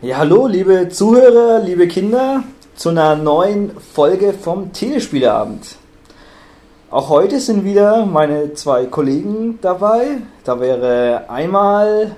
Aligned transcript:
Ja, 0.00 0.16
hallo, 0.16 0.46
liebe 0.46 0.88
Zuhörer, 0.88 1.58
liebe 1.58 1.86
Kinder, 1.86 2.42
zu 2.76 2.88
einer 2.88 3.14
neuen 3.14 3.72
Folge 3.78 4.32
vom 4.32 4.72
Telespieleabend. 4.72 5.76
Auch 6.90 7.10
heute 7.10 7.40
sind 7.40 7.64
wieder 7.64 8.06
meine 8.06 8.54
zwei 8.54 8.86
Kollegen 8.86 9.58
dabei. 9.60 10.22
Da 10.44 10.60
wäre 10.60 11.28
einmal 11.28 12.16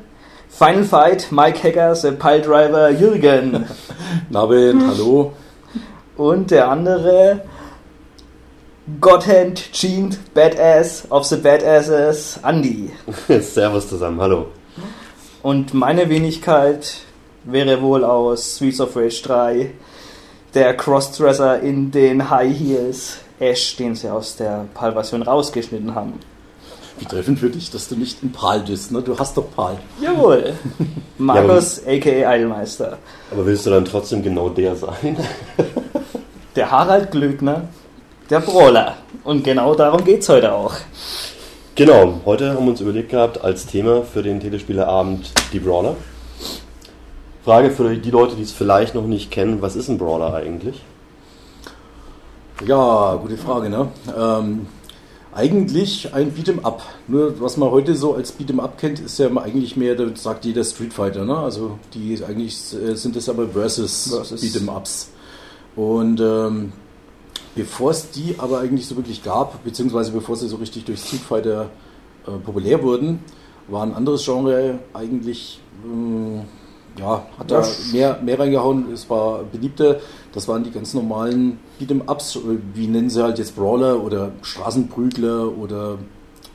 Final 0.48 0.84
Fight, 0.84 1.32
Mike 1.32 1.60
Hacker, 1.66 1.96
The 1.96 2.12
Pile 2.12 2.42
Driver, 2.42 2.90
Jürgen. 2.90 3.64
Nabend, 4.30 4.84
hallo. 4.86 5.32
Und 6.20 6.50
der 6.50 6.68
andere 6.68 7.40
Godhand, 9.00 9.72
Gene, 9.72 10.10
Badass 10.34 11.10
of 11.10 11.24
the 11.24 11.36
Badasses, 11.36 12.38
Andy. 12.42 12.90
Servus 13.40 13.88
zusammen, 13.88 14.20
hallo. 14.20 14.48
Und 15.42 15.72
meine 15.72 16.10
Wenigkeit 16.10 16.98
wäre 17.44 17.80
wohl 17.80 18.04
aus 18.04 18.56
Streets 18.56 18.82
of 18.82 18.94
Rage 18.96 19.22
3 19.22 19.70
der 20.52 20.76
Crossdresser 20.76 21.60
in 21.60 21.90
den 21.90 22.28
High 22.28 22.54
Heels 22.54 23.20
Ash, 23.38 23.76
den 23.76 23.94
sie 23.94 24.12
aus 24.12 24.36
der 24.36 24.66
PAL-Version 24.74 25.22
rausgeschnitten 25.22 25.94
haben. 25.94 26.20
Wie 26.98 27.06
treffend 27.06 27.38
für 27.38 27.48
dich, 27.48 27.70
dass 27.70 27.88
du 27.88 27.96
nicht 27.96 28.22
in 28.22 28.30
PAL 28.30 28.60
bist, 28.60 28.92
ne? 28.92 29.00
Du 29.00 29.18
hast 29.18 29.38
doch 29.38 29.50
PAL. 29.56 29.78
Jawohl. 30.02 30.52
Markus, 31.16 31.80
aka 31.86 32.28
Eilmeister. 32.28 32.98
Aber 33.30 33.46
willst 33.46 33.64
du 33.64 33.70
dann 33.70 33.86
trotzdem 33.86 34.22
genau 34.22 34.50
der 34.50 34.76
sein? 34.76 35.16
Der 36.56 36.68
Harald 36.68 37.12
Glöckner, 37.12 37.68
der 38.28 38.40
Brawler. 38.40 38.96
Und 39.22 39.44
genau 39.44 39.76
darum 39.76 40.04
geht's 40.04 40.28
heute 40.28 40.52
auch. 40.52 40.74
Genau, 41.76 42.20
heute 42.24 42.54
haben 42.54 42.64
wir 42.64 42.72
uns 42.72 42.80
überlegt 42.80 43.10
gehabt, 43.10 43.44
als 43.44 43.66
Thema 43.66 44.02
für 44.02 44.24
den 44.24 44.40
Telespieleabend 44.40 45.30
die 45.52 45.60
Brawler. 45.60 45.94
Frage 47.44 47.70
für 47.70 47.96
die 47.96 48.10
Leute, 48.10 48.34
die 48.34 48.42
es 48.42 48.50
vielleicht 48.50 48.96
noch 48.96 49.06
nicht 49.06 49.30
kennen, 49.30 49.62
was 49.62 49.76
ist 49.76 49.88
ein 49.88 49.96
Brawler 49.96 50.34
eigentlich? 50.34 50.82
Ja, 52.66 53.14
gute 53.14 53.38
Frage, 53.38 53.70
ne? 53.70 53.88
Ähm, 54.18 54.66
eigentlich 55.32 56.12
ein 56.12 56.34
Beat'em 56.34 56.64
Up. 56.64 56.82
Nur 57.06 57.40
was 57.40 57.58
man 57.58 57.70
heute 57.70 57.94
so 57.94 58.14
als 58.16 58.36
Beat'em 58.36 58.58
Up 58.58 58.76
kennt, 58.76 58.98
ist 58.98 59.20
ja 59.20 59.28
eigentlich 59.28 59.76
mehr, 59.76 59.94
da 59.94 60.04
sagt 60.16 60.44
jeder 60.44 60.64
Street 60.64 60.92
Fighter, 60.92 61.24
ne? 61.24 61.38
Also 61.38 61.78
die 61.94 62.20
eigentlich 62.28 62.56
äh, 62.74 62.96
sind 62.96 63.14
es 63.14 63.28
aber 63.28 63.48
Versus, 63.48 64.08
Versus. 64.12 64.42
Beat'em 64.42 64.68
Ups. 64.68 65.10
Und 65.76 66.20
ähm, 66.20 66.72
bevor 67.54 67.90
es 67.90 68.10
die 68.10 68.34
aber 68.38 68.60
eigentlich 68.60 68.86
so 68.86 68.96
wirklich 68.96 69.22
gab, 69.22 69.62
beziehungsweise 69.64 70.12
bevor 70.12 70.36
sie 70.36 70.48
so 70.48 70.56
richtig 70.56 70.84
durch 70.84 71.00
Street 71.00 71.20
Fighter 71.20 71.70
äh, 72.26 72.32
populär 72.32 72.82
wurden, 72.82 73.20
war 73.68 73.82
ein 73.82 73.94
anderes 73.94 74.24
Genre 74.24 74.80
eigentlich, 74.92 75.60
ähm, 75.84 76.42
ja, 76.98 77.24
hat 77.38 77.50
da 77.50 77.64
mehr, 77.92 78.20
mehr 78.22 78.38
reingehauen, 78.38 78.92
es 78.92 79.08
war 79.08 79.44
beliebter. 79.44 80.00
Das 80.32 80.48
waren 80.48 80.64
die 80.64 80.70
ganz 80.70 80.92
normalen 80.92 81.58
Beat'em-Ups, 81.80 82.36
äh, 82.36 82.40
wie 82.74 82.86
nennen 82.88 83.10
sie 83.10 83.22
halt 83.22 83.38
jetzt 83.38 83.56
Brawler 83.56 84.02
oder 84.02 84.32
Straßenprügler 84.42 85.56
oder 85.56 85.98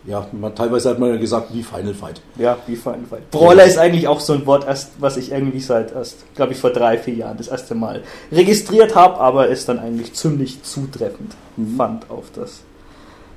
ja, 0.07 0.27
man, 0.31 0.53
teilweise 0.53 0.89
hat 0.89 0.99
man 0.99 1.09
ja 1.09 1.17
gesagt, 1.17 1.53
wie 1.53 1.63
Final 1.63 1.93
Fight. 1.93 2.21
Ja, 2.37 2.57
wie 2.67 2.75
Final 2.75 3.05
Fight. 3.09 3.31
Brawler 3.31 3.65
ist 3.65 3.77
eigentlich 3.77 4.07
auch 4.07 4.19
so 4.19 4.33
ein 4.33 4.45
Wort, 4.45 4.65
erst, 4.67 4.91
was 4.99 5.17
ich 5.17 5.31
irgendwie 5.31 5.59
seit 5.59 5.93
erst, 5.93 6.33
glaube 6.35 6.53
ich, 6.53 6.59
vor 6.59 6.69
drei, 6.69 6.97
vier 6.97 7.15
Jahren 7.15 7.37
das 7.37 7.47
erste 7.47 7.73
Mal 7.73 8.03
registriert 8.31 8.95
habe, 8.95 9.19
aber 9.19 9.49
es 9.49 9.65
dann 9.65 9.79
eigentlich 9.79 10.13
ziemlich 10.13 10.61
zutreffend 10.63 11.35
Mhm. 11.57 11.75
fand 11.77 12.09
auf 12.09 12.25
das 12.35 12.61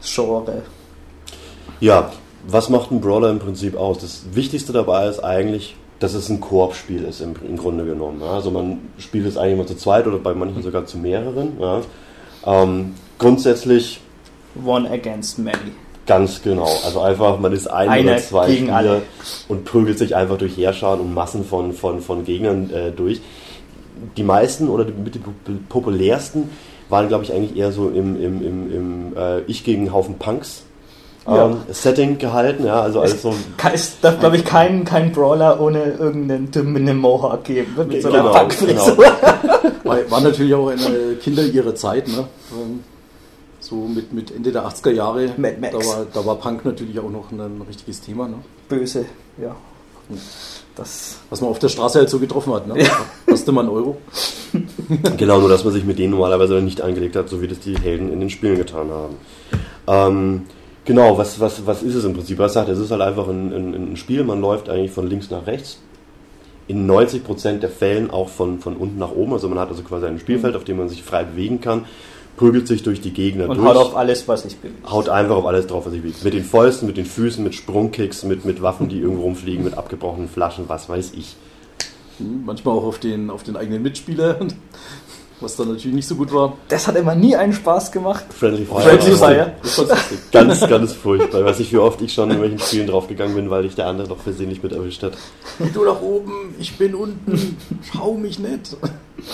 Genre. 0.02 0.62
Ja, 1.80 2.10
was 2.46 2.68
macht 2.68 2.90
ein 2.90 3.00
Brawler 3.00 3.30
im 3.30 3.38
Prinzip 3.38 3.76
aus? 3.76 3.98
Das 3.98 4.24
Wichtigste 4.32 4.72
dabei 4.72 5.08
ist 5.08 5.20
eigentlich, 5.20 5.76
dass 5.98 6.14
es 6.14 6.28
ein 6.28 6.40
Koop-Spiel 6.40 7.04
ist 7.04 7.20
im, 7.20 7.34
im 7.46 7.56
Grunde 7.56 7.84
genommen. 7.84 8.20
Ja? 8.20 8.32
Also 8.32 8.50
man 8.50 8.80
spielt 8.98 9.26
es 9.26 9.36
eigentlich 9.36 9.58
mal 9.58 9.66
zu 9.66 9.76
zweit 9.76 10.06
oder 10.06 10.18
bei 10.18 10.34
manchen 10.34 10.62
sogar 10.62 10.86
zu 10.86 10.98
mehreren. 10.98 11.56
Ja? 11.60 11.80
Ähm, 12.46 12.94
grundsätzlich 13.18 14.00
One 14.64 14.90
against 14.90 15.38
many. 15.38 15.72
Ganz 16.08 16.42
genau. 16.42 16.66
Also 16.84 17.00
einfach, 17.00 17.38
man 17.38 17.52
ist 17.52 17.68
ein 17.70 17.88
Einer 17.88 18.12
oder 18.12 18.20
zwei 18.20 18.46
gegen 18.46 18.56
Spieler 18.66 18.76
alle. 18.76 19.02
und 19.48 19.64
prügelt 19.64 19.98
sich 19.98 20.16
einfach 20.16 20.38
durch 20.38 20.56
Heerscharen 20.56 21.00
und 21.00 21.14
Massen 21.14 21.44
von, 21.44 21.72
von, 21.72 22.00
von 22.00 22.24
Gegnern 22.24 22.70
äh, 22.70 22.90
durch. 22.90 23.20
Die 24.16 24.22
meisten 24.22 24.68
oder 24.68 24.84
die, 24.84 24.92
mit 24.92 25.14
die 25.14 25.20
populärsten 25.68 26.48
waren, 26.88 27.08
glaube 27.08 27.24
ich, 27.24 27.32
eigentlich 27.32 27.56
eher 27.56 27.72
so 27.72 27.88
im, 27.88 28.16
im, 28.20 28.42
im, 28.42 28.72
im 28.74 29.16
äh, 29.16 29.40
Ich 29.42 29.64
gegen 29.64 29.92
Haufen 29.92 30.14
Punks 30.18 30.62
Ja. 31.26 31.46
ähm, 31.46 31.56
Setting 31.70 32.16
gehalten. 32.16 32.64
Ja, 32.64 32.80
also 32.80 33.00
alles 33.00 33.20
so 33.20 33.34
Es 33.74 34.00
darf, 34.00 34.18
glaube 34.18 34.36
ich, 34.36 34.44
keinen 34.46 34.86
kein 34.86 35.12
Brawler 35.12 35.60
ohne 35.60 35.82
irgendeinen 35.98 36.50
einem 36.54 36.98
Mohawk 36.98 37.44
geben. 37.44 37.74
ne? 37.76 37.84
Mit 37.84 38.00
so 38.02 38.08
einer 38.08 38.18
Genau, 38.22 38.32
Punkfrisur. 38.32 38.96
War, 39.84 39.98
war 40.10 40.20
natürlich 40.20 40.54
auch 40.54 40.68
eine 40.68 41.14
Kinder 41.22 41.42
ihrer 41.44 41.74
Zeit, 41.74 42.08
ne? 42.08 42.24
So 43.68 43.76
mit, 43.76 44.14
mit 44.14 44.34
Ende 44.34 44.50
der 44.50 44.66
80er 44.66 44.92
Jahre. 44.92 45.34
Mad 45.36 45.56
Max. 45.60 45.76
Da 45.76 45.84
war, 45.84 46.06
da 46.12 46.24
war 46.24 46.36
Punk 46.36 46.64
natürlich 46.64 46.98
auch 47.00 47.10
noch 47.10 47.30
ein, 47.30 47.40
ein 47.40 47.62
richtiges 47.68 48.00
Thema, 48.00 48.26
ne? 48.26 48.36
Böse, 48.66 49.04
ja. 49.36 49.54
Das, 50.74 51.18
Was 51.28 51.42
man 51.42 51.50
auf 51.50 51.58
der 51.58 51.68
Straße 51.68 51.98
halt 51.98 52.08
so 52.08 52.18
getroffen 52.18 52.54
hat, 52.54 52.66
ne? 52.66 52.82
Ja. 52.82 52.96
Kostet 53.26 53.54
man 53.54 53.66
einen 53.66 53.74
Euro. 53.74 53.98
Genau, 55.18 55.38
nur 55.38 55.50
dass 55.50 55.64
man 55.64 55.74
sich 55.74 55.84
mit 55.84 55.98
denen 55.98 56.12
normalerweise 56.12 56.62
nicht 56.62 56.80
angelegt 56.80 57.14
hat, 57.14 57.28
so 57.28 57.42
wie 57.42 57.48
das 57.48 57.60
die 57.60 57.76
Helden 57.76 58.10
in 58.10 58.20
den 58.20 58.30
Spielen 58.30 58.56
getan 58.56 58.88
haben. 58.90 59.16
Ähm, 59.86 60.42
genau, 60.86 61.18
was, 61.18 61.38
was, 61.38 61.66
was 61.66 61.82
ist 61.82 61.94
es 61.94 62.04
im 62.04 62.14
Prinzip? 62.14 62.38
Was 62.38 62.54
sagt, 62.54 62.70
es 62.70 62.78
ist 62.78 62.90
halt 62.90 63.02
einfach 63.02 63.28
ein, 63.28 63.52
ein, 63.52 63.92
ein 63.92 63.96
Spiel, 63.98 64.24
man 64.24 64.40
läuft 64.40 64.70
eigentlich 64.70 64.92
von 64.92 65.06
links 65.06 65.28
nach 65.28 65.46
rechts. 65.46 65.78
In 66.68 66.90
90% 66.90 67.58
der 67.58 67.68
Fällen 67.68 68.10
auch 68.10 68.30
von, 68.30 68.60
von 68.60 68.76
unten 68.78 68.98
nach 68.98 69.10
oben, 69.10 69.34
also 69.34 69.46
man 69.50 69.58
hat 69.58 69.68
also 69.68 69.82
quasi 69.82 70.06
ein 70.06 70.18
Spielfeld, 70.18 70.56
auf 70.56 70.64
dem 70.64 70.78
man 70.78 70.88
sich 70.88 71.02
frei 71.02 71.24
bewegen 71.24 71.60
kann, 71.60 71.84
prügelt 72.38 72.66
sich 72.66 72.82
durch 72.82 73.00
die 73.02 73.12
Gegner 73.12 73.48
und 73.48 73.58
durch 73.58 73.68
haut 73.68 73.76
auf 73.76 73.96
alles, 73.96 74.26
was 74.28 74.44
ich 74.46 74.56
bin. 74.56 74.72
haut 74.88 75.08
einfach 75.10 75.36
auf 75.36 75.44
alles 75.46 75.66
drauf, 75.66 75.84
was 75.84 75.92
ich 75.92 76.02
will. 76.02 76.14
Mit 76.22 76.32
den 76.34 76.44
Fäusten, 76.44 76.86
mit 76.86 76.96
den 76.96 77.04
Füßen, 77.04 77.44
mit 77.44 77.54
Sprungkicks, 77.54 78.22
mit, 78.22 78.44
mit 78.46 78.62
Waffen, 78.62 78.88
die 78.88 78.98
irgendwo 79.00 79.22
rumfliegen, 79.24 79.64
mit 79.64 79.76
abgebrochenen 79.76 80.28
Flaschen, 80.28 80.64
was 80.68 80.88
weiß 80.88 81.12
ich. 81.16 81.36
Hm, 82.18 82.44
Manchmal 82.46 82.76
auch 82.76 82.84
auf 82.84 82.98
den, 82.98 83.28
auf 83.30 83.42
den 83.42 83.56
eigenen 83.56 83.82
Mitspieler, 83.82 84.38
was 85.40 85.56
dann 85.56 85.68
natürlich 85.68 85.94
nicht 85.94 86.08
so 86.08 86.14
gut 86.16 86.32
war. 86.32 86.56
Das 86.68 86.88
hat 86.88 86.96
immer 86.96 87.14
nie 87.14 87.36
einen 87.36 87.52
Spaß 87.52 87.92
gemacht. 87.92 88.24
Friendly 88.32 88.64
Fire. 88.64 88.80
Friendly 88.82 89.12
Fire. 89.16 89.52
Das 89.62 89.78
war 89.78 89.84
lustig. 89.86 90.18
Ganz, 90.32 90.60
ganz 90.60 90.92
furchtbar. 90.94 91.44
Weiß 91.44 91.60
ich, 91.60 91.72
wie 91.72 91.78
oft 91.78 92.00
ich 92.02 92.12
schon 92.12 92.30
in 92.30 92.40
welchen 92.40 92.58
Spielen 92.58 92.86
draufgegangen 92.88 93.34
bin, 93.36 93.50
weil 93.50 93.64
ich 93.64 93.74
der 93.74 93.86
andere 93.86 94.08
doch 94.08 94.18
versehentlich 94.18 94.62
mit 94.62 94.72
erwischt 94.72 95.02
hat. 95.02 95.12
Du 95.74 95.84
nach 95.84 96.00
oben, 96.00 96.54
ich 96.58 96.76
bin 96.76 96.94
unten, 96.94 97.56
schau 97.92 98.14
mich 98.14 98.38
nicht. 98.38 98.76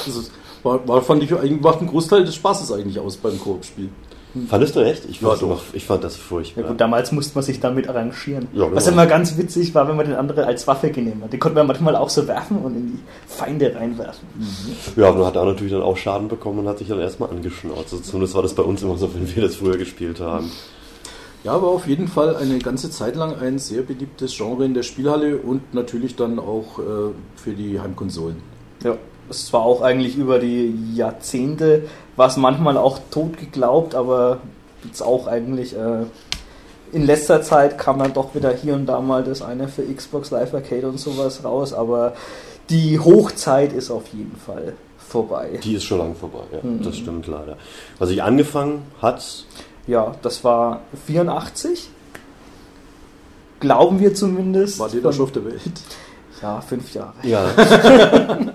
Das 0.06 0.16
ist, 0.16 0.31
war, 0.64 0.86
war, 0.88 1.02
fand 1.02 1.22
ich, 1.22 1.32
eigentlich 1.32 1.60
macht 1.60 1.78
einen 1.78 1.88
Großteil 1.88 2.25
des 2.25 2.34
Spaßes 2.34 2.72
eigentlich 2.72 2.98
aus 2.98 3.16
beim 3.16 3.38
Koop-Spiel. 3.38 3.91
Fandest 4.48 4.75
du 4.75 4.80
echt? 4.80 5.04
Ich, 5.08 5.20
Ja, 5.20 5.36
doch. 5.36 5.62
ich 5.75 5.84
fand 5.84 6.02
das 6.02 6.16
Ja 6.16 6.22
furchtbar. 6.22 6.64
gut, 6.64 6.80
damals 6.80 7.12
musste 7.12 7.36
man 7.36 7.44
sich 7.44 7.60
damit 7.60 7.88
arrangieren. 7.88 8.48
Ja, 8.52 8.64
genau. 8.64 8.75
Was 8.75 8.88
immer 8.88 9.06
ganz 9.06 9.36
witzig 9.36 9.72
war, 9.76 9.86
wenn 9.86 9.94
man 9.94 10.06
den 10.06 10.16
anderen 10.16 10.42
als 10.42 10.66
Waffe 10.66 10.91
genommen 10.91 11.22
hat. 11.22 11.32
Den 11.32 11.38
konnte 11.38 11.56
man 11.56 11.69
manchmal 11.69 11.94
auch 11.94 12.08
so 12.08 12.26
werfen 12.26 12.58
und 12.58 12.75
in 12.75 12.86
die 12.94 12.98
Feinde 13.28 13.72
reinwerfen. 13.72 14.26
Ja, 14.97 15.10
aber 15.10 15.19
man 15.19 15.26
hat 15.28 15.36
auch 15.36 15.44
natürlich 15.47 15.72
dann 15.72 15.82
auch 15.82 15.97
Schaden 15.97 16.26
bekommen 16.26 16.58
und 16.58 16.66
hat 16.69 16.78
sich 16.78 16.88
dann 16.88 16.98
erstmal 16.98 17.31
angeschnauzt. 17.31 17.92
Also 17.92 17.98
Zumindest 17.98 18.34
war 18.34 18.42
das 18.42 18.54
bei 18.54 18.64
uns 18.64 18.82
immer 18.82 18.96
so, 18.96 19.14
wenn 19.14 19.32
wir 19.36 19.42
das 19.44 19.54
früher 19.54 19.76
gespielt 19.76 20.19
haben. 20.19 20.50
Ja, 21.44 21.52
aber 21.52 21.69
auf 21.69 21.86
jeden 21.86 22.08
Fall 22.08 22.34
eine 22.34 22.58
ganze 22.58 22.91
Zeit 22.91 23.14
lang 23.14 23.36
ein 23.38 23.60
sehr 23.60 23.82
beliebtes 23.82 24.36
Genre 24.36 24.64
in 24.64 24.75
der 24.75 24.82
Spielhalle 24.82 25.36
und 25.36 25.75
natürlich 25.75 26.16
dann 26.16 26.41
auch 26.41 26.81
äh, 26.81 26.82
für 27.36 27.52
die 27.52 27.78
Heimkonsolen. 27.78 28.36
Ja. 28.82 28.96
Es 29.30 29.52
war 29.52 29.62
auch 29.62 29.80
eigentlich 29.80 30.16
über 30.16 30.38
die 30.38 30.75
Jahrzehnte, 30.94 31.82
war 32.16 32.28
es 32.28 32.37
manchmal 32.37 32.76
auch 32.76 32.99
tot 33.10 33.38
geglaubt, 33.38 33.94
aber 33.94 34.38
jetzt 34.84 35.00
auch 35.02 35.26
eigentlich 35.26 35.75
äh, 35.76 36.04
in 36.93 37.06
letzter 37.06 37.43
Zeit 37.43 37.78
kam 37.78 37.99
dann 37.99 38.12
doch 38.12 38.34
wieder 38.34 38.52
hier 38.52 38.75
und 38.75 38.87
da 38.87 39.00
mal 39.00 39.25
das 39.25 39.43
eine 39.43 39.69
für 39.69 39.82
Xbox 39.82 40.31
Live 40.31 40.54
Arcade 40.54 40.87
und 40.88 40.99
sowas 41.00 41.43
raus, 41.44 41.72
aber 41.72 42.14
die 42.70 42.99
Hochzeit 42.99 43.72
ist 43.72 43.90
auf 43.90 44.04
jeden 44.12 44.37
Fall 44.37 44.75
vorbei. 44.99 45.58
Die 45.62 45.75
ist 45.75 45.84
schon 45.84 45.99
lange 45.99 46.14
vorbei, 46.14 46.40
ja. 46.52 46.58
Mhm. 46.62 46.82
Das 46.82 46.96
stimmt 46.96 47.26
leider. 47.26 47.56
Was 47.99 48.10
ich 48.10 48.22
angefangen 48.22 48.82
hat, 49.02 49.44
Ja, 49.87 50.14
das 50.22 50.44
war 50.44 50.81
84. 51.06 51.90
Glauben 53.60 54.00
wir 54.00 54.14
zumindest. 54.14 54.78
War 54.78 54.88
die 54.88 55.00
da 55.00 55.12
schon 55.12 55.25
auf 55.25 55.32
der 55.32 55.44
Welt? 55.44 55.60
Ja, 56.43 56.60
fünf 56.60 56.93
Jahre. 56.94 57.14
ja, 57.22 57.44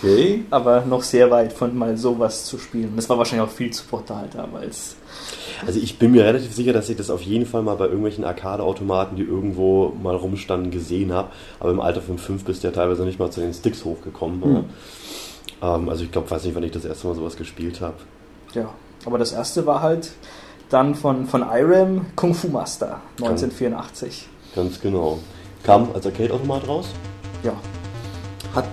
Okay. 0.00 0.44
Aber 0.50 0.82
noch 0.82 1.02
sehr 1.02 1.30
weit 1.30 1.52
von 1.52 1.76
mal 1.76 1.96
sowas 1.96 2.44
zu 2.44 2.58
spielen. 2.58 2.92
Das 2.94 3.08
war 3.08 3.18
wahrscheinlich 3.18 3.48
auch 3.48 3.52
viel 3.52 3.70
zu 3.70 3.84
brutal 3.84 4.28
damals. 4.32 4.96
Also 5.66 5.80
ich 5.80 5.98
bin 5.98 6.12
mir 6.12 6.24
relativ 6.24 6.54
sicher, 6.54 6.72
dass 6.72 6.88
ich 6.88 6.96
das 6.96 7.10
auf 7.10 7.22
jeden 7.22 7.46
Fall 7.46 7.62
mal 7.62 7.74
bei 7.74 7.86
irgendwelchen 7.86 8.24
Arcade-Automaten, 8.24 9.16
die 9.16 9.24
irgendwo 9.24 9.92
mal 10.00 10.14
rumstanden, 10.14 10.70
gesehen 10.70 11.12
habe. 11.12 11.30
Aber 11.58 11.70
im 11.70 11.80
Alter 11.80 12.00
von 12.00 12.18
fünf 12.18 12.44
bist 12.44 12.62
du 12.62 12.68
ja 12.68 12.72
teilweise 12.72 13.04
nicht 13.04 13.18
mal 13.18 13.30
zu 13.30 13.40
den 13.40 13.52
Sticks 13.52 13.84
hochgekommen. 13.84 14.42
Hm. 14.42 14.64
Ähm, 15.62 15.88
also 15.88 16.04
ich 16.04 16.12
glaube, 16.12 16.30
weiß 16.30 16.44
nicht, 16.44 16.54
wann 16.54 16.62
ich 16.62 16.72
das 16.72 16.84
erste 16.84 17.06
Mal 17.08 17.16
sowas 17.16 17.36
gespielt 17.36 17.80
habe. 17.80 17.96
Ja, 18.54 18.70
aber 19.04 19.18
das 19.18 19.32
erste 19.32 19.66
war 19.66 19.82
halt 19.82 20.12
dann 20.70 20.94
von, 20.94 21.26
von 21.26 21.42
Irem 21.42 22.06
Kung 22.14 22.34
Fu 22.34 22.48
Master 22.48 23.00
1984. 23.16 24.28
Ganz 24.54 24.80
genau. 24.80 25.18
Kam 25.64 25.88
als 25.92 26.06
Arcade-Automat 26.06 26.68
raus? 26.68 26.88
Ja. 27.42 27.54
Hat 28.58 28.66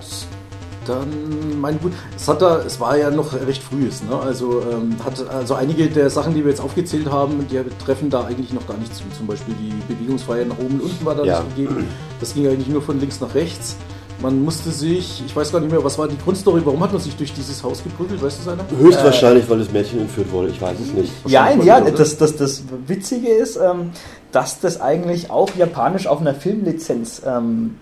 dann, 0.86 1.60
mein 1.60 1.78
gut, 1.80 1.92
es 2.16 2.26
hat 2.28 2.42
da, 2.42 2.60
es 2.60 2.78
war 2.80 2.96
ja 2.96 3.10
noch 3.10 3.32
recht 3.32 3.62
frühes, 3.62 4.02
ne? 4.02 4.16
Also 4.18 4.62
ähm, 4.72 4.96
hat 5.04 5.28
also 5.28 5.54
einige 5.54 5.86
der 5.88 6.10
Sachen, 6.10 6.34
die 6.34 6.42
wir 6.44 6.50
jetzt 6.50 6.60
aufgezählt 6.60 7.10
haben, 7.10 7.46
die 7.48 7.60
treffen 7.84 8.10
da 8.10 8.24
eigentlich 8.24 8.52
noch 8.52 8.66
gar 8.66 8.76
nicht 8.76 8.94
zu. 8.94 9.04
Zum 9.16 9.26
Beispiel 9.26 9.54
die 9.60 9.92
Bewegungsfreiheit 9.92 10.48
nach 10.48 10.58
oben 10.58 10.74
und 10.74 10.82
unten 10.82 11.04
war 11.04 11.14
da 11.14 11.24
Ja. 11.24 11.40
nicht 11.42 11.56
gegeben. 11.56 11.86
Das 12.20 12.34
ging 12.34 12.46
eigentlich 12.48 12.68
nur 12.68 12.82
von 12.82 12.98
links 13.00 13.20
nach 13.20 13.34
rechts. 13.34 13.76
Man 14.22 14.42
musste 14.44 14.70
sich, 14.70 15.22
ich 15.26 15.36
weiß 15.36 15.52
gar 15.52 15.60
nicht 15.60 15.70
mehr, 15.70 15.84
was 15.84 15.98
war 15.98 16.08
die 16.08 16.16
Grundstory, 16.18 16.62
warum 16.64 16.82
hat 16.82 16.90
man 16.92 17.00
sich 17.02 17.14
durch 17.16 17.32
dieses 17.34 17.62
Haus 17.62 17.82
geprügelt, 17.84 18.22
weißt 18.22 18.38
du, 18.38 18.42
seiner? 18.44 18.64
Höchstwahrscheinlich, 18.78 19.48
weil 19.50 19.58
das 19.58 19.70
Mädchen 19.70 20.00
entführt 20.00 20.32
wurde. 20.32 20.48
Ich 20.48 20.60
weiß 20.60 20.78
es 20.80 20.92
nicht. 20.94 21.12
Ja, 21.26 21.50
ja, 21.50 21.84
wieder, 21.84 21.90
das, 21.90 22.16
das, 22.16 22.34
das 22.36 22.62
Witzige 22.86 23.28
ist, 23.28 23.56
ähm, 23.56 23.90
dass 24.32 24.58
das 24.60 24.80
eigentlich 24.80 25.30
auch 25.30 25.50
japanisch 25.56 26.06
auf 26.06 26.20
einer 26.20 26.34
Filmlizenz 26.34 27.22
ähm, 27.26 27.76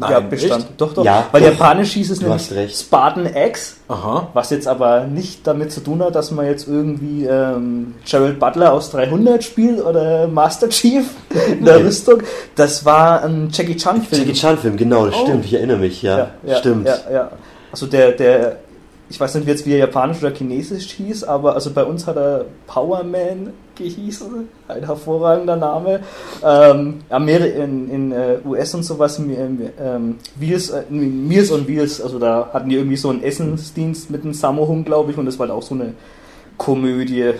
Nein, 0.00 0.10
ja, 0.10 0.36
echt? 0.56 0.66
Doch, 0.78 0.94
doch. 0.94 1.04
Ja, 1.04 1.26
Weil 1.30 1.42
doch. 1.42 1.48
japanisch 1.50 1.92
hieß 1.92 2.10
es 2.10 2.18
Du 2.18 2.26
nämlich. 2.26 2.74
Spartan 2.76 3.26
X, 3.34 3.76
Aha. 3.88 4.28
was 4.32 4.50
jetzt 4.50 4.66
aber 4.66 5.04
nicht 5.04 5.46
damit 5.46 5.70
zu 5.72 5.80
tun 5.80 6.02
hat, 6.02 6.14
dass 6.14 6.30
man 6.30 6.46
jetzt 6.46 6.66
irgendwie 6.66 7.24
ähm, 7.26 7.94
Gerald 8.08 8.38
Butler 8.40 8.72
aus 8.72 8.90
300 8.90 9.44
spielt 9.44 9.84
oder 9.84 10.26
Master 10.26 10.68
Chief 10.70 11.04
in 11.50 11.64
der. 11.64 11.84
Rüstung. 11.84 12.22
Das 12.56 12.84
war 12.84 13.22
ein 13.22 13.48
Jackie 13.52 13.76
Chan 13.76 14.02
Film. 14.02 14.22
Jackie 14.22 14.38
Chan-Film, 14.38 14.76
genau, 14.76 15.06
das 15.06 15.14
Oh. 15.16 15.24
stimmt. 15.26 15.44
Ich 15.44 15.54
erinnere 15.54 15.78
mich, 15.78 16.02
ja. 16.02 16.18
ja, 16.18 16.28
ja, 16.44 16.56
stimmt. 16.56 16.86
Ja, 16.86 16.96
ja. 17.12 17.30
Also 17.72 17.86
der, 17.86 18.12
der, 18.12 18.56
ich 19.08 19.18
weiß 19.20 19.34
nicht 19.36 19.46
jetzt, 19.48 19.66
wie 19.66 19.72
er 19.72 19.78
japanisch 19.78 20.18
oder 20.22 20.30
chinesisch 20.34 20.90
hieß, 20.92 21.24
aber 21.24 21.54
also 21.54 21.70
bei 21.70 21.84
uns 21.84 22.06
hat 22.06 22.16
er 22.16 22.46
Power 22.66 23.02
Man 23.04 23.52
gehießen, 23.80 24.48
ein 24.68 24.84
hervorragender 24.84 25.56
Name. 25.56 26.00
Ähm, 26.44 27.00
in, 27.10 27.90
in 27.90 28.12
äh, 28.12 28.38
US 28.44 28.74
und 28.74 28.82
sowas, 28.82 29.18
ähm, 29.18 30.16
Wheels, 30.36 30.70
äh, 30.70 30.84
Meals 30.90 31.50
on 31.50 31.66
Wheels, 31.66 32.00
also 32.00 32.18
da 32.18 32.50
hatten 32.52 32.68
die 32.68 32.76
irgendwie 32.76 32.96
so 32.96 33.10
einen 33.10 33.22
Essensdienst 33.22 34.10
mit 34.10 34.22
einem 34.22 34.34
Sammo-Hund, 34.34 34.86
glaube 34.86 35.10
ich, 35.12 35.18
und 35.18 35.26
das 35.26 35.38
war 35.38 35.48
halt 35.48 35.56
auch 35.56 35.62
so 35.62 35.74
eine 35.74 35.94
Komödie. 36.56 37.32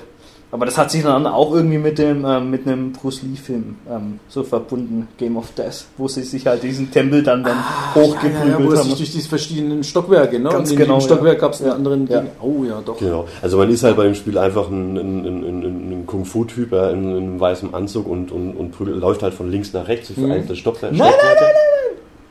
Aber 0.52 0.66
das 0.66 0.76
hat 0.76 0.90
sich 0.90 1.04
dann 1.04 1.28
auch 1.28 1.54
irgendwie 1.54 1.78
mit 1.78 1.96
dem 1.98 2.24
ähm, 2.24 2.50
mit 2.50 2.66
einem 2.66 2.90
Bruce 2.92 3.22
Lee-Film 3.22 3.76
ähm, 3.88 4.18
so 4.28 4.42
verbunden, 4.42 5.06
Game 5.16 5.36
of 5.36 5.52
Death, 5.52 5.84
wo 5.96 6.08
sie 6.08 6.24
sich 6.24 6.44
halt 6.44 6.64
diesen 6.64 6.90
Tempel 6.90 7.22
dann 7.22 7.44
dann 7.44 7.56
Ah, 7.58 7.92
Ja, 7.94 8.02
ja, 8.02 8.08
hochgeprügelt 8.08 8.58
wo 8.58 8.76
haben. 8.76 8.88
sich 8.88 8.96
durch 8.96 9.12
die 9.12 9.20
verschiedenen 9.20 9.84
Stockwerke, 9.84 10.40
ne? 10.40 10.48
Ganz 10.50 10.68
Und 10.70 10.74
in 10.74 10.78
genau, 10.82 10.94
jedem 10.94 11.06
Stockwerk 11.06 11.34
ja. 11.34 11.40
gab 11.40 11.52
es 11.52 11.60
einen 11.60 11.68
Ja. 11.70 11.74
anderen 11.76 12.06
Ja. 12.08 12.20
Gegner. 12.20 12.30
Oh 12.42 12.64
ja, 12.68 12.82
doch. 12.84 12.98
Genau. 12.98 13.26
Also 13.40 13.58
man 13.58 13.70
ist 13.70 13.84
halt 13.84 13.96
bei 13.96 14.02
dem 14.04 14.16
Spiel 14.16 14.36
einfach 14.38 14.68
ein, 14.68 14.96
ein, 14.96 15.24
ein, 15.24 15.92
ein, 15.92 16.04
Kung-Fu-Typ 16.06 16.72
ja, 16.72 16.90
in, 16.90 17.04
in 17.04 17.16
einem 17.16 17.40
weißen 17.40 17.72
Anzug 17.72 18.08
und, 18.08 18.32
und, 18.32 18.54
und 18.54 18.72
prügelt, 18.72 18.96
läuft 19.00 19.22
halt 19.22 19.34
von 19.34 19.50
links 19.52 19.72
nach 19.72 19.86
rechts 19.86 20.08
durch 20.08 20.18
Mhm. 20.18 20.32
einzelne 20.32 20.56
Stockwerke. 20.56 20.96
Nein, 20.96 21.10
nein, 21.10 21.34
nein, 21.36 21.44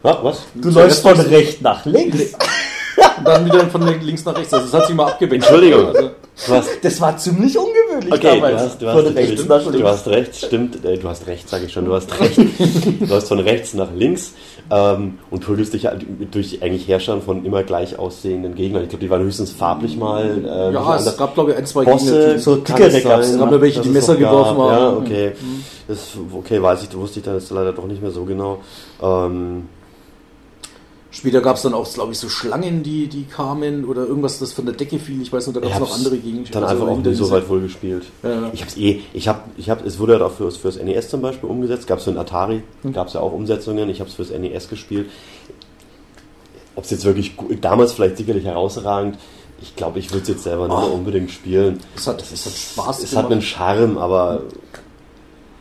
nein, 0.03 0.13
nein! 0.13 0.17
was? 0.23 0.41
Du 0.55 0.71
Zuerst 0.71 1.03
läufst 1.05 1.19
von 1.19 1.25
rechts 1.33 1.61
nach 1.61 1.85
links. 1.85 2.33
Dann 3.33 3.45
wieder 3.45 3.59
von 3.67 3.81
links 4.01 4.25
nach 4.25 4.35
rechts. 4.37 4.53
Also 4.53 4.65
es 4.67 4.73
hat 4.73 4.87
sich 4.87 4.95
mal 4.95 5.07
abgewechselt. 5.07 5.43
Entschuldigung. 5.51 5.87
Also, 5.87 6.09
Du 6.47 6.53
hast, 6.53 6.69
Das 6.81 7.01
war 7.01 7.17
ziemlich 7.17 7.57
ungewöhnlich 7.57 8.13
okay, 8.13 8.35
du 8.35 8.41
damals. 8.41 8.61
hast, 8.61 8.81
du, 8.81 8.87
hast, 8.87 9.03
von 9.03 9.13
rechts 9.13 9.45
nach 9.45 9.63
du 9.63 9.69
links. 9.71 9.89
hast 9.89 10.07
recht, 10.07 10.35
stimmt. 10.37 10.85
Äh, 10.85 10.97
du 10.97 11.09
hast 11.09 11.27
recht, 11.27 11.49
sage 11.49 11.65
ich 11.65 11.73
schon. 11.73 11.83
Du 11.85 11.93
hast 11.93 12.17
recht. 12.19 12.37
du 12.37 13.05
läufst 13.05 13.27
von 13.27 13.39
rechts 13.39 13.73
nach 13.73 13.89
links 13.93 14.33
ähm, 14.71 15.19
und 15.31 15.45
prügelst 15.45 15.73
dich 15.73 15.87
halt 15.87 16.05
durch 16.31 16.61
eigentlich 16.63 16.87
Herrscher 16.87 17.19
von 17.19 17.43
immer 17.43 17.63
gleich 17.63 17.99
aussehenden 17.99 18.55
Gegnern. 18.55 18.83
Ich 18.83 18.89
glaube, 18.89 19.03
die 19.03 19.09
waren 19.09 19.23
höchstens 19.23 19.51
farblich 19.51 19.97
mal. 19.97 20.23
Äh, 20.45 20.73
ja, 20.73 20.95
es 20.95 21.01
anders. 21.01 21.17
gab 21.17 21.33
glaube 21.33 21.51
ich 21.51 21.57
ein, 21.57 21.65
zwei 21.65 21.83
Bosse, 21.83 22.19
Gegner. 22.19 22.39
so 22.39 22.55
dickere 22.55 22.87
es 22.87 23.03
immer. 23.03 23.17
Da 23.19 23.39
haben 23.41 23.51
wir 23.51 23.61
welche, 23.61 23.81
die 23.81 23.89
es 23.89 23.93
Messer 23.95 24.15
gab. 24.15 24.31
geworfen 24.31 24.57
haben. 24.59 24.71
Ja, 24.71 24.89
okay. 24.97 25.31
Das, 25.89 25.99
okay, 26.33 26.61
weiß 26.61 26.83
ich, 26.83 26.95
wusste 26.95 27.19
ich 27.19 27.25
dann 27.25 27.33
jetzt 27.35 27.51
leider 27.51 27.73
doch 27.73 27.85
nicht 27.85 28.01
mehr 28.01 28.11
so 28.11 28.23
genau. 28.23 28.59
Ähm, 29.01 29.67
Später 31.11 31.41
gab 31.41 31.55
es 31.55 31.63
dann 31.63 31.73
auch, 31.73 31.91
glaube 31.91 32.11
ich, 32.11 32.19
so 32.19 32.29
Schlangen, 32.29 32.83
die, 32.83 33.07
die 33.07 33.23
kamen 33.23 33.83
oder 33.85 34.05
irgendwas, 34.05 34.37
das 34.37 34.53
von 34.53 34.65
der 34.67 34.75
Decke 34.75 34.99
fiel. 34.99 35.19
Ich 35.23 35.33
weiß 35.33 35.47
nicht, 35.47 35.55
da 35.55 35.59
gab 35.61 35.71
es 35.73 35.79
noch 35.79 35.95
andere 35.95 36.17
Gegenstände. 36.17 36.51
dann 36.67 36.69
einfach 36.77 36.87
auch 36.87 36.97
nicht 36.99 37.17
so 37.17 37.31
weit 37.31 37.49
wohl 37.49 37.61
gespielt. 37.61 38.03
Ja. 38.21 38.51
Ich 38.53 38.61
hab's 38.61 38.77
eh, 38.77 39.01
ich 39.13 39.27
hab, 39.27 39.47
ich 39.57 39.69
hab, 39.71 39.83
es 39.85 39.97
wurde 39.97 40.17
ja 40.19 40.25
auch 40.25 40.31
fürs, 40.31 40.57
fürs 40.57 40.77
NES 40.77 41.09
zum 41.09 41.21
Beispiel 41.21 41.49
umgesetzt, 41.49 41.87
gab 41.87 41.97
es 41.97 42.03
für 42.03 42.11
den 42.11 42.19
Atari, 42.19 42.61
Hm. 42.83 42.93
gab 42.93 43.07
es 43.07 43.13
ja 43.13 43.21
auch 43.21 43.33
Umsetzungen, 43.33 43.89
ich 43.89 43.99
habe 44.01 44.09
es 44.09 44.15
fürs 44.15 44.29
NES 44.29 44.69
gespielt. 44.69 45.09
Ob 46.75 46.83
es 46.83 46.91
jetzt 46.91 47.05
wirklich, 47.05 47.33
damals 47.59 47.93
vielleicht 47.93 48.17
sicherlich 48.17 48.45
herausragend, 48.45 49.17
ich 49.61 49.75
glaube, 49.75 49.99
ich 49.99 50.11
würde 50.11 50.21
es 50.21 50.29
jetzt 50.29 50.43
selber 50.43 50.67
nicht 50.67 50.77
Oh. 50.77 50.81
mehr 50.81 50.93
unbedingt 50.93 51.31
spielen. 51.31 51.79
Es 51.95 52.07
hat, 52.07 52.21
es 52.21 52.45
hat 52.45 52.53
Spaß 52.53 53.03
Es 53.03 53.15
hat 53.15 53.29
einen 53.31 53.41
Charme, 53.41 53.97
aber 53.97 54.43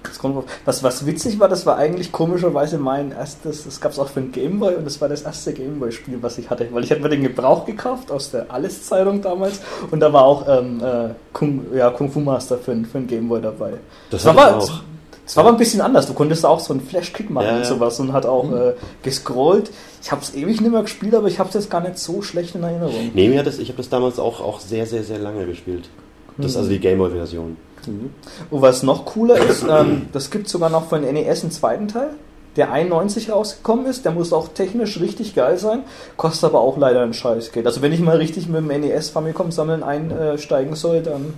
Das 0.09 0.19
kommt 0.19 0.37
drauf. 0.37 0.45
Was, 0.65 0.83
was 0.83 1.07
witzig 1.07 1.39
war, 1.39 1.49
das 1.49 1.67
war 1.67 1.77
eigentlich 1.77 2.13
komischerweise 2.13 2.79
mein 2.79 3.13
erstes, 3.13 3.65
das 3.65 3.81
gab 3.81 3.93
es 3.93 3.99
auch 3.99 4.09
für 4.09 4.21
den 4.21 4.33
Gameboy 4.33 4.75
und 4.75 4.85
das 4.85 5.01
war 5.01 5.09
das 5.09 5.23
erste 5.23 5.53
Gameboy-Spiel, 5.53 6.19
was 6.21 6.39
ich 6.39 6.51
hatte. 6.51 6.69
Weil 6.73 6.85
ich 6.85 6.91
hatte 6.91 7.01
mir 7.01 7.09
den 7.09 7.23
Gebrauch 7.23 7.65
gekauft 7.65 8.11
aus 8.11 8.31
der 8.31 8.47
Alles-Zeitung 8.51 9.23
damals 9.23 9.61
und 9.91 10.01
da 10.01 10.13
war 10.13 10.25
auch 10.25 10.47
ähm, 10.49 10.81
äh, 10.83 11.11
Kung, 11.33 11.67
ja, 11.75 11.91
Kung 11.91 12.11
Fu 12.11 12.21
Master 12.21 12.59
für, 12.59 12.75
für 12.85 12.99
den 12.99 13.07
Gameboy 13.07 13.41
dabei. 13.41 13.75
das 14.11 14.25
war, 14.25 14.35
hat 14.35 14.41
aber, 14.41 14.57
auch. 14.59 14.81
das 15.25 15.37
war 15.37 15.45
aber 15.45 15.53
ein 15.53 15.59
bisschen 15.59 15.81
anders. 15.81 16.07
Du 16.07 16.15
konntest 16.15 16.45
da 16.45 16.49
auch 16.49 16.61
so 16.61 16.73
einen 16.73 16.83
Flash-Kick 16.83 17.31
machen 17.31 17.47
Ja, 17.47 17.57
und 17.59 17.67
sowas 17.67 18.01
und 18.01 18.13
hat 18.13 18.27
auch 18.27 18.53
äh, 18.53 18.75
gescrollt. 19.03 19.71
Ich 20.03 20.11
habe 20.11 20.23
es 20.23 20.35
ewig 20.35 20.61
nicht 20.61 20.71
mehr 20.71 20.83
gespielt, 20.83 21.15
aber 21.15 21.29
ich 21.29 21.39
habe 21.39 21.49
es 21.49 21.55
jetzt 21.55 21.71
gar 21.71 21.81
nicht 21.81 21.99
so 21.99 22.23
schlecht 22.23 22.55
in 22.55 22.63
Erinnerung. 22.63 23.11
Nee, 23.15 23.29
mir 23.29 23.41
hat 23.41 23.47
das, 23.47 23.59
ich 23.59 23.69
habe 23.69 23.79
das 23.79 23.89
damals 23.89 24.19
auch, 24.19 24.41
auch 24.41 24.61
sehr, 24.61 24.87
sehr, 24.87 25.05
sehr 25.05 25.19
lange 25.19 25.45
gespielt. 25.47 25.89
Das 26.37 26.53
ist 26.53 26.57
also 26.57 26.71
die 26.71 26.79
Gameboy-Version. 26.79 27.57
Mhm. 27.89 28.11
Und 28.51 28.63
was 28.63 28.83
noch 28.83 29.05
cooler 29.05 29.37
ist, 29.37 29.65
ähm, 29.71 30.07
das 30.13 30.31
gibt 30.31 30.49
sogar 30.49 30.71
noch 30.71 30.89
für 30.89 30.99
den 30.99 31.15
NES 31.15 31.43
einen 31.43 31.51
zweiten 31.51 31.89
Teil, 31.89 32.11
der 32.57 32.73
91 32.73 33.31
rausgekommen 33.31 33.87
ist. 33.87 34.05
Der 34.05 34.13
muss 34.13 34.33
auch 34.33 34.49
technisch 34.49 35.01
richtig 35.01 35.35
geil 35.35 35.59
sein, 35.59 35.81
kostet 36.17 36.45
aber 36.51 36.61
auch 36.61 36.77
leider 36.77 37.03
ein 37.03 37.15
Scheißgeld. 37.15 37.67
Also 37.67 37.83
wenn 37.83 37.93
ich 37.93 38.01
mal 38.01 38.17
richtig 38.17 38.49
mit 38.49 38.57
dem 38.59 38.67
NES 38.81 39.11
Famicom 39.11 39.51
sammeln 39.53 39.83
einsteigen 39.83 40.75
soll, 40.75 41.03
dann 41.03 41.35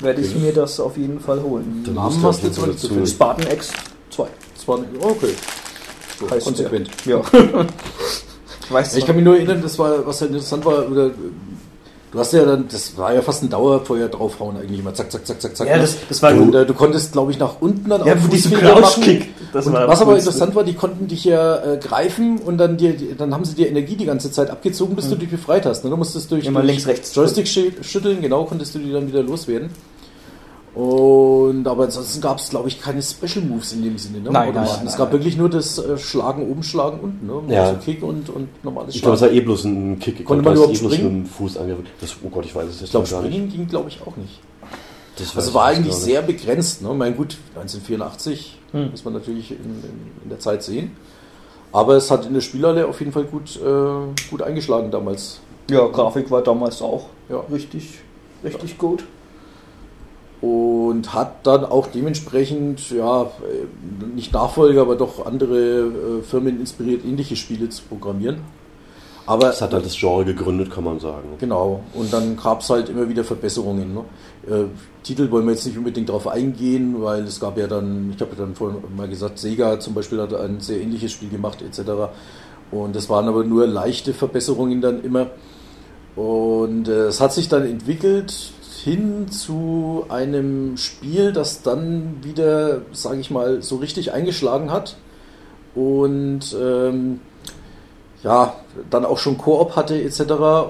werde 0.00 0.20
ich 0.22 0.34
mir 0.34 0.52
das 0.52 0.80
auf 0.80 0.96
jeden 0.96 1.20
Fall 1.20 1.42
holen. 1.42 1.84
Den 1.86 1.94
Namen 1.94 2.22
hast 2.22 2.42
du 2.42 2.46
jetzt 2.46 2.58
dazu- 2.58 2.88
viel. 2.88 3.06
Spartan 3.06 3.46
X 3.52 3.70
2 4.10 4.26
Das 4.56 4.68
war, 4.68 4.78
okay. 5.02 5.34
So, 6.18 6.30
heißt 6.30 6.44
konsequent. 6.46 6.90
der. 7.06 7.16
Ja. 7.16 7.22
ich 8.64 8.70
weiß 8.72 8.96
Ich 8.96 9.06
kann 9.06 9.16
mich 9.16 9.24
nur 9.24 9.36
erinnern, 9.36 9.60
das 9.62 9.78
war, 9.78 10.06
was 10.06 10.20
halt 10.20 10.30
interessant 10.32 10.64
war, 10.64 10.90
oder, 10.90 11.10
du 12.12 12.18
hast 12.18 12.32
ja 12.32 12.44
dann, 12.44 12.66
das 12.68 12.96
war 12.96 13.14
ja 13.14 13.22
fast 13.22 13.42
ein 13.42 13.50
Dauerfeuer 13.50 14.08
draufhauen 14.08 14.56
eigentlich 14.56 14.80
immer, 14.80 14.92
zack, 14.94 15.10
zack, 15.12 15.26
zack, 15.26 15.40
zack, 15.40 15.56
zack. 15.56 15.66
Ja, 15.68 15.76
ne? 15.76 15.82
das, 15.82 15.96
das 16.08 16.22
war 16.22 16.32
und 16.34 16.54
äh, 16.54 16.66
du 16.66 16.74
konntest, 16.74 17.12
glaube 17.12 17.30
ich, 17.32 17.38
nach 17.38 17.60
unten 17.60 17.88
dann 17.88 18.04
Ja, 18.06 18.14
auch 18.14 18.28
diesen 18.30 18.52
Crouch-Kick, 18.52 19.28
das 19.52 19.66
und 19.66 19.72
war 19.74 19.86
was 19.88 20.00
aber 20.00 20.12
coolste. 20.12 20.30
interessant 20.30 20.54
war, 20.54 20.64
die 20.64 20.74
konnten 20.74 21.06
dich 21.08 21.24
ja 21.24 21.56
äh, 21.74 21.76
greifen 21.78 22.38
und 22.38 22.58
dann 22.58 22.76
dir, 22.76 22.94
dann 23.16 23.32
haben 23.34 23.44
sie 23.44 23.54
dir 23.54 23.68
Energie 23.68 23.96
die 23.96 24.06
ganze 24.06 24.30
Zeit 24.32 24.50
abgezogen, 24.50 24.96
bis 24.96 25.08
du 25.08 25.16
dich 25.16 25.30
befreit 25.30 25.66
hast. 25.66 25.84
Ne? 25.84 25.90
Du 25.90 25.96
musstest 25.96 26.30
durch, 26.30 26.42
Mhm. 26.44 26.48
Immer 26.48 26.60
durch 26.60 26.72
links, 26.72 26.86
rechts. 26.86 27.14
Joystick 27.14 27.46
schü- 27.46 27.82
schütteln, 27.82 28.20
genau, 28.20 28.44
konntest 28.44 28.74
du 28.74 28.78
die 28.78 28.92
dann 28.92 29.06
wieder 29.08 29.22
loswerden. 29.22 29.70
Und 30.74 31.66
aber 31.66 31.84
ansonsten 31.84 32.20
gab 32.20 32.38
es, 32.38 32.48
glaube 32.50 32.68
ich, 32.68 32.80
keine 32.80 33.02
Special 33.02 33.44
Moves 33.44 33.72
in 33.72 33.82
dem 33.82 33.98
Sinne. 33.98 34.20
Ne? 34.20 34.30
Nein, 34.30 34.54
nein, 34.54 34.64
nein, 34.64 34.86
es 34.86 34.96
gab 34.96 35.08
nein. 35.10 35.18
wirklich 35.18 35.36
nur 35.36 35.48
das 35.48 35.78
äh, 35.78 35.98
Schlagen 35.98 36.48
oben, 36.48 36.62
Schlagen 36.62 37.00
unten. 37.00 37.26
Ne? 37.26 37.54
Ja. 37.54 37.64
Also 37.64 37.76
Kick 37.84 38.02
und, 38.04 38.28
und 38.30 38.48
normales 38.64 38.94
Ich 38.94 39.02
glaube, 39.02 39.14
es 39.14 39.20
Schlagen. 39.20 39.34
war 39.34 39.40
eh 39.42 39.44
bloß 39.44 39.64
ein 39.64 39.98
Kick. 39.98 40.20
Ich 40.20 40.24
Konnte 40.26 40.42
glaub, 40.42 40.54
man 40.56 40.62
du 40.68 40.70
hast 40.72 40.80
überhaupt 40.80 40.80
eh 40.80 40.80
bloß 40.86 40.94
springen? 40.94 41.18
mit 41.22 41.26
dem 41.26 41.30
Fuß 41.32 41.56
angegriffen. 41.56 41.86
Das, 42.00 42.16
oh 42.24 42.28
Gott, 42.28 42.44
ich 42.44 42.54
weiß 42.54 42.64
es 42.68 42.74
jetzt 42.74 42.82
Ich 42.84 42.90
glaube, 42.92 43.08
gar 43.08 43.22
nicht. 43.22 43.30
Springen 43.32 43.50
ging, 43.50 43.66
glaube 43.68 43.88
ich, 43.88 43.98
auch 44.06 44.16
nicht. 44.16 44.40
Das 45.16 45.36
Also 45.36 45.52
war 45.54 45.66
eigentlich 45.66 45.94
sehr 45.94 46.22
begrenzt. 46.22 46.82
Ne? 46.82 46.88
Ich 46.92 46.96
meine, 46.96 47.14
gut, 47.16 47.36
1984 47.56 48.56
Hm. 48.72 48.90
muss 48.92 49.04
man 49.04 49.14
natürlich 49.14 49.50
in, 49.50 49.56
in, 49.58 49.82
in 50.22 50.28
der 50.30 50.38
Zeit 50.38 50.62
sehen. 50.62 50.92
Aber 51.72 51.94
es 51.96 52.10
hat 52.12 52.26
in 52.26 52.34
der 52.34 52.40
Spielhalle 52.40 52.86
auf 52.86 53.00
jeden 53.00 53.10
Fall 53.12 53.24
gut, 53.24 53.56
äh, 53.56 54.28
gut 54.30 54.42
eingeschlagen 54.42 54.90
damals. 54.92 55.40
ja, 55.68 55.84
Grafik 55.88 56.30
war 56.30 56.42
damals 56.42 56.80
auch 56.80 57.06
Ja. 57.28 57.40
richtig, 57.52 57.98
richtig 58.44 58.78
gut. 58.78 59.04
Und 60.40 61.12
hat 61.12 61.46
dann 61.46 61.66
auch 61.66 61.88
dementsprechend, 61.88 62.90
ja, 62.90 63.24
äh, 63.24 63.26
nicht 64.14 64.32
Nachfolger, 64.32 64.82
aber 64.82 64.96
doch 64.96 65.26
andere 65.26 65.58
äh, 65.58 66.22
Firmen 66.22 66.58
inspiriert, 66.60 67.04
ähnliche 67.04 67.36
Spiele 67.36 67.68
zu 67.68 67.82
programmieren. 67.84 68.38
Aber 69.26 69.46
Das 69.46 69.62
hat 69.62 69.72
halt 69.72 69.84
das 69.84 69.96
Genre 69.96 70.24
gegründet, 70.24 70.72
kann 70.72 70.82
man 70.82 70.98
sagen. 70.98 71.28
Genau, 71.38 71.84
und 71.94 72.12
dann 72.12 72.36
gab 72.36 72.62
es 72.62 72.70
halt 72.70 72.88
immer 72.88 73.08
wieder 73.08 73.22
Verbesserungen. 73.22 73.94
Ne? 73.94 74.04
Äh, 74.48 74.64
Titel 75.04 75.30
wollen 75.30 75.44
wir 75.44 75.52
jetzt 75.52 75.66
nicht 75.66 75.78
unbedingt 75.78 76.08
darauf 76.08 76.26
eingehen, 76.26 77.00
weil 77.00 77.22
es 77.24 77.38
gab 77.38 77.56
ja 77.56 77.66
dann, 77.66 78.12
ich 78.14 78.20
habe 78.20 78.32
ja 78.32 78.38
dann 78.44 78.56
vorhin 78.56 78.82
mal 78.96 79.08
gesagt, 79.08 79.38
Sega 79.38 79.78
zum 79.78 79.94
Beispiel 79.94 80.20
hat 80.20 80.34
ein 80.34 80.58
sehr 80.60 80.80
ähnliches 80.80 81.12
Spiel 81.12 81.28
gemacht 81.28 81.62
etc. 81.62 82.10
Und 82.72 82.96
das 82.96 83.08
waren 83.08 83.28
aber 83.28 83.44
nur 83.44 83.68
leichte 83.68 84.14
Verbesserungen 84.14 84.80
dann 84.80 85.02
immer. 85.04 85.28
Und 86.16 86.88
äh, 86.88 87.06
es 87.06 87.20
hat 87.20 87.32
sich 87.32 87.48
dann 87.48 87.64
entwickelt 87.64 88.52
hin 88.84 89.30
zu 89.30 90.04
einem 90.08 90.76
Spiel, 90.76 91.32
das 91.32 91.62
dann 91.62 92.18
wieder, 92.22 92.82
sage 92.92 93.20
ich 93.20 93.30
mal, 93.30 93.62
so 93.62 93.76
richtig 93.76 94.12
eingeschlagen 94.12 94.70
hat. 94.70 94.96
Und 95.74 96.56
ähm, 96.60 97.20
ja, 98.22 98.54
dann 98.90 99.04
auch 99.04 99.18
schon 99.18 99.38
Koop 99.38 99.76
hatte 99.76 100.00
etc. 100.00 100.20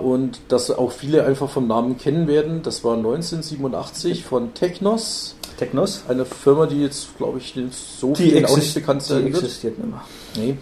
und 0.03 0.41
das 0.49 0.71
auch 0.71 0.93
viele 0.93 1.25
einfach 1.25 1.49
vom 1.49 1.67
Namen 1.67 1.99
kennen 1.99 2.29
werden. 2.29 2.63
Das 2.63 2.85
war 2.85 2.97
1987 2.97 4.25
von 4.25 4.55
Technos, 4.55 5.35
Technos? 5.59 6.05
eine 6.09 6.25
Firma, 6.25 6.67
die 6.67 6.81
jetzt, 6.83 7.17
glaube 7.17 7.39
ich, 7.39 7.55
so 7.71 8.13
Die, 8.13 8.31
vielen 8.31 8.47
auch 8.47 8.57
nicht 8.57 8.75
bekannt 8.75 9.03
die 9.03 9.07
sein 9.07 9.25
wird. 9.25 9.37
existiert 9.37 9.79
nicht 9.79 9.91
mehr. 9.91 10.03
Nee. 10.37 10.57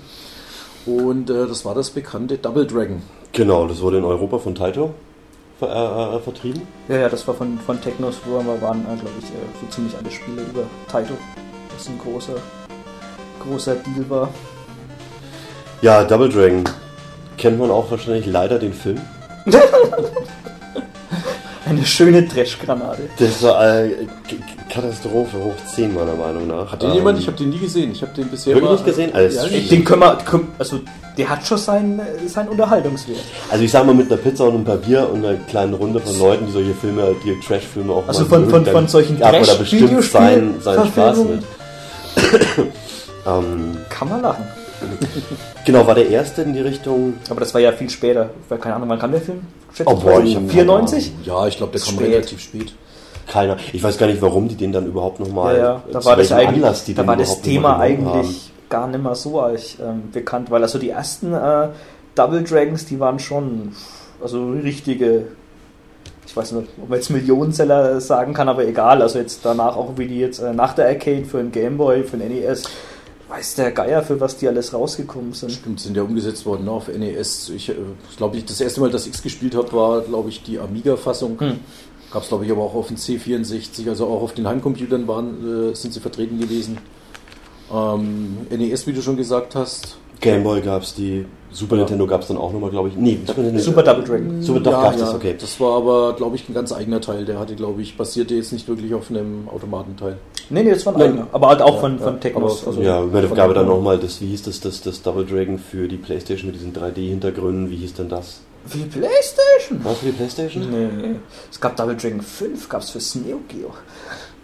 Und 0.86 1.28
äh, 1.28 1.46
das 1.46 1.64
war 1.64 1.74
das 1.74 1.90
bekannte 1.90 2.38
Double 2.38 2.66
Dragon. 2.66 3.02
Genau, 3.32 3.66
das 3.66 3.80
wurde 3.80 3.98
in 3.98 4.04
Europa 4.04 4.38
von 4.38 4.54
Taito 4.54 4.94
ver 5.58 5.68
äh, 5.68 6.16
äh, 6.16 6.20
vertrieben. 6.20 6.62
Ja, 6.88 6.96
ja, 6.96 7.08
das 7.08 7.26
war 7.26 7.34
von, 7.34 7.58
von 7.58 7.80
Technos, 7.80 8.16
wo 8.24 8.38
wir 8.38 8.62
waren, 8.62 8.82
äh, 8.82 8.96
glaube 8.96 9.16
ich, 9.18 9.26
äh, 9.26 9.60
so 9.60 9.66
ziemlich 9.68 9.96
alle 9.96 10.10
Spiele 10.10 10.42
über 10.42 10.62
Taito. 10.90 11.14
Das 11.74 11.88
ein 11.88 11.98
großer, 11.98 12.34
großer 13.42 13.74
Deal 13.76 14.08
war. 14.08 14.28
Ja, 15.82 16.04
Double 16.04 16.28
Dragon. 16.28 16.64
Kennt 17.36 17.58
man 17.58 17.70
auch 17.70 17.90
wahrscheinlich 17.90 18.26
leider 18.26 18.58
den 18.58 18.72
Film. 18.72 19.00
Eine 21.66 21.84
schöne 21.84 22.26
Trash-Granate. 22.26 23.10
Das 23.18 23.42
war 23.42 23.84
äh, 23.84 24.06
Katastrophe 24.68 25.36
hoch 25.38 25.54
10 25.74 25.94
meiner 25.94 26.14
Meinung 26.14 26.46
nach. 26.46 26.70
Hat 26.72 26.82
den 26.82 26.90
Ähm, 26.90 26.96
jemand? 26.96 27.18
Ich 27.18 27.26
habe 27.26 27.36
den 27.36 27.50
nie 27.50 27.58
gesehen. 27.58 27.92
Ich 27.92 28.02
habe 28.02 28.12
den 28.14 28.28
bisher 28.28 28.54
Wirklich 28.54 28.70
nicht 28.72 28.84
gesehen? 28.86 29.14
Alles 29.14 29.34
Ja, 29.36 29.44
nicht. 29.46 29.70
Den 29.70 29.84
können 29.84 30.00
wir, 30.02 30.16
können- 30.24 30.48
also 30.58 30.80
der 31.16 31.28
hat 31.30 31.46
schon 31.46 31.58
seinen, 31.58 32.00
seinen 32.26 32.48
Unterhaltungswert. 32.50 33.18
Also 33.50 33.64
ich 33.64 33.70
sag 33.70 33.84
mal 33.86 33.94
mit 33.94 34.10
einer 34.10 34.20
Pizza 34.20 34.44
und 34.44 34.54
ein 34.56 34.64
paar 34.64 34.76
Bier 34.76 35.08
und 35.12 35.24
einer 35.24 35.36
kleinen 35.38 35.74
Runde 35.74 36.00
von 36.00 36.18
Leuten, 36.18 36.46
die 36.46 36.52
solche 36.52 36.74
Filme, 36.74 37.14
die 37.24 37.38
Trash-Filme 37.46 37.92
auch 37.92 38.06
Also 38.06 38.22
mal 38.22 38.28
von- 38.28 38.40
mögen, 38.40 38.50
von- 38.52 38.64
dann 38.64 38.74
von 38.74 38.88
solchen 38.88 39.20
hat 39.24 39.32
man 39.32 39.44
da 39.44 39.54
bestimmt 39.54 40.04
seinen, 40.04 40.60
seinen 40.60 40.86
Spaß 40.86 41.16
mit. 41.18 41.42
ähm, 43.26 43.76
Kann 43.88 44.08
man 44.08 44.22
lachen. 44.22 44.44
genau, 45.64 45.86
war 45.86 45.94
der 45.94 46.08
erste 46.08 46.42
in 46.42 46.52
die 46.52 46.60
Richtung. 46.60 47.14
Aber 47.30 47.40
das 47.40 47.52
war 47.54 47.60
ja 47.60 47.72
viel 47.72 47.90
später. 47.90 48.30
Keine 48.60 48.76
Ahnung, 48.76 48.88
wann 48.88 48.98
kam 48.98 49.10
der 49.12 49.20
Film? 49.20 49.40
Schätze 49.74 49.90
Oh, 49.90 49.96
boah, 49.96 50.22
ich 50.22 50.36
hab 50.36 50.50
94? 50.50 51.12
Ja, 51.24 51.46
ich 51.46 51.56
glaube, 51.56 51.72
der 51.72 51.80
kam 51.80 51.94
Spät. 51.94 52.10
relativ 52.12 52.40
spät. 52.40 52.72
Keiner. 53.28 53.56
Ich 53.72 53.82
weiß 53.82 53.98
gar 53.98 54.06
nicht, 54.06 54.22
warum 54.22 54.48
die 54.48 54.56
den 54.56 54.72
dann 54.72 54.86
überhaupt 54.86 55.20
nochmal. 55.20 55.56
Ja, 55.56 55.62
ja, 55.62 55.82
da 55.92 56.04
war 56.04 56.16
das 56.16 56.32
eigentlich, 56.32 56.84
die 56.84 56.94
da 56.94 57.06
war 57.06 57.16
das 57.16 57.40
Thema 57.42 57.78
eigentlich 57.78 58.52
gar 58.68 58.86
nicht 58.86 59.02
mehr 59.02 59.14
so 59.14 59.40
eigentlich, 59.40 59.78
ähm, 59.80 60.10
bekannt, 60.12 60.50
weil 60.50 60.62
also 60.62 60.78
die 60.78 60.90
ersten 60.90 61.32
äh, 61.32 61.68
Double 62.14 62.42
Dragons, 62.42 62.84
die 62.86 63.00
waren 63.00 63.18
schon 63.18 63.72
also 64.20 64.50
richtige, 64.50 65.28
ich 66.26 66.36
weiß 66.36 66.52
nicht, 66.52 66.68
ob 66.82 66.88
man 66.88 66.98
jetzt 66.98 67.10
Millionenseller 67.10 68.00
sagen 68.00 68.34
kann, 68.34 68.48
aber 68.48 68.66
egal, 68.66 69.02
also 69.02 69.18
jetzt 69.18 69.44
danach 69.44 69.76
auch 69.76 69.96
wie 69.96 70.06
die 70.06 70.18
jetzt 70.18 70.40
äh, 70.40 70.52
nach 70.52 70.74
der 70.74 70.86
Arcade 70.86 71.24
für 71.24 71.38
den 71.38 71.52
Game 71.52 71.76
Boy, 71.76 72.04
für 72.04 72.16
den 72.16 72.28
NES, 72.28 72.64
weiß 73.28 73.56
der 73.56 73.72
Geier, 73.72 74.02
für 74.02 74.20
was 74.20 74.38
die 74.38 74.48
alles 74.48 74.72
rausgekommen 74.72 75.32
sind. 75.34 75.52
Stimmt, 75.52 75.80
sind 75.80 75.96
ja 75.96 76.02
umgesetzt 76.02 76.46
worden 76.46 76.64
ne, 76.64 76.70
auf 76.70 76.88
NES. 76.88 77.50
Ich 77.50 77.68
äh, 77.68 77.74
glaube, 78.16 78.36
ich, 78.36 78.44
das 78.44 78.60
erste 78.60 78.80
Mal, 78.80 78.90
dass 78.90 79.06
ich 79.06 79.14
es 79.14 79.22
gespielt 79.22 79.54
habe, 79.54 79.72
war, 79.72 80.00
glaube 80.00 80.30
ich, 80.30 80.42
die 80.42 80.58
Amiga-Fassung. 80.58 81.38
Hm. 81.38 81.60
Gab 82.12 82.22
es, 82.22 82.28
glaube 82.28 82.46
ich, 82.46 82.50
aber 82.50 82.62
auch 82.62 82.74
auf 82.74 82.88
dem 82.88 82.96
C64, 82.96 83.88
also 83.88 84.06
auch 84.06 84.22
auf 84.22 84.32
den 84.34 84.48
Heimcomputern 84.48 85.06
waren, 85.06 85.70
äh, 85.72 85.74
sind 85.74 85.92
sie 85.92 86.00
vertreten 86.00 86.38
gewesen. 86.40 86.78
Ähm, 87.72 88.38
NES, 88.50 88.86
wie 88.86 88.92
du 88.92 89.02
schon 89.02 89.16
gesagt 89.16 89.54
hast. 89.54 89.98
Game 90.20 90.42
Boy 90.42 90.60
gab's 90.62 90.94
die, 90.94 91.26
Super 91.50 91.76
Ja. 91.76 91.80
Nintendo 91.82 92.06
gab's 92.06 92.26
dann 92.28 92.36
auch 92.38 92.52
nochmal, 92.52 92.70
glaube 92.70 92.88
ich. 92.88 92.96
Nee, 92.96 93.18
Super 93.26 93.40
Nintendo. 93.42 93.62
Super 93.62 93.82
Double 93.82 94.04
Dragon. 94.04 94.42
Super, 94.42 94.60
doch, 94.60 94.72
gab's 94.72 94.96
das, 94.98 95.14
okay. 95.14 95.34
Das 95.38 95.60
war 95.60 95.76
aber, 95.76 96.14
glaube 96.14 96.34
ich, 96.36 96.48
ein 96.48 96.54
ganz 96.54 96.72
eigener 96.72 97.00
Teil. 97.00 97.24
Der 97.24 97.38
hatte, 97.38 97.54
glaube 97.54 97.80
ich, 97.82 97.96
basierte 97.96 98.34
jetzt 98.34 98.52
nicht 98.52 98.66
wirklich 98.68 98.92
auf 98.94 99.10
einem 99.10 99.48
Automatenteil. 99.48 100.16
Nee, 100.50 100.62
nee, 100.64 100.70
das 100.70 100.84
war 100.86 100.94
ein 100.94 100.98
Nein. 100.98 101.08
eigener, 101.10 101.26
aber 101.32 101.48
halt 101.48 101.62
auch 101.62 101.74
Ja, 101.74 101.80
von, 101.80 101.98
ja, 101.98 102.04
von 102.04 102.20
Technos. 102.20 102.62
aber- 102.62 102.68
Also 102.70 102.82
ja, 102.82 103.04
es 103.04 103.34
gab 103.34 103.54
dann 103.54 103.66
nochmal 103.66 103.98
das, 103.98 104.20
wie 104.20 104.26
hieß 104.26 104.42
das, 104.42 104.60
das, 104.60 104.80
das 104.80 105.02
Double 105.02 105.24
Dragon 105.24 105.58
für 105.58 105.86
die 105.88 105.96
Playstation 105.98 106.50
mit 106.50 106.56
diesen 106.58 106.72
3D-Hintergründen, 106.72 107.70
wie 107.70 107.76
hieß 107.76 107.94
denn 107.94 108.08
das? 108.08 108.40
Für 108.66 108.78
die 108.78 108.84
Playstation? 108.84 109.84
War 109.84 109.94
für 109.94 110.06
die 110.06 110.12
Playstation? 110.12 110.70
Nee. 110.70 111.16
Es 111.50 111.60
gab 111.60 111.76
Double 111.76 111.96
Dragon 111.96 112.20
5, 112.20 112.68
gab 112.68 112.82
es 112.82 112.90
für 112.90 113.18
Neo 113.18 113.40
Geo. 113.48 113.72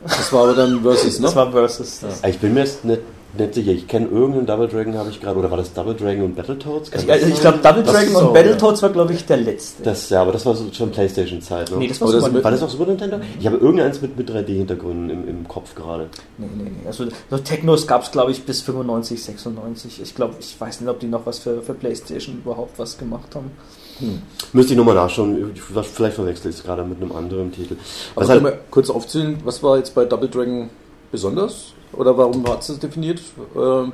Das 0.06 0.32
war 0.32 0.44
aber 0.44 0.54
dann 0.54 0.82
Versus, 0.82 1.18
ne? 1.18 1.26
Das 1.26 1.36
war 1.36 1.50
Versus. 1.50 2.00
Das. 2.00 2.22
Ah, 2.22 2.28
Ich 2.28 2.38
bin 2.38 2.52
mir 2.54 2.60
jetzt 2.60 2.84
nicht, 2.84 3.00
nicht 3.38 3.54
sicher, 3.54 3.72
ich 3.72 3.86
kenne 3.88 4.06
irgendeinen 4.08 4.46
Double 4.46 4.68
Dragon, 4.68 4.96
habe 4.98 5.08
ich 5.10 5.20
gerade, 5.20 5.38
oder 5.38 5.50
war 5.50 5.56
das 5.58 5.72
Double 5.72 5.94
Dragon 5.94 6.24
und 6.26 6.36
Battletoads? 6.36 6.90
Kann 6.90 7.02
Ich, 7.02 7.10
also 7.10 7.26
ich 7.26 7.34
sein? 7.36 7.40
glaube, 7.40 7.58
Double 7.58 7.82
Dragon 7.82 8.08
ist 8.08 8.14
und 8.14 8.20
so, 8.26 8.32
Battletoads 8.32 8.82
war, 8.82 8.90
glaube 8.90 9.12
ich, 9.14 9.24
der 9.24 9.38
letzte. 9.38 9.82
Das, 9.82 10.08
ja, 10.10 10.20
aber 10.22 10.32
das 10.32 10.44
war 10.46 10.54
so 10.54 10.70
schon 10.72 10.90
Playstation-Zeit, 10.90 11.70
ne? 11.70 11.76
nee, 11.78 11.88
das 11.88 12.00
war 12.02 12.08
Super 12.08 12.30
mit- 12.30 12.44
war 12.44 12.50
das 12.50 12.62
auch 12.62 12.68
Super 12.70 12.86
Nintendo? 12.86 13.20
Ich 13.40 13.46
habe 13.46 13.56
irgendeins 13.56 14.00
mit, 14.02 14.16
mit 14.16 14.30
3D-Hintergründen 14.30 15.10
im, 15.10 15.26
im 15.28 15.48
Kopf 15.48 15.74
gerade. 15.74 16.08
Nee, 16.38 16.46
nee, 16.54 16.64
nee. 16.64 16.86
Also, 16.86 17.06
so 17.30 17.38
Technos 17.38 17.86
gab 17.86 18.02
es, 18.02 18.10
glaube 18.10 18.30
ich, 18.30 18.44
bis 18.44 18.60
95, 18.62 19.22
96. 19.24 20.00
Ich 20.02 20.14
glaube, 20.14 20.34
ich 20.38 20.60
weiß 20.60 20.80
nicht, 20.82 20.90
ob 20.90 21.00
die 21.00 21.06
noch 21.06 21.24
was 21.26 21.38
für, 21.38 21.62
für 21.62 21.74
Playstation 21.74 22.36
überhaupt 22.44 22.78
was 22.78 22.98
gemacht 22.98 23.34
haben. 23.34 23.50
Hm. 23.98 24.22
Müsste 24.52 24.72
ich 24.72 24.76
nochmal 24.78 24.94
nachschauen, 24.94 25.52
ich- 25.54 25.60
vielleicht 25.62 26.14
verwechsel 26.16 26.50
ich 26.50 26.56
es 26.58 26.62
gerade 26.64 26.84
mit 26.84 27.00
einem 27.00 27.12
anderen 27.12 27.52
Titel. 27.52 27.76
Aber 28.14 28.26
halt, 28.28 28.42
wir 28.42 28.58
kurz 28.70 28.90
aufzählen, 28.90 29.38
was 29.44 29.62
war 29.62 29.76
jetzt 29.78 29.94
bei 29.94 30.04
Double 30.04 30.28
Dragon 30.28 30.70
besonders? 31.12 31.72
Oder 31.92 32.16
warum 32.16 32.46
hat 32.48 32.60
es 32.62 32.68
das 32.68 32.78
definiert? 32.80 33.20
Ähm, 33.56 33.92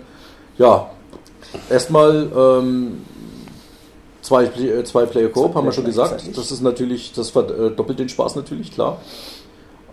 ja, 0.59 0.91
erstmal 1.69 2.31
ähm, 2.35 2.99
zwei, 4.23 4.45
äh, 4.45 4.85
zwei 4.85 5.05
Player 5.07 5.29
Coop, 5.29 5.55
haben 5.55 5.67
wir 5.67 5.73
schon 5.73 5.85
gesagt. 5.85 6.23
Das 6.37 6.51
ist 6.51 6.63
natürlich, 6.63 7.13
das 7.13 7.31
verdoppelt 7.31 7.99
den 7.99 8.09
Spaß 8.09 8.37
natürlich, 8.37 8.73
klar. 8.73 9.01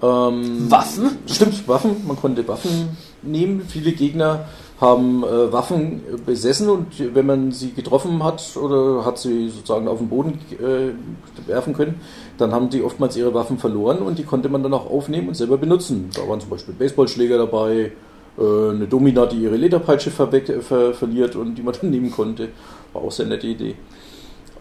Ähm, 0.01 0.69
Waffen? 0.69 1.17
Stimmt, 1.25 1.67
Waffen. 1.67 2.05
Man 2.07 2.15
konnte 2.17 2.47
Waffen 2.47 2.97
nehmen. 3.23 3.65
Viele 3.67 3.91
Gegner 3.93 4.45
haben 4.79 5.23
äh, 5.23 5.51
Waffen 5.51 6.01
besessen 6.25 6.69
und 6.69 6.87
wenn 7.15 7.25
man 7.25 7.51
sie 7.51 7.71
getroffen 7.71 8.23
hat 8.23 8.55
oder 8.57 9.05
hat 9.05 9.17
sie 9.17 9.49
sozusagen 9.49 9.87
auf 9.87 9.97
den 9.97 10.09
Boden 10.09 10.39
äh, 10.59 11.47
werfen 11.47 11.73
können, 11.73 11.99
dann 12.37 12.51
haben 12.51 12.69
die 12.69 12.83
oftmals 12.83 13.17
ihre 13.17 13.33
Waffen 13.33 13.57
verloren 13.57 13.99
und 13.99 14.19
die 14.19 14.23
konnte 14.23 14.49
man 14.49 14.61
dann 14.61 14.73
auch 14.73 14.89
aufnehmen 14.89 15.29
und 15.29 15.33
selber 15.33 15.57
benutzen. 15.57 16.09
Da 16.13 16.27
waren 16.29 16.39
zum 16.39 16.51
Beispiel 16.51 16.75
Baseballschläger 16.75 17.39
dabei, 17.39 17.91
äh, 18.37 18.69
eine 18.69 18.85
Domina, 18.87 19.25
die 19.25 19.37
ihre 19.37 19.55
Lederpeitsche 19.55 20.11
verweck, 20.11 20.47
äh, 20.49 20.61
ver, 20.61 20.93
verliert 20.93 21.35
und 21.35 21.55
die 21.55 21.63
man 21.63 21.73
dann 21.81 21.89
nehmen 21.89 22.11
konnte. 22.11 22.49
War 22.93 23.01
auch 23.01 23.11
sehr 23.11 23.25
nette 23.25 23.47
Idee. 23.47 23.75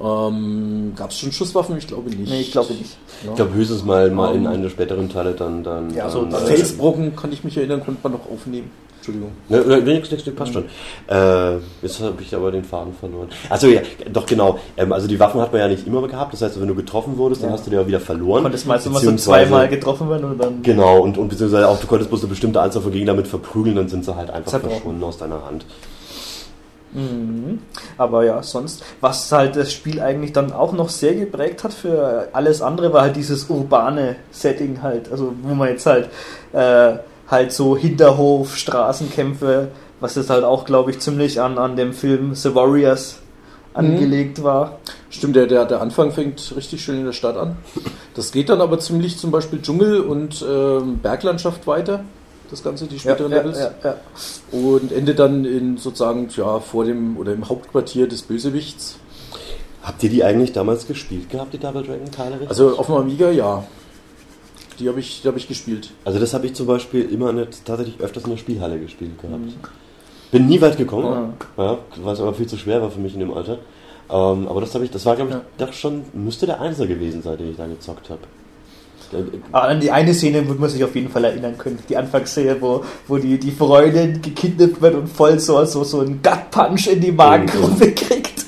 Ähm, 0.01 0.93
Gab 0.97 1.11
es 1.11 1.19
schon 1.19 1.33
Schusswaffen? 1.33 1.77
Ich 1.77 1.87
glaube 1.87 2.11
nicht. 2.11 2.31
Nee, 2.31 2.41
ich 2.41 2.53
glaube 2.53 2.73
nicht. 2.73 2.97
Ja. 3.23 3.31
ich 3.31 3.37
glaube 3.37 3.55
höchstens 3.55 3.85
mal, 3.85 4.11
mal 4.11 4.35
in 4.35 4.45
Ähm, 4.45 4.47
einer 4.49 4.71
späteren 4.71 5.09
Teile 5.09 5.33
dann... 5.33 5.63
dann 5.63 5.95
Ja, 5.95 6.09
so 6.09 6.25
dann, 6.25 6.43
äh, 6.43 6.47
Felsbrocken, 6.47 7.17
kann 7.17 7.33
ich 7.33 7.45
mich 7.45 7.57
erinnern, 7.57 7.83
konnte 7.83 8.01
man 8.03 8.13
noch 8.13 8.31
aufnehmen. 8.31 8.71
Entschuldigung. 9.07 9.33
Ne, 9.49 9.61
ne, 9.61 9.95
nix, 9.95 10.11
nix, 10.11 10.25
passt 10.35 10.53
schon. 10.53 10.65
Äh, 11.09 11.59
jetzt 11.83 12.01
habe 12.01 12.21
ich 12.21 12.35
aber 12.35 12.51
den 12.51 12.65
Faden 12.65 12.93
verloren. 12.95 13.29
Achso, 13.49 13.69
ja, 13.69 13.81
doch 14.13 14.27
genau. 14.27 14.59
Ähm, 14.77 14.93
also 14.93 15.07
die 15.07 15.19
Waffen 15.21 15.41
hat 15.41 15.53
man 15.53 15.61
ja 15.61 15.69
nicht 15.69 15.87
immer 15.87 16.07
gehabt. 16.07 16.33
Das 16.33 16.43
heißt, 16.43 16.61
wenn 16.61 16.69
du 16.69 16.75
getroffen 16.75 17.17
wurdest, 17.17 17.43
dann 17.43 17.51
Ja. 17.51 17.57
hast 17.57 17.67
du 17.67 17.71
die 17.71 17.79
auch 17.79 17.87
wieder 17.87 18.01
verloren. 18.01 18.43
Konntest 18.43 18.67
meistens 18.67 18.91
immer 18.91 19.01
so 19.01 19.17
zweimal 19.17 19.69
getroffen 19.69 20.11
werden 20.11 20.25
und 20.25 20.39
dann. 20.43 20.63
Genau, 20.63 21.01
und, 21.01 21.19
und 21.19 21.29
beziehungsweise 21.29 21.69
auch 21.69 21.79
du 21.79 21.87
konntest 21.87 22.11
bloß 22.11 22.23
eine 22.23 22.31
bestimmte 22.31 22.61
Anzahl 22.61 22.83
von 22.83 22.93
Gegnern 22.93 23.17
damit 23.17 23.29
verprügeln, 23.29 23.77
dann 23.77 23.89
sind 23.89 24.05
sie 24.05 24.15
halt 24.15 24.31
einfach 24.31 24.61
verschwunden 24.61 25.03
aus 25.05 25.19
deiner 25.19 25.45
Hand. 25.45 25.65
Mhm. 26.93 27.59
Aber 27.99 28.25
ja, 28.25 28.43
sonst, 28.43 28.83
was 29.01 29.31
halt 29.31 29.57
das 29.57 29.73
Spiel 29.73 30.01
eigentlich 30.01 30.33
dann 30.33 30.53
auch 30.53 30.73
noch 30.73 30.89
sehr 30.89 31.15
geprägt 31.15 31.63
hat 31.63 31.73
für 31.73 32.29
alles 32.33 32.63
andere, 32.63 32.93
war 32.93 33.03
halt 33.03 33.17
dieses 33.17 33.45
urbane 33.51 34.17
Setting 34.31 34.81
halt. 34.83 35.11
Also 35.11 35.33
wo 35.43 35.55
man 35.55 35.69
jetzt 35.69 35.87
halt 35.87 36.09
äh, 36.53 36.95
halt 37.29 37.53
so 37.53 37.77
Hinterhof, 37.77 38.57
Straßenkämpfe, 38.57 39.69
was 40.01 40.15
jetzt 40.15 40.31
halt 40.31 40.45
auch, 40.45 40.65
glaube 40.65 40.91
ich, 40.91 41.01
ziemlich 41.01 41.41
an, 41.41 41.59
an 41.59 41.77
dem 41.77 41.93
Film 41.93 42.35
The 42.35 42.55
Warriors 42.55 43.19
angelegt 43.75 44.43
war. 44.43 44.79
Stimmt, 45.11 45.37
der, 45.37 45.47
der, 45.47 45.65
der 45.65 45.81
Anfang 45.81 46.13
fängt 46.13 46.55
richtig 46.57 46.83
schön 46.83 46.99
in 46.99 47.05
der 47.05 47.13
Stadt 47.13 47.37
an. 47.37 47.57
Das 48.15 48.33
geht 48.33 48.49
dann 48.49 48.61
aber 48.61 48.79
ziemlich 48.79 49.19
zum 49.19 49.31
Beispiel 49.31 49.61
Dschungel 49.61 50.01
und 50.01 50.45
ähm, 50.49 50.99
Berglandschaft 50.99 51.67
weiter. 51.67 52.05
Das 52.51 52.63
Ganze, 52.63 52.87
die 52.87 52.99
späteren 52.99 53.31
Levels. 53.33 53.59
ja, 53.59 53.73
ja. 53.83 53.97
Und 54.53 54.93
endet 54.93 55.19
dann 55.19 55.45
in 55.45 55.79
sozusagen, 55.79 56.29
ja, 56.37 56.61
vor 56.61 56.85
dem 56.85 57.17
oder 57.17 57.33
im 57.33 57.49
Hauptquartier 57.49 58.07
des 58.09 58.23
Bösewichts. 58.23 58.99
Habt 59.83 60.03
ihr 60.03 60.11
die 60.11 60.25
eigentlich 60.25 60.53
damals 60.53 60.87
gespielt 60.87 61.29
gehabt, 61.31 61.53
die 61.55 61.59
Double 61.59 61.83
Dragon 61.83 62.11
Teile? 62.11 62.39
Also 62.49 62.79
auf 62.79 62.87
dem 62.87 62.97
Amiga, 62.97 63.31
ja. 63.31 63.65
Die 64.79 64.89
habe 64.89 65.01
ich, 65.01 65.23
die 65.23 65.29
hab 65.29 65.37
ich 65.37 65.49
gespielt. 65.49 65.91
Also 66.05 66.19
das 66.19 66.35
habe 66.35 66.47
ich 66.47 66.55
zum 66.55 66.67
Beispiel 66.67 67.11
immer 67.11 67.33
nicht, 67.33 67.65
tatsächlich 67.65 67.99
öfters 68.01 68.25
in 68.25 68.31
der 68.31 68.37
Spielhalle 68.37 68.79
gespielt 68.79 69.21
gehabt. 69.21 69.41
Bin 70.31 70.47
nie 70.47 70.61
weit 70.61 70.77
gekommen, 70.77 71.35
ja, 71.57 71.79
was 72.03 72.21
aber 72.21 72.35
viel 72.35 72.47
zu 72.47 72.57
schwer 72.57 72.83
war 72.83 72.91
für 72.91 73.01
mich 73.01 73.15
in 73.15 73.21
dem 73.21 73.33
Alter. 73.33 73.59
Ähm, 74.11 74.47
aber 74.49 74.61
das 74.61 74.75
habe 74.75 74.85
ich, 74.85 74.91
das 74.91 75.05
war 75.07 75.17
glaube 75.17 75.31
ich 75.31 75.37
Ja. 75.37 75.67
doch 75.67 75.73
schon, 75.73 76.03
müsste 76.13 76.47
der 76.47 76.61
Einser 76.61 76.87
gewesen 76.87 77.23
sein, 77.23 77.39
den 77.39 77.51
ich 77.51 77.57
da 77.57 77.67
gezockt 77.67 78.11
habe. 78.11 78.21
Aber 79.53 79.69
an 79.69 79.81
die 79.81 79.91
eine 79.91 80.13
Szene 80.13 80.47
wird 80.49 80.59
man 80.59 80.69
sich 80.69 80.83
auf 80.83 80.95
jeden 80.97 81.09
Fall 81.09 81.25
erinnern 81.25 81.57
können. 81.57 81.79
Die 81.89 81.97
Anfangsszene, 81.97 82.61
wo, 82.61 82.85
wo 83.07 83.17
die, 83.19 83.39
die 83.39 83.53
Freundin 83.53 84.21
gekidnappt 84.21 84.83
wird 84.83 84.95
und 84.97 85.09
voll 85.09 85.39
so, 85.39 85.65
so, 85.65 85.85
so 85.85 86.01
einen 86.01 86.21
Gut-Punch 86.23 86.89
in 86.89 87.01
die 87.01 87.13
Magengrube 87.13 87.93
kriegt. 87.95 88.46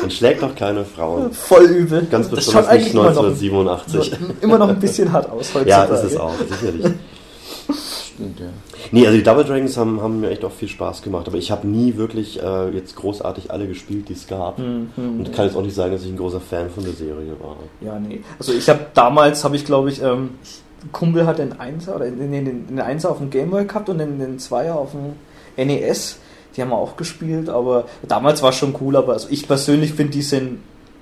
Man 0.00 0.10
schlägt 0.10 0.42
doch 0.42 0.54
keine 0.54 0.84
Frauen. 0.84 1.32
Voll 1.32 1.64
übel. 1.64 2.06
Ganz 2.10 2.28
Das 2.30 2.36
besonders 2.36 2.64
schaut 2.66 2.72
nicht 2.74 2.82
eigentlich 2.82 2.94
immer 2.94 3.64
noch, 3.64 3.86
1987. 3.86 4.18
immer 4.40 4.58
noch 4.58 4.68
ein 4.68 4.80
bisschen 4.80 5.12
hart 5.12 5.30
aus 5.30 5.50
Ja, 5.66 5.82
heutzutage. 5.82 6.06
ist 6.06 6.12
es 6.12 6.16
auch, 6.18 6.32
sicherlich. 6.48 6.86
Stimmt, 8.14 8.40
ja. 8.40 8.46
Nee, 8.92 9.06
also 9.06 9.16
die 9.18 9.22
Double 9.22 9.44
Dragons 9.44 9.76
haben, 9.76 10.00
haben 10.02 10.20
mir 10.20 10.30
echt 10.30 10.44
auch 10.44 10.52
viel 10.52 10.68
Spaß 10.68 11.02
gemacht, 11.02 11.26
aber 11.28 11.38
ich 11.38 11.50
habe 11.50 11.66
nie 11.66 11.96
wirklich 11.96 12.42
äh, 12.42 12.70
jetzt 12.70 12.96
großartig 12.96 13.50
alle 13.50 13.66
gespielt, 13.68 14.08
die 14.08 14.14
es 14.14 14.26
gab. 14.26 14.58
Mhm. 14.58 14.88
Und 14.96 15.32
kann 15.32 15.46
jetzt 15.46 15.56
auch 15.56 15.62
nicht 15.62 15.74
sagen, 15.74 15.92
dass 15.92 16.02
ich 16.02 16.08
ein 16.10 16.16
großer 16.16 16.40
Fan 16.40 16.70
von 16.70 16.84
der 16.84 16.92
Serie 16.94 17.32
war. 17.40 17.56
Ja, 17.80 17.98
nee. 17.98 18.20
Also 18.38 18.52
ich 18.52 18.68
habe 18.68 18.80
damals, 18.94 19.44
habe 19.44 19.56
ich 19.56 19.64
glaube 19.64 19.90
ich, 19.90 20.02
ähm, 20.02 20.30
ein 20.82 20.92
Kumpel 20.92 21.26
hat 21.26 21.38
den 21.38 21.60
Einser 21.60 21.96
oder 21.96 22.06
den, 22.06 22.32
den, 22.32 22.66
den 22.66 22.80
Einser 22.80 23.10
auf 23.10 23.18
dem 23.18 23.30
Gameboy 23.30 23.66
gehabt 23.66 23.88
und 23.88 23.98
den, 23.98 24.18
den 24.18 24.38
Zweier 24.38 24.76
auf 24.76 24.90
dem 24.92 25.14
NES. 25.66 26.18
Die 26.60 26.64
haben 26.64 26.72
wir 26.72 26.76
auch 26.76 26.98
gespielt, 26.98 27.48
aber 27.48 27.86
damals 28.06 28.42
war 28.42 28.50
es 28.50 28.56
schon 28.56 28.74
cool, 28.82 28.94
aber 28.94 29.14
also 29.14 29.28
ich 29.30 29.48
persönlich 29.48 29.94
finde, 29.94 30.12
die 30.12 30.20
sind 30.20 30.58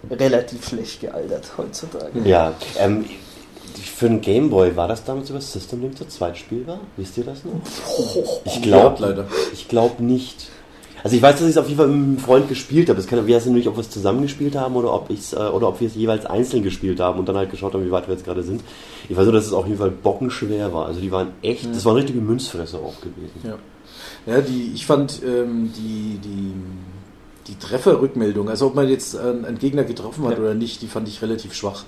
relativ 0.09 0.69
schlecht 0.69 1.01
gealtert 1.01 1.51
heutzutage. 1.59 2.21
Ja, 2.23 2.53
ähm, 2.79 3.07
für 3.97 4.07
einen 4.07 4.21
Gameboy 4.21 4.77
war 4.77 4.87
das 4.87 5.03
damals 5.03 5.31
über 5.31 5.41
System 5.41 5.81
Link 5.81 5.99
zu 5.99 6.07
zweit 6.07 6.39
spielbar? 6.39 6.79
Wisst 6.97 7.19
ihr 7.19 7.25
das 7.25 7.43
noch? 7.45 7.55
Ich 8.45 8.63
glaube 8.63 9.03
Ja, 9.03 9.09
leider. 9.09 9.25
Ich 9.53 9.67
glaube 9.67 10.01
nicht. 10.01 10.47
Also 11.03 11.17
ich 11.17 11.23
weiß, 11.23 11.35
dass 11.35 11.43
ich 11.43 11.51
es 11.51 11.59
auf 11.59 11.67
jeden 11.67 11.79
Fall 11.79 11.89
mit 11.89 11.97
einem 11.97 12.19
Freund 12.19 12.49
gespielt 12.49 12.89
habe. 12.89 13.01
Es 13.01 13.09
kann, 13.09 13.27
wir 13.27 13.37
wissen 13.37 13.53
nicht, 13.53 13.67
ob 13.67 13.77
wir 13.77 13.81
es 13.81 13.91
zusammen 13.91 14.23
gespielt 14.23 14.55
haben 14.55 14.77
oder 14.77 14.95
ob 14.95 15.11
ich's, 15.11 15.33
äh, 15.33 15.39
oder 15.39 15.67
ob 15.67 15.81
wir 15.81 15.89
es 15.89 15.97
jeweils 15.97 16.25
einzeln 16.25 16.63
gespielt 16.63 17.01
haben 17.01 17.19
und 17.19 17.29
dann 17.29 17.37
halt 17.37 17.51
geschaut 17.51 17.75
haben, 17.75 17.85
wie 17.85 17.91
weit 17.91 18.07
wir 18.07 18.15
jetzt 18.15 18.25
gerade 18.25 18.45
sind. 18.45 18.63
Ich 19.09 19.17
weiß 19.17 19.25
nur, 19.25 19.33
dass 19.33 19.47
es 19.47 19.53
auf 19.53 19.67
jeden 19.67 19.79
Fall 19.81 19.91
bockenschwer 19.91 20.73
war. 20.73 20.87
Also 20.87 21.01
die 21.01 21.11
waren 21.11 21.33
echt, 21.43 21.69
das 21.75 21.85
waren 21.85 21.97
richtige 21.97 22.21
Münzfresser 22.21 22.79
auch 22.79 23.01
gewesen. 23.01 23.41
Ja. 23.43 23.57
Ja, 24.29 24.41
die, 24.43 24.73
ich 24.75 24.85
fand 24.87 25.23
ähm, 25.25 25.73
die, 25.77 26.19
die, 26.23 26.53
die 27.47 27.59
Trefferrückmeldung, 27.59 28.51
also 28.51 28.67
ob 28.67 28.75
man 28.75 28.87
jetzt 28.91 29.17
einen, 29.17 29.47
einen 29.47 29.59
Gegner 29.59 29.85
getroffen 29.85 30.25
hat 30.27 30.33
Ja. 30.35 30.39
oder 30.41 30.53
nicht, 30.53 30.83
die 30.83 30.87
fand 30.87 31.09
ich 31.09 31.23
relativ 31.23 31.55
schwach. 31.55 31.85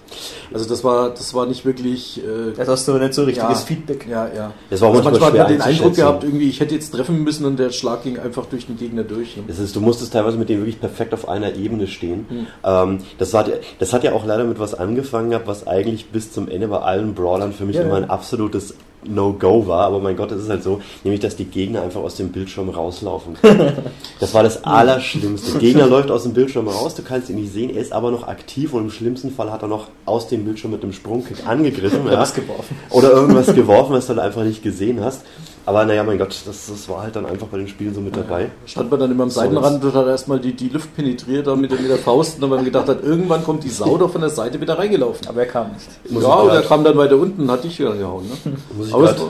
Also 0.54 0.66
das 0.66 0.82
war, 0.82 1.10
das 1.10 1.34
war 1.34 1.44
nicht 1.44 1.66
wirklich. 1.66 2.18
Äh, 2.24 2.52
Das 2.56 2.66
hast 2.66 2.88
du 2.88 2.94
nicht 2.96 3.12
so 3.12 3.24
richtiges 3.24 3.48
Ja. 3.60 3.66
Feedback. 3.66 4.06
ja, 4.08 4.26
ja. 4.34 4.52
Das 4.70 4.80
war 4.80 4.88
auch 4.88 4.94
also 4.94 5.10
manchmal 5.10 5.30
hat 5.32 5.36
man 5.38 5.48
den 5.48 5.60
Eindruck 5.60 5.94
gehabt, 5.96 6.24
irgendwie, 6.24 6.48
ich 6.48 6.60
hätte 6.60 6.74
jetzt 6.74 6.92
treffen 6.94 7.22
müssen 7.22 7.44
und 7.44 7.58
der 7.58 7.68
Schlag 7.72 8.04
ging 8.04 8.18
einfach 8.18 8.46
durch 8.46 8.64
den 8.66 8.78
Gegner 8.78 9.02
durch. 9.04 9.36
Ne? 9.36 9.42
Das 9.48 9.58
ist, 9.58 9.76
du 9.76 9.80
musstest 9.82 10.14
teilweise 10.14 10.38
mit 10.38 10.48
denen 10.48 10.60
wirklich 10.62 10.80
perfekt 10.80 11.12
auf 11.12 11.28
einer 11.28 11.54
Ebene 11.56 11.86
stehen. 11.88 12.26
Ähm, 12.64 13.00
das, 13.18 13.34
war, 13.34 13.44
das 13.78 13.92
hat 13.92 14.02
ja 14.02 14.14
auch 14.14 14.24
leider 14.24 14.44
mit 14.44 14.58
was 14.58 14.72
angefangen 14.74 15.28
gehabt, 15.28 15.46
was 15.46 15.66
eigentlich 15.66 16.06
bis 16.06 16.32
zum 16.32 16.48
Ende 16.48 16.68
bei 16.68 16.78
allen 16.78 17.14
Brawlern 17.14 17.52
für 17.52 17.66
mich 17.66 17.76
Ja, 17.76 17.82
immer 17.82 17.98
ja. 17.98 18.04
ein 18.04 18.08
absolutes 18.10 18.74
No-Go 19.04 19.66
war. 19.66 19.86
Aber 19.86 20.00
mein 20.00 20.16
Gott, 20.16 20.30
das 20.30 20.42
ist 20.42 20.48
halt 20.48 20.62
so, 20.62 20.80
nämlich, 21.04 21.20
dass 21.20 21.36
die 21.36 21.44
Gegner 21.44 21.82
einfach 21.82 22.00
aus 22.00 22.16
dem 22.16 22.30
Bildschirm 22.30 22.68
rauslaufen 22.68 23.34
können. 23.34 23.72
das 24.20 24.34
war 24.34 24.42
das 24.42 24.64
Allerschlimmste. 24.64 25.52
Der 25.52 25.60
Gegner 25.60 25.86
läuft 25.86 26.10
aus 26.10 26.24
dem 26.24 26.34
Bildschirm 26.34 26.68
raus, 26.68 26.94
du 26.94 27.02
kannst 27.02 27.30
ihn 27.30 27.36
nicht 27.36 27.52
sehen, 27.52 27.70
er 27.70 27.80
ist 27.80 27.92
aber 27.92 28.10
noch 28.10 28.28
aktiv 28.28 28.72
und 28.74 28.84
im 28.84 28.90
schlimmsten 28.90 29.30
Fall 29.30 29.50
hat 29.50 29.62
er 29.62 29.68
noch 29.68 29.88
aus 30.06 30.28
dem 30.28 30.44
Bildschirm 30.44 30.72
mit 30.72 30.82
einem 30.82 30.92
Sprungkick 30.92 31.46
angegriffen. 31.46 32.00
Oder 32.04 32.14
ja. 32.14 32.20
was 32.20 32.34
geworfen. 32.34 32.76
Oder 32.90 33.12
irgendwas 33.12 33.54
geworfen, 33.54 33.92
was 33.92 34.06
du 34.06 34.14
halt 34.14 34.20
einfach 34.20 34.44
nicht 34.44 34.62
gesehen 34.62 35.02
hast. 35.02 35.22
Aber 35.70 35.84
naja, 35.86 36.02
mein 36.02 36.18
Gott, 36.18 36.34
das, 36.46 36.66
das 36.66 36.88
war 36.88 37.02
halt 37.02 37.14
dann 37.14 37.26
einfach 37.26 37.46
bei 37.46 37.58
den 37.58 37.68
Spielen 37.68 37.94
so 37.94 38.00
mit 38.00 38.16
dabei. 38.16 38.50
Stand 38.66 38.90
man 38.90 38.98
dann 38.98 39.10
immer 39.12 39.22
am 39.22 39.30
Seitenrand 39.30 39.84
und 39.84 39.94
hat 39.94 40.06
erstmal 40.08 40.40
die, 40.40 40.52
die 40.52 40.68
Luft 40.68 40.96
penetriert 40.96 41.46
dann 41.46 41.60
mit, 41.60 41.70
der- 41.70 41.78
mit 41.80 41.88
der 41.88 41.98
Faust 41.98 42.34
und 42.34 42.40
dann 42.40 42.50
man 42.50 42.64
gedacht 42.64 42.88
hat, 42.88 43.04
irgendwann 43.04 43.44
kommt 43.44 43.62
die 43.62 43.68
Sau 43.68 43.96
doch 43.96 44.10
von 44.10 44.20
der 44.20 44.30
Seite 44.30 44.60
wieder 44.60 44.76
reingelaufen. 44.76 45.28
Aber 45.28 45.40
er 45.40 45.46
kam 45.46 45.68
nicht. 45.72 45.86
Muss 46.10 46.24
ja, 46.24 46.34
und 46.34 46.50
er 46.50 46.62
kam 46.62 46.82
dann 46.82 46.96
weiter 46.98 47.16
unten 47.16 47.42
und 47.42 47.50
hat 47.52 47.62
dich 47.62 47.78
wieder 47.78 47.94
gehauen. 47.94 48.24
Ne? 48.44 48.52
Muss 48.76 48.88
ich 48.88 48.94
Aber 48.94 49.10
es 49.12 49.20
war 49.20 49.26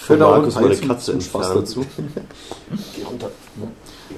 von 0.00 0.18
Markus 0.18 0.56
ein 0.56 0.62
meine 0.64 0.76
Katze 0.76 1.20
Spaß 1.20 1.54
dazu. 1.54 1.84
Geh 2.96 3.02
runter. 3.04 3.28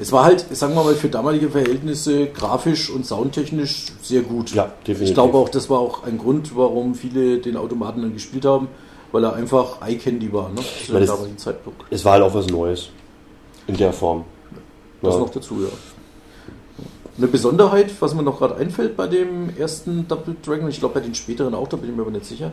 Es 0.00 0.12
war 0.12 0.24
halt, 0.24 0.44
sagen 0.56 0.74
wir 0.74 0.82
mal, 0.84 0.94
für 0.94 1.08
damalige 1.08 1.50
Verhältnisse 1.50 2.26
grafisch 2.26 2.88
und 2.90 3.04
soundtechnisch 3.06 3.86
sehr 4.02 4.22
gut. 4.22 4.52
Ja, 4.54 4.66
definitiv. 4.86 5.08
Ich 5.08 5.14
glaube 5.14 5.36
auch, 5.38 5.48
das 5.48 5.68
war 5.70 5.78
auch 5.78 6.04
ein 6.04 6.18
Grund, 6.18 6.56
warum 6.56 6.94
viele 6.94 7.38
den 7.38 7.56
Automaten 7.56 8.02
dann 8.02 8.12
gespielt 8.14 8.44
haben, 8.44 8.68
weil 9.14 9.22
er 9.24 9.32
einfach 9.34 9.80
Eye-Candy 9.80 10.32
war, 10.32 10.48
ne? 10.48 10.60
Zu 10.84 10.92
dem 10.92 11.02
es- 11.02 11.08
damaligen 11.08 11.38
Zeitpunkt. 11.38 11.82
Es 11.88 12.04
war 12.04 12.14
halt 12.14 12.22
auch 12.24 12.34
was 12.34 12.48
Neues. 12.48 12.88
In 13.68 13.76
der 13.76 13.92
Form. 13.92 14.24
Das 15.00 15.14
Ja. 15.14 15.20
noch 15.20 15.30
dazu, 15.30 15.54
ja. 15.62 15.68
Eine 17.16 17.28
Besonderheit, 17.28 17.90
was 18.00 18.12
mir 18.12 18.24
noch 18.24 18.38
gerade 18.40 18.56
einfällt 18.56 18.96
bei 18.96 19.06
dem 19.06 19.56
ersten 19.56 20.08
Double 20.08 20.34
Dragon, 20.44 20.68
ich 20.68 20.80
glaube 20.80 20.94
bei 20.94 21.00
den 21.00 21.14
späteren 21.14 21.54
auch, 21.54 21.68
da 21.68 21.76
bin 21.76 21.90
ich 21.90 21.94
mir 21.96 22.02
aber 22.02 22.10
nicht 22.10 22.26
sicher. 22.26 22.50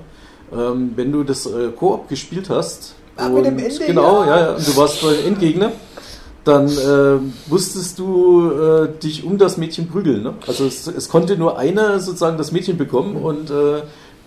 Ähm, 0.53 0.91
wenn 0.95 1.11
du 1.11 1.24
das 1.24 1.47
äh, 1.47 1.69
Koop 1.75 2.07
gespielt 2.07 2.50
hast, 2.51 2.93
Ah, 3.17 3.27
mit 3.27 3.43
dem 3.45 3.55
und- 3.55 3.63
Ende, 3.63 3.85
genau, 3.87 4.24
ja. 4.24 4.27
ja, 4.29 4.39
ja, 4.51 4.55
und 4.55 4.67
du 4.67 4.77
warst 4.77 5.01
bei 5.01 5.15
Endgegner, 5.15 5.71
dann 6.43 6.67
äh, 6.69 7.17
musstest 7.50 7.97
du 7.97 8.51
äh, 8.51 8.89
dich 9.01 9.24
um 9.24 9.37
das 9.39 9.57
Mädchen 9.57 9.87
prügeln. 9.87 10.21
Ne? 10.24 10.33
Also 10.45 10.65
es, 10.65 10.85
es 10.85 11.09
konnte 11.09 11.37
nur 11.37 11.57
einer 11.57 12.00
sozusagen 12.00 12.37
das 12.37 12.51
Mädchen 12.51 12.77
bekommen 12.77 13.15
und 13.15 13.50
äh, 13.50 13.81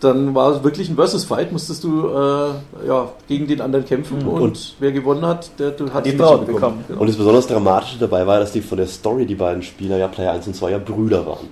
dann 0.05 0.35
war 0.35 0.53
es 0.55 0.62
wirklich 0.62 0.88
ein 0.88 0.97
Versus-Fight, 0.97 1.51
musstest 1.53 1.83
du 1.83 2.09
äh, 2.09 2.87
ja, 2.87 3.09
gegen 3.27 3.47
den 3.47 3.61
anderen 3.61 3.85
kämpfen 3.85 4.27
und, 4.27 4.40
Und- 4.43 4.77
wer 4.79 4.93
gewonnen 4.93 5.25
hat, 5.27 5.51
der 5.59 5.71
der 5.73 5.93
hat 5.93 6.05
die 6.07 6.12
Braut 6.12 6.40
Mädchen 6.43 6.55
bekommen. 6.55 6.85
Genau. 6.87 7.01
Und 7.01 7.09
das 7.09 7.17
besonders 7.17 7.47
Dramatische 7.47 7.99
dabei 7.99 8.27
war, 8.27 8.38
dass 8.40 8.53
die 8.53 8.61
von 8.61 8.79
der 8.79 8.87
Story, 8.87 9.27
die 9.27 9.35
beiden 9.35 9.62
Spieler, 9.62 9.97
ja 9.97 10.09
Player 10.09 10.33
1 10.33 10.47
und 10.47 10.55
2 10.55 10.71
ja 10.71 10.79
Brüder 10.79 11.27
waren. 11.27 11.49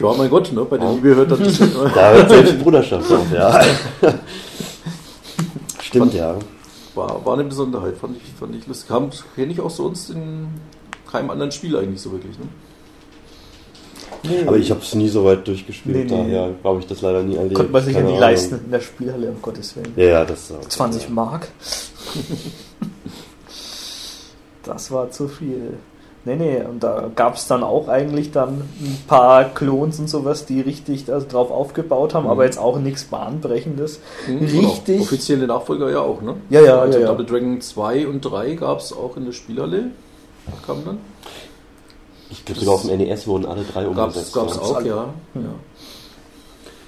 Ja, 0.00 0.12
mein 0.16 0.30
Gott, 0.30 0.52
ne? 0.52 0.64
bei 0.64 0.76
der 0.78 0.88
Ja. 0.88 0.92
Liebe 0.94 1.14
hört 1.14 1.30
das 1.30 1.38
nicht. 1.38 1.60
Da 1.94 2.10
hört 2.12 2.28
selbst 2.30 2.58
Bruderschaft 2.62 3.12
auf, 3.12 3.32
ja. 3.32 3.60
Stimmt, 5.82 6.14
ja. 6.14 6.34
War, 6.94 7.24
war 7.24 7.34
eine 7.34 7.44
Besonderheit, 7.44 7.96
fand 7.96 8.16
ich, 8.16 8.22
fand 8.38 8.54
ich 8.56 8.66
lustig. 8.66 8.88
Kam, 8.88 9.10
kenne 9.34 9.52
ich 9.52 9.60
auch 9.60 9.70
sonst 9.70 10.10
in 10.10 10.48
keinem 11.10 11.30
anderen 11.30 11.52
Spiel 11.52 11.76
eigentlich 11.76 12.00
so 12.00 12.12
wirklich. 12.12 12.38
Ne? 12.38 12.46
Nee, 14.28 14.46
Aber 14.46 14.56
ich 14.56 14.70
habe 14.70 14.80
es 14.80 14.94
nie 14.94 15.08
so 15.08 15.24
weit 15.24 15.46
durchgespielt, 15.46 15.96
Nee, 15.96 16.04
nee. 16.04 16.32
daher 16.32 16.50
glaube 16.62 16.80
ich 16.80 16.86
das 16.86 17.02
leider 17.02 17.22
nie 17.22 17.36
erlebt. 17.36 17.54
konnte 17.56 17.72
man 17.72 17.82
sich 17.84 17.94
ja 17.94 18.00
Ahnung. 18.00 18.18
leisten 18.18 18.60
in 18.64 18.70
der 18.70 18.80
Spielhalle, 18.80 19.28
um 19.30 19.42
Gottes 19.42 19.76
Willen. 19.76 19.92
Ja, 19.96 20.04
ja, 20.04 20.24
das 20.24 20.50
äh, 20.50 20.54
20 20.68 21.10
Mark. 21.10 21.48
Das 24.62 24.90
war 24.90 25.10
zu 25.10 25.28
viel. 25.28 25.74
Nee, 26.26 26.36
nee, 26.36 26.56
und 26.66 26.82
da 26.82 27.10
gab 27.14 27.34
es 27.36 27.46
dann 27.48 27.62
auch 27.62 27.86
eigentlich 27.88 28.30
dann 28.30 28.62
ein 28.80 28.98
paar 29.06 29.44
Klons 29.44 29.98
und 29.98 30.08
sowas, 30.08 30.46
die 30.46 30.62
richtig 30.62 31.12
also 31.12 31.26
drauf 31.28 31.50
aufgebaut 31.50 32.14
haben, 32.14 32.24
Mhm. 32.24 32.30
aber 32.30 32.46
jetzt 32.46 32.58
auch 32.58 32.78
nichts 32.78 33.04
Bahnbrechendes. 33.04 34.00
Hm, 34.24 34.38
Richtig. 34.38 34.86
Genau. 34.86 35.02
Offizielle 35.02 35.46
Nachfolger 35.46 35.90
ja 35.90 36.00
auch, 36.00 36.22
ne? 36.22 36.36
Ja, 36.48 36.62
ja, 36.62 36.78
also 36.78 36.98
ja, 36.98 37.04
ja. 37.04 37.10
Double 37.10 37.26
Dragon 37.26 37.60
2 37.60 38.06
und 38.06 38.22
3 38.22 38.54
gab 38.54 38.78
es 38.78 38.94
auch 38.94 39.18
in 39.18 39.26
der 39.26 39.32
Spielhalle. 39.32 39.88
Kam 40.66 40.82
dann? 40.86 40.98
Ich 42.34 42.44
glaube, 42.44 42.60
sogar 42.60 42.74
auf 42.74 42.82
dem 42.86 42.98
NES 42.98 43.26
wurden 43.26 43.46
alle 43.46 43.62
drei 43.62 43.84
Gab 43.84 44.08
umgesetzt. 44.08 44.36
es 44.36 44.56
ja. 44.56 44.62
auch, 44.62 44.76
alle. 44.76 44.88
ja. 44.88 45.14
Ja. 45.34 45.54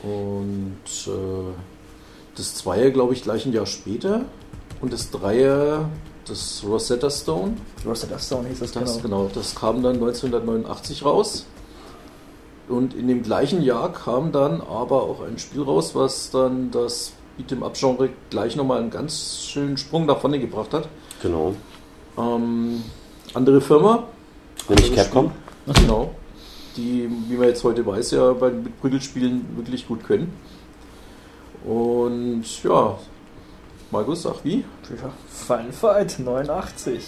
Und 0.03 0.79
äh, 1.07 1.55
das 2.35 2.55
Zweier, 2.55 2.91
glaube 2.91 3.15
ich, 3.15 3.23
gleich 3.23 3.47
ein 3.47 3.53
Jahr 3.53 3.67
später. 3.67 4.23
Und 4.81 4.93
das 4.93 5.11
Dreier, 5.11 5.89
das 6.27 6.63
Rosetta 6.67 7.11
Stone, 7.11 7.55
Rosetta 7.85 8.19
Stone 8.19 8.49
hieß 8.49 8.59
das, 8.61 8.73
Das, 8.73 9.03
genau. 9.03 9.23
genau, 9.25 9.31
das 9.33 9.55
kam 9.55 9.83
dann 9.83 9.95
1989 9.95 11.05
raus. 11.05 11.47
Und 12.69 12.95
in 12.95 13.07
dem 13.09 13.23
gleichen 13.23 13.63
Jahr 13.63 13.93
kam 13.93 14.33
dann 14.33 14.61
aber 14.61 15.05
auch 15.05 15.23
ein 15.23 15.39
Spiel 15.39 15.63
raus, 15.63 15.95
was 15.95 16.31
dann 16.31 16.71
das 16.73 17.13
Beat'em 17.39 17.63
Up-Genre 17.65 18.11
gleich 18.31 18.57
nochmal 18.57 18.81
einen 18.81 18.91
ganz 18.91 19.45
schönen 19.47 19.77
Sprung 19.77 20.07
nach 20.07 20.19
vorne 20.19 20.39
gebracht 20.39 20.75
hat. 20.75 20.89
Genau. 21.23 21.55
Ähm, 22.19 22.83
andere 23.35 23.61
Firma. 23.61 24.05
Nämlich 24.69 24.91
anderes 24.91 25.07
Capcom. 25.07 25.33
Spiel, 25.71 25.83
Genau. 25.83 26.15
Die, 26.77 27.09
wie 27.29 27.37
man 27.37 27.49
jetzt 27.49 27.65
heute 27.65 27.85
weiß, 27.87 28.11
ja 28.11 28.33
bei 28.33 28.51
mit 28.51 28.79
Prügelspielen 28.81 29.57
wirklich 29.57 29.89
gut 29.89 30.05
können. 30.05 30.33
Und 31.65 32.45
ja, 32.63 32.99
Markus, 33.91 34.23
sag 34.23 34.45
wie? 34.45 34.65
Ja, 34.91 35.11
Final 35.29 35.73
Fight 35.73 36.19
89. 36.19 37.03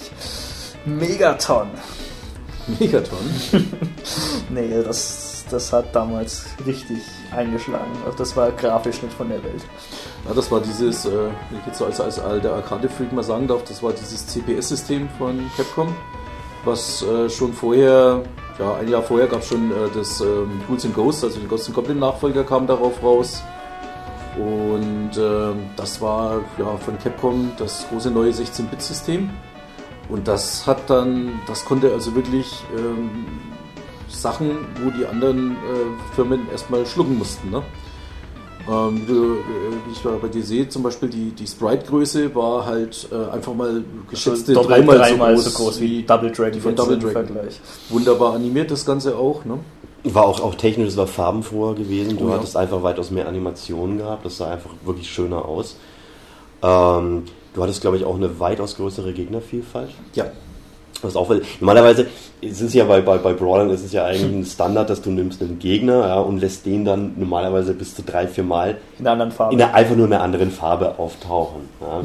Megaton. 0.86 1.68
Megaton. 2.78 3.18
Nee, 4.50 4.82
das, 4.82 5.44
das 5.50 5.72
hat 5.72 5.94
damals 5.94 6.46
richtig 6.66 7.00
eingeschlagen. 7.36 7.92
Das 8.16 8.34
war 8.34 8.50
grafisch 8.52 9.02
nicht 9.02 9.12
von 9.12 9.28
der 9.28 9.42
Welt. 9.44 9.62
Ja, 10.26 10.32
das 10.34 10.50
war 10.50 10.60
dieses, 10.60 11.04
äh, 11.04 11.10
wenn 11.50 11.60
ich 11.60 11.66
jetzt 11.66 11.78
so 11.78 11.84
als, 11.84 12.00
als 12.00 12.18
alter 12.18 12.54
Arcade-Freak 12.54 13.12
mal 13.12 13.22
sagen 13.22 13.46
darf, 13.46 13.62
das 13.64 13.82
war 13.82 13.92
dieses 13.92 14.26
CPS-System 14.26 15.08
von 15.18 15.38
Capcom, 15.56 15.94
was 16.64 17.02
äh, 17.02 17.28
schon 17.28 17.52
vorher, 17.52 18.22
ja, 18.58 18.74
ein 18.76 18.88
Jahr 18.88 19.02
vorher 19.02 19.26
gab 19.26 19.40
es 19.40 19.48
schon 19.48 19.70
äh, 19.70 19.74
das 19.94 20.20
ähm, 20.20 20.60
Ghouls 20.66 20.84
and 20.84 20.94
Ghosts, 20.94 21.24
also 21.24 21.38
den 21.38 21.48
Ghosts 21.48 21.68
and 21.68 21.76
Goblin 21.76 21.98
Nachfolger 21.98 22.44
kam 22.44 22.66
darauf 22.66 23.02
raus. 23.02 23.42
Und 24.36 25.10
ähm, 25.18 25.70
das 25.76 26.00
war 26.00 26.40
ja 26.58 26.76
von 26.76 26.98
Capcom 26.98 27.50
das 27.58 27.88
große 27.88 28.10
neue 28.10 28.30
16-Bit-System. 28.30 29.30
Und 30.08 30.28
das 30.28 30.66
hat 30.66 30.88
dann, 30.88 31.40
das 31.46 31.64
konnte 31.64 31.92
also 31.92 32.14
wirklich 32.14 32.64
ähm, 32.76 33.26
Sachen, 34.08 34.66
wo 34.82 34.90
die 34.90 35.06
anderen 35.06 35.52
äh, 35.52 36.14
Firmen 36.14 36.48
erstmal 36.50 36.86
schlucken 36.86 37.18
mussten. 37.18 37.50
Ne? 37.50 37.62
Ähm, 38.68 39.02
wie, 39.02 39.06
du, 39.12 39.34
äh, 39.34 39.38
wie 39.86 39.92
ich 39.92 40.00
bei 40.02 40.28
dir 40.28 40.42
sehe, 40.42 40.68
zum 40.68 40.82
Beispiel 40.82 41.08
die, 41.08 41.30
die 41.30 41.46
Sprite-Größe 41.46 42.34
war 42.34 42.66
halt 42.66 43.08
äh, 43.12 43.30
einfach 43.32 43.54
mal 43.54 43.82
geschätzte 44.10 44.52
Doppelt, 44.52 44.70
dreimal, 44.78 44.98
dreimal 44.98 45.36
so, 45.36 45.42
groß 45.44 45.52
so 45.52 45.64
groß 45.64 45.80
wie 45.80 46.02
Double 46.02 46.30
Dragon 46.30 46.52
die 46.52 46.60
von 46.60 46.74
Double 46.74 46.94
im 46.94 47.00
Dragon. 47.00 47.26
Vergleich. 47.26 47.60
Wunderbar 47.88 48.34
animiert 48.34 48.70
das 48.70 48.84
Ganze 48.84 49.16
auch. 49.16 49.44
Ne? 49.44 49.58
War 50.04 50.26
auch, 50.26 50.40
auch 50.40 50.54
technisch, 50.54 50.88
es 50.88 50.96
war 50.96 51.06
farbenfroher 51.06 51.74
gewesen. 51.74 52.18
Du 52.18 52.26
Oh 52.26 52.28
ja. 52.28 52.34
hattest 52.36 52.56
einfach 52.56 52.82
weitaus 52.82 53.10
mehr 53.10 53.28
Animationen 53.28 53.98
gehabt. 53.98 54.24
Das 54.24 54.38
sah 54.38 54.50
einfach 54.50 54.70
wirklich 54.84 55.10
schöner 55.10 55.44
aus. 55.44 55.76
Ähm, 56.62 57.24
Du 57.54 57.62
hattest, 57.64 57.80
glaube 57.80 57.96
ich, 57.96 58.04
auch 58.04 58.14
eine 58.14 58.38
weitaus 58.38 58.76
größere 58.76 59.12
Gegnervielfalt. 59.12 59.90
Ja. 60.14 60.26
Was 61.02 61.14
auch, 61.16 61.32
normalerweise 61.60 62.06
ist 62.40 62.60
es 62.60 62.74
ja 62.74 62.84
bei, 62.84 63.00
bei, 63.00 63.18
bei 63.18 63.32
Brawlern 63.32 63.70
ist 63.70 63.84
es 63.84 63.92
ja 63.92 64.04
eigentlich 64.04 64.24
ein 64.24 64.44
Standard, 64.44 64.90
dass 64.90 65.00
du 65.00 65.10
nimmst 65.10 65.40
einen 65.42 65.58
Gegner 65.58 66.06
ja, 66.08 66.18
und 66.20 66.38
lässt 66.40 66.66
den 66.66 66.84
dann 66.84 67.12
normalerweise 67.16 67.72
bis 67.74 67.94
zu 67.94 68.02
drei, 68.02 68.26
vier 68.26 68.44
Mal 68.44 68.78
In 68.98 69.06
einer 69.06 69.12
anderen 69.12 69.32
Farbe. 69.32 69.52
in 69.52 69.58
der, 69.58 69.74
einfach 69.74 69.94
nur 69.96 70.06
in 70.06 70.12
einer 70.12 70.22
anderen 70.22 70.50
Farbe 70.50 70.98
auftauchen. 70.98 71.62
Ja. 71.80 72.02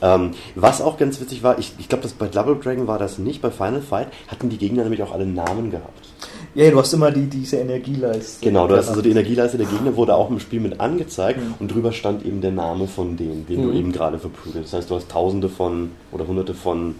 Ähm, 0.00 0.30
was 0.54 0.80
auch 0.80 0.96
ganz 0.96 1.20
witzig 1.20 1.42
war, 1.42 1.58
ich, 1.58 1.72
ich 1.78 1.88
glaube, 1.88 2.02
das 2.02 2.12
bei 2.12 2.28
Double 2.28 2.56
Dragon 2.62 2.86
war 2.86 3.00
das 3.00 3.18
nicht, 3.18 3.42
bei 3.42 3.50
Final 3.50 3.80
Fight 3.82 4.06
hatten 4.28 4.48
die 4.48 4.56
Gegner 4.58 4.84
nämlich 4.84 5.02
auch 5.02 5.12
alle 5.12 5.26
Namen 5.26 5.72
gehabt. 5.72 6.06
ja, 6.54 6.70
du 6.70 6.78
hast 6.78 6.92
immer 6.94 7.10
die, 7.10 7.26
diese 7.26 7.56
Energieleiste. 7.56 8.44
Genau, 8.46 8.68
du 8.68 8.76
hast 8.76 8.88
also 8.88 9.02
die 9.02 9.10
Energieleiste 9.10 9.58
der 9.58 9.66
Gegner 9.66 9.96
wurde 9.96 10.14
auch 10.14 10.30
im 10.30 10.38
Spiel 10.38 10.60
mit 10.60 10.78
angezeigt 10.78 11.40
Mhm. 11.40 11.54
und 11.58 11.74
drüber 11.74 11.90
stand 11.92 12.24
eben 12.24 12.40
der 12.40 12.52
Name 12.52 12.86
von 12.86 13.16
denen, 13.16 13.44
den 13.46 13.62
du 13.62 13.68
Mhm. 13.70 13.76
eben 13.76 13.92
gerade 13.92 14.20
verprügelt. 14.20 14.66
Das 14.66 14.72
heißt, 14.72 14.88
du 14.90 14.94
hast 14.94 15.08
tausende 15.10 15.48
von 15.48 15.90
oder 16.12 16.28
hunderte 16.28 16.54
von 16.54 16.94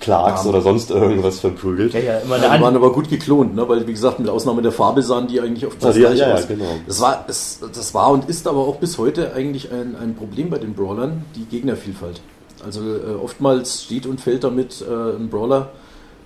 Clarks 0.00 0.40
Namen. 0.44 0.50
oder 0.50 0.60
sonst 0.62 0.90
irgendwas 0.90 1.40
verprügelt. 1.40 1.94
Ja, 1.94 2.00
ja, 2.00 2.18
immer 2.18 2.36
Ja, 2.36 2.56
die 2.56 2.62
waren 2.62 2.76
aber 2.76 2.92
gut 2.92 3.08
geklont, 3.08 3.54
ne? 3.56 3.68
weil 3.68 3.86
wie 3.86 3.92
gesagt, 3.92 4.18
mit 4.18 4.28
Ausnahme 4.28 4.62
der 4.62 4.72
Farbe 4.72 5.02
sahen 5.02 5.26
die 5.26 5.40
eigentlich 5.40 5.66
oft 5.66 5.82
Also, 5.84 5.98
ja, 5.98 6.08
gleich 6.08 6.20
ja, 6.20 6.28
ja, 6.28 6.34
aus. 6.34 6.46
genau. 6.46 6.64
Das 6.86 7.00
war, 7.00 7.24
es, 7.28 7.60
das 7.74 7.94
war 7.94 8.10
und 8.10 8.28
ist 8.28 8.46
aber 8.46 8.60
auch 8.60 8.76
bis 8.76 8.98
heute 8.98 9.32
eigentlich 9.34 9.72
ein, 9.72 9.96
ein 10.00 10.14
Problem 10.14 10.50
bei 10.50 10.58
den 10.58 10.74
Brawlern, 10.74 11.24
die 11.34 11.44
Gegnervielfalt. 11.44 12.20
Also 12.64 12.80
äh, 12.80 13.14
oftmals 13.22 13.84
steht 13.84 14.06
und 14.06 14.20
fällt 14.20 14.44
damit 14.44 14.82
äh, 14.82 15.16
ein 15.16 15.28
Brawler, 15.28 15.70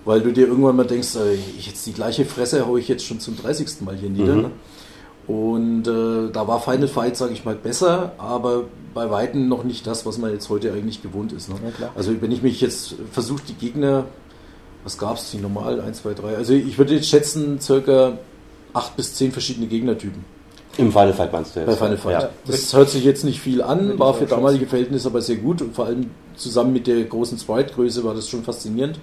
weil 0.05 0.21
du 0.21 0.31
dir 0.31 0.47
irgendwann 0.47 0.75
mal 0.75 0.85
denkst, 0.85 1.15
äh, 1.15 1.33
ich 1.57 1.67
jetzt 1.67 1.85
die 1.85 1.93
gleiche 1.93 2.25
Fresse 2.25 2.65
haue 2.67 2.79
ich 2.79 2.87
jetzt 2.87 3.05
schon 3.05 3.19
zum 3.19 3.37
30. 3.37 3.81
Mal 3.81 3.95
hier 3.95 4.09
nieder. 4.09 4.33
Mhm. 4.35 4.41
Ne? 4.43 4.51
Und 5.27 5.87
äh, 5.87 6.31
da 6.31 6.47
war 6.47 6.59
Final 6.59 6.87
Fight, 6.87 7.15
sage 7.15 7.33
ich 7.33 7.45
mal, 7.45 7.55
besser, 7.55 8.13
aber 8.17 8.63
bei 8.93 9.09
Weitem 9.09 9.47
noch 9.47 9.63
nicht 9.63 9.85
das, 9.87 10.05
was 10.05 10.17
man 10.17 10.31
jetzt 10.31 10.49
heute 10.49 10.73
eigentlich 10.73 11.01
gewohnt 11.01 11.31
ist. 11.31 11.49
Ne? 11.49 11.55
Ja. 11.79 11.91
Also 11.95 12.19
wenn 12.21 12.31
ich 12.31 12.41
mich 12.41 12.59
jetzt 12.59 12.95
versuche, 13.11 13.41
die 13.47 13.53
Gegner, 13.53 14.05
was 14.83 14.97
gab 14.97 15.17
es, 15.17 15.31
die 15.31 15.37
normal, 15.37 15.79
1, 15.79 16.01
2, 16.01 16.13
3, 16.13 16.35
also 16.35 16.53
ich 16.53 16.77
würde 16.77 16.95
jetzt 16.95 17.07
schätzen, 17.07 17.61
circa 17.61 18.17
8 18.73 18.95
bis 18.97 19.15
10 19.15 19.31
verschiedene 19.31 19.67
Gegnertypen 19.67 20.23
Im 20.77 20.91
Final 20.91 21.13
Fight 21.13 21.31
meinst 21.31 21.55
du 21.55 21.61
jetzt? 21.61 21.67
bei 21.67 21.75
Final 21.75 21.97
Fight. 21.97 22.23
Ja. 22.23 22.29
Das 22.47 22.73
hört 22.73 22.89
sich 22.89 23.03
jetzt 23.03 23.23
nicht 23.23 23.39
viel 23.39 23.61
an, 23.61 23.99
war 23.99 24.13
für 24.13 24.25
damalige 24.25 24.65
Verhältnisse 24.65 25.07
aber 25.07 25.21
sehr 25.21 25.37
gut 25.37 25.61
und 25.61 25.75
vor 25.75 25.85
allem 25.85 26.09
zusammen 26.35 26.73
mit 26.73 26.87
der 26.87 27.03
großen 27.03 27.37
Sprite-Größe 27.37 28.03
war 28.03 28.15
das 28.15 28.27
schon 28.27 28.43
faszinierend. 28.43 28.99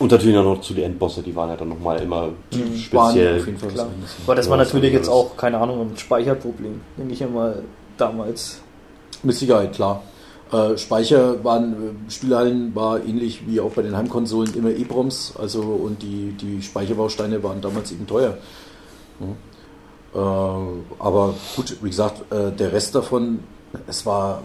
Und 0.00 0.10
natürlich 0.10 0.36
auch 0.38 0.44
noch 0.44 0.62
zu 0.62 0.72
den 0.72 0.84
Endbosse, 0.84 1.22
die 1.22 1.36
waren 1.36 1.50
ja 1.50 1.56
dann 1.56 1.68
nochmal 1.68 2.00
immer 2.02 2.22
Waren 2.22 2.76
speziell. 2.76 3.38
auf 3.38 3.46
jeden 3.46 3.58
Fall 3.58 3.68
Klar. 3.68 3.88
Aber 4.26 4.34
das 4.34 4.48
war 4.48 4.56
natürlich 4.56 4.94
jetzt 4.94 5.08
auch, 5.08 5.36
keine 5.36 5.58
Ahnung, 5.58 5.90
ein 5.90 5.96
Speicherproblem. 5.96 6.80
Denke 6.96 7.12
ich 7.12 7.20
immer 7.20 7.56
damals. 7.98 8.60
Mit 9.22 9.36
Sicherheit, 9.36 9.74
klar. 9.74 10.02
Äh, 10.50 10.78
Speicher 10.78 11.44
waren, 11.44 11.72
äh, 12.08 12.10
Spielhallen 12.10 12.74
war 12.74 13.04
ähnlich 13.04 13.46
wie 13.46 13.60
auch 13.60 13.72
bei 13.72 13.82
den 13.82 13.94
Heimkonsolen 13.94 14.54
immer 14.54 14.70
EEPROMs, 14.70 15.34
also 15.38 15.60
und 15.60 16.02
die, 16.02 16.32
die 16.32 16.62
Speicherbausteine 16.62 17.42
waren 17.42 17.60
damals 17.60 17.92
eben 17.92 18.06
teuer. 18.06 18.38
Ja. 19.20 19.26
Äh, 20.14 20.66
aber 20.98 21.34
gut, 21.54 21.76
wie 21.82 21.90
gesagt, 21.90 22.32
äh, 22.32 22.50
der 22.50 22.72
Rest 22.72 22.94
davon, 22.94 23.40
es 23.86 24.06
war 24.06 24.42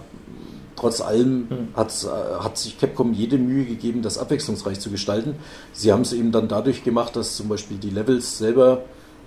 trotz 0.75 1.01
allem 1.01 1.47
Hm. 1.49 1.67
hat's, 1.75 2.05
äh, 2.05 2.09
hat 2.39 2.57
sich 2.57 2.77
Capcom 2.77 3.13
jede 3.13 3.37
Mühe 3.37 3.65
gegeben, 3.65 4.01
das 4.01 4.17
abwechslungsreich 4.17 4.79
zu 4.79 4.89
gestalten. 4.89 5.35
Sie 5.73 5.91
haben 5.91 6.01
es 6.01 6.13
eben 6.13 6.31
dann 6.31 6.47
dadurch 6.47 6.83
gemacht, 6.83 7.15
dass 7.15 7.35
zum 7.35 7.47
Beispiel 7.47 7.77
die 7.77 7.89
Levels 7.89 8.37
selber 8.37 8.83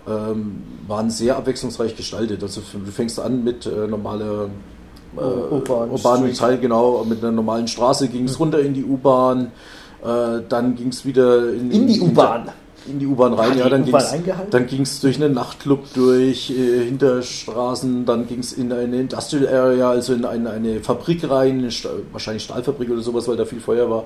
ähm, 0.06 0.62
waren 0.86 1.10
sehr 1.10 1.36
abwechslungsreich 1.36 1.96
gestaltet. 1.96 2.42
Also 2.42 2.62
du 2.72 2.90
fängst 2.90 3.20
an 3.20 3.44
mit 3.44 3.66
äh, 3.66 3.86
normaler 3.86 4.48
äh, 5.16 5.20
U-Bahn, 5.20 5.90
urbanen 5.90 6.34
Street. 6.34 6.38
Teil, 6.38 6.58
genau, 6.58 7.04
mit 7.04 7.22
einer 7.22 7.32
normalen 7.32 7.68
Straße 7.68 8.08
ging 8.08 8.24
es 8.24 8.38
runter 8.38 8.60
in 8.60 8.74
die 8.74 8.84
U-Bahn, 8.84 9.52
äh, 10.02 10.40
dann 10.48 10.76
ging 10.76 10.88
es 10.88 11.04
wieder 11.04 11.52
In 11.52 11.86
die 11.86 12.00
U-Bahn. 12.00 12.50
In 12.88 12.98
die 12.98 13.06
U-Bahn 13.06 13.34
rein, 13.34 13.58
ja, 13.58 13.68
dann 13.68 13.84
ging's- 13.84 14.10
dann 14.50 14.66
ging 14.66 14.82
es 14.82 15.00
durch 15.00 15.16
einen 15.22 15.34
Nachtclub 15.34 15.92
durch, 15.94 16.50
äh, 16.50 16.84
Hinterstraßen, 16.86 18.06
dann 18.06 18.26
ging 18.26 18.38
es 18.40 18.52
in 18.52 18.72
eine 18.72 19.00
Industrial 19.00 19.46
Area, 19.48 19.90
also 19.90 20.14
in 20.14 20.24
eine, 20.24 20.50
eine 20.50 20.80
Fabrik 20.80 21.28
rein, 21.28 21.58
eine 21.58 21.70
Sta 21.70 21.90
wahrscheinlich 22.12 22.44
Stahlfabrik 22.44 22.90
oder 22.90 23.00
sowas, 23.02 23.28
weil 23.28 23.36
da 23.36 23.44
viel 23.44 23.60
Feuer 23.60 23.88
war. 23.90 24.04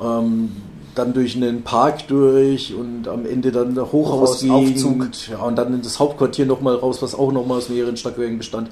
Ähm, 0.00 0.52
dann 0.94 1.12
durch 1.12 1.36
einen 1.36 1.62
Park 1.62 2.08
durch 2.08 2.74
und 2.74 3.06
am 3.08 3.24
Ende 3.26 3.52
dann 3.52 3.76
Hochhausgegend, 3.80 5.28
ja, 5.28 5.38
und 5.42 5.56
dann 5.56 5.72
in 5.74 5.82
das 5.82 5.98
Hauptquartier 6.00 6.46
nochmal 6.46 6.74
raus, 6.76 7.02
was 7.02 7.14
auch 7.14 7.30
nochmal 7.30 7.58
aus 7.58 7.68
mehreren 7.68 7.96
Stockwerken 7.96 8.38
bestand. 8.38 8.68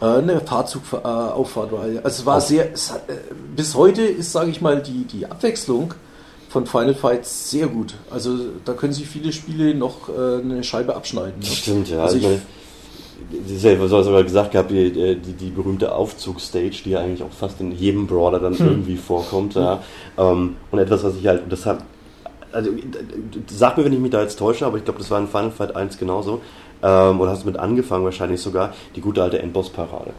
Äh, 0.00 0.04
eine 0.06 0.40
Fahrzugauffahrt 0.40 1.72
war. 1.72 1.80
Also 1.82 1.98
es 2.04 2.26
war 2.26 2.40
sehr, 2.40 2.72
es 2.72 2.90
äh, 2.90 3.14
bis 3.56 3.74
heute 3.74 4.02
ist, 4.02 4.32
sage 4.32 4.50
ich 4.50 4.60
mal, 4.60 4.80
die, 4.80 5.04
die 5.04 5.26
Abwechslung 5.26 5.92
von 6.48 6.66
Final 6.66 6.94
Fight 6.94 7.26
sehr 7.26 7.66
gut. 7.66 7.94
Also 8.10 8.36
da 8.64 8.72
können 8.72 8.92
sich 8.92 9.06
viele 9.06 9.32
Spiele 9.32 9.74
noch 9.74 10.08
äh, 10.08 10.40
eine 10.42 10.62
Scheibe 10.64 10.94
abschneiden. 10.96 11.40
Ne? 11.40 11.46
Stimmt, 11.46 11.88
ja. 11.90 12.02
Also 12.02 12.16
ich 12.16 12.22
ich- 12.22 12.28
meine, 12.28 12.42
das 13.42 13.50
ist 13.52 13.64
ja, 13.64 13.80
was 13.80 13.90
du 13.90 14.02
sogar 14.02 14.22
gesagt 14.22 14.52
gehabt, 14.52 14.70
die, 14.70 14.90
die, 14.92 15.32
die 15.32 15.50
berühmte 15.50 15.92
Aufzugsstage, 15.94 16.70
die 16.84 16.90
ja 16.90 17.00
eigentlich 17.00 17.22
auch 17.22 17.32
fast 17.32 17.60
in 17.60 17.72
jedem 17.72 18.06
Brawler 18.06 18.38
dann 18.38 18.56
Hm. 18.58 18.66
irgendwie 18.66 18.96
vorkommt. 18.96 19.54
Ja. 19.54 19.82
Ähm, 20.18 20.56
und 20.70 20.78
etwas, 20.78 21.02
was 21.02 21.16
ich 21.16 21.26
halt, 21.26 21.42
das 21.50 21.66
hat, 21.66 21.78
also 22.52 22.70
sag 23.48 23.76
mir, 23.76 23.84
wenn 23.84 23.92
ich 23.92 23.98
mich 23.98 24.10
da 24.12 24.22
jetzt 24.22 24.38
täusche, 24.38 24.66
aber 24.66 24.76
ich 24.78 24.84
glaube, 24.84 24.98
das 25.00 25.10
war 25.10 25.18
in 25.18 25.26
Final 25.28 25.50
Fight 25.50 25.74
1 25.74 25.98
genauso. 25.98 26.40
Ähm, 26.82 27.20
oder 27.20 27.30
hast 27.30 27.42
du 27.42 27.46
mit 27.46 27.58
angefangen 27.58 28.04
wahrscheinlich 28.04 28.40
sogar, 28.40 28.74
die 28.94 29.00
gute 29.00 29.22
alte 29.22 29.38
Endboss-Parade. 29.40 30.10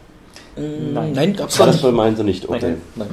Nein. 0.56 1.12
Nein, 1.12 1.36
gab's 1.36 1.58
War 1.58 1.66
da 1.66 1.72
das 1.72 1.76
nicht. 1.82 1.90
bei 1.90 1.92
meinen 1.96 2.24
nicht? 2.26 2.48
Okay. 2.48 2.74
Nein. 2.96 3.08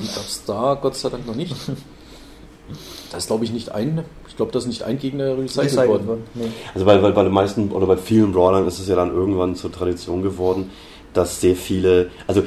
Die 0.00 0.06
gab's 0.06 0.42
da 0.46 0.74
Gott 0.80 0.96
sei 0.96 1.10
Dank 1.10 1.26
noch 1.26 1.34
nicht. 1.36 1.54
Da 3.10 3.18
ist 3.18 3.26
glaube 3.26 3.44
ich 3.44 3.52
nicht 3.52 3.72
ein, 3.72 4.04
ich 4.28 4.36
glaube, 4.36 4.52
das 4.52 4.64
ist 4.64 4.68
nicht 4.68 4.82
ein 4.84 4.98
Gegner 4.98 5.36
recycelt 5.36 5.66
Recycelt 5.66 5.88
worden. 5.88 6.06
worden. 6.06 6.24
Nee. 6.34 6.46
Also 6.74 6.86
bei, 6.86 6.98
bei, 6.98 7.10
bei 7.10 7.24
den 7.24 7.32
meisten 7.32 7.70
oder 7.72 7.86
bei 7.86 7.96
vielen 7.96 8.32
Brawlern 8.32 8.66
ist 8.66 8.78
es 8.78 8.88
ja 8.88 8.96
dann 8.96 9.12
irgendwann 9.12 9.54
zur 9.54 9.72
Tradition 9.72 10.22
geworden, 10.22 10.70
dass 11.12 11.40
sehr 11.40 11.56
viele, 11.56 12.10
also 12.26 12.42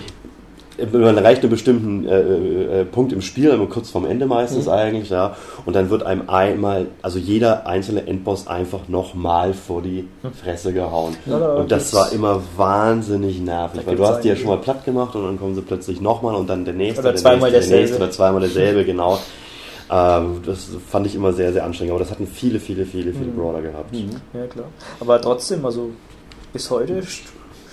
man 0.91 1.17
erreicht 1.17 1.41
einen 1.41 1.51
bestimmten 1.51 2.07
äh, 2.07 2.81
äh, 2.81 2.85
Punkt 2.85 3.13
im 3.13 3.21
Spiel, 3.21 3.49
immer 3.49 3.67
kurz 3.67 3.89
vorm 3.91 4.05
Ende 4.05 4.25
meistens 4.25 4.67
eigentlich, 4.67 5.09
ja, 5.09 5.35
und 5.65 5.75
dann 5.75 5.89
wird 5.89 6.03
einem 6.03 6.29
einmal, 6.29 6.87
also 7.01 7.19
jeder 7.19 7.67
einzelne 7.67 8.07
Endboss 8.07 8.47
einfach 8.47 8.87
nochmal 8.87 9.53
vor 9.53 9.81
die 9.81 10.07
Fresse 10.41 10.73
gehauen. 10.73 11.15
Ja, 11.25 11.39
da 11.39 11.55
und 11.55 11.71
das 11.71 11.93
war 11.93 12.11
immer 12.11 12.41
wahnsinnig 12.57 13.39
nervig, 13.39 13.81
weil 13.85 13.95
du 13.95 14.05
hast 14.05 14.21
die 14.21 14.29
ja 14.29 14.35
schon 14.35 14.47
mal 14.47 14.57
platt 14.57 14.83
gemacht 14.85 15.15
und 15.15 15.23
dann 15.23 15.39
kommen 15.39 15.55
sie 15.55 15.61
plötzlich 15.61 16.01
nochmal 16.01 16.35
und 16.35 16.49
dann 16.49 16.65
der 16.65 16.73
nächste, 16.73 17.01
Oder 17.01 17.11
der 17.11 17.21
zweimal 17.21 17.51
nächste, 17.51 17.69
der 17.69 17.79
nächste 17.79 17.97
derselbe. 17.99 18.03
oder 18.03 18.11
zweimal 18.11 18.41
derselbe, 18.41 18.85
genau. 18.85 19.19
Ähm, 19.91 20.41
das 20.45 20.67
fand 20.89 21.05
ich 21.07 21.15
immer 21.15 21.33
sehr, 21.33 21.51
sehr 21.53 21.63
anstrengend, 21.65 21.91
aber 21.93 21.99
das 22.03 22.11
hatten 22.11 22.27
viele, 22.27 22.59
viele, 22.59 22.85
viele, 22.85 23.11
viele 23.13 23.25
Mhm. 23.31 23.35
Brawler 23.35 23.61
gehabt. 23.61 23.93
Ja, 23.95 24.45
klar. 24.47 24.65
Aber 24.99 25.21
trotzdem, 25.21 25.65
also 25.65 25.89
bis 26.53 26.69
heute 26.69 26.99
st- 27.01 27.21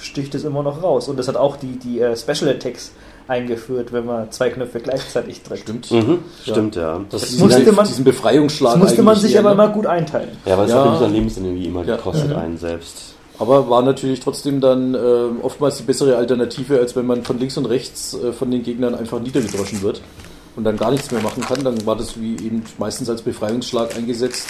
sticht 0.00 0.34
es 0.34 0.44
immer 0.44 0.62
noch 0.62 0.82
raus. 0.82 1.08
Und 1.08 1.18
das 1.18 1.28
hat 1.28 1.36
auch 1.36 1.56
die, 1.56 1.78
die 1.78 2.00
äh, 2.00 2.16
Special 2.16 2.50
Attacks 2.50 2.92
eingeführt, 3.28 3.92
wenn 3.92 4.06
man 4.06 4.30
zwei 4.32 4.50
Knöpfe 4.50 4.80
gleichzeitig 4.80 5.42
drückt. 5.42 5.60
Stimmt. 5.62 5.90
Mhm, 5.92 6.18
Ja. 6.44 6.52
stimmt, 6.52 6.76
ja. 6.76 7.00
Das 7.10 7.20
Das 7.22 7.38
musste 7.38 7.72
man- 7.72 7.86
diesen 7.86 8.04
Befreiungsschlag. 8.04 8.72
Das 8.74 8.82
musste 8.82 9.02
man 9.02 9.16
sich 9.16 9.34
eher, 9.34 9.40
aber 9.40 9.50
ne? 9.50 9.54
immer 9.54 9.68
gut 9.68 9.86
einteilen. 9.86 10.30
Ja, 10.46 10.58
weil 10.58 10.64
es 10.64 10.72
Ja. 10.72 10.78
hat 10.78 10.84
nämlich 10.84 11.00
dann 11.00 11.12
Lebensenergie 11.12 11.64
immer 11.66 11.84
Ja. 11.84 11.96
gekostet 11.96 12.30
Mhm. 12.30 12.36
einen 12.36 12.58
selbst. 12.58 13.14
Aber 13.38 13.70
war 13.70 13.82
natürlich 13.82 14.20
trotzdem 14.20 14.60
dann 14.60 14.94
äh, 14.94 14.98
oftmals 15.42 15.76
die 15.78 15.84
bessere 15.84 16.16
Alternative, 16.16 16.78
als 16.78 16.94
wenn 16.96 17.06
man 17.06 17.22
von 17.22 17.38
links 17.38 17.56
und 17.56 17.66
rechts 17.66 18.14
äh, 18.14 18.32
von 18.32 18.50
den 18.50 18.62
Gegnern 18.62 18.94
einfach 18.94 19.20
niedergedroschen 19.20 19.80
wird 19.82 20.02
und 20.56 20.64
dann 20.64 20.76
gar 20.76 20.90
nichts 20.90 21.10
mehr 21.10 21.22
machen 21.22 21.42
kann. 21.42 21.62
Dann 21.64 21.84
war 21.86 21.96
das 21.96 22.20
wie 22.20 22.34
eben 22.34 22.62
meistens 22.78 23.08
als 23.08 23.22
Befreiungsschlag 23.22 23.96
eingesetzt. 23.96 24.48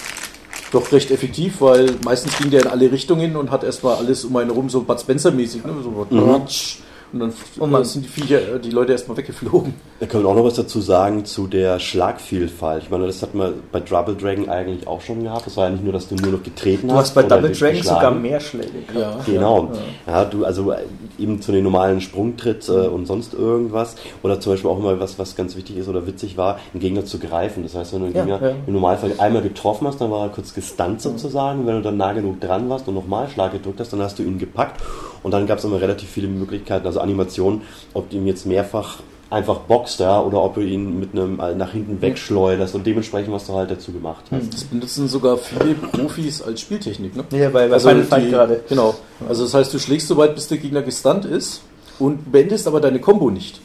Doch 0.73 0.93
recht 0.93 1.11
effektiv, 1.11 1.61
weil 1.61 1.97
meistens 2.05 2.37
ging 2.39 2.51
der 2.51 2.63
in 2.63 2.69
alle 2.69 2.93
Richtungen 2.93 3.37
und 3.37 3.51
hat 3.51 3.65
erstmal 3.65 3.97
alles 3.97 4.25
um 4.25 4.37
einen 4.37 4.51
rum 4.51 4.69
so 4.71 4.83
Bud 4.83 5.01
Spencer-mäßig, 5.01 5.65
ne? 5.65 5.75
so 5.83 6.07
Ratsch. 6.13 6.79
Und 7.13 7.21
dann 7.21 7.33
Und 7.59 7.71
man- 7.71 7.85
sind 7.85 8.05
die 8.05 8.09
Viecher, 8.09 8.57
äh, 8.57 8.61
die 8.61 8.71
Leute 8.71 8.93
erstmal 8.93 9.17
weggeflogen. 9.17 9.75
Wir 9.99 10.09
können 10.09 10.25
auch 10.27 10.35
noch 10.35 10.45
was 10.45 10.55
dazu 10.55 10.81
sagen 10.81 11.25
zu 11.25 11.47
der 11.47 11.79
Schlagvielfalt. 11.79 12.85
Ich 12.85 12.91
meine, 12.91 13.07
das 13.07 13.23
hat 13.23 13.35
man 13.35 13.55
bei 13.73 13.81
Double 13.81 14.15
Dragon 14.17 14.49
eigentlich 14.49 14.87
auch 14.87 15.01
schon 15.01 15.23
gehabt. 15.23 15.47
Das 15.47 15.57
war 15.57 15.65
ja 15.65 15.71
nicht 15.71 15.85
nur, 15.85 15.93
dass 15.93 16.09
du 16.09 16.15
nur 16.15 16.33
noch 16.33 16.43
getreten 16.43 16.89
Du 16.89 16.95
hast. 16.95 17.09
hast 17.09 17.15
bei 17.15 17.23
Double 17.23 17.51
Dragon 17.53 17.77
geschlagen. 17.77 17.99
sogar 18.01 18.11
mehr 18.13 18.41
Schläge 18.41 18.81
gehabt. 18.93 19.27
Genau. 19.27 19.71
Ja, 20.07 20.25
du, 20.25 20.45
also 20.45 20.71
äh, 20.73 20.79
eben 21.19 21.41
zu 21.43 21.53
den 21.53 21.65
normalen 21.65 22.01
Sprungtritt 22.01 22.69
äh, 22.69 22.73
Mhm. 22.89 22.95
und 22.95 23.07
sonst 23.07 23.35
irgendwas. 23.35 23.97
Oder 24.23 24.41
zum 24.41 24.53
Beispiel 24.55 24.71
auch 24.71 24.79
immer 24.79 24.99
was, 25.01 25.19
was 25.19 25.37
ganz 25.37 25.57
wichtig 25.57 25.77
ist 25.77 25.89
oder 25.89 26.07
witzig 26.07 26.37
war, 26.37 26.59
einen 26.73 26.81
Gegner 26.81 27.05
zu 27.05 27.19
greifen. 27.19 27.63
Das 27.63 27.75
heißt, 27.75 27.93
wenn 27.93 28.01
du 28.01 28.07
einen 28.07 28.15
Ja, 28.17 28.23
Gegner 28.25 28.51
ja. 28.51 28.55
im 28.67 28.73
Normalfall 28.73 29.13
einmal 29.19 29.43
getroffen 29.43 29.87
hast, 29.87 30.01
dann 30.01 30.11
war 30.11 30.23
er 30.27 30.29
kurz 30.31 30.55
gestunt 30.55 31.01
sozusagen. 31.03 31.67
Wenn 31.67 31.77
du 31.77 31.83
dann 31.83 31.97
nah 31.97 32.13
genug 32.13 32.41
dran 32.41 32.69
warst 32.71 32.89
und 32.89 32.95
nochmal 32.95 33.29
Schlag 33.29 33.53
gedrückt 33.53 33.81
hast, 33.81 33.93
dann 33.93 34.01
hast 34.03 34.19
du 34.19 34.23
ihn 34.23 34.39
gepackt. 34.39 34.81
Und 35.23 35.33
dann 35.33 35.47
gab 35.47 35.59
es 35.59 35.65
immer 35.65 35.81
relativ 35.81 36.09
viele 36.09 36.29
Möglichkeiten, 36.29 36.87
also 36.87 37.01
Animationen, 37.01 37.63
ob 37.95 38.11
du 38.11 38.17
ihn 38.17 38.27
jetzt 38.27 38.47
mehrfach 38.47 38.99
einfach 39.31 39.59
boxt, 39.61 40.01
ja, 40.01 40.21
oder 40.21 40.43
ob 40.43 40.57
du 40.57 40.61
ihn 40.61 40.99
mit 40.99 41.13
einem 41.13 41.39
äh, 41.39 41.55
nach 41.55 41.71
hinten 41.71 42.03
wegschleuderst 42.03 42.75
und 42.75 42.85
dementsprechend, 42.85 43.33
was 43.33 43.47
du 43.47 43.55
halt 43.55 43.71
dazu 43.71 43.93
gemacht 43.93 44.25
hast. 44.31 44.53
Das 44.53 44.65
benutzen 44.65 45.07
sogar 45.07 45.39
viele 45.39 45.75
Profis 45.75 46.43
als 46.43 46.61
Spieltechnik. 46.61 47.15
Ne? 47.17 47.25
Ja, 47.31 47.49
bei, 47.51 47.69
bei 47.69 47.75
Also 47.75 47.89
Final 47.89 48.05
Fight 48.05 48.29
gerade. 48.29 48.61
Genau. 48.69 48.97
Also 49.29 49.45
das 49.45 49.55
heißt, 49.55 49.73
du 49.73 49.79
schlägst 49.79 50.09
so 50.09 50.17
weit, 50.17 50.35
bis 50.35 50.49
der 50.49 50.59
Gegner 50.59 50.83
gestunt 50.83 51.25
ist 51.25 51.63
und 52.01 52.33
beendest 52.33 52.67
aber 52.67 52.81
deine 52.81 52.99
Combo 52.99 53.31
nicht. 53.31 53.61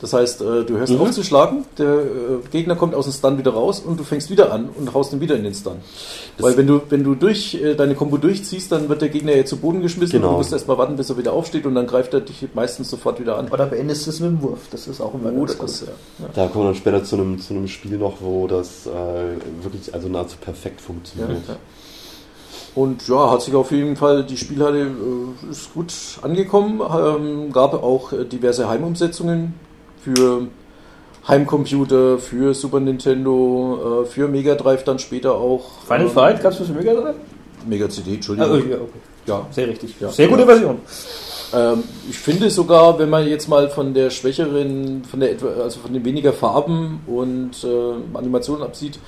Das 0.00 0.12
heißt, 0.12 0.42
äh, 0.42 0.64
du 0.64 0.76
hörst 0.78 0.92
Mhm. 0.92 1.00
auf 1.00 1.10
zu 1.10 1.24
schlagen, 1.24 1.64
der 1.76 1.86
äh, 1.92 1.98
Gegner 2.52 2.76
kommt 2.76 2.94
aus 2.94 3.06
dem 3.06 3.12
Stun 3.12 3.36
wieder 3.36 3.50
raus 3.52 3.80
und 3.80 3.98
du 3.98 4.04
fängst 4.04 4.30
wieder 4.30 4.52
an 4.52 4.68
und 4.78 4.94
haust 4.94 5.12
ihn 5.12 5.20
wieder 5.20 5.34
in 5.34 5.42
den 5.42 5.54
Stun. 5.54 5.78
Das- 6.36 6.46
Weil 6.46 6.56
wenn 6.56 6.68
du, 6.68 6.80
wenn 6.88 7.02
du 7.02 7.16
durch 7.16 7.54
äh, 7.54 7.74
deine 7.74 7.96
Combo 7.96 8.16
durchziehst, 8.16 8.70
dann 8.70 8.88
wird 8.88 9.02
der 9.02 9.08
Gegner 9.08 9.34
ja 9.34 9.44
zu 9.44 9.56
Boden 9.56 9.82
geschmissen 9.82 10.12
Genau. 10.12 10.28
und 10.28 10.32
du 10.34 10.38
musst 10.38 10.52
erstmal 10.52 10.78
warten, 10.78 10.94
bis 10.96 11.10
er 11.10 11.18
wieder 11.18 11.32
aufsteht 11.32 11.66
und 11.66 11.74
dann 11.74 11.88
greift 11.88 12.14
er 12.14 12.20
dich 12.20 12.46
meistens 12.54 12.90
sofort 12.90 13.18
wieder 13.18 13.38
an. 13.38 13.48
Oder 13.48 13.66
beendest 13.66 14.06
du 14.06 14.10
es 14.10 14.20
mit 14.20 14.30
dem 14.30 14.42
Wurf. 14.42 14.60
Das 14.70 14.86
ist 14.86 15.00
auch 15.00 15.14
immer 15.14 15.32
Oder 15.32 15.54
ganz 15.54 15.80
gut. 15.80 15.88
ja. 16.20 16.26
Da 16.32 16.46
kommen 16.46 16.64
wir 16.64 16.68
dann 16.68 16.76
später 16.76 17.02
zu 17.02 17.16
einem, 17.16 17.40
zu 17.40 17.54
einem 17.54 17.66
Spiel 17.66 17.98
noch, 17.98 18.18
wo 18.20 18.46
das 18.46 18.86
äh, 18.86 18.90
wirklich 19.64 19.92
also 19.92 20.08
nahezu 20.08 20.36
perfekt 20.40 20.80
funktioniert. 20.80 21.30
ja. 21.48 21.56
Und 22.74 23.08
ja, 23.08 23.30
hat 23.32 23.42
sich 23.42 23.54
auf 23.54 23.72
jeden 23.72 23.96
Fall, 23.96 24.22
die 24.24 24.36
Spielhalle 24.36 24.88
ist 25.50 25.74
gut 25.74 25.92
angekommen, 26.22 26.80
ähm, 26.80 27.52
gab 27.52 27.74
auch 27.74 28.12
diverse 28.30 28.68
Heimumsetzungen 28.68 29.54
für 30.02 30.48
Heimcomputer, 31.26 32.18
für 32.18 32.54
Super 32.54 32.80
Nintendo, 32.80 34.02
äh, 34.02 34.06
für 34.06 34.28
Mega 34.28 34.54
Drive 34.54 34.84
dann 34.84 34.98
später 34.98 35.34
auch. 35.34 35.82
Final 35.86 36.06
ähm, 36.06 36.10
Fight, 36.10 36.42
gab 36.42 36.52
es 36.52 36.58
das 36.58 36.68
Mega 36.68 36.94
Drive? 36.94 37.16
Mega 37.66 37.88
CD, 37.88 38.12
Ah, 38.12 38.14
Entschuldigung. 38.14 38.50
oh, 38.50 38.56
ja, 38.70 38.76
okay. 38.76 38.98
ja. 39.26 39.46
Sehr 39.50 39.68
richtig. 39.68 39.94
Ja. 40.00 40.08
Sehr 40.10 40.28
gute 40.28 40.40
Ja. 40.42 40.46
Version. 40.46 40.76
Ähm, 41.52 41.82
ich 42.08 42.18
finde 42.18 42.50
sogar, 42.50 42.98
wenn 42.98 43.10
man 43.10 43.26
jetzt 43.26 43.48
mal 43.48 43.68
von 43.68 43.92
der 43.94 44.10
schwächeren, 44.10 45.02
von 45.04 45.20
der 45.20 45.32
etwa, 45.32 45.48
also 45.62 45.80
von 45.80 45.92
den 45.92 46.04
weniger 46.04 46.32
Farben 46.32 47.00
und 47.06 47.62
äh, 47.64 48.16
Animationen 48.16 48.62
absieht, 48.62 48.98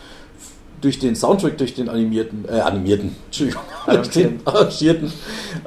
durch 0.81 0.99
den 0.99 1.15
Soundtrack, 1.15 1.59
durch 1.59 1.75
den 1.75 1.89
animierten, 1.91 2.45
äh, 2.49 2.61
animierten, 2.61 3.15
Entschuldigung, 3.27 3.63
durch 3.87 4.09
den 4.11 4.41
arrangierten, 4.45 5.13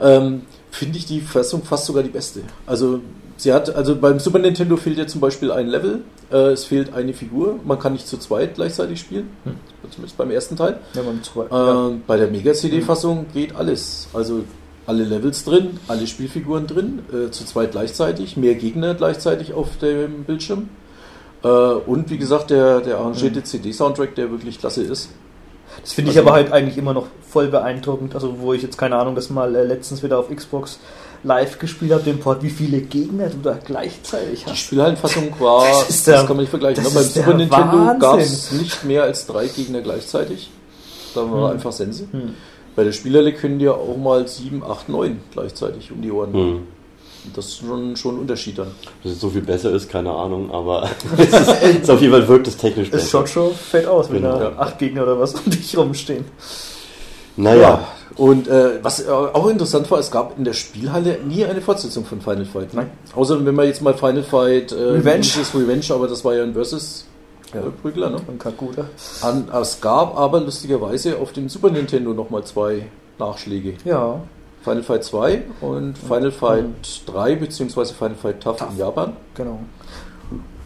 ähm, 0.02 0.42
finde 0.72 0.98
ich 0.98 1.06
die 1.06 1.22
Fassung 1.22 1.64
fast 1.64 1.86
sogar 1.86 2.02
die 2.04 2.10
beste. 2.10 2.42
Also 2.66 3.00
sie 3.38 3.52
hat, 3.54 3.74
also 3.76 3.96
beim 3.96 4.20
Super 4.20 4.40
Nintendo 4.40 4.78
fehlt 4.78 4.98
ja 4.98 5.08
zum 5.08 5.22
Beispiel 5.22 5.52
ein 5.52 5.68
Level, 5.68 6.02
äh, 6.32 6.52
es 6.52 6.66
fehlt 6.66 6.94
eine 6.94 7.14
Figur, 7.14 7.60
man 7.66 7.80
kann 7.80 7.94
nicht 7.94 8.08
zu 8.08 8.18
zweit 8.18 8.56
gleichzeitig 8.56 9.00
spielen, 9.00 9.30
Hm. 9.44 9.56
zumindest 9.92 10.18
beim 10.18 10.32
ersten 10.32 10.56
Teil. 10.56 10.80
Ja, 10.94 11.04
man 11.04 11.22
zwei. 11.24 11.46
ja. 11.50 11.88
Ähm, 11.90 12.04
Bei 12.08 12.18
der 12.18 12.28
Mega-CD-Fassung 12.30 13.26
geht 13.34 13.56
alles. 13.56 14.08
Also 14.14 14.44
alle 14.86 15.04
Levels 15.04 15.44
drin, 15.46 15.80
alle 15.88 16.08
Spielfiguren 16.08 16.68
drin, 16.68 17.00
äh, 17.12 17.32
zu 17.32 17.46
zweit 17.46 17.72
gleichzeitig, 17.72 18.36
mehr 18.38 18.56
Gegner 18.56 18.94
gleichzeitig 18.96 19.54
auf 19.54 19.78
dem 19.78 20.24
Bildschirm. 20.26 20.70
Äh, 21.44 21.48
und 21.48 22.10
wie 22.10 22.18
gesagt, 22.18 22.50
der, 22.50 22.82
der 22.82 22.98
arrangierte 22.98 23.40
Mhm. 23.40 23.46
CD-Soundtrack, 23.46 24.16
der 24.16 24.32
wirklich 24.32 24.60
klasse 24.60 24.84
ist. 24.84 25.10
Das 25.82 25.94
finde 25.94 26.12
ich 26.12 26.18
also- 26.18 26.30
aber 26.30 26.38
halt 26.38 26.52
eigentlich 26.52 26.78
immer 26.78 26.94
noch 26.94 27.08
voll 27.28 27.48
beeindruckend. 27.48 28.14
Also, 28.16 28.40
wo 28.40 28.54
ich 28.54 28.62
jetzt 28.62 28.78
keine 28.78 28.96
Ahnung, 28.98 29.16
das 29.16 29.30
mal 29.30 29.56
äh, 29.56 29.64
letztens 29.66 30.04
wieder 30.04 30.20
auf 30.20 30.30
Xbox 30.30 30.80
live 31.24 31.58
gespielt 31.60 31.92
habe, 31.94 32.04
den 32.04 32.20
Port, 32.20 32.44
wie 32.44 32.50
viele 32.50 32.82
Gegner 32.82 33.28
du 33.30 33.38
da 33.42 33.58
gleichzeitig 33.66 34.44
Die 34.44 34.52
hast. 34.52 34.58
Spielhallenfassung 34.60 35.34
war, 35.40 35.66
Das 35.68 35.80
das, 35.88 35.90
ist 35.96 36.08
der- 36.08 36.18
kann 36.20 36.28
man 36.30 36.38
nicht 36.38 36.50
vergleichen. 36.50 36.84
das 36.84 36.94
Ne? 36.94 37.00
Beim 37.00 37.10
Super 37.10 37.34
Nintendo 37.38 38.00
gab 38.00 38.20
es 38.20 38.52
nicht 38.52 38.84
mehr 38.84 39.04
als 39.04 39.26
drei 39.26 39.48
Gegner 39.48 39.82
gleichzeitig. 39.82 40.50
Da 41.16 41.22
war 41.32 41.50
Hm. 41.50 41.56
einfach 41.56 41.72
Sense. 41.72 42.06
Hm. 42.12 42.34
Bei 42.76 42.84
der 42.84 42.92
Spielerle 42.92 43.34
können 43.34 43.60
dir 43.60 43.76
auch 43.76 43.96
mal 43.98 44.28
sieben, 44.28 44.64
acht, 44.64 44.90
neun 44.90 45.20
gleichzeitig 45.32 45.92
um 45.92 46.02
die 46.02 46.12
Ohren. 46.12 46.34
Hm. 46.34 46.60
Das 47.34 47.46
ist 47.46 47.60
schon, 47.60 47.96
schon 47.96 48.16
ein 48.16 48.20
Unterschied 48.20 48.58
dann. 48.58 48.68
Dass 49.02 49.14
es 49.14 49.22
so 49.22 49.30
viel 49.30 49.44
besser 49.44 49.72
ist, 49.72 49.90
keine 49.90 50.12
Ahnung, 50.12 50.52
aber 50.52 50.90
es 51.18 51.30
ist, 51.32 51.84
es 51.84 51.90
auf 51.90 52.02
jeden 52.02 52.12
Fall 52.12 52.28
wirkt 52.28 52.48
es 52.50 52.58
technisch 52.58 52.88
Es 52.88 52.92
besser. 52.92 53.08
schaut 53.10 53.30
schon 53.30 53.54
fett 53.54 53.86
aus, 53.86 54.10
wenn 54.12 54.24
Genau. 54.24 54.38
da 54.40 54.54
acht 54.58 54.78
Gegner 54.80 55.04
oder 55.04 55.18
was 55.20 55.34
um 55.36 55.50
dich 55.50 55.78
rumstehen. 55.78 56.26
Naja, 57.38 57.88
Und 58.16 58.48
äh, 58.48 58.84
was 58.84 59.00
äh, 59.06 59.10
auch 59.10 59.48
interessant 59.48 59.90
war, 59.90 59.98
es 60.00 60.12
gab 60.12 60.38
in 60.38 60.44
der 60.44 60.54
Spielhalle 60.54 61.20
nie 61.28 61.44
eine 61.46 61.62
Fortsetzung 61.62 62.06
von 62.06 62.22
Final 62.22 62.46
Fight. 62.46 62.74
Nein. 62.74 62.92
Außer 63.16 63.44
wenn 63.44 63.56
man 63.56 63.66
jetzt 63.66 63.82
mal 63.82 63.94
Final 63.96 64.24
Fight 64.24 64.72
äh, 64.72 64.76
Revenge. 64.76 65.22
ist 65.22 65.56
Revenge, 65.56 65.86
aber 65.90 66.08
das 66.08 66.24
war 66.24 66.36
ja 66.36 66.44
ein 66.44 66.54
Versus 66.54 67.06
Ja. 67.54 67.62
äh, 67.62 67.70
Prügler, 67.82 68.10
ne? 68.12 68.18
Und 68.28 68.40
Kakuda. 68.40 68.86
An, 69.22 69.48
es 69.60 69.82
gab 69.82 70.16
aber 70.18 70.42
lustigerweise 70.42 71.18
auf 71.18 71.32
dem 71.34 71.50
Super 71.50 71.72
Nintendo 71.72 72.14
nochmal 72.14 72.44
zwei 72.44 72.88
Nachschläge. 73.18 73.76
Ja. 73.86 74.20
Final 74.64 74.84
Fight 74.84 75.04
2 75.04 75.42
und 75.62 75.98
Final 75.98 76.32
Fight 76.32 76.66
3 77.08 77.36
beziehungsweise 77.36 77.94
Final 77.94 78.16
Fight 78.16 78.42
Tough, 78.42 78.58
Tough. 78.58 78.70
in 78.72 78.78
Japan. 78.78 79.14
Genau. 79.36 79.60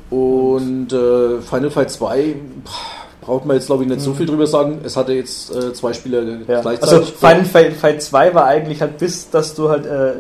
Und 0.09 0.93
äh, 0.93 1.41
Final 1.41 1.69
Fight 1.71 1.91
2 1.91 2.35
pff, 2.65 3.06
braucht 3.27 3.45
man 3.45 3.55
jetzt 3.57 3.67
glaube 3.67 3.83
ich 3.83 3.89
nicht 3.89 4.01
so 4.01 4.13
viel 4.15 4.25
drüber 4.25 4.47
sagen. 4.47 4.79
Es 4.83 4.97
hatte 4.97 5.13
jetzt 5.13 5.53
äh, 5.55 5.71
zwei 5.73 5.93
Spieler 5.93 6.21
Mhm. 6.21 6.45
Ja. 6.47 6.55
Also 6.57 6.61
gleichzeitig. 6.69 7.13
Final 7.13 7.45
Fight, 7.45 7.73
Fight 7.73 8.01
2 8.01 8.33
war 8.33 8.45
eigentlich 8.45 8.81
halt 8.81 8.97
bis, 8.97 9.29
dass 9.29 9.53
du 9.53 9.69
halt, 9.69 9.85
äh, 9.85 10.13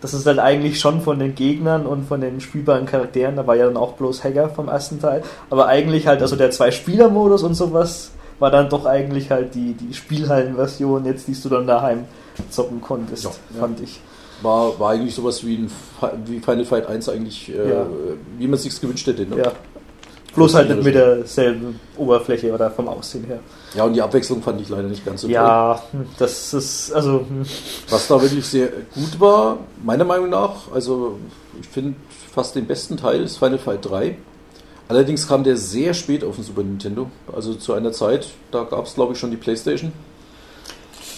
das 0.00 0.14
ist 0.14 0.26
halt 0.26 0.38
eigentlich 0.38 0.78
schon 0.78 1.00
von 1.00 1.18
den 1.18 1.34
Gegnern 1.34 1.86
und 1.86 2.04
von 2.06 2.20
den 2.20 2.40
spielbaren 2.40 2.86
Charakteren, 2.86 3.34
da 3.36 3.46
war 3.46 3.56
ja 3.56 3.64
dann 3.66 3.76
auch 3.76 3.94
bloß 3.94 4.22
Hacker 4.22 4.48
vom 4.50 4.68
ersten 4.68 5.00
Teil, 5.00 5.22
aber 5.50 5.66
eigentlich 5.66 6.06
halt, 6.06 6.22
also 6.22 6.36
der 6.36 6.50
Zwei-Spieler-Modus 6.52 7.42
und 7.42 7.54
sowas 7.54 8.10
war 8.38 8.50
dann 8.50 8.68
doch 8.68 8.84
eigentlich 8.86 9.30
halt 9.30 9.54
die, 9.54 9.74
die 9.74 9.94
Spielhallen-Version, 9.94 11.04
jetzt 11.06 11.28
die 11.28 11.34
du 11.40 11.48
dann 11.48 11.66
daheim 11.66 12.04
zocken 12.50 12.80
konntest, 12.80 13.24
Ja. 13.24 13.30
fand 13.60 13.80
ich. 13.80 14.00
war, 14.42 14.78
war 14.80 14.90
eigentlich 14.90 15.14
sowas 15.14 15.46
wie, 15.46 15.54
ein, 15.56 15.70
wie 16.26 16.40
Final 16.40 16.64
Fight 16.64 16.86
1 16.88 17.08
eigentlich, 17.08 17.50
äh, 17.54 17.70
Ja. 17.70 17.86
wie 18.38 18.48
man 18.48 18.58
sich 18.58 18.78
gewünscht 18.80 19.06
hätte. 19.06 19.22
Ne? 19.24 19.36
Ja. 19.38 19.52
Bloß 20.34 20.54
halt 20.54 20.70
nicht 20.70 20.82
mit 20.82 20.94
derselben 20.94 21.78
Oberfläche 21.96 22.52
oder 22.52 22.70
vom 22.70 22.88
Aussehen 22.88 23.24
her. 23.24 23.40
ja, 23.74 23.84
und 23.84 23.92
die 23.92 24.00
Abwechslung 24.02 24.42
fand 24.42 24.60
ich 24.60 24.68
leider 24.70 24.88
nicht 24.88 25.04
ganz 25.04 25.20
so 25.22 25.26
toll. 25.26 25.34
Ja, 25.34 25.82
hm, 25.92 26.06
das 26.18 26.54
ist, 26.54 26.92
also, 26.92 27.20
hm, 27.20 27.44
Was 27.90 28.08
da 28.08 28.20
wirklich 28.20 28.46
sehr 28.46 28.68
gut 28.94 29.20
war, 29.20 29.58
meiner 29.82 30.04
Meinung 30.04 30.30
nach, 30.30 30.72
also 30.74 31.18
ich 31.60 31.68
finde 31.68 31.94
fast 32.34 32.54
den 32.54 32.66
besten 32.66 32.96
Teil 32.96 33.22
ist 33.22 33.36
Final 33.36 33.58
Fight 33.58 33.84
3. 33.84 34.16
Allerdings 34.88 35.28
kam 35.28 35.44
der 35.44 35.56
sehr 35.56 35.92
spät 35.94 36.24
auf 36.24 36.36
den 36.36 36.44
Super 36.44 36.62
Nintendo. 36.62 37.10
Also 37.34 37.54
zu 37.54 37.72
einer 37.74 37.92
Zeit, 37.92 38.28
da 38.50 38.64
gab 38.64 38.86
es 38.86 38.94
glaube 38.94 39.12
ich 39.12 39.18
schon 39.18 39.30
die 39.30 39.36
Playstation. 39.36 39.92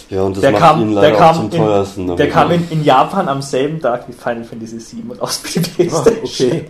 ja, 0.09 0.21
und 0.23 0.35
das 0.37 0.41
der 0.41 0.51
macht 0.51 0.61
kam, 0.61 0.81
ihn 0.81 0.91
der 0.93 1.01
leider 1.03 1.17
kam, 1.17 1.29
auch 1.29 1.35
zum 1.39 1.45
in, 1.51 1.57
teuersten. 1.65 2.15
der 2.17 2.29
kam 2.29 2.51
in, 2.51 2.67
in 2.69 2.83
Japan 2.83 3.27
am 3.29 3.41
selben 3.41 3.81
Tag 3.81 4.07
wie 4.07 4.13
Final 4.13 4.43
Fantasy 4.43 4.77
VII 4.77 5.17
raus 5.17 5.37
für 5.43 5.59
die 5.61 5.69
Ah, 5.69 5.73
Playstation. 6.01 6.61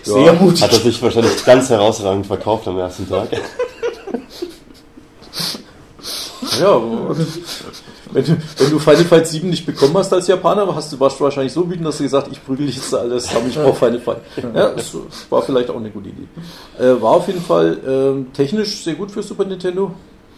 Okay. 0.00 0.10
Sehr 0.10 0.22
Ja. 0.24 0.32
mutig. 0.34 0.62
Hat 0.62 0.72
er 0.72 0.78
sich 0.80 1.02
wahrscheinlich 1.02 1.44
ganz 1.44 1.68
herausragend 1.70 2.26
verkauft 2.26 2.66
am 2.68 2.78
ersten 2.78 3.08
Tag. 3.08 3.28
Ja, 6.60 6.70
aber 6.72 7.16
wenn 8.12 8.24
du, 8.24 8.36
wenn 8.58 8.70
du 8.70 8.78
Final 8.78 9.04
Fight 9.04 9.28
7 9.28 9.50
nicht 9.50 9.66
bekommen 9.66 9.96
hast 9.96 10.12
als 10.12 10.26
Japaner, 10.28 10.74
hast 10.74 10.92
du, 10.92 10.98
warst 11.00 11.20
du 11.20 11.24
wahrscheinlich 11.24 11.52
so 11.52 11.68
wütend, 11.68 11.86
dass 11.86 11.98
du 11.98 12.04
gesagt 12.04 12.28
ich 12.32 12.44
prügel 12.44 12.68
jetzt 12.68 12.92
alles 12.94 13.24
zusammen, 13.26 13.50
ich 13.50 13.56
brauche 13.56 13.74
Final 13.76 14.00
Fight. 14.00 14.18
Ja, 14.54 14.70
das 14.70 14.96
war 15.30 15.42
vielleicht 15.42 15.70
auch 15.70 15.76
eine 15.76 15.90
gute 15.90 16.08
Idee. 16.08 16.26
Äh, 16.78 17.00
war 17.00 17.12
auf 17.12 17.26
jeden 17.28 17.42
Fall 17.42 17.78
ähm, 17.86 18.32
technisch 18.32 18.82
sehr 18.82 18.94
gut 18.94 19.10
für 19.10 19.22
Super 19.22 19.44
Nintendo. 19.44 19.92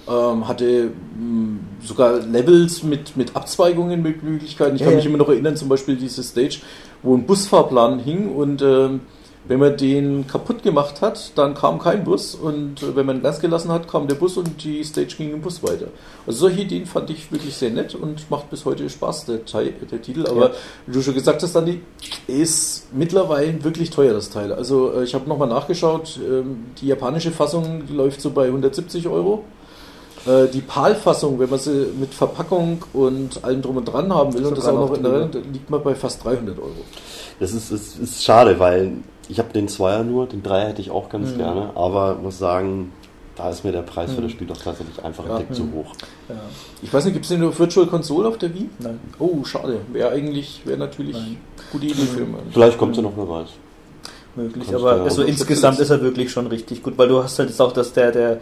Ähm, 0.08 0.48
hatte 0.48 0.90
mh, 1.18 1.58
sogar 1.86 2.18
Levels 2.18 2.82
mit, 2.82 3.16
mit 3.16 3.36
Abzweigungen, 3.36 4.02
mit 4.02 4.22
Möglichkeiten. 4.24 4.74
Ich 4.74 4.82
kann 4.82 4.90
Ja, 4.90 4.96
mich 4.96 5.04
ja. 5.04 5.08
immer 5.10 5.18
noch 5.18 5.28
erinnern, 5.28 5.56
zum 5.56 5.68
Beispiel 5.68 5.94
diese 5.96 6.22
Stage, 6.24 6.58
wo 7.02 7.14
ein 7.14 7.24
Busfahrplan 7.26 8.00
hing 8.00 8.34
und 8.34 8.60
ähm, 8.62 9.00
wenn 9.48 9.58
man 9.58 9.76
den 9.76 10.26
kaputt 10.26 10.62
gemacht 10.62 11.00
hat, 11.00 11.32
dann 11.36 11.54
kam 11.54 11.78
kein 11.78 12.04
Bus 12.04 12.34
und 12.34 12.82
äh, 12.82 12.94
wenn 12.94 13.06
man 13.06 13.22
Gas 13.22 13.40
gelassen 13.40 13.72
hat, 13.72 13.88
kam 13.88 14.06
der 14.06 14.14
Bus 14.14 14.36
und 14.36 14.62
die 14.62 14.84
Stage 14.84 15.14
ging 15.16 15.32
im 15.32 15.40
Bus 15.40 15.62
weiter. 15.62 15.86
Also 16.26 16.40
solche 16.40 16.60
Ideen 16.60 16.84
fand 16.86 17.08
ich 17.10 17.32
wirklich 17.32 17.56
sehr 17.56 17.70
nett 17.70 17.94
und 17.94 18.30
macht 18.30 18.50
bis 18.50 18.64
heute 18.64 18.88
Spaß, 18.88 19.24
der, 19.26 19.44
Teil, 19.46 19.72
der 19.90 20.02
Titel. 20.02 20.26
Aber 20.26 20.50
Ja. 20.50 20.54
wie 20.86 20.92
du 20.92 21.02
schon 21.02 21.14
gesagt 21.14 21.42
hast, 21.42 21.54
Dani, 21.54 21.80
ist 22.26 22.92
mittlerweile 22.92 23.64
wirklich 23.64 23.90
teuer, 23.90 24.12
das 24.12 24.30
Teil. 24.30 24.52
Also 24.52 24.92
äh, 24.92 25.04
ich 25.04 25.14
habe 25.14 25.28
nochmal 25.28 25.48
nachgeschaut, 25.48 26.18
ähm, 26.22 26.66
die 26.80 26.88
japanische 26.88 27.30
Fassung 27.30 27.82
läuft 27.90 28.20
so 28.20 28.30
bei 28.30 28.46
170 28.46 29.08
Euro. 29.08 29.44
Äh, 30.26 30.48
Die 30.48 30.60
PAL-Fassung, 30.60 31.38
wenn 31.40 31.48
man 31.48 31.58
sie 31.58 31.86
mit 31.98 32.12
Verpackung 32.12 32.84
und 32.92 33.42
allem 33.42 33.62
drum 33.62 33.78
und 33.78 33.86
dran 33.86 34.14
haben 34.14 34.34
will 34.34 34.44
und 34.44 34.58
das 34.58 34.66
auch 34.68 34.74
noch 34.74 34.94
in 34.94 35.02
der. 35.02 35.12
Hand, 35.22 35.34
liegt 35.50 35.70
man 35.70 35.82
bei 35.82 35.94
fast 35.94 36.22
300 36.24 36.58
Euro. 36.58 36.68
Das 37.40 37.52
ist, 37.54 37.70
ist, 37.72 37.98
ist 37.98 38.22
schade, 38.22 38.58
weil 38.58 38.92
ich 39.30 39.38
habe 39.38 39.52
den 39.52 39.68
Zweier 39.68 40.02
nur, 40.02 40.26
den 40.26 40.42
Dreier 40.42 40.68
hätte 40.68 40.80
ich 40.80 40.90
auch 40.90 41.08
ganz 41.08 41.32
Mhm. 41.32 41.38
gerne, 41.38 41.70
aber 41.74 42.16
muss 42.16 42.38
sagen, 42.38 42.92
da 43.36 43.48
ist 43.48 43.64
mir 43.64 43.72
der 43.72 43.82
Preis 43.82 44.10
für 44.12 44.18
Mhm. 44.20 44.24
das 44.24 44.32
Spiel 44.32 44.46
doch 44.46 44.56
tatsächlich 44.58 45.02
einfach 45.04 45.24
Ja. 45.26 45.36
ein 45.36 45.46
Tick 45.46 45.54
zu 45.54 45.62
Mhm. 45.64 45.74
hoch. 45.74 45.92
Ja, 46.28 46.34
Ich 46.82 46.92
weiß 46.92 47.04
nicht, 47.04 47.14
gibt 47.14 47.24
es 47.26 47.30
denn 47.30 47.42
eine 47.42 47.56
Virtual 47.58 47.86
Console 47.86 48.28
auf 48.28 48.38
der 48.38 48.52
Wii? 48.54 48.68
nein. 48.80 48.98
Oh, 49.18 49.44
schade. 49.44 49.80
Wäre 49.92 50.10
eigentlich, 50.10 50.62
wäre 50.64 50.78
natürlich 50.78 51.14
Nein. 51.16 51.36
gute 51.72 51.86
Idee 51.86 51.94
für 52.02 52.20
mich. 52.20 52.36
Vielleicht 52.52 52.78
kommt 52.78 52.96
ja 52.96 53.02
noch, 53.02 53.12
wer 53.16 53.28
weiß. 53.28 53.48
möglich. 54.36 54.64
Kannst 54.70 54.84
aber 54.84 55.02
also 55.02 55.22
insgesamt 55.24 55.80
ist 55.80 55.90
er 55.90 56.00
wirklich 56.02 56.30
schon 56.30 56.46
richtig 56.46 56.82
gut, 56.84 56.96
weil 56.96 57.08
du 57.08 57.20
hast 57.22 57.38
halt 57.40 57.48
jetzt 57.48 57.60
auch, 57.60 57.72
dass 57.72 57.92
der, 57.92 58.12
der 58.12 58.40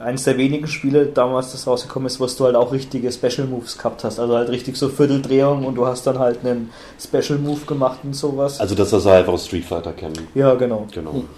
eins 0.00 0.24
der 0.24 0.38
wenigen 0.38 0.66
Spiele 0.66 1.06
damals, 1.06 1.52
das 1.52 1.66
rausgekommen 1.66 2.06
ist, 2.06 2.18
wo 2.20 2.26
du 2.26 2.44
halt 2.44 2.56
auch 2.56 2.72
richtige 2.72 3.12
Special 3.12 3.46
Moves 3.46 3.76
gehabt 3.76 4.02
hast. 4.02 4.18
Also 4.18 4.34
halt 4.34 4.48
richtig 4.48 4.76
so 4.76 4.88
Vierteldrehung 4.88 5.64
und 5.64 5.74
du 5.74 5.86
hast 5.86 6.06
dann 6.06 6.18
halt 6.18 6.44
einen 6.44 6.70
Special 6.98 7.38
Move 7.38 7.60
gemacht 7.66 8.00
und 8.02 8.14
sowas. 8.14 8.58
Also 8.60 8.74
das, 8.74 8.92
was 8.92 9.04
wir 9.04 9.12
einfach 9.12 9.34
aus 9.34 9.46
Street 9.46 9.64
Fighter 9.64 9.92
kennen. 9.92 10.26
ja, 10.34 10.54
genau. 10.54 10.86
Genau. 10.92 11.12
Hm. 11.12 11.28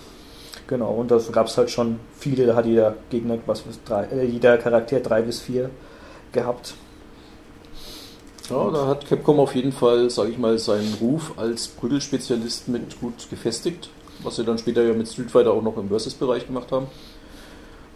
Genau. 0.68 0.92
Und 0.92 1.10
da 1.10 1.18
gab 1.32 1.48
es 1.48 1.58
halt 1.58 1.70
schon 1.70 1.98
viele, 2.16 2.46
da 2.46 2.54
hat 2.54 2.64
jeder 2.66 2.94
Gegner, 3.10 3.36
was 3.46 3.66
was 3.66 3.82
drei, 3.84 4.04
äh, 4.04 4.24
jeder 4.24 4.56
Charakter 4.58 5.00
drei 5.00 5.22
bis 5.22 5.40
vier 5.40 5.70
gehabt. 6.30 6.74
Ja, 8.48 8.70
da 8.70 8.86
hat 8.86 9.06
Capcom 9.06 9.40
auf 9.40 9.54
jeden 9.54 9.72
Fall, 9.72 10.08
sage 10.10 10.30
ich 10.30 10.38
mal, 10.38 10.58
seinen 10.58 10.94
Ruf 11.00 11.32
als 11.36 11.68
Prügelspezialist 11.68 12.68
mit 12.68 13.00
gut 13.00 13.28
gefestigt. 13.28 13.90
was 14.22 14.36
sie 14.36 14.44
dann 14.44 14.58
später 14.58 14.82
ja 14.84 14.92
mit 14.94 15.08
Street 15.08 15.30
Fighter 15.30 15.52
auch 15.52 15.62
noch 15.62 15.76
im 15.76 15.88
Versus-Bereich 15.88 16.46
gemacht 16.46 16.70
haben. 16.70 16.86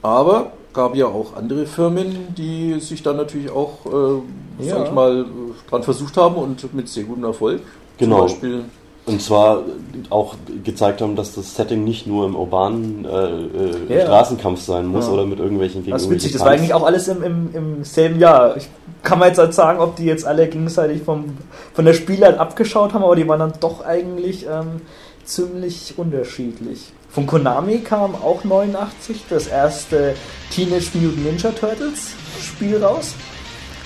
Aber 0.03 0.53
gab 0.73 0.95
ja 0.95 1.07
auch 1.07 1.35
andere 1.37 1.67
Firmen, 1.67 2.35
die 2.37 2.79
sich 2.81 3.03
dann 3.03 3.17
natürlich 3.17 3.51
auch, 3.51 3.87
äh, 3.87 4.65
Ja. 4.65 4.77
sag 4.77 4.87
ich 4.87 4.93
mal, 4.93 5.21
äh, 5.23 5.71
dran 5.71 5.83
versucht 5.83 6.17
haben 6.17 6.37
und 6.37 6.73
mit 6.75 6.89
sehr 6.89 7.05
gutem 7.05 7.25
Erfolg. 7.25 7.61
Genau. 7.99 8.17
Zum 8.19 8.27
Beispiel, 8.27 8.65
Und 9.09 9.23
zwar 9.23 9.63
auch 10.11 10.35
gezeigt 10.65 11.01
haben, 11.01 11.15
dass 11.15 11.33
das 11.33 11.55
Setting 11.55 11.85
nicht 11.85 12.09
nur 12.09 12.27
im 12.27 12.35
urbanen 12.35 13.05
äh, 13.05 13.09
äh, 13.09 13.99
Ja. 13.99 14.01
Straßenkampf 14.03 14.61
sein 14.61 14.87
muss 14.87 15.07
Ja. 15.07 15.13
oder 15.13 15.25
mit 15.25 15.39
irgendwelchen 15.39 15.83
gegen 15.83 15.93
Das 15.93 16.03
ist 16.03 16.11
witzig, 16.11 16.33
das 16.33 16.41
war 16.43 16.51
eigentlich 16.51 16.75
auch 16.75 16.85
alles 16.85 17.07
im, 17.07 17.23
im, 17.23 17.51
im 17.55 17.85
selben 17.85 18.19
Jahr. 18.19 18.57
Ich 18.57 18.69
kann 19.05 19.21
man 19.21 19.29
jetzt 19.29 19.39
halt 19.39 19.55
sagen, 19.55 19.79
ob 19.79 19.95
die 19.95 20.07
jetzt 20.07 20.27
alle 20.27 20.49
gegenseitig 20.49 21.03
vom, 21.03 21.37
von 21.73 21.85
der 21.85 21.93
Spielart 21.93 22.39
abgeschaut 22.39 22.95
haben, 22.95 23.05
aber 23.05 23.15
die 23.15 23.29
waren 23.29 23.39
dann 23.39 23.53
doch 23.61 23.85
eigentlich 23.85 24.45
ähm, 24.47 24.81
ziemlich 25.25 25.95
unterschiedlich. 25.97 26.93
Von 27.11 27.27
Konami 27.27 27.79
kam 27.79 28.15
auch 28.15 28.45
89 28.45 29.25
das 29.31 29.47
erste 29.47 30.15
Teenage 30.51 30.91
Mutant 30.95 31.25
Ninja 31.25 31.51
Turtles 31.51 32.11
Spiel 32.43 32.83
raus. 32.83 33.15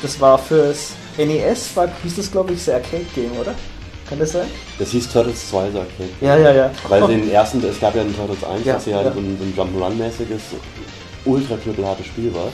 Das 0.02 0.20
war 0.20 0.38
fürs 0.38 0.92
NES, 1.16 1.76
war, 1.76 1.88
hieß 2.02 2.16
das 2.16 2.30
glaube 2.32 2.52
ich, 2.54 2.64
das 2.64 2.74
Arcade-Game, 2.74 3.32
oder? 3.40 3.54
Kann 4.08 4.18
das 4.18 4.32
sein? 4.32 4.48
Das 4.78 4.90
hieß 4.90 5.12
Turtles 5.12 5.48
2, 5.50 5.70
sagt 5.70 5.96
Kate. 5.96 6.10
Ja, 6.20 6.36
ja, 6.36 6.52
ja. 6.52 6.70
Weil 6.88 7.02
Oh, 7.02 7.06
den 7.06 7.30
ersten, 7.30 7.62
es 7.64 7.78
gab 7.78 7.94
ja 7.94 8.02
den 8.02 8.16
Turtles 8.16 8.42
1, 8.42 8.64
Ja, 8.64 8.74
was 8.76 8.86
ja, 8.86 9.02
ja. 9.02 9.12
so 9.12 9.20
ein, 9.20 9.38
so 9.38 9.44
ein 9.62 9.68
Jump'n'Run-mäßiges, 9.68 10.40
ultra 11.26 11.56
knüppelhartes 11.56 12.06
Spiel 12.06 12.34
war. 12.34 12.48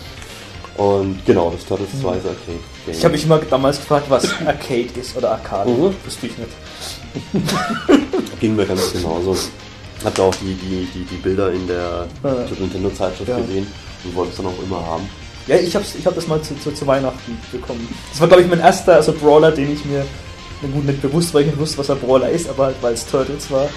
Und 0.76 1.24
genau, 1.24 1.50
das 1.50 1.64
Turtles 1.64 1.88
2 2.02 2.16
ist 2.16 2.26
Arcade. 2.26 2.58
ich 2.88 3.02
habe 3.04 3.12
mich 3.12 3.24
immer 3.24 3.38
damals 3.38 3.78
gefragt, 3.78 4.06
was 4.10 4.24
Arcade 4.46 4.88
ist 5.00 5.16
oder 5.16 5.30
Arcade. 5.30 5.70
Mhm. 5.70 5.94
Wusste 6.04 6.26
ich 6.26 6.34
nicht. 6.36 6.50
Ging 8.40 8.54
mir 8.56 8.66
ganz 8.66 8.92
genauso. 8.92 9.34
Hatte 10.06 10.22
auch 10.22 10.34
die, 10.36 10.54
die, 10.54 10.86
die, 10.94 11.04
die 11.04 11.16
Bilder 11.16 11.50
in 11.52 11.66
der 11.66 12.06
Ja. 12.22 12.46
Super 12.46 12.60
Nintendo-Zeitschrift 12.60 13.28
Ja. 13.28 13.38
gesehen 13.38 13.66
und 14.04 14.14
wollte 14.14 14.30
es 14.30 14.36
dann 14.36 14.46
auch 14.46 14.62
immer 14.62 14.86
haben. 14.86 15.08
Ja, 15.48 15.56
ich 15.56 15.74
hab's, 15.74 15.96
ich 15.98 16.06
hab 16.06 16.14
das 16.14 16.28
mal 16.28 16.40
zu, 16.42 16.56
zu, 16.60 16.70
zu 16.72 16.86
Weihnachten 16.86 17.36
bekommen. 17.50 17.88
Das 18.12 18.20
war, 18.20 18.28
glaube 18.28 18.44
ich, 18.44 18.48
mein 18.48 18.60
erster 18.60 18.94
also 18.94 19.12
Brawler, 19.12 19.50
den 19.50 19.72
ich 19.72 19.84
mir, 19.84 20.06
gut, 20.72 20.84
nicht 20.84 21.02
bewusst, 21.02 21.34
weil 21.34 21.40
ich 21.42 21.48
nicht 21.48 21.58
wusste, 21.58 21.78
was 21.78 21.90
ein 21.90 21.98
Brawler 21.98 22.30
ist, 22.30 22.48
aber 22.48 22.66
halt, 22.66 22.76
weil 22.82 22.94
es 22.94 23.04
Turtles 23.04 23.50
war. 23.50 23.68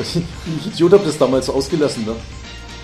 ich 0.00 0.16
Idiot 0.66 0.92
habe 0.92 1.04
das 1.04 1.16
damals 1.16 1.48
ausgelassen, 1.48 2.04
ne? 2.04 2.16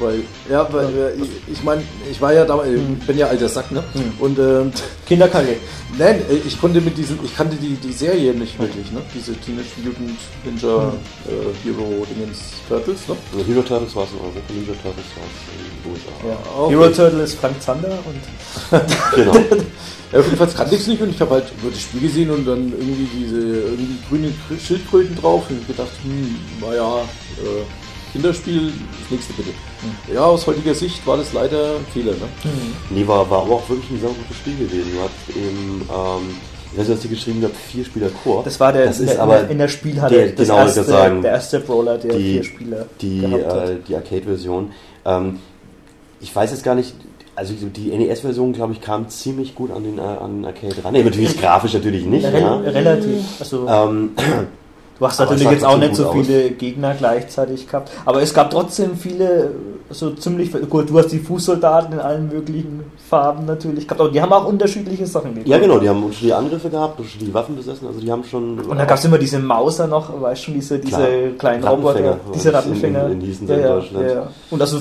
Weil, 0.01 0.23
ja, 0.51 0.67
weil 0.73 0.87
äh, 0.87 1.23
ich, 1.23 1.29
ich 1.59 1.63
meine, 1.63 1.83
ich 2.11 2.21
war 2.21 2.33
ja 2.33 2.45
damals, 2.45 2.69
Hm. 2.69 2.97
bin 3.07 3.17
ja 3.17 3.29
alter 3.29 3.49
Sack, 3.49 3.71
ne? 3.71 3.83
Hm. 3.93 4.13
Und 4.19 4.39
ähm, 4.39 4.73
Kinderkacke. 5.07 5.57
nein, 5.99 6.21
ich 6.45 6.61
konnte 6.61 6.81
mit 6.81 6.99
diesem, 6.99 7.19
ich 7.25 7.37
kannte 7.37 7.57
die, 7.57 7.75
die 7.77 7.93
Serie 7.93 8.33
nicht 8.35 8.59
wirklich, 8.59 8.91
ne? 8.91 9.01
Diese 9.15 9.35
Teenage 9.35 9.69
Mutant 9.85 10.19
Ninja 10.45 10.89
äh, 11.29 11.65
Hero 11.65 12.05
Dingens 12.11 12.41
Turtles, 12.69 13.07
ne? 13.09 13.15
Also 13.33 13.47
Hero 13.47 13.63
Turtles 13.63 13.95
war 13.95 14.03
es 14.05 14.11
in 14.11 14.19
Europa, 14.19 14.41
Ninja 14.53 14.73
Turtles 14.83 15.07
war 15.15 15.25
es 15.31 15.39
in 15.55 15.83
den 15.85 15.93
USA. 15.93 16.29
Ja. 16.29 16.61
Okay. 16.61 16.73
Hero 16.75 16.89
Turtle 16.89 17.23
ist 17.23 17.35
Frank 17.37 17.63
Zander 17.63 17.99
und 18.05 18.81
Genau. 19.15 19.33
Ja, 20.13 20.21
jedenfalls 20.21 20.55
kannte 20.55 20.77
ich 20.77 20.83
es 20.83 20.87
nicht 20.87 21.03
und 21.03 21.11
ich 21.11 21.21
habe 21.21 21.33
halt 21.33 21.47
nur 21.61 21.73
das 21.73 21.81
Spiel 21.81 22.03
gesehen 22.03 22.31
und 22.31 22.45
dann 22.47 22.73
irgendwie 22.73 23.09
diese 23.19 23.37
irgendwie 23.37 23.97
grüne 24.09 24.29
Kr- 24.29 24.61
Schildkröten 24.65 25.17
drauf 25.17 25.43
und 25.51 25.67
gedacht, 25.67 25.89
hm, 26.05 26.37
naja, 26.61 26.99
äh, 27.39 27.65
Kinderspiel, 28.15 28.73
das 29.03 29.11
nächste 29.11 29.33
bitte. 29.35 29.51
Ja, 30.15 30.21
aus 30.25 30.47
heutiger 30.47 30.75
Sicht 30.75 31.07
war 31.07 31.17
das 31.17 31.33
leider 31.33 31.77
ein 31.77 31.87
Fehler, 31.93 32.13
ne? 32.13 32.29
Nee, 32.91 33.07
war, 33.07 33.29
war 33.29 33.43
aber 33.43 33.55
auch 33.57 33.69
wirklich 33.69 33.91
ein 33.91 34.01
sehr 34.01 34.09
gutes 34.09 34.37
Spiel 34.37 34.57
gewesen. 34.57 34.93
Du 34.95 35.01
hast 35.03 35.37
eben, 35.37 35.83
ähm, 35.91 36.37
ich 36.73 36.79
weiß 36.79 36.89
nicht, 36.89 36.97
was 36.97 37.03
sie 37.03 37.09
geschrieben 37.09 37.43
hat, 37.43 37.51
vier 37.71 37.85
Spieler 37.85 38.09
Chor. 38.23 38.43
das 38.45 38.59
war 38.61 38.73
der, 38.73 38.87
das 38.87 39.01
in, 39.01 39.07
ist 39.09 39.15
der, 39.15 39.23
aber 39.23 39.49
in 39.51 39.59
der 39.59 39.69
Spielhalle 39.69 40.15
der- 40.17 40.29
das 40.31 40.47
genau, 40.49 40.59
erste, 40.61 40.77
würd 40.81 40.87
sagen, 40.89 41.23
der 41.23 41.31
erste 41.33 41.61
Brawler, 41.61 41.99
der 41.99 42.17
die- 42.17 42.33
vier 42.35 42.45
Spieler 42.45 42.87
die, 43.01 43.19
gehabt 43.21 43.47
hat. 43.47 43.69
äh, 43.69 43.77
die 43.89 43.95
Arcade-Version. 43.97 44.71
Ähm, 45.05 45.39
ich 46.21 46.35
weiß 46.35 46.53
jetzt 46.53 46.63
gar 46.65 46.75
nicht, 46.77 46.95
also 47.37 47.53
die 47.53 47.91
NES-Version, 47.91 48.53
glaube 48.53 48.75
ich, 48.75 48.81
kam 48.81 49.09
ziemlich 49.09 49.57
gut 49.57 49.73
an 49.73 49.83
den, 49.83 49.99
äh, 49.99 50.03
an 50.03 50.37
den 50.37 50.45
Arcade 50.45 50.85
ran. 50.85 50.93
Nee, 50.93 51.03
natürlich 51.03 51.37
grafisch 51.41 51.75
natürlich 51.75 52.05
nicht, 52.07 52.25
Rel 52.25 52.41
ja. 52.41 52.57
Relativ. 52.59 53.25
Also, 53.41 53.67
Ähm, 53.69 54.11
Du 54.99 55.07
hast 55.07 55.19
natürlich 55.19 55.51
jetzt 55.51 55.65
auch 55.65 55.77
nicht 55.77 55.97
so 55.97 56.05
gut 56.05 56.21
aus. 56.21 56.27
viele 56.27 56.51
Gegner 56.53 56.95
gleichzeitig 56.95 57.67
gehabt. 57.67 57.91
Aber 58.05 58.23
es 58.23 58.33
gab 58.33 58.51
trotzdem 58.51 58.97
viele, 58.97 59.51
so 59.91 60.11
ziemlich, 60.11 60.53
gut, 60.71 60.89
du 60.89 60.97
hast 60.99 61.09
die 61.11 61.19
Fußsoldaten 61.19 61.95
in 61.95 61.99
allen 61.99 62.29
möglichen 62.29 62.85
Farben 63.09 63.45
natürlich 63.45 63.89
gehabt, 63.89 64.01
aber 64.01 64.11
die 64.11 64.23
haben 64.23 64.33
auch 64.33 64.47
unterschiedliche 64.47 65.05
Sachen 65.07 65.35
gehabt. 65.35 65.49
ja, 65.49 65.59
genau, 65.59 65.79
die 65.81 65.89
haben 65.89 66.03
unterschiedliche 66.03 66.37
Angriffe 66.37 66.71
gehabt, 66.71 66.99
unterschiedliche 66.99 67.35
Waffen 67.35 67.57
besessen, 67.57 67.89
also 67.89 67.99
die 68.01 68.11
haben 68.11 68.23
schon. 68.25 68.61
Und 68.61 68.79
da 68.79 68.85
gab 68.85 68.97
es 68.99 69.05
immer 69.05 69.19
diese 69.19 69.41
Mauser 69.41 69.89
noch, 69.89 70.21
weißt 70.23 70.41
du 70.43 70.45
schon, 70.47 70.55
diese, 70.55 70.79
diese 70.79 70.97
Klar. 70.97 71.09
kleinen 71.39 71.65
Roboter, 71.65 72.19
diese 72.33 72.51
in- 72.51 72.55
Rattenfänger. 72.55 73.07
in- 73.07 73.13
in 73.13 73.21
hießen 73.23 73.47
sie 73.49 73.53
ja, 73.53 73.59
in 73.59 73.65
Deutschland. 73.67 74.07
Ja, 74.09 74.15
ja. 74.15 74.29
Und 74.51 74.61
also 74.61 74.79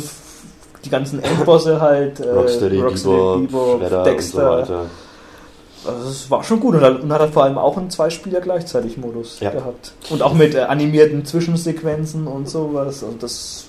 die 0.85 0.89
ganzen 0.89 1.23
Endbosse 1.23 1.81
halt, 1.81 2.19
äh, 2.19 2.29
Rocksteady, 2.29 2.77
Bebop, 2.77 3.79
Shredder 3.79 4.03
Dexter. 4.03 4.67
So. 5.83 5.89
Also 5.89 6.09
es 6.09 6.29
war 6.31 6.43
schon 6.43 6.59
gut 6.59 6.75
und 6.75 6.81
hat, 6.81 7.01
und 7.01 7.11
hat 7.11 7.19
halt 7.21 7.33
vor 7.33 7.43
allem 7.43 7.57
auch 7.57 7.77
einen 7.77 7.89
Zwei-Spieler 7.89 8.41
gleichzeitig 8.41 8.97
Modus 8.97 9.39
Ja. 9.39 9.49
gehabt. 9.51 9.93
Und 10.09 10.21
auch 10.21 10.33
mit 10.33 10.55
äh, 10.55 10.61
animierten 10.61 11.25
Zwischensequenzen 11.25 12.27
und 12.27 12.49
sowas. 12.49 13.03
Und 13.03 13.21
das 13.23 13.65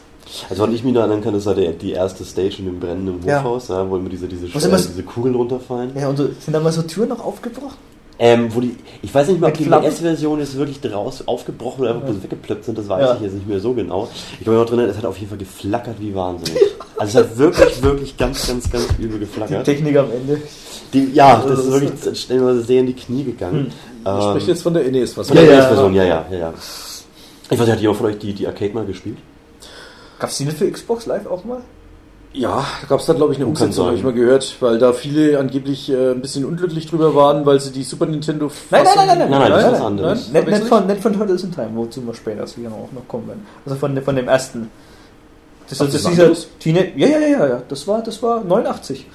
Also, 0.49 0.63
was 0.67 0.71
ich 0.75 0.83
mich 0.85 0.95
noch 0.95 1.01
erinnern 1.03 1.23
kann, 1.23 1.35
das 1.35 1.47
war 1.47 1.55
der, 1.55 1.73
die 1.73 1.93
erste 1.93 2.25
Stage 2.25 2.57
in 2.59 2.67
dem 2.67 2.81
brennenden 2.81 3.21
Ja. 3.27 3.41
Hochhaus, 3.43 3.69
ja, 3.69 3.89
wo 3.89 3.97
immer 3.97 4.09
diese, 4.09 4.27
diese, 4.27 4.47
äh, 4.47 4.65
immer- 4.67 4.77
diese 4.77 5.03
Kugeln 5.03 5.35
runterfallen. 5.35 5.91
Ja, 5.97 6.09
und 6.09 6.17
so, 6.17 6.25
sind 6.41 6.53
da 6.53 6.61
mal 6.61 6.73
so 6.73 6.83
Türen 6.83 7.09
noch 7.11 7.25
aufgebrochen? 7.25 7.77
Ähm, 8.17 8.55
wo 8.55 8.61
die, 8.61 8.77
ich 9.03 9.13
weiß 9.13 9.27
nicht 9.27 9.41
mal, 9.41 9.49
ob 9.49 9.55
die? 9.59 9.65
NES-Version 9.69 10.39
jetzt 10.39 10.57
wirklich 10.57 10.81
draus 10.81 11.27
aufgebrochen 11.27 11.81
oder 11.83 11.91
einfach 11.97 12.07
bloß 12.07 12.23
weggeplöppt 12.23 12.65
sind, 12.65 12.79
das 12.79 12.89
weiß 12.89 13.01
Ja. 13.03 13.15
ich 13.17 13.23
jetzt 13.23 13.35
nicht 13.35 13.49
mehr 13.49 13.59
so 13.59 13.73
genau. 13.75 14.09
Ich 14.39 14.45
kann 14.45 14.55
mich 14.55 14.63
noch 14.63 14.69
drin, 14.71 14.79
es 14.89 14.97
hat 14.97 15.05
auf 15.05 15.17
jeden 15.19 15.31
Fall 15.31 15.39
geflackert 15.39 15.97
wie 15.99 16.15
wahnsinnig. 16.15 16.63
Also 16.97 17.19
es 17.19 17.25
hat 17.25 17.37
wirklich, 17.39 17.83
wirklich 17.83 18.17
ganz, 18.17 18.47
ganz, 18.47 18.71
ganz 18.71 18.87
übel 19.01 19.15
Die 19.15 19.19
geflackert. 19.27 19.65
Technik 19.65 19.97
am 19.97 20.13
Ende. 20.13 20.41
Die, 20.95 21.13
ja, 21.13 21.37
Also 21.37 21.49
das 21.51 21.59
ist 21.61 21.67
das 21.73 21.81
wirklich 21.81 22.21
stellenweise 22.21 22.63
sehr 22.63 22.81
in 22.81 22.87
die 22.87 22.95
Knie 22.95 23.25
gegangen. 23.25 23.73
Ich 24.05 24.25
spreche 24.25 24.51
jetzt 24.53 24.63
von 24.63 24.75
der 24.75 24.91
NES, 24.91 25.17
was 25.17 25.29
von 25.29 25.37
der 25.37 25.45
Ja, 25.47 25.53
ja. 25.53 25.59
NES-Version, 25.59 25.95
ja, 25.95 26.05
ja, 26.05 26.27
ja, 26.31 26.39
ja. 26.39 26.55
Ich 27.51 27.51
weiß 27.51 27.61
nicht, 27.61 27.73
hat 27.73 27.81
jemand 27.81 27.99
von 27.99 28.07
euch 28.07 28.19
die, 28.19 28.33
die 28.33 28.47
Arcade 28.47 28.73
mal 28.73 28.87
gespielt? 28.87 29.19
Gab 30.19 30.31
es 30.31 30.39
die 30.39 30.45
nicht 30.45 30.57
für 30.57 30.71
Xbox 30.71 31.07
Live 31.07 31.27
auch 31.27 31.45
mal? 31.45 31.61
Ja, 32.33 32.67
da 32.81 32.87
gab 32.89 32.99
es 33.01 33.07
dann, 33.07 33.17
glaube 33.17 33.33
ich, 33.33 33.39
eine 33.39 33.47
Umsetzung, 33.47 33.87
habe 33.87 33.97
ich 33.97 34.03
mal 34.03 34.13
gehört, 34.13 34.57
weil 34.61 34.79
da 34.79 34.93
viele 34.93 35.39
angeblich 35.39 35.89
äh, 35.89 36.11
ein 36.13 36.21
bisschen 36.21 36.45
unglücklich 36.45 36.87
drüber 36.89 37.15
waren, 37.15 37.47
weil 37.47 37.61
sie 37.61 37.71
die 37.71 37.85
Super 37.85 38.07
Nintendo 38.07 38.51
Nein, 38.71 38.83
nein, 38.85 38.95
nein, 38.97 39.07
nein, 39.07 39.19
nein, 39.19 39.31
Nein, 39.31 39.41
nein, 39.41 39.51
das 39.51 39.59
ist 39.61 39.67
was 39.67 39.73
nein, 39.79 39.87
anderes. 39.87 40.33
Nicht, 40.33 40.47
nicht, 40.49 40.65
von, 40.65 40.87
nicht 40.87 41.01
von 41.01 41.13
Turtles 41.13 41.45
in 41.45 41.53
Time, 41.53 41.71
wozu 41.75 42.05
wir 42.05 42.15
später 42.15 42.45
sicher 42.47 42.73
auch 42.73 42.91
noch 42.93 43.07
kommen 43.07 43.29
werden. 43.29 43.47
Also 43.65 43.79
von, 43.79 44.03
von 44.03 44.17
dem 44.17 44.27
ersten. 44.27 44.71
Das, 45.69 45.81
Ach, 45.81 45.85
das, 45.87 46.03
das 46.03 46.13
ist 46.13 46.19
war 46.19 46.29
dieser? 46.29 46.47
Teenage. 46.59 46.93
Ja, 46.97 47.07
ja, 47.07 47.19
ja, 47.21 47.29
ja, 47.29 47.47
ja. 47.47 47.63
Das 47.69 47.87
war, 47.87 48.03
das 48.03 48.21
war 48.23 48.43
89. 48.43 49.07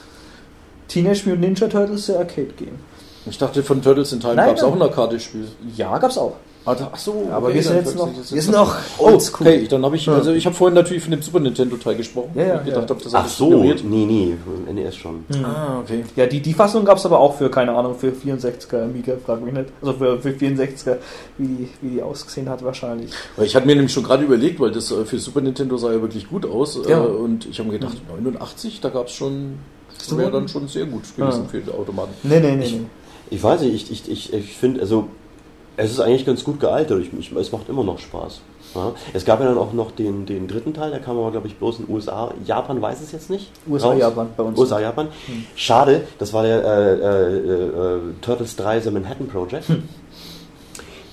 Teenage 0.89 1.21
Mutant 1.25 1.41
Ninja 1.41 1.67
Turtles 1.69 2.06
der 2.08 2.19
Arcade 2.19 2.49
Game. 2.58 2.75
ich? 3.25 3.38
dachte, 3.38 3.63
von 3.63 3.82
Turtles 3.82 4.12
in 4.12 4.19
Time 4.19 4.36
gab 4.36 4.58
es 4.58 4.63
auch 4.63 4.73
ein 4.73 4.82
Arcade-Spiel. 4.82 5.47
Ja, 5.78 5.97
gab's 5.97 6.17
auch. 6.17 6.34
Ach 6.65 6.97
so, 6.97 7.28
Aber 7.32 7.47
okay, 7.47 7.56
wir 7.56 7.63
sind 7.63 7.75
jetzt 7.78 7.95
noch, 7.95 8.10
wir 8.13 8.41
sind 8.41 8.52
noch 8.54 8.75
Oh, 8.99 9.06
oldschool. 9.06 9.47
okay, 9.47 9.67
dann 9.67 9.84
habe 9.84 9.95
ich, 9.95 10.06
Ja. 10.06 10.13
also 10.13 10.34
ich 10.34 10.45
habe 10.45 10.56
vorhin 10.56 10.75
natürlich 10.75 11.02
von 11.02 11.12
dem 11.12 11.21
Super 11.23 11.39
Nintendo-Teil 11.39 11.95
gesprochen. 11.95 12.30
Ja, 12.36 12.43
ja, 12.43 12.56
ich 12.60 12.65
gedacht 12.65 12.84
ja. 12.89 12.95
habe, 12.95 13.04
das 13.04 13.15
Ach 13.15 13.23
hab 13.23 13.30
so, 13.30 13.45
ignoriert. 13.47 13.84
nee, 13.86 14.06
nee, 14.06 14.36
im 14.67 14.75
NES 14.75 14.95
schon. 14.95 15.23
Ah, 15.43 15.80
okay. 15.80 16.04
Ja, 16.15 16.28
die, 16.28 16.41
die 16.41 16.54
Fassung 16.54 16.86
gab's 16.86 17.06
aber 17.08 17.19
auch 17.19 17.38
für, 17.38 17.49
keine 17.49 17.71
Ahnung, 17.71 17.95
für 17.95 18.10
64er 18.12 18.84
Amiga, 18.84 19.13
frag 19.25 19.41
mich 19.43 19.54
nicht. 19.54 19.69
Also 19.82 19.93
für, 19.93 20.19
für 20.19 20.30
64er, 20.30 20.97
wie 21.39 21.47
die, 21.47 21.69
wie 21.82 21.89
die 21.91 22.02
ausgesehen 22.04 22.47
hat 22.49 22.63
wahrscheinlich. 22.63 23.10
Weil 23.36 23.45
ich 23.47 23.56
hatte 23.56 23.65
mir 23.65 23.75
nämlich 23.75 23.93
schon 23.93 24.04
gerade 24.04 24.23
überlegt, 24.25 24.60
weil 24.60 24.69
das 24.71 24.91
äh, 24.91 25.06
für 25.06 25.17
Super 25.17 25.41
Nintendo 25.41 25.75
sah 25.78 25.91
ja 25.91 26.02
wirklich 26.02 26.30
gut 26.30 26.45
aus. 26.45 26.78
äh, 26.86 26.89
Ja. 26.91 26.99
Und 26.99 27.47
ich 27.47 27.58
habe 27.58 27.69
mir 27.71 27.80
gedacht, 27.80 27.97
89, 28.10 28.80
da 28.82 28.89
gab 28.89 29.08
es 29.08 29.13
schon, 29.13 29.54
das 30.00 30.18
wäre 30.18 30.32
dann 30.32 30.48
schon 30.48 30.68
sehr 30.68 30.86
gut 30.86 31.04
gewesen 31.16 31.44
Ah. 31.46 31.50
für 31.50 31.60
die 31.60 31.72
Automaten. 31.72 32.14
Nee, 32.24 32.40
nee, 32.40 32.56
nee. 32.56 32.66
Ich-. 32.66 32.80
Ich 33.32 33.44
weiß 33.44 33.62
nicht, 33.62 33.92
ich, 33.92 34.08
ich, 34.08 34.12
ich, 34.12 34.34
ich 34.34 34.58
finde, 34.58 34.82
also 34.82 35.08
es 35.78 35.92
ist 35.92 36.00
eigentlich 36.00 36.26
ganz 36.26 36.44
gut 36.44 36.60
gealtert. 36.60 37.00
Ich, 37.02 37.14
ich, 37.14 37.32
es 37.36 37.52
macht 37.52 37.70
immer 37.70 37.84
noch 37.84 38.00
Spaß. 38.00 38.42
Ja. 38.76 38.92
Es 39.14 39.24
gab 39.26 39.40
ja 39.40 39.46
dann 39.48 39.58
auch 39.58 39.72
noch 39.74 39.92
den, 39.92 40.26
den 40.26 40.48
dritten 40.48 40.73
Teil, 40.73 40.90
der 40.92 41.00
kam 41.00 41.17
aber, 41.17 41.32
glaube 41.32 41.48
ich, 41.48 41.56
bloß 41.56 41.80
in 41.80 41.86
den 41.86 41.96
USA. 41.96 42.34
Japan 42.46 42.82
weiß 42.82 43.02
es 43.02 43.12
jetzt 43.12 43.30
nicht. 43.30 43.52
USA, 43.67 43.90
raus. 43.90 44.00
Japan 44.00 44.28
bei 44.36 44.44
uns. 44.44 44.58
USA, 44.60 44.80
Japan. 44.80 45.08
Schade, 45.56 46.02
das 46.17 46.34
war 46.34 46.44
der 46.44 46.63
äh, 46.63 46.94
äh, 46.94 47.38
äh, 47.98 48.00
Turtles 48.21 48.56
3 48.56 48.80
The 48.82 48.92
Manhattan 48.92 49.28
Project. 49.28 49.65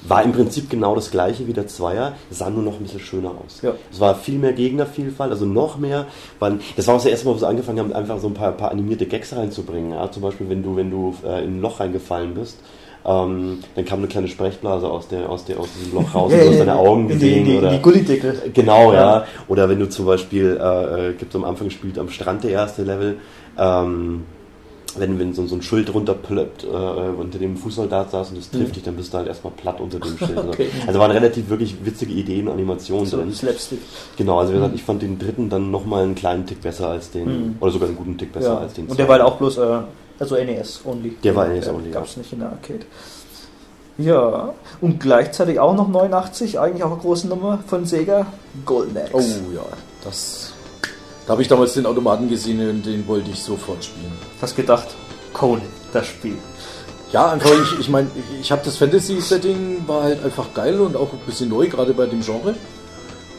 War 0.09 0.23
im 0.23 0.33
Prinzip 0.33 0.71
genau 0.71 0.95
das 0.95 1.11
gleiche 1.11 1.47
wie 1.47 1.53
der 1.53 1.67
Zweier, 1.67 2.15
sah 2.31 2.51
nur 2.51 2.63
noch 2.63 2.75
ein 2.75 2.83
bisschen 2.83 3.01
schöner 3.01 3.31
aus. 3.31 3.61
Ja. 3.63 3.73
Es 3.91 4.01
war 4.01 4.15
viel 4.15 4.39
mehr 4.39 4.53
Gegnervielfalt, 4.53 5.31
also 5.31 5.47
noch 5.47 5.79
mehr. 5.79 6.07
Weil, 6.39 6.59
das 6.77 6.87
war 6.87 6.95
auch 6.95 6.99
das 6.99 7.11
erste 7.11 7.27
Mal, 7.27 7.35
wo 7.35 7.39
sie 7.39 7.47
angefangen 7.47 7.79
haben, 7.79 7.93
einfach 7.93 8.19
so 8.19 8.29
ein 8.29 8.35
paar, 8.35 8.53
paar 8.53 8.71
animierte 8.71 9.07
Gags 9.07 9.35
reinzubringen. 9.35 9.93
Ja? 9.93 10.11
Zum 10.11 10.23
Beispiel, 10.23 10.49
wenn 10.49 10.63
du, 10.63 10.77
wenn 10.77 10.91
du 10.91 11.15
äh, 11.25 11.45
in 11.45 11.59
ein 11.59 11.61
Loch 11.61 11.81
reingefallen 11.81 12.35
bist, 12.35 12.59
ähm, 13.07 13.59
dann 13.75 13.85
kam 13.85 14.01
eine 14.01 14.09
kleine 14.09 14.27
Sprechblase 14.27 14.89
aus, 14.89 15.07
der, 15.09 15.31
aus, 15.31 15.45
der, 15.45 15.61
aus 15.61 15.69
diesem 15.79 15.95
Loch 15.95 16.13
raus 16.15 16.33
und 16.33 16.41
du 16.41 16.49
hast 16.51 16.59
deine 16.59 16.75
Augen 16.77 17.07
die, 17.07 17.15
gesehen. 17.15 17.39
in 17.39 17.45
die, 17.45 17.57
oder, 17.59 17.71
die 17.71 17.81
Gullideckel. 17.81 18.51
Genau, 18.53 18.93
ja. 18.93 19.19
Ja. 19.19 19.27
Oder 19.47 19.69
wenn 19.69 19.79
du 19.79 19.89
zum 19.89 20.07
Beispiel, 20.07 20.59
äh, 20.61 21.11
äh, 21.11 21.13
gibt 21.13 21.33
es 21.33 21.37
am 21.37 21.45
Anfang 21.45 21.69
gespielt 21.69 21.99
am 21.99 22.09
Strand 22.09 22.43
der 22.43 22.51
erste 22.51 22.83
Level, 22.83 23.19
ähm, 23.59 24.25
wenn, 25.01 25.19
wenn 25.19 25.35
so, 25.35 25.47
so 25.47 25.55
ein 25.57 25.63
Schild 25.63 25.93
runterplöppt, 25.93 26.65
äh, 26.65 26.67
unter 26.67 27.39
dem 27.39 27.57
Fußsoldat 27.57 28.11
saß 28.11 28.31
und 28.31 28.39
das 28.39 28.51
trifft 28.51 28.69
Mhm. 28.69 28.73
dich, 28.73 28.83
dann 28.83 28.97
bist 28.97 29.13
du 29.13 29.19
halt 29.19 29.29
erstmal 29.29 29.53
platt 29.55 29.81
unter 29.81 29.99
dem 29.99 30.17
Schild. 30.19 30.39
Okay. 30.39 30.69
Also 30.87 30.99
waren 31.01 31.11
relativ 31.11 31.49
wirklich 31.49 31.85
witzige 31.85 32.13
Ideen 32.13 32.49
und 32.49 32.55
Animationen 32.55 33.07
So 33.07 33.17
drin. 33.19 33.33
Slapstick. 33.33 33.81
Genau, 34.17 34.39
also 34.39 34.53
wie 34.53 34.57
gesagt, 34.57 34.75
ich 34.75 34.83
fand 34.83 35.03
den 35.03 35.19
dritten 35.19 35.49
dann 35.49 35.71
nochmal 35.71 36.05
einen 36.05 36.15
kleinen 36.15 36.47
Tick 36.47 36.61
besser 36.61 36.89
als 36.89 37.11
den, 37.11 37.25
Mhm. 37.27 37.57
oder 37.61 37.71
sogar 37.73 37.89
einen 37.89 37.97
guten 37.97 38.17
Tick 38.19 38.33
besser 38.33 38.55
Ja. 38.55 38.59
als 38.59 38.73
den 38.75 38.87
Und 38.87 38.99
der 38.99 39.07
war 39.09 39.15
halt 39.19 39.25
auch 39.25 39.37
bloß, 39.37 39.59
äh, 39.59 39.79
also 40.19 40.35
NES 40.37 40.81
only. 40.85 41.17
Der 41.23 41.35
war 41.37 41.47
NES 41.49 41.69
only, 41.69 41.91
Gab 41.91 42.05
es 42.07 42.17
nicht 42.17 42.33
in 42.33 42.39
der 42.41 42.49
Arcade. 42.51 42.81
Ja, 43.99 44.53
und 44.83 45.01
gleichzeitig 45.01 45.59
auch 45.59 45.75
noch 45.75 45.89
89, 45.89 46.61
eigentlich 46.61 46.85
auch 46.85 46.91
eine 46.93 47.01
große 47.01 47.29
Nummer 47.29 47.61
von 47.67 47.87
Sega, 47.87 48.27
Golden 48.67 48.97
Axe. 48.99 49.15
Oh 49.15 49.55
ja, 49.55 49.63
das. 50.05 50.53
Da 51.27 51.33
habe 51.33 51.43
ich 51.43 51.49
damals 51.49 51.75
den 51.75 51.87
Automaten 51.87 52.29
gesehen 52.29 52.61
und 52.71 52.87
den 52.87 53.07
wollte 53.09 53.31
ich 53.31 53.43
sofort 53.43 53.85
spielen. 53.85 54.13
Hast 54.41 54.55
gedacht, 54.55 54.89
Conan, 55.33 55.63
das 55.93 56.07
Spiel. 56.07 56.37
Ja, 57.13 57.31
einfach, 57.33 57.51
ich, 57.51 57.81
ich 57.81 57.89
meine, 57.89 58.09
ich, 58.15 58.41
ich 58.43 58.53
habe 58.53 58.63
das 58.65 58.77
Fantasy-Setting, 58.77 59.85
war 59.87 60.05
halt 60.05 60.25
einfach 60.25 60.53
geil 60.55 60.81
und 60.81 60.97
auch 60.97 61.13
ein 61.13 61.19
bisschen 61.27 61.49
neu, 61.49 61.67
gerade 61.69 61.95
bei 61.95 62.07
dem 62.07 62.21
Genre. 62.21 62.55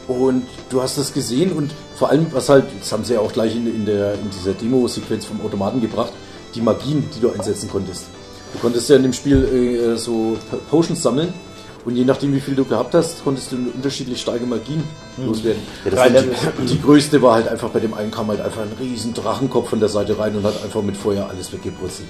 Und 0.08 0.44
du 0.70 0.82
hast 0.82 0.98
das 0.98 1.14
gesehen 1.14 1.52
und 1.52 1.72
vor 1.96 2.10
allem, 2.10 2.28
was 2.32 2.48
halt, 2.50 2.66
das 2.80 2.92
haben 2.92 3.04
sie 3.04 3.14
ja 3.16 3.20
auch 3.20 3.32
gleich 3.34 3.56
in, 3.56 3.68
in, 3.68 3.86
der, 3.86 4.14
in 4.14 4.30
dieser 4.30 4.54
Demo-Sequenz 4.54 5.26
vom 5.26 5.42
Automaten 5.46 5.82
gebracht, 5.82 6.14
die 6.56 6.62
Magien, 6.62 7.10
die 7.16 7.20
du 7.20 7.30
einsetzen 7.32 7.70
konntest. 7.70 8.06
Du 8.54 8.60
konntest 8.60 8.90
ja 8.90 8.96
in 8.96 9.04
dem 9.04 9.12
Spiel 9.14 9.44
äh, 9.44 9.98
so 9.98 10.38
Po- 10.50 10.58
Potions 10.70 11.02
sammeln 11.04 11.34
und 11.88 11.96
je 11.96 12.04
nachdem, 12.04 12.34
wie 12.34 12.42
viel 12.42 12.54
du 12.54 12.66
gehabt 12.66 12.94
hast, 12.94 13.24
konntest 13.24 13.54
du 13.54 13.56
unterschiedlich 13.74 14.20
starke 14.20 14.46
Magien 14.46 14.84
loswerden. 15.26 15.62
Ja, 15.96 16.10
die- 16.10 16.66
die 16.66 16.82
größte 16.82 17.22
war 17.22 17.36
halt 17.36 17.48
einfach 17.48 17.70
bei 17.70 17.80
dem 17.80 17.94
einen 17.94 18.12
kam 18.12 18.28
halt 18.28 18.42
einfach 18.42 18.62
ein 18.62 18.74
riesen 18.80 19.14
Drachenkopf 19.14 19.70
von 19.70 19.80
der 19.80 19.88
Seite 19.88 20.20
rein 20.20 20.36
und 20.36 20.44
hat 20.44 20.62
einfach 20.64 20.82
mit 20.82 20.98
Feuer 20.98 21.28
alles 21.30 21.52
weggebrutzelt. 21.54 22.10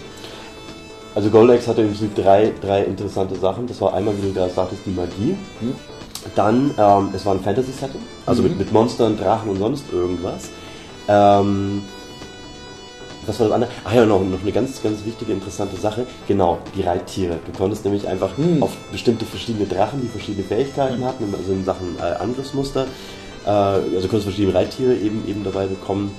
Also 1.13 1.29
Golden 1.29 1.51
Axe 1.55 1.67
hatte 1.67 1.81
im 1.83 1.89
Prinzip 1.89 2.15
drei, 2.15 2.51
drei 2.59 2.83
interessante 2.85 3.35
Sachen. 3.35 3.67
Das 3.67 3.79
war 3.79 3.93
einmal, 3.93 4.15
wie 4.19 4.27
du 4.27 4.33
gerade 4.33 4.51
sagtest, 4.51 4.81
die 4.85 4.91
Magie. 4.91 5.35
Hm? 5.59 5.75
Dann, 6.35 6.71
ähm, 6.77 7.09
es 7.15 7.23
war 7.25 7.33
ein 7.35 7.39
Fantasy-Setting, 7.41 8.01
also 8.25 8.41
Mhm. 8.41 8.49
mit, 8.49 8.57
mit 8.59 8.71
Monstern, 8.73 9.15
Drachen 9.17 9.49
und 9.51 9.59
sonst 9.59 9.85
irgendwas. 9.93 10.49
Ähm, 11.07 11.83
was 13.27 13.39
war 13.39 13.47
das 13.47 13.55
andere? 13.55 13.71
Ach 13.83 13.93
ja, 13.93 14.05
noch, 14.05 14.21
noch 14.21 14.41
eine 14.41 14.51
ganz, 14.51 14.81
ganz 14.81 15.03
wichtige, 15.05 15.33
interessante 15.33 15.75
Sache. 15.79 16.05
Genau, 16.27 16.59
die 16.75 16.81
Reittiere. 16.81 17.39
Du 17.45 17.57
konntest 17.57 17.83
nämlich 17.85 18.07
einfach 18.07 18.37
Mhm. 18.37 18.63
auf 18.63 18.71
bestimmte 18.91 19.25
verschiedene 19.25 19.65
Drachen, 19.67 20.01
die 20.01 20.07
verschiedene 20.07 20.45
Fähigkeiten 20.47 21.03
hatten, 21.03 21.33
also 21.37 21.51
in 21.51 21.65
Sachen 21.65 21.97
äh, 21.99 22.21
Angriffsmuster, 22.21 22.85
äh, 23.45 23.49
also 23.49 24.07
konntest 24.07 24.23
verschiedene 24.23 24.53
Reittiere 24.53 24.93
eben, 24.95 25.27
eben 25.27 25.43
dabei 25.43 25.65
bekommen. 25.67 26.11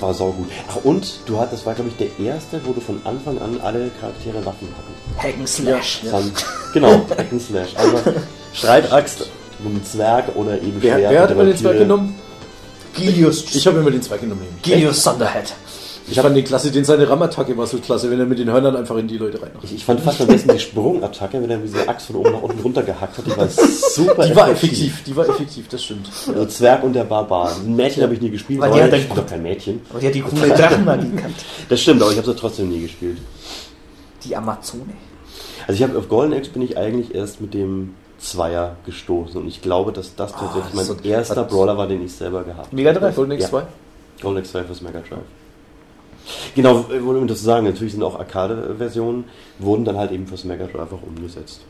War 0.00 0.12
saugut. 0.12 0.48
Ach, 0.68 0.76
und 0.84 1.20
du 1.24 1.38
hattest, 1.38 1.54
das 1.60 1.66
war 1.66 1.74
glaube 1.74 1.90
ich 1.90 1.96
der 1.96 2.26
erste, 2.26 2.60
wo 2.64 2.72
du 2.72 2.80
von 2.82 3.00
Anfang 3.04 3.38
an 3.38 3.58
alle 3.62 3.90
Charaktere 3.98 4.44
Waffen 4.44 4.68
hatten. 4.76 5.42
Hack'n'Slash. 5.42 6.10
Dann, 6.10 6.30
genau, 6.74 6.90
Hack 7.08 7.32
and 7.32 7.40
Slash. 7.40 7.70
Also 7.76 7.98
Streitaxt 8.52 9.26
mit 9.64 9.86
Zwerg 9.86 10.36
oder 10.36 10.60
eben 10.60 10.76
Wer, 10.82 10.96
Schwert 10.96 11.10
wer 11.12 11.20
hat 11.22 11.30
oder 11.30 11.40
immer 11.40 11.50
den 11.50 11.56
Zwerg 11.56 11.78
genommen? 11.78 12.14
Gilius, 12.96 13.54
Ich 13.54 13.66
habe 13.66 13.78
immer 13.78 13.90
den 13.90 14.02
Zwerg 14.02 14.20
genommen. 14.20 14.42
Gilius 14.62 15.02
Thunderhead. 15.02 15.52
Ich 16.08 16.20
fand 16.20 16.36
den 16.36 16.44
klasse, 16.44 16.70
den 16.70 16.84
seine 16.84 17.08
Rammattacke 17.08 17.56
war 17.56 17.66
so 17.66 17.78
klasse, 17.78 18.08
wenn 18.10 18.20
er 18.20 18.26
mit 18.26 18.38
den 18.38 18.48
Hörnern 18.50 18.76
einfach 18.76 18.96
in 18.96 19.08
die 19.08 19.18
Leute 19.18 19.42
reinmacht. 19.42 19.64
Ich, 19.64 19.74
ich 19.74 19.84
fand 19.84 20.00
fast 20.00 20.20
am 20.20 20.28
besten 20.28 20.52
die 20.52 20.60
Sprungattacke, 20.60 21.42
wenn 21.42 21.50
er 21.50 21.58
eine 21.58 21.88
Axt 21.88 22.06
von 22.06 22.16
oben 22.16 22.30
nach 22.30 22.42
unten 22.42 22.60
runter 22.60 22.84
gehackt 22.84 23.18
hat. 23.18 23.26
Die 23.26 23.36
war 23.36 23.48
super 23.48 24.24
Die 24.24 24.36
war 24.36 24.48
effektiv, 24.48 25.02
die 25.04 25.16
war 25.16 25.28
effektiv, 25.28 25.66
das 25.68 25.82
stimmt. 25.82 26.08
Also 26.28 26.46
Zwerg 26.46 26.84
und 26.84 26.92
der 26.92 27.04
Barbar. 27.04 27.56
Ein 27.56 27.74
Mädchen 27.74 28.04
habe 28.04 28.14
ich 28.14 28.20
nie 28.20 28.30
gespielt, 28.30 28.62
Aber 28.62 28.72
die 28.72 28.80
weil 28.80 28.92
hat 28.92 28.98
ich 29.00 29.08
doch 29.08 29.26
kein 29.26 29.42
Mädchen. 29.42 29.80
Aber 29.90 29.98
die 29.98 30.06
hat 30.06 30.14
die 30.14 30.20
coole 30.20 30.48
Drachenmagie 30.48 31.10
gehabt. 31.10 31.44
Das 31.68 31.80
stimmt, 31.80 32.00
aber 32.02 32.12
ich 32.12 32.18
habe 32.18 32.26
sie 32.28 32.36
trotzdem 32.36 32.68
nie 32.68 32.82
gespielt. 32.82 33.18
Die 34.24 34.36
Amazone. 34.36 34.84
Also 35.66 35.82
ich 35.82 35.88
habe 35.88 35.98
auf 35.98 36.08
Golden 36.08 36.34
Axe 36.34 36.50
bin 36.50 36.62
ich 36.62 36.78
eigentlich 36.78 37.16
erst 37.16 37.40
mit 37.40 37.52
dem 37.52 37.94
Zweier 38.30 38.76
gestoßen 38.84 39.40
und 39.40 39.46
ich 39.48 39.62
glaube, 39.62 39.92
dass 39.92 40.14
das 40.16 40.32
tatsächlich 40.32 40.74
mein 40.74 40.84
so- 40.84 40.96
erster 41.02 41.36
hat- 41.42 41.48
Brawler 41.50 41.76
war, 41.78 41.86
den 41.86 42.04
ich 42.04 42.12
selber 42.12 42.42
gehabt 42.44 42.66
habe. 42.66 42.76
Mega 42.76 42.92
Drive. 42.92 43.14
Golden 43.16 43.32
Axe 43.32 43.44
Ja. 43.44 43.48
2? 43.50 43.62
Golden 44.22 44.38
Axe 44.38 44.52
2 44.52 44.64
fürs 44.64 44.80
Mega 44.82 44.98
Drive. 45.00 45.18
Genau, 46.54 46.80
äh, 46.90 47.04
wollte 47.04 47.20
ich 47.22 47.28
das 47.30 47.42
sagen, 47.42 47.66
natürlich 47.66 47.92
sind 47.92 48.02
auch 48.02 48.18
Arcade-Versionen, 48.18 49.24
wurden 49.60 49.84
dann 49.84 49.96
halt 49.96 50.10
eben 50.10 50.26
fürs 50.26 50.44
Mega 50.44 50.66
Drive 50.66 50.92
auch 50.92 51.02
umgesetzt. 51.06 51.60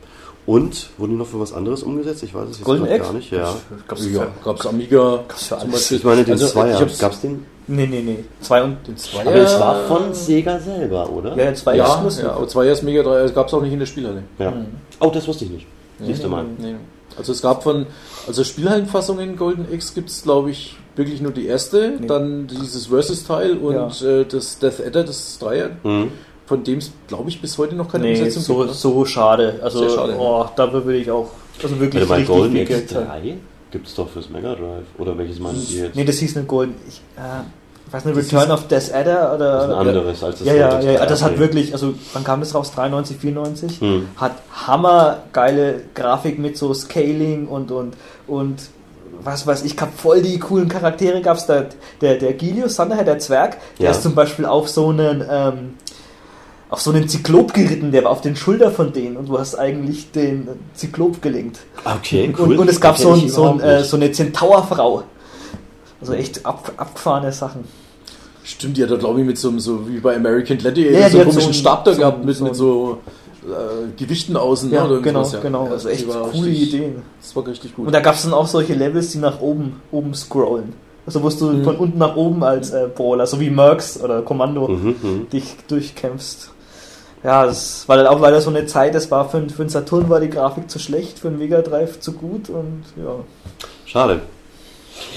Und 0.47 0.91
wurden 0.97 1.11
die 1.13 1.17
noch 1.17 1.27
für 1.27 1.41
was 1.41 1.53
anderes 1.53 1.83
umgesetzt? 1.83 2.23
Ich 2.23 2.33
weiß 2.33 2.49
es 2.49 2.59
jetzt 2.59 2.65
Golden 2.65 2.87
gar 2.87 3.13
nicht. 3.13 3.33
Ja. 3.33 3.53
Gab's 3.89 4.07
Ja, 4.07 4.29
gab's 4.45 4.65
Amiga 4.65 5.17
Gab's 5.29 5.43
für 5.49 5.49
zum 5.49 5.59
alles. 5.59 5.73
Beispiel. 5.73 5.97
Ich 5.99 6.05
meine 6.05 6.25
den 6.25 6.33
Also, 6.35 6.47
Zweier. 6.47 6.81
hab's- 6.81 6.99
Gab's 7.01 7.21
den? 7.21 7.45
Nee, 7.67 7.87
nee, 7.89 8.01
nee. 8.01 8.25
Zwei 8.41 8.63
und 8.63 8.77
Den 8.87 8.97
Zweier. 8.97 9.27
Aber 9.27 9.35
es 9.35 9.59
war 9.59 9.85
von 9.89 10.15
Sega 10.15 10.61
selber, 10.61 11.11
oder? 11.11 11.37
Ja, 11.37 11.53
zwei 11.53 11.77
Ja, 11.77 11.87
Exklusiv. 11.95 12.25
ja, 12.25 12.31
aber 12.33 12.47
Zweier 12.47 12.73
ist 12.73 12.83
Mega 12.85 13.03
3, 13.03 13.29
gab 13.33 13.49
es 13.49 13.55
auch 13.55 13.61
nicht 13.61 13.73
in 13.73 13.81
der 13.81 13.87
Spielhalle. 13.87 14.23
Ja. 14.39 14.53
Mhm. 14.53 14.67
Oh, 15.01 15.11
das 15.13 15.27
wusste 15.27 15.47
ich 15.47 15.51
nicht. 15.51 15.67
Siehst 16.01 16.25
du 16.25 16.29
mal. 16.29 16.45
Nee. 16.59 16.75
Also 17.19 17.33
es 17.33 17.41
gab 17.41 17.63
von, 17.63 17.87
also 18.27 18.45
Spielhallenfassungen 18.45 19.31
in 19.31 19.37
Golden 19.37 19.67
Axe 19.73 19.95
gibt 19.95 20.11
es 20.11 20.23
glaube 20.23 20.51
ich 20.51 20.77
wirklich 20.97 21.21
nur 21.23 21.33
die 21.33 21.47
erste, 21.47 21.97
Nee. 22.01 22.07
dann 22.07 22.47
dieses 22.47 22.87
Versus-Teil 22.87 23.57
und 23.59 24.03
äh, 24.03 24.25
das 24.25 24.59
Death 24.59 24.81
Adder, 24.87 25.05
das 25.05 25.39
Dreier, 25.39 25.71
Mhm. 25.83 26.11
von 26.47 26.63
dem 26.65 26.79
es 26.79 26.91
glaube 27.07 27.29
ich 27.31 27.41
bis 27.41 27.57
heute 27.59 27.75
noch 27.75 27.91
keine 27.91 28.05
Nee, 28.05 28.19
Umsetzung 28.19 28.43
so, 28.43 28.57
gibt. 28.59 28.69
ne? 28.69 28.75
so 28.75 29.05
schade. 29.05 29.61
Also, 29.63 29.89
schade, 29.89 30.15
oh, 30.19 30.45
da 30.57 30.73
würde 30.73 30.97
ich 30.97 31.11
auch 31.11 31.31
also 31.63 31.81
wirklich 31.81 32.07
mal, 32.09 32.17
richtig 32.17 32.37
Golden 32.37 32.53
viel 32.53 32.63
Axe 32.63 32.73
Geld 32.75 32.91
zahlen. 32.91 33.09
3 33.23 33.37
gibt 33.71 33.87
es 33.89 33.95
doch 33.95 34.09
fürs 34.09 34.29
Mega 34.31 34.55
Drive. 34.55 34.85
Oder 34.99 35.17
welches 35.19 35.39
meint 35.39 35.71
ihr 35.71 35.85
jetzt? 35.87 35.97
Nee, 35.97 36.05
das 36.05 36.17
hieß 36.19 36.37
nicht 36.37 36.49
Golden. 36.49 36.75
Ich 36.89 37.01
äh, 37.17 37.21
weiß 37.93 38.05
nicht, 38.05 38.17
Return 38.17 38.51
of 38.51 38.67
Death 38.69 38.93
Adder 38.93 39.35
oder. 39.35 39.53
das 39.53 39.65
ist 39.65 39.71
ein 39.71 39.79
anderes 39.79 40.25
als 40.25 40.39
das 40.39 40.47
Ja, 40.47 40.55
ja, 40.55 40.81
ja, 40.81 40.91
ja, 40.93 41.07
das 41.07 41.21
3. 41.21 41.27
hat 41.27 41.39
wirklich, 41.39 41.73
also 41.73 41.95
wann 42.13 42.25
kam 42.25 42.41
das 42.41 42.55
raus? 42.55 42.73
93, 42.75 43.17
94? 43.19 43.81
Hm. 43.81 44.09
Hat 44.17 44.33
hammergeile 44.67 45.83
Grafik 45.95 46.39
mit 46.39 46.57
so 46.57 46.73
Scaling 46.75 47.47
und 47.49 47.71
und 47.71 47.95
und 48.27 48.57
was 49.23 49.47
weiß 49.47 49.65
ich, 49.65 49.77
gab 49.77 49.99
voll 49.99 50.21
die 50.23 50.39
coolen 50.39 50.69
Charaktere, 50.69 51.21
gab's 51.23 51.47
da 51.47 51.65
der 52.01 52.17
der 52.17 52.33
Gilius 52.35 52.77
Thunderhead, 52.77 53.07
der 53.07 53.19
Zwerg, 53.19 53.57
der 53.79 53.87
Ja. 53.87 53.91
ist 53.93 54.03
zum 54.03 54.15
Beispiel 54.15 54.45
auf 54.45 54.69
so 54.69 54.89
einen 54.89 55.25
ähm, 55.29 55.75
auf 56.69 56.81
so 56.81 56.91
einen 56.91 57.09
Zyklop 57.09 57.55
geritten, 57.55 57.93
der 57.93 58.03
war 58.05 58.11
auf 58.11 58.21
den 58.21 58.35
Schulter 58.35 58.73
von 58.73 58.93
denen 58.93 59.17
und 59.17 59.29
du 59.29 59.39
hast 59.39 59.55
eigentlich 59.55 60.11
den 60.11 60.49
Zyklop 60.75 61.23
gelenkt. 61.23 61.61
Okay, 61.85 62.35
cool. 62.37 62.49
Und, 62.55 62.59
und 62.59 62.69
es 62.71 62.81
gab 62.81 62.99
so, 62.99 63.13
ein, 63.13 63.19
ich 63.27 63.33
so, 63.33 63.45
ein, 63.51 63.61
äh, 63.61 63.85
so 63.85 63.97
eine 63.97 64.11
Zentaurfrau. 64.11 65.05
Also 66.01 66.13
echt 66.13 66.45
ab, 66.45 66.73
abgefahrene 66.77 67.33
Sachen. 67.33 67.65
Stimmt, 68.45 68.77
die 68.77 68.83
hat 68.85 68.91
da 68.91 68.97
glaube 68.97 69.21
ich 69.21 69.27
mit 69.27 69.39
so, 69.39 69.49
einem- 69.49 69.59
so 69.61 69.89
wie 69.89 69.99
bei 69.99 70.15
American 70.17 70.59
Gladiator 70.59 70.99
Ja, 71.01 71.07
die 71.09 71.13
so 71.13 71.19
einen 71.21 71.31
so 71.31 71.31
komischen 71.31 71.43
einen- 71.51 71.55
Stab 71.55 71.85
da 71.85 71.93
so 71.93 71.99
gehabt 72.01 72.25
mit, 72.25 72.37
so 72.37 72.45
mit 72.45 72.55
so 72.55 72.99
äh, 73.45 73.97
Gewichten 73.97 74.37
außen. 74.37 74.71
Ja, 74.73 74.83
ne, 74.85 74.91
oder 74.93 75.01
genau, 75.03 75.23
ja. 75.27 75.39
genau. 75.41 75.67
Ja, 75.67 75.73
Also 75.73 75.89
echt 75.89 76.07
war 76.09 76.29
coole 76.31 76.47
richtig- 76.49 76.75
Ideen. 76.75 77.03
Das 77.21 77.35
war 77.37 77.47
richtig 77.47 77.75
gut. 77.77 77.87
Und 77.87 77.93
da 77.93 78.01
gab 78.01 78.15
es 78.17 78.23
dann 78.23 78.35
auch 78.35 78.47
solche 78.47 78.75
Levels, 78.75 79.11
die 79.13 79.19
nach 79.19 79.41
oben, 79.41 79.81
oben 79.93 80.15
scrollen. 80.15 80.73
Also 81.07 81.23
wo 81.23 81.29
du 81.29 81.47
Mhm. 81.53 81.65
von 81.65 81.77
unten 81.77 81.99
nach 81.99 82.17
oben 82.17 82.43
als 82.43 82.71
äh, 82.71 82.89
Brawler, 82.93 83.27
so 83.27 83.39
wie 83.41 83.49
Mercs 83.51 84.01
oder 84.03 84.23
Kommando, 84.23 84.67
Mhm, 84.69 84.95
mhm. 85.01 85.31
dich 85.31 85.57
durchkämpfst. 85.69 86.51
Ja, 87.25 87.47
das 87.47 87.89
war 87.89 87.97
dann 87.97 88.07
auch 88.09 88.21
leider 88.21 88.41
so 88.41 88.51
eine 88.51 88.67
Zeit, 88.67 88.95
das 88.95 89.11
war 89.11 89.29
für, 89.29 89.41
für 89.49 89.65
den 89.65 89.69
Saturn 89.69 90.09
war 90.09 90.21
die 90.21 90.31
Grafik 90.31 90.69
zu 90.71 90.79
schlecht, 90.81 91.19
für 91.21 91.29
den 91.29 91.39
Mega 91.39 91.63
Drive 91.63 92.01
zu 92.01 92.13
gut 92.13 92.49
und 92.51 92.83
ja. 92.97 93.15
Schade. 93.85 94.21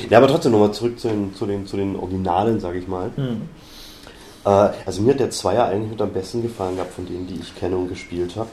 Ja, 0.09 0.17
aber 0.17 0.27
trotzdem 0.27 0.51
nochmal 0.51 0.71
zurück 0.71 0.99
zu 0.99 1.07
den, 1.07 1.33
zu 1.35 1.45
den, 1.45 1.65
zu 1.67 1.77
den 1.77 1.95
Originalen, 1.95 2.59
sage 2.59 2.79
ich 2.79 2.87
mal. 2.87 3.11
Hm. 3.15 3.41
Äh, 4.45 4.69
also 4.85 5.01
mir 5.01 5.13
hat 5.13 5.19
der 5.19 5.29
Zweier 5.31 5.65
eigentlich 5.65 5.91
mit 5.91 6.01
am 6.01 6.11
besten 6.11 6.41
gefallen 6.41 6.75
gehabt 6.75 6.93
von 6.93 7.05
denen, 7.05 7.27
die 7.27 7.35
ich 7.39 7.55
kenne 7.55 7.77
und 7.77 7.87
gespielt 7.89 8.35
habe. 8.35 8.49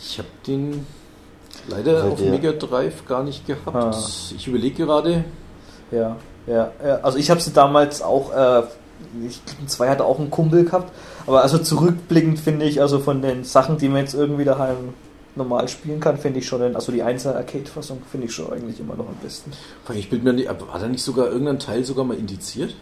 Ich 0.00 0.18
habe 0.18 0.28
den 0.46 0.86
leider 1.68 2.02
Weil 2.04 2.10
auf 2.12 2.18
der- 2.20 2.30
Mega 2.30 2.52
Drive 2.52 3.06
gar 3.06 3.22
nicht 3.22 3.46
gehabt. 3.46 3.74
Ah. 3.74 4.04
Ich 4.36 4.46
überlege 4.46 4.84
gerade. 4.84 5.24
Ja, 5.90 6.16
ja, 6.46 6.70
ja. 6.84 6.94
Also 7.02 7.18
ich 7.18 7.30
habe 7.30 7.40
sie 7.40 7.52
damals 7.52 8.02
auch, 8.02 8.32
äh, 8.32 8.62
ich 9.26 9.44
glaube, 9.44 9.66
zwei 9.66 9.88
hatte 9.88 10.04
auch 10.04 10.18
einen 10.18 10.30
Kumpel 10.30 10.64
gehabt, 10.64 10.92
aber 11.26 11.42
also 11.42 11.58
zurückblickend 11.58 12.38
finde 12.38 12.66
ich, 12.66 12.80
also 12.80 12.98
von 12.98 13.22
den 13.22 13.44
Sachen, 13.44 13.78
die 13.78 13.88
man 13.88 13.98
jetzt 14.00 14.14
irgendwie 14.14 14.44
daheim 14.44 14.94
normal 15.34 15.68
spielen 15.68 16.00
kann, 16.00 16.18
finde 16.18 16.40
ich 16.40 16.46
schon, 16.46 16.74
also 16.74 16.92
die 16.92 17.02
einzelne 17.02 17.36
Arcade-Fassung 17.36 18.02
finde 18.10 18.26
ich 18.26 18.34
schon 18.34 18.52
eigentlich 18.52 18.80
immer 18.80 18.94
noch 18.94 19.08
am 19.08 19.16
besten. 19.22 19.52
Ich 19.94 20.10
bin 20.10 20.22
mir 20.22 20.32
nicht, 20.32 20.48
war 20.48 20.78
da 20.78 20.88
nicht 20.88 21.02
sogar 21.02 21.28
irgendein 21.28 21.58
Teil 21.58 21.84
sogar 21.84 22.04
mal 22.04 22.16
indiziert? 22.16 22.74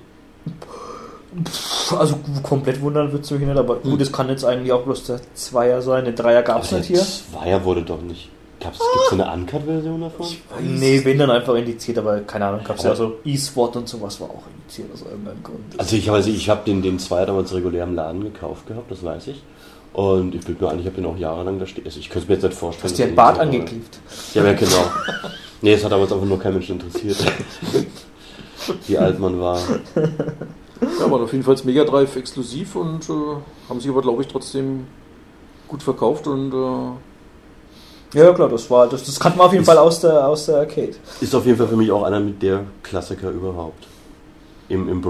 Also 1.96 2.18
komplett 2.42 2.80
wundern 2.80 3.12
wird 3.12 3.24
es 3.24 3.30
mich 3.30 3.40
nicht, 3.40 3.56
aber 3.56 3.76
gut, 3.76 4.00
es 4.00 4.10
kann 4.10 4.28
jetzt 4.28 4.44
eigentlich 4.44 4.72
auch 4.72 4.82
bloß 4.82 5.04
der 5.04 5.20
Zweier 5.34 5.80
sein, 5.80 6.04
den 6.04 6.16
Dreier 6.16 6.42
gab 6.42 6.64
es 6.64 6.72
nicht 6.72 6.90
der 6.90 6.96
hier. 6.96 7.06
Zweier 7.06 7.64
wurde 7.64 7.82
doch 7.82 8.02
nicht. 8.02 8.30
Gab's, 8.60 8.78
es 8.78 9.12
eine 9.12 9.32
Uncut-Version 9.32 10.00
davon? 10.02 10.26
Nee, 10.60 11.02
wenn 11.04 11.18
dann 11.18 11.30
einfach 11.30 11.54
indiziert, 11.54 11.96
aber 11.96 12.20
keine 12.20 12.46
Ahnung, 12.46 12.60
gab 12.62 12.76
es 12.76 12.82
ja 12.82 12.90
also 12.90 13.16
E-Sport 13.24 13.76
und 13.76 13.88
sowas 13.88 14.20
war 14.20 14.28
auch 14.28 14.42
indiziert 14.54 14.88
aus 14.92 15.00
irgendeinem 15.00 15.42
Grund. 15.42 15.78
Also 15.78 15.96
ich, 15.96 16.10
nicht, 16.10 16.28
ich 16.28 16.50
habe 16.50 16.60
den, 16.66 16.82
den 16.82 16.98
Zweier 16.98 17.24
damals 17.24 17.54
regulär 17.54 17.84
im 17.84 17.94
Laden 17.94 18.22
gekauft 18.22 18.66
gehabt, 18.66 18.90
das 18.90 19.02
weiß 19.02 19.28
ich. 19.28 19.42
Und 19.92 20.34
ich 20.34 20.42
bin 20.42 20.56
mir 20.60 20.68
eigentlich, 20.68 20.86
ich 20.86 20.92
habe 20.92 21.02
den 21.02 21.06
auch 21.06 21.16
jahrelang 21.18 21.58
da 21.58 21.66
stehen. 21.66 21.84
Also 21.84 21.98
ich 21.98 22.08
könnte 22.08 22.24
es 22.24 22.28
mir 22.28 22.34
jetzt 22.34 22.44
nicht 22.44 22.54
vorstellen. 22.54 22.84
Hast 22.84 22.98
dir 22.98 23.02
dass 23.04 23.10
ein 23.10 23.16
der 23.16 23.22
Bart 23.22 23.38
angeklebt? 23.40 23.98
Ja, 24.34 24.44
ja, 24.44 24.52
genau. 24.52 24.90
Nee, 25.62 25.72
es 25.72 25.84
hat 25.84 25.92
damals 25.92 26.12
einfach 26.12 26.26
nur 26.26 26.38
kein 26.38 26.52
Mensch 26.54 26.70
interessiert. 26.70 27.16
wie 28.86 28.98
alt 28.98 29.18
man 29.18 29.40
war. 29.40 29.58
Ja, 29.96 31.10
waren 31.10 31.22
auf 31.22 31.32
jeden 31.32 31.44
Fall 31.44 31.56
Mega 31.64 31.84
Drive 31.84 32.16
exklusiv 32.16 32.76
und 32.76 33.08
äh, 33.10 33.12
haben 33.68 33.80
sich 33.80 33.90
aber, 33.90 34.00
glaube 34.02 34.22
ich, 34.22 34.28
trotzdem 34.28 34.86
gut 35.68 35.82
verkauft 35.82 36.26
und 36.26 36.52
äh, 36.54 38.18
Ja, 38.18 38.32
klar, 38.32 38.48
das 38.48 38.70
war, 38.70 38.88
das, 38.88 39.04
das 39.04 39.20
kannte 39.20 39.38
man 39.38 39.48
auf 39.48 39.52
jeden 39.52 39.62
Ist- 39.62 39.68
Fall 39.68 39.78
aus 39.78 40.00
der, 40.00 40.26
aus 40.26 40.46
der 40.46 40.56
Arcade. 40.58 40.94
Ist 41.20 41.34
auf 41.34 41.44
jeden 41.46 41.58
Fall 41.58 41.68
für 41.68 41.76
mich 41.76 41.90
auch 41.92 42.02
einer 42.04 42.20
mit 42.20 42.42
der 42.42 42.64
Klassiker 42.82 43.30
überhaupt. 43.30 43.86
Im, 44.68 44.88
im 44.88 45.00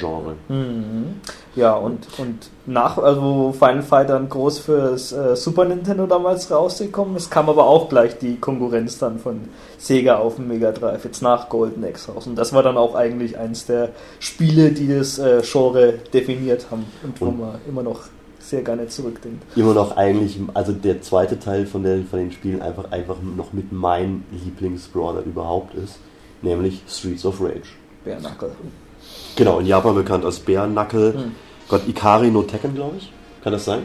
Brawler-Genre. 0.00 0.34
Mhm. 0.48 1.20
Ja, 1.54 1.74
und, 1.74 2.06
und 2.18 2.50
nach, 2.66 2.98
also 2.98 3.22
wo 3.22 3.52
Final 3.52 3.82
Fight 3.82 4.10
dann 4.10 4.28
groß 4.28 4.58
fürs 4.58 5.12
äh, 5.12 5.36
Super 5.36 5.64
Nintendo 5.64 6.06
damals 6.06 6.50
rausgekommen 6.50 7.16
ist, 7.16 7.30
kam 7.30 7.48
aber 7.48 7.66
auch 7.66 7.88
gleich 7.88 8.18
die 8.18 8.36
Konkurrenz 8.36 8.98
dann 8.98 9.18
von 9.18 9.40
Sega 9.78 10.16
auf 10.16 10.36
dem 10.36 10.48
Mega 10.48 10.72
Drive, 10.72 11.04
jetzt 11.04 11.22
nach 11.22 11.48
Golden 11.48 11.84
Axe 11.84 12.12
raus. 12.12 12.26
Und 12.26 12.36
das 12.36 12.52
war 12.52 12.62
dann 12.62 12.76
auch 12.76 12.94
eigentlich 12.94 13.38
eins 13.38 13.66
der 13.66 13.90
Spiele, 14.18 14.70
die 14.70 14.88
das 14.88 15.18
äh, 15.18 15.42
Genre 15.42 15.94
definiert 16.12 16.66
haben 16.70 16.84
und 17.02 17.20
wo 17.20 17.30
man 17.30 17.58
immer 17.66 17.82
noch 17.82 18.02
sehr 18.38 18.62
gerne 18.62 18.86
zurückdenkt. 18.86 19.42
Immer 19.56 19.74
noch 19.74 19.96
eigentlich, 19.96 20.38
also 20.54 20.72
der 20.72 21.02
zweite 21.02 21.38
Teil 21.38 21.66
von, 21.66 21.82
der, 21.82 22.02
von 22.04 22.20
den 22.20 22.32
Spielen 22.32 22.62
einfach, 22.62 22.92
einfach 22.92 23.16
noch 23.36 23.52
mit 23.52 23.72
meinem 23.72 24.24
Lieblings-Brawler 24.30 25.22
überhaupt 25.24 25.74
ist. 25.74 25.98
Nämlich 26.42 26.82
Streets 26.86 27.24
of 27.24 27.40
Rage. 27.40 27.70
Knuckle. 28.04 28.52
Genau, 29.36 29.58
in 29.60 29.66
Japan 29.66 29.94
bekannt 29.94 30.24
als 30.24 30.40
Bärnackel. 30.40 31.14
Hm. 31.14 31.32
Gott, 31.68 31.86
Ikari 31.86 32.30
no 32.30 32.42
Tekken, 32.42 32.74
glaube 32.74 32.96
ich. 32.98 33.12
Kann 33.42 33.52
das 33.52 33.64
sein? 33.64 33.82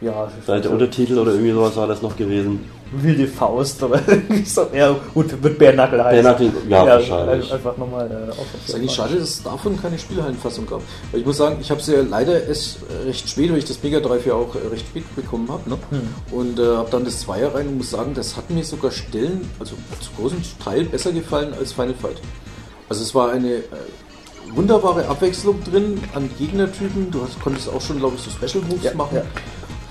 Ja, 0.00 0.28
Vielleicht 0.44 0.64
der 0.64 0.72
Untertitel 0.72 1.18
oder 1.18 1.32
irgendwie 1.32 1.52
sowas 1.52 1.76
war 1.76 1.86
das 1.86 2.02
noch 2.02 2.16
gewesen. 2.16 2.68
wilde 2.90 3.26
Faust 3.28 3.82
oder 3.82 4.00
irgendwie 4.06 4.44
so. 4.44 4.66
Ja, 4.74 4.94
gut, 5.14 5.40
wird 5.42 5.58
Bare 5.58 5.72
Knuckle 5.74 6.04
heißen. 6.04 6.22
Bärnackel, 6.22 6.52
ja, 6.68 6.86
wahrscheinlich. 6.86 7.52
Einfach 7.52 7.76
nochmal 7.76 8.10
äh, 8.10 8.30
auf 8.32 8.46
ist 8.66 8.74
eigentlich 8.74 8.92
schade, 8.92 9.14
dass 9.14 9.28
es 9.28 9.42
davon 9.44 9.80
keine 9.80 9.98
Spielhallenfassung 9.98 10.66
gab. 10.66 10.82
Weil 11.10 11.20
ich 11.20 11.26
muss 11.26 11.36
sagen, 11.36 11.58
ich 11.60 11.70
habe 11.70 11.80
es 11.80 11.86
ja 11.86 12.00
leider 12.00 12.44
erst 12.44 12.78
äh, 12.90 13.06
recht 13.06 13.28
spät, 13.28 13.50
weil 13.50 13.58
ich 13.58 13.64
das 13.64 13.82
Mega 13.82 14.00
Drive 14.00 14.26
ja 14.26 14.34
auch 14.34 14.54
äh, 14.56 14.68
recht 14.68 14.86
spät 14.88 15.04
bekommen 15.14 15.48
habe. 15.48 15.70
Ne? 15.70 15.78
Hm. 15.90 16.36
Und 16.36 16.58
äh, 16.58 16.66
habe 16.66 16.90
dann 16.90 17.04
das 17.04 17.20
Zweier 17.20 17.54
rein 17.54 17.68
und 17.68 17.78
muss 17.78 17.90
sagen, 17.90 18.12
das 18.14 18.36
hat 18.36 18.50
mir 18.50 18.64
sogar 18.64 18.90
Stellen, 18.90 19.48
also 19.60 19.74
zu 20.00 20.10
großen 20.20 20.42
Teil 20.62 20.84
besser 20.84 21.12
gefallen 21.12 21.54
als 21.58 21.72
Final 21.72 21.94
Fight. 21.94 22.16
Also 22.88 23.02
es 23.04 23.14
war 23.14 23.30
eine 23.30 23.54
äh, 23.54 23.62
wunderbare 24.54 25.06
Abwechslung 25.08 25.62
drin 25.64 26.00
an 26.14 26.30
Gegnertypen. 26.38 27.10
Du 27.10 27.22
hast, 27.22 27.40
konntest 27.40 27.68
auch 27.68 27.80
schon, 27.80 27.98
glaube 27.98 28.16
ich, 28.16 28.22
so 28.22 28.30
Special 28.30 28.64
Moves 28.68 28.84
Ja, 28.84 28.94
machen. 28.94 29.18
ja. 29.18 29.22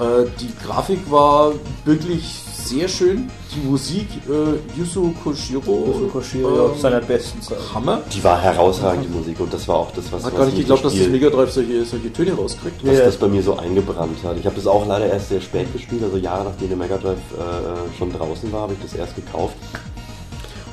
Äh, 0.05 0.27
die 0.39 0.49
Grafik 0.65 0.99
war 1.11 1.51
wirklich 1.85 2.23
sehr 2.63 2.87
schön. 2.87 3.29
Die 3.55 3.67
Musik, 3.67 4.07
äh, 4.29 4.79
Yuzo 4.79 5.13
Koshiro, 5.23 6.09
Koshiro 6.11 6.55
äh, 6.55 6.59
auf 6.71 6.79
seiner 6.79 7.01
besten 7.01 7.41
Zeit. 7.41 7.57
Hammer. 7.73 8.01
Die 8.13 8.23
war 8.23 8.39
herausragend, 8.39 9.05
die 9.05 9.09
Musik. 9.09 9.39
Und 9.39 9.53
das 9.53 9.67
war 9.67 9.75
auch 9.77 9.91
das, 9.91 10.05
was, 10.11 10.23
Hat 10.23 10.31
was 10.33 10.39
gar 10.39 10.45
nicht 10.45 10.57
geglaubt, 10.57 10.85
dass 10.85 10.95
das 10.95 11.07
Mega 11.07 11.29
Drive 11.29 11.51
solche, 11.51 11.83
solche 11.85 12.13
Töne 12.13 12.33
rauskriegt. 12.33 12.85
was 12.85 12.97
Ja. 12.97 13.05
das 13.05 13.17
bei 13.17 13.27
mir 13.27 13.43
so 13.43 13.57
eingebrannt 13.57 14.17
hat. 14.23 14.37
Ich 14.39 14.45
habe 14.45 14.55
das 14.55 14.67
auch 14.67 14.87
leider 14.87 15.07
erst 15.07 15.29
sehr 15.29 15.41
spät 15.41 15.71
gespielt, 15.73 16.03
also 16.03 16.17
Jahre 16.17 16.45
nachdem 16.45 16.69
der 16.69 16.77
Mega 16.77 16.97
Drive 16.97 17.17
äh, 17.17 17.97
schon 17.97 18.11
draußen 18.13 18.51
war, 18.53 18.61
habe 18.61 18.73
ich 18.73 18.79
das 18.81 18.93
erst 18.97 19.15
gekauft. 19.15 19.55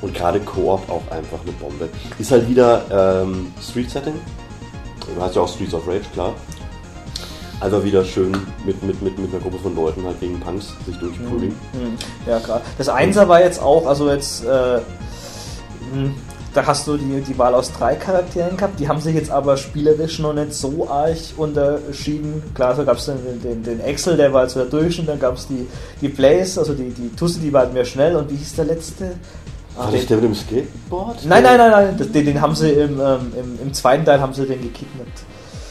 Und 0.01 0.13
gerade 0.13 0.39
Koop 0.39 0.89
auch 0.89 1.01
einfach 1.11 1.39
eine 1.43 1.51
Bombe. 1.53 1.89
Ist 2.17 2.31
halt 2.31 2.47
wieder 2.49 3.21
ähm, 3.23 3.51
Street-Setting. 3.61 4.13
Du 5.15 5.21
hast 5.21 5.35
ja 5.35 5.41
auch 5.41 5.49
Streets 5.53 5.73
of 5.73 5.87
Rage, 5.87 6.05
klar. 6.13 6.33
Einfach 7.61 7.83
wieder 7.83 8.05
schön 8.05 8.31
mit, 8.65 8.81
mit, 8.83 9.01
mit, 9.01 9.19
mit 9.19 9.33
einer 9.33 9.41
Gruppe 9.41 9.57
von 9.57 9.75
Leuten 9.75 10.05
halt 10.05 10.19
gegen 10.21 10.39
Punks 10.39 10.73
sich 10.85 10.95
durchprügeln. 10.97 11.53
Hm, 11.73 11.97
Ja, 12.25 12.39
klar. 12.39 12.61
Das 12.77 12.87
Einser 12.87 13.27
war 13.27 13.41
jetzt 13.43 13.61
auch, 13.61 13.85
also 13.85 14.09
jetzt, 14.09 14.45
äh, 14.45 14.79
hm, 15.91 16.13
da 16.53 16.65
hast 16.65 16.87
du 16.87 16.95
die, 16.95 17.19
die 17.21 17.37
Wahl 17.37 17.53
aus 17.53 17.71
drei 17.73 17.95
Charakteren 17.95 18.55
gehabt, 18.55 18.79
die 18.79 18.87
haben 18.87 19.01
sich 19.01 19.13
jetzt 19.13 19.29
aber 19.29 19.57
spielerisch 19.57 20.19
noch 20.19 20.33
nicht 20.33 20.53
so 20.53 20.87
arg 20.89 21.17
unterschieden. 21.35 22.41
Klar, 22.55 22.75
so 22.77 22.85
gab 22.85 22.97
es 22.97 23.05
den, 23.07 23.41
den, 23.43 23.63
den 23.63 23.81
Excel, 23.81 24.15
der 24.15 24.31
war 24.31 24.41
halt 24.41 24.51
so 24.51 24.61
der 24.61 24.69
Durchschnitt, 24.69 25.09
dann 25.09 25.19
gab 25.19 25.35
es 25.35 25.47
die, 25.47 25.67
die 26.01 26.09
Plays, 26.09 26.57
also 26.57 26.73
die, 26.73 26.91
die 26.91 27.13
Tussi, 27.15 27.39
die 27.39 27.51
war 27.51 27.61
halt 27.63 27.73
mehr 27.73 27.85
schnell 27.85 28.15
und 28.15 28.31
wie 28.31 28.35
hieß 28.37 28.55
der 28.55 28.65
letzte? 28.65 29.11
War 29.79 29.91
das 29.91 30.05
der 30.05 30.17
mit 30.17 30.25
dem 30.25 30.35
Skateboard? 30.35 31.25
Nein, 31.25 31.43
nein, 31.43 31.57
nein, 31.57 31.71
nein, 31.71 31.95
das, 31.97 32.11
den, 32.11 32.25
den 32.25 32.41
haben 32.41 32.53
sie 32.53 32.69
im, 32.69 32.99
ähm, 32.99 33.33
im, 33.37 33.59
im 33.61 33.73
zweiten 33.73 34.03
Teil 34.03 34.19
haben 34.19 34.33
sie 34.33 34.45
den 34.45 34.61
gekidnappt. 34.61 35.23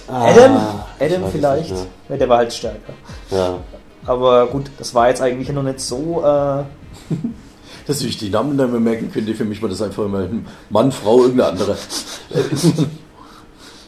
Ah, 0.08 0.28
Adam? 0.28 0.56
Adam 0.98 1.30
vielleicht? 1.30 1.70
nicht 1.70 1.86
Ja, 2.08 2.16
der 2.16 2.28
war 2.28 2.38
halt 2.38 2.52
stärker. 2.52 2.94
Ja. 3.30 3.58
Aber 4.06 4.46
gut, 4.46 4.70
das 4.78 4.94
war 4.94 5.08
jetzt 5.08 5.20
eigentlich 5.20 5.52
noch 5.52 5.62
nicht 5.62 5.80
so. 5.80 6.22
Äh, 6.24 6.64
Dass 7.86 8.02
ich 8.02 8.18
die 8.18 8.30
Namen 8.30 8.56
nicht 8.56 8.70
mehr 8.70 8.80
merken 8.80 9.10
könnte, 9.12 9.34
für 9.34 9.44
mich 9.44 9.62
war 9.62 9.68
das 9.68 9.82
einfach 9.82 10.04
immer 10.04 10.26
Mann, 10.70 10.92
Frau, 10.92 11.22
irgendeine 11.22 11.50
andere. 11.50 11.72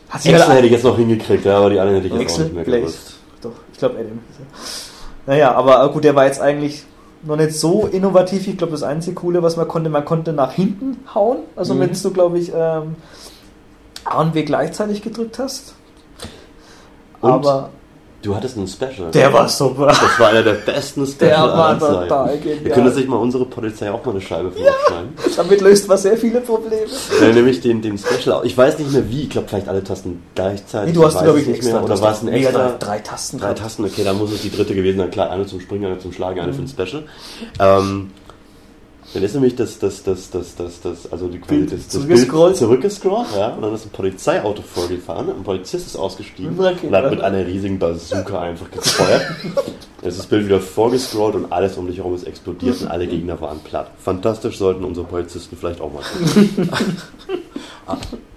hat 0.09 0.27
Excel 0.27 0.39
halt 0.39 0.51
hätte 0.51 0.67
ich 0.67 0.73
jetzt 0.73 0.85
noch 0.85 0.97
hingekriegt, 0.97 1.45
ja, 1.45 1.59
aber 1.59 1.71
die 1.71 1.81
anderen 1.81 2.03
hätte 2.03 2.15
ich 2.15 2.21
jetzt 2.21 2.35
auch 2.35 2.45
nicht 2.45 2.55
mehr 2.55 2.65
gewusst. 2.65 3.15
Doch, 3.41 3.53
ich 3.73 3.79
glaube 3.79 3.97
Adam. 3.97 4.19
er. 4.39 4.47
Naja, 5.27 5.55
aber 5.55 5.91
gut, 5.93 6.05
der 6.05 6.15
war 6.15 6.27
jetzt 6.27 6.41
eigentlich 6.41 6.85
noch 7.23 7.37
nicht 7.37 7.53
so 7.53 7.87
innovativ. 7.87 8.47
Ich 8.49 8.57
glaube, 8.57 8.73
das 8.73 8.83
einzige 8.83 9.15
Coole, 9.15 9.43
was 9.43 9.57
man 9.57 9.69
konnte, 9.69 9.91
man 9.91 10.05
konnte 10.05 10.33
nach 10.33 10.53
hinten 10.53 10.97
hauen. 11.15 11.39
Also 11.57 11.75
Mhm. 11.75 11.81
wenn 11.81 11.93
du, 11.93 12.11
glaube 12.11 12.39
ich, 12.39 12.53
ähm, 12.55 12.97
A 14.05 14.21
und 14.21 14.35
W 14.35 14.43
gleichzeitig 14.43 15.03
gedrückt 15.03 15.39
hast. 15.39 15.75
Und? 17.21 17.31
Aber 17.31 17.71
Du 18.23 18.37
hattest 18.37 18.59
einen 18.59 18.69
Special. 18.69 19.11
der 19.13 19.33
war 19.33 19.49
super. 19.49 19.87
Das 19.87 20.19
war 20.19 20.29
einer 20.29 20.43
der 20.43 20.53
besten 20.53 21.07
Special 21.07 21.31
Der 21.31 21.39
war 21.39 21.79
total 21.79 22.37
genial. 22.39 22.65
Wir 22.65 22.73
können 22.73 22.93
sich 22.93 23.07
mal 23.07 23.17
unsere 23.17 23.47
Polizei 23.47 23.91
auch 23.91 24.05
mal 24.05 24.11
eine 24.11 24.21
Scheibe 24.21 24.53
von 24.53 24.63
aufschneiden. 24.63 25.09
Damit 25.37 25.61
löst 25.63 25.89
man 25.89 25.97
sehr 25.97 26.19
viele 26.19 26.41
Probleme. 26.43 26.87
Ja, 27.21 27.29
nämlich 27.33 27.61
den, 27.63 27.81
den 27.81 27.97
Special. 27.97 28.45
Ich 28.45 28.57
weiß 28.57 28.79
nicht 28.79 28.93
mehr 28.93 29.11
wie. 29.11 29.23
Ich 29.23 29.31
glaube, 29.31 29.49
vielleicht 29.49 29.69
alle 29.69 29.83
Tasten 29.83 30.23
gleichzeitig. 30.35 30.95
Nee, 30.95 31.01
du 31.01 31.07
hast, 31.07 31.23
glaube 31.23 31.41
ich, 31.41 31.47
nicht 31.47 31.57
extra. 31.57 31.75
mehr. 31.77 31.85
Oder 31.85 32.01
war 32.01 32.13
es 32.13 32.23
ein 32.23 32.29
extra? 32.29 32.53
Drive, 32.59 32.79
drei 32.79 32.99
Tasten. 32.99 33.39
Drei. 33.39 33.55
Tasten, 33.55 33.85
okay, 33.87 34.05
dann 34.05 34.19
muss 34.19 34.33
es 34.33 34.43
die 34.43 34.51
dritte 34.51 34.75
gewesen 34.75 34.99
sein. 34.99 35.11
Klar, 35.11 35.31
eine 35.31 35.47
zum 35.47 35.61
Springen, 35.61 35.87
eine 35.87 35.99
zum 35.99 36.13
Schlagen, 36.13 36.41
eine 36.41 36.53
für 36.53 36.63
ein 36.63 36.69
Special. 36.69 37.05
Ähm, 37.59 38.11
dann 39.13 39.23
ist 39.23 39.35
nämlich 39.35 39.57
das, 39.57 39.79
das, 39.79 40.03
das, 40.03 40.31
das, 40.31 40.55
das, 40.55 40.81
das, 40.81 41.11
also 41.13 41.29
die 41.29 41.39
Bild 41.39 41.73
das, 41.73 41.81
das 41.81 41.89
zurückgescrollt. 41.89 42.51
Bild 42.53 42.57
zurückgescrollt, 42.59 43.27
ja, 43.37 43.49
und 43.55 43.63
dann 43.63 43.75
ist 43.75 43.87
ein 43.87 43.91
Polizeiauto 43.91 44.63
vorgefahren, 44.63 45.29
ein 45.31 45.43
Polizist 45.43 45.87
ist 45.87 45.97
ausgestiegen 45.97 46.59
Okay. 46.59 46.87
und 46.87 46.95
hat 46.95 47.11
mit 47.11 47.21
einer 47.21 47.45
riesigen 47.47 47.79
Bazooka 47.79 48.41
einfach 48.41 48.71
gefeuert. 48.71 49.23
Dann 50.01 50.09
ist 50.09 50.19
das 50.19 50.27
Bild 50.27 50.47
wieder 50.47 50.61
vorgescrollt 50.61 51.35
und 51.35 51.53
alles 51.53 51.77
um 51.77 51.87
dich 51.87 51.99
herum 51.99 52.15
ist 52.15 52.23
explodiert 52.27 52.81
und 52.81 52.89
alle 52.89 53.07
Gegner 53.07 53.39
waren 53.43 53.59
platt. 53.59 53.91
Fantastisch 53.99 54.57
sollten 54.57 54.83
unsere 54.85 55.07
Polizisten 55.07 55.57
vielleicht 55.59 55.81
auch 55.83 55.93
mal 55.93 56.03
tun. 56.57 56.69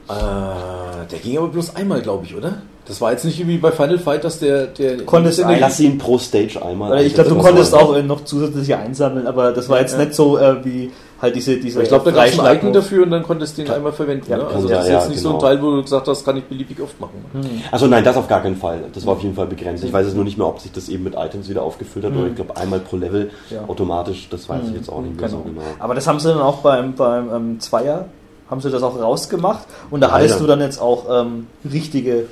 Äh, 0.09 1.07
der 1.11 1.19
ging 1.19 1.37
aber 1.37 1.47
bloß 1.47 1.75
einmal, 1.75 2.01
glaube 2.01 2.25
ich, 2.25 2.35
oder? 2.35 2.53
Das 2.85 2.99
war 2.99 3.11
jetzt 3.13 3.23
nicht 3.23 3.47
wie 3.47 3.57
bei 3.57 3.71
Final 3.71 3.97
Fight, 3.97 4.25
dass 4.25 4.39
der. 4.39 4.67
der 4.67 4.97
Konntest 5.05 5.39
der, 5.39 5.47
ein- 5.47 5.59
Lass 5.61 5.79
ihn 5.79 5.97
pro 5.97 6.17
Stage 6.17 6.61
einmal. 6.63 6.91
Oder 6.91 7.01
ich 7.01 7.13
glaube, 7.13 7.29
du 7.29 7.37
konntest 7.37 7.73
auch 7.73 7.95
äh, 7.95 8.03
noch 8.03 8.25
zusätzliche 8.25 8.77
einsammeln, 8.77 9.25
aber 9.25 9.53
das 9.53 9.69
war 9.69 9.79
jetzt 9.79 9.93
Ja. 9.93 9.99
nicht 9.99 10.13
so 10.13 10.37
äh, 10.37 10.65
wie 10.65 10.91
halt 11.21 11.33
diese 11.37 11.55
diese. 11.55 11.81
Ich 11.81 11.87
glaube, 11.87 12.11
da 12.11 12.17
gab 12.17 12.25
es 12.27 12.35
Freischlag- 12.35 12.57
Icon 12.57 12.73
dafür 12.73 13.03
und 13.03 13.11
dann 13.11 13.23
konntest 13.23 13.57
du 13.57 13.63
den 13.63 13.71
einmal 13.71 13.93
verwenden. 13.93 14.25
Ja, 14.29 14.35
ne? 14.35 14.47
Also 14.47 14.67
sein, 14.67 14.75
das 14.75 14.83
ist 14.83 14.91
ja, 14.91 14.99
jetzt 14.99 15.09
nicht 15.11 15.21
so 15.21 15.29
ein 15.29 15.35
genau. 15.37 15.47
Teil, 15.47 15.61
wo 15.61 15.71
du 15.77 15.81
gesagt 15.83 16.07
hast, 16.09 16.25
kann 16.25 16.35
ich 16.35 16.43
beliebig 16.43 16.81
oft 16.81 16.99
machen. 16.99 17.23
Also 17.71 17.87
nein, 17.87 18.03
das 18.03 18.17
auf 18.17 18.27
gar 18.27 18.41
keinen 18.41 18.57
Fall. 18.57 18.83
Das 18.93 19.05
war 19.05 19.13
auf 19.13 19.21
jeden 19.23 19.35
Fall 19.35 19.47
begrenzt. 19.47 19.85
Ich 19.85 19.93
weiß 19.93 20.07
es 20.07 20.13
nur 20.13 20.25
nicht 20.25 20.37
mehr, 20.37 20.47
ob 20.47 20.59
sich 20.59 20.73
das 20.73 20.89
eben 20.89 21.05
mit 21.05 21.15
Items 21.15 21.47
wieder 21.47 21.61
aufgefüllt 21.63 22.03
hat 22.03 22.11
oder 22.13 22.27
ich 22.27 22.35
glaube 22.35 22.57
einmal 22.57 22.81
pro 22.81 22.97
Level 22.97 23.31
Ja. 23.49 23.63
automatisch. 23.65 24.27
Das 24.29 24.49
weiß 24.49 24.63
ich 24.67 24.75
jetzt 24.75 24.89
auch 24.89 25.01
nicht 25.01 25.17
mehr 25.17 25.29
so 25.29 25.37
genau. 25.37 25.61
Aber 25.79 25.95
das 25.95 26.05
haben 26.05 26.19
sie 26.19 26.27
dann 26.27 26.41
auch 26.41 26.57
beim, 26.57 26.95
beim 26.95 27.33
ähm, 27.33 27.59
Zweier, 27.61 28.07
haben 28.49 28.61
sie 28.61 28.69
das 28.69 28.83
auch 28.83 28.99
rausgemacht 28.99 29.65
und 29.91 30.01
da 30.01 30.11
hattest 30.11 30.39
du 30.39 30.47
dann 30.47 30.61
jetzt 30.61 30.79
auch 30.81 31.05
ähm, 31.21 31.47
richtige, 31.71 32.25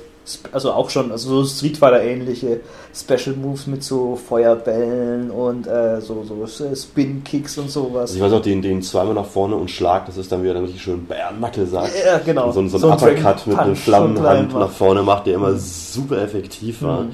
also 0.52 0.72
auch 0.72 0.88
schon, 0.90 1.10
also 1.10 1.42
so 1.42 1.48
Street 1.48 1.76
Fighter 1.78 2.02
ähnliche 2.02 2.60
Special 2.94 3.34
Moves 3.36 3.66
mit 3.66 3.82
so 3.82 4.16
Feuerbällen 4.16 5.30
und 5.30 5.66
äh, 5.66 6.00
so, 6.00 6.24
so 6.28 6.46
Spin 6.76 7.24
Kicks 7.24 7.58
und 7.58 7.70
sowas. 7.70 8.02
Also 8.10 8.16
ich 8.16 8.22
weiß 8.22 8.32
auch, 8.34 8.42
den, 8.42 8.62
den 8.62 8.82
zweimal 8.82 9.14
nach 9.14 9.24
vorne 9.26 9.56
und 9.56 9.70
Schlag, 9.70 10.06
das 10.06 10.16
ist 10.18 10.30
dann 10.30 10.42
wieder 10.42 10.54
dann 10.54 10.64
richtig 10.64 10.82
schön 10.82 11.06
Bärnackel 11.06 11.66
sagt. 11.66 11.92
Ja, 12.06 12.18
genau. 12.18 12.46
Und 12.48 12.52
so, 12.52 12.60
ein- 12.60 12.68
so 12.68 12.76
ein 12.76 12.80
So 12.80 12.88
Uppercut 12.92 13.46
mit 13.46 13.58
einer 13.58 13.74
Flammenhand 13.76 14.54
nach 14.54 14.70
vorne 14.70 15.02
macht, 15.02 15.26
der 15.26 15.34
immer 15.34 15.54
super 15.56 16.18
effektiv 16.22 16.82
war. 16.82 17.02
Mhm. 17.02 17.12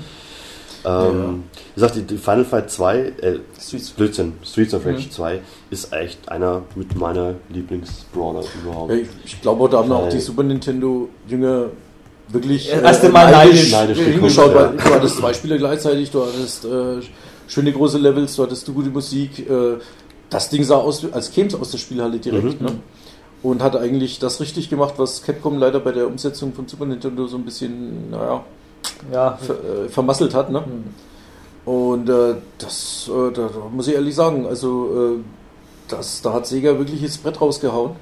Ähm, 0.84 1.44
Wie 1.74 1.80
gesagt, 1.80 1.96
die, 1.96 2.02
die 2.02 2.16
Final 2.18 2.44
Fight 2.44 2.70
2, 2.70 2.98
äh, 2.98 3.38
Streets- 3.60 3.90
Blödsinn, 3.90 4.32
Streets 4.44 4.74
of 4.74 4.86
Rage 4.86 5.06
Mhm. 5.06 5.10
2 5.10 5.40
ist 5.70 5.92
echt 5.92 6.28
einer 6.28 6.62
mit 6.76 6.96
meiner 6.96 7.34
Lieblingsbrawler 7.50 8.42
überhaupt. 8.62 8.90
Ja, 8.92 8.96
ich, 8.98 9.08
ich 9.24 9.40
glaube, 9.42 9.68
da 9.68 9.78
haben 9.78 9.90
auch 9.92 10.08
die 10.08 10.20
Super 10.20 10.42
Nintendo-Jünger 10.44 11.66
wirklich 12.28 12.68
Ja, 12.68 12.80
erst 12.80 13.04
einmal 13.04 13.30
neidisch- 13.32 13.72
neidisch 13.72 13.98
hingeschaut, 13.98 14.54
weil 14.54 14.64
ja. 14.64 14.70
du 14.72 14.94
hattest 14.94 15.16
zwei 15.18 15.32
Spiele 15.32 15.58
gleichzeitig, 15.58 16.10
du 16.10 16.22
hattest 16.24 16.64
äh, 16.64 17.00
schöne 17.48 17.72
große 17.72 17.98
Levels, 17.98 18.36
du 18.36 18.42
hattest 18.42 18.66
gute 18.72 18.90
Musik. 18.90 19.48
Äh, 19.48 19.78
das 20.30 20.50
Ding 20.50 20.62
sah 20.62 20.76
aus, 20.76 21.06
als 21.12 21.30
käme 21.32 21.48
es 21.48 21.54
aus 21.54 21.70
der 21.70 21.78
Spielhalle 21.78 22.18
direkt. 22.18 22.60
Mhm. 22.60 22.66
Ne? 22.66 22.72
Und 23.42 23.62
hat 23.62 23.76
eigentlich 23.76 24.18
das 24.18 24.40
richtig 24.40 24.68
gemacht, 24.68 24.94
was 24.96 25.22
Capcom 25.22 25.58
leider 25.58 25.78
bei 25.80 25.92
der 25.92 26.06
Umsetzung 26.08 26.52
von 26.52 26.66
Super 26.66 26.86
Nintendo 26.86 27.26
so 27.28 27.36
ein 27.36 27.44
bisschen, 27.44 28.10
naja, 28.10 28.44
Ja, 29.12 29.36
ver, 29.40 29.54
äh, 29.54 29.88
vermasselt 29.88 30.34
hat. 30.34 30.50
Ne? 30.50 30.64
hm. 30.64 30.84
Und 31.72 32.08
äh, 32.08 32.34
das, 32.58 33.10
äh, 33.12 33.32
da, 33.32 33.50
muss 33.70 33.88
ich 33.88 33.94
ehrlich 33.94 34.14
sagen, 34.14 34.46
also 34.46 35.16
äh, 35.18 35.20
das, 35.88 36.22
da 36.22 36.32
hat 36.32 36.46
Sega 36.46 36.78
wirklich 36.78 37.02
das 37.02 37.18
Brett 37.18 37.40
rausgehauen. 37.40 37.92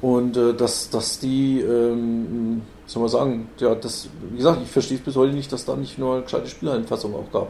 Und 0.00 0.36
äh, 0.36 0.54
dass, 0.54 0.88
dass 0.90 1.18
die, 1.18 1.60
ähm, 1.60 2.62
soll 2.86 3.02
man 3.02 3.10
sagen, 3.10 3.48
ja, 3.58 3.74
das, 3.74 4.08
wie 4.30 4.36
gesagt, 4.38 4.60
ich 4.62 4.70
verstehe 4.70 4.96
es 4.96 5.04
bis 5.04 5.16
heute 5.16 5.34
nicht, 5.34 5.52
dass 5.52 5.64
da 5.64 5.76
nicht 5.76 5.98
nur 5.98 6.14
eine 6.14 6.22
gescheite 6.22 6.48
Spielereinfassung 6.48 7.14
auch 7.14 7.30
gab. 7.32 7.48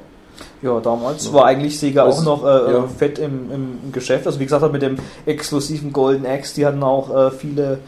Ja, 0.62 0.80
damals 0.80 1.26
Ja. 1.26 1.32
war 1.34 1.44
eigentlich 1.46 1.78
Sega 1.78 2.04
Das- 2.06 2.20
auch 2.20 2.24
noch 2.24 2.44
äh, 2.44 2.72
ja. 2.72 2.86
fett 2.88 3.18
im, 3.18 3.52
im 3.52 3.92
Geschäft. 3.92 4.26
Also 4.26 4.40
wie 4.40 4.44
gesagt, 4.44 4.72
mit 4.72 4.82
dem 4.82 4.96
exklusiven 5.26 5.92
Golden 5.92 6.26
Axe, 6.26 6.54
die 6.54 6.64
hatten 6.66 6.82
auch 6.82 7.14
äh, 7.14 7.30
viele 7.30 7.78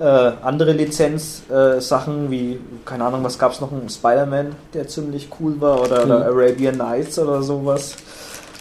äh, 0.00 0.04
andere 0.42 0.72
Lizenz-Sachen, 0.72 2.30
wie, 2.30 2.60
keine 2.84 3.04
Ahnung, 3.04 3.24
was 3.24 3.38
gab 3.38 3.52
es 3.52 3.60
noch, 3.60 3.72
ein 3.72 3.88
Spider-Man, 3.88 4.54
der 4.74 4.86
ziemlich 4.88 5.28
cool 5.40 5.60
war, 5.60 5.80
oder, 5.80 6.04
oder 6.04 6.18
Mhm. 6.18 6.38
Arabian 6.38 6.76
Nights 6.76 7.18
oder 7.18 7.42
sowas. 7.42 7.96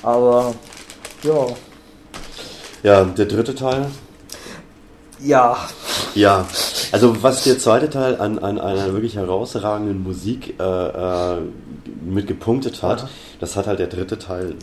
Aber 0.04 0.54
ja, 1.24 1.46
Ja, 2.84 3.04
der 3.04 3.26
dritte 3.26 3.54
Teil. 3.56 3.88
ja, 5.20 5.58
Ja, 6.16 6.46
also 6.92 7.22
was 7.22 7.44
der 7.44 7.60
zweite 7.60 7.90
Teil 7.90 8.20
an, 8.20 8.40
an 8.40 8.60
einer 8.60 8.94
wirklich 8.94 9.16
herausragenden 9.16 10.02
Musik 10.04 10.56
äh, 10.60 10.64
äh, 10.64 11.38
mit 12.06 12.26
gepunktet 12.28 12.82
hat, 12.82 13.02
Ja. 13.02 13.10
das 13.40 13.56
hat 13.56 13.68
halt 13.68 13.80
der 13.80 13.88
dritte 13.88 14.18
Teil. 14.18 14.56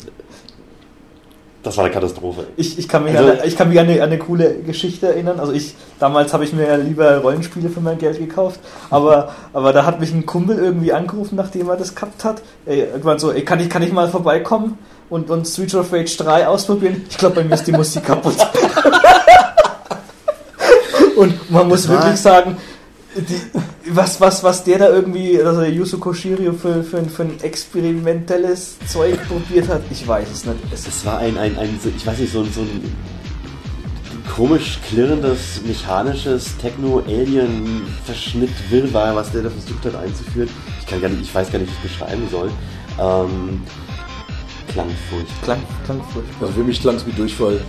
Das 1.64 1.76
war 1.78 1.84
eine 1.84 1.94
Katastrophe. 1.94 2.46
Ich, 2.56 2.78
ich 2.78 2.88
kann 2.88 3.04
mich, 3.04 3.16
Also- 3.16 3.30
an, 3.30 3.38
eine- 3.38 3.46
ich 3.48 3.56
kann 3.56 3.68
mich 3.70 3.80
an, 3.80 3.88
eine, 3.88 4.02
an 4.02 4.10
eine 4.10 4.18
coole 4.18 4.54
Geschichte 4.58 5.08
erinnern. 5.08 5.40
Also 5.40 5.52
ich 5.52 5.74
damals 5.98 6.32
habe 6.34 6.44
ich 6.44 6.52
mir 6.52 6.66
ja 6.68 6.76
lieber 6.76 7.16
Rollenspiele 7.18 7.70
für 7.70 7.80
mein 7.80 7.96
Geld 7.98 8.18
gekauft, 8.18 8.60
aber, 8.90 9.30
aber 9.54 9.72
da 9.72 9.86
hat 9.86 9.98
mich 9.98 10.12
ein 10.12 10.26
Kumpel 10.26 10.58
irgendwie 10.58 10.92
angerufen, 10.92 11.36
nachdem 11.36 11.70
er 11.70 11.76
das 11.76 11.94
gehabt 11.94 12.22
hat. 12.22 12.42
Ey, 12.66 12.80
irgendwann 12.80 13.18
so, 13.18 13.32
ey, 13.32 13.42
kann 13.42 13.60
ich, 13.60 13.70
kann 13.70 13.82
ich 13.82 13.92
mal 13.92 14.08
vorbeikommen 14.08 14.76
und, 15.08 15.30
und 15.30 15.46
Street 15.48 15.74
of 15.74 15.90
Rage 15.90 16.16
3 16.18 16.46
ausprobieren? 16.48 17.06
Ich 17.08 17.16
glaube, 17.16 17.36
bei 17.36 17.44
mir 17.44 17.54
ist 17.54 17.66
die 17.66 17.72
Musik 17.72 18.04
kaputt. 18.04 18.36
und 21.16 21.50
man 21.50 21.68
muss 21.68 21.82
Das 21.86 21.90
wirklich 21.90 22.20
sagen, 22.20 22.56
die, 23.16 23.40
was, 23.92 24.20
was, 24.20 24.42
was 24.42 24.64
der 24.64 24.78
da 24.78 24.88
irgendwie, 24.90 25.40
also 25.40 25.60
der 25.60 25.70
Yuzo 25.72 25.98
Koshiro 25.98 26.52
für, 26.52 26.82
für, 26.82 26.98
ein- 26.98 27.08
für 27.10 27.22
ein 27.22 27.40
experimentelles 27.42 28.76
Zeug 28.86 29.18
probiert 29.28 29.68
hat, 29.68 29.82
ich 29.90 30.06
weiß 30.06 30.28
es 30.32 30.44
nicht. 30.44 30.58
Es 30.72 30.86
Es 30.86 31.04
war 31.04 31.18
ein, 31.18 31.36
ein, 31.38 31.56
ein 31.58 31.78
ich 31.96 32.06
weiß 32.06 32.18
nicht, 32.18 32.32
so, 32.32 32.40
ein- 32.40 32.52
so 32.52 32.60
ein 32.62 32.80
komisch 34.34 34.78
klirrendes, 34.88 35.60
mechanisches 35.66 36.56
Techno-Alien-Verschnitt-Wirrwarr, 36.58 39.14
was 39.16 39.30
der 39.32 39.42
da 39.42 39.50
versucht 39.50 39.84
hat 39.84 39.94
einzuführen. 39.96 40.48
Ich 40.80 40.86
kann 40.86 41.00
gar 41.00 41.08
nicht, 41.08 41.22
ich 41.22 41.34
weiß 41.34 41.50
gar 41.52 41.58
nicht, 41.58 41.70
wie 41.70 41.86
ich 41.86 41.92
es 41.92 41.98
beschreiben 41.98 42.22
soll. 42.30 42.50
Ähm, 42.98 43.62
klang 44.72 44.88
furchtbar. 45.10 45.34
klang, 45.42 45.60
klang 45.84 46.00
furchtbar. 46.12 46.42
Also 46.48 46.52
für 46.54 46.64
mich 46.64 46.80
klang 46.80 46.96
es 46.96 47.06
wie 47.06 47.12
Durchfall. 47.12 47.60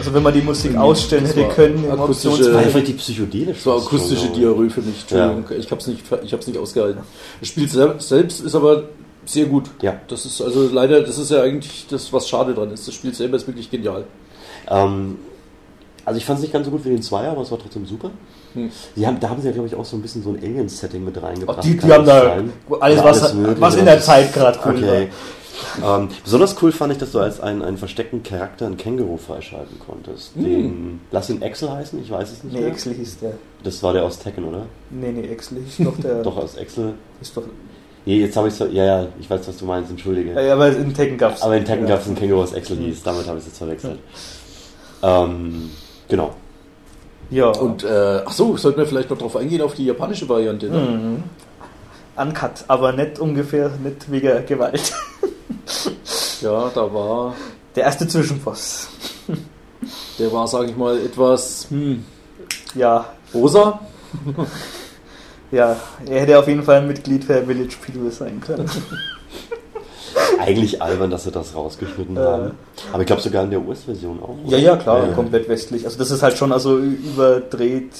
Also 0.00 0.14
wenn 0.14 0.22
man 0.22 0.34
die 0.34 0.40
Musik 0.42 0.76
ausstellen 0.76 1.26
hätte 1.26 1.42
war 1.42 1.48
können 1.50 1.84
im 1.84 1.90
akustische- 1.92 2.52
war 2.52 2.60
einfach 2.60 2.82
die 2.82 2.92
psychedelische. 2.94 3.52
Das 3.54 3.66
war 3.66 3.76
akustische 3.78 4.28
Diarrhoe 4.28 4.70
für 4.70 4.80
mich. 4.82 5.00
Entschuldigung, 5.02 5.44
ich 5.58 5.70
habe 5.70 5.80
es 5.80 5.86
nicht, 5.86 6.02
ich 6.24 6.32
hab's 6.32 6.46
nicht 6.46 6.58
ausgehalten. 6.58 7.02
Das 7.38 7.48
Spiel 7.48 7.68
sel- 7.68 7.94
selbst 7.98 8.40
ist 8.40 8.54
aber 8.54 8.84
sehr 9.26 9.44
gut. 9.46 9.64
Ja. 9.82 9.94
Das 10.08 10.24
ist 10.26 10.40
also 10.40 10.68
leider, 10.72 11.02
das 11.02 11.18
ist 11.18 11.30
ja 11.30 11.42
eigentlich 11.42 11.86
das, 11.90 12.12
was 12.12 12.28
schade 12.28 12.54
dran 12.54 12.70
ist. 12.72 12.88
Das 12.88 12.94
Spiel 12.94 13.14
selber 13.14 13.36
ist 13.36 13.46
wirklich 13.46 13.70
genial. 13.70 14.04
Ähm, 14.68 15.18
also 16.04 16.16
ich 16.18 16.24
fand 16.24 16.38
es 16.38 16.42
nicht 16.42 16.52
ganz 16.52 16.64
so 16.64 16.70
gut 16.72 16.84
wie 16.84 16.88
den 16.88 17.02
Zweier, 17.02 17.32
aber 17.32 17.42
es 17.42 17.50
war 17.50 17.58
trotzdem 17.58 17.84
super. 17.86 18.10
Hm. 18.54 18.70
Sie 18.96 19.06
haben, 19.06 19.20
da 19.20 19.28
haben 19.28 19.40
sie 19.40 19.46
ja, 19.48 19.52
glaube 19.52 19.68
ich, 19.68 19.74
auch 19.76 19.84
so 19.84 19.96
ein 19.96 20.02
bisschen 20.02 20.22
so 20.24 20.30
ein 20.30 20.36
Alien-Setting 20.42 21.04
mit 21.04 21.22
reingebracht. 21.22 21.62
Die, 21.62 21.72
die 21.72 21.76
kann 21.76 21.92
haben 21.92 22.06
da 22.06 22.22
sein? 22.22 22.52
alles, 22.80 22.96
Ja, 22.98 23.04
was, 23.04 23.34
Mögliche. 23.34 23.60
was 23.60 23.76
in 23.76 23.84
der 23.84 24.00
Zeit 24.00 24.32
gerade 24.32 24.58
cool 24.64 24.76
Okay. 24.76 25.08
Ähm, 25.84 26.08
besonders 26.24 26.56
cool 26.62 26.72
fand 26.72 26.92
ich, 26.92 26.98
dass 26.98 27.12
du 27.12 27.18
als 27.20 27.40
einen, 27.40 27.62
einen 27.62 27.76
versteckten 27.78 28.22
Charakter 28.22 28.66
einen 28.66 28.76
Känguru 28.76 29.16
freischalten 29.16 29.78
konntest. 29.78 30.34
Hm. 30.34 30.44
Den, 30.44 31.00
lass 31.10 31.30
ihn 31.30 31.42
Axel 31.42 31.70
heißen, 31.70 32.00
ich 32.02 32.10
weiß 32.10 32.32
es 32.32 32.44
nicht 32.44 32.54
Nee, 32.54 32.60
mehr. 32.60 32.68
Exley 32.70 32.94
hieß 32.94 33.18
der. 33.20 33.32
Das 33.62 33.82
war 33.82 33.92
der 33.92 34.04
aus 34.04 34.18
Tekken, 34.18 34.44
oder? 34.44 34.66
Nee, 34.90 35.12
nee, 35.12 35.26
Exley 35.28 35.62
hieß 35.64 35.84
doch 35.86 35.98
der. 35.98 36.22
Doch, 36.22 36.36
aus 36.36 36.56
Axel. 36.58 36.94
Ist 37.20 37.36
doch 37.36 37.42
Nee, 38.06 38.18
jetzt 38.20 38.36
habe 38.36 38.48
ich 38.48 38.58
Ja, 38.58 38.66
ja, 38.84 39.06
ich 39.20 39.28
weiß, 39.28 39.46
was 39.46 39.58
du 39.58 39.66
meinst, 39.66 39.90
entschuldige. 39.90 40.32
ja, 40.32 40.54
aber 40.54 40.68
in 40.74 40.94
Tekken 40.94 41.18
gab's. 41.18 41.42
Aber 41.42 41.56
in 41.56 41.64
Tekken 41.64 41.86
ja. 41.86 41.94
gab 41.94 42.00
es 42.00 42.06
einen 42.06 42.16
Känguru 42.16 42.42
aus 42.42 42.54
Axel 42.54 42.76
hieß, 42.78 43.02
damit 43.02 43.26
habe 43.26 43.36
ich 43.38 43.42
es 43.44 43.48
jetzt 43.48 43.58
verwechselt. 43.58 43.98
Ähm, 45.02 45.70
genau. 46.08 46.34
Ja. 47.30 47.48
Und 47.48 47.84
äh, 47.84 48.22
ach 48.24 48.32
so, 48.32 48.56
sollten 48.56 48.78
wir 48.78 48.86
vielleicht 48.86 49.10
noch 49.10 49.18
drauf 49.18 49.36
eingehen 49.36 49.62
auf 49.62 49.74
die 49.74 49.84
japanische 49.86 50.28
Variante. 50.28 50.66
Ne? 50.68 50.78
Mhm. 50.78 51.22
Uncut, 52.16 52.64
aber 52.68 52.92
nicht 52.92 53.18
ungefähr, 53.18 53.70
nicht 53.82 54.10
wegen 54.10 54.44
Gewalt. 54.46 54.92
Ja, 56.40 56.70
da 56.74 56.92
war, 56.94 57.34
Der 57.76 57.84
erste 57.84 58.08
Zwischenboss. 58.08 58.88
der 60.18 60.32
war, 60.32 60.46
sage 60.48 60.70
ich 60.70 60.76
mal, 60.76 60.98
etwas 60.98 61.66
hm, 61.70 62.02
Ja, 62.74 63.12
rosa. 63.34 63.78
ja, 65.52 65.76
er 66.06 66.20
hätte 66.20 66.38
auf 66.38 66.48
jeden 66.48 66.62
Fall 66.62 66.78
ein 66.78 66.88
Mitglied 66.88 67.28
der 67.28 67.44
Village 67.44 67.76
People 67.84 68.10
sein 68.10 68.40
können. 68.40 68.68
Eigentlich 70.38 70.80
albern, 70.80 71.10
dass 71.10 71.24
sie 71.24 71.30
das 71.30 71.54
rausgeschnitten 71.54 72.16
Äh. 72.16 72.20
haben. 72.20 72.50
Aber 72.92 73.02
ich 73.02 73.06
glaube 73.06 73.20
sogar 73.22 73.44
in 73.44 73.50
der 73.50 73.60
US-Version 73.60 74.20
auch. 74.22 74.36
Ja, 74.46 74.56
ja, 74.58 74.76
klar, 74.76 75.06
Ja. 75.08 75.12
komplett 75.12 75.48
westlich. 75.48 75.84
Also 75.84 75.98
das 75.98 76.10
ist 76.10 76.22
halt 76.22 76.38
schon 76.38 76.52
also 76.52 76.78
überdreht. 76.78 77.92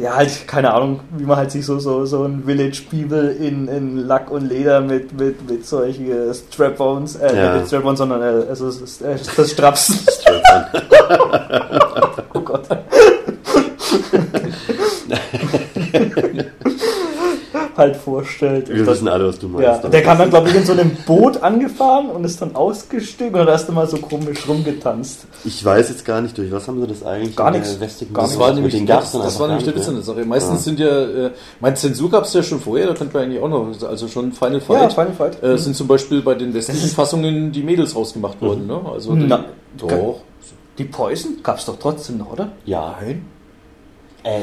Ja, 0.00 0.16
halt, 0.16 0.46
keine 0.48 0.72
Ahnung, 0.74 1.00
wie 1.16 1.24
man 1.24 1.36
halt 1.36 1.50
sich 1.50 1.64
so, 1.64 1.78
so, 1.78 2.04
so 2.04 2.24
ein 2.24 2.42
Village 2.44 2.82
People 2.90 3.30
in, 3.30 3.68
in 3.68 3.98
Lack 3.98 4.30
und 4.30 4.48
Leder 4.48 4.80
mit, 4.80 5.18
mit, 5.18 5.48
mit 5.48 5.66
solchen 5.66 6.34
Strap-Ons, 6.34 7.16
äh, 7.16 7.36
Ja. 7.36 7.56
nicht 7.56 7.68
Strap-Ons, 7.68 7.98
sondern 7.98 8.22
äh, 8.22 8.46
also 8.48 8.68
äh, 8.68 9.16
das 9.36 9.50
Straps. 9.50 10.06
oh 12.34 12.40
Gott. 12.40 12.66
halt 17.76 17.96
vorstellt. 17.96 18.68
Wir 18.68 18.86
wissen 18.86 19.08
alle, 19.08 19.26
was 19.28 19.38
du 19.38 19.46
Ja, 19.60 19.72
meinst. 19.72 19.92
der 19.92 20.02
kam 20.02 20.18
dann, 20.18 20.30
glaube 20.30 20.48
ich, 20.48 20.54
in 20.54 20.64
so 20.64 20.72
einem 20.72 20.90
Boot 21.06 21.42
angefahren 21.42 22.08
und 22.10 22.24
ist 22.24 22.40
dann 22.40 22.54
ausgestiegen 22.54 23.34
und 23.34 23.40
hat 23.40 23.48
erst 23.48 23.68
einmal 23.68 23.86
so 23.88 23.96
komisch 23.98 24.46
rumgetanzt. 24.48 25.26
Ich 25.44 25.64
weiß 25.64 25.88
jetzt 25.88 26.04
gar 26.04 26.20
nicht, 26.20 26.36
durch 26.38 26.50
was 26.52 26.66
haben 26.68 26.80
sie 26.80 26.86
das 26.86 27.02
eigentlich 27.02 27.36
Gar 27.36 27.50
nichts. 27.52 27.78
Das 27.78 28.00
nichts. 28.00 28.38
war 28.38 28.52
nämlich, 28.52 28.74
den 28.74 28.86
das, 28.86 29.12
das 29.12 29.38
war 29.40 29.48
nämlich 29.48 29.64
der 29.64 29.74
Witz 29.76 29.88
an 29.88 29.94
der 29.94 30.04
Sache. 30.04 30.24
Meistens 30.24 30.52
Ja. 30.54 30.58
sind 30.58 30.78
ja, 30.80 31.26
äh, 31.26 31.30
mein 31.60 31.76
Zensur 31.76 32.10
gab 32.10 32.24
es 32.24 32.32
ja 32.32 32.42
schon 32.42 32.60
vorher, 32.60 32.86
da 32.86 32.94
könnte 32.94 33.14
man 33.14 33.24
eigentlich 33.24 33.42
auch 33.42 33.48
noch, 33.48 33.88
also 33.88 34.08
schon 34.08 34.32
Final 34.32 34.60
Fight. 34.60 34.92
Final 34.92 35.12
Fight. 35.12 35.42
Äh, 35.42 35.58
sind 35.58 35.76
zum 35.76 35.86
Beispiel 35.86 36.22
bei 36.22 36.34
den 36.34 36.54
westlichen 36.54 36.88
Fassungen 36.90 37.52
die 37.52 37.62
Mädels 37.62 37.94
rausgemacht 37.96 38.40
worden. 38.40 38.66
Ne? 38.66 38.80
Also 38.92 39.14
die, 39.14 39.26
Na, 39.26 39.44
doch. 39.76 40.20
Die 40.78 40.84
Poison 40.84 41.34
gab's 41.42 41.66
doch 41.66 41.78
trotzdem 41.78 42.18
noch, 42.18 42.32
oder? 42.32 42.48
Ja. 42.64 42.96
Nein. 43.00 43.24
Äh, 44.24 44.40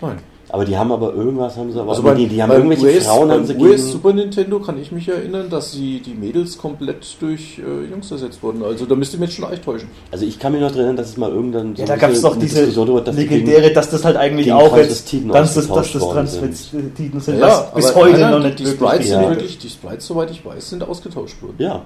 Nein. 0.00 0.18
Aber 0.52 0.64
die 0.66 0.76
haben 0.76 0.92
aber 0.92 1.14
irgendwas, 1.14 1.56
haben 1.56 1.72
sie 1.72 1.80
aber. 1.80 1.90
Also 1.90 2.02
nee, 2.02 2.08
beim, 2.10 2.18
die, 2.18 2.26
die 2.28 2.42
haben 2.42 2.52
irgendwelche 2.52 2.84
US, 2.86 3.06
Frauen 3.06 3.30
haben 3.32 3.46
sie 3.46 3.54
US 3.56 3.76
gegen. 3.76 3.78
Super 3.90 4.12
Nintendo 4.12 4.60
kann 4.60 4.78
ich 4.80 4.92
mich 4.92 5.08
erinnern, 5.08 5.48
dass 5.50 5.72
sie 5.72 6.00
die 6.00 6.14
Mädels 6.14 6.58
komplett 6.58 7.16
durch 7.20 7.58
äh, 7.58 7.90
Jungs 7.90 8.10
ersetzt 8.10 8.42
wurden. 8.42 8.62
Also 8.62 8.84
da 8.84 8.94
müsste 8.94 9.16
ich 9.16 9.20
mich 9.20 9.30
jetzt 9.30 9.40
schon 9.40 9.50
echt 9.52 9.64
täuschen. 9.64 9.88
Also 10.10 10.26
ich 10.26 10.38
kann 10.38 10.52
mich 10.52 10.60
noch 10.60 10.74
erinnern, 10.76 10.96
dass 10.96 11.08
es 11.08 11.16
mal 11.16 11.30
irgendwann. 11.30 11.74
Ja, 11.74 11.86
so 11.86 11.92
da 11.92 11.96
gab's 11.96 12.22
eine 12.24 12.34
doch 12.34 12.38
diese 12.38 12.66
dass 13.02 13.16
legendäre, 13.16 13.72
dass 13.72 13.90
das 13.90 14.04
halt 14.04 14.16
eigentlich 14.16 14.52
auch 14.52 14.76
jetzt, 14.76 15.08
Transvestiten 15.08 15.28
dass 15.30 15.54
das, 15.54 15.68
dass 15.68 15.92
das. 15.92 16.02
Transvestiten 16.02 17.20
sind, 17.20 17.38
Ja, 17.38 17.46
was 17.72 17.74
bis 17.74 17.94
heute 17.94 18.20
nein, 18.20 18.30
noch 18.30 18.38
nicht 18.40 18.58
die 18.58 18.66
Sprites 18.66 19.08
sind 19.08 19.22
Ja. 19.22 19.28
wirklich, 19.30 19.58
die 19.58 19.68
Sprites, 19.70 20.06
soweit 20.06 20.30
ich 20.30 20.44
weiß, 20.44 20.70
sind 20.70 20.82
ausgetauscht 20.86 21.40
worden. 21.42 21.54
Ja. 21.58 21.82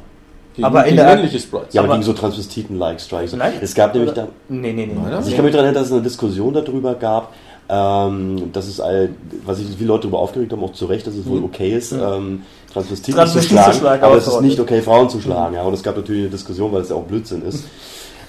Gegen, 0.54 0.64
Aber 0.66 0.80
in 0.80 0.84
gegen 0.86 0.96
der- 0.96 1.14
männliche 1.14 1.38
Sprites. 1.38 1.74
Ja, 1.74 1.82
aber, 1.82 1.90
Aber- 1.90 1.98
gegen 1.98 2.06
so 2.06 2.12
Transvestiten-like 2.14 3.00
Strikes. 3.00 3.34
Nein. 3.34 3.52
Es 3.60 3.74
gab 3.74 3.94
nämlich 3.94 4.12
da. 4.14 4.26
Nee, 4.48 4.72
nee, 4.72 4.86
nee. 4.86 4.92
Nein, 4.94 5.12
Also 5.12 5.28
ich 5.28 5.36
kann 5.36 5.44
mich 5.44 5.52
daran 5.52 5.66
erinnern, 5.66 5.82
dass 5.82 5.88
es 5.88 5.92
eine 5.92 6.02
Diskussion 6.02 6.54
darüber 6.54 6.94
gab, 6.94 7.34
ähm, 7.68 8.52
dass 8.52 8.66
es 8.68 8.80
all, 8.80 9.10
was 9.44 9.58
sich 9.58 9.66
viele 9.76 9.88
Leute 9.88 10.02
darüber 10.02 10.18
aufgeregt 10.20 10.52
haben, 10.52 10.62
auch 10.62 10.72
zu 10.72 10.86
Recht, 10.86 11.06
dass 11.06 11.14
es 11.14 11.26
wohl 11.26 11.38
Mhm. 11.40 11.44
okay 11.46 11.76
ist, 11.76 11.92
ähm, 11.92 12.42
Transvestiten 12.72 13.12
zu 13.12 13.16
Transvestiten 13.18 13.56
zu 13.58 13.62
schlagen, 13.64 13.78
schlagen, 13.78 14.02
aber 14.04 14.16
es 14.16 14.26
ist 14.26 14.40
nicht 14.40 14.60
okay, 14.60 14.82
Frauen 14.82 15.08
zu 15.10 15.20
schlagen. 15.20 15.54
Ja, 15.54 15.62
und 15.62 15.74
es 15.74 15.82
gab 15.82 15.96
natürlich 15.96 16.22
eine 16.22 16.30
Diskussion, 16.30 16.72
weil 16.72 16.82
es 16.82 16.90
ja 16.90 16.96
auch 16.96 17.04
Blödsinn 17.04 17.42
ist. 17.42 17.64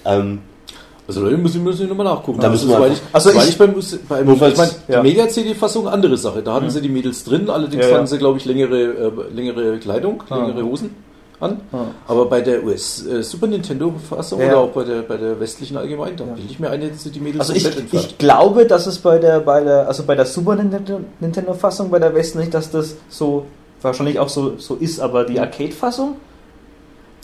Ähm, 0.05 0.39
Also 1.09 1.23
da 1.23 1.37
müssen 1.37 1.63
wir 1.65 1.77
wir 1.79 1.87
nochmal 1.87 2.05
nachgucken. 2.05 2.41
Da 2.41 2.49
Also, 2.49 2.65
müssen 2.65 2.69
wir- 2.69 2.75
soweit 2.85 2.91
ich, 2.97 3.01
Also 3.13 3.29
soweit 3.29 3.43
ich- 3.45 3.49
ich 3.51 3.57
beim, 3.57 3.73
beim 4.09 4.33
ich 4.33 4.57
meine, 4.57 4.71
ja. 4.89 5.01
die 5.01 5.07
Mega-CD-Fassung 5.07 5.87
andere 5.87 6.17
Sache. 6.17 6.41
Da 6.41 6.53
hatten 6.55 6.69
sie 6.69 6.81
die 6.81 6.89
Mädels 6.89 7.23
drin, 7.23 7.49
allerdings 7.49 7.85
Ja, 7.85 7.91
ja. 7.91 7.95
hatten 7.97 8.07
sie, 8.07 8.17
glaube 8.17 8.37
ich, 8.39 8.43
längere, 8.45 8.77
äh, 8.81 9.11
längere 9.33 9.77
Kleidung, 9.77 10.23
Ah. 10.29 10.35
längere 10.45 10.65
Hosen 10.65 10.89
an. 11.39 11.61
Ah. 11.71 11.85
Aber 12.07 12.25
bei 12.25 12.41
der 12.41 12.63
US 12.63 13.05
äh, 13.05 13.21
Super 13.21 13.47
Nintendo-Fassung 13.47 14.39
Ja, 14.39 14.45
oder 14.47 14.53
ja. 14.55 14.59
auch 14.61 14.69
bei 14.69 14.83
der, 14.83 15.01
bei 15.03 15.17
der 15.17 15.39
westlichen 15.39 15.77
allgemein, 15.77 16.15
da 16.17 16.23
Ja. 16.25 16.33
bilde 16.33 16.49
ich 16.51 16.59
mir 16.59 16.69
ein, 16.69 16.81
jetzt 16.81 17.03
sind 17.03 17.15
die 17.15 17.19
Mädels 17.19 17.41
Also 17.49 17.53
ich, 17.53 17.93
ich 17.93 18.17
glaube, 18.17 18.65
dass 18.65 18.87
es 18.87 18.99
bei 18.99 19.19
der, 19.19 19.39
bei 19.41 19.63
der, 19.63 19.87
also 19.87 20.03
bei 20.03 20.15
der 20.15 20.25
Super 20.25 20.55
Nintendo, 20.55 21.01
Nintendo 21.19 21.53
Fassung, 21.53 21.89
bei 21.89 21.99
der 21.99 22.13
Westen 22.15 22.39
nicht, 22.39 22.53
dass 22.53 22.71
das 22.71 22.95
so 23.09 23.45
wahrscheinlich 23.81 24.17
auch 24.19 24.29
so, 24.29 24.57
so 24.57 24.75
ist, 24.75 24.99
aber 24.99 25.23
die 25.25 25.39
Arcade 25.39 25.71
Fassung, 25.71 26.15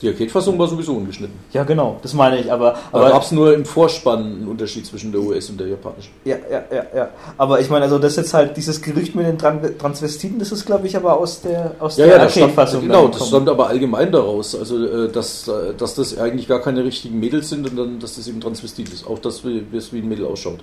Die 0.02 0.10
Arcade-Fassung 0.10 0.60
war 0.60 0.68
sowieso 0.68 0.94
ungeschnitten. 0.96 1.36
Ja, 1.54 1.64
genau, 1.64 1.98
das 2.02 2.14
meine 2.14 2.38
ich, 2.40 2.52
aber. 2.52 2.72
Da 2.92 2.98
aber 2.98 3.10
gab 3.10 3.24
es 3.24 3.32
nur 3.32 3.54
im 3.54 3.64
Vorspann 3.64 4.20
einen 4.20 4.48
Unterschied 4.48 4.86
zwischen 4.86 5.12
der 5.12 5.22
US 5.22 5.50
und 5.50 5.60
der 5.60 5.68
japanischen. 5.68 6.12
ja, 6.26 6.36
ja, 6.52 6.64
ja, 6.72 6.86
ja. 6.94 7.10
Aber 7.38 7.62
ich 7.62 7.70
meine, 7.70 7.86
also 7.86 8.00
das 8.00 8.14
ist 8.14 8.18
jetzt 8.18 8.34
halt 8.34 8.58
dieses 8.58 8.82
Gerücht 8.82 9.16
mit 9.16 9.26
den 9.26 9.38
Tran 9.38 9.62
Transvestiten, 9.78 10.40
das 10.40 10.52
ist, 10.52 10.66
glaube 10.66 10.88
ich, 10.88 10.98
aber 10.98 11.18
aus 11.18 11.42
der, 11.42 11.76
aus 11.80 11.96
der 11.96 12.20
das 12.20 12.32
stammt, 12.32 12.44
Arcade-Fassung. 12.58 12.82
genau, 12.82 13.08
das 13.08 13.28
stammt 13.28 13.48
aber 13.48 13.68
allgemein 13.68 14.12
daraus, 14.12 14.56
also 14.56 14.86
äh, 14.86 15.10
dass, 15.10 15.48
äh, 15.48 15.74
dass 15.78 15.96
das 15.96 16.18
eigentlich 16.18 16.48
gar 16.48 16.60
keine 16.60 16.84
richtigen 16.84 17.20
Mädels 17.20 17.50
sind 17.50 17.70
und 17.70 17.78
dann, 17.78 18.00
dass 18.00 18.16
das 18.16 18.28
eben 18.28 18.42
Transvestit 18.42 18.90
ist, 18.90 19.08
auch 19.08 19.20
dass 19.20 19.46
wie 19.46 19.64
wie 19.72 19.78
es 19.78 19.94
wie 19.94 20.00
ein 20.00 20.10
Mädel 20.10 20.26
ausschaut. 20.26 20.60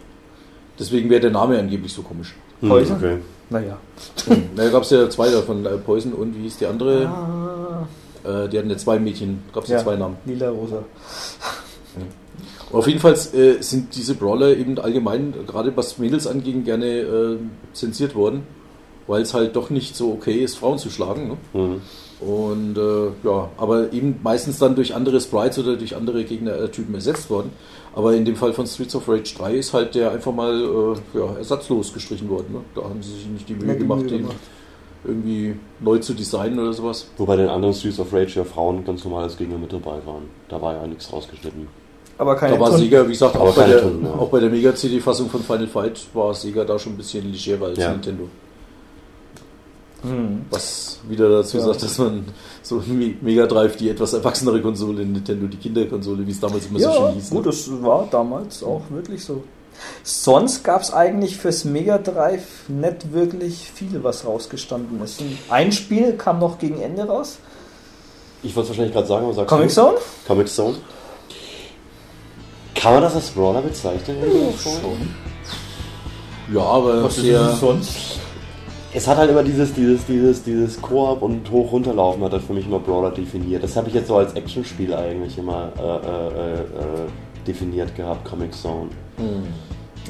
Deswegen 0.79 1.09
wäre 1.11 1.21
der 1.21 1.31
Name 1.31 1.59
angeblich 1.59 1.93
so 1.93 2.03
komisch. 2.03 2.35
Hm, 2.61 2.69
Poison? 2.69 2.97
okay. 2.97 3.17
Naja. 3.51 3.77
Da 4.57 4.69
gab 4.71 4.83
es 4.83 4.91
ja 4.91 5.11
zwei 5.11 5.31
davon, 5.31 5.67
äh, 5.67 5.71
Poison 5.77 6.13
und 6.13 6.37
wie 6.37 6.43
hieß 6.43 6.59
die 6.59 6.67
andere? 6.67 7.07
Ah, 7.07 7.50
Äh, 8.25 8.49
die 8.49 8.59
hatten 8.59 8.71
ja 8.71 8.77
zwei 8.77 8.99
Mädchen, 8.99 9.43
gab 9.53 9.65
es 9.65 9.71
ja. 9.71 9.79
ja, 9.79 9.83
zwei 9.85 9.97
Namen. 9.97 10.17
Lila 10.25 10.51
Rosa. 10.51 10.85
Auf 12.73 12.87
jeden 12.87 13.01
Fall 13.01 13.15
äh, 13.15 13.61
sind 13.61 13.97
diese 13.97 14.15
Brawler 14.15 14.57
eben 14.57 14.79
allgemein, 14.79 15.35
gerade 15.47 15.77
was 15.77 15.99
Mädels 15.99 16.27
angeht, 16.27 16.65
gerne 16.65 16.87
äh, 16.87 17.37
zensiert 17.73 18.15
worden, 18.15 18.43
weil 19.07 19.23
es 19.23 19.35
halt 19.35 19.57
doch 19.57 19.71
nicht 19.71 19.97
so 19.97 20.13
okay 20.13 20.45
ist, 20.45 20.57
Frauen 20.57 20.79
zu 20.79 20.89
schlagen. 20.89 21.29
Ne? 21.29 21.61
Mhm. 21.61 21.81
Und 22.21 22.77
äh, 22.77 23.27
ja, 23.27 23.49
aber 23.57 23.93
eben 23.93 24.21
meistens 24.23 24.59
dann 24.59 24.77
durch 24.77 24.95
andere 24.95 25.21
Sprites 25.21 25.59
oder 25.59 25.77
durch 25.77 25.97
andere 25.97 26.23
Gegnertypen 26.25 26.95
ersetzt 26.95 27.31
worden. 27.31 27.51
Aber 27.95 28.15
in 28.15 28.25
dem 28.25 28.37
Fall 28.37 28.53
von 28.53 28.67
Streets 28.67 28.95
of 28.95 29.09
Rage 29.09 29.35
3 29.37 29.55
ist 29.55 29.73
halt 29.73 29.95
der 29.95 30.13
einfach 30.13 30.33
mal 30.33 30.55
äh, 30.55 31.19
ja, 31.19 31.37
ersatzlos 31.39 31.93
gestrichen 31.93 32.29
worden. 32.29 32.53
Ne? 32.53 32.61
Da 32.75 32.83
haben 32.83 33.03
sie 33.03 33.15
sich 33.15 33.27
nicht 33.27 33.49
die 33.49 33.55
Mühe 33.55 33.73
die 33.73 33.79
gemacht, 33.79 34.03
Mühe 34.03 34.11
den 34.11 34.19
gemacht. 34.23 34.37
Irgendwie 35.05 35.55
neu 35.81 35.99
zu 35.99 36.13
designen 36.15 36.59
oder 36.59 36.73
sowas. 36.73 37.07
Wobei 37.17 37.37
den 37.37 37.49
anderen 37.49 37.75
Streets 37.75 37.99
of 38.01 38.13
Rage 38.13 38.35
ja 38.37 38.45
Frauen 38.45 38.85
ganz 38.85 39.05
normal 39.05 39.25
als 39.25 39.37
Gegner 39.37 39.57
mit 39.59 39.73
dabei 39.73 39.99
waren. 40.05 40.25
Da 40.49 40.61
war 40.61 40.75
ja 40.75 40.87
nichts 40.87 41.13
rausgeschnitten. 41.13 41.69
Aber 42.19 42.37
keine 42.37 42.55
Da 42.55 42.61
war 42.61 42.77
Sega, 42.77 43.07
wie 43.07 43.13
gesagt, 43.13 43.35
auch 43.37 43.55
bei, 43.57 43.63
keine 43.63 43.73
der, 43.73 43.83
Tonnen, 43.83 44.05
ja. 44.05 44.13
auch 44.13 44.29
bei 44.29 44.41
der 44.41 44.51
Mega-CD-Fassung 44.51 45.31
von 45.31 45.43
Final 45.43 45.67
Fight 45.69 46.01
war 46.13 46.35
Sega 46.35 46.65
da 46.65 46.79
schon 46.79 46.93
ein 46.93 46.97
bisschen 46.99 47.33
legerer 47.33 47.65
als 47.67 47.79
Ja. 47.79 47.93
Nintendo. 47.93 48.25
Hm. 50.03 50.43
Was 50.51 50.99
wieder 51.09 51.29
dazu 51.29 51.59
Ja. 51.59 51.65
sagt, 51.65 51.83
dass 51.83 51.99
man 51.99 52.25
so 52.63 52.83
Me- 52.87 53.15
Mega 53.21 53.47
Drive, 53.47 53.77
die 53.77 53.91
etwas 53.91 54.13
erwachsenere 54.15 54.61
Konsole, 54.63 55.05
Nintendo, 55.05 55.47
die 55.47 55.59
Kinderkonsole, 55.59 56.27
wie 56.27 56.31
es 56.31 56.41
damals 56.41 56.67
immer 56.67 56.79
so 56.81 56.91
schön 56.93 57.15
hieß. 57.15 57.31
gut, 57.31 57.39
ne? 57.41 57.45
das 57.51 57.83
war 57.83 58.09
damals 58.11 58.63
auch 58.65 58.83
wirklich 58.91 59.23
so. 59.25 59.43
Sonst 60.03 60.65
gab 60.65 60.83
es 60.83 60.93
eigentlich 60.93 61.37
fürs 61.37 61.65
Mega 61.65 61.99
Drive 61.99 62.69
nicht 62.69 63.13
wirklich 63.13 63.71
viel, 63.75 64.03
was 64.03 64.25
rausgestanden 64.25 65.03
ist. 65.03 65.23
Ein 65.49 65.73
Spiel 65.73 66.15
kam 66.15 66.39
noch 66.39 66.59
gegen 66.59 66.81
Ende 66.81 67.05
raus. 67.07 67.39
Ich 68.43 68.57
wollte 68.57 68.65
es 68.65 68.69
wahrscheinlich 68.71 68.95
gerade 68.95 69.07
sagen, 69.07 69.25
aber 69.25 69.35
sagst 69.35 69.49
Comic 69.49 69.69
du? 69.69 69.75
Zone? 69.75 69.97
Comic 70.27 70.49
Zone. 70.49 70.77
Kann 72.75 72.95
man 72.95 73.03
das 73.03 73.15
als 73.15 73.31
Brawler 73.31 73.61
bezeichnen? 73.61 74.17
Ja, 76.53 76.63
aber 76.63 77.05
Was 77.05 77.19
ist 77.19 77.27
denn 77.27 77.57
sonst? 77.57 78.21
Es 78.93 79.07
hat 79.07 79.19
halt 79.19 79.31
immer 79.31 79.45
dieses, 79.45 79.73
dieses, 79.73 80.05
dieses, 80.07 80.43
dieses 80.43 80.81
Koop 80.81 81.23
und 81.23 81.49
hoch 81.51 81.71
runterlaufen 81.71 82.25
hat 82.25 82.33
das 82.33 82.43
für 82.43 82.55
mich 82.55 82.67
immer 82.67 82.81
Brawler 82.81 83.11
definiert. 83.11 83.63
Das 83.63 83.77
habe 83.77 83.89
ich 83.89 83.95
jetzt 83.95 84.09
so 84.09 84.17
als 84.17 84.33
Actionspiel 84.33 84.93
eigentlich 84.95 85.39
immer 85.39 85.71
äh, 85.79 85.83
äh, 85.83 86.55
äh, 86.55 86.67
definiert 87.47 87.95
gehabt, 87.95 88.25
Comic 88.29 88.53
Zone. 88.53 88.89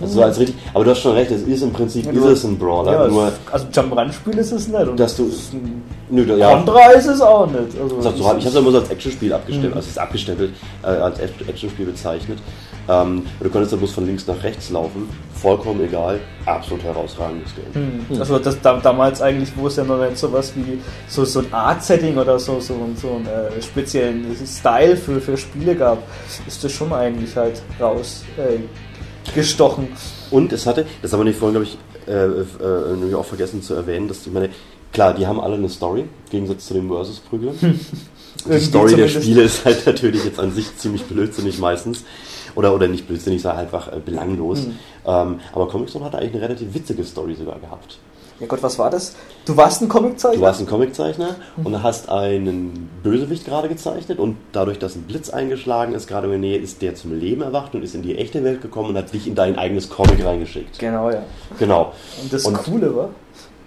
Also 0.01 0.14
so 0.14 0.22
als 0.22 0.38
richtig, 0.38 0.57
aber 0.72 0.84
du 0.84 0.91
hast 0.93 1.01
schon 1.01 1.12
recht, 1.12 1.30
es 1.30 1.43
ist 1.43 1.62
im 1.62 1.72
Prinzip 1.72 2.07
Ja, 2.07 2.12
ist 2.12 2.24
es 2.24 2.45
ein 2.45 2.59
Brawler, 2.59 2.93
Ja, 2.93 3.09
nur 3.09 3.28
es- 3.28 3.34
also 3.53 3.66
Jump'n'Run-Spiel 3.66 4.38
ist 4.38 4.53
es 4.53 4.68
nicht. 4.68 4.88
Und 4.88 4.99
dass 4.99 5.16
du 5.16 5.26
es 5.26 5.34
ist 5.34 5.53
ein 5.53 5.82
nö, 6.09 6.22
ja, 6.36 6.55
Contra 6.57 6.91
ist 6.93 7.07
es 7.07 7.20
auch 7.20 7.47
nicht. 7.47 7.78
Also 7.80 8.01
so, 8.01 8.09
ich 8.16 8.24
habe 8.26 8.38
es 8.38 8.55
immer 8.55 8.70
so 8.70 8.78
als 8.78 8.88
Actionspiel 8.91 9.32
abgestempelt, 9.32 9.72
Mhm. 9.72 9.76
also 9.76 9.86
es 9.86 9.93
ist 9.93 9.99
abgestempelt, 9.99 10.51
äh, 10.82 10.86
als 10.86 11.18
Act- 11.18 11.49
Actionspiel 11.49 11.86
bezeichnet. 11.86 12.38
Ähm, 12.88 13.26
du 13.41 13.51
konntest 13.51 13.72
da 13.72 13.76
bloß 13.76 13.93
von 13.93 14.07
links 14.07 14.26
nach 14.26 14.43
rechts 14.43 14.70
laufen, 14.70 15.09
vollkommen 15.34 15.84
egal, 15.84 16.18
absolut 16.47 16.82
herausragendes 16.82 17.51
Game. 17.55 17.84
Hm. 18.09 18.18
Also 18.20 18.38
das 18.38 18.61
da, 18.62 18.78
damals 18.82 19.20
eigentlich, 19.20 19.51
wo 19.57 19.66
es 19.66 19.76
ja 19.76 19.84
noch 19.84 19.99
nicht 20.03 20.16
sowas 20.18 20.53
wie 20.57 20.78
so, 21.07 21.24
so 21.24 21.41
ein 21.41 21.53
Art-Setting 21.53 22.16
oder 22.16 22.38
so, 22.38 22.59
so, 22.59 22.74
so 22.97 23.09
einen 23.09 23.26
äh, 23.26 23.61
speziellen 23.62 24.24
Style 24.47 24.97
für, 24.97 25.20
für 25.20 25.36
Spiele 25.36 25.74
gab, 25.76 25.99
ist 26.47 26.64
das 26.64 26.72
schon 26.72 26.93
eigentlich 26.93 27.36
halt 27.36 27.61
raus 27.78 28.24
äh, 28.38 28.59
gestochen. 29.35 29.89
Und 30.31 30.53
es 30.53 30.66
hatte, 30.66 30.87
das 31.03 31.12
haben 31.12 31.21
wir 31.21 31.25
nicht 31.25 31.39
vorhin, 31.39 31.61
glaube 31.61 31.66
ich, 31.66 31.79
äh, 32.09 33.12
äh, 33.12 33.14
auch 33.14 33.25
vergessen 33.25 33.62
zu 33.62 33.75
erwähnen, 33.75 34.09
dass 34.09 34.27
ich 34.27 34.33
meine, 34.33 34.51
klar, 34.93 35.14
die 35.14 35.27
haben 35.27 35.41
alle 35.41 35.55
eine 35.55 35.68
Story, 35.68 36.03
im 36.03 36.31
Gegensatz 36.31 36.66
zu 36.66 36.75
den 36.75 36.89
Versus-Prügeln. 36.89 37.59
Die 38.49 38.59
Story 38.59 38.95
der. 38.95 39.09
Spiele 39.09 39.43
ist 39.43 39.64
halt 39.66 39.85
natürlich 39.85 40.25
jetzt 40.25 40.39
an 40.39 40.53
sich 40.53 40.75
ziemlich 40.79 41.03
blödsinnig 41.03 41.59
meistens. 41.59 42.05
Oder, 42.55 42.75
oder 42.75 42.89
nicht 42.89 43.07
blödsinnig, 43.07 43.43
sondern 43.43 43.61
einfach 43.61 43.93
äh, 43.93 44.01
belanglos. 44.03 44.61
Hm. 44.61 44.79
Ähm, 45.05 45.41
aber 45.53 45.68
Comic 45.68 45.91
Zone 45.91 46.07
hatte 46.07 46.18
eigentlich 46.18 46.35
eine 46.35 46.43
relativ 46.43 46.73
witzige 46.73 47.05
Story 47.05 47.35
sogar 47.35 47.59
gehabt. 47.59 47.99
Ja 48.41 48.47
Gott, 48.47 48.62
was 48.62 48.78
war 48.78 48.88
das? 48.91 49.14
Du 49.45 49.55
warst 49.57 49.82
ein 49.82 49.88
Comiczeichner? 49.88 50.36
Du 50.38 50.43
warst 50.43 50.61
ein 50.61 50.66
Comiczeichner 50.66 51.36
und 51.62 51.82
hast 51.82 52.09
einen 52.09 52.88
Bösewicht 53.03 53.45
gerade 53.45 53.68
gezeichnet 53.68 54.18
und 54.18 54.36
dadurch, 54.53 54.78
dass 54.78 54.97
ein 54.97 55.03
Blitz 55.03 55.28
eingeschlagen 55.28 55.93
ist, 55.95 56.07
gerade 56.09 56.26
in 56.26 56.30
der 56.32 56.41
Nähe, 56.41 56.59
ist 56.59 56.80
der 56.80 56.95
zum 56.95 57.18
Leben 57.18 57.43
erwacht 57.43 57.74
und 57.74 57.82
ist 57.82 57.95
in 57.95 58.03
die 58.03 58.16
echte 58.16 58.43
Welt 58.43 58.62
gekommen 58.62 58.91
und 58.91 58.97
hat 58.97 59.12
dich 59.12 59.26
in 59.26 59.34
dein 59.34 59.59
eigenes 59.59 59.91
Comic 59.91 60.24
reingeschickt. 60.24 60.78
Genau, 60.78 61.11
ja. 61.11 61.22
Genau. 61.59 61.93
Und 62.22 62.32
das 62.32 62.45
Und- 62.47 62.57
Coole 62.57 62.97
war, 62.97 63.11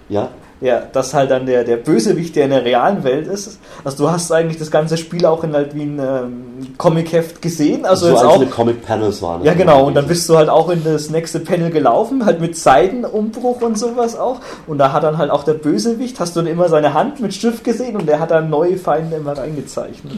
Ja, 0.08 0.28
ja, 0.64 0.80
dass 0.80 1.12
halt 1.12 1.30
dann 1.30 1.44
der, 1.44 1.62
der 1.62 1.76
Bösewicht, 1.76 2.34
der 2.36 2.44
in 2.46 2.50
der 2.50 2.64
realen 2.64 3.04
Welt 3.04 3.26
ist. 3.26 3.58
Also 3.84 4.04
du 4.04 4.10
hast 4.10 4.32
eigentlich 4.32 4.58
das 4.58 4.70
ganze 4.70 4.96
Spiel 4.96 5.26
auch 5.26 5.44
in 5.44 5.52
halt 5.52 5.74
wie 5.74 5.82
ein 5.82 5.98
ähm, 5.98 6.74
Comic-Heft 6.78 7.42
gesehen. 7.42 7.84
Also 7.84 8.06
so 8.06 8.12
jetzt 8.12 8.24
auch 8.24 8.32
einzelne 8.32 8.50
Comic-Panels 8.50 9.20
waren 9.20 9.44
Ja, 9.44 9.52
genau. 9.52 9.84
Und 9.84 9.92
dann 9.92 10.08
bist 10.08 10.26
du 10.26 10.38
halt 10.38 10.48
auch 10.48 10.70
in 10.70 10.82
das 10.82 11.10
nächste 11.10 11.40
Panel 11.40 11.70
gelaufen, 11.70 12.24
halt 12.24 12.40
mit 12.40 12.56
Seitenumbruch 12.56 13.60
und 13.60 13.78
sowas 13.78 14.16
auch. 14.16 14.40
Und 14.66 14.78
da 14.78 14.94
hat 14.94 15.02
dann 15.02 15.18
halt 15.18 15.30
auch 15.30 15.44
der 15.44 15.52
Bösewicht, 15.52 16.18
hast 16.18 16.34
du 16.34 16.40
dann 16.40 16.50
immer 16.50 16.70
seine 16.70 16.94
Hand 16.94 17.20
mit 17.20 17.34
Stift 17.34 17.62
gesehen 17.62 17.96
und 17.96 18.08
der 18.08 18.18
hat 18.18 18.30
dann 18.30 18.48
neue 18.48 18.78
Feinde 18.78 19.16
immer 19.16 19.36
reingezeichnet. 19.36 20.14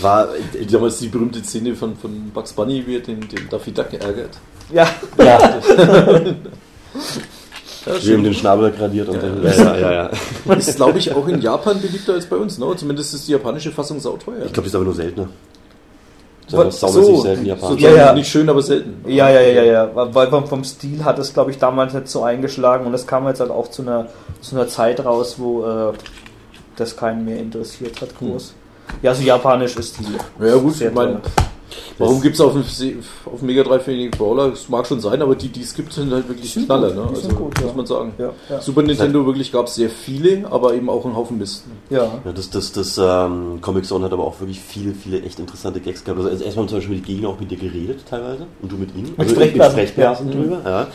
War, 0.00 0.28
damals 0.70 1.00
die 1.00 1.08
berühmte 1.08 1.42
Szene 1.42 1.74
von, 1.74 1.96
von 1.96 2.30
Bugs 2.32 2.52
Bunny, 2.52 2.84
wie 2.86 2.98
er 2.98 3.00
den, 3.00 3.26
den 3.28 3.48
Daffy 3.50 3.72
Duck 3.72 3.92
ärgert. 3.94 4.38
Ja, 4.72 4.86
ja, 5.18 5.38
Ja, 7.88 8.02
wie 8.02 8.12
ihm 8.12 8.24
den 8.24 8.34
Schnabel 8.34 8.70
gradiert 8.70 9.08
und 9.08 9.16
Ja. 9.16 9.22
dann, 9.22 9.42
ja, 9.42 9.50
ja, 9.50 9.76
ja, 9.78 10.10
ja. 10.46 10.54
Ist, 10.54 10.76
glaube 10.76 10.98
ich, 10.98 11.12
auch 11.14 11.26
in 11.26 11.40
Japan 11.40 11.80
beliebter 11.80 12.12
als 12.14 12.26
bei 12.26 12.36
uns. 12.36 12.58
Ne? 12.58 12.66
Zumindest 12.76 13.14
ist 13.14 13.26
die 13.28 13.32
japanische 13.32 13.70
Fassung 13.70 13.98
sauteuer. 14.00 14.44
Ich 14.46 14.52
glaube, 14.52 14.62
die 14.62 14.68
ist 14.68 14.74
aber 14.74 14.84
nur 14.84 14.94
seltener. 14.94 15.28
Das 16.50 16.80
saumäßig 16.80 17.16
so, 17.16 17.22
selten 17.22 17.42
so 17.42 17.48
Japanisch. 17.48 17.82
Ja, 17.82 17.90
ja. 17.90 18.12
Nicht 18.14 18.28
schön, 18.30 18.48
aber 18.48 18.62
selten. 18.62 19.04
ja, 19.06 19.28
ja, 19.28 19.40
ja, 19.40 19.62
ja, 19.62 19.64
ja. 19.94 20.14
Weil 20.14 20.28
vom, 20.28 20.46
vom 20.46 20.64
Stil 20.64 21.04
hat 21.04 21.18
es, 21.18 21.34
glaube 21.34 21.50
ich, 21.50 21.58
damals 21.58 21.92
nicht 21.92 22.08
so 22.08 22.22
eingeschlagen 22.22 22.86
und 22.86 22.94
es 22.94 23.06
kam 23.06 23.26
jetzt 23.28 23.40
halt 23.40 23.50
auch 23.50 23.68
zu 23.68 23.82
einer, 23.82 24.06
zu 24.40 24.56
einer 24.56 24.66
Zeit 24.66 25.04
raus, 25.04 25.34
wo 25.38 25.64
äh, 25.64 25.92
das 26.76 26.96
keinen 26.96 27.24
mehr 27.24 27.38
interessiert 27.38 28.00
hat, 28.00 28.16
groß. 28.18 28.54
Ja, 29.02 29.10
also 29.10 29.22
japanisch 29.22 29.76
ist 29.76 29.98
die. 29.98 30.06
Ja 30.44 30.56
gut, 30.56 30.74
Sehr 30.74 30.88
ich 30.88 30.94
meine. 30.94 31.20
Warum 31.98 32.20
gibt 32.20 32.34
es 32.34 32.40
auf 32.40 32.54
auf 33.26 33.42
Mega 33.42 33.62
Drive 33.62 33.86
wenige 33.86 34.16
Brawler? 34.16 34.50
Das 34.50 34.68
mag 34.68 34.86
schon 34.86 35.00
sein, 35.00 35.20
aber 35.22 35.34
die, 35.34 35.48
die 35.48 35.62
es 35.62 35.74
gibt, 35.74 35.92
sind 35.92 36.12
halt 36.12 36.28
wirklich 36.28 36.52
Sind 36.52 36.66
Knaller. 36.66 36.88
gut, 36.90 36.96
Ne? 36.96 37.08
Also, 37.10 37.20
sind 37.22 37.36
gut, 37.36 37.58
ja. 37.58 37.66
muss 37.66 37.74
man 37.76 37.86
sagen. 37.86 38.12
Ja, 38.18 38.32
ja. 38.48 38.60
Super 38.60 38.82
Nintendo 38.82 39.24
wirklich 39.26 39.52
gab 39.52 39.66
es 39.66 39.74
sehr 39.74 39.90
viele, 39.90 40.50
aber 40.50 40.74
eben 40.74 40.88
auch 40.90 41.04
einen 41.04 41.16
Haufen 41.16 41.38
Mist. 41.38 41.64
ja. 41.90 42.04
Ja, 42.24 42.32
das, 42.34 42.50
das, 42.50 42.72
das 42.72 42.98
ähm, 42.98 43.60
Comic 43.60 43.84
Zone 43.84 44.04
hat 44.04 44.12
aber 44.12 44.24
auch 44.24 44.38
wirklich 44.40 44.60
viele, 44.60 44.92
viele 44.94 45.22
echt 45.22 45.38
interessante 45.38 45.80
Gags 45.80 46.04
gehabt. 46.04 46.20
Also 46.24 46.44
erstmal 46.44 46.64
haben 46.64 46.68
zum 46.68 46.78
Beispiel 46.78 46.96
die 46.96 47.02
Gegner 47.02 47.28
auch 47.28 47.40
mit 47.40 47.50
dir 47.50 47.58
geredet 47.58 48.00
teilweise 48.08 48.46
und 48.62 48.72
du 48.72 48.76
mit 48.76 48.94
ihnen. 48.94 49.10
Mit 49.10 49.18
also 49.20 49.34
Sprechblasen. 49.34 49.76
Mit 49.76 49.88
Sprechblasen 49.88 50.28
Ja. 50.28 50.34
drüber. 50.34 50.60
Ja. 50.64 50.86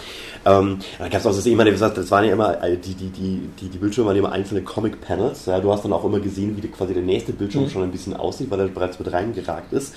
Ähm, 0.46 0.80
da 1.00 1.08
gab 1.08 1.22
es 1.22 1.26
auch 1.26 1.32
das, 1.34 1.46
wie 1.46 1.56
gesagt, 1.56 1.98
das 1.98 2.12
waren 2.12 2.26
ja 2.26 2.34
immer, 2.34 2.62
äh, 2.62 2.76
die, 2.78 2.94
die, 2.96 3.08
die, 3.10 3.40
die, 3.62 3.70
die 3.70 3.78
Bildschirme 3.78 4.10
waren 4.10 4.18
immer 4.18 4.32
einzelne 4.34 4.62
Comic-Panels. 4.62 5.46
Ja. 5.46 5.60
Du 5.62 5.72
hast 5.72 5.86
dann 5.86 5.94
auch 5.94 6.04
immer 6.04 6.20
gesehen, 6.20 6.58
wie 6.58 6.62
die, 6.62 6.68
quasi 6.68 6.94
der 6.94 7.04
nächste 7.04 7.32
Bildschirm 7.32 7.64
Mhm. 7.64 7.70
schon 7.70 7.84
ein 7.84 7.92
bisschen 7.92 8.14
aussieht, 8.16 8.50
weil 8.52 8.60
er 8.60 8.68
bereits 8.68 9.00
mit 9.00 9.12
reingeragt 9.14 9.72
ist. 9.72 9.94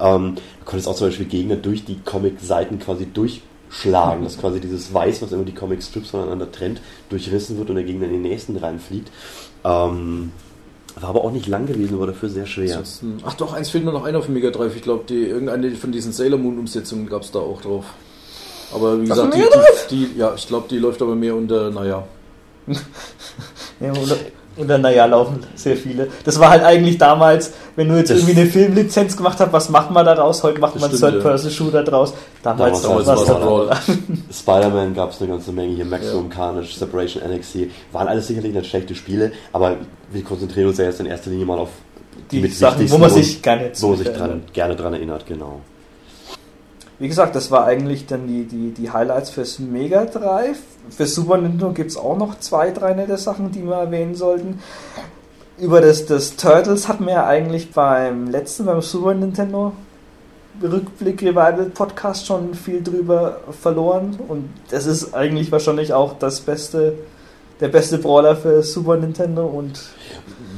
Ähm, 0.00 0.34
du 0.36 0.64
konntest 0.64 0.88
auch 0.88 0.94
zum 0.94 1.08
Beispiel 1.08 1.26
Gegner 1.26 1.56
durch 1.56 1.84
die 1.84 1.98
Comic-Seiten 2.04 2.78
quasi 2.78 3.06
durchschlagen, 3.06 4.24
dass 4.24 4.38
quasi 4.38 4.60
dieses 4.60 4.92
Weiß, 4.92 5.22
was 5.22 5.32
immer 5.32 5.44
die 5.44 5.54
Comic-Strips 5.54 6.10
voneinander 6.10 6.50
trennt, 6.50 6.80
durchrissen 7.10 7.58
wird 7.58 7.70
und 7.70 7.76
der 7.76 7.84
Gegner 7.84 8.06
in 8.06 8.12
den 8.12 8.22
nächsten 8.22 8.56
reinfliegt. 8.56 9.10
Ähm, 9.64 10.32
war 11.00 11.10
aber 11.10 11.24
auch 11.24 11.32
nicht 11.32 11.46
lang 11.46 11.66
gewesen, 11.66 11.94
aber 11.94 12.08
dafür 12.08 12.28
sehr 12.28 12.46
schwer. 12.46 12.82
Ach 13.24 13.34
doch, 13.34 13.52
eins 13.52 13.70
fehlt 13.70 13.84
nur 13.84 13.92
noch 13.92 14.04
einer 14.04 14.18
auf 14.18 14.26
dem 14.26 14.34
Mega 14.34 14.50
Drive. 14.50 14.74
Ich 14.74 14.82
glaube, 14.82 15.04
die 15.08 15.26
irgendeine 15.26 15.70
von 15.72 15.92
diesen 15.92 16.12
Sailor 16.12 16.38
Moon 16.38 16.58
Umsetzungen 16.58 17.08
gab 17.08 17.22
es 17.22 17.30
da 17.30 17.38
auch 17.38 17.60
drauf. 17.60 17.84
Aber 18.74 19.00
wie 19.00 19.06
gesagt, 19.06 19.34
die, 19.34 19.38
die, 19.90 20.06
die, 20.06 20.18
ja, 20.18 20.34
ich 20.34 20.46
glaube, 20.46 20.66
die 20.68 20.78
läuft 20.78 21.00
aber 21.00 21.14
mehr 21.14 21.34
unter, 21.34 21.70
naja. 21.70 22.04
Ja, 23.80 23.92
und, 23.92 24.16
und 24.58 24.68
dann, 24.68 24.80
naja, 24.82 25.06
laufen 25.06 25.40
sehr 25.54 25.76
viele. 25.76 26.08
Das 26.24 26.38
war 26.38 26.50
halt 26.50 26.62
eigentlich 26.64 26.98
damals, 26.98 27.52
wenn 27.76 27.88
du 27.88 27.96
jetzt 27.96 28.10
Das- 28.10 28.18
irgendwie 28.18 28.40
eine 28.40 28.50
Filmlizenz 28.50 29.16
gemacht 29.16 29.38
hast, 29.40 29.52
was 29.52 29.68
macht 29.68 29.90
man 29.90 30.04
daraus? 30.04 30.42
Heute 30.42 30.60
macht 30.60 30.78
man 30.80 30.90
Third-Person-Shooter 30.90 31.82
draus. 31.84 32.12
Damals, 32.42 32.82
Damals 32.82 33.06
war 33.06 33.16
es 33.16 33.24
Brawler. 33.26 33.76
Spider-Man 34.32 34.94
gab 34.94 35.10
es 35.12 35.20
eine 35.20 35.30
ganze 35.30 35.52
Menge 35.52 35.74
hier, 35.74 35.84
Maximum 35.84 36.28
Carnage, 36.28 36.72
Separation 36.74 37.22
NXT, 37.30 37.70
waren 37.92 38.08
alles 38.08 38.26
sicherlich 38.26 38.52
nicht 38.54 38.66
schlechte 38.66 38.94
Spiele, 38.94 39.32
aber 39.52 39.76
wir 40.12 40.22
konzentrieren 40.24 40.68
uns 40.68 40.78
ja 40.78 40.84
jetzt 40.84 41.00
in 41.00 41.06
erster 41.06 41.30
Linie 41.30 41.46
mal 41.46 41.58
auf 41.58 41.70
die, 42.30 42.46
Sachen, 42.48 42.90
wo 42.90 42.98
man 42.98 43.10
sich 43.10 43.40
gerne 43.42 43.70
wo 43.78 43.88
man 43.88 43.98
sich 43.98 44.08
dran, 44.08 44.42
gerne 44.52 44.76
dran 44.76 44.94
erinnert, 44.94 45.26
genau. 45.26 45.60
Wie 46.98 47.06
gesagt, 47.06 47.36
das 47.36 47.50
war 47.50 47.64
eigentlich 47.64 48.06
dann 48.06 48.26
die, 48.26 48.44
die, 48.44 48.72
die 48.72 48.90
Highlights 48.90 49.30
fürs 49.30 49.60
Mega 49.60 50.04
Drive. 50.04 50.58
Für 50.90 51.06
Super 51.06 51.36
Nintendo 51.38 51.72
gibt 51.72 51.92
es 51.92 51.96
auch 51.96 52.16
noch 52.16 52.40
zwei, 52.40 52.70
drei 52.72 52.92
nette 52.94 53.16
Sachen, 53.16 53.52
die 53.52 53.64
wir 53.64 53.76
erwähnen 53.76 54.16
sollten. 54.16 54.60
Über 55.58 55.80
das, 55.80 56.06
das 56.06 56.34
Turtles 56.36 56.88
hatten 56.88 57.06
wir 57.06 57.14
ja 57.14 57.26
eigentlich 57.26 57.72
beim 57.72 58.28
letzten, 58.28 58.64
beim 58.64 58.82
Super 58.82 59.14
Nintendo 59.14 59.72
Rückblick 60.60 61.22
Revival 61.22 61.70
Podcast 61.72 62.26
schon 62.26 62.54
viel 62.54 62.82
drüber 62.82 63.40
verloren. 63.60 64.18
Und 64.26 64.48
das 64.70 64.86
ist 64.86 65.14
eigentlich 65.14 65.52
wahrscheinlich 65.52 65.92
auch 65.92 66.18
das 66.18 66.40
beste, 66.40 66.94
der 67.60 67.68
beste 67.68 67.98
Brawler 67.98 68.34
für 68.34 68.62
Super 68.64 68.96
Nintendo 68.96 69.46
und 69.46 69.80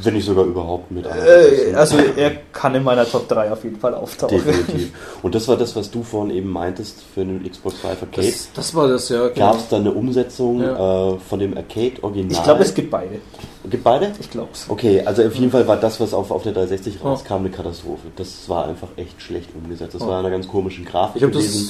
Wenn 0.03 0.15
nicht 0.15 0.27
sogar 0.27 0.45
überhaupt 0.45 0.91
mit. 0.91 1.07
äh, 1.07 1.75
also 1.75 1.97
er 2.17 2.31
kann 2.53 2.75
in 2.75 2.83
meiner 2.85 3.05
Top 3.09 3.29
3 3.29 3.53
auf 3.53 3.65
jeden 3.65 3.77
Fall 3.77 3.95
auftauchen. 3.95 4.37
Definitiv. 4.45 4.93
Und 5.23 5.35
das 5.35 5.47
war 5.49 5.57
das, 5.57 5.75
was 5.77 5.91
du 5.91 6.03
vorhin 6.03 6.35
eben 6.37 6.51
meintest 6.51 7.03
für 7.15 7.25
den 7.25 7.43
Xbox 7.49 7.83
Live 7.83 8.03
Arcade. 8.03 8.27
Das, 8.27 8.49
das 8.55 8.75
war 8.75 8.89
das, 8.89 9.09
ja. 9.09 9.29
Gab 9.29 9.57
es 9.57 9.69
da 9.69 9.77
eine 9.77 9.91
Umsetzung 9.93 10.61
Ja. 10.63 11.13
äh, 11.15 11.19
von 11.19 11.39
dem 11.39 11.57
Arcade-Original? 11.57 12.33
Ich 12.33 12.43
glaube, 12.43 12.63
es 12.63 12.75
gibt 12.75 12.91
beide. 12.91 13.21
Gibt 13.69 13.85
beide? 13.85 14.13
Ich 14.19 14.31
glaube 14.31 14.49
es. 14.53 14.67
Okay, 14.69 15.03
also 15.05 15.23
auf 15.23 15.35
jeden 15.35 15.51
Fall 15.51 15.67
war 15.69 15.77
das, 15.77 16.01
was 16.01 16.15
auf, 16.15 16.31
auf 16.31 16.43
der 16.43 16.53
360 16.53 16.99
Oh. 17.03 17.09
rauskam, 17.09 17.35
eine 17.35 17.51
Katastrophe. 17.51 18.09
Das 18.17 18.49
war 18.49 18.67
einfach 18.67 18.89
echt 18.97 19.21
schlecht 19.21 19.51
umgesetzt. 19.55 19.95
Das 19.95 20.03
Oh. 20.03 20.07
war 20.09 20.21
in 20.21 20.27
einer 20.27 20.35
ganz 20.35 20.49
komischen 20.49 20.85
Grafik 20.85 21.17
Ich 21.17 21.23
habe 21.23 21.33
gewesen. 21.33 21.67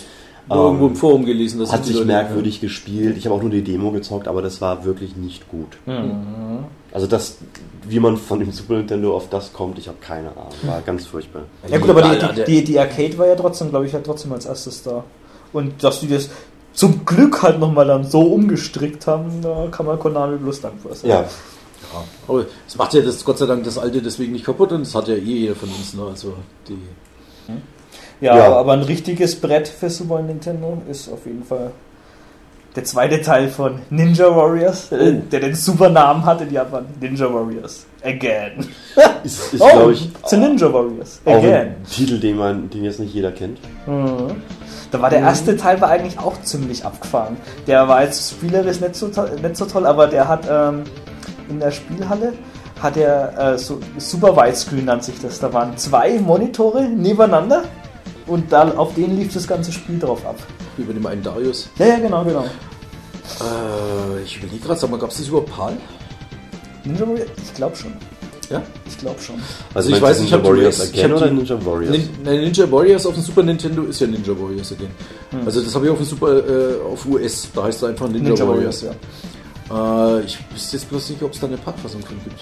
das 0.49 0.57
nur 0.57 0.64
irgendwo 0.66 0.87
im 0.87 0.93
Ähm, 0.93 0.97
Forum 0.97 1.24
gelesen. 1.24 1.59
dass 1.61 1.72
Hat 1.72 1.85
sich 1.85 2.05
merkwürdig 2.05 2.61
gespielt. 2.61 3.16
Ich 3.18 3.26
habe 3.26 3.35
auch 3.35 3.41
nur 3.43 3.51
die 3.51 3.62
Demo 3.62 3.91
gezockt, 3.91 4.26
aber 4.28 4.41
das 4.43 4.61
war 4.61 4.85
wirklich 4.85 5.16
nicht 5.16 5.49
gut. 5.49 5.76
Mhm. 5.87 6.64
Also 6.93 7.07
das, 7.07 7.36
wie 7.88 8.01
man 8.01 8.16
von 8.16 8.41
dem 8.41 8.51
Super 8.51 8.74
Nintendo 8.74 9.16
auf 9.16 9.28
das 9.28 9.53
kommt, 9.53 9.78
ich 9.78 9.86
habe 9.88 9.99
keine 10.01 10.30
Ahnung. 10.30 10.49
War 10.62 10.80
ganz 10.82 11.07
furchtbar. 11.07 11.43
Ja 11.68 11.78
gut, 11.78 11.91
aber 11.91 12.03
die, 12.03 12.18
die, 12.34 12.45
die, 12.45 12.64
die 12.64 12.78
Arcade 12.80 13.16
war 13.18 13.26
ja 13.28 13.36
trotzdem, 13.36 13.70
glaube 13.70 13.86
ich, 13.86 13.93
ja 13.93 14.01
trotzdem 14.01 14.32
als 14.32 14.47
erstes 14.47 14.82
da. 14.82 15.05
Und 15.53 15.82
dass 15.84 16.01
die 16.01 16.09
das 16.09 16.30
zum 16.72 17.05
Glück 17.05 17.43
halt 17.43 17.59
nochmal 17.61 17.86
dann 17.86 18.05
so 18.05 18.20
umgestrickt 18.22 19.07
haben, 19.07 19.41
da 19.43 19.68
kann 19.70 19.86
man 19.86 19.99
Konami 19.99 20.36
bloß 20.38 20.61
dankbar 20.61 20.95
sein. 20.95 21.11
Ja, 21.11 21.20
Ja, 21.20 22.05
aber 22.28 22.47
es 22.66 22.76
macht 22.76 22.95
ja 22.95 23.01
das 23.03 23.24
Gott 23.24 23.38
sei 23.38 23.47
Dank 23.47 23.64
das 23.64 23.78
alte 23.78 24.01
deswegen 24.03 24.32
nicht 24.32 24.45
kaputt 24.45 24.70
und 24.72 24.80
das 24.82 24.95
hat 24.95 25.09
ja 25.09 25.14
eh 25.14 25.18
jeder 25.20 25.55
von 25.57 25.68
uns. 25.68 25.95
Ne? 25.95 26.03
Also 26.09 26.34
die, 26.68 26.78
Ja, 28.20 28.36
Ja. 28.36 28.57
aber 28.57 28.72
ein 28.74 28.82
richtiges 28.82 29.34
Brett 29.41 29.66
für 29.66 29.91
Super 29.91 30.22
Nintendo 30.22 30.80
ist 30.91 31.09
auf 31.11 31.24
jeden 31.26 31.43
Fall 31.45 31.72
der 32.77 32.85
zweite 32.85 33.21
Teil 33.21 33.49
von 33.49 33.81
Ninja 33.91 34.35
Warriors, 34.35 34.93
äh, 34.93 34.97
Oh. 35.18 35.23
der 35.31 35.41
den 35.41 35.55
super 35.55 35.89
Namen 35.89 36.25
hat 36.25 36.41
in 36.41 36.53
Japan. 36.53 36.87
Ninja 37.01 37.33
Warriors. 37.33 37.87
Again. 38.03 38.66
ist, 39.25 39.53
ist 39.55 39.61
oh, 39.61 39.91
ich, 39.91 40.11
a 40.31 40.37
Ninja 40.37 40.73
Warriors. 40.73 41.21
auch 41.25 41.37
Again. 41.39 41.68
ein 41.68 41.85
Titel, 41.91 42.18
den 42.21 42.37
man, 42.37 42.71
den 42.71 42.85
jetzt 42.85 43.01
nicht 43.01 43.12
jeder 43.12 43.33
kennt. 43.33 43.59
Mhm. 43.87 44.37
Da 44.91 45.01
war 45.01 45.11
der 45.11 45.21
erste 45.21 45.57
Teil 45.57 45.81
war 45.81 45.91
eigentlich 45.91 46.18
auch 46.18 46.41
ziemlich 46.43 46.85
abgefahren. 46.85 47.37
Der 47.66 47.87
war 47.89 48.03
jetzt 48.03 48.31
spielerisch 48.33 48.81
nicht 48.81 48.97
so 48.97 49.09
toll, 49.09 49.31
nicht 49.41 49.57
so 49.57 49.64
toll 49.66 49.87
aber 49.87 50.07
der 50.09 50.27
hat 50.27 50.47
ähm, 50.51 50.83
in 51.49 51.61
der 51.61 51.71
Spielhalle 51.71 52.33
hat 52.81 52.97
er 52.97 53.55
äh, 53.55 53.59
so 53.59 53.79
Super 53.99 54.37
Widescreen 54.37 54.87
nennt 54.87 55.05
sich 55.05 55.21
das. 55.21 55.39
Da 55.39 55.53
waren 55.53 55.77
zwei 55.77 56.18
Monitore 56.18 56.85
nebeneinander 56.85 57.64
und 58.27 58.51
da 58.53 58.68
auf 58.77 58.95
denen 58.95 59.16
lief 59.18 59.33
das 59.35 59.47
ganze 59.47 59.71
Spiel 59.73 59.99
drauf 59.99 60.25
ab. 60.27 60.37
Über 60.81 60.93
dem 60.93 61.07
einen 61.07 61.22
Darius. 61.22 61.68
Ja, 61.78 61.87
ja, 61.87 61.99
genau, 61.99 62.24
genau. 62.24 62.45
Äh, 62.45 64.22
ich 64.24 64.37
überlege 64.39 64.64
gerade, 64.66 64.81
sag 64.81 64.91
mal, 64.91 64.99
gab 64.99 65.11
es 65.11 65.18
das 65.18 65.28
über 65.28 65.43
PAL? 65.43 65.76
Ninja 66.85 67.07
Warriors? 67.07 67.28
Ich 67.43 67.55
glaube 67.55 67.76
schon. 67.76 67.93
Ja? 68.51 68.62
Ich 68.89 68.99
glaube 68.99 69.20
schon. 69.20 69.37
Also, 69.74 69.91
ich 69.91 70.03
weiß 70.03 70.18
nicht, 70.20 70.33
ich 70.33 70.39
die- 70.41 70.45
Warriors 70.45 70.85
ich 70.93 70.99
Again 70.99 71.12
oder 71.12 71.31
Ninja 71.31 71.64
Warriors? 71.64 71.97
Nein, 72.24 72.41
Ninja 72.41 72.70
Warriors 72.72 73.07
auf 73.07 73.14
dem 73.14 73.22
Super 73.22 73.43
Nintendo 73.45 73.83
ist 73.85 74.01
ja 74.01 74.07
Ninja 74.09 74.33
Warriors 74.39 74.72
Again. 74.72 74.91
Also 75.47 75.61
das 75.61 75.72
habe 75.74 75.85
ich 75.87 75.91
auf 75.93 75.99
dem 75.99 76.07
Super 76.07 76.39
äh, 76.39 76.81
auf 76.83 77.07
US, 77.07 77.49
da 77.55 77.62
heißt 77.64 77.78
es 77.83 77.85
einfach 77.89 78.09
Ninja, 78.09 78.31
Ninja 78.31 78.47
Warriors. 78.49 78.83
Warriors, 78.83 78.97
ja. 79.70 80.18
Äh, 80.18 80.24
ich 80.24 80.39
wüsste 80.53 80.76
jetzt 80.76 80.89
bloß 80.89 81.11
nicht, 81.11 81.22
ob 81.22 81.33
es 81.33 81.39
da 81.41 81.47
eine 81.47 81.59
Packfassung 81.59 82.01
von 82.01 82.16
gibt. 82.24 82.41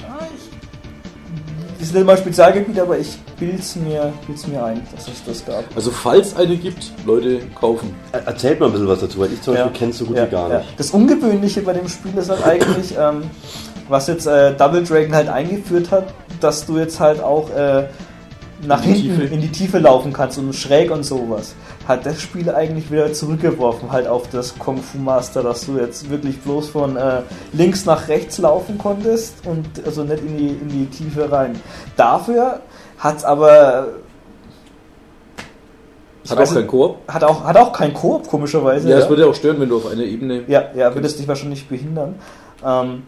Das 1.79 1.89
ist 1.89 1.95
nicht 1.95 2.07
mal 2.07 2.19
Spezialgebiet, 2.19 2.81
aber 2.81 2.99
ich 2.99 3.19
bild's 3.39 3.77
mir, 3.77 4.13
bild's 4.27 4.47
mir 4.49 4.65
ein, 4.65 4.81
dass 4.95 5.07
es 5.07 5.23
das 5.25 5.47
gab. 5.47 5.63
Also 5.77 5.93
falls 5.93 6.35
eine 6.35 6.57
gibt, 6.57 6.91
Leute 7.07 7.39
kaufen. 7.55 7.95
Er- 8.11 8.27
Erzählt 8.27 8.59
mal 8.59 8.67
ein 8.67 8.73
bisschen 8.73 8.89
was 8.89 8.99
dazu, 9.01 9.21
weil 9.21 9.33
ich 9.33 9.41
zum 9.43 9.55
Beispiel 9.55 9.73
Ja. 9.73 9.79
kenne 9.79 9.91
es 9.93 9.99
so 9.99 10.05
gut 10.05 10.17
Ja, 10.17 10.27
wie 10.27 10.31
gar 10.31 10.51
ja. 10.51 10.59
nicht. 10.59 10.71
Das 10.77 10.91
Ungewöhnliche 10.91 11.61
bei 11.63 11.73
dem 11.75 11.89
Spiel 11.89 12.17
ist 12.19 12.31
halt 12.31 12.45
eigentlich, 12.45 12.97
ähm, 12.99 13.23
was 13.89 14.09
jetzt 14.09 14.27
äh, 14.27 14.55
Double 14.57 14.83
Dragon 14.83 15.15
halt 15.15 15.29
eingeführt 15.29 15.93
hat, 15.93 16.13
dass 16.41 16.67
du 16.67 16.79
jetzt 16.79 16.99
halt 16.99 17.21
auch 17.23 17.49
äh, 17.51 17.85
nach 18.67 18.85
In 18.85 18.95
hinten 18.95 19.21
Tiefe. 19.21 19.35
in 19.35 19.41
die 19.41 19.53
Tiefe 19.53 19.79
laufen 19.79 20.13
kannst 20.13 20.37
und 20.39 20.53
schräg 20.55 20.91
und 20.91 21.05
sowas. 21.05 21.55
Hat 21.89 22.05
das 22.05 22.21
Spiel 22.21 22.51
eigentlich 22.51 22.93
wieder 22.93 23.13
zurückgeworfen, 23.15 23.91
halt 23.91 24.07
auf 24.07 24.29
das 24.29 24.59
Kung 24.59 24.77
Fu 24.77 24.99
Master, 24.99 25.43
dass 25.43 25.65
du 25.65 25.79
jetzt 25.79 26.11
wirklich 26.11 26.39
bloß 26.41 26.69
von 26.69 26.97
äh, 26.97 27.23
links 27.55 27.87
nach 27.87 28.09
rechts 28.09 28.37
laufen 28.37 28.77
konntest 28.77 29.47
und 29.47 29.67
also 29.87 30.05
nicht 30.05 30.23
in 30.23 30.37
die, 30.37 30.49
in 30.49 30.69
die 30.69 30.87
Tiefe 30.87 31.33
rein. 31.33 31.59
Dafür 31.97 32.61
hat's 32.99 33.25
aber 33.25 33.89
ich 36.25 36.31
Hat 36.31 36.47
auch 36.47 36.55
kein 36.55 36.67
Koop. 36.67 36.97
hat 37.09 37.25
auch, 37.25 37.45
hat 37.45 37.57
auch 37.57 37.73
kein 37.73 37.95
Koop, 37.95 38.29
komischerweise. 38.29 38.91
Ja, 38.91 38.99
es 38.99 39.09
würde 39.09 39.23
ja 39.23 39.29
auch 39.29 39.35
stören, 39.35 39.59
wenn 39.61 39.71
du 39.71 39.79
auf 39.79 39.87
einer 39.87 40.03
Ebene. 40.03 40.43
Ja, 40.47 40.65
ja, 40.75 40.95
würde 40.95 41.07
es 41.07 41.17
dich 41.17 41.27
wahrscheinlich 41.27 41.69
behindern. 41.69 42.17
Ähm, 42.63 43.05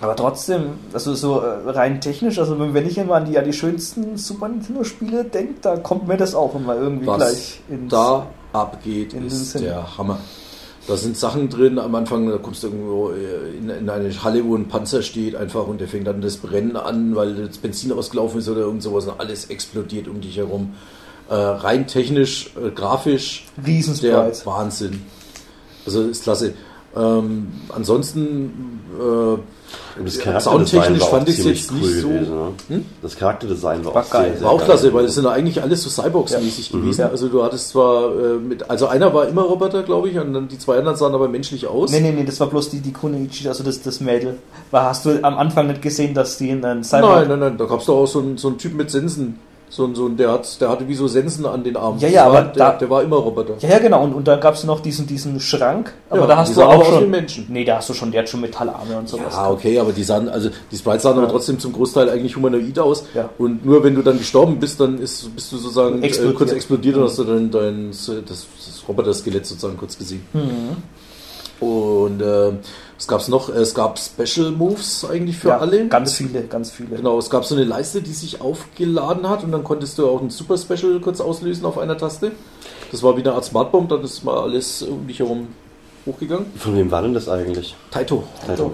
aber 0.00 0.14
trotzdem, 0.14 0.74
also 0.92 1.14
so 1.14 1.40
äh, 1.40 1.70
rein 1.70 2.00
technisch, 2.00 2.38
also 2.38 2.56
wenn 2.58 2.86
ich 2.86 2.98
immer 2.98 3.16
an 3.16 3.24
die, 3.24 3.38
an 3.38 3.44
die 3.44 3.52
schönsten 3.52 4.16
Super 4.16 4.48
Nintendo-Spiele 4.48 5.24
denke, 5.24 5.54
da 5.60 5.76
kommt 5.76 6.06
mir 6.06 6.16
das 6.16 6.34
auch 6.34 6.54
immer 6.54 6.76
irgendwie 6.76 7.06
Was 7.06 7.16
gleich 7.16 7.60
ins. 7.68 7.90
da 7.90 8.26
abgeht, 8.52 9.12
in 9.12 9.26
ist 9.26 9.50
Sinn. 9.52 9.62
der 9.62 9.98
Hammer. 9.98 10.18
Da 10.86 10.96
sind 10.96 11.18
Sachen 11.18 11.50
drin, 11.50 11.78
am 11.78 11.94
Anfang, 11.94 12.30
da 12.30 12.38
kommst 12.38 12.62
du 12.62 12.68
irgendwo 12.68 13.10
äh, 13.10 13.56
in, 13.58 13.68
in 13.68 13.90
eine 13.90 14.22
Halle, 14.22 14.44
wo 14.44 14.54
ein 14.56 14.68
Panzer 14.68 15.02
steht 15.02 15.34
einfach 15.34 15.66
und 15.66 15.80
der 15.80 15.88
fängt 15.88 16.06
dann 16.06 16.20
das 16.20 16.38
Brennen 16.38 16.76
an, 16.76 17.14
weil 17.14 17.34
das 17.34 17.58
Benzin 17.58 17.92
ausgelaufen 17.92 18.38
ist 18.38 18.48
oder 18.48 18.60
irgend 18.60 18.82
sowas 18.82 19.06
und 19.06 19.20
alles 19.20 19.46
explodiert 19.46 20.08
um 20.08 20.20
dich 20.20 20.36
herum. 20.36 20.74
Äh, 21.28 21.34
rein 21.34 21.86
technisch, 21.86 22.52
äh, 22.56 22.70
grafisch, 22.70 23.46
der. 23.56 24.32
Wahnsinn. 24.44 25.02
Also 25.84 26.04
ist 26.04 26.22
klasse. 26.22 26.54
Ähm, 26.96 27.48
ansonsten 27.68 28.80
äh, 28.98 29.38
das 30.02 30.16
Ja, 30.16 30.22
Charakterdesign 30.22 30.66
soundtechnisch 30.66 31.00
war 31.00 31.06
auch 31.08 31.10
fand 31.10 31.28
jetzt 31.28 31.44
cool 31.44 31.50
nicht 31.50 31.66
so- 31.66 31.74
gewesen. 31.74 32.30
Ne? 32.30 32.52
Hm? 32.68 32.84
Das 33.02 33.16
Charakterdesign 33.16 33.84
war, 33.84 33.94
War 33.94 34.02
auch 34.04 34.10
geil. 34.10 34.24
sehr, 34.30 34.32
sehr 34.38 34.44
War 34.46 34.52
auch 34.52 34.58
geil 34.58 34.66
klasse, 34.66 34.94
weil 34.94 35.04
es 35.04 35.14
sind 35.14 35.26
eigentlich 35.26 35.62
alles 35.62 35.82
so 35.82 35.90
Cyborgs-mäßig 36.02 36.72
Ja. 36.72 36.78
gewesen. 36.78 37.00
Ja. 37.02 37.08
Also 37.08 37.28
du 37.28 37.42
hattest 37.42 37.68
zwar 37.70 38.10
äh, 38.12 38.38
mit, 38.38 38.68
also 38.70 38.86
einer 38.86 39.12
war 39.12 39.28
immer 39.28 39.42
Roboter, 39.42 39.82
glaube 39.82 40.08
ich, 40.08 40.18
und 40.18 40.32
dann 40.32 40.48
die 40.48 40.58
zwei 40.58 40.78
anderen 40.78 40.96
sahen 40.96 41.14
aber 41.14 41.28
menschlich 41.28 41.66
aus. 41.66 41.90
Nee, 41.90 42.00
nee, 42.00 42.12
nee, 42.12 42.24
das 42.24 42.38
war 42.40 42.46
bloß 42.48 42.70
die, 42.70 42.80
die 42.80 42.92
Kunichi, 42.92 43.48
also 43.48 43.62
das, 43.64 43.82
das 43.82 44.00
Mädel. 44.00 44.38
War, 44.70 44.84
hast 44.84 45.04
du 45.04 45.18
am 45.22 45.36
Anfang 45.36 45.66
nicht 45.66 45.82
gesehen, 45.82 46.14
dass 46.14 46.38
die 46.38 46.50
in 46.50 46.64
einem 46.64 46.82
Cyber 46.84 47.16
nein, 47.20 47.28
nein, 47.28 47.38
nein, 47.40 47.58
da 47.58 47.64
gab 47.66 47.80
es 47.80 47.86
doch 47.86 47.96
auch 47.96 48.06
so 48.06 48.20
einen, 48.20 48.36
so 48.38 48.48
einen 48.48 48.58
Typ 48.58 48.74
mit 48.74 48.90
Sensen. 48.90 49.38
So, 49.70 49.84
ein- 49.84 49.94
so, 49.94 50.06
ein- 50.06 50.16
der, 50.16 50.32
hat, 50.32 50.60
der 50.60 50.68
hatte 50.70 50.88
wie 50.88 50.94
so 50.94 51.06
Sensen 51.08 51.44
an 51.46 51.62
den 51.62 51.76
Armen. 51.76 51.98
Ja, 52.00 52.08
ja, 52.08 52.24
aber 52.26 52.42
der, 52.42 52.52
da- 52.52 52.72
der 52.78 52.88
war 52.90 53.02
immer 53.02 53.16
Roboter. 53.16 53.54
Ja, 53.60 53.68
ja, 53.68 53.78
genau. 53.78 54.02
Und, 54.02 54.14
und 54.14 54.26
dann 54.26 54.40
gab 54.40 54.54
es 54.54 54.64
noch 54.64 54.80
diesen, 54.80 55.06
diesen 55.06 55.38
Schrank. 55.40 55.92
Aber 56.08 56.22
Ja, 56.22 56.26
da 56.26 56.36
hast 56.38 56.56
du 56.56 56.62
aber 56.62 56.76
auch 56.76 56.84
schon. 56.86 57.10
Menschen. 57.10 57.46
Nee, 57.50 57.64
da 57.64 57.76
hast 57.76 57.88
du 57.90 57.94
schon, 57.94 58.10
der 58.10 58.22
hat 58.22 58.28
schon 58.28 58.40
Metallarme 58.40 58.96
und 58.98 59.08
sowas. 59.08 59.32
Ja, 59.34 59.50
okay, 59.50 59.78
aber 59.78 59.92
die 59.92 60.04
sahen, 60.04 60.28
also 60.28 60.48
die 60.70 60.76
Sprites 60.76 61.02
sahen 61.02 61.18
aber 61.18 61.26
Ja. 61.26 61.32
trotzdem 61.32 61.58
zum 61.58 61.72
Großteil 61.74 62.08
eigentlich 62.08 62.34
humanoid 62.36 62.78
aus. 62.78 63.04
Ja. 63.14 63.28
Und 63.38 63.64
nur 63.66 63.84
wenn 63.84 63.94
du 63.94 64.02
dann 64.02 64.16
gestorben 64.18 64.58
bist, 64.58 64.80
dann 64.80 64.98
ist, 64.98 65.34
bist 65.34 65.52
du 65.52 65.56
sozusagen 65.58 66.02
äh, 66.02 66.06
Explodiert. 66.06 66.36
kurz 66.38 66.52
explodiert 66.52 66.96
und 66.96 67.02
hast 67.04 67.18
du 67.18 67.24
dann 67.24 67.50
dein, 67.50 67.90
das, 67.90 68.06
das 68.26 68.46
Roboter-Skelett 68.88 69.44
sozusagen 69.46 69.76
kurz 69.76 69.98
gesehen. 69.98 70.22
Mhm. 70.32 71.66
Und 71.66 72.22
äh, 72.22 72.52
was 72.98 73.06
gab's 73.06 73.28
noch? 73.28 73.48
Es 73.48 73.76
gab 73.76 73.96
Special 73.96 74.50
Moves 74.50 75.04
eigentlich 75.08 75.38
für 75.38 75.50
ja, 75.50 75.58
alle. 75.58 75.86
Ganz 75.86 76.14
viele, 76.14 76.42
ganz 76.42 76.72
viele. 76.72 76.96
Genau, 76.96 77.16
es 77.16 77.30
gab 77.30 77.44
so 77.44 77.54
eine 77.54 77.62
Leiste, 77.62 78.02
die 78.02 78.12
sich 78.12 78.40
aufgeladen 78.40 79.28
hat 79.28 79.44
und 79.44 79.52
dann 79.52 79.62
konntest 79.62 79.98
du 79.98 80.08
auch 80.08 80.20
ein 80.20 80.30
Super 80.30 80.58
Special 80.58 80.98
kurz 80.98 81.20
auslösen 81.20 81.64
auf 81.64 81.78
einer 81.78 81.96
Taste. 81.96 82.32
Das 82.90 83.04
war 83.04 83.16
wie 83.16 83.20
eine 83.20 83.34
Art 83.34 83.44
Smart 83.44 83.70
Bomb, 83.70 83.88
dann 83.88 84.02
ist 84.02 84.24
mal 84.24 84.38
alles 84.38 84.82
um 84.82 85.06
dich 85.06 85.20
herum 85.20 85.46
hochgegangen. 86.06 86.46
Von 86.56 86.74
wem 86.74 86.90
war 86.90 87.02
denn 87.02 87.14
das 87.14 87.28
eigentlich? 87.28 87.76
Taito. 87.92 88.24
Taito. 88.44 88.72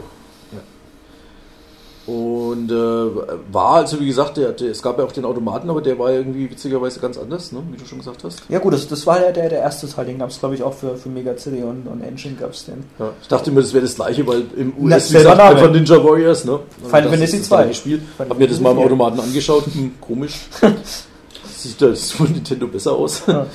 Und 2.06 2.70
äh, 2.70 3.52
war 3.52 3.76
also, 3.76 3.98
wie 3.98 4.06
gesagt, 4.06 4.36
der, 4.36 4.52
der, 4.52 4.70
es 4.70 4.82
gab 4.82 4.98
ja 4.98 5.04
auch 5.04 5.12
den 5.12 5.24
Automaten, 5.24 5.70
aber 5.70 5.80
der 5.80 5.98
war 5.98 6.12
irgendwie 6.12 6.50
witzigerweise 6.50 7.00
ganz 7.00 7.16
anders, 7.16 7.50
ne? 7.50 7.62
wie 7.70 7.78
du 7.78 7.86
schon 7.86 7.98
gesagt 7.98 8.22
hast. 8.24 8.42
Ja 8.50 8.58
gut, 8.58 8.74
das, 8.74 8.86
das 8.86 9.06
war 9.06 9.22
ja 9.22 9.32
der, 9.32 9.48
der 9.48 9.60
erste 9.60 9.88
Teil, 9.88 10.04
den 10.04 10.18
gab 10.18 10.28
es 10.28 10.38
glaube 10.38 10.54
ich 10.54 10.62
auch 10.62 10.74
für, 10.74 10.96
für 10.96 11.08
Mega 11.08 11.34
CD 11.34 11.62
und, 11.62 11.86
und 11.86 12.02
Engine 12.02 12.34
gab 12.34 12.52
es 12.52 12.66
den. 12.66 12.84
Ja, 12.98 13.10
ich 13.22 13.28
dachte 13.28 13.50
immer, 13.50 13.62
das 13.62 13.72
wäre 13.72 13.84
das 13.84 13.94
gleiche, 13.94 14.26
weil 14.26 14.44
im 14.54 14.74
Na, 14.78 14.96
US, 14.96 15.10
wie 15.10 15.16
gesagt, 15.16 15.40
einfach 15.40 15.70
Ninja 15.70 16.04
Warriors, 16.04 16.44
ne? 16.44 16.60
Final 16.82 17.08
Fantasy 17.08 17.36
ist 17.38 17.50
das 17.50 17.66
II. 17.66 17.74
Spiel. 17.74 18.02
Final 18.16 18.30
Hab 18.30 18.38
mir 18.38 18.48
das 18.48 18.60
mal 18.60 18.72
im 18.72 18.78
Automaten 18.78 19.20
angeschaut, 19.20 19.64
hm, 19.72 19.94
komisch. 19.98 20.40
Sieht 21.56 21.80
das 21.80 22.12
von 22.12 22.30
Nintendo 22.30 22.66
besser 22.66 22.92
aus. 22.92 23.22
Ja. 23.26 23.46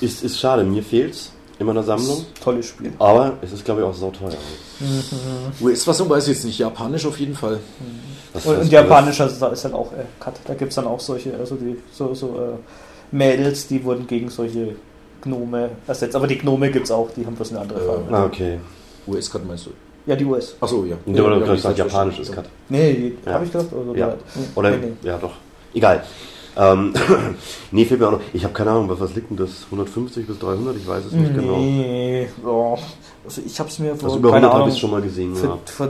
Ist, 0.00 0.24
ist 0.24 0.38
schade, 0.40 0.64
mir 0.64 0.82
fehlt's 0.82 1.32
in 1.60 1.66
meiner 1.66 1.82
Sammlung. 1.82 2.24
Tolles 2.42 2.66
Spiel. 2.66 2.92
Aber 2.98 3.34
es 3.42 3.52
ist, 3.52 3.64
glaube 3.64 3.82
ich, 3.82 3.86
auch 3.86 3.94
sauteuer. 3.94 4.30
US-Fassung 5.60 6.08
weiß 6.08 6.26
ich 6.28 6.34
jetzt 6.36 6.44
nicht, 6.46 6.58
japanisch 6.58 7.04
auf 7.06 7.20
jeden 7.20 7.34
Fall. 7.34 7.60
Das 8.32 8.46
Und, 8.46 8.58
und 8.60 8.72
japanischer 8.72 9.26
ist 9.26 9.42
ist 9.42 9.64
halt 9.64 9.74
auch 9.74 9.92
äh, 9.92 10.04
Cut. 10.18 10.34
Da 10.46 10.54
gibt 10.54 10.70
es 10.70 10.76
dann 10.76 10.86
auch 10.86 10.98
solche, 11.00 11.34
also 11.38 11.56
die 11.56 11.76
so, 11.92 12.14
so 12.14 12.28
äh, 12.38 13.14
Mädels, 13.14 13.66
die 13.68 13.84
wurden 13.84 14.06
gegen 14.06 14.30
solche 14.30 14.74
Gnome 15.22 15.70
ersetzt. 15.86 16.16
Aber 16.16 16.26
die 16.26 16.38
Gnome 16.38 16.70
gibt 16.70 16.86
es 16.86 16.90
auch, 16.90 17.10
die 17.14 17.26
haben 17.26 17.34
bloß 17.34 17.50
eine 17.50 17.60
andere 17.60 17.80
Äh, 17.80 17.86
Farbe. 17.86 18.16
Ah, 18.16 18.24
okay. 18.24 18.58
US-Cut 19.06 19.46
meinst 19.46 19.66
du? 19.66 19.70
Ja, 20.06 20.16
die 20.16 20.24
US. 20.24 20.54
Achso, 20.60 20.84
ja. 20.86 20.96
Und 21.04 21.12
der 21.12 21.22
ja, 21.22 21.28
wurde, 21.28 21.40
ja, 21.40 21.44
glaube 21.44 21.58
ich, 21.58 21.64
hab 21.64 21.74
gesagt, 21.74 21.78
falsch 21.78 21.92
japanisch 21.92 22.18
ist 22.20 22.26
verstanden. 22.28 22.50
Cut. 22.68 22.70
Nee, 22.70 23.12
Ja. 23.26 23.32
habe 23.34 23.44
ich 23.44 23.52
gedacht. 23.52 23.66
Also, 23.78 23.94
Ja. 23.94 24.14
Oder, 24.54 24.70
Nee, 24.70 24.76
nee. 25.02 25.08
ja 25.08 25.18
doch. 25.18 25.32
Egal. 25.74 26.04
Ähm, 26.56 26.92
nee, 27.70 27.84
fehlt 27.84 28.00
mir 28.00 28.08
auch 28.08 28.12
noch. 28.12 28.20
Ich 28.32 28.42
habe 28.44 28.52
keine 28.54 28.70
Ahnung, 28.70 28.88
was, 28.88 29.00
was 29.00 29.14
liegt 29.14 29.30
denn 29.30 29.36
das? 29.36 29.64
150 29.66 30.26
bis 30.26 30.38
300? 30.38 30.76
Ich 30.76 30.86
weiß 30.86 31.04
es 31.06 31.12
nicht 31.12 31.34
genau. 31.34 31.56
Nee, 31.58 32.28
ja. 32.44 32.74
also 33.24 33.42
ich 33.44 33.58
habe 33.60 33.68
es 33.68 33.78
mir 33.78 33.94
vor, 33.96 34.08
Also 34.08 34.18
über 34.18 34.30
keine 34.32 34.46
100 34.46 34.60
habe 34.60 34.70
ich 34.70 34.78
schon 34.78 34.90
mal 34.90 35.00
gesehen. 35.02 35.34
für, 35.36 35.46
Ja. 35.46 35.58
vor 35.64 35.88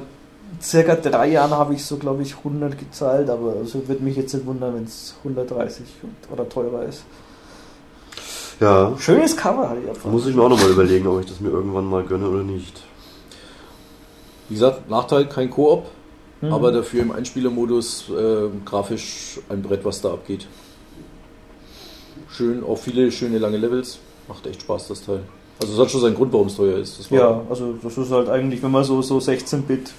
circa 0.61 0.97
drei 0.97 1.29
Jahren 1.29 1.53
habe 1.53 1.75
ich 1.75 1.85
so, 1.85 1.97
glaube 1.97 2.23
ich, 2.23 2.37
100 2.37 2.79
gezahlt, 2.79 3.31
aber 3.31 3.55
also 3.61 3.87
würde 3.89 4.03
mich 4.03 4.17
jetzt 4.17 4.35
nicht 4.35 4.45
wundern, 4.47 4.75
wenn 4.75 4.85
es 4.85 5.15
130 5.25 5.85
und- 6.03 6.33
oder 6.33 6.49
teurer 6.49 6.85
ist. 6.85 7.05
ja. 8.61 8.93
Schönes 8.99 9.37
Cover 9.37 9.69
hatte 9.71 9.81
ich 9.83 9.89
einfach. 9.89 10.11
Muss 10.11 10.27
ich 10.27 10.35
mir 10.35 10.43
auch 10.43 10.49
nochmal 10.51 10.71
überlegen, 10.71 11.07
ob 11.07 11.21
ich 11.21 11.27
das 11.27 11.41
mir 11.41 11.49
irgendwann 11.51 11.87
mal 11.89 12.03
gönne 12.05 12.29
oder 12.29 12.43
nicht. 12.43 12.83
Wie 14.49 14.55
gesagt, 14.55 14.91
Nachteil 14.91 15.27
kein 15.27 15.49
Koop, 15.49 15.85
Mhm. 16.41 16.53
aber 16.53 16.72
dafür 16.72 17.03
im 17.03 17.12
Einspielermodus 17.12 18.09
äh, 18.11 18.49
grafisch 18.64 19.38
ein 19.49 19.62
Brett, 19.62 19.84
was 19.84 20.01
da 20.01 20.12
abgeht. 20.12 20.47
Schön, 22.30 22.64
auch 22.64 22.78
viele 22.78 23.11
schöne 23.12 23.38
lange 23.38 23.57
Levels. 23.57 23.99
Macht 24.28 24.47
echt 24.47 24.62
Spaß, 24.62 24.88
das 24.88 25.05
Teil. 25.05 25.20
Also 25.61 25.74
es 25.74 25.78
hat 25.78 25.91
schon 25.91 26.01
seinen 26.01 26.14
Grund, 26.14 26.32
warum 26.32 26.47
es 26.47 26.57
teuer 26.57 26.78
ist. 26.78 26.99
Das 26.99 27.11
war- 27.11 27.18
Ja, 27.18 27.43
also 27.51 27.74
das 27.82 27.99
ist 27.99 28.11
halt 28.11 28.28
eigentlich, 28.28 28.62
wenn 28.62 28.70
man 28.70 28.84
so, 28.84 29.03
so 29.03 29.18
16-Bit 29.18 29.93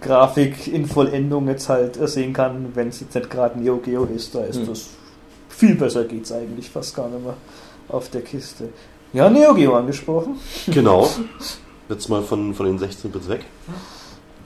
Grafik 0.00 0.66
in 0.66 0.86
Vollendung 0.86 1.46
jetzt 1.46 1.68
halt 1.68 1.96
sehen 2.08 2.32
kann, 2.32 2.72
wenn 2.74 2.88
es 2.88 3.00
jetzt 3.00 3.14
nicht 3.14 3.30
gerade 3.30 3.60
Neo 3.60 3.76
Geo 3.76 4.04
ist, 4.04 4.34
da 4.34 4.40
ist 4.44 4.56
Hm. 4.56 4.66
das 4.66 4.88
viel 5.48 5.74
besser 5.76 6.04
geht's 6.04 6.32
eigentlich 6.32 6.68
fast 6.70 6.96
gar 6.96 7.08
nicht 7.08 7.22
mehr 7.22 7.36
auf 7.88 8.08
der 8.10 8.22
Kiste. 8.22 8.70
Ja, 9.12 9.30
Neo 9.30 9.54
Geo 9.54 9.74
angesprochen. 9.76 10.40
Genau. 10.66 11.08
Jetzt 11.88 12.08
mal 12.08 12.22
von, 12.22 12.54
von 12.54 12.66
den 12.66 12.78
16 12.78 13.10
Bits 13.12 13.28
weg. 13.28 13.44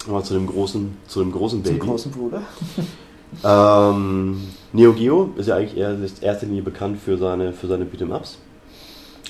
Mal 0.06 0.22
zu 0.22 0.34
dem 0.34 0.46
großen, 0.46 0.96
zu 1.08 1.20
dem 1.20 1.32
großen 1.32 1.64
Zum 1.64 1.74
Baby. 1.74 1.86
großen 1.86 2.10
Bruder. 2.12 2.42
Ähm, 3.44 4.40
Neo 4.72 4.92
Geo 4.92 5.30
ist 5.36 5.48
ja 5.48 5.56
eigentlich 5.56 5.76
eher 5.76 5.90
in 5.90 6.08
erster 6.20 6.46
Linie 6.46 6.62
bekannt 6.62 6.98
für 7.04 7.18
seine, 7.18 7.52
für 7.52 7.66
seine 7.66 7.84
Beat'em-Ups, 7.84 8.38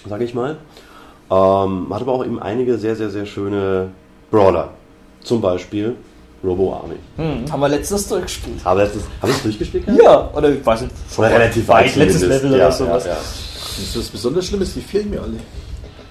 sage 0.09 0.25
ich 0.25 0.35
mal. 0.35 0.59
Ähm, 1.31 1.93
hat 1.93 2.03
aber 2.03 2.13
auch 2.13 2.25
eben 2.25 2.39
einige 2.39 2.79
sehr, 2.79 2.95
sehr, 2.95 3.11
sehr 3.11 3.27
schöne 3.27 3.89
Brawler. 4.31 4.75
Zum 5.23 5.41
Beispiel 5.41 5.97
Robo 6.45 6.75
Army. 6.75 6.97
Hm, 7.17 7.51
haben 7.51 7.61
wir 7.61 7.69
letztes 7.69 8.07
durchgespielt. 8.09 8.61
Aber 8.65 8.81
das 8.83 8.95
ist, 8.95 9.07
habe 9.21 9.31
ich 9.33 9.39
es 9.39 9.43
durchgespielt? 9.43 9.87
gehabt? 9.87 10.03
Ja, 10.03 10.31
oder 10.35 10.51
ich 10.51 10.65
weiß 10.65 10.83
nicht, 10.83 10.93
Oder 11.17 11.31
relativ 11.31 11.67
weit, 11.67 11.97
letztes. 11.97 12.23
Level 12.23 12.51
ja, 12.51 12.57
oder 12.57 12.73
sowas. 12.73 13.05
Ja, 13.07 13.13
ja. 13.13 13.19
Ist 13.19 13.97
das 13.97 14.09
besonders 14.09 14.47
Schlimmes? 14.47 14.75
Die 14.75 14.81
fehlen 14.81 15.11
mir 15.11 15.23
alle. 15.23 15.37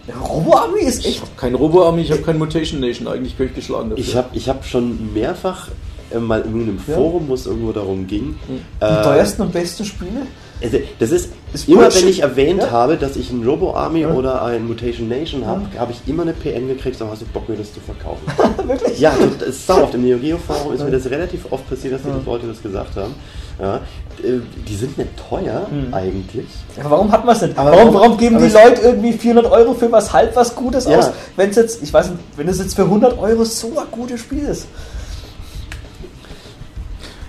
Ja, 0.07 0.17
Robo-Army 0.19 0.81
ist 0.81 0.99
Ich 0.99 1.07
echt. 1.07 1.21
habe 1.21 1.31
kein 1.37 1.55
Robo-Army, 1.55 2.01
ich 2.03 2.11
habe 2.11 2.21
kein 2.21 2.37
Mutation 2.37 2.79
Nation. 2.79 3.07
Eigentlich 3.07 3.35
könnte 3.37 3.51
ich 3.53 3.55
geschlagen 3.67 3.89
dafür. 3.89 4.03
Ich 4.05 4.15
habe 4.15 4.27
ich 4.33 4.47
hab 4.49 4.63
schon 4.65 5.13
mehrfach 5.13 5.69
äh, 6.11 6.19
mal 6.19 6.41
in 6.41 6.53
einem 6.53 6.79
Ja. 6.87 6.93
Forum, 6.95 7.27
wo 7.27 7.33
es 7.33 7.45
irgendwo 7.47 7.71
darum 7.71 8.05
ging. 8.05 8.35
Die 8.47 8.85
äh, 8.85 9.03
teuersten 9.03 9.41
und 9.43 9.51
besten 9.53 9.83
Spiele? 9.85 10.27
Also, 10.63 10.77
das 10.99 11.11
ist, 11.11 11.29
Ist 11.53 11.67
immer, 11.67 11.81
Bullshit. 11.83 12.01
wenn 12.03 12.09
ich 12.09 12.21
erwähnt 12.21 12.61
Ja. 12.61 12.71
habe, 12.71 12.95
dass 12.95 13.15
ich 13.17 13.29
ein 13.29 13.43
Robo 13.45 13.73
Army 13.75 14.01
Ja. 14.01 14.11
oder 14.13 14.41
ein 14.43 14.65
Mutation 14.67 15.09
Nation 15.09 15.45
habe, 15.45 15.61
habe 15.77 15.91
ich 15.91 15.99
immer 16.09 16.23
eine 16.23 16.33
PM 16.33 16.67
gekriegt, 16.67 16.97
so 16.97 17.07
hast 17.09 17.21
du 17.21 17.25
Bock 17.27 17.47
mir 17.49 17.55
das 17.57 17.73
zu 17.73 17.79
verkaufen. 17.81 18.23
Wirklich? 18.67 18.99
ja, 18.99 19.13
das 19.39 19.49
ist 19.49 19.67
sau. 19.67 19.81
Auf 19.83 19.91
dem 19.91 20.03
Neo 20.03 20.17
Geo 20.17 20.37
Forum 20.37 20.73
ist 20.73 20.83
mir 20.83 20.91
das 20.91 21.05
relativ 21.09 21.45
oft 21.51 21.69
passiert, 21.69 21.93
dass 21.95 22.01
die 22.03 22.07
Ja. 22.09 22.15
Leute 22.25 22.47
das 22.47 22.61
gesagt 22.61 22.95
haben. 22.95 23.13
Ja, 23.59 23.75
äh, 24.23 24.39
die 24.67 24.75
sind 24.75 24.97
nicht 24.97 25.09
teuer 25.29 25.67
Hm. 25.69 25.93
eigentlich. 25.93 26.47
Ja, 26.77 26.83
warum 26.89 27.11
hat 27.11 27.25
man 27.25 27.35
es 27.35 27.41
nicht? 27.41 27.57
Aber 27.57 27.71
warum, 27.71 27.93
warum- 27.93 28.17
geben 28.17 28.35
aber 28.37 28.47
die 28.47 28.53
Leute 28.53 28.81
irgendwie 28.81 29.13
400 29.13 29.49
Euro 29.51 29.73
für 29.73 29.91
was 29.91 30.11
halb 30.13 30.35
was 30.35 30.55
Gutes 30.55 30.87
aus? 30.87 31.11
Wenn 31.35 31.49
es 31.51 31.55
jetzt, 31.57 31.83
ich 31.83 31.93
weiß 31.93 32.09
nicht, 32.09 32.19
wenn 32.37 32.47
es 32.47 32.59
jetzt 32.59 32.75
für 32.75 32.83
100 32.85 33.17
Euro 33.17 33.43
so 33.45 33.67
ein 33.77 33.85
gutes 33.91 34.19
Spiel 34.21 34.45
ist. 34.47 34.67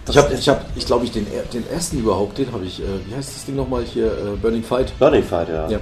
Ich 0.09 0.17
habe, 0.17 0.35
ich, 0.35 0.49
hab, 0.49 0.65
ich 0.77 0.87
glaube, 0.87 1.05
ich 1.05 1.11
den, 1.13 1.27
den 1.53 1.69
ersten 1.69 1.99
überhaupt, 1.99 2.39
den 2.39 2.53
habe 2.53 2.65
ich, 2.65 2.81
äh, 2.81 2.85
wie 3.07 3.15
heißt 3.15 3.35
das 3.35 3.45
Ding 3.45 3.57
nochmal 3.57 3.83
hier, 3.83 4.07
äh, 4.07 4.37
Burning 4.41 4.63
Fight. 4.63 4.93
Burning 4.99 5.23
Fight, 5.23 5.49
ja. 5.49 5.69
Ja. 5.69 5.79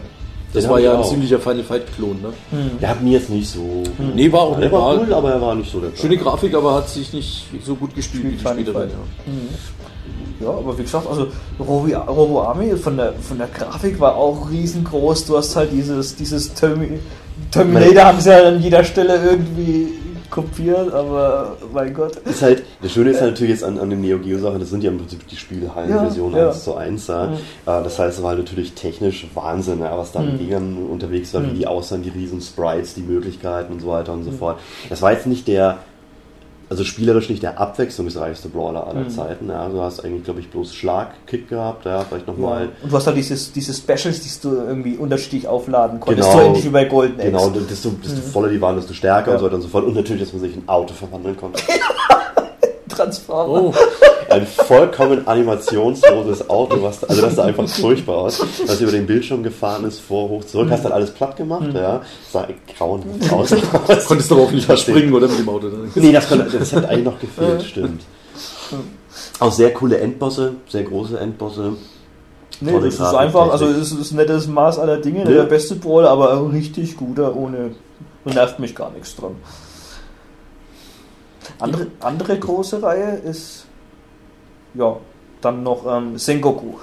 Das 0.53 0.65
Den 0.65 0.71
war 0.71 0.79
ja 0.79 0.93
ein 0.93 1.01
auch. 1.01 1.11
ziemlicher 1.11 1.41
Final 1.41 1.65
Fight-Klon, 1.65 2.23
ne? 2.23 2.33
Der 2.81 2.91
hat 2.91 3.03
mir 3.03 3.15
jetzt 3.19 3.29
nicht 3.29 3.51
so. 3.51 3.83
Nee, 4.15 4.31
war 4.31 4.43
auch 4.43 4.61
der 4.61 4.71
war 4.71 4.97
cool, 4.97 5.13
aber 5.13 5.33
er 5.33 5.41
war 5.41 5.55
nicht 5.57 5.71
so 5.71 5.81
der 5.81 5.91
Schöne 5.97 6.17
Grafik, 6.17 6.55
aber 6.55 6.75
hat 6.77 6.89
sich 6.89 7.13
nicht 7.13 7.47
so 7.65 7.75
gut 7.75 7.93
gespielt 7.95 8.25
wie 8.25 8.29
die 8.31 8.37
Final 8.37 8.55
späteren. 8.55 8.75
Fight. 8.83 8.91
Ja. 8.93 10.47
Ja, 10.47 10.49
aber 10.51 10.77
wie 10.79 10.83
gesagt, 10.83 11.07
also 11.09 11.29
Robo, 11.59 11.89
Robo 12.07 12.43
Army 12.43 12.77
von 12.77 12.97
der, 12.97 13.15
von 13.15 13.39
der 13.39 13.49
Grafik 13.49 13.99
war 13.99 14.17
auch 14.17 14.51
riesengroß. 14.51 15.27
Du 15.27 15.37
hast 15.37 15.55
halt 15.57 15.73
dieses, 15.73 16.17
dieses 16.17 16.53
Termi 16.55 16.99
Terminator 17.51 18.05
haben 18.05 18.21
sie 18.21 18.31
ja 18.31 18.49
an 18.49 18.61
jeder 18.63 18.85
Stelle 18.85 19.17
irgendwie 19.25 19.93
kopiert, 20.31 20.93
aber 20.93 21.57
mein 21.73 21.93
Gott. 21.95 22.17
Ist 22.17 22.43
halt, 22.43 22.63
das 22.83 22.93
Schöne 22.93 23.11
ist 23.11 23.21
halt 23.21 23.33
natürlich 23.33 23.53
jetzt 23.53 23.65
an, 23.65 23.79
an 23.79 23.91
den 23.91 24.01
Neo 24.01 24.19
Geo 24.19 24.39
Sachen, 24.39 24.61
das 24.61 24.71
sind 24.71 24.83
ja 24.83 24.91
im 24.91 24.99
Prinzip 24.99 25.27
die 25.29 25.37
Spielhallen-Version 25.37 26.33
Ja, 26.33 26.39
ja. 26.39 26.49
1 26.49 26.65
zu 26.65 26.75
1 26.75 27.07
da. 27.07 27.27
Mhm. 27.27 27.37
Das 27.65 27.99
heißt, 27.99 28.19
es 28.19 28.23
war 28.23 28.31
halt 28.31 28.41
natürlich 28.41 28.73
technisch 28.75 29.27
Wahnsinn, 29.35 29.81
ja, 29.81 29.97
was 29.97 30.13
da 30.13 30.21
an 30.21 30.35
Mhm. 30.35 30.39
Gegnern 30.39 30.77
unterwegs 30.91 31.33
war, 31.35 31.41
Mhm. 31.43 31.53
wie 31.53 31.59
die 31.59 31.67
aussahen, 31.67 32.03
die 32.03 32.11
riesen 32.11 32.41
Sprites, 32.41 32.95
die 32.95 33.03
Möglichkeiten 33.03 33.73
und 33.73 33.81
so 33.81 33.89
weiter 33.89 34.13
und 34.13 34.25
so 34.25 34.31
fort. 34.33 34.59
Das 34.89 35.03
war 35.03 35.13
jetzt 35.13 35.27
nicht 35.27 35.47
der, 35.49 35.79
also 36.75 36.85
spielerisch 36.85 37.29
nicht 37.31 37.43
der 37.43 37.59
abwechslungsreichste 37.61 38.49
Brawler 38.49 38.87
aller 38.87 39.01
Mhm. 39.05 39.11
Zeiten. 39.11 39.49
Ja. 39.49 39.69
Du 39.69 39.81
hast 39.81 40.05
eigentlich, 40.05 40.25
glaube 40.25 40.41
ich, 40.41 40.51
bloß 40.51 40.75
Schlag-Kick 40.75 41.49
gehabt, 41.49 41.85
ja, 41.87 42.05
vielleicht 42.09 42.27
nochmal. 42.27 42.71
Und 42.83 42.91
du 42.93 42.97
hast 42.97 43.07
halt 43.07 43.17
dieses, 43.17 43.53
diese 43.53 43.73
Specials, 43.73 44.21
die 44.21 44.31
du 44.43 44.55
irgendwie 44.57 44.97
unterschiedlich 44.97 45.47
aufladen 45.47 46.01
konntest, 46.01 46.29
Genau. 46.29 46.41
so 46.43 46.47
ähnlich 46.49 46.65
wie 46.65 46.69
bei 46.71 46.85
Golden 46.87 47.15
Axe. 47.21 47.27
Genau, 47.31 47.49
desto, 47.51 47.91
desto 47.91 48.21
voller 48.33 48.49
die 48.49 48.61
waren, 48.61 48.77
desto 48.77 48.93
stärker 48.93 49.31
Mhm. 49.31 49.31
Ja. 49.31 49.35
und 49.35 49.39
so 49.41 49.45
weiter 49.47 49.55
und 49.57 49.63
so 49.63 49.69
fort. 49.69 49.85
Und 49.85 49.95
natürlich, 49.95 50.23
dass 50.23 50.33
man 50.33 50.43
sich 50.43 50.55
in 50.57 50.63
ein 50.63 50.69
Auto 50.69 50.93
verwandeln 50.95 51.37
konnte. 51.37 51.61
Transformer. 52.97 53.63
Oh, 53.63 53.75
Ein 54.31 54.47
vollkommen 54.47 55.27
animationsloses 55.29 56.49
Auto, 56.49 56.83
was 56.83 57.01
da, 57.01 57.07
also 57.09 57.23
das 57.23 57.37
sah 57.37 57.45
einfach 57.45 57.69
furchtbar 57.69 58.17
aus, 58.17 58.41
was 58.67 58.81
über 58.81 58.91
den 58.93 59.07
Bildschirm 59.07 59.43
gefahren 59.43 59.85
ist, 59.85 60.01
vor, 60.01 60.29
hoch, 60.29 60.45
zurück, 60.45 60.69
hast 60.71 60.85
dann 60.85 60.93
alles 60.93 61.11
platt 61.11 61.37
gemacht, 61.37 61.67
ja, 61.75 62.01
sah 62.33 62.49
grauenhaft 62.77 63.33
aus. 63.33 64.07
konntest 64.07 64.31
du 64.31 64.35
aber 64.37 64.45
auch 64.45 64.51
nicht 64.51 64.65
verspringen, 64.67 65.13
oder 65.13 65.29
mit 65.29 65.39
dem 65.39 65.49
Auto? 65.49 65.67
ne? 65.69 65.89
Nee, 65.95 66.13
das, 66.13 66.29
konnte, 66.29 66.59
das 66.59 66.73
hat 66.73 66.87
eigentlich 66.87 67.05
noch 67.05 67.21
gefehlt, 67.21 67.63
stimmt. 67.63 68.03
Auch 69.41 69.53
sehr 69.53 69.73
coole 69.75 69.99
Endbosse, 69.99 70.55
sehr 70.69 70.83
große 70.85 71.19
Endbosse. 71.19 71.73
Nee, 72.61 72.71
Tolle 72.73 72.87
das 72.87 72.95
ist 72.95 73.01
einfach, 73.03 73.51
also 73.51 73.67
es 73.67 73.93
ist 73.93 74.13
ein 74.13 74.17
nettes 74.17 74.47
Maß 74.47 74.79
aller 74.79 74.97
Dinge, 74.99 75.21
Ja. 75.25 75.31
der 75.31 75.43
beste 75.45 75.75
Brawler, 75.75 76.11
aber 76.11 76.33
ein 76.33 76.47
richtig 76.51 76.97
guter, 76.97 77.37
ohne, 77.37 77.73
nervt 78.25 78.59
mich 78.59 78.75
gar 78.75 78.91
nichts 78.91 79.15
dran. 79.17 79.33
Andere, 81.65 81.87
andere 82.01 82.39
große 82.39 82.83
Reihe 82.83 83.17
ist, 83.17 83.67
ja, 84.75 84.97
dann 85.41 85.63
noch 85.63 85.85
ähm, 85.87 86.17
Sengoku. 86.19 86.75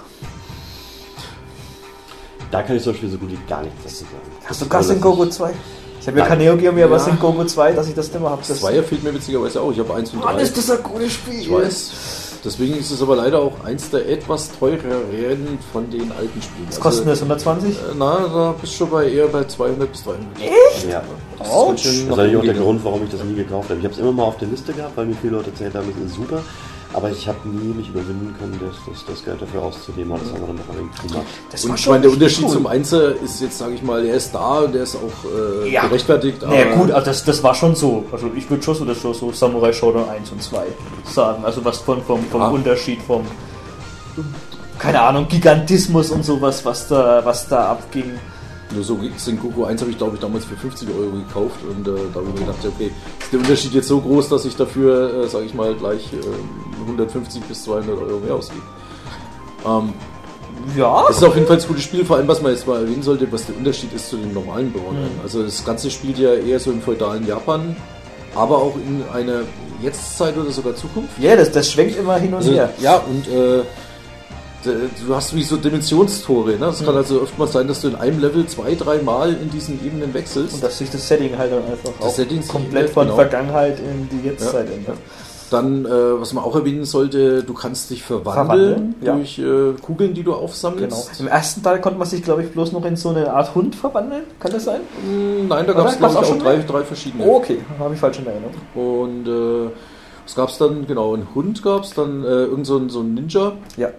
Da 2.49 2.63
kann 2.63 2.75
ich 2.75 2.83
zum 2.83 2.93
Beispiel 2.93 3.09
so 3.09 3.17
gut 3.17 3.31
wie 3.31 3.37
gar 3.47 3.61
nichts 3.61 3.77
dazu 3.83 4.03
sagen. 4.03 4.31
Hast 4.45 4.61
du 4.61 4.67
gar 4.67 4.83
Sengoku 4.83 5.23
ist- 5.23 5.33
2? 5.35 5.53
Ich 6.01 6.07
habe 6.07 6.17
ja 6.17 6.23
Nein. 6.23 6.29
kein 6.29 6.37
Neo 6.39 6.57
Geo 6.57 6.71
mehr, 6.71 6.85
aber 6.85 6.97
Ja. 6.97 7.03
Sengoku 7.03 7.43
2, 7.43 7.73
dass 7.73 7.87
ich 7.87 7.93
das 7.93 8.07
nicht 8.11 8.19
mehr 8.19 8.29
habe. 8.31 8.41
Das 8.47 8.59
Zweier 8.59 8.83
fehlt 8.83 9.03
mir 9.03 9.13
witzigerweise 9.13 9.61
auch. 9.61 9.71
Ich 9.71 9.79
habe 9.79 9.93
eins 9.93 10.11
und 10.13 10.19
Mann, 10.23 10.35
drei. 10.35 10.41
ist 10.41 10.57
das 10.57 10.69
ein 10.71 10.81
gutes 10.83 11.13
Spiel. 11.13 11.41
Ich 11.41 11.51
weiß. 11.51 11.91
Deswegen 12.43 12.75
ist 12.77 12.89
es 12.89 13.01
aber 13.01 13.15
leider 13.15 13.39
auch 13.39 13.63
eins 13.63 13.89
der 13.91 14.09
etwas 14.09 14.51
teureren 14.57 15.59
von 15.71 15.89
den 15.89 16.11
alten 16.11 16.41
Spielen. 16.41 16.67
Was 16.67 16.79
kostet 16.79 17.07
das? 17.07 17.19
120? 17.21 17.69
äh, 17.69 17.79
Na, 17.97 18.27
da 18.27 18.55
bist 18.59 18.73
du 18.73 18.77
schon 18.77 18.89
bei 18.89 19.09
eher 19.09 19.27
bei 19.27 19.43
200 19.43 19.91
bis 19.91 20.03
300. 20.03 20.25
Ja. 20.89 21.03
Das 21.37 21.47
ist 21.47 21.53
Ouch. 21.53 21.71
Das 21.73 21.85
ist 21.85 22.09
eigentlich 22.11 22.37
auch 22.37 22.41
der. 22.41 22.53
Grund, 22.53 22.83
warum 22.83 23.03
ich 23.03 23.11
das 23.11 23.23
nie 23.23 23.35
gekauft 23.35 23.69
habe. 23.69 23.79
Ich 23.79 23.85
habe 23.85 23.93
es 23.93 23.99
immer 23.99 24.11
mal 24.11 24.23
auf 24.23 24.37
der 24.37 24.47
Liste 24.47 24.73
gehabt, 24.73 24.97
weil 24.97 25.05
mir 25.05 25.15
viele 25.21 25.33
Leute 25.37 25.51
erzählt 25.51 25.75
haben, 25.75 25.87
es 25.97 26.11
ist 26.11 26.15
super. 26.15 26.41
Aber 26.93 27.09
ich 27.09 27.27
habe 27.27 27.37
nie 27.47 27.73
mich 27.73 27.89
überwinden 27.89 28.35
können, 28.37 28.59
das, 28.59 28.75
das, 28.85 29.05
das 29.05 29.23
Geld 29.23 29.41
dafür 29.41 29.61
auszugeben. 29.61 30.11
Das 30.11 30.31
haben 30.33 30.41
wir 30.41 30.47
dann 30.47 30.55
noch 30.57 30.69
ein 30.69 30.77
wenig 30.79 30.91
too 30.99 31.17
much. 31.17 31.25
Das 31.49 31.63
Und 31.65 31.79
ich 31.79 31.87
meine, 31.87 32.01
der 32.01 32.11
Unterschied 32.11 32.49
zum 32.49 32.67
Einser 32.67 33.15
ist 33.21 33.41
jetzt, 33.41 33.57
sage 33.57 33.75
ich 33.75 33.81
mal, 33.83 34.05
er 34.05 34.15
ist 34.15 34.33
da 34.35 34.59
und 34.59 34.73
der 34.73 34.83
ist 34.83 34.95
auch 34.97 35.63
äh, 35.63 35.69
Ja. 35.71 35.83
gerechtfertigt. 35.87 36.41
Naja, 36.41 36.75
gut, 36.75 36.91
also 36.91 37.05
das, 37.05 37.23
das 37.23 37.41
war 37.43 37.55
schon 37.55 37.75
so. 37.75 38.03
Also 38.11 38.29
ich 38.35 38.49
würde 38.49 38.61
schon 38.63 38.75
so 38.75 38.83
das 38.85 39.01
so, 39.01 39.13
so 39.13 39.31
Samurai 39.31 39.71
Shodown 39.71 40.09
1 40.09 40.31
und 40.31 40.43
2 40.43 40.63
sagen. 41.05 41.45
Also 41.45 41.63
was 41.63 41.77
von, 41.77 42.01
vom, 42.03 42.23
vom 42.25 42.41
Ja. 42.41 42.47
Unterschied 42.49 43.01
vom 43.01 43.25
keine 44.77 44.99
Ahnung, 45.01 45.27
Gigantismus 45.27 46.09
und 46.09 46.25
sowas, 46.25 46.65
was 46.65 46.87
da, 46.87 47.23
was 47.23 47.47
da 47.47 47.67
abging. 47.67 48.19
Nur 48.73 48.83
so 48.83 48.97
Sengoku 49.17 49.65
1 49.65 49.81
habe 49.81 49.91
ich, 49.91 49.97
glaube 49.97 50.15
ich, 50.15 50.21
damals 50.21 50.45
für 50.45 50.55
50 50.55 50.87
Euro 50.89 51.11
gekauft 51.11 51.57
und 51.69 51.87
äh, 51.87 51.91
da 52.13 52.19
habe 52.19 52.27
ich 52.29 52.33
mir 52.39 52.45
gedacht, 52.47 52.65
okay, 52.65 52.91
ist 53.19 53.31
der 53.33 53.39
Unterschied 53.39 53.73
jetzt 53.73 53.87
so 53.87 53.99
groß, 53.99 54.29
dass 54.29 54.45
ich 54.45 54.55
dafür, 54.55 55.23
äh, 55.23 55.27
sage 55.27 55.45
ich 55.45 55.53
mal, 55.53 55.73
gleich 55.75 56.09
äh, 56.13 56.81
150 56.87 57.43
bis 57.43 57.63
200 57.63 57.89
Euro 57.97 58.19
mehr 58.19 58.35
ausgebe. 58.35 58.61
Ähm, 59.65 59.93
Ja, 60.77 61.05
Das 61.07 61.17
ist 61.17 61.23
auf 61.23 61.35
jeden 61.35 61.47
Fall 61.47 61.57
ein 61.59 61.67
gutes 61.67 61.83
Spiel, 61.83 62.05
vor 62.05 62.17
allem 62.17 62.27
was 62.27 62.41
man 62.41 62.51
jetzt 62.51 62.67
mal 62.67 62.81
erwähnen 62.81 63.03
sollte, 63.03 63.31
was 63.31 63.45
der 63.45 63.57
Unterschied 63.57 63.93
ist 63.93 64.09
zu 64.09 64.17
den 64.17 64.33
normalen 64.33 64.71
Brawlern. 64.71 65.03
Mhm. 65.15 65.21
Also 65.23 65.43
das 65.43 65.63
Ganze 65.65 65.89
spielt 65.91 66.17
ja 66.17 66.33
eher 66.33 66.59
so 66.59 66.71
im 66.71 66.81
feudalen 66.81 67.25
Japan, 67.27 67.75
aber 68.35 68.57
auch 68.57 68.75
in 68.75 69.03
einer, 69.13 69.41
Jetztzeit 69.81 70.37
oder 70.37 70.51
sogar 70.51 70.75
Zukunft. 70.75 71.17
Ja, 71.19 71.35
das, 71.35 71.51
das 71.51 71.71
schwenkt 71.71 71.97
immer 71.97 72.15
hin 72.17 72.29
und 72.29 72.35
Also, 72.35 72.51
her. 72.51 72.71
ja, 72.79 72.97
und 72.97 73.27
äh, 73.27 73.63
du 74.63 75.15
hast 75.15 75.35
wie 75.35 75.43
so 75.43 75.57
Dimensionstore. 75.57 76.57
Ne? 76.57 76.65
Es 76.67 76.81
Mhm. 76.81 76.85
kann 76.85 76.95
also 76.97 77.21
oftmals 77.21 77.51
sein, 77.53 77.67
dass 77.67 77.81
du 77.81 77.89
in 77.89 77.95
einem 77.95 78.19
Level 78.19 78.45
zwei, 78.47 78.75
drei 78.75 78.99
Mal 79.01 79.33
in 79.33 79.49
diesen 79.49 79.83
Ebenen 79.85 80.13
wechselst. 80.13 80.55
Und 80.55 80.63
dass 80.63 80.77
sich 80.77 80.89
das 80.89 81.07
Setting 81.07 81.37
halt 81.37 81.51
dann 81.51 81.63
einfach 81.65 81.91
Das 81.99 82.07
auch 82.07 82.13
Setting 82.13 82.47
komplett 82.47 82.89
von 82.89 83.03
genau. 83.05 83.15
Vergangenheit 83.15 83.79
in 83.79 84.07
die 84.09 84.27
Jetztzeit 84.27 84.67
ändert. 84.71 84.97
Dann, 85.49 85.85
äh, 85.85 85.89
was 85.89 86.31
man 86.31 86.45
auch 86.45 86.55
erwähnen 86.55 86.85
sollte, 86.85 87.43
du 87.43 87.53
kannst 87.53 87.89
dich 87.89 88.03
verwandeln, 88.03 88.93
Verwandeln, 88.93 88.95
ja. 89.01 89.15
durch 89.15 89.37
äh, 89.37 89.73
Kugeln, 89.81 90.13
die 90.13 90.23
du 90.23 90.31
Genau. 90.31 90.43
aufsammelst. 90.43 91.19
Im 91.19 91.27
ersten 91.27 91.61
Teil 91.61 91.81
konnte 91.81 91.99
man 91.99 92.07
sich, 92.07 92.23
glaube 92.23 92.43
ich, 92.43 92.51
bloß 92.51 92.71
noch 92.71 92.85
in 92.85 92.95
so 92.95 93.09
eine 93.09 93.33
Art 93.33 93.53
Hund 93.53 93.75
verwandeln. 93.75 94.23
Kann 94.39 94.53
das 94.53 94.63
sein? 94.63 94.79
Hm, 95.05 95.49
Nein, 95.49 95.67
da 95.67 95.73
gab 95.73 95.87
es 95.87 95.97
glaube 95.97 96.13
ich 96.21 96.31
auch 96.31 96.37
drei, 96.37 96.55
drei 96.59 96.83
verschiedene. 96.83 97.25
Oh, 97.25 97.35
okay. 97.35 97.57
Habe 97.79 97.93
ich 97.93 97.99
falsch 97.99 98.19
in 98.19 98.27
Erinnerung. 98.27 98.53
Und 98.75 99.27
äh, 99.27 99.69
was 100.25 100.35
gab 100.35 100.47
es 100.47 100.57
dann? 100.57 100.87
Genau, 100.87 101.13
einen 101.15 101.27
Hund 101.35 101.61
gab 101.63 101.83
es, 101.83 101.89
dann 101.89 102.23
äh, 102.23 102.27
irgend 102.45 102.65
so 102.65 102.77
ein, 102.77 102.89
so 102.89 103.01
ein 103.01 103.13
Ninja. 103.13 103.51
Ja. 103.75 103.89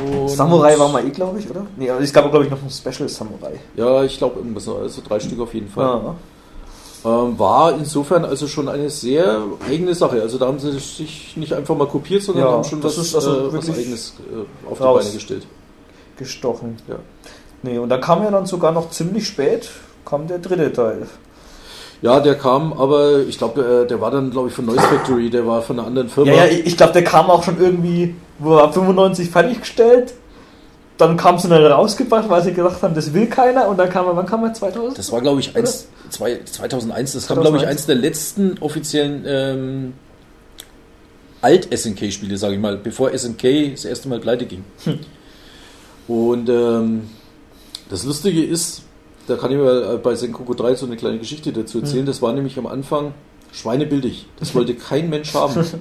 Und 0.00 0.28
Samurai 0.28 0.78
war 0.78 0.88
mal 0.88 1.04
eh, 1.06 1.10
glaube 1.10 1.38
ich, 1.38 1.48
oder? 1.50 1.66
Nee, 1.76 1.90
aber 1.90 2.00
es 2.00 2.12
gab, 2.12 2.30
glaube 2.30 2.44
ich, 2.44 2.50
noch 2.50 2.62
ein 2.62 2.70
Special 2.70 3.08
Samurai. 3.08 3.52
Ja, 3.76 4.02
ich 4.04 4.18
glaube 4.18 4.38
irgendwas, 4.38 4.68
also 4.68 5.02
drei 5.06 5.18
Stück 5.20 5.40
auf 5.40 5.54
jeden 5.54 5.68
Fall. 5.68 5.84
Ja. 5.84 6.14
Ähm, 7.04 7.38
war 7.38 7.72
insofern 7.74 8.24
also 8.24 8.48
schon 8.48 8.68
eine 8.68 8.90
sehr 8.90 9.42
eigene 9.68 9.94
Sache. 9.94 10.20
Also 10.20 10.36
da 10.36 10.46
haben 10.46 10.58
sie 10.58 10.72
sich 10.72 11.36
nicht 11.36 11.52
einfach 11.52 11.76
mal 11.76 11.86
kopiert, 11.86 12.22
sondern 12.22 12.44
Ja, 12.44 12.52
haben 12.52 12.64
schon 12.64 12.80
das 12.80 12.98
was, 12.98 13.06
ist 13.06 13.14
also 13.14 13.48
äh, 13.48 13.52
was 13.52 13.70
eigenes 13.70 14.14
äh, 14.30 14.70
auf 14.70 14.78
die 14.78 14.84
Beine 14.84 15.10
gestellt. 15.14 15.46
Gestochen. 16.16 16.76
Ja. 16.88 16.96
Nee, 17.62 17.78
und 17.78 17.88
da 17.88 17.98
kam 17.98 18.22
ja 18.24 18.30
dann 18.30 18.46
sogar 18.46 18.72
noch 18.72 18.90
ziemlich 18.90 19.26
spät, 19.26 19.70
kam 20.04 20.26
der 20.26 20.38
dritte 20.38 20.72
Teil. 20.72 21.06
ja, 22.02 22.18
der 22.20 22.36
kam, 22.36 22.72
aber 22.72 23.20
ich 23.20 23.38
glaube, 23.38 23.62
der, 23.62 23.84
der 23.84 24.00
war 24.00 24.10
dann, 24.10 24.30
glaube 24.30 24.48
ich, 24.48 24.54
von 24.54 24.66
Noise 24.66 24.82
Factory, 24.82 25.30
der 25.30 25.46
war 25.46 25.62
von 25.62 25.78
einer 25.78 25.86
anderen 25.86 26.08
Firma. 26.08 26.32
Ja, 26.32 26.44
ja, 26.46 26.58
ich 26.64 26.76
glaube, 26.76 26.92
der 26.92 27.04
kam 27.04 27.30
auch 27.30 27.42
schon 27.44 27.60
irgendwie, 27.60 28.14
wo 28.38 28.56
er 28.56 28.64
ab 28.64 28.74
95 28.74 29.30
fertiggestellt. 29.30 30.14
Dann 30.96 31.16
kam 31.16 31.38
sie 31.38 31.48
dann 31.48 31.64
rausgebracht, 31.64 32.28
weil 32.28 32.42
sie 32.42 32.52
gedacht 32.52 32.82
haben, 32.82 32.94
das 32.94 33.12
will 33.12 33.26
keiner. 33.26 33.68
Und 33.68 33.76
dann 33.78 33.88
kam 33.88 34.06
er, 34.06 34.16
wann 34.16 34.26
kam 34.26 34.42
er? 34.44 34.52
2000? 34.52 34.98
Das 34.98 35.12
war, 35.12 35.20
glaube 35.20 35.40
ich, 35.40 35.54
eins, 35.54 35.86
zwei, 36.10 36.40
2001. 36.44 37.12
Das 37.12 37.26
kam, 37.28 37.40
glaube 37.40 37.58
ich, 37.58 37.62
2001. 37.62 37.70
eins 37.70 37.86
der 37.86 37.94
letzten 37.94 38.58
offiziellen 38.58 39.24
ähm, 39.24 39.92
Alt-SNK-Spiele, 41.40 42.36
sage 42.36 42.54
ich 42.54 42.60
mal, 42.60 42.76
bevor 42.76 43.16
SNK 43.16 43.72
das 43.72 43.84
erste 43.84 44.08
Mal 44.08 44.18
pleite 44.18 44.46
ging. 44.46 44.64
Und 46.08 46.48
ähm, 46.48 47.10
das 47.90 48.04
Lustige 48.04 48.42
ist, 48.42 48.82
da 49.28 49.36
kann 49.36 49.52
ich 49.52 49.58
mal 49.58 49.94
äh, 49.94 49.96
bei 49.98 50.16
Senkoku 50.16 50.54
3 50.54 50.74
so 50.74 50.86
eine 50.86 50.96
kleine 50.96 51.18
Geschichte 51.18 51.52
dazu 51.52 51.78
erzählen. 51.78 52.06
Das 52.06 52.22
war 52.22 52.32
nämlich 52.32 52.58
am 52.58 52.66
Anfang 52.66 53.14
schweinebillig. 53.52 54.26
Das 54.38 54.54
wollte 54.54 54.74
kein 54.74 55.10
Mensch 55.10 55.32
haben. 55.34 55.64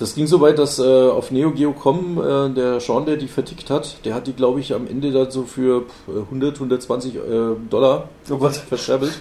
Das 0.00 0.14
ging 0.14 0.26
so 0.26 0.40
weit, 0.40 0.58
dass 0.58 0.78
äh, 0.78 0.82
auf 0.82 1.30
Neo 1.30 1.50
Geo 1.50 1.72
Com 1.72 2.18
äh, 2.18 2.48
der 2.48 2.80
Sean, 2.80 3.04
der 3.04 3.18
die 3.18 3.28
vertickt 3.28 3.68
hat, 3.68 4.02
der 4.06 4.14
hat 4.14 4.26
die, 4.26 4.32
glaube 4.32 4.58
ich, 4.58 4.72
am 4.72 4.86
Ende 4.86 5.12
dann 5.12 5.30
so 5.30 5.42
für 5.42 5.82
pff, 5.82 6.24
100, 6.24 6.54
120 6.54 7.16
äh, 7.16 7.20
Dollar 7.68 8.08
Oh 8.30 8.38
verscherbelt. 8.48 9.12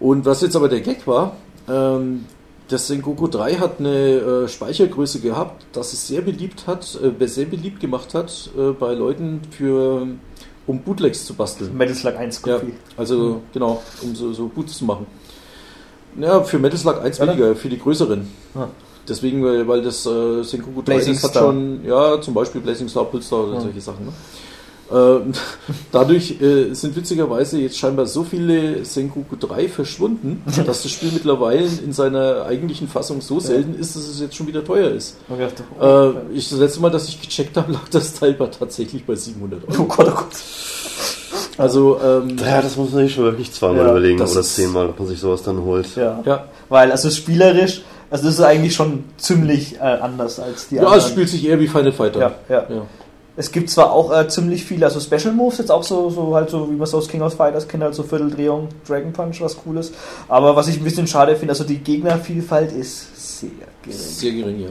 Und 0.00 0.26
was 0.26 0.42
jetzt 0.42 0.56
aber 0.56 0.68
der 0.68 0.80
Gag 0.80 1.06
war, 1.06 1.36
ähm, 1.68 2.24
das 2.66 2.88
Sengoku 2.88 3.28
3 3.28 3.54
hat 3.54 3.78
eine 3.78 3.88
äh, 3.88 4.48
Speichergröße 4.48 5.20
gehabt, 5.20 5.64
dass 5.72 5.92
es 5.92 6.08
sehr 6.08 6.22
beliebt 6.22 6.66
hat, 6.66 6.98
äh, 7.00 7.26
sehr 7.28 7.46
beliebt 7.46 7.78
gemacht 7.78 8.14
hat 8.14 8.50
äh, 8.58 8.72
bei 8.72 8.94
Leuten 8.94 9.42
für 9.52 10.08
um 10.66 10.80
Bootlegs 10.80 11.24
zu 11.24 11.34
basteln. 11.34 11.76
Metal 11.76 11.94
Slug 11.94 12.16
1 12.16 12.42
Ja, 12.46 12.58
Kopie. 12.58 12.72
also 12.96 13.42
genau, 13.52 13.80
um 14.02 14.16
so, 14.16 14.32
so 14.32 14.48
Boots 14.48 14.78
zu 14.78 14.86
machen. 14.86 15.06
Ja, 16.18 16.42
für 16.42 16.58
Metal 16.58 16.78
Slug 16.78 17.00
1 17.00 17.18
Ja, 17.18 17.26
ne? 17.26 17.32
weniger, 17.32 17.54
für 17.54 17.68
die 17.68 17.78
größeren. 17.78 18.28
Ah. 18.56 18.66
Deswegen, 19.08 19.44
weil, 19.44 19.66
weil 19.66 19.82
das 19.82 20.06
äh, 20.06 20.42
Sengoku 20.44 20.82
3 20.82 20.94
Blazing 20.94 21.22
hat 21.22 21.34
schon, 21.34 21.84
ja, 21.84 22.20
zum 22.20 22.34
Beispiel 22.34 22.60
Blazing 22.60 22.88
Star, 22.88 23.04
Pulsar 23.04 23.44
oder 23.44 23.54
Ja. 23.54 23.60
solche 23.60 23.80
Sachen. 23.80 24.06
Ne? 24.06 24.12
Äh, 24.90 25.32
dadurch 25.92 26.40
äh, 26.40 26.72
sind 26.74 26.94
witzigerweise 26.94 27.58
jetzt 27.58 27.78
scheinbar 27.78 28.06
so 28.06 28.22
viele 28.24 28.84
Sengoku 28.84 29.34
3 29.40 29.68
verschwunden, 29.68 30.42
dass 30.66 30.82
das 30.82 30.90
Spiel 30.92 31.10
mittlerweile 31.12 31.66
in 31.84 31.92
seiner 31.92 32.44
eigentlichen 32.46 32.86
Fassung 32.88 33.20
so 33.20 33.40
selten 33.40 33.74
ist, 33.74 33.96
dass 33.96 34.06
es 34.06 34.20
jetzt 34.20 34.36
schon 34.36 34.46
wieder 34.46 34.64
teuer 34.64 34.90
ist. 34.90 35.16
Äh, 35.80 36.10
ich, 36.34 36.48
das 36.50 36.58
letzte 36.58 36.80
Mal, 36.80 36.90
dass 36.90 37.08
ich 37.08 37.20
gecheckt 37.20 37.56
habe, 37.56 37.72
lag 37.72 37.88
das 37.90 38.14
Teil 38.14 38.34
bei 38.34 38.46
tatsächlich 38.46 39.04
bei 39.04 39.14
700 39.16 39.62
Euro. 39.68 39.82
oh 39.82 39.84
Gott, 39.86 40.08
oh 40.08 40.14
Gott. 40.14 40.28
Also, 41.58 41.98
ähm, 42.02 42.36
Ja, 42.38 42.62
das 42.62 42.76
muss 42.76 42.92
man 42.92 43.04
sich 43.04 43.14
schon 43.14 43.24
wirklich 43.24 43.52
zweimal 43.52 43.84
Ja, 43.84 43.90
überlegen 43.90 44.18
das 44.18 44.32
oder 44.32 44.42
zehnmal, 44.42 44.88
ob 44.88 44.98
man 44.98 45.08
sich 45.08 45.20
sowas 45.20 45.42
dann 45.42 45.60
holt. 45.62 45.86
Ja. 45.96 46.22
ja, 46.24 46.44
Weil, 46.68 46.90
also 46.90 47.10
spielerisch, 47.10 47.82
also 48.12 48.26
das 48.26 48.34
ist 48.34 48.40
eigentlich 48.42 48.74
schon 48.74 49.04
ziemlich 49.16 49.76
äh, 49.76 49.78
anders 49.78 50.38
als 50.38 50.68
die 50.68 50.76
ja, 50.76 50.82
es 50.82 50.88
anderen. 50.88 51.10
spielt 51.10 51.28
sich 51.30 51.46
eher 51.46 51.58
wie 51.58 51.66
Final 51.66 51.92
Fighter. 51.92 52.20
ja, 52.20 52.32
ja. 52.48 52.66
Ja. 52.68 52.86
Es 53.34 53.50
gibt 53.50 53.70
zwar 53.70 53.92
auch 53.92 54.14
äh, 54.14 54.28
ziemlich 54.28 54.62
viele, 54.62 54.84
also 54.84 55.00
Special 55.00 55.32
Moves, 55.32 55.56
jetzt 55.56 55.70
auch 55.70 55.82
so, 55.82 56.10
so 56.10 56.34
halt 56.34 56.50
so, 56.50 56.68
wie 56.68 56.74
man 56.74 56.82
es 56.82 56.92
aus 56.92 57.08
King 57.08 57.22
of 57.22 57.32
Fighters 57.32 57.66
kennt, 57.66 57.82
halt 57.82 57.94
so 57.94 58.02
Vierteldrehung, 58.02 58.68
Dragon 58.86 59.10
Punch, 59.14 59.40
was 59.40 59.56
cooles. 59.56 59.92
Aber 60.28 60.54
was 60.54 60.68
ich 60.68 60.76
ein 60.76 60.84
bisschen 60.84 61.06
schade 61.06 61.34
finde, 61.34 61.52
also 61.52 61.64
die 61.64 61.78
Gegnervielfalt 61.78 62.72
ist 62.72 63.40
sehr 63.40 63.48
gering. 63.82 63.98
Sehr 63.98 64.32
gering, 64.32 64.60
ja. 64.60 64.68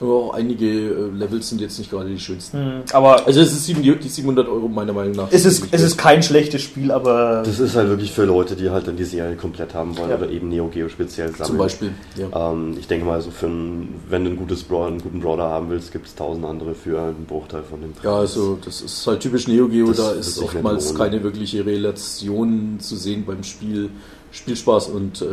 Aber 0.00 0.14
auch 0.14 0.32
einige 0.34 0.66
äh, 0.66 1.10
Levels 1.14 1.50
sind 1.50 1.60
jetzt 1.60 1.78
nicht 1.78 1.90
gerade 1.90 2.08
die 2.08 2.18
schönsten. 2.18 2.56
Hm, 2.58 2.82
aber 2.92 3.26
Also 3.26 3.40
es 3.40 3.52
ist 3.52 3.66
sieben, 3.66 3.82
die 3.82 4.08
700 4.08 4.48
Euro 4.48 4.66
meiner 4.66 4.94
Meinung 4.94 5.12
nach. 5.12 5.28
es 5.30 5.44
ist, 5.44 5.64
es 5.70 5.82
ist 5.82 5.98
kein 5.98 6.22
schlechtes 6.22 6.62
Spiel, 6.62 6.90
aber 6.90 7.42
Das 7.44 7.60
ist 7.60 7.76
halt 7.76 7.88
wirklich 7.90 8.10
für 8.10 8.24
Leute, 8.24 8.56
die 8.56 8.70
halt 8.70 8.86
dann 8.88 8.96
die 8.96 9.04
Serie 9.04 9.36
komplett 9.36 9.74
haben 9.74 9.96
wollen 9.98 10.08
Ja. 10.08 10.16
oder 10.16 10.30
eben 10.30 10.48
Neo 10.48 10.68
Geo 10.68 10.88
speziell 10.88 11.28
sammeln. 11.28 11.44
Zum 11.46 11.58
Beispiel, 11.58 11.90
ja. 12.16 12.50
Ähm, 12.52 12.76
ich 12.80 12.86
denke 12.88 13.04
mal, 13.04 13.20
so 13.20 13.30
für 13.30 13.46
einen, 13.46 14.00
wenn 14.08 14.24
du 14.24 14.30
ein 14.30 14.36
gutes 14.36 14.62
Brawler, 14.62 14.86
einen 14.88 15.02
guten 15.02 15.20
Brawler 15.20 15.44
haben 15.50 15.68
willst, 15.68 15.92
gibt 15.92 16.06
es 16.06 16.14
tausend 16.14 16.46
andere 16.46 16.74
für 16.74 16.98
einen 17.00 17.26
Bruchteil 17.26 17.62
von 17.62 17.82
dem 17.82 17.92
Preis. 17.92 18.04
Ja, 18.04 18.16
also 18.16 18.58
das 18.64 18.80
ist 18.80 19.06
halt 19.06 19.20
typisch 19.20 19.48
Neo 19.48 19.68
Geo, 19.68 19.88
Das 19.88 19.96
da 19.98 20.10
ist 20.12 20.38
oftmals 20.42 20.94
keine 20.94 21.22
wirkliche 21.22 21.66
Relation 21.66 22.78
zu 22.80 22.96
sehen 22.96 23.24
beim 23.26 23.42
Spiel. 23.44 23.90
Spielspaß 24.32 24.88
und 24.88 25.20
äh, 25.22 25.26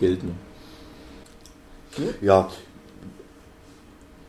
Geld. 0.00 0.24
Ne? 0.24 0.30
Ja. 2.22 2.48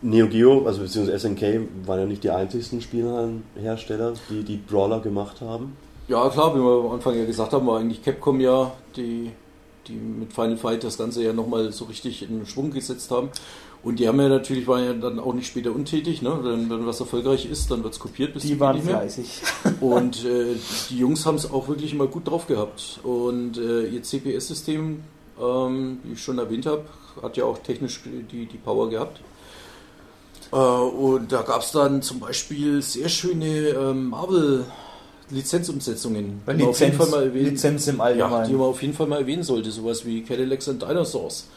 Neo 0.01 0.27
Geo, 0.27 0.65
also 0.65 0.81
beziehungsweise 0.81 1.19
SNK, 1.19 1.67
waren 1.85 1.99
ja 1.99 2.05
nicht 2.05 2.23
die 2.23 2.29
einzigsten 2.29 2.81
Spielhallenhersteller, 2.81 4.13
die 4.29 4.43
die 4.43 4.57
Brawler 4.57 4.99
gemacht 5.01 5.41
haben. 5.41 5.75
Ja, 6.07 6.27
klar, 6.29 6.55
wie 6.55 6.59
wir 6.59 6.85
am 6.85 6.93
Anfang 6.93 7.17
ja 7.17 7.25
gesagt 7.25 7.53
haben, 7.53 7.67
war 7.67 7.79
eigentlich 7.79 8.01
Capcom 8.01 8.39
ja, 8.39 8.71
die, 8.95 9.31
die 9.87 9.93
mit 9.93 10.33
Final 10.33 10.57
Fight 10.57 10.83
das 10.83 10.97
Ganze 10.97 11.23
ja 11.23 11.33
nochmal 11.33 11.71
so 11.71 11.85
richtig 11.85 12.23
in 12.23 12.45
Schwung 12.45 12.71
gesetzt 12.71 13.11
haben. 13.11 13.29
Und 13.81 13.99
die 13.99 14.07
haben 14.07 14.19
ja 14.19 14.27
natürlich, 14.27 14.67
waren 14.67 14.83
ja 14.83 14.93
dann 14.93 15.19
auch 15.19 15.33
nicht 15.33 15.47
später 15.47 15.73
untätig, 15.73 16.21
ne? 16.21 16.37
Wenn, 16.41 16.69
wenn 16.69 16.85
was 16.85 16.99
erfolgreich 16.99 17.49
ist, 17.49 17.71
dann 17.71 17.83
wird 17.83 17.93
es 17.93 17.99
kopiert 17.99 18.33
bis 18.33 18.43
die 18.43 18.59
waren 18.59 18.75
geht 18.75 18.83
nicht 18.83 18.91
mehr. 18.91 19.01
fleißig. 19.01 19.41
Und 19.79 20.25
äh, 20.25 20.55
die 20.89 20.97
Jungs 20.97 21.25
haben 21.25 21.35
es 21.35 21.49
auch 21.49 21.67
wirklich 21.69 21.93
immer 21.93 22.07
gut 22.07 22.27
drauf 22.27 22.47
gehabt. 22.47 22.99
Und 23.03 23.57
äh, 23.57 23.85
ihr 23.87 24.03
CPS-System, 24.03 25.01
ähm, 25.41 25.99
wie 26.03 26.13
ich 26.13 26.21
schon 26.21 26.39
erwähnt 26.39 26.65
habe, 26.65 26.83
hat 27.21 27.37
ja 27.37 27.45
auch 27.45 27.57
technisch 27.59 28.01
die, 28.31 28.47
die 28.47 28.57
Power 28.57 28.89
gehabt. 28.89 29.21
Äh, 30.51 30.55
und 30.55 31.31
da 31.31 31.41
gab 31.43 31.61
es 31.61 31.71
dann 31.71 32.01
zum 32.01 32.19
Beispiel 32.19 32.81
sehr 32.81 33.09
schöne 33.09 33.45
ähm, 33.69 34.09
Marvel-Lizenzumsetzungen. 34.09 36.41
die 36.47 36.53
man 36.53 36.61
auf 36.69 36.79
jeden 36.79 36.91
Lizenz, 36.91 36.97
Fall 36.97 37.09
mal 37.19 37.23
erwähnen- 37.27 37.49
Lizenz 37.51 37.87
im 37.87 37.97
ja, 37.97 38.03
Allgemeinen. 38.03 38.47
die 38.49 38.53
man 38.53 38.67
auf 38.67 38.81
jeden 38.81 38.93
Fall 38.93 39.07
mal 39.07 39.19
erwähnen 39.19 39.43
sollte. 39.43 39.71
Sowas 39.71 40.05
wie 40.05 40.21
Cadillacs 40.23 40.69
and 40.69 40.81
Dinosaurs. 40.81 41.47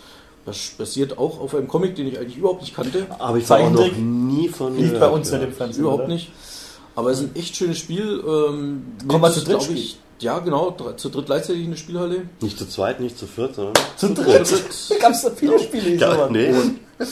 Das 0.44 0.72
basiert 0.76 1.16
auch 1.18 1.40
auf 1.40 1.54
einem 1.54 1.68
Comic, 1.68 1.94
den 1.94 2.08
ich 2.08 2.18
eigentlich 2.18 2.36
überhaupt 2.36 2.62
nicht 2.62 2.74
kannte. 2.74 3.06
Aber 3.18 3.38
ich 3.38 3.48
war 3.48 3.60
auch 3.60 3.70
noch 3.70 3.92
nie 3.96 4.48
von 4.48 4.76
Liegt 4.76 4.98
bei 4.98 5.08
uns 5.08 5.30
ja. 5.30 5.38
nicht 5.38 5.46
im 5.48 5.54
Fernsehen. 5.54 5.82
Überhaupt 5.82 6.04
oder? 6.04 6.12
nicht. 6.12 6.32
Aber 6.94 7.10
es 7.10 7.20
ist 7.20 7.24
ein 7.24 7.36
echt 7.36 7.56
schönes 7.56 7.78
Spiel. 7.78 8.22
Ähm, 8.26 8.82
Kann 9.08 9.20
man 9.20 9.30
mit, 9.30 9.32
zu 9.34 9.44
dritt 9.44 9.70
ich? 9.70 9.98
Ja, 10.20 10.38
genau. 10.38 10.70
drei- 10.76 10.92
Zu 10.92 11.08
dritt 11.08 11.26
gleichzeitig 11.26 11.64
in 11.64 11.70
der 11.70 11.76
Spielhalle. 11.78 12.22
Nicht 12.40 12.58
zu 12.58 12.68
zweit, 12.68 13.00
nicht 13.00 13.18
zu 13.18 13.26
viert, 13.26 13.54
sondern 13.56 13.74
Zu 13.96 14.08
Zu 14.08 14.14
dritt. 14.14 14.50
dritt. 14.50 14.64
Da 14.90 14.96
gab 14.98 15.12
es 15.12 15.22
da 15.22 15.30
viele 15.30 15.58
Spiele. 15.58 15.82
die 15.90 15.98
so 15.98 16.04
Ja, 16.04 16.18
waren. 16.18 16.32
nee. 16.32 16.52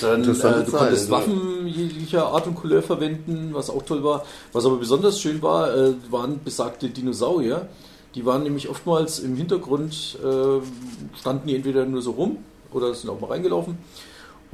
Dann, 0.00 0.22
äh, 0.22 0.26
du 0.26 0.34
Zeit, 0.34 0.66
konntest 0.70 0.80
also. 0.80 1.10
Waffen 1.10 1.66
jeglicher 1.66 2.26
Art 2.26 2.46
und 2.46 2.54
Couleur 2.56 2.82
verwenden, 2.82 3.50
was 3.52 3.70
auch 3.70 3.82
toll 3.82 4.04
war. 4.04 4.24
Was 4.52 4.66
aber 4.66 4.76
besonders 4.76 5.20
schön 5.20 5.40
war, 5.42 5.74
äh, 5.74 5.94
waren 6.10 6.40
besagte 6.44 6.88
Dinosaurier. 6.90 7.68
Die 8.14 8.26
waren 8.26 8.42
nämlich 8.42 8.68
oftmals 8.68 9.18
im 9.20 9.36
Hintergrund, 9.36 10.18
äh, 10.22 11.18
standen 11.18 11.48
die 11.48 11.56
entweder 11.56 11.84
nur 11.86 12.02
so 12.02 12.10
rum 12.12 12.38
oder 12.72 12.92
sind 12.94 13.08
auch 13.10 13.18
mal 13.20 13.28
reingelaufen. 13.28 13.78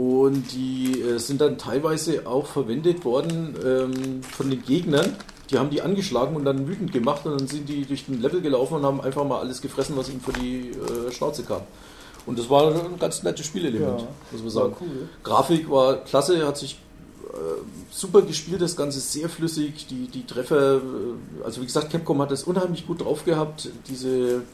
Und 0.01 0.52
die 0.52 0.98
äh, 0.98 1.18
sind 1.18 1.43
dann 1.43 1.59
teilweise 1.59 2.27
auch 2.27 2.47
verwendet 2.47 3.05
worden 3.05 3.55
ähm, 3.62 4.22
von 4.22 4.48
den 4.48 4.62
Gegnern. 4.64 5.14
Die 5.51 5.59
haben 5.59 5.68
die 5.68 5.82
angeschlagen 5.82 6.36
und 6.36 6.47
dann 6.47 6.66
wütend 6.66 6.90
gemacht 6.90 7.27
und 7.27 7.39
dann 7.39 7.47
sind 7.47 7.68
die 7.68 7.85
durch 7.85 8.06
den 8.06 8.22
Level 8.22 8.40
gelaufen 8.40 8.77
und 8.77 8.85
haben 8.85 9.02
einfach 9.02 9.24
mal 9.27 9.40
alles 9.40 9.60
gefressen, 9.60 9.94
was 9.98 10.09
ihnen 10.09 10.22
vor 10.22 10.32
die 10.32 10.70
äh, 10.70 11.12
Schnauze 11.12 11.43
kam. 11.43 11.60
Und 12.24 12.39
das 12.39 12.48
war 12.48 12.72
ein 12.74 12.98
ganz 12.98 13.22
nettes 13.22 13.44
Spielelement, 13.44 14.01
Ja, 14.01 14.09
muss 14.32 14.40
man 14.40 14.51
sagen. 14.51 14.77
cool. 14.81 15.09
Grafik 15.22 15.70
war 15.70 15.97
klasse, 15.98 16.47
hat 16.47 16.56
sich 16.56 16.78
äh, 17.28 17.36
super 17.90 18.22
gespielt, 18.22 18.62
das 18.62 18.77
Ganze 18.77 19.01
sehr 19.01 19.28
flüssig, 19.28 19.86
die, 19.86 20.06
die 20.06 20.24
Treffer, 20.24 20.77
äh, 20.77 21.44
also 21.44 21.60
wie 21.60 21.66
gesagt, 21.66 21.90
Capcom 21.90 22.22
hat 22.22 22.31
das 22.31 22.44
unheimlich 22.44 22.86
gut 22.86 23.02
drauf 23.02 23.27
gehabt, 23.27 23.68
diese, 23.86 24.44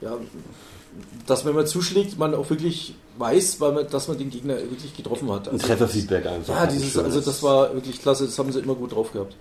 ja, 0.00 0.16
dass 1.26 1.44
wenn 1.44 1.54
man 1.54 1.66
zuschlägt, 1.66 2.18
man 2.18 2.34
auch 2.34 2.48
wirklich 2.50 2.94
weiß, 3.18 3.60
weil 3.60 3.72
man, 3.72 3.88
dass 3.88 4.08
man 4.08 4.18
den 4.18 4.30
Gegner 4.30 4.56
wirklich 4.56 4.96
getroffen 4.96 5.30
hat. 5.30 5.48
Ein 5.48 5.54
Also, 5.54 5.66
Trefferfeedback 5.66 6.26
einfach. 6.26 6.54
ja, 6.54 6.66
dieses, 6.66 6.96
also 6.98 7.20
das 7.20 7.42
war 7.42 7.72
wirklich 7.74 8.00
klasse, 8.00 8.24
das 8.26 8.38
haben 8.38 8.50
sie 8.52 8.60
immer 8.60 8.74
gut 8.74 8.92
drauf 8.94 9.12
gehabt. 9.12 9.36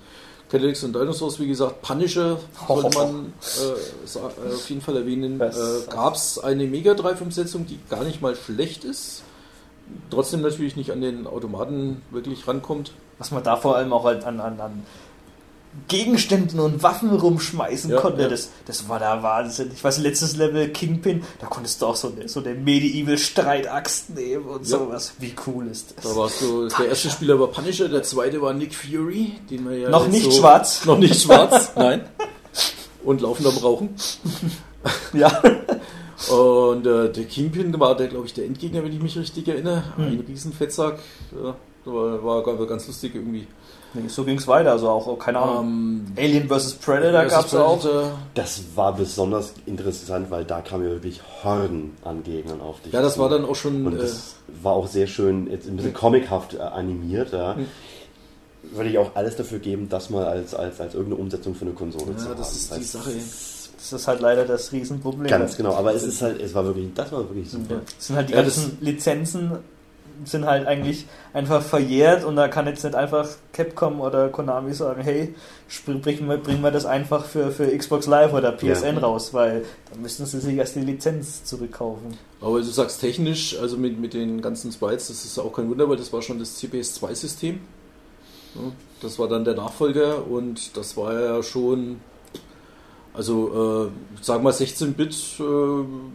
Cadillacs 0.52 0.84
und 0.84 0.94
Dinosaurs, 0.96 1.40
wie 1.40 1.48
gesagt, 1.48 1.82
Punisher 1.84 2.40
sollte 2.68 2.98
man 2.98 3.34
äh, 3.62 4.18
äh, 4.18 4.54
auf 4.56 4.68
jeden 4.70 4.82
Fall 4.82 4.98
erwähnen. 4.98 5.40
Äh, 5.40 5.52
Gab 5.90 6.16
es 6.16 6.40
eine 6.40 6.66
Mega 6.66 6.96
Drive 6.96 7.22
Umsetzung, 7.22 7.68
die 7.68 7.80
gar 7.90 8.04
nicht 8.04 8.22
mal 8.22 8.36
schlecht 8.36 8.84
ist, 8.84 9.22
trotzdem 10.10 10.42
natürlich 10.42 10.76
nicht 10.76 10.92
an 10.92 11.02
den 11.02 11.28
Automaten 11.28 12.02
wirklich 12.10 12.48
rankommt. 12.48 12.94
Was 13.20 13.30
man 13.32 13.44
da 13.44 13.58
vor 13.58 13.76
allem 13.76 13.94
auch 13.94 14.06
halt 14.06 14.24
an, 14.24 14.40
an, 14.40 14.60
an 14.60 14.84
Gegenständen 15.88 16.60
und 16.60 16.82
Waffen 16.82 17.12
rumschmeißen 17.12 17.92
Ja, 17.92 18.00
konnte, 18.02 18.24
ja. 18.24 18.28
Das, 18.28 18.50
das 18.66 18.90
war 18.90 19.00
der 19.00 19.22
Wahnsinn. 19.22 19.72
Ich 19.74 19.84
weiß, 19.84 20.00
letztes 20.00 20.36
Level 20.36 20.70
Kingpin, 20.70 21.24
da 21.40 21.48
konntest 21.48 21.82
du 21.82 21.86
auch 21.88 21.96
so 21.96 22.12
eine, 22.12 22.28
so 22.28 22.40
eine 22.44 22.56
Medieval-Streitaxt 22.56 24.10
nehmen 24.12 24.46
und 24.46 24.68
Ja. 24.68 24.80
sowas. 24.80 25.14
Wie 25.20 25.34
cool 25.48 25.68
ist 25.68 25.94
das? 25.96 26.06
Da 26.06 26.16
warst 26.16 26.42
du, 26.42 26.68
der 26.68 26.88
erste 26.90 27.10
Spieler 27.10 27.40
war 27.40 27.48
Punisher, 27.48 27.88
der 27.88 28.04
zweite 28.04 28.42
war 28.42 28.54
Nick 28.54 28.74
Fury, 28.74 29.34
den 29.50 29.70
wir 29.70 29.78
ja 29.78 29.90
Noch 29.90 30.08
nicht 30.08 30.26
so, 30.26 30.32
schwarz. 30.32 30.86
Noch 30.86 30.98
nicht 30.98 31.22
schwarz, 31.22 31.72
nein. 31.76 32.02
Und 33.04 33.22
laufend 33.22 33.48
am 33.48 33.58
Rauchen. 33.58 33.90
Ja. 35.14 35.42
Und 36.30 36.86
äh, 36.86 37.12
der 37.12 37.24
Kingpin 37.26 37.80
war 37.80 37.96
der, 37.96 38.08
glaube 38.08 38.26
ich, 38.26 38.34
der 38.34 38.46
Endgegner, 38.46 38.84
wenn 38.84 38.92
ich 38.92 39.02
mich 39.02 39.18
richtig 39.18 39.48
erinnere. 39.48 39.84
Hm. 39.96 40.06
Ein 40.06 40.26
Riesenfettsack. 40.28 41.00
Ja, 41.32 41.56
war, 41.86 42.24
war 42.60 42.68
ganz 42.68 42.88
lustig 42.88 43.16
irgendwie. 43.16 43.48
Nee, 43.94 44.08
so 44.08 44.24
ging 44.24 44.38
es 44.38 44.48
weiter. 44.48 44.72
Also 44.72 44.88
auch, 44.90 45.18
keine 45.18 45.40
Ahnung. 45.40 45.66
Ähm, 45.66 46.06
Alien 46.18 46.48
vs. 46.48 46.74
Predator 46.76 47.26
gab 47.26 47.46
es 47.46 47.56
auch. 47.56 47.80
Das 48.36 48.62
war 48.76 48.96
besonders 48.96 49.54
interessant, 49.66 50.30
weil 50.30 50.46
da 50.46 50.62
kamen 50.62 50.84
ja 50.86 50.92
wirklich 50.92 51.22
Horden 51.44 51.98
an 52.04 52.24
Gegnern 52.24 52.62
auf 52.62 52.82
dich. 52.82 52.94
Ja, 52.94 53.02
das 53.02 53.16
zu. 53.16 53.20
war 53.22 53.30
dann 53.30 53.46
auch 53.46 53.56
schon. 53.56 53.86
Und 53.88 53.96
Äh, 53.96 54.02
das 54.02 54.36
war 54.62 54.74
auch 54.74 54.88
sehr 54.88 55.08
schön, 55.08 55.50
jetzt 55.50 55.68
ein 55.68 55.76
bisschen 55.78 55.94
comichaft 55.94 56.54
äh, 56.54 56.60
animiert. 56.60 57.32
Ja. 57.34 57.56
Würde 58.74 58.90
ich 58.90 58.98
auch 58.98 59.16
alles 59.16 59.36
dafür 59.38 59.60
geben, 59.60 59.88
das 59.90 60.10
mal 60.10 60.26
als, 60.26 60.54
als, 60.54 60.80
als 60.82 60.94
irgendeine 60.94 61.22
Umsetzung 61.22 61.56
für 61.56 61.66
eine 61.66 61.74
Konsole 61.74 62.16
zu 62.18 62.26
ja, 62.26 62.32
haben. 62.32 62.38
das 62.38 62.56
ist 62.56 62.76
die 62.76 62.84
Sache. 62.84 63.12
Das 63.78 63.94
ist 63.94 64.08
halt 64.08 64.20
leider 64.20 64.44
das 64.46 64.72
Riesenproblem. 64.74 65.28
Ganz 65.28 65.56
genau, 65.56 65.74
aber 65.74 65.96
es 65.96 66.04
ist 66.04 66.22
halt, 66.22 66.42
es 66.42 66.54
war 66.54 66.66
wirklich, 66.66 66.90
das 66.94 67.12
war 67.12 67.20
wirklich 67.22 67.50
super. 67.50 67.76
Ja. 67.76 67.82
Es 67.98 68.08
sind 68.08 68.16
halt 68.18 68.30
die 68.30 68.34
Ja, 68.34 68.44
das- 68.44 68.56
ganzen 68.58 68.78
Lizenzen 68.82 69.52
sind 70.26 70.46
halt 70.46 70.68
eigentlich 70.68 71.06
einfach 71.34 71.62
verjährt 71.62 72.24
und 72.24 72.36
da 72.36 72.48
kann 72.48 72.68
jetzt 72.68 72.84
nicht 72.84 72.96
einfach 72.96 73.28
Capcom 73.54 74.02
oder 74.02 74.30
Konami 74.30 74.74
sagen, 74.74 75.02
hey, 75.02 75.34
bringen 75.86 76.28
wir, 76.28 76.38
bringen 76.38 76.62
wir 76.62 76.72
das 76.72 76.86
einfach 76.86 77.26
für, 77.26 77.52
für 77.52 77.66
Xbox 77.78 78.08
Live 78.08 78.34
oder 78.34 78.52
PSN 78.52 78.96
Ja. 78.96 79.00
raus, 79.02 79.34
weil 79.34 79.66
da 79.92 80.00
müssten 80.00 80.26
sie 80.26 80.40
sich 80.40 80.56
erst 80.58 80.76
die 80.76 80.82
Lizenz 80.82 81.44
zurückkaufen. 81.44 82.18
Aber 82.42 82.58
du 82.60 82.64
sagst 82.66 83.02
technisch, 83.02 83.58
also 83.60 83.78
mit, 83.78 84.00
mit 84.00 84.14
den 84.14 84.42
ganzen 84.42 84.72
Sprites, 84.72 85.08
das 85.10 85.26
ist 85.26 85.38
auch 85.40 85.54
kein 85.54 85.70
Wunder, 85.70 85.90
weil 85.90 85.98
das 85.98 86.12
war 86.14 86.22
schon 86.22 86.40
das 86.40 86.58
CPS-2-System. 86.58 87.60
Ja, 88.56 88.62
das 89.02 89.20
war 89.20 89.28
dann 89.28 89.46
der 89.46 89.56
Nachfolger 89.56 90.26
und 90.28 90.76
das 90.76 90.98
war 90.98 91.14
ja 91.20 91.44
schon, 91.44 92.02
also 93.14 93.88
äh, 93.88 94.22
sag 94.22 94.44
mal 94.44 94.54
16-Bit 94.54 95.16
äh, 95.40 95.44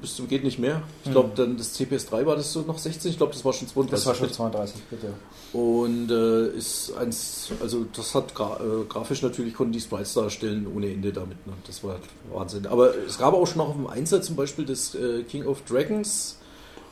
bis 0.01 0.17
zum 0.17 0.29
geht 0.29 0.45
nicht 0.45 0.59
mehr. 0.59 0.83
Ich 1.05 1.11
glaube 1.11 1.31
Mhm. 1.31 1.35
dann 1.37 1.57
das 1.57 1.79
CPS3 1.79 2.25
war 2.27 2.37
das 2.37 2.53
so 2.53 2.61
noch 2.63 2.79
16, 2.79 3.11
ich 3.11 3.17
glaube 3.17 3.33
das 3.33 3.45
war 3.45 3.53
schon 3.53 3.69
32 3.69 3.91
Das 3.91 4.07
war 4.07 4.15
schon 4.15 4.27
Bit. 4.29 4.37
32, 4.37 4.83
bitte. 4.91 5.13
Und 5.53 6.11
äh, 6.11 6.57
ist 6.57 6.93
eins, 6.97 7.51
also 7.61 7.85
das 7.95 8.15
hat 8.15 8.35
gra 8.35 8.59
äh, 8.61 8.85
grafisch 8.89 9.23
natürlich 9.23 9.55
konnten 9.55 9.73
die 9.73 9.81
Sprites 9.81 10.15
darstellen 10.15 10.67
ohne 10.75 10.91
Ende 10.91 11.13
damit. 11.13 11.47
Ne? 11.47 11.53
Das 11.67 11.83
war 11.85 11.97
Wahnsinn. 12.33 12.67
Aber 12.67 12.95
es 13.07 13.19
gab 13.19 13.35
auch 13.35 13.47
schon 13.47 13.59
noch 13.59 13.69
auf 13.69 13.77
dem 13.77 13.87
Einsatz 13.87 14.27
zum 14.27 14.37
Beispiel 14.37 14.65
das 14.65 14.95
äh, 14.95 15.23
King 15.25 15.47
of 15.47 15.63
Dragons. 15.63 16.39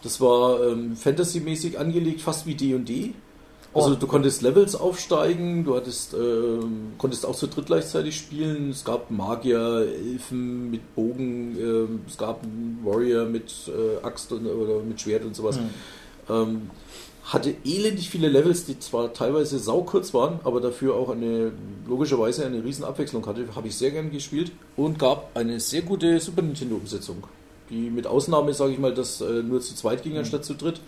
Das 0.02 0.20
war 0.20 0.62
ähm, 0.66 0.96
Fantasy-mäßig 0.96 1.78
angelegt, 1.78 2.22
fast 2.22 2.44
wie 2.46 2.54
D&D. 2.56 3.14
Also 3.74 3.92
Oh. 3.92 3.94
du 3.94 4.06
konntest 4.06 4.42
Levels 4.42 4.74
aufsteigen, 4.74 5.64
du 5.64 5.74
hattest, 5.74 6.12
ähm, 6.14 6.92
konntest 6.98 7.24
auch 7.24 7.34
zu 7.34 7.46
dritt 7.46 7.66
gleichzeitig 7.66 8.16
spielen. 8.16 8.70
Es 8.70 8.84
gab 8.84 9.10
Magier, 9.10 9.86
Elfen 9.86 10.70
mit 10.70 10.94
Bogen, 10.94 11.56
ähm, 11.58 12.00
es 12.06 12.18
gab 12.18 12.42
einen 12.42 12.80
Warrior 12.84 13.24
mit 13.24 13.52
äh, 13.68 14.04
Axt 14.04 14.30
und, 14.32 14.46
oder 14.46 14.82
mit 14.82 15.00
Schwert 15.00 15.24
und 15.24 15.34
sowas. 15.34 15.56
Hm. 15.56 15.70
Ähm, 16.28 16.70
hatte 17.24 17.54
elendig 17.64 18.10
viele 18.10 18.28
Levels, 18.28 18.64
die 18.64 18.78
zwar 18.78 19.12
teilweise 19.14 19.58
saukurz 19.58 20.12
waren, 20.12 20.40
aber 20.44 20.60
dafür 20.60 20.96
auch 20.96 21.08
eine 21.10 21.52
logischerweise 21.86 22.44
eine 22.44 22.64
riesen 22.64 22.84
Abwechslung 22.84 23.24
hatte. 23.26 23.46
Habe 23.54 23.68
ich 23.68 23.76
sehr 23.76 23.92
gern 23.92 24.10
gespielt 24.10 24.52
und 24.76 24.98
gab 24.98 25.30
eine 25.34 25.60
sehr 25.60 25.82
gute 25.82 26.18
Super 26.20 26.42
Nintendo 26.42 26.74
Umsetzung, 26.74 27.22
die 27.70 27.90
mit 27.90 28.06
Ausnahme, 28.06 28.52
sage 28.52 28.72
ich 28.72 28.78
mal, 28.78 28.92
dass 28.92 29.20
äh, 29.20 29.42
nur 29.42 29.60
zu 29.60 29.74
zweit 29.76 30.02
ging 30.02 30.18
anstatt 30.18 30.44
zu 30.44 30.54
dritt, 30.54 30.80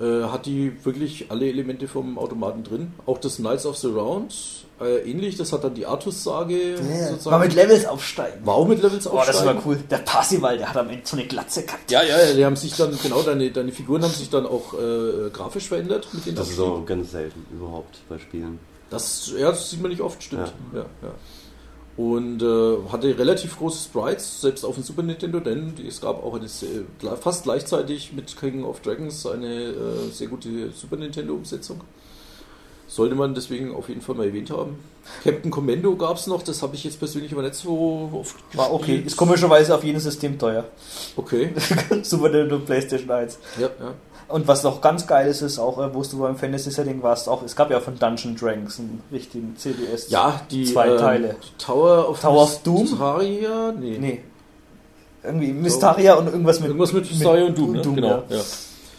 äh, 0.00 0.24
hat 0.24 0.46
die 0.46 0.72
wirklich 0.84 1.30
alle 1.30 1.48
Elemente 1.48 1.88
vom 1.88 2.18
Automaten 2.18 2.62
drin. 2.64 2.92
Auch 3.06 3.18
das 3.18 3.36
Knights 3.36 3.66
of 3.66 3.76
the 3.76 3.88
Round 3.88 4.34
äh, 4.80 5.10
ähnlich, 5.10 5.36
das 5.36 5.52
hat 5.52 5.64
dann 5.64 5.74
die 5.74 5.86
Artus-Sage 5.86 6.76
sozusagen. 7.10 7.30
Mal 7.36 7.46
mit 7.46 7.54
Levels 7.56 7.84
aufsteigen. 7.86 8.46
war 8.46 8.54
auch 8.54 8.68
mit 8.68 8.80
Levels 8.80 9.06
Oh, 9.08 9.16
das 9.16 9.30
aufsteigen. 9.30 9.56
war 9.56 9.66
cool. 9.66 9.76
Der 9.90 9.98
Parsival, 9.98 10.56
der 10.56 10.68
hat 10.68 10.76
am 10.76 10.88
Ende 10.88 11.02
so 11.04 11.16
eine 11.16 11.26
Glatze 11.26 11.64
gehabt. 11.64 11.90
Ja, 11.90 12.02
ja, 12.02 12.16
ja, 12.16 12.32
die 12.34 12.44
haben 12.44 12.54
sich 12.54 12.76
dann, 12.76 12.96
genau, 13.02 13.22
deine, 13.22 13.50
deine 13.50 13.72
Figuren 13.72 14.02
haben 14.02 14.12
sich 14.12 14.30
dann 14.30 14.46
auch 14.46 14.74
äh, 14.74 15.30
grafisch 15.32 15.66
verändert 15.68 16.06
mit 16.12 16.26
den 16.26 16.36
Das 16.36 16.48
ist 16.50 16.60
auch 16.60 16.84
ganz 16.86 17.10
selten 17.10 17.44
überhaupt 17.52 17.98
bei 18.08 18.18
Spielen. 18.18 18.60
Das, 18.90 19.32
ja, 19.36 19.50
das 19.50 19.70
sieht 19.70 19.82
man 19.82 19.90
nicht 19.90 20.00
oft, 20.00 20.22
stimmt. 20.22 20.52
Ja. 20.72 20.78
Ja, 20.80 21.08
Und 21.98 22.42
äh, 22.42 22.76
hatte 22.92 23.18
relativ 23.18 23.58
große 23.58 23.88
Sprites, 23.88 24.40
selbst 24.40 24.64
auf 24.64 24.76
dem 24.76 24.84
Super 24.84 25.02
Nintendo, 25.02 25.40
denn 25.40 25.74
es 25.84 26.00
gab 26.00 26.24
auch 26.24 26.34
eine 26.34 26.46
sehr, 26.46 26.84
fast 27.20 27.42
gleichzeitig 27.42 28.12
mit 28.12 28.36
King 28.38 28.62
of 28.62 28.80
Dragons 28.82 29.26
eine 29.26 29.64
äh, 29.64 30.10
sehr 30.12 30.28
gute 30.28 30.70
Super 30.70 30.94
Nintendo-Umsetzung. 30.94 31.80
Sollte 32.86 33.16
man 33.16 33.34
deswegen 33.34 33.74
auf 33.74 33.88
jeden 33.88 34.00
Fall 34.00 34.14
mal 34.14 34.26
erwähnt 34.28 34.50
haben. 34.50 34.78
Captain 35.24 35.50
Commando 35.50 35.96
gab 35.96 36.18
es 36.18 36.28
noch, 36.28 36.44
das 36.44 36.62
habe 36.62 36.76
ich 36.76 36.84
jetzt 36.84 37.00
persönlich 37.00 37.32
aber 37.32 37.42
nicht 37.42 37.56
so 37.56 38.10
oft 38.12 38.36
War 38.54 38.72
okay. 38.72 38.78
gespielt. 38.78 39.06
Ist 39.08 39.16
komischerweise 39.16 39.74
auf 39.74 39.82
jedem 39.82 40.00
System 40.00 40.38
teuer. 40.38 40.66
Okay, 41.16 41.52
Super 42.02 42.28
Nintendo 42.28 42.60
PlayStation 42.60 43.10
1. 43.10 43.40
ja, 43.58 43.70
ja. 43.80 43.94
Und 44.28 44.46
was 44.46 44.62
noch 44.62 44.82
ganz 44.82 45.06
geil 45.06 45.26
ist, 45.26 45.40
ist 45.40 45.58
auch, 45.58 45.78
äh, 45.78 45.94
wo 45.94 46.02
du 46.02 46.18
beim 46.18 46.36
Fantasy-Setting 46.36 47.02
warst, 47.02 47.28
auch, 47.28 47.42
es 47.42 47.56
gab 47.56 47.70
ja 47.70 47.80
von 47.80 47.98
Dungeon 47.98 48.36
Dragons 48.36 48.78
einen 48.78 49.02
richtigen 49.10 49.56
CBS. 49.56 50.10
Ja, 50.10 50.42
die 50.50 50.64
Zwei 50.64 50.88
ähm, 50.88 50.98
Teile. 50.98 51.36
Tower 51.56 52.10
of, 52.10 52.20
Tower 52.20 52.42
of 52.42 52.62
Doom? 52.62 52.82
Mystaria? 52.82 53.72
Nee. 53.72 53.98
Nee. 53.98 54.20
Irgendwie 55.24 55.52
Mystaria 55.52 56.14
und 56.14 56.26
irgendwas 56.26 56.60
mit. 56.60 56.68
Irgendwas 56.68 56.92
mit 56.92 57.10
Mystaria 57.10 57.46
und 57.46 57.56
Doom, 57.56 57.72
ne? 57.72 57.82
Doom 57.82 57.94
genau. 57.96 58.08
ja. 58.28 58.36
Ja. 58.36 58.42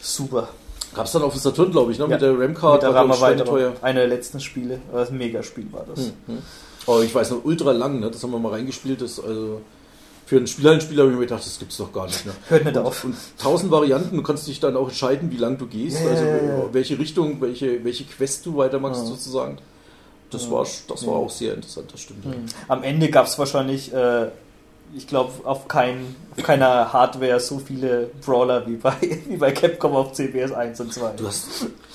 Super. 0.00 0.48
Gab 0.94 1.06
es 1.06 1.12
dann 1.12 1.22
auf 1.22 1.32
dem 1.32 1.40
Saturn, 1.40 1.70
glaube 1.70 1.92
ich, 1.92 1.98
ne? 1.98 2.04
Ja. 2.04 2.10
mit 2.10 2.22
der 2.22 2.38
RAM-Card. 2.38 2.74
Mit 2.74 2.82
der 2.82 2.94
Ramerweiterung. 2.94 3.54
teuer. 3.54 3.72
Eine 3.82 4.00
der 4.00 4.08
letzten 4.08 4.40
Spiele. 4.40 4.80
Ein 4.92 5.16
Megaspiel 5.16 5.72
war 5.72 5.86
das. 5.88 6.06
Hm. 6.26 6.38
Oh, 6.86 7.00
ich 7.00 7.14
weiß 7.14 7.30
noch, 7.30 7.44
ultra 7.44 7.70
lang, 7.72 8.00
ne? 8.00 8.10
das 8.10 8.22
haben 8.22 8.32
wir 8.32 8.38
mal 8.38 8.52
reingespielt. 8.52 9.00
Das, 9.00 9.20
also, 9.20 9.60
für 10.30 10.36
einen 10.36 10.46
Spielerspieler 10.46 11.02
habe 11.02 11.10
ich 11.12 11.18
mir 11.18 11.24
gedacht, 11.26 11.44
das 11.44 11.58
gibt's 11.58 11.76
doch 11.76 11.92
gar 11.92 12.06
nicht. 12.06 12.24
Ne? 12.24 12.30
Hört 12.50 12.64
nicht 12.64 12.78
auf. 12.78 13.02
Und 13.02 13.16
tausend 13.36 13.72
Varianten, 13.72 14.16
du 14.16 14.22
kannst 14.22 14.46
dich 14.46 14.60
dann 14.60 14.76
auch 14.76 14.86
entscheiden, 14.86 15.28
wie 15.32 15.36
lang 15.36 15.58
du 15.58 15.66
gehst, 15.66 15.98
Ja, 16.04 16.08
also 16.08 16.24
ja, 16.24 16.36
ja. 16.36 16.68
welche 16.72 16.96
Richtung, 17.00 17.40
welche, 17.40 17.82
welche 17.82 18.04
Quest 18.04 18.46
du 18.46 18.56
weitermachst 18.56 19.00
Ja. 19.02 19.06
sozusagen. 19.08 19.58
Das 20.30 20.44
Ja. 20.44 20.52
war 20.52 20.64
das 20.86 21.04
war 21.04 21.14
auch 21.14 21.30
sehr 21.30 21.54
interessant, 21.54 21.92
das 21.92 22.00
stimmt. 22.02 22.24
ja. 22.26 22.30
Hm. 22.30 22.44
Am 22.68 22.84
Ende 22.84 23.10
gab 23.10 23.26
es 23.26 23.40
wahrscheinlich, 23.40 23.92
äh, 23.92 24.28
ich 24.94 25.08
glaube, 25.08 25.32
auf, 25.42 25.66
kein, 25.66 26.14
auf 26.36 26.44
keiner 26.44 26.92
Hardware 26.92 27.40
so 27.40 27.58
viele 27.58 28.12
Brawler 28.24 28.64
wie 28.68 28.76
bei, 28.76 28.94
wie 29.28 29.36
bei 29.36 29.50
Capcom 29.50 29.96
auf 29.96 30.12
CBS 30.12 30.52
1 30.52 30.78
und 30.80 30.94
2. 30.94 31.10
Du 31.16 31.26
hast, 31.26 31.48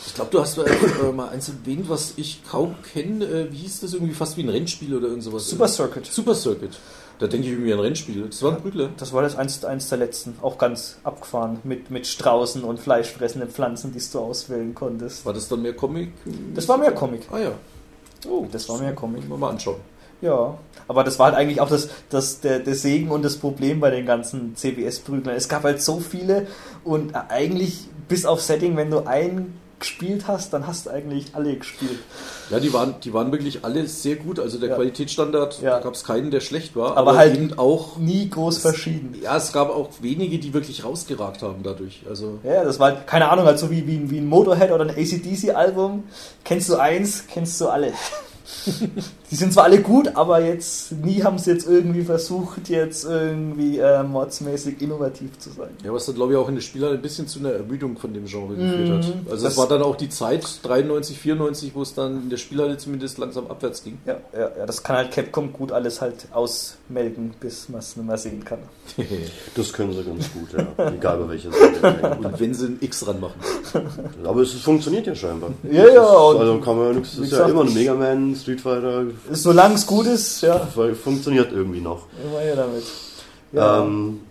ich 0.07 0.13
glaube, 0.13 0.31
du 0.31 0.41
hast 0.41 0.57
äh, 0.57 0.63
äh, 0.63 1.11
mal 1.13 1.29
eins 1.29 1.47
erwähnt, 1.47 1.87
was 1.87 2.15
ich 2.17 2.41
kaum 2.51 2.75
kenne. 2.93 3.23
Äh, 3.23 3.51
wie 3.53 3.59
hieß 3.59 3.79
das 3.79 3.93
irgendwie 3.93 4.13
fast 4.13 4.35
wie 4.35 4.43
ein 4.43 4.49
Rennspiel 4.49 4.93
oder 4.93 5.07
irgend 5.07 5.23
sowas? 5.23 5.49
Super 5.49 5.69
Circuit. 5.69 6.05
Super 6.05 6.35
Circuit. 6.35 6.77
Da 7.19 7.27
denke 7.27 7.47
ich 7.47 7.53
irgendwie 7.53 7.71
an 7.71 7.79
ein 7.79 7.85
Rennspiel. 7.85 8.27
Das 8.27 8.41
war 8.43 8.53
ein 8.53 8.61
Prügler. 8.61 8.89
Das 8.97 9.13
war 9.13 9.21
das 9.21 9.35
eins, 9.35 9.63
eins 9.63 9.89
der 9.89 9.97
letzten, 9.99 10.37
auch 10.41 10.57
ganz 10.57 10.97
abgefahren, 11.03 11.59
mit, 11.63 11.89
mit 11.89 12.07
Straußen 12.07 12.63
und 12.63 12.79
fleischfressenden 12.79 13.49
Pflanzen, 13.49 13.93
die 13.93 14.01
du 14.11 14.19
auswählen 14.19 14.75
konntest. 14.75 15.25
War 15.25 15.33
das 15.33 15.47
dann 15.47 15.61
mehr 15.61 15.73
Comic? 15.75 16.11
Das 16.53 16.67
war 16.67 16.77
mehr 16.77 16.91
Comic. 16.91 17.21
Ah 17.31 17.39
ja. 17.39 17.51
Oh, 18.29 18.45
Das 18.51 18.67
war 18.67 18.79
mehr 18.79 18.93
Comic. 18.93 19.21
Müssen 19.21 19.31
wir 19.31 19.37
mal 19.37 19.51
anschauen. 19.51 19.77
Ja, 20.21 20.57
aber 20.87 21.03
das 21.03 21.19
war 21.19 21.27
halt 21.27 21.35
eigentlich 21.35 21.61
auch 21.61 21.69
das, 21.69 21.89
das, 22.09 22.39
der, 22.39 22.59
der 22.59 22.75
Segen 22.75 23.11
und 23.11 23.23
das 23.23 23.37
Problem 23.37 23.79
bei 23.79 23.91
den 23.91 24.05
ganzen 24.05 24.55
CBS-Prüglern. 24.55 25.35
Es 25.35 25.49
gab 25.49 25.63
halt 25.63 25.81
so 25.81 25.99
viele 25.99 26.47
und 26.83 27.13
eigentlich 27.29 27.87
bis 28.07 28.25
auf 28.25 28.41
Setting, 28.41 28.77
wenn 28.77 28.89
du 28.89 29.05
einen 29.05 29.59
gespielt 29.79 30.25
hast, 30.27 30.53
dann 30.53 30.67
hast 30.67 30.85
du 30.85 30.89
eigentlich 30.89 31.27
alle 31.33 31.55
gespielt. 31.55 31.99
Ja, 32.49 32.59
die 32.59 32.71
waren, 32.73 32.95
die 33.03 33.13
waren 33.13 33.31
wirklich 33.31 33.63
alle 33.65 33.87
sehr 33.87 34.15
gut. 34.15 34.39
Also 34.39 34.57
der 34.57 34.69
Ja. 34.69 34.75
Qualitätsstandard, 34.75 35.61
Ja. 35.61 35.71
da 35.77 35.79
gab 35.79 35.93
es 35.93 36.03
keinen, 36.03 36.31
der 36.31 36.39
schlecht 36.39 36.75
war. 36.75 36.97
Aber 36.97 37.15
halt- 37.17 37.35
eben 37.35 37.57
auch. 37.57 37.97
Nie 37.97 38.29
groß 38.29 38.59
verschieden. 38.59 39.15
Ja, 39.21 39.37
es 39.37 39.51
gab 39.51 39.69
auch 39.69 39.89
wenige, 40.01 40.39
die 40.39 40.53
wirklich 40.53 40.83
rausgeragt 40.83 41.41
haben 41.41 41.63
dadurch. 41.63 42.01
Also 42.09 42.39
Ja, 42.43 42.63
das 42.63 42.79
war 42.79 42.91
halt, 42.93 43.07
keine 43.07 43.29
Ahnung, 43.29 43.45
halt 43.45 43.59
so 43.59 43.69
wie, 43.71 43.85
wie, 43.87 44.09
wie 44.09 44.17
ein 44.19 44.27
Motorhead 44.27 44.71
oder 44.71 44.83
ein 44.85 44.91
ACDC-Album. 44.91 46.03
Kennst 46.43 46.69
du 46.69 46.75
eins, 46.77 47.25
kennst 47.27 47.59
du 47.61 47.67
alle. 47.67 47.91
Die 49.31 49.35
sind 49.35 49.53
zwar 49.53 49.63
alle 49.65 49.81
gut, 49.81 50.15
aber 50.15 50.39
jetzt 50.43 50.91
nie 50.91 51.23
haben 51.23 51.37
sie 51.39 51.51
jetzt 51.51 51.67
irgendwie 51.67 52.03
versucht, 52.03 52.69
jetzt 52.69 53.03
irgendwie 53.05 53.79
äh, 53.79 54.03
modsmäßig 54.03 54.81
innovativ 54.81 55.37
zu 55.39 55.49
sein. 55.51 55.69
Ja, 55.83 55.91
was 55.91 56.05
dann 56.05 56.15
glaube 56.15 56.33
ich 56.33 56.37
auch 56.37 56.47
in 56.47 56.55
der 56.55 56.61
Spieler 56.61 56.91
ein 56.91 57.01
bisschen 57.01 57.27
zu 57.27 57.39
einer 57.39 57.51
Ermüdung 57.51 57.97
von 57.97 58.13
dem 58.13 58.25
Genre 58.25 58.55
geführt 58.55 58.89
hat. 58.89 59.15
Mhm. 59.15 59.27
Also 59.31 59.43
Das- 59.43 59.53
es 59.53 59.57
war 59.57 59.67
dann 59.67 59.81
auch 59.81 59.95
die 59.95 60.09
Zeit 60.09 60.45
93, 60.63 61.17
94, 61.19 61.71
wo 61.75 61.81
es 61.81 61.93
dann 61.95 62.23
in 62.23 62.29
der 62.29 62.37
Spielhalle 62.37 62.77
zumindest 62.77 63.17
langsam 63.17 63.47
abwärts 63.47 63.83
ging. 63.83 63.97
Ja, 64.05 64.17
ja, 64.33 64.51
ja, 64.59 64.65
das 64.65 64.83
kann 64.83 64.97
halt 64.97 65.11
Capcom 65.11 65.51
gut 65.51 65.71
alles 65.71 66.01
halt 66.01 66.27
ausmelden, 66.31 67.33
bis 67.39 67.67
man 67.69 67.79
es 67.79 67.95
nicht 67.95 68.05
mehr 68.07 68.17
sehen 68.17 68.43
kann. 68.45 68.59
Das 69.55 69.71
können 69.73 69.93
sie 69.93 70.03
ganz 70.03 70.31
gut, 70.33 70.49
ja. 70.53 70.89
Egal 70.91 71.17
bei 71.17 71.29
welcher 71.29 71.49
Seite. 71.51 72.17
Und 72.21 72.39
wenn 72.39 72.53
sie 72.53 72.65
ein 72.67 72.77
X 72.81 72.99
dran 73.01 73.19
machen. 73.21 73.39
Aber 74.23 74.41
es 74.41 74.51
funktioniert 74.53 75.07
ja 75.07 75.15
scheinbar. 75.15 75.51
Ja, 75.71 75.87
ja, 75.87 76.03
und- 76.03 76.37
Also 76.39 76.59
kann 76.59 76.77
man 76.77 76.87
ja 76.87 76.93
nichts. 76.99 77.17
Wie 77.17 77.23
ist 77.23 77.31
ja 77.31 77.37
gesagt, 77.37 77.49
immer 77.51 77.61
ein 77.61 77.67
ich- 77.69 77.73
Mega 77.75 77.93
Man, 77.93 78.34
Street 78.35 78.61
Fighter. 78.61 79.05
Solange 79.31 79.75
es 79.75 79.85
gut 79.87 80.05
ist, 80.07 80.41
ja, 80.41 80.59
Funktioniert 81.03 81.51
irgendwie 81.51 81.81
noch. 81.81 82.07
immer 82.23 82.39
her 82.39 82.55
damit. 82.55 82.83
Ja, 83.51 83.83
Ähm, 83.83 84.21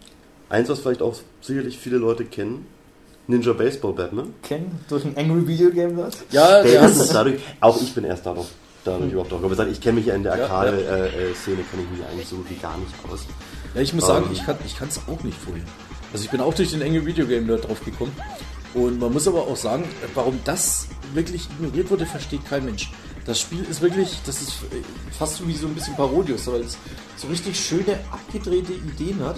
eins, 0.48 0.68
was 0.68 0.80
vielleicht 0.80 1.02
auch 1.02 1.14
sicherlich 1.40 1.78
viele 1.78 1.96
Leute 1.98 2.24
kennen: 2.24 2.66
Ninja 3.26 3.52
Baseball 3.52 3.92
Batman. 3.92 4.34
kennen 4.42 4.80
durch 4.88 5.04
ein 5.04 5.16
Angry 5.16 5.46
Video 5.46 5.70
Game 5.70 5.96
dort. 5.96 6.16
Ja, 6.30 6.58
ist 6.58 7.00
es 7.00 7.08
dadurch, 7.10 7.40
auch 7.60 7.80
ich 7.80 7.94
bin 7.94 8.04
erst 8.04 8.26
dadurch, 8.26 8.48
dadurch 8.84 9.10
überhaupt 9.12 9.32
drauf. 9.32 9.40
gekommen. 9.42 9.70
ich 9.72 9.80
kenne 9.80 9.96
mich 9.98 10.06
ja 10.06 10.14
in 10.14 10.22
der 10.24 10.36
Ja, 10.36 10.46
Arcade-Szene, 10.48 11.58
kann 11.70 11.80
ich 11.80 11.98
mich 11.98 12.06
eigentlich 12.10 12.28
so 12.28 12.36
gut 12.36 12.50
wie 12.50 12.56
gar 12.56 12.76
nicht 12.78 12.92
aus. 13.10 13.20
Ja, 13.74 13.80
ich 13.80 13.92
muss 13.94 14.06
sagen, 14.06 14.26
Ähm. 14.28 14.32
ich 14.66 14.76
kann 14.76 14.88
es 14.88 15.00
auch 15.08 15.22
nicht 15.24 15.38
vorher. 15.38 15.64
Also 16.12 16.24
ich 16.24 16.30
bin 16.30 16.40
auch 16.40 16.54
durch 16.54 16.70
den 16.70 16.80
enge 16.82 17.04
Videogame 17.06 17.46
da 17.46 17.56
drauf 17.56 17.84
gekommen. 17.84 18.12
Und 18.74 18.98
man 19.00 19.12
muss 19.12 19.26
aber 19.28 19.42
auch 19.42 19.56
sagen, 19.56 19.84
warum 20.14 20.38
das 20.44 20.88
wirklich 21.12 21.48
ignoriert 21.58 21.90
wurde, 21.90 22.06
versteht 22.06 22.44
kein 22.48 22.64
Mensch. 22.64 22.90
Das 23.24 23.40
Spiel 23.40 23.64
ist 23.64 23.80
wirklich, 23.80 24.18
das 24.26 24.42
ist 24.42 24.50
äh, 24.70 24.82
fast 25.16 25.36
so 25.36 25.48
wie 25.48 25.54
so 25.54 25.66
ein 25.66 25.74
bisschen 25.74 25.96
Parodius, 25.96 26.46
weil 26.46 26.60
es 26.60 26.76
so 27.16 27.28
richtig 27.28 27.58
schöne, 27.58 27.98
abgedrehte 28.10 28.72
Ideen 28.72 29.20
hat. 29.24 29.36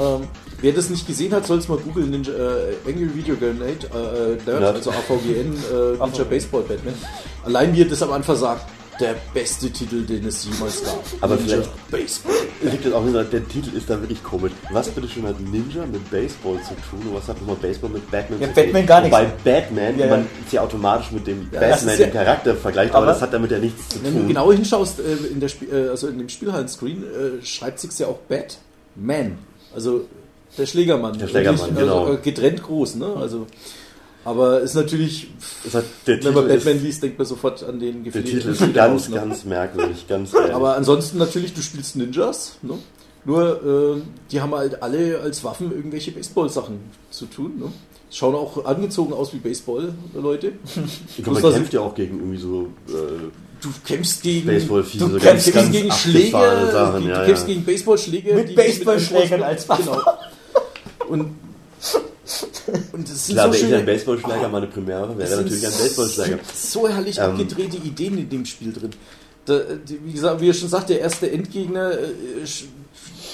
Ähm, 0.00 0.22
wer 0.60 0.72
das 0.72 0.90
nicht 0.90 1.06
gesehen 1.06 1.32
hat, 1.32 1.46
soll 1.46 1.58
es 1.58 1.68
mal 1.68 1.78
googeln, 1.78 2.10
Ninja, 2.10 2.32
äh, 2.32 2.74
Angry 2.86 3.14
Video 3.14 3.36
Game 3.36 3.58
Nerd, 3.58 3.84
äh, 3.84 3.88
Nerd, 3.96 4.46
Nerd. 4.46 4.76
also 4.76 4.90
AVGN, 4.90 5.54
äh, 5.54 6.04
Ninja. 6.04 6.24
Baseball 6.24 6.62
Batman. 6.62 6.94
Allein 7.44 7.74
wie 7.74 7.82
er 7.82 7.88
das 7.88 8.02
am 8.02 8.12
Anfang 8.12 8.36
sagt, 8.36 8.66
der 9.00 9.14
beste 9.32 9.70
Titel, 9.70 10.04
den 10.06 10.26
es 10.26 10.44
jemals 10.44 10.82
gab. 10.84 11.02
Aber 11.20 11.36
Ninja 11.36 11.56
vielleicht- 11.56 11.90
Baseball. 11.90 12.34
Liegt 12.62 12.84
jetzt 12.84 12.94
auch 12.94 13.04
gesagt, 13.04 13.32
der 13.32 13.46
Titel 13.48 13.76
ist 13.76 13.90
da 13.90 14.00
wirklich 14.00 14.22
komisch. 14.22 14.52
Was 14.72 14.88
bitte 14.88 15.08
schon 15.08 15.26
hat 15.26 15.40
Ninja 15.40 15.84
mit 15.86 16.10
Baseball 16.10 16.56
zu 16.62 16.74
tun 16.90 17.08
und 17.08 17.14
was 17.16 17.28
hat 17.28 17.38
nochmal 17.40 17.56
Baseball 17.60 17.90
mit 17.90 18.10
Batman 18.10 18.40
Ja, 18.40 18.48
zu 18.48 18.54
tun? 18.54 18.62
Batman 18.64 18.86
gar 18.86 19.00
nichts. 19.00 19.16
Bei 19.16 19.24
Batman, 19.50 19.98
Ja, 19.98 20.06
ja. 20.06 20.10
man 20.16 20.26
ist 20.44 20.52
ja 20.52 20.62
automatisch 20.62 21.10
mit 21.12 21.26
dem 21.26 21.48
das 21.50 21.60
Batman, 21.60 21.98
ja- 21.98 22.04
den 22.06 22.12
Charakter 22.12 22.54
vergleicht, 22.56 22.90
aber, 22.94 22.98
Aber- 23.04 23.12
das 23.12 23.22
hat 23.22 23.32
damit 23.32 23.50
ja 23.50 23.58
nichts 23.58 23.88
zu 23.88 24.02
Wenn 24.04 24.12
du 24.14 24.18
tun. 24.20 24.28
genau 24.28 24.52
hinschaust, 24.52 25.00
äh, 25.00 25.26
in, 25.32 25.40
der 25.40 25.50
äh, 25.72 25.88
also 25.88 26.08
in 26.08 26.18
dem 26.18 26.28
Spielhallen-Screen 26.28 27.02
äh, 27.04 27.44
schreibt 27.44 27.80
sich 27.80 27.98
ja 27.98 28.06
auch 28.06 28.18
Batman. 28.28 29.38
Also 29.74 30.06
der 30.56 30.66
Schlägermann. 30.66 31.18
Der 31.18 31.26
Schlägermann, 31.28 31.74
genau. 31.74 32.00
Also, 32.06 32.12
äh, 32.14 32.16
getrennt 32.22 32.62
groß, 32.62 32.94
ne? 32.96 33.06
Also, 33.20 33.46
aber 34.24 34.60
ist 34.60 34.74
natürlich, 34.74 35.28
Es 35.66 35.74
hat, 35.74 35.84
der 36.06 36.24
wenn 36.24 36.34
man 36.34 36.44
Titel 36.44 36.56
Batman 36.56 36.76
ist, 36.76 36.82
liest, 36.82 37.02
denkt 37.02 37.18
man 37.18 37.26
sofort 37.26 37.62
an 37.62 37.78
den 37.78 38.02
der 38.02 38.02
Gefährlichen 38.04 38.38
Titel 38.38 38.50
ist 38.50 38.58
Schläger 38.58 38.72
ganz, 38.72 39.02
aus, 39.02 39.08
ne? 39.08 39.16
ganz 39.16 39.44
merkwürdig, 39.44 40.06
ganz 40.08 40.34
ehrlich. 40.34 40.54
Aber 40.54 40.76
ansonsten 40.76 41.18
natürlich, 41.18 41.54
du 41.54 41.62
spielst 41.62 41.96
Ninjas, 41.96 42.58
ne? 42.62 42.78
Nur, 43.26 43.96
äh, 43.96 44.02
die 44.30 44.40
haben 44.40 44.54
halt 44.54 44.82
alle 44.82 45.20
als 45.20 45.42
Waffen 45.44 45.72
irgendwelche 45.72 46.10
Baseball-Sachen 46.12 46.78
zu 47.10 47.26
tun, 47.26 47.58
ne? 47.58 47.72
Schauen 48.10 48.34
auch 48.34 48.64
angezogen 48.64 49.12
aus 49.12 49.32
wie 49.32 49.38
Baseball-Leute. 49.38 50.52
Ich 51.16 51.24
glaube, 51.24 51.40
man 51.40 51.42
das- 51.42 51.54
kämpft 51.54 51.72
ja 51.72 51.80
auch 51.80 51.94
gegen 51.94 52.18
irgendwie 52.18 52.38
so 52.38 52.68
äh, 52.88 53.30
Du 53.60 53.70
kämpfst 53.82 54.22
gegen 54.22 54.46
Baseball-Fiese, 54.46 55.06
du 55.06 55.12
so 55.12 55.18
kämpfst 55.18 55.52
ganz, 55.54 55.56
ganz 55.56 55.72
gegen 55.72 55.90
abgefahrene 55.90 56.60
Schläge, 56.60 56.72
Sachen, 56.72 57.02
du 57.02 57.08
ja, 57.08 57.24
kämpfst 57.24 57.48
ja. 57.48 57.54
gegen 57.54 57.64
Baseballschläge 57.64 58.34
Mit 58.34 58.54
Baseballschlägern 58.54 59.42
als 59.42 59.68
Waffe. 59.70 59.82
Genau. 59.84 61.10
Und, 61.10 61.34
und 62.92 63.06
sind 63.08 63.34
Klar, 63.34 63.52
so 63.52 63.54
wäre 63.54 63.66
ich 63.68 63.74
ein 63.74 63.86
Baseballschläger, 63.86 64.48
meine 64.48 64.66
Premiere 64.66 65.16
wäre 65.18 65.36
natürlich 65.42 65.66
ein 65.66 65.72
Baseballschläger. 65.72 66.38
So 66.54 66.88
herrlich 66.88 67.18
Ähm. 67.18 67.24
abgedrehte 67.24 67.76
Ideen 67.76 68.18
in 68.18 68.28
dem 68.28 68.44
Spiel 68.46 68.72
drin. 68.72 68.90
Da, 69.44 69.60
die, 69.60 70.00
wie 70.04 70.12
gesagt, 70.12 70.40
wie 70.40 70.48
er 70.48 70.54
schon 70.54 70.68
sagt, 70.70 70.88
der 70.88 71.00
erste 71.00 71.30
Endgegner 71.30 71.92
äh, 71.92 72.46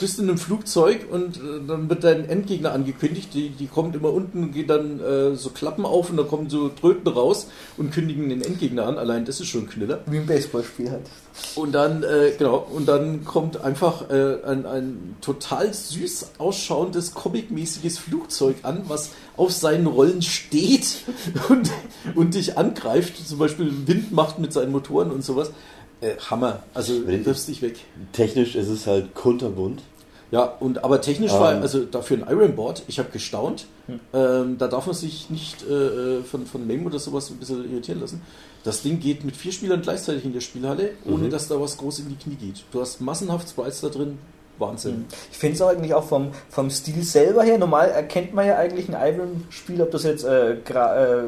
bist 0.00 0.18
in 0.18 0.28
einem 0.28 0.38
Flugzeug 0.38 1.06
und 1.10 1.36
äh, 1.36 1.40
dann 1.66 1.88
wird 1.88 2.04
dein 2.04 2.28
Endgegner 2.28 2.72
angekündigt. 2.72 3.32
Die, 3.34 3.50
die 3.50 3.66
kommt 3.66 3.94
immer 3.94 4.12
unten, 4.12 4.52
geht 4.52 4.70
dann 4.70 5.00
äh, 5.00 5.36
so 5.36 5.50
Klappen 5.50 5.84
auf 5.84 6.10
und 6.10 6.16
da 6.16 6.24
kommen 6.24 6.50
so 6.50 6.68
Tröten 6.68 7.08
raus 7.08 7.48
und 7.76 7.92
kündigen 7.92 8.28
den 8.28 8.42
Endgegner 8.42 8.86
an. 8.86 8.98
Allein 8.98 9.24
das 9.24 9.40
ist 9.40 9.48
schon 9.48 9.62
ein 9.62 9.68
Knüller. 9.68 10.00
Wie 10.06 10.18
ein 10.18 10.26
Baseballspiel 10.26 10.90
halt. 10.90 11.06
Und 11.54 11.72
dann, 11.72 12.02
äh, 12.02 12.32
genau, 12.36 12.66
und 12.74 12.86
dann 12.86 13.24
kommt 13.24 13.60
einfach 13.62 14.10
äh, 14.10 14.42
ein, 14.44 14.66
ein 14.66 15.16
total 15.20 15.72
süß 15.72 16.32
ausschauendes, 16.38 17.14
comicmäßiges 17.14 17.98
Flugzeug 17.98 18.56
an, 18.62 18.84
was 18.88 19.10
auf 19.36 19.52
seinen 19.52 19.86
Rollen 19.86 20.22
steht 20.22 21.04
und, 21.48 21.70
und 22.14 22.34
dich 22.34 22.58
angreift, 22.58 23.26
zum 23.26 23.38
Beispiel 23.38 23.72
Wind 23.86 24.12
macht 24.12 24.38
mit 24.38 24.52
seinen 24.52 24.72
Motoren 24.72 25.10
und 25.10 25.24
sowas. 25.24 25.52
Äh, 26.00 26.14
Hammer, 26.30 26.62
also 26.72 27.06
wirfst 27.06 27.48
dich 27.48 27.60
weg. 27.60 27.76
Technisch 28.12 28.54
ist 28.54 28.68
es 28.68 28.86
halt 28.86 29.14
kunterbunt. 29.14 29.82
Ja, 30.30 30.44
und 30.60 30.84
aber 30.84 31.00
technisch 31.00 31.32
war, 31.32 31.54
Ähm. 31.54 31.62
also 31.62 31.80
dafür 31.84 32.18
ein 32.18 32.26
Iron 32.32 32.54
Board, 32.54 32.84
ich 32.86 32.98
habe 32.98 33.08
gestaunt. 33.10 33.66
Ähm, 34.14 34.56
da 34.58 34.68
darf 34.68 34.86
man 34.86 34.94
sich 34.94 35.28
nicht 35.30 35.62
äh, 35.68 36.22
von, 36.22 36.46
von 36.46 36.64
MAME 36.66 36.84
oder 36.86 37.00
sowas 37.00 37.28
ein 37.30 37.38
bisschen 37.38 37.68
irritieren 37.70 38.00
lassen. 38.00 38.22
Das 38.62 38.82
Ding 38.82 39.00
geht 39.00 39.24
mit 39.24 39.36
vier 39.36 39.50
Spielern 39.50 39.82
gleichzeitig 39.82 40.24
in 40.24 40.32
der 40.32 40.40
Spielhalle, 40.40 40.90
ohne 41.04 41.24
Mhm. 41.24 41.30
dass 41.30 41.48
da 41.48 41.60
was 41.60 41.76
groß 41.78 42.00
in 42.00 42.10
die 42.10 42.16
Knie 42.16 42.36
geht. 42.36 42.62
Du 42.70 42.80
hast 42.80 43.00
massenhaft 43.00 43.48
Sprites 43.48 43.80
da 43.80 43.88
drin, 43.88 44.18
Wahnsinn. 44.58 45.06
Ich 45.32 45.38
finde 45.38 45.54
es 45.56 45.62
auch 45.62 45.68
eigentlich 45.70 45.94
auch 45.94 46.04
vom, 46.04 46.28
vom 46.50 46.70
Stil 46.70 47.02
selber 47.02 47.42
her, 47.42 47.58
normal 47.58 47.88
erkennt 47.88 48.32
man 48.34 48.46
ja 48.46 48.56
eigentlich 48.56 48.88
ein 48.94 49.14
Iron-Spiel, 49.14 49.82
ob 49.82 49.90
das 49.90 50.04
jetzt, 50.04 50.22
äh, 50.24 50.52
äh, 50.52 51.22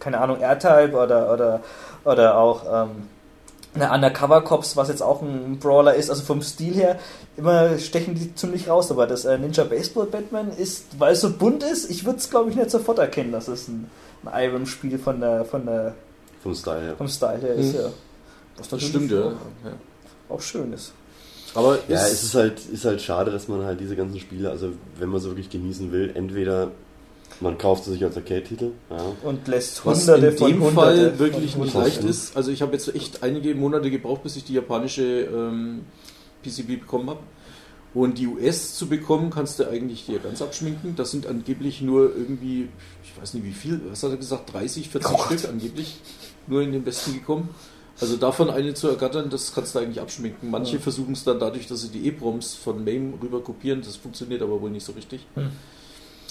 keine 0.00 0.18
Ahnung, 0.20 0.40
R-Type 0.40 0.96
oder, 0.96 1.32
oder, 1.32 1.60
oder 2.04 2.36
auch 2.38 2.64
ähm, 2.66 2.90
eine 3.74 3.90
Undercover 3.92 4.42
Cops, 4.42 4.76
was 4.76 4.88
jetzt 4.88 5.02
auch 5.02 5.22
ein 5.22 5.58
Brawler 5.60 5.94
ist, 5.94 6.10
also 6.10 6.22
vom 6.24 6.42
Stil 6.42 6.74
her, 6.74 6.98
immer 7.36 7.78
stechen 7.78 8.14
die 8.14 8.34
ziemlich 8.34 8.68
raus, 8.68 8.90
aber 8.90 9.06
das 9.06 9.24
äh, 9.24 9.38
Ninja 9.38 9.64
Baseball 9.64 10.06
Batman 10.06 10.50
ist, 10.56 10.84
weil 10.98 11.14
es 11.14 11.20
so 11.22 11.30
bunt 11.32 11.62
ist, 11.62 11.90
ich 11.90 12.04
würde 12.04 12.18
es 12.18 12.28
glaube 12.30 12.50
ich 12.50 12.56
nicht 12.56 12.70
sofort 12.70 12.98
erkennen, 12.98 13.32
dass 13.32 13.48
es 13.48 13.68
ein, 13.68 13.88
ein 14.24 14.44
Iron-Spiel 14.44 14.98
von 14.98 15.20
der, 15.20 15.44
von 15.44 15.64
der, 15.66 15.94
Vom 16.42 16.54
Style 16.54 16.82
her. 16.82 16.94
vom 16.96 17.08
Style 17.08 17.38
her 17.40 17.54
ist, 17.54 17.72
Mhm. 17.74 17.80
ja. 17.80 17.88
Das 18.56 18.66
Was 18.66 18.72
natürlich 18.72 18.88
stimmt, 18.90 19.10
ja. 19.12 19.20
auch, 19.20 19.30
ja. 19.64 19.72
auch 20.28 20.40
schön 20.42 20.72
ist. 20.74 20.92
Aber 21.54 21.78
Ja, 21.88 22.04
ist, 22.04 22.12
es 22.12 22.22
ist 22.24 22.34
halt, 22.34 22.60
ist 22.72 22.84
halt 22.84 23.00
schade, 23.00 23.30
dass 23.30 23.48
man 23.48 23.64
halt 23.64 23.80
diese 23.80 23.96
ganzen 23.96 24.18
Spiele, 24.20 24.50
also 24.50 24.68
wenn 24.98 25.08
man 25.08 25.20
sie 25.20 25.28
wirklich 25.28 25.48
genießen 25.50 25.90
will, 25.90 26.10
entweder 26.14 26.70
man 27.40 27.56
kauft 27.58 27.84
sie 27.84 27.92
sich 27.92 28.04
als 28.04 28.14
Arcade-Titel, 28.16 28.70
ja, 28.90 28.96
Und 29.24 29.48
lässt 29.48 29.84
was 29.86 30.00
hunderte 30.06 30.26
in 30.28 30.36
von 30.36 30.48
dem 30.50 30.62
hunderte 30.62 30.74
Fall 30.96 31.10
von 31.10 31.18
wirklich 31.18 31.56
nicht 31.56 31.74
leicht 31.74 32.04
ist. 32.04 32.36
Also 32.36 32.50
ich 32.50 32.60
habe 32.62 32.72
jetzt 32.74 32.94
echt 32.94 33.22
einige 33.22 33.54
Monate 33.54 33.90
gebraucht, 33.90 34.22
bis 34.22 34.36
ich 34.36 34.44
die 34.44 34.52
japanische 34.54 35.02
ähm, 35.22 35.80
PCB 36.42 36.80
bekommen 36.80 37.10
habe. 37.10 37.20
Und 37.94 38.16
die 38.16 38.26
US 38.26 38.74
zu 38.74 38.86
bekommen, 38.86 39.28
kannst 39.28 39.58
du 39.58 39.68
eigentlich 39.68 40.06
dir 40.06 40.18
ganz 40.18 40.40
abschminken. 40.40 40.96
Das 40.96 41.10
sind 41.10 41.26
angeblich 41.26 41.82
nur 41.82 42.14
irgendwie, 42.16 42.68
ich 43.04 43.20
weiß 43.20 43.34
nicht 43.34 43.44
wie 43.44 43.52
viel, 43.52 43.80
was 43.90 44.02
hat 44.02 44.10
er 44.12 44.16
gesagt, 44.16 44.50
30, 44.52 44.88
40 44.88 45.12
Oh. 45.12 45.18
Stück 45.24 45.44
angeblich, 45.48 45.96
nur 46.46 46.62
in 46.62 46.72
den 46.72 46.84
Besten 46.84 47.12
gekommen. 47.12 47.50
Also 48.00 48.16
davon 48.16 48.48
eine 48.48 48.72
zu 48.72 48.88
ergattern, 48.88 49.28
das 49.28 49.54
kannst 49.54 49.74
du 49.74 49.78
eigentlich 49.78 50.00
abschminken. 50.00 50.50
Manche 50.50 50.76
Ja. 50.76 50.80
versuchen 50.80 51.12
es 51.12 51.22
dann 51.24 51.38
dadurch, 51.38 51.66
dass 51.66 51.82
sie 51.82 51.88
die 51.88 52.08
EPROMs 52.08 52.54
von 52.54 52.82
MAME 52.82 53.12
rüber 53.22 53.42
kopieren, 53.42 53.82
das 53.82 53.96
funktioniert 53.96 54.40
aber 54.40 54.60
wohl 54.62 54.70
nicht 54.70 54.86
so 54.86 54.92
richtig. 54.92 55.26
Hm. 55.34 55.50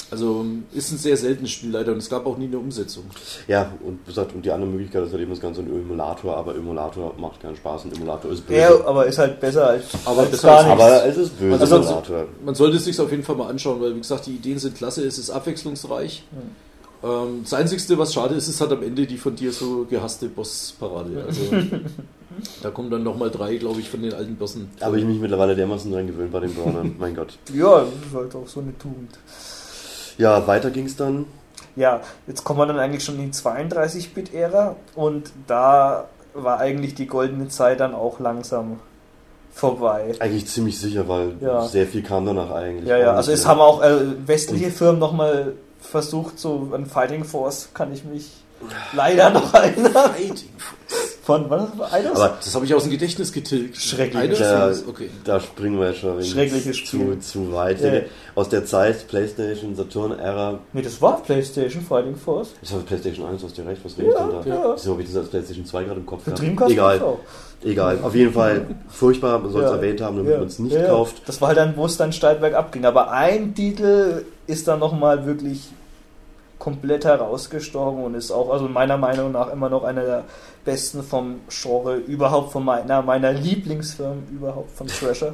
Also 0.10 0.46
ist 0.74 0.92
ein 0.92 0.98
sehr 0.98 1.16
seltenes 1.16 1.52
Spiel 1.52 1.72
leider 1.72 1.94
und 1.94 2.00
es 2.00 2.10
gab 2.10 2.26
auch 2.26 2.38
nie 2.38 2.46
eine 2.48 2.58
Umsetzung. 2.58 3.06
Ja, 3.48 3.72
und, 3.82 4.06
gesagt, 4.06 4.36
und 4.36 4.44
die 4.44 4.52
andere 4.52 4.70
Möglichkeit 4.70 5.06
ist 5.06 5.12
halt 5.14 5.22
eben 5.22 5.32
das 5.32 5.40
Ganze 5.40 5.62
ein 5.62 5.68
Emulator, 5.68 6.36
aber 6.36 6.54
Emulator 6.54 7.14
macht 7.18 7.42
keinen 7.42 7.56
Spaß, 7.56 7.86
ein 7.86 7.94
Emulator 7.94 8.30
ist 8.30 8.46
böse. 8.46 8.60
Ja, 8.60 8.72
aber 8.86 9.06
ist 9.06 9.18
halt 9.20 9.40
besser 9.40 9.68
als, 9.68 9.86
Aber 10.04 10.20
als 10.22 10.32
besser 10.32 10.48
gar 10.50 10.58
als- 10.58 10.68
nichts. 10.68 10.82
aber 10.84 11.06
es 11.06 11.18
ist 11.18 11.40
böse, 11.40 11.60
Also- 11.62 11.76
Emulator. 11.78 12.26
Man 12.44 12.56
sollte 12.56 12.76
es 12.78 12.84
sich 12.84 13.00
auf 13.00 13.10
jeden 13.10 13.24
Fall 13.24 13.38
mal 13.38 13.48
anschauen, 13.50 13.80
weil 13.80 13.96
wie 13.96 14.00
gesagt, 14.00 14.26
die 14.26 14.36
Ideen 14.36 14.60
sind 14.60 14.76
klasse, 14.76 15.06
es 15.06 15.18
ist 15.18 15.30
abwechslungsreich. 15.30 16.24
Ähm, 17.04 17.40
das 17.44 17.54
Einzige, 17.54 17.98
was 17.98 18.14
schade 18.14 18.36
ist, 18.36 18.50
ist 18.50 18.60
halt 18.60 18.74
am 18.74 18.84
Ende 18.84 19.08
die 19.08 19.18
von 19.18 19.34
dir 19.36 19.54
so 19.54 19.86
gehasste 19.90 20.28
Boss-Parade. 20.28 21.24
Also, 21.26 21.42
da 22.62 22.70
kommen 22.70 22.92
dann 22.92 23.04
nochmal 23.04 23.32
drei, 23.32 23.56
glaube 23.56 23.80
ich, 23.80 23.90
von 23.90 24.02
den 24.02 24.14
alten 24.14 24.36
Bossen. 24.36 24.70
Aber 24.82 24.98
ich 24.98 25.06
mich 25.06 25.20
mittlerweile 25.20 25.56
dermaßen 25.56 25.90
dran 25.92 26.06
gewöhnt 26.06 26.32
bei 26.34 26.42
den 26.42 26.54
Brawlern, 26.54 26.96
mein 27.00 27.16
Gott. 27.16 27.38
ja, 27.54 27.80
das 27.80 27.88
ist 28.10 28.14
halt 28.14 28.36
auch 28.36 28.48
so 28.48 28.60
eine 28.60 28.78
Tugend. 28.78 29.12
Ja, 30.22 30.46
weiter 30.46 30.70
ging 30.70 30.86
es 30.86 30.96
dann. 30.96 31.26
Ja, 31.76 32.02
jetzt 32.28 32.44
kommen 32.44 32.60
wir 32.60 32.68
dann 32.68 32.78
eigentlich 32.78 33.04
schon 33.04 33.16
in 33.20 33.32
die 33.32 33.38
32-Bit-Ära 33.38 34.76
und 34.96 35.32
da 35.48 36.06
war 36.36 36.60
eigentlich 36.60 36.94
die 36.94 37.08
goldene 37.08 37.48
Zeit 37.48 37.80
dann 37.80 37.96
auch 37.96 38.20
langsam 38.20 38.80
vorbei. 39.52 40.14
Eigentlich 40.20 40.48
ziemlich 40.48 40.80
sicher, 40.80 41.08
weil 41.08 41.34
Ja. 41.42 41.62
sehr 41.64 41.88
viel 41.88 42.04
kam 42.04 42.26
danach 42.26 42.52
eigentlich. 42.52 42.88
Ja, 42.88 42.98
ja, 42.98 43.14
also 43.14 43.32
es 43.32 43.48
haben 43.48 43.60
auch 43.60 43.82
äh, 43.82 44.28
westliche 44.28 44.70
Firmen 44.70 45.00
nochmal 45.00 45.54
versucht, 45.80 46.38
so 46.40 46.70
an 46.74 46.86
Fighting 46.86 47.24
Force 47.24 47.70
kann 47.74 47.92
ich 47.92 48.06
mich 48.06 48.44
leider 48.94 49.30
noch 49.32 49.54
Force. 49.54 50.46
Von, 51.24 51.50
was 51.50 51.78
war 51.78 51.94
Eidos? 51.94 52.20
Aber 52.20 52.38
das 52.44 52.54
habe 52.56 52.66
ich 52.66 52.74
aus 52.74 52.84
dem 52.84 52.92
Gedächtnis 52.92 53.32
getilgt. 53.32 53.78
Schrecklich. 53.78 54.40
Da, 54.40 54.74
Okay. 54.90 55.10
da 55.24 55.40
springen 55.40 55.80
wir 55.80 55.94
schon 55.94 56.18
ein 56.18 56.24
Schreckliches 56.26 56.78
zu, 56.78 56.84
Spiel. 56.98 57.20
zu 57.20 57.54
weit. 57.54 57.80
Ja. 57.80 57.92
Aus 58.34 58.50
der 58.50 58.66
Zeit 58.66 59.08
Playstation, 59.08 59.76
Saturn-Ära. 59.76 60.60
nee, 60.74 60.82
das 60.82 61.00
war 61.02 61.22
Playstation 61.22 61.84
Fighting 61.84 62.16
Force. 62.16 62.50
Ich 62.64 62.72
habe 62.72 62.82
Playstation 62.84 63.28
1, 63.28 63.44
hast 63.44 63.58
du 63.58 63.62
recht, 63.62 63.82
was 63.86 63.98
rede 63.98 64.08
ich 64.10 64.14
Ja, 64.16 64.28
denn 64.28 64.52
da? 64.52 64.56
ja. 64.70 64.76
Wieso 64.76 64.92
habe 64.94 65.02
ich 65.04 65.08
das 65.10 65.18
als 65.18 65.28
Playstation 65.30 65.66
2 65.66 65.84
gerade 65.84 66.00
im 66.00 66.06
Kopf 66.08 66.24
Für 66.24 66.32
gehabt? 66.32 66.42
Dreamcast 66.42 66.72
Egal, 66.72 67.02
auch. 67.02 67.20
egal. 67.64 68.00
Auf 68.02 68.16
jeden 68.16 68.34
Fall 68.34 68.66
furchtbar, 68.90 69.38
man 69.40 69.52
soll 69.52 69.64
es 69.64 69.70
Ja. 69.70 69.76
erwähnt 69.76 70.02
haben, 70.02 70.18
damit 70.18 70.32
Ja, 70.34 70.40
man 70.40 70.48
es 70.48 70.60
nicht 70.60 70.74
ja, 70.76 70.88
kauft. 70.88 71.22
Das 71.28 71.40
war 71.40 71.50
halt 71.50 71.58
dann, 71.60 71.78
wo 71.78 71.86
es 71.86 71.98
dann 71.98 72.12
steil 72.14 72.36
bergab 72.38 72.72
ging. 72.72 72.84
Aber 72.86 73.12
ein 73.12 73.54
Titel 73.54 74.26
ist 74.48 74.68
dann 74.68 74.80
nochmal 74.80 75.26
wirklich 75.28 75.70
komplett 76.62 77.06
herausgestochen 77.06 78.04
und 78.04 78.14
ist 78.14 78.30
auch, 78.32 78.52
also 78.52 78.68
meiner 78.68 78.96
Meinung 78.96 79.32
nach, 79.32 79.52
immer 79.52 79.68
noch 79.68 79.84
einer 79.84 80.04
der 80.06 80.24
besten 80.64 81.02
vom 81.02 81.40
Genre 81.50 81.96
überhaupt, 81.96 82.52
von 82.52 82.64
meiner, 82.64 83.02
meiner 83.02 83.34
Lieblingsfirmen 83.34 84.28
überhaupt, 84.32 84.70
von 84.70 84.86
Thrasher. 84.86 85.34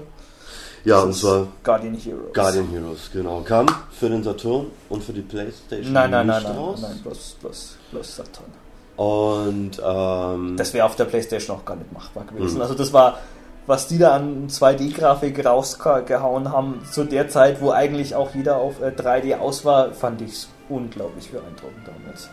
Ja, 0.85 0.95
Das 0.95 1.05
und 1.05 1.13
zwar 1.15 1.47
Guardian 1.65 1.95
Heroes. 1.95 2.33
Guardian 2.33 2.69
Heroes, 2.69 3.09
genau. 3.11 3.41
Kam 3.41 3.65
für 3.91 4.07
den 4.07 4.23
Saturn 4.23 4.67
und 4.87 5.03
für 5.03 5.11
die 5.11 5.21
Playstation 5.21 5.91
Nein, 5.91 6.11
nein, 6.11 6.27
nein, 6.27 6.37
nicht 6.43 6.47
nein, 6.49 6.57
raus. 6.57 6.79
nein, 6.81 6.91
nein, 6.91 7.01
bloß, 7.03 7.35
bloß, 7.41 7.75
bloß 7.91 8.15
Saturn. 8.15 8.51
Und 8.95 9.81
ähm, 9.85 10.55
Das 10.55 10.73
wäre 10.73 10.85
auf 10.85 10.95
der 10.95 11.05
Playstation 11.05 11.57
auch 11.57 11.65
gar 11.65 11.75
nicht 11.75 11.91
machbar 11.91 12.23
gewesen. 12.23 12.55
Mhm. 12.55 12.61
Also 12.61 12.73
das 12.73 12.93
war, 12.93 13.19
was 13.67 13.87
die 13.87 13.97
da 13.97 14.15
an 14.15 14.47
2D-Grafik 14.47 15.45
rausgehauen 15.45 16.51
haben, 16.51 16.81
zu 16.89 17.03
der 17.03 17.29
Zeit, 17.29 17.61
wo 17.61 17.71
eigentlich 17.71 18.15
auch 18.15 18.33
jeder 18.33 18.57
auf 18.57 18.81
äh, 18.81 18.87
3D 18.87 19.37
aus 19.37 19.65
war, 19.65 19.93
fand 19.93 20.21
ich 20.21 20.47
unglaublich 20.69 21.29
beeindruckend 21.29 21.85
damals. 21.85 22.29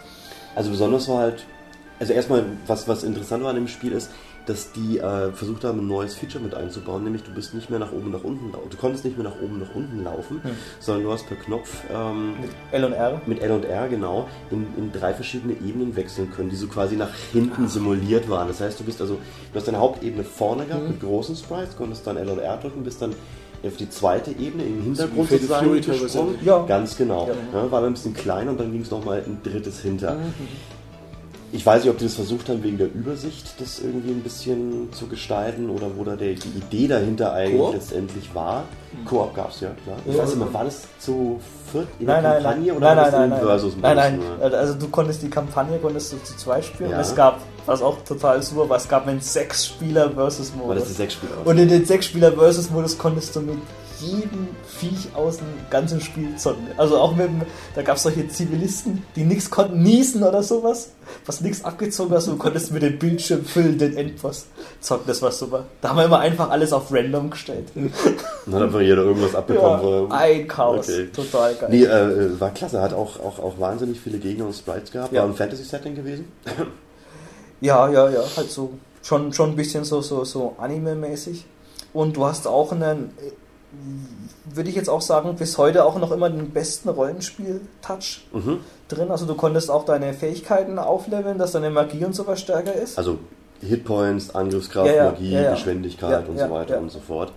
Also 0.54 0.70
besonders 0.70 1.08
war 1.08 1.18
halt, 1.18 1.44
also 1.98 2.12
erstmal, 2.12 2.44
was, 2.66 2.86
was 2.86 3.02
interessant 3.02 3.42
war 3.42 3.50
an 3.50 3.56
dem 3.56 3.68
Spiel 3.68 3.92
ist, 3.92 4.10
dass 4.46 4.72
die 4.72 4.98
äh, 4.98 5.32
versucht 5.32 5.64
haben, 5.64 5.78
ein 5.80 5.86
neues 5.86 6.14
Feature 6.14 6.42
mit 6.44 6.54
einzubauen, 6.54 7.02
nämlich 7.04 7.22
du 7.22 7.32
bist 7.32 7.54
nicht 7.54 7.70
mehr 7.70 7.78
nach 7.78 7.92
oben, 7.92 8.10
nach 8.10 8.24
unten 8.24 8.52
laufen. 8.52 8.68
Du 8.70 8.76
konntest 8.76 9.04
nicht 9.04 9.16
mehr 9.16 9.24
nach 9.28 9.40
oben, 9.40 9.58
nach 9.58 9.74
unten 9.74 10.04
laufen, 10.04 10.42
Hm. 10.42 10.50
sondern 10.80 11.04
du 11.04 11.12
hast 11.12 11.26
per 11.26 11.36
Knopf 11.36 11.82
ähm, 11.92 12.34
Mit 12.40 12.50
L 12.72 12.84
und 12.84 12.92
R. 12.92 13.22
mit 13.26 13.40
L 13.40 13.50
und 13.52 13.64
R 13.64 13.88
genau 13.88 14.28
in, 14.50 14.66
in 14.76 14.92
drei 14.92 15.14
verschiedene 15.14 15.54
Ebenen 15.54 15.96
wechseln 15.96 16.30
können, 16.30 16.50
die 16.50 16.56
so 16.56 16.66
quasi 16.66 16.96
nach 16.96 17.14
hinten 17.32 17.68
simuliert 17.68 18.28
waren. 18.28 18.48
Das 18.48 18.60
heißt, 18.60 18.78
du 18.78 18.84
bist 18.84 19.00
also, 19.00 19.14
du 19.14 19.56
hast 19.58 19.66
deine 19.66 19.78
Hauptebene 19.78 20.24
vorne 20.24 20.66
gehabt 20.66 20.88
mit 20.88 21.00
großen 21.00 21.36
Sprites, 21.36 21.76
konntest 21.76 22.06
dann 22.06 22.16
L 22.18 22.28
und 22.28 22.38
R 22.38 22.56
drücken, 22.58 22.84
bist 22.84 23.00
dann 23.00 23.14
auf 23.64 23.76
die 23.78 23.88
zweite 23.88 24.30
Ebene 24.32 24.62
im 24.64 24.82
Hintergrund 24.82 25.26
Fatal 25.26 25.38
sozusagen 25.40 25.72
gesprungen. 26.02 26.38
Ja. 26.44 26.64
Ganz 26.66 26.98
genau. 26.98 27.28
Ja. 27.28 27.60
Ja, 27.62 27.70
war 27.72 27.80
dann 27.80 27.90
ein 27.92 27.94
bisschen 27.94 28.12
kleiner 28.12 28.50
und 28.50 28.60
dann 28.60 28.70
ging 28.72 28.82
es 28.82 28.90
nochmal 28.90 29.22
ein 29.26 29.38
drittes 29.42 29.80
hinter. 29.80 30.18
Ich 31.56 31.64
weiß 31.64 31.84
nicht, 31.84 31.90
ob 31.92 31.98
die 31.98 32.04
das 32.06 32.14
versucht 32.16 32.48
haben, 32.48 32.64
wegen 32.64 32.78
der 32.78 32.92
Übersicht 32.92 33.54
das 33.60 33.78
irgendwie 33.78 34.10
ein 34.10 34.22
bisschen 34.24 34.92
zu 34.92 35.06
gestalten 35.06 35.70
oder 35.70 35.86
wo 35.96 36.02
da 36.02 36.16
der, 36.16 36.34
die 36.34 36.48
Idee 36.48 36.88
dahinter 36.88 37.32
eigentlich 37.32 37.60
Koop? 37.60 37.74
letztendlich 37.74 38.34
war. 38.34 38.64
Koop 39.04 39.34
gab 39.36 39.50
es 39.50 39.60
ja, 39.60 39.68
klar. 39.84 39.96
Ich 40.04 40.14
Ja. 40.16 40.22
weiß 40.22 40.30
nicht 40.30 40.38
mehr, 40.40 40.52
war 40.52 40.64
das 40.64 40.82
zu 40.98 41.38
viert 41.70 41.86
in 42.00 42.06
Nein, 42.06 42.22
der 42.24 42.32
nein, 42.32 42.42
Kampagne 42.42 42.66
nein, 42.66 42.76
oder 42.76 42.86
nein, 42.86 42.96
war 42.96 43.02
nein, 43.04 43.04
das 43.04 43.12
nein, 43.12 43.22
in 43.24 43.30
nein, 43.30 43.38
den 43.38 43.46
Versus 43.46 43.72
nein, 43.80 43.96
nein, 43.96 44.20
nur? 44.50 44.58
also 44.58 44.74
du 44.74 44.88
konntest 44.88 45.22
die 45.22 45.30
Kampagne 45.30 45.78
konntest 45.78 46.12
du 46.12 46.16
zu 46.24 46.36
zweit 46.36 46.64
spielen 46.64 46.90
Ja. 46.90 46.96
und 46.96 47.02
es 47.02 47.14
gab, 47.14 47.38
was 47.66 47.82
auch 47.82 47.98
total 48.04 48.42
super 48.42 48.68
war, 48.68 48.76
es 48.76 48.88
gab 48.88 49.06
einen 49.06 49.20
Sechs-Spieler 49.20 50.10
versus 50.10 50.52
War 50.58 50.74
das 50.74 50.82
die 50.84 50.88
Modus. 50.90 50.96
sechs 50.96 51.12
Spieler? 51.14 51.32
Und 51.44 51.56
in 51.58 51.68
den 51.68 51.84
Sechs-Spieler 51.86 52.32
versus 52.32 52.68
Modus 52.70 52.98
konntest 52.98 53.36
du 53.36 53.40
mit 53.40 53.58
jedem 54.00 54.48
Viech 54.66 55.08
aus 55.14 55.38
dem 55.38 55.46
ganzen 55.70 56.00
Spiel 56.00 56.36
zocken. 56.36 56.66
Also 56.76 56.98
auch 56.98 57.14
mit 57.14 57.26
dem, 57.26 57.42
da 57.74 57.82
gab 57.82 57.96
es 57.96 58.02
solche 58.02 58.28
Zivilisten, 58.28 59.02
die 59.16 59.24
nichts 59.24 59.50
konnten 59.50 59.82
niesen 59.82 60.22
oder 60.22 60.42
sowas, 60.42 60.90
was 61.26 61.40
nichts 61.40 61.64
abgezogen 61.64 62.14
hast, 62.14 62.28
und 62.28 62.34
du 62.34 62.38
konntest 62.38 62.72
mit 62.72 62.82
dem 62.82 62.98
Bildschirm 62.98 63.44
füllen, 63.44 63.78
den 63.78 63.96
Endboss 63.96 64.46
zocken, 64.80 65.04
das 65.06 65.22
war 65.22 65.32
super. 65.32 65.64
Da 65.80 65.90
haben 65.90 65.96
wir 65.96 66.04
immer 66.04 66.18
einfach 66.20 66.50
alles 66.50 66.72
auf 66.72 66.92
random 66.92 67.30
gestellt. 67.30 67.68
Dann 67.74 68.54
hat 68.54 68.62
einfach 68.62 68.80
jeder 68.80 69.02
irgendwas 69.02 69.34
abbekommen. 69.34 70.08
Ja, 70.10 70.16
ein 70.16 70.48
Chaos, 70.48 70.88
Okay. 70.88 71.08
total 71.14 71.54
geil. 71.54 71.68
Nee, 71.70 71.84
äh, 71.84 72.40
war 72.40 72.50
klasse. 72.50 72.80
Hat 72.82 72.92
auch, 72.92 73.18
auch, 73.20 73.38
auch 73.38 73.58
wahnsinnig 73.58 74.00
viele 74.00 74.18
Gegner 74.18 74.46
und 74.46 74.54
Sprites 74.54 74.90
gehabt. 74.90 75.12
Ja. 75.12 75.22
War 75.22 75.28
ein 75.28 75.34
Fantasy-Setting 75.34 75.94
gewesen. 75.94 76.30
Ja, 77.60 77.88
ja, 77.88 78.10
ja, 78.10 78.20
halt 78.36 78.50
so 78.50 78.74
schon, 79.02 79.32
schon 79.32 79.50
ein 79.50 79.56
bisschen 79.56 79.84
so, 79.84 80.00
so, 80.00 80.24
so 80.24 80.54
Anime-mäßig. 80.58 81.44
Und 81.92 82.16
du 82.16 82.24
hast 82.24 82.46
auch 82.46 82.72
einen, 82.72 83.10
äh, 83.18 83.30
würde 84.52 84.70
ich 84.70 84.76
jetzt 84.76 84.88
auch 84.88 85.00
sagen, 85.00 85.34
bis 85.36 85.58
heute 85.58 85.84
auch 85.84 85.98
noch 85.98 86.12
immer 86.12 86.30
den 86.30 86.50
besten 86.50 86.88
Rollenspiel-Touch 86.88 88.26
Mhm. 88.32 88.60
drin. 88.88 89.10
Also 89.10 89.26
du 89.26 89.34
konntest 89.34 89.70
auch 89.70 89.84
deine 89.84 90.12
Fähigkeiten 90.14 90.78
aufleveln, 90.78 91.38
dass 91.38 91.52
deine 91.52 91.70
Magie 91.70 92.04
und 92.04 92.14
sowas 92.14 92.40
stärker 92.40 92.74
ist. 92.74 92.98
Also 92.98 93.18
Hitpoints, 93.60 94.34
Angriffskraft, 94.34 94.88
Ja, 94.88 94.94
ja, 94.94 95.04
Magie, 95.10 95.32
ja. 95.32 95.50
Geschwindigkeit 95.52 96.28
und 96.28 96.38
so 96.38 96.50
weiter 96.50 96.78
und 96.78 96.90
so 96.90 97.00
fort. 97.00 97.32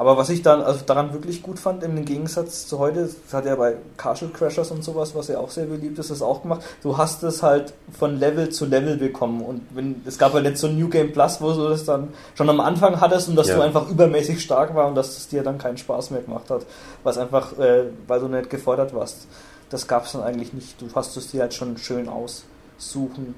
Aber 0.00 0.16
was 0.16 0.30
ich 0.30 0.40
dann 0.40 0.62
also 0.62 0.80
daran 0.86 1.12
wirklich 1.12 1.42
gut 1.42 1.58
fand, 1.58 1.82
im 1.82 2.02
Gegensatz 2.06 2.66
zu 2.66 2.78
heute, 2.78 3.02
das 3.02 3.34
hat 3.34 3.44
ja 3.44 3.54
bei 3.54 3.76
Castle 3.98 4.28
Crashers 4.28 4.70
und 4.70 4.82
sowas, 4.82 5.14
was 5.14 5.28
ja 5.28 5.38
auch 5.38 5.50
sehr 5.50 5.66
beliebt 5.66 5.98
ist, 5.98 6.10
das 6.10 6.22
auch 6.22 6.40
gemacht. 6.40 6.62
Du 6.82 6.96
hast 6.96 7.22
es 7.22 7.42
halt 7.42 7.74
von 7.98 8.18
Level 8.18 8.48
zu 8.48 8.64
Level 8.64 8.96
bekommen. 8.96 9.42
Und 9.42 9.60
wenn 9.74 10.00
es 10.06 10.16
gab 10.16 10.32
halt 10.32 10.46
jetzt 10.46 10.62
so 10.62 10.68
ein 10.68 10.78
New 10.78 10.88
Game 10.88 11.12
Plus, 11.12 11.42
wo 11.42 11.52
du 11.52 11.68
das 11.68 11.84
dann 11.84 12.08
schon 12.34 12.48
am 12.48 12.60
Anfang 12.60 12.98
hattest 12.98 13.28
und 13.28 13.36
dass 13.36 13.48
Ja. 13.48 13.56
du 13.56 13.60
einfach 13.60 13.90
übermäßig 13.90 14.40
stark 14.40 14.74
war 14.74 14.88
und 14.88 14.94
dass 14.94 15.18
es 15.18 15.28
dir 15.28 15.42
dann 15.42 15.58
keinen 15.58 15.76
Spaß 15.76 16.12
mehr 16.12 16.22
gemacht 16.22 16.48
hat, 16.48 16.64
was 17.04 17.18
einfach, 17.18 17.58
äh, 17.58 17.84
weil 18.06 18.20
du 18.20 18.28
nicht 18.28 18.48
gefordert 18.48 18.94
warst. 18.94 19.26
Das 19.68 19.86
gab 19.86 20.06
es 20.06 20.12
dann 20.12 20.22
eigentlich 20.22 20.54
nicht. 20.54 20.80
Du 20.80 20.86
hast 20.94 21.14
es 21.18 21.30
dir 21.30 21.42
halt 21.42 21.52
schon 21.52 21.76
schön 21.76 22.08
aussuchen 22.08 23.34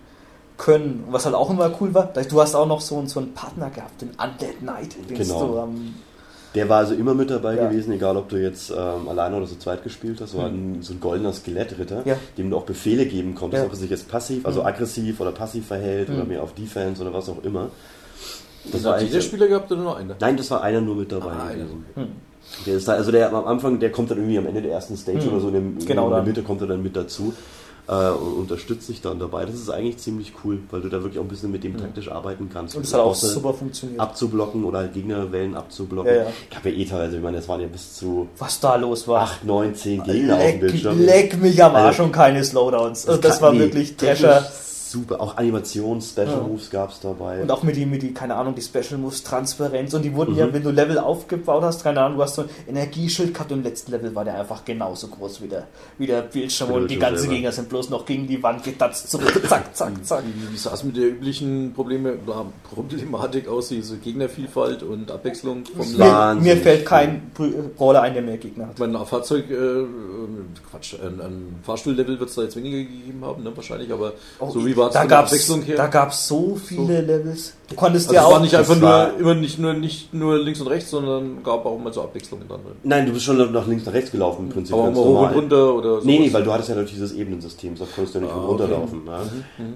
können. 0.58 1.02
Und 1.08 1.12
was 1.12 1.24
halt 1.24 1.34
auch 1.34 1.50
immer 1.50 1.72
cool 1.80 1.92
war, 1.92 2.04
du 2.04 2.40
hast 2.40 2.54
auch 2.54 2.66
noch 2.66 2.80
so, 2.80 3.04
so 3.06 3.18
einen 3.18 3.34
Partner 3.34 3.68
gehabt, 3.70 4.00
den 4.00 4.10
Undead 4.10 4.60
Knight, 4.60 4.94
den 5.10 5.16
Genau. 5.18 5.46
du 5.46 5.58
am 5.58 5.94
Der 6.54 6.68
war 6.68 6.78
also 6.78 6.94
immer 6.94 7.14
mit 7.14 7.30
dabei 7.30 7.56
Ja. 7.56 7.68
gewesen, 7.68 7.92
egal 7.92 8.16
ob 8.16 8.28
du 8.28 8.36
jetzt 8.36 8.70
ähm, 8.70 9.08
alleine 9.08 9.36
oder 9.36 9.46
so 9.46 9.56
zweit 9.56 9.82
gespielt 9.82 10.20
hast. 10.20 10.36
War 10.36 10.46
ein, 10.46 10.82
so 10.82 10.92
ein 10.92 11.00
goldener 11.00 11.32
Skelettritter, 11.32 12.02
Ja. 12.04 12.16
dem 12.36 12.50
du 12.50 12.56
auch 12.58 12.64
Befehle 12.64 13.06
geben 13.06 13.34
konntest, 13.34 13.62
Ja. 13.62 13.66
ob 13.66 13.72
er 13.72 13.76
sich 13.78 13.88
jetzt 13.90 14.08
passiv, 14.10 14.44
also 14.44 14.60
Mhm. 14.60 14.66
aggressiv 14.66 15.20
oder 15.20 15.32
passiv 15.32 15.66
verhält 15.66 16.10
oder 16.10 16.22
Mhm. 16.24 16.28
mehr 16.28 16.42
auf 16.42 16.52
Defense 16.54 17.00
oder 17.00 17.12
was 17.14 17.28
auch 17.30 17.42
immer. 17.42 17.70
Das 18.70 18.84
war 18.84 18.92
hat 18.92 18.98
eigentlich- 19.00 19.10
jeder 19.12 19.22
Spieler 19.22 19.48
gehabt 19.48 19.72
oder 19.72 19.80
nur 19.82 19.96
einer? 19.96 20.14
Nein, 20.20 20.36
das 20.36 20.50
war 20.50 20.62
einer 20.62 20.80
nur 20.80 20.94
mit 20.96 21.10
dabei 21.10 21.32
Ah, 21.32 21.48
gewesen. 21.52 21.84
Hm. 21.94 22.06
Der 22.66 22.74
ist 22.76 22.86
da, 22.86 22.92
also 22.92 23.10
der 23.10 23.32
am 23.32 23.46
Anfang, 23.46 23.78
der 23.80 23.90
kommt 23.90 24.10
dann 24.10 24.18
irgendwie 24.18 24.36
am 24.38 24.46
Ende 24.46 24.60
der 24.62 24.72
ersten 24.72 24.96
Stage 24.96 25.22
Hm. 25.22 25.28
oder 25.32 25.40
so 25.40 25.48
in, 25.48 25.54
dem, 25.54 25.78
Genau 25.86 26.06
in 26.08 26.12
der. 26.14 26.22
Mitte 26.22 26.42
kommt 26.42 26.60
er 26.60 26.66
dann 26.66 26.82
mit 26.82 26.94
dazu 26.94 27.32
äh, 27.88 27.92
und 28.10 28.34
unterstützt 28.34 28.86
sich 28.86 29.00
dann 29.00 29.18
dabei. 29.18 29.44
Das 29.44 29.54
ist 29.54 29.68
eigentlich 29.70 29.98
ziemlich 29.98 30.32
cool, 30.44 30.60
weil 30.70 30.80
du 30.82 30.88
da 30.88 31.02
wirklich 31.02 31.18
auch 31.18 31.22
ein 31.24 31.28
bisschen 31.28 31.50
mit 31.50 31.64
dem 31.64 31.76
taktisch 31.76 32.10
arbeiten 32.10 32.48
kannst. 32.52 32.76
Und 32.76 32.84
es 32.84 32.92
hat 32.94 33.00
auch 33.00 33.14
super 33.14 33.52
funktioniert. 33.54 34.00
abzublocken 34.00 34.64
oder 34.64 34.78
halt 34.80 34.94
Gegnerwellen 34.94 35.54
abzublocken. 35.56 36.12
Ja, 36.14 36.22
ja. 36.22 36.26
Ich 36.50 36.56
habe 36.56 36.70
ja 36.70 36.76
eh 36.76 36.84
teilweise, 36.84 37.16
ich 37.16 37.22
meine, 37.22 37.36
das 37.38 37.48
waren 37.48 37.60
ja 37.60 37.66
bis 37.66 37.94
zu 37.96 38.28
Was 38.38 38.60
da 38.60 38.76
los 38.76 39.06
war. 39.08 39.22
8, 39.22 39.44
9, 39.44 39.74
10 39.74 40.02
Gegner 40.04 40.34
auf 40.36 40.40
dem 40.40 40.48
leck, 40.50 40.60
Bildschirm. 40.60 41.00
leck 41.04 41.40
mich 41.42 41.62
am 41.64 41.74
Arsch 41.74 41.86
Also, 41.98 42.04
und 42.04 42.12
keine 42.12 42.44
Slowdowns. 42.44 43.08
Also 43.08 43.20
das 43.20 43.34
kann- 43.34 43.42
war 43.42 43.52
nee, 43.52 43.58
wirklich 43.60 43.96
Trasher. 43.96 44.44
Super, 44.92 45.20
auch 45.20 45.36
Animations, 45.38 46.10
Special 46.10 46.28
Ja. 46.28 46.40
Moves 46.46 46.70
gab 46.70 46.90
es 46.90 47.00
dabei. 47.00 47.40
Und 47.42 47.50
auch 47.50 47.62
mit 47.62 47.76
die, 47.76 47.86
mit 47.86 48.02
die, 48.02 48.12
keine 48.12 48.34
Ahnung, 48.34 48.54
die 48.54 48.60
Special 48.62 48.98
Moves, 49.00 49.22
Transparenz. 49.22 49.94
Und 49.94 50.02
die 50.02 50.14
wurden 50.14 50.32
Mhm. 50.32 50.38
ja, 50.38 50.52
wenn 50.52 50.62
du 50.62 50.70
Level 50.70 50.98
aufgebaut 50.98 51.62
hast, 51.62 51.82
keine 51.82 52.00
Ahnung, 52.02 52.18
du 52.18 52.22
hast 52.24 52.34
so 52.34 52.42
ein 52.42 52.48
Energieschild 52.68 53.32
gehabt 53.32 53.50
und 53.52 53.58
im 53.58 53.64
letzten 53.64 53.90
Level 53.92 54.14
war 54.14 54.24
der 54.24 54.38
einfach 54.38 54.64
genauso 54.64 55.08
groß 55.08 55.42
wie 55.42 55.48
der, 55.48 55.66
wie 55.98 56.06
der 56.06 56.22
Bildschirm. 56.22 56.70
Und 56.70 56.90
die 56.90 56.98
ganzen 56.98 57.20
selber. 57.22 57.34
Gegner 57.34 57.52
sind 57.52 57.68
bloß 57.68 57.90
noch 57.90 58.04
gegen 58.06 58.26
die 58.26 58.42
Wand 58.42 58.62
getatzt 58.64 59.10
zurück. 59.10 59.32
Zack, 59.48 59.74
zack, 59.74 59.92
zack. 60.04 60.22
Wie, 60.24 60.52
wie 60.52 60.56
sah 60.58 60.74
es 60.74 60.84
mit 60.84 60.96
der 60.96 61.08
üblichen 61.08 61.72
Probleme, 61.74 62.18
Problematik 62.74 63.48
aus, 63.48 63.68
diese 63.68 63.96
Gegnervielfalt 63.98 64.82
und 64.82 65.10
Abwechslung 65.10 65.64
vom 65.66 65.90
Mir- 65.92 65.98
Land? 65.98 66.42
Mir, 66.42 66.56
fällt 66.56 66.84
kein 66.86 67.30
Br- 67.34 67.48
Brawler 67.76 68.02
ein, 68.02 68.14
der 68.14 68.22
mehr 68.22 68.36
Gegner 68.38 68.66
hat. 68.66 68.74
Ich 68.74 68.80
meine, 68.80 68.98
ein 69.00 69.06
Fahrzeug, 69.06 69.50
äh, 69.50 69.54
äh, 69.54 69.86
Quatsch, 70.70 70.94
ein, 70.94 71.20
ein 71.20 71.56
Fahrstuhllevel 71.62 72.18
wird 72.20 72.28
es 72.30 72.34
da 72.36 72.42
jetzt 72.42 72.56
weniger 72.56 72.78
gegeben 72.78 73.24
haben, 73.24 73.42
ne, 73.42 73.52
wahrscheinlich, 73.54 73.92
aber 73.92 74.12
so 74.48 74.64
wie 74.66 74.76
es 74.88 74.94
da 74.94 75.04
gab's, 75.04 75.30
Abwechslung 75.32 75.62
her? 75.62 75.76
da 75.76 75.86
gab's 75.86 76.28
so 76.28 76.56
viele 76.56 77.00
Levels. 77.00 77.54
Du 77.68 77.74
konntest 77.76 78.08
also 78.08 78.14
ja 78.14 78.20
es 78.20 78.26
auch. 78.26 78.32
war 78.32 78.40
nicht 78.40 78.54
einfach 78.54 78.76
nur, 78.76 79.18
immer 79.18 79.34
nicht 79.34 79.58
nur, 79.58 79.72
nicht 79.72 80.12
nur 80.12 80.38
links 80.38 80.60
und 80.60 80.66
rechts, 80.66 80.90
sondern 80.90 81.42
gab 81.42 81.64
auch 81.64 81.78
mal 81.78 81.92
so 81.92 82.02
Abwechslungen 82.02 82.46
dann 82.48 82.62
drin. 82.62 82.74
Nein, 82.82 83.06
du 83.06 83.12
bist 83.12 83.24
schon 83.24 83.52
nach 83.52 83.66
links 83.66 83.86
nach 83.86 83.92
rechts 83.94 84.10
gelaufen 84.10 84.46
im 84.46 84.48
Prinzip. 84.50 84.74
Aber 84.74 84.90
mal 84.90 84.96
hoch 84.96 85.22
und 85.28 85.34
runter 85.34 85.74
oder 85.74 86.00
so. 86.00 86.06
Nee, 86.06 86.18
nee, 86.18 86.32
weil 86.32 86.42
du 86.42 86.52
hattest 86.52 86.68
ja 86.68 86.74
natürlich 86.74 86.94
dieses 86.94 87.12
Ebenensystem, 87.14 87.76
so 87.76 87.86
konntest 87.86 88.14
du 88.14 88.18
ja 88.18 88.24
nicht 88.26 88.34
Ah, 88.34 88.36
hoch 88.36 88.42
und 88.42 88.48
runter 88.60 88.64
okay. 88.64 88.72
laufen. 88.74 89.02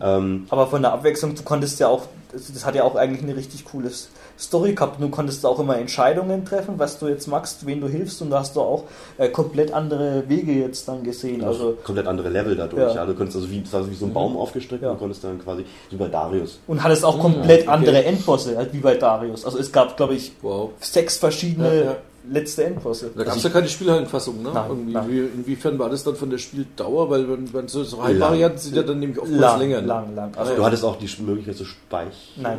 Ja. 0.01 0.17
Ähm, 0.19 0.47
Aber 0.51 0.67
von 0.67 0.83
der 0.83 0.93
Abwechslung, 0.93 1.35
du 1.35 1.43
konntest 1.43 1.81
ja 1.81 1.89
auch, 1.89 2.03
das 2.37 2.53
das 2.53 2.65
hat 2.67 2.75
ja 2.75 2.85
auch 2.85 2.95
eigentlich 2.95 3.23
eine 3.23 3.37
richtig 3.37 3.65
coole 3.65 3.91
Story 4.39 4.75
gehabt. 4.75 5.01
Du 5.01 5.09
konntest 5.09 5.45
auch 5.47 5.59
immer 5.59 5.79
Entscheidungen 5.79 6.45
treffen, 6.45 6.75
was 6.79 6.99
du 6.99 7.09
jetzt 7.09 7.27
machst, 7.27 7.67
wen 7.67 7.81
du 7.81 7.89
hilfst 7.89 8.21
und 8.23 8.31
da 8.31 8.41
hast 8.41 8.55
du 8.57 8.61
auch 8.61 8.85
äh, 9.19 9.29
komplett 9.29 9.73
andere 9.73 10.29
Wege 10.29 10.53
jetzt 10.53 10.87
dann 10.89 11.03
gesehen. 11.03 11.43
also 11.43 11.69
Also 11.69 11.79
komplett 11.83 12.07
andere 12.07 12.29
Level 12.29 12.55
dadurch. 12.55 12.95
Ja. 12.95 13.01
Ja. 13.03 13.07
Du 13.07 13.15
konntest 13.15 13.37
also 13.37 13.51
wie, 13.51 13.61
das 13.63 13.73
war 13.73 13.83
so 13.83 13.91
wie 13.91 13.95
so 13.95 14.07
ein 14.07 14.13
Baum 14.13 14.37
aufgestrickt 14.37 14.83
Ja. 14.83 14.91
und 14.91 14.99
konntest 14.99 15.25
dann 15.25 15.39
quasi, 15.43 15.65
wie 15.91 15.97
bei 15.97 16.09
Darius. 16.09 16.59
und 16.67 16.83
hattest 16.83 17.05
auch 17.05 17.19
komplett 17.19 17.63
okay. 17.63 17.71
andere 17.71 18.05
Endbosse, 18.05 18.57
halt 18.57 18.73
wie 18.73 18.79
bei 18.79 18.95
Darius. 18.95 19.45
Also 19.45 19.59
es 19.59 19.73
gab, 19.73 19.97
glaube 19.97 20.15
ich, 20.15 20.33
Wow. 20.43 20.71
sechs 20.81 21.17
verschiedene 21.17 21.69
Ja, 21.75 21.85
ja. 21.85 21.97
Letzte 22.31 22.65
Endbosse. 22.65 23.11
Da 23.17 23.25
gab 23.25 23.37
es 23.37 23.43
ja 23.43 23.51
keine 23.51 23.69
Spielhallenfassung, 23.69 24.43
ne? 24.43 24.51
Nein, 24.53 24.65
Irgendwie, 24.69 24.93
nein. 24.93 25.11
wie, 25.11 25.19
inwiefern 25.21 25.79
war 25.79 25.91
das 25.91 26.05
dann 26.05 26.17
von 26.17 26.31
der 26.31 26.39
Spieldauer? 26.39 27.11
Weil 27.11 27.29
wenn, 27.29 27.53
wenn 27.53 27.69
so, 27.69 27.85
so 27.85 28.03
Heimvarianten 28.03 28.59
sind 28.59 28.77
ja 28.77 28.83
dann 28.83 28.99
nämlich 28.99 29.19
oftmals 29.19 29.41
lang, 29.41 29.61
länger. 29.61 29.81
Ne? 29.81 29.87
lang, 29.87 30.15
lang. 30.15 30.35
Also, 30.37 30.57
Du 30.57 30.65
hattest 30.65 30.85
auch 30.85 30.97
die 30.97 31.23
Möglichkeit 31.23 31.57
zu 31.57 31.65
speichern. 31.65 32.13
Nein. 32.37 32.59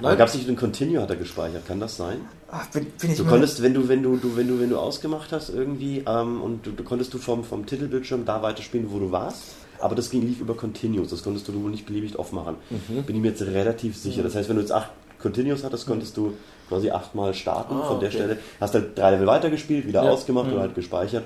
Aber 0.00 0.16
gab 0.16 0.28
es 0.28 0.34
nicht 0.34 0.48
den 0.48 0.56
Continue, 0.56 1.00
hat 1.00 1.10
er 1.10 1.16
gespeichert, 1.16 1.66
kann 1.66 1.80
das 1.80 1.96
sein? 1.96 2.18
ach, 2.50 2.66
bin, 2.70 2.86
bin 3.00 3.10
ich 3.10 3.18
Du 3.18 3.24
konntest, 3.24 3.62
wenn 3.62 3.74
du, 3.74 3.88
wenn 3.88 4.02
du, 4.02 4.16
du, 4.16 4.36
wenn 4.36 4.48
du, 4.48 4.60
wenn 4.60 4.70
du 4.70 4.78
ausgemacht 4.78 5.32
hast 5.32 5.50
irgendwie, 5.50 6.04
ähm, 6.06 6.40
und 6.42 6.66
du, 6.66 6.70
du 6.72 6.82
konntest 6.82 7.12
du 7.14 7.18
vom, 7.18 7.44
vom 7.44 7.66
Titelbildschirm 7.66 8.24
da 8.24 8.42
weiterspielen, 8.42 8.90
wo 8.90 8.98
du 8.98 9.12
warst, 9.12 9.42
aber 9.80 9.94
das 9.94 10.10
ging 10.10 10.22
lief 10.22 10.40
über 10.40 10.54
Continues, 10.54 11.10
das 11.10 11.22
konntest 11.22 11.48
du 11.48 11.62
wohl 11.62 11.70
nicht 11.70 11.86
beliebig 11.86 12.18
aufmachen. 12.18 12.56
Mhm. 12.70 13.04
Bin 13.04 13.16
ich 13.16 13.22
mir 13.22 13.28
jetzt 13.28 13.42
relativ 13.42 13.96
sicher. 13.96 14.22
Das 14.22 14.34
heißt, 14.34 14.48
wenn 14.48 14.56
du 14.56 14.62
jetzt 14.62 14.72
acht 14.72 14.90
Continues 15.20 15.64
hattest, 15.64 15.86
konntest 15.86 16.16
du 16.16 16.32
quasi 16.68 16.90
achtmal 16.90 17.32
starten 17.34 17.74
Ah, 17.76 17.88
von 17.88 18.00
der 18.00 18.08
okay. 18.10 18.18
Stelle, 18.18 18.38
hast 18.60 18.74
halt 18.74 18.96
drei 18.98 19.12
Level 19.12 19.26
weitergespielt, 19.26 19.86
wieder 19.86 20.04
Ja. 20.04 20.10
ausgemacht 20.10 20.50
oder 20.52 20.60
halt 20.60 20.74
gespeichert 20.74 21.24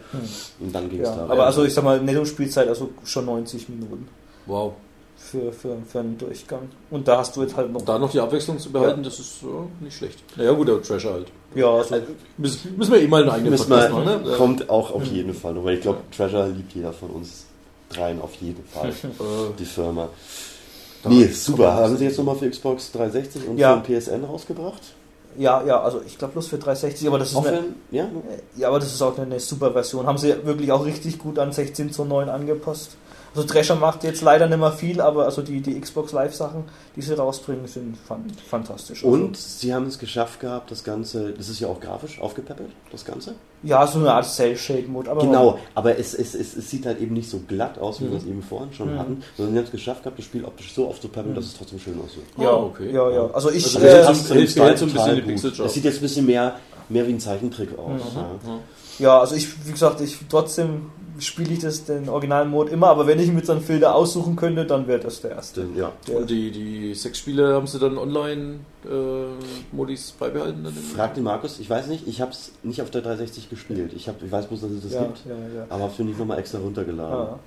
und 0.60 0.74
dann 0.74 0.89
ging 0.89 1.01
es 1.01 1.10
Mhm. 1.10 1.16
ja, 1.16 1.27
da. 1.27 1.32
aber 1.32 1.47
also 1.47 1.64
ich 1.64 1.74
sag 1.74 1.85
mal, 1.85 2.01
Netto-Spielzeit, 2.01 2.69
also 2.69 2.90
schon 3.05 3.27
90 3.27 3.69
Minuten 3.69 4.09
Wow. 4.47 4.73
für, 5.16 5.52
für, 5.52 5.77
für 5.86 6.01
einen 6.01 6.19
Durchgang. 6.19 6.69
Und 6.90 7.06
da 7.09 7.19
hast 7.19 7.36
du 7.36 7.43
jetzt 7.43 7.56
halt 7.56 7.73
noch. 7.73 7.82
Da 7.82 7.98
noch 7.98 8.10
die 8.10 8.19
Abwechslung 8.20 8.59
zu 8.59 8.70
behalten, 8.73 9.02
das 9.02 9.19
ist 9.20 9.43
äh, 9.43 9.85
nicht 9.85 9.97
schlecht. 9.97 10.19
Naja, 10.36 10.52
gut, 10.52 10.69
aber 10.69 10.82
Treasure 10.82 11.14
halt. 11.14 11.27
Ja, 11.55 11.66
also, 11.70 11.97
Müssen, 12.39 12.77
müssen 12.77 12.93
wir 12.93 13.01
eh 13.02 13.06
mal 13.06 13.23
einen 13.23 13.31
eigenen 13.31 13.56
Podcast 13.59 13.90
machen, 13.93 14.05
ne? 14.05 14.20
kommt 14.36 14.69
auch 14.70 14.90
auf 14.93 15.05
jeden 15.05 15.35
Fall, 15.35 15.55
noch, 15.55 15.64
weil 15.64 15.74
ich 15.77 15.82
glaube, 15.82 15.98
Treasure 16.16 16.48
liebt 16.48 16.73
jeder 16.74 16.93
von 16.93 17.10
uns 17.10 17.44
dreien 17.90 18.20
auf 18.23 18.35
jeden 18.36 18.64
Fall, 18.64 18.89
Äh, 19.05 19.52
die 19.59 19.64
Firma. 19.64 20.09
Da- 21.02 21.10
Nee, 21.10 21.27
super. 21.27 21.74
Haben 21.74 21.97
sie 21.97 22.05
jetzt 22.05 22.16
nochmal 22.19 22.36
für 22.36 22.48
Xbox 22.48 22.90
360 22.93 23.48
und 23.48 23.59
Ja. 23.59 23.77
für 23.81 23.81
den 23.93 24.01
PSN 24.01 24.24
rausgebracht? 24.24 24.81
Ja, 25.38 25.62
ja, 25.64 25.80
also 25.80 26.02
ich 26.06 26.18
glaube 26.18 26.32
bloß 26.32 26.48
für 26.48 26.59
360, 26.59 27.06
aber 27.09 27.18
das 27.18 27.30
ist 27.30 27.36
eine, 27.36 27.46
Offline? 27.46 27.74
Ja? 27.90 28.09
ja, 28.56 28.68
aber 28.68 28.78
das 28.78 28.92
ist 28.92 29.02
auch 29.02 29.16
eine 29.18 29.40
super 29.40 29.72
Version. 29.72 30.06
Haben 30.06 30.18
sie 30.18 30.44
wirklich 30.44 30.72
auch 30.72 30.84
richtig 30.84 31.18
gut 31.18 31.38
an 31.38 31.52
16 31.52 31.92
zu 31.92 32.04
9 32.04 32.28
angepasst. 32.28 32.96
Also 33.34 33.48
Drescher 33.48 33.76
macht 33.76 34.04
jetzt 34.04 34.20
leider 34.20 34.46
nicht 34.46 34.59
mehr 34.59 34.72
viel, 34.72 35.00
aber 35.00 35.24
also 35.24 35.40
die, 35.40 35.60
die 35.62 35.80
Xbox 35.80 36.12
Live 36.12 36.34
Sachen, 36.34 36.64
die 36.94 37.00
sie 37.00 37.14
rausbringen, 37.16 37.66
sind 37.66 37.96
fan 37.96 38.24
fantastisch. 38.50 39.02
Also, 39.04 39.14
Und 39.16 39.36
sie 39.38 39.72
haben 39.72 39.86
es 39.86 39.98
geschafft 39.98 40.40
gehabt, 40.40 40.70
das 40.70 40.84
Ganze, 40.84 41.32
das 41.32 41.48
ist 41.48 41.59
ja 41.60 41.68
auch 41.68 41.80
grafisch 41.80 42.20
aufgepäppelt, 42.20 42.68
das 42.90 43.04
Ganze. 43.06 43.34
ja, 43.62 43.86
so 43.86 44.00
eine 44.00 44.12
Art 44.12 44.26
Cell-Shade-Mode. 44.26 45.10
aber- 45.10 45.22
Genau, 45.22 45.59
aber 45.74 45.98
es, 45.98 46.12
es, 46.12 46.34
es, 46.34 46.54
es 46.56 46.68
sieht 46.68 46.84
halt 46.84 47.00
eben 47.00 47.14
nicht 47.14 47.30
so 47.30 47.40
glatt 47.48 47.78
aus, 47.78 48.00
wie 48.00 48.04
Mhm. 48.04 48.10
wir 48.10 48.18
es 48.18 48.24
eben 48.26 48.42
vorhin 48.42 48.72
schon 48.74 48.92
Mhm. 48.94 48.98
hatten, 48.98 49.22
sondern 49.36 49.52
sie 49.54 49.59
haben 49.60 49.64
es 49.66 49.70
geschafft 49.70 50.02
gehabt, 50.02 50.18
das 50.18 50.26
Spiel 50.26 50.44
optisch 50.44 50.74
so 50.74 50.88
aufzupäppeln, 50.88 51.34
dass 51.34 51.46
es 51.46 51.56
trotzdem 51.56 51.78
schön 51.78 51.98
aussieht. 52.04 52.24
Ja, 52.36 52.50
Ah, 52.50 52.56
okay. 52.64 52.92
ja, 52.92 53.10
ja. 53.10 53.30
Also 53.32 53.50
ich, 53.50 53.64
Also 53.64 53.78
äh, 53.78 53.82
das 54.02 54.28
so 54.28 54.34
ein 54.34 54.40
bisschen 54.42 55.24
die. 55.24 55.32
Es 55.32 55.72
sieht 55.72 55.84
jetzt 55.84 55.96
ein 55.96 56.00
bisschen 56.02 56.26
mehr, 56.26 56.56
mehr 56.90 57.06
wie 57.06 57.12
ein 57.12 57.20
Zeichentrick 57.20 57.78
aus. 57.78 58.12
Mhm. 58.14 58.48
Ja. 58.48 58.59
Ja, 58.98 59.20
also 59.20 59.34
ich, 59.36 59.48
wie 59.66 59.72
gesagt, 59.72 60.02
ich 60.02 60.18
trotzdem 60.28 60.90
spiele 61.18 61.52
ich 61.52 61.59
das 61.60 61.84
den 61.84 62.09
originalen 62.09 62.51
Mode 62.51 62.70
immer, 62.70 62.89
aber 62.89 63.06
wenn 63.06 63.18
ich 63.18 63.28
mir 63.28 63.39
jetzt 63.39 63.51
einen 63.51 63.60
Filter 63.60 63.94
aussuchen 63.94 64.36
könnte, 64.36 64.64
dann 64.64 64.86
wäre 64.86 65.01
das 65.01 65.20
der 65.20 65.32
erste. 65.32 65.62
Denn, 65.62 65.76
ja. 65.76 65.93
Der, 66.06 66.18
Und 66.18 66.30
die, 66.30 66.51
die 66.51 66.94
sechs 66.94 67.18
Spiele 67.18 67.55
haben 67.55 67.66
sie 67.66 67.78
dann 67.78 67.98
Online-Modis 67.98 70.12
beibehalten? 70.12 70.64
Dann 70.64 70.74
Frag 70.74 71.14
den 71.14 71.24
Markus, 71.24 71.60
ich 71.60 71.68
weiß 71.68 71.89
nicht, 71.89 72.09
ich 72.09 72.20
habe 72.20 72.32
es 72.32 72.52
nicht 72.62 72.80
auf 72.82 72.90
der 72.90 73.02
360 73.02 73.51
gespielt. 73.51 73.93
Ich, 73.94 74.09
hab, 74.09 74.22
ich 74.22 74.32
weiß 74.32 74.47
bloß, 74.47 74.62
dass 74.62 74.70
es 74.70 74.84
das 74.84 74.93
ja, 74.93 75.05
gibt, 75.05 75.26
ja, 75.26 75.34
ja. 75.55 75.66
aber 75.68 75.82
habe 75.82 75.93
es 75.93 75.98
mir 75.98 76.06
nicht 76.06 76.18
nochmal 76.18 76.39
extra 76.39 76.59
runtergeladen. 76.59 77.39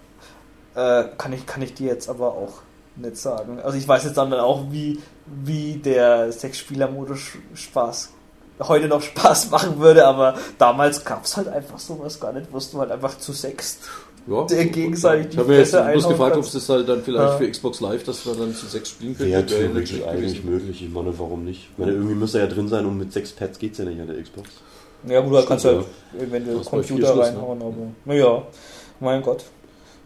Ja. 0.75 1.01
Äh, 1.01 1.09
kann, 1.17 1.33
ich, 1.33 1.45
kann 1.45 1.61
ich 1.61 1.73
dir 1.73 1.87
jetzt 1.87 2.09
aber 2.09 2.33
auch 2.33 2.61
nicht 2.95 3.17
sagen. 3.17 3.59
Also 3.59 3.77
ich 3.77 3.87
weiß 3.87 4.05
jetzt 4.05 4.17
dann 4.17 4.33
auch, 4.33 4.71
wie, 4.71 4.99
wie 5.25 5.75
der 5.75 6.31
Sechs-Spieler-Modus 6.31 7.31
Spaß 7.53 8.14
heute 8.61 8.88
noch 8.88 9.02
Spaß 9.02 9.49
machen 9.52 9.80
würde, 9.80 10.06
aber 10.06 10.36
damals 10.57 11.03
gab 11.03 11.26
es 11.26 11.36
halt 11.38 11.48
einfach 11.48 11.80
sowas 11.80 12.19
gar 12.19 12.34
nicht, 12.34 12.52
wirst 12.53 12.73
du 12.73 12.80
halt 12.80 12.91
einfach 12.91 13.18
zu 13.18 13.32
sechst. 13.34 13.80
Ja. 14.27 14.44
Der 14.45 14.65
gegenseitig 14.65 15.27
die 15.27 15.34
Ich 15.34 15.38
habe 15.40 15.49
mir 15.49 15.60
jetzt 15.60 15.72
bloß 15.72 16.07
gefragt, 16.07 16.36
ob 16.36 16.44
es 16.44 16.52
das 16.53 16.68
halt 16.68 16.90
dann 16.90 17.03
vielleicht 17.03 17.34
Ja. 17.34 17.38
für 17.38 17.48
Xbox 17.49 17.80
Live, 17.80 18.03
dass 18.06 18.26
man 18.26 18.40
dann 18.40 18.56
zu 18.56 18.65
sechs 18.65 18.90
spielen 18.90 19.15
könnte. 19.15 19.32
Wäre 19.32 19.48
Wäre 19.48 19.61
ja 19.61 19.68
theoretisch 19.68 20.03
eigentlich 20.03 20.41
gewesen. 20.41 20.49
möglich. 20.49 20.82
Ich 20.84 20.90
meine, 20.90 21.19
warum 21.19 21.45
nicht? 21.45 21.69
Ich 21.72 21.77
meine, 21.77 21.91
irgendwie 21.91 22.15
müsste 22.15 22.40
er 22.40 22.48
ja 22.48 22.52
drin 22.52 22.68
sein 22.68 22.88
und 22.88 22.98
mit 22.98 23.14
sechs 23.14 23.32
Pads 23.32 23.60
geht 23.60 23.73
es 23.73 23.77
ja 23.77 23.86
nicht 23.86 24.02
an 24.02 24.07
der 24.07 24.19
Xbox. 24.23 24.49
Ja 25.07 25.19
gut, 25.22 25.36
da 25.36 25.44
kannst 25.44 25.65
du 25.65 25.69
halt 25.69 25.86
Das 26.14 26.23
eventuell 26.23 26.60
Computer 26.61 27.14
ne? 27.15 27.22
reinhauen, 27.22 27.61
aber 27.61 27.73
naja, 28.06 28.41
mein 28.99 29.22
Gott. 29.22 29.44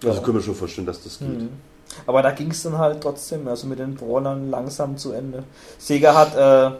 Ja. 0.04 0.10
Also 0.10 0.22
können 0.22 0.38
wir 0.38 0.44
schon 0.44 0.56
vorstellen, 0.56 0.88
dass 0.88 1.02
das 1.02 1.20
geht. 1.20 1.30
Mhm. 1.30 1.50
Aber 2.06 2.22
da 2.22 2.32
ging 2.32 2.52
es 2.52 2.62
dann 2.64 2.78
halt 2.78 3.02
trotzdem, 3.02 3.48
also 3.48 3.68
mit 3.68 3.80
den 3.80 3.96
Brawlern 3.96 4.50
langsam 4.50 4.98
zu 4.98 5.14
Ende. 5.14 5.44
Sega 5.78 6.14
hat 6.14 6.36
äh, 6.36 6.76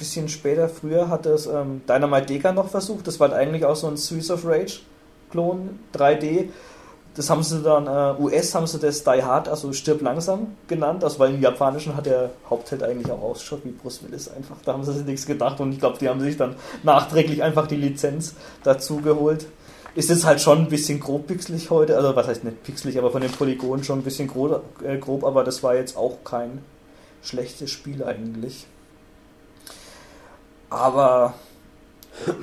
bisschen 0.00 0.28
später, 0.28 0.68
früher 0.68 1.08
hat 1.08 1.26
es 1.26 1.46
ähm, 1.46 1.82
Dynamite 1.88 2.26
Deka 2.26 2.52
noch 2.52 2.68
versucht. 2.68 3.06
Das 3.06 3.20
war 3.20 3.28
halt 3.28 3.38
eigentlich 3.38 3.64
auch 3.64 3.76
so 3.76 3.86
ein 3.86 3.96
Streets 3.96 4.32
of 4.32 4.44
Rage 4.44 4.80
Klon 5.30 5.78
3D. 5.94 6.48
Das 7.14 7.28
haben 7.28 7.42
sie 7.42 7.60
dann, 7.62 7.86
äh, 7.86 8.20
US 8.20 8.54
haben 8.54 8.66
sie 8.66 8.78
das 8.78 9.02
Die 9.02 9.22
Hard, 9.22 9.48
also 9.48 9.72
Stirb 9.72 10.00
langsam 10.00 10.56
genannt, 10.68 11.02
also 11.02 11.18
weil 11.18 11.34
im 11.34 11.40
Japanischen 11.40 11.96
hat 11.96 12.06
der 12.06 12.30
Hauptheld 12.48 12.82
eigentlich 12.82 13.10
auch 13.10 13.20
ausgeschaut 13.20 13.60
wie 13.64 13.70
Bruce 13.70 14.02
Willis 14.04 14.28
einfach. 14.28 14.56
Da 14.64 14.72
haben 14.72 14.84
sie 14.84 14.92
sich 14.92 15.04
nichts 15.04 15.26
gedacht 15.26 15.60
und 15.60 15.72
ich 15.72 15.80
glaube, 15.80 15.98
die 15.98 16.08
haben 16.08 16.20
sich 16.20 16.36
dann 16.36 16.54
nachträglich 16.82 17.42
einfach 17.42 17.66
die 17.66 17.76
Lizenz 17.76 18.34
dazu 18.62 18.98
geholt. 18.98 19.46
Ist 19.96 20.08
jetzt 20.08 20.24
halt 20.24 20.40
schon 20.40 20.58
ein 20.58 20.68
bisschen 20.68 21.00
grob 21.00 21.26
pixelig 21.26 21.70
heute, 21.70 21.96
also 21.96 22.14
was 22.14 22.28
heißt 22.28 22.44
nicht 22.44 22.62
pixelig, 22.62 22.96
aber 22.96 23.10
von 23.10 23.22
den 23.22 23.32
Polygonen 23.32 23.82
schon 23.82 23.98
ein 23.98 24.04
bisschen 24.04 24.28
grob, 24.28 24.62
äh, 24.84 24.96
grob 24.98 25.24
aber 25.24 25.42
das 25.42 25.64
war 25.64 25.74
jetzt 25.74 25.96
auch 25.96 26.18
kein 26.24 26.62
schlechtes 27.22 27.70
Spiel 27.70 28.04
eigentlich. 28.04 28.66
Aber 30.70 31.34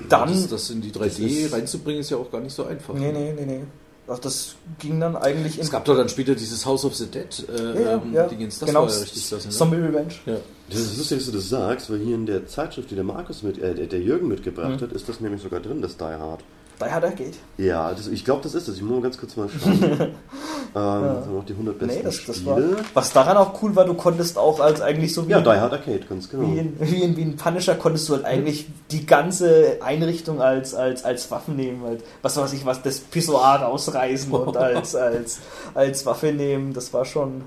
dann. 0.10 0.30
Das, 0.32 0.48
das 0.48 0.70
in 0.70 0.82
die 0.82 0.92
3D 0.92 1.00
Das 1.06 1.20
ist- 1.20 1.54
reinzubringen, 1.54 2.02
ist 2.02 2.10
ja 2.10 2.18
auch 2.18 2.32
gar 2.32 2.42
nicht 2.42 2.54
so 2.54 2.66
einfach. 2.66 2.94
Nee, 2.94 3.12
nee, 3.12 3.34
nee, 3.34 3.46
nee. 3.46 3.64
Ach, 4.10 4.20
das 4.20 4.56
ging 4.80 5.02
dann 5.02 5.18
eigentlich 5.18 5.60
Es 5.60 5.70
gab 5.70 5.84
doch 5.84 5.98
dann 5.98 6.08
später 6.08 6.34
dieses 6.34 6.66
House 6.66 6.86
of 6.86 6.96
the 6.96 7.08
Dead 7.08 7.26
äh, 7.50 7.84
ja, 7.84 7.94
ähm, 7.96 8.14
ja, 8.14 8.26
Dingens. 8.28 8.58
Das 8.60 8.68
genau, 8.70 8.84
war 8.84 8.90
ja 8.90 9.00
richtig 9.00 9.28
klasse. 9.28 9.48
Ne? 9.50 9.54
Zombie 9.54 9.76
Revenge. 9.76 10.14
Ja. 10.26 10.38
Das 10.70 10.80
ist 10.80 10.98
lustig, 10.98 11.18
dass 11.18 11.26
du 11.28 11.34
das 11.34 11.50
sagst, 11.50 11.90
weil 11.92 12.00
hier 12.00 12.16
in 12.16 12.26
der 12.26 12.48
Zeitschrift, 12.48 12.90
die 12.90 12.96
der 12.96 13.04
Markus 13.04 13.44
mit, 13.44 13.58
äh, 13.62 13.86
der 13.86 14.00
Jürgen 14.00 14.30
mitgebracht 14.30 14.80
Mhm. 14.80 14.86
hat, 14.86 14.94
ist 14.94 15.10
das 15.10 15.20
nämlich 15.20 15.42
sogar 15.42 15.60
drin, 15.60 15.82
das 15.82 15.98
Die 15.98 16.04
Hard. 16.06 16.42
Die 16.80 16.92
Hard 16.92 17.16
geht. 17.16 17.34
Ja, 17.58 17.92
das, 17.92 18.08
ich 18.08 18.24
glaube, 18.24 18.44
das 18.44 18.54
ist 18.54 18.68
es. 18.68 18.76
Ich 18.76 18.84
muss 18.84 18.92
mal 18.92 19.02
ganz 19.02 19.18
kurz 19.18 19.36
mal 19.36 19.50
schauen. 19.50 19.82
ähm, 19.82 21.24
sind 21.24 21.36
noch 21.36 21.46
die 21.46 21.54
100 21.54 21.80
besten 21.80 21.98
Nee, 21.98 22.04
das, 22.04 22.24
das 22.26 22.46
war. 22.46 22.58
Spiele. 22.58 22.78
Was 22.94 23.14
daran 23.14 23.36
auch 23.38 23.62
cool 23.64 23.76
war, 23.76 23.86
du 23.86 23.96
konntest 23.96 24.38
auch 24.38 24.60
als 24.60 24.80
eigentlich 24.82 25.14
so 25.14 25.28
wie, 25.28 25.32
ja, 25.32 25.42
Die 25.42 25.50
Hard 25.50 25.74
Arcade, 25.74 26.02
ganz 26.08 26.30
genau. 26.30 26.48
wie, 26.48 26.60
in, 26.60 26.80
wie, 26.80 27.02
in, 27.02 27.18
wie 27.18 27.22
in 27.24 27.36
Punisher 27.36 27.76
konntest 27.76 28.08
du 28.10 28.14
halt 28.14 28.26
eigentlich 28.26 28.68
die 28.92 29.08
ganze 29.08 29.78
Einrichtung 29.82 30.40
als, 30.40 30.76
als, 30.76 31.04
als 31.04 31.32
Waffe 31.32 31.52
nehmen. 31.52 31.82
Halt, 31.84 32.04
was 32.22 32.38
weiß 32.38 32.54
ich, 32.54 32.66
was 32.66 32.84
das 32.84 33.00
Pissoir 33.00 33.62
rausreißen 33.62 34.32
und 34.32 34.56
als, 34.58 34.96
als, 34.96 35.40
als 35.74 36.06
Waffe 36.06 36.32
nehmen. 36.32 36.74
Das 36.74 36.94
war 36.94 37.06
schon 37.06 37.42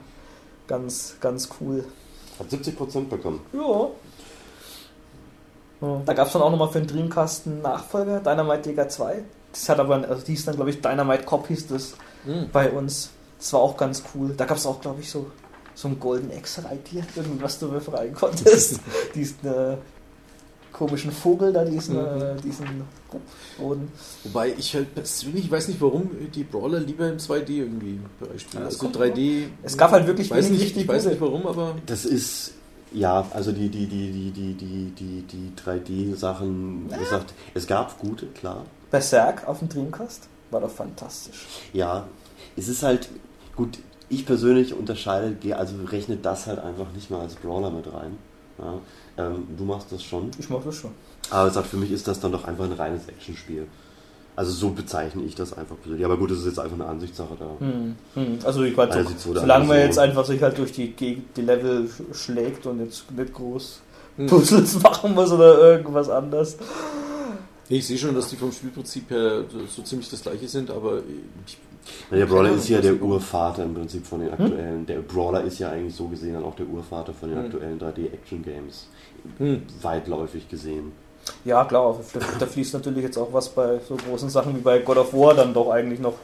ganz, 0.66 1.16
ganz 1.20 1.50
cool. 1.60 1.84
Hat 2.40 2.48
70% 2.48 3.08
bekommen. 3.08 3.40
Ja. 3.52 3.90
Da 5.80 6.12
gab 6.12 6.26
es 6.26 6.32
dann 6.34 6.42
auch 6.42 6.50
nochmal 6.50 6.68
für 6.68 6.80
den 6.80 6.86
Dreamcast 6.88 7.46
einen 7.46 7.62
Nachfolger, 7.62 8.20
Dynamite 8.20 8.68
Digger 8.68 8.88
2. 8.88 9.22
Das 9.52 9.68
hat 9.68 9.78
aber, 9.80 10.06
also 10.08 10.24
die 10.24 10.34
ist 10.34 10.46
dann, 10.46 10.54
glaube 10.56 10.70
ich, 10.70 10.80
Dynamite 10.80 11.24
Cop 11.24 11.46
hieß 11.48 11.68
das 11.68 11.94
Hm. 12.24 12.48
bei 12.52 12.70
uns. 12.70 13.10
Das 13.38 13.52
war 13.54 13.60
auch 13.60 13.76
ganz 13.76 14.02
cool. 14.14 14.34
Da 14.36 14.44
gab 14.44 14.58
es 14.58 14.66
auch, 14.66 14.80
glaube 14.80 15.00
ich, 15.00 15.10
so, 15.10 15.26
so 15.74 15.88
einen 15.88 15.98
Golden 15.98 16.30
X-Reitier, 16.30 17.02
irgendwas 17.16 17.58
du 17.58 17.70
befreien 17.70 18.14
konntest. 18.14 18.78
diesen 19.14 19.38
äh, 19.48 19.76
komischen 20.72 21.10
Vogel 21.10 21.52
da, 21.52 21.64
diesen, 21.64 21.96
Mhm. 21.96 22.20
äh, 22.22 22.40
diesen 22.44 22.66
Boden. 23.58 23.90
Wobei 24.24 24.54
ich 24.56 24.74
halt 24.74 24.94
persönlich, 24.94 25.46
ich 25.46 25.50
weiß 25.50 25.68
nicht 25.68 25.80
warum, 25.80 26.10
die 26.34 26.44
Brawler 26.44 26.80
lieber 26.80 27.08
im 27.08 27.16
2D 27.18 27.48
irgendwie 27.50 27.98
Bereich 28.20 28.42
spielen. 28.42 28.62
Ja, 28.62 28.66
also 28.66 28.78
kommt 28.78 28.96
3D. 28.96 29.46
Es 29.62 29.76
gab 29.78 29.90
halt 29.92 30.06
wirklich 30.06 30.26
ich 30.28 30.30
weiß 30.30 30.44
wenig 30.44 30.50
nicht, 30.58 30.62
richtig 30.66 30.82
Ich 30.82 30.88
weiß 30.88 31.06
nicht 31.06 31.20
warum, 31.20 31.46
aber. 31.46 31.74
Das 31.86 32.04
ist, 32.04 32.52
ja, 32.92 33.26
also 33.32 33.52
die, 33.52 33.68
die, 33.68 33.86
die, 33.86 34.10
die, 34.10 34.30
die, 34.30 34.54
die, 34.54 34.90
die, 34.90 35.22
die 35.22 35.52
3D-Sachen, 35.60 36.90
wie 36.90 36.98
gesagt, 36.98 37.34
es 37.54 37.66
gab 37.66 37.98
gute, 37.98 38.26
klar. 38.26 38.64
Berserk 38.90 39.46
auf 39.46 39.60
dem 39.60 39.68
Dreamcast 39.68 40.28
war 40.50 40.60
doch 40.60 40.70
fantastisch. 40.70 41.46
Ja, 41.72 42.08
es 42.56 42.68
ist 42.68 42.82
halt, 42.82 43.08
gut, 43.54 43.78
ich 44.08 44.26
persönlich 44.26 44.74
unterscheide, 44.74 45.56
also 45.56 45.76
rechne 45.84 46.16
das 46.16 46.46
halt 46.46 46.58
einfach 46.58 46.92
nicht 46.92 47.10
mal 47.10 47.20
als 47.20 47.36
Brawler 47.36 47.70
mit 47.70 47.92
rein. 47.92 48.18
Ja, 48.58 48.74
ähm, 49.16 49.46
du 49.56 49.64
machst 49.64 49.92
das 49.92 50.02
schon. 50.02 50.30
Ich 50.38 50.50
mach 50.50 50.62
das 50.64 50.74
schon. 50.74 50.90
Aber 51.30 51.48
es 51.48 51.54
sagt, 51.54 51.68
für 51.68 51.76
mich 51.76 51.92
ist 51.92 52.08
das 52.08 52.20
dann 52.20 52.32
doch 52.32 52.44
einfach 52.44 52.64
ein 52.64 52.72
reines 52.72 53.08
Actionspiel. 53.08 53.66
Also 54.36 54.52
so 54.52 54.70
bezeichne 54.70 55.22
ich 55.24 55.34
das 55.34 55.52
einfach 55.52 55.76
persönlich. 55.82 56.04
Aber 56.04 56.16
gut, 56.16 56.30
das 56.30 56.38
ist 56.38 56.46
jetzt 56.46 56.58
einfach 56.58 56.76
eine 56.76 56.86
Ansichtssache 56.86 57.36
da. 57.38 57.46
Hm, 57.58 57.96
hm. 58.14 58.38
Also 58.44 58.62
ich 58.62 58.76
weiß 58.76 58.90
Einer 58.92 59.02
so, 59.02 59.08
sieht's 59.10 59.22
so, 59.24 59.32
der 59.32 59.42
solange 59.42 59.66
man 59.66 59.76
so. 59.76 59.82
jetzt 59.82 59.98
einfach 59.98 60.24
sich 60.24 60.42
halt 60.42 60.56
durch 60.58 60.72
die, 60.72 60.92
Geg- 60.94 61.22
die 61.36 61.42
Level 61.42 61.84
sch- 61.86 62.14
schlägt 62.14 62.66
und 62.66 62.80
jetzt 62.80 63.10
nicht 63.10 63.34
groß 63.34 63.80
Hm. 64.16 64.26
Puzzles 64.26 64.80
machen 64.82 65.14
muss 65.14 65.30
oder 65.32 65.58
irgendwas 65.58 66.08
anderes. 66.08 66.56
Nee, 67.68 67.76
ich 67.78 67.86
sehe 67.86 67.96
schon, 67.98 68.14
dass 68.14 68.28
die 68.28 68.36
vom 68.36 68.50
Spielprinzip 68.50 69.08
her 69.10 69.44
so, 69.68 69.82
ziemlich 69.82 70.10
das 70.10 70.22
gleiche 70.22 70.48
sind, 70.48 70.70
aber 70.70 70.98
ich, 71.46 71.56
der 72.10 72.26
Brawler 72.26 72.50
ist 72.52 72.68
ja 72.68 72.80
der 72.80 73.00
Urvater 73.00 73.62
im 73.64 73.74
Prinzip 73.74 74.04
von 74.06 74.20
den 74.20 74.30
aktuellen. 74.32 74.84
Der 74.86 74.98
Brawler 74.98 75.44
ist 75.44 75.58
ja 75.60 75.70
eigentlich 75.70 75.94
so 75.94 76.08
gesehen 76.08 76.34
dann 76.34 76.44
auch 76.44 76.56
der 76.56 76.66
Urvater 76.66 77.12
von 77.14 77.28
den 77.30 77.38
Hm. 77.38 77.44
aktuellen 77.44 77.78
3D-Action-Games. 77.80 78.88
hm, 79.38 79.62
Weitläufig 79.82 80.48
gesehen. 80.48 80.92
Ja, 81.44 81.64
klar, 81.64 81.98
da, 82.12 82.20
da, 82.38 82.46
fließt 82.46 82.74
natürlich 82.74 83.04
jetzt 83.04 83.18
auch 83.18 83.32
was 83.32 83.48
bei 83.48 83.80
so 83.88 83.96
großen 83.96 84.30
Sachen 84.30 84.56
wie 84.56 84.60
bei 84.60 84.78
God 84.78 84.98
of 84.98 85.14
War 85.14 85.34
dann 85.34 85.54
doch 85.54 85.70
eigentlich 85.70 86.00
noch 86.00 86.14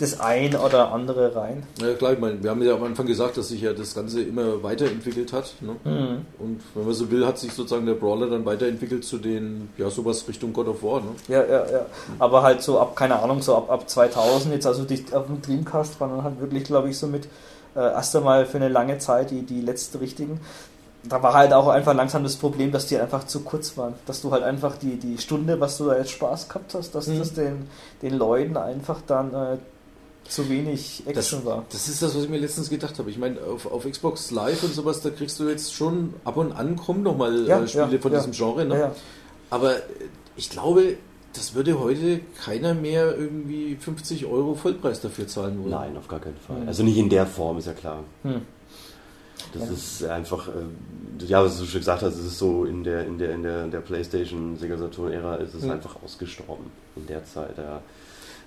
das 0.00 0.18
ein 0.18 0.56
oder 0.56 0.92
andere 0.92 1.36
rein. 1.36 1.64
Ja 1.78 1.92
klar, 1.92 2.14
ich 2.14 2.18
meine, 2.18 2.42
wir 2.42 2.50
haben 2.50 2.62
ja 2.62 2.74
am 2.74 2.82
Anfang 2.84 3.04
gesagt, 3.04 3.36
dass 3.36 3.48
sich 3.48 3.60
ja 3.60 3.74
das 3.74 3.94
Ganze 3.94 4.22
immer 4.22 4.62
weiterentwickelt 4.62 5.32
hat. 5.32 5.52
Ne? 5.60 5.76
Mhm. 5.84 6.26
Und 6.38 6.62
wenn 6.74 6.84
man 6.86 6.94
so 6.94 7.10
will, 7.10 7.26
hat 7.26 7.38
sich 7.38 7.52
sozusagen 7.52 7.84
der 7.84 7.94
Brawler 7.94 8.28
dann 8.28 8.46
weiterentwickelt 8.46 9.04
zu 9.04 9.18
den, 9.18 9.68
ja, 9.76 9.90
sowas 9.90 10.26
Richtung 10.26 10.54
God 10.54 10.68
of 10.68 10.82
War. 10.82 11.00
Ne? 11.00 11.10
Ja, 11.28 11.44
ja, 11.44 11.70
ja. 11.70 11.86
Aber 12.18 12.42
halt 12.42 12.62
so 12.62 12.80
ab, 12.80 12.96
keine 12.96 13.18
Ahnung, 13.20 13.42
so 13.42 13.56
ab, 13.56 13.70
ab 13.70 13.90
2000 13.90 14.54
jetzt, 14.54 14.66
also 14.66 14.84
die, 14.84 15.04
auf 15.12 15.26
dem 15.26 15.42
Dreamcast 15.42 16.00
waren 16.00 16.10
dann 16.10 16.24
halt 16.24 16.40
wirklich, 16.40 16.64
glaube 16.64 16.88
ich, 16.88 16.96
so 16.96 17.06
mit 17.06 17.26
äh, 17.76 17.80
erst 17.80 18.16
einmal 18.16 18.46
für 18.46 18.56
eine 18.56 18.68
lange 18.68 18.98
Zeit 18.98 19.30
die, 19.30 19.42
die 19.42 19.60
letzten 19.60 19.98
richtigen 19.98 20.40
da 21.04 21.22
war 21.22 21.34
halt 21.34 21.52
auch 21.52 21.68
einfach 21.68 21.94
langsam 21.94 22.22
das 22.22 22.36
Problem, 22.36 22.72
dass 22.72 22.86
die 22.86 22.98
einfach 22.98 23.24
zu 23.24 23.40
kurz 23.40 23.76
waren. 23.76 23.94
Dass 24.06 24.20
du 24.20 24.30
halt 24.30 24.42
einfach 24.42 24.76
die, 24.76 24.96
die 24.96 25.18
Stunde, 25.18 25.60
was 25.60 25.78
du 25.78 25.86
da 25.86 25.96
jetzt 25.96 26.10
Spaß 26.10 26.48
gehabt 26.48 26.74
hast, 26.74 26.94
dass 26.94 27.06
mhm. 27.06 27.18
das 27.18 27.32
den, 27.32 27.68
den 28.02 28.14
Leuten 28.14 28.56
einfach 28.56 29.00
dann 29.06 29.32
äh, 29.32 29.56
zu 30.28 30.48
wenig 30.48 31.04
Action 31.06 31.14
das, 31.14 31.44
war. 31.44 31.64
Das 31.70 31.88
ist 31.88 32.02
das, 32.02 32.14
was 32.14 32.24
ich 32.24 32.28
mir 32.28 32.38
letztens 32.38 32.68
gedacht 32.68 32.98
habe. 32.98 33.10
Ich 33.10 33.18
meine, 33.18 33.40
auf, 33.40 33.70
auf 33.70 33.90
Xbox 33.90 34.30
Live 34.30 34.62
und 34.62 34.74
sowas, 34.74 35.00
da 35.00 35.10
kriegst 35.10 35.40
du 35.40 35.48
jetzt 35.48 35.74
schon 35.74 36.14
ab 36.24 36.36
und 36.36 36.52
an 36.52 36.76
kommen 36.76 37.02
nochmal 37.02 37.46
ja, 37.46 37.60
äh, 37.60 37.68
Spiele 37.68 37.92
ja, 37.92 37.98
von 37.98 38.12
ja. 38.12 38.18
diesem 38.18 38.32
Genre. 38.32 38.64
Ne? 38.66 38.92
Aber 39.48 39.76
äh, 39.76 39.80
ich 40.36 40.50
glaube, 40.50 40.96
das 41.32 41.54
würde 41.54 41.78
heute 41.78 42.20
keiner 42.44 42.74
mehr 42.74 43.16
irgendwie 43.16 43.76
50 43.76 44.26
Euro 44.26 44.54
Vollpreis 44.54 45.00
dafür 45.00 45.26
zahlen 45.26 45.58
wollen. 45.60 45.70
Nein, 45.70 45.96
auf 45.96 46.08
gar 46.08 46.20
keinen 46.20 46.36
Fall. 46.36 46.60
Hm. 46.60 46.68
Also 46.68 46.82
nicht 46.82 46.98
in 46.98 47.08
der 47.08 47.26
Form, 47.26 47.58
ist 47.58 47.66
ja 47.66 47.72
klar. 47.72 48.04
Hm. 48.22 48.42
Das 49.52 49.66
ja. 49.66 49.72
ist 49.72 50.04
einfach, 50.04 50.48
äh, 50.48 51.24
ja, 51.26 51.44
was 51.44 51.58
du 51.58 51.64
schon 51.64 51.80
gesagt 51.80 52.02
hast, 52.02 52.14
es 52.14 52.26
ist 52.26 52.38
so 52.38 52.64
in 52.64 52.84
der, 52.84 53.06
in 53.06 53.18
der, 53.18 53.34
in 53.34 53.42
der, 53.42 53.64
in 53.64 53.70
der 53.70 53.80
PlayStation, 53.80 54.56
Sega 54.56 54.76
Saturn-Ära 54.76 55.36
ist 55.36 55.54
es 55.54 55.64
hm. 55.64 55.72
einfach 55.72 55.96
ausgestorben 56.02 56.66
in 56.96 57.06
der 57.06 57.24
Zeit. 57.24 57.56
Ja. 57.58 57.80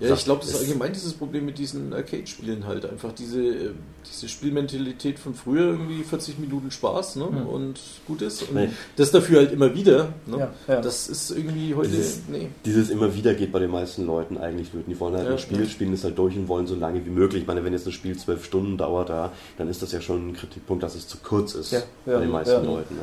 Ja, 0.00 0.14
ich 0.14 0.24
glaube, 0.24 0.40
das 0.40 0.50
ist 0.50 0.60
allgemein 0.60 0.92
dieses 0.92 1.12
Problem 1.12 1.46
mit 1.46 1.58
diesen 1.58 1.92
Arcade-Spielen 1.92 2.66
halt. 2.66 2.84
Einfach 2.84 3.12
diese, 3.12 3.40
äh, 3.40 3.70
diese 4.10 4.28
Spielmentalität 4.28 5.18
von 5.18 5.34
früher, 5.34 5.66
irgendwie 5.66 6.02
40 6.02 6.38
Minuten 6.38 6.70
Spaß 6.70 7.16
ne? 7.16 7.26
Mhm. 7.26 7.46
und 7.46 7.80
gut 8.06 8.22
ist. 8.22 8.42
Und 8.42 8.54
nee. 8.54 8.68
das 8.96 9.10
dafür 9.10 9.38
halt 9.38 9.52
immer 9.52 9.74
wieder. 9.74 10.14
Ne? 10.26 10.38
Ja, 10.38 10.54
ja. 10.68 10.80
Das 10.80 11.08
ist 11.08 11.30
irgendwie 11.30 11.74
heute. 11.74 11.90
Dieses, 11.90 12.22
nee. 12.28 12.48
dieses 12.64 12.90
immer 12.90 13.14
wieder 13.14 13.34
geht 13.34 13.52
bei 13.52 13.60
den 13.60 13.70
meisten 13.70 14.04
Leuten 14.06 14.36
eigentlich 14.38 14.68
flöten. 14.70 14.92
Die 14.92 14.98
wollen 14.98 15.14
halt 15.14 15.26
ja, 15.26 15.32
ein 15.32 15.38
Spiel, 15.38 15.68
spielen 15.68 15.92
es 15.92 16.04
halt 16.04 16.18
durch 16.18 16.36
und 16.36 16.48
wollen 16.48 16.66
so 16.66 16.74
lange 16.74 17.04
wie 17.04 17.10
möglich. 17.10 17.42
Ich 17.42 17.46
meine, 17.46 17.64
wenn 17.64 17.72
jetzt 17.72 17.86
ein 17.86 17.92
Spiel 17.92 18.16
zwölf 18.16 18.44
Stunden 18.44 18.76
dauert, 18.76 19.08
da, 19.08 19.32
dann 19.58 19.68
ist 19.68 19.82
das 19.82 19.92
ja 19.92 20.00
schon 20.00 20.30
ein 20.30 20.32
Kritikpunkt, 20.34 20.82
dass 20.82 20.94
es 20.94 21.06
zu 21.06 21.18
kurz 21.18 21.54
ist 21.54 21.86
bei 22.04 22.18
den 22.18 22.30
meisten 22.30 22.64
Leuten. 22.64 22.96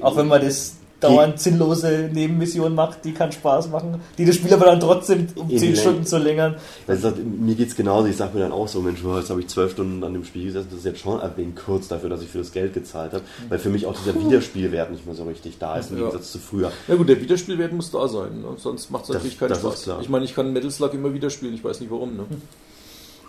Auch 0.00 0.16
wenn 0.16 0.28
man 0.28 0.40
das 0.40 0.76
dauernd 1.00 1.38
sinnlose 1.40 2.10
Nebenmissionen 2.12 2.74
macht, 2.74 3.04
die 3.04 3.12
keinen 3.12 3.32
Spaß 3.32 3.68
machen, 3.68 4.00
die 4.16 4.24
das 4.24 4.36
Spiel 4.36 4.52
aber 4.52 4.66
dann 4.66 4.80
trotzdem 4.80 5.28
um 5.36 5.48
10 5.48 5.76
Stunden 5.76 6.06
zu 6.06 6.18
längern. 6.18 6.56
Also, 6.86 7.12
mir 7.12 7.54
geht 7.54 7.68
es 7.68 7.76
genauso, 7.76 8.08
ich 8.08 8.16
sage 8.16 8.34
mir 8.34 8.40
dann 8.40 8.52
auch 8.52 8.68
so, 8.68 8.80
Mensch, 8.80 9.00
jetzt 9.02 9.30
habe 9.30 9.40
ich 9.40 9.48
12 9.48 9.72
Stunden 9.72 10.04
an 10.04 10.12
dem 10.12 10.24
Spiel 10.24 10.46
gesessen, 10.46 10.68
das 10.70 10.80
ist 10.80 10.84
jetzt 10.84 11.00
schon 11.00 11.20
ein 11.20 11.30
wenig 11.36 11.56
kurz 11.56 11.88
dafür, 11.88 12.10
dass 12.10 12.22
ich 12.22 12.28
für 12.28 12.38
das 12.38 12.52
Geld 12.52 12.74
gezahlt 12.74 13.12
habe, 13.12 13.22
mhm. 13.22 13.50
weil 13.50 13.58
für 13.58 13.70
mich 13.70 13.86
auch 13.86 13.94
dieser 13.94 14.18
Wiederspielwert 14.20 14.90
nicht 14.90 15.06
mehr 15.06 15.14
so 15.14 15.24
richtig 15.24 15.58
da 15.58 15.76
ist, 15.76 15.90
im 15.90 15.98
ja. 15.98 16.04
Gegensatz 16.04 16.32
zu 16.32 16.38
früher. 16.38 16.72
Ja 16.88 16.96
gut, 16.96 17.08
der 17.08 17.20
Wiederspielwert 17.20 17.72
muss 17.72 17.90
da 17.90 18.08
sein, 18.08 18.40
ne? 18.40 18.48
sonst 18.56 18.90
macht 18.90 19.04
es 19.04 19.10
natürlich 19.10 19.38
keinen 19.38 19.54
Spaß. 19.54 19.90
Ich 20.00 20.08
meine, 20.08 20.24
ich 20.24 20.34
kann 20.34 20.52
Metal 20.52 20.70
Slug 20.70 20.94
immer 20.94 21.14
wieder 21.14 21.30
spielen, 21.30 21.54
ich 21.54 21.62
weiß 21.62 21.80
nicht 21.80 21.90
warum. 21.90 22.16
Ne? 22.16 22.24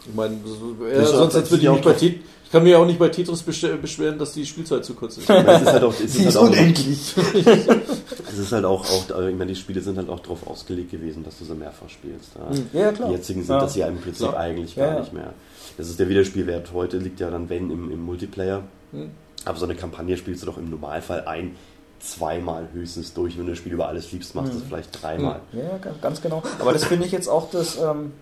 Ich 0.08 0.16
meine, 0.16 0.36
äh, 0.36 1.06
sonst 1.06 1.52
würde 1.52 1.64
ich 1.64 1.70
auch 1.70 1.82
bei 1.82 1.94
ich 2.50 2.54
kann 2.54 2.64
mich 2.64 2.74
auch 2.74 2.86
nicht 2.88 2.98
bei 2.98 3.10
Tetris 3.10 3.44
beschweren, 3.44 4.18
dass 4.18 4.34
die 4.34 4.44
Spielzeit 4.44 4.84
zu 4.84 4.96
kurz 4.96 5.20
ist. 5.20 5.30
es 5.30 5.62
ist 5.62 5.68
halt 5.68 5.84
auch, 5.84 5.94
es 5.94 6.02
ist, 6.02 6.18
halt 6.18 6.28
ist 6.30 6.36
unendlich. 6.36 7.16
es 8.28 8.40
ist 8.40 8.52
halt 8.52 8.66
auch, 8.66 8.84
auch, 8.90 9.28
ich 9.28 9.36
meine, 9.36 9.52
die 9.52 9.56
Spiele 9.56 9.82
sind 9.82 10.00
halt 10.00 10.10
auch 10.10 10.20
darauf 10.20 10.48
ausgelegt 10.48 10.90
gewesen, 10.90 11.24
dass 11.24 11.38
du 11.38 11.46
sie 11.46 11.54
mehrfach 11.54 11.90
spielst. 11.90 12.32
Ja, 12.74 12.92
klar. 12.92 13.10
Die 13.10 13.14
jetzigen 13.14 13.44
sind 13.44 13.54
ja. 13.54 13.62
das 13.62 13.76
ja 13.76 13.88
im 13.88 14.00
Prinzip 14.00 14.30
klar. 14.30 14.40
eigentlich 14.40 14.76
gar 14.76 14.96
ja, 14.96 15.00
nicht 15.00 15.14
mehr. 15.14 15.36
Das 15.78 15.90
ist 15.90 16.00
der 16.00 16.10
Wiederspielwert 16.10 16.74
heute, 16.74 16.98
liegt 16.98 17.20
ja 17.20 17.30
dann, 17.30 17.50
wenn, 17.50 17.70
im, 17.70 17.92
im 17.92 18.04
Multiplayer. 18.04 18.64
Hm. 18.94 19.12
Aber 19.46 19.60
so 19.60 19.66
eine 19.66 19.76
Kampagne 19.76 20.18
spielst 20.18 20.42
du 20.42 20.48
doch 20.48 20.58
im 20.58 20.72
Normalfall 20.72 21.26
ein, 21.28 21.56
zweimal 22.00 22.70
höchstens 22.74 23.14
durch. 23.14 23.38
Wenn 23.38 23.46
du 23.46 23.52
das 23.52 23.60
Spiel 23.60 23.74
über 23.74 23.88
alles 23.88 24.12
liebst, 24.12 24.34
machst 24.34 24.54
du 24.54 24.56
hm. 24.56 24.60
das 24.62 24.68
vielleicht 24.68 25.04
dreimal. 25.04 25.42
Ja, 25.54 25.78
ganz 26.02 26.20
genau. 26.20 26.42
Aber 26.58 26.74
das 26.74 26.84
finde 26.86 27.06
ich 27.06 27.12
jetzt 27.12 27.28
auch 27.28 27.52
das, 27.52 27.78
ähm, 27.78 28.14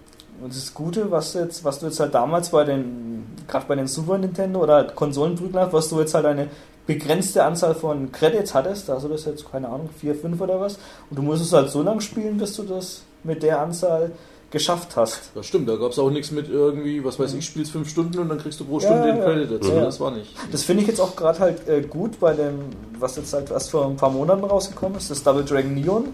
das 0.45 0.73
Gute, 0.73 1.09
was, 1.11 1.34
jetzt, 1.34 1.64
was 1.64 1.80
du 1.80 1.88
jetzt 1.88 1.99
halt 1.99 2.14
damals 2.14 2.49
bei 2.49 2.64
den 2.64 3.26
gerade 3.47 3.65
bei 3.68 3.76
den 3.76 3.88
Super 3.88 4.18
Nintendo 4.18 4.61
oder 4.61 4.84
Konsolenprügeln, 4.85 5.68
was 5.72 5.89
du 5.89 5.99
jetzt 5.99 6.14
halt 6.14 6.26
eine 6.26 6.47
begrenzte 6.85 7.43
Anzahl 7.43 7.76
von 7.76 8.11
Credits 8.11 8.53
hattest, 8.53 8.89
also 8.89 9.07
das 9.07 9.26
jetzt, 9.26 9.49
keine 9.51 9.68
Ahnung, 9.68 9.89
4, 9.99 10.15
5 10.15 10.39
oder 10.39 10.59
was, 10.59 10.77
und 11.09 11.18
du 11.18 11.22
musst 11.22 11.41
es 11.41 11.53
halt 11.53 11.69
so 11.69 11.81
lang 11.81 11.99
spielen, 11.99 12.38
bis 12.38 12.55
du 12.55 12.64
das 12.64 13.01
mit 13.23 13.43
der 13.43 13.61
Anzahl 13.61 14.11
geschafft 14.49 14.95
hast. 14.95 15.31
Das 15.35 15.45
stimmt, 15.45 15.68
da 15.68 15.76
gab 15.76 15.91
es 15.91 15.99
auch 15.99 16.09
nichts 16.09 16.31
mit 16.31 16.49
irgendwie, 16.49 17.03
was 17.03 17.19
weiß 17.19 17.34
ich, 17.34 17.45
spielst 17.45 17.72
5 17.72 17.89
Stunden 17.89 18.19
und 18.19 18.30
dann 18.30 18.38
kriegst 18.38 18.59
du 18.61 18.64
pro 18.64 18.80
Stunde 18.80 19.09
ja, 19.09 19.15
den 19.15 19.23
Credit 19.23 19.51
dazu. 19.51 19.73
Ja. 19.73 19.81
Das 19.81 19.99
war 19.99 20.11
nicht. 20.11 20.34
Das 20.51 20.64
finde 20.64 20.84
ich 20.84 20.88
jetzt 20.88 21.01
auch 21.01 21.18
gerade 21.18 21.39
halt 21.39 21.68
äh, 21.68 21.81
gut 21.81 22.19
bei 22.22 22.34
dem, 22.34 22.59
was 22.97 23.18
jetzt 23.18 23.34
halt 23.34 23.51
erst 23.51 23.72
vor 23.72 23.85
ein 23.85 23.97
paar 23.97 24.09
Monaten 24.09 24.45
rausgekommen 24.45 24.97
ist, 24.97 25.11
das 25.11 25.22
Double 25.23 25.43
Dragon 25.43 25.73
Neon 25.73 26.05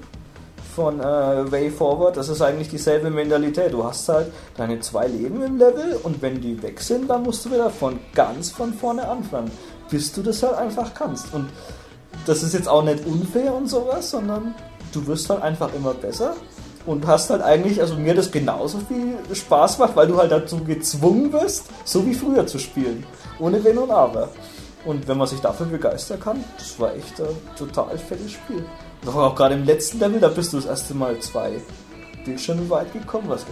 von 0.75 0.99
äh, 0.99 1.51
Way 1.51 1.69
Forward, 1.69 2.17
das 2.17 2.29
ist 2.29 2.41
eigentlich 2.41 2.69
dieselbe 2.69 3.09
Mentalität. 3.09 3.73
Du 3.73 3.83
hast 3.83 4.09
halt 4.09 4.31
deine 4.57 4.79
zwei 4.79 5.07
Leben 5.07 5.41
im 5.43 5.57
Level 5.57 5.99
und 6.03 6.21
wenn 6.21 6.41
die 6.41 6.61
weg 6.61 6.81
sind, 6.81 7.09
dann 7.09 7.23
musst 7.23 7.45
du 7.45 7.51
wieder 7.51 7.69
von 7.69 7.99
ganz 8.13 8.49
von 8.49 8.73
vorne 8.73 9.07
anfangen, 9.07 9.51
bis 9.89 10.11
du 10.11 10.21
das 10.21 10.41
halt 10.43 10.55
einfach 10.55 10.93
kannst. 10.93 11.33
Und 11.33 11.49
das 12.25 12.43
ist 12.43 12.53
jetzt 12.53 12.67
auch 12.67 12.83
nicht 12.83 13.05
unfair 13.05 13.53
und 13.53 13.67
sowas, 13.67 14.11
sondern 14.11 14.55
du 14.91 15.05
wirst 15.07 15.29
halt 15.29 15.41
einfach 15.41 15.73
immer 15.73 15.93
besser 15.93 16.35
und 16.85 17.07
hast 17.07 17.29
halt 17.29 17.41
eigentlich, 17.41 17.79
also 17.79 17.95
mir 17.95 18.13
das 18.13 18.31
genauso 18.31 18.79
viel 18.79 19.17
Spaß 19.33 19.79
macht, 19.79 19.95
weil 19.95 20.07
du 20.07 20.17
halt 20.17 20.31
dazu 20.31 20.63
gezwungen 20.63 21.31
wirst, 21.31 21.65
so 21.85 22.05
wie 22.05 22.13
früher 22.13 22.45
zu 22.45 22.59
spielen. 22.59 23.05
Ohne 23.39 23.63
Wenn 23.63 23.77
und 23.77 23.91
Aber. 23.91 24.29
Und 24.85 25.07
wenn 25.07 25.17
man 25.17 25.27
sich 25.27 25.39
dafür 25.39 25.65
begeistern 25.65 26.19
kann, 26.19 26.43
das 26.57 26.77
war 26.79 26.93
echt 26.93 27.19
ein 27.21 27.27
total 27.57 27.97
fettes 27.97 28.33
Spiel. 28.33 28.65
Doch 29.05 29.15
auch 29.15 29.35
gerade 29.35 29.55
im 29.55 29.65
letzten 29.65 29.99
Level, 29.99 30.19
da 30.19 30.29
bist 30.29 30.53
du 30.53 30.57
das 30.57 30.65
erste 30.65 30.93
Mal 30.93 31.19
zwei 31.19 31.51
Bildschirme 32.25 32.69
weit 32.69 32.93
gekommen. 32.93 33.25
Was, 33.27 33.45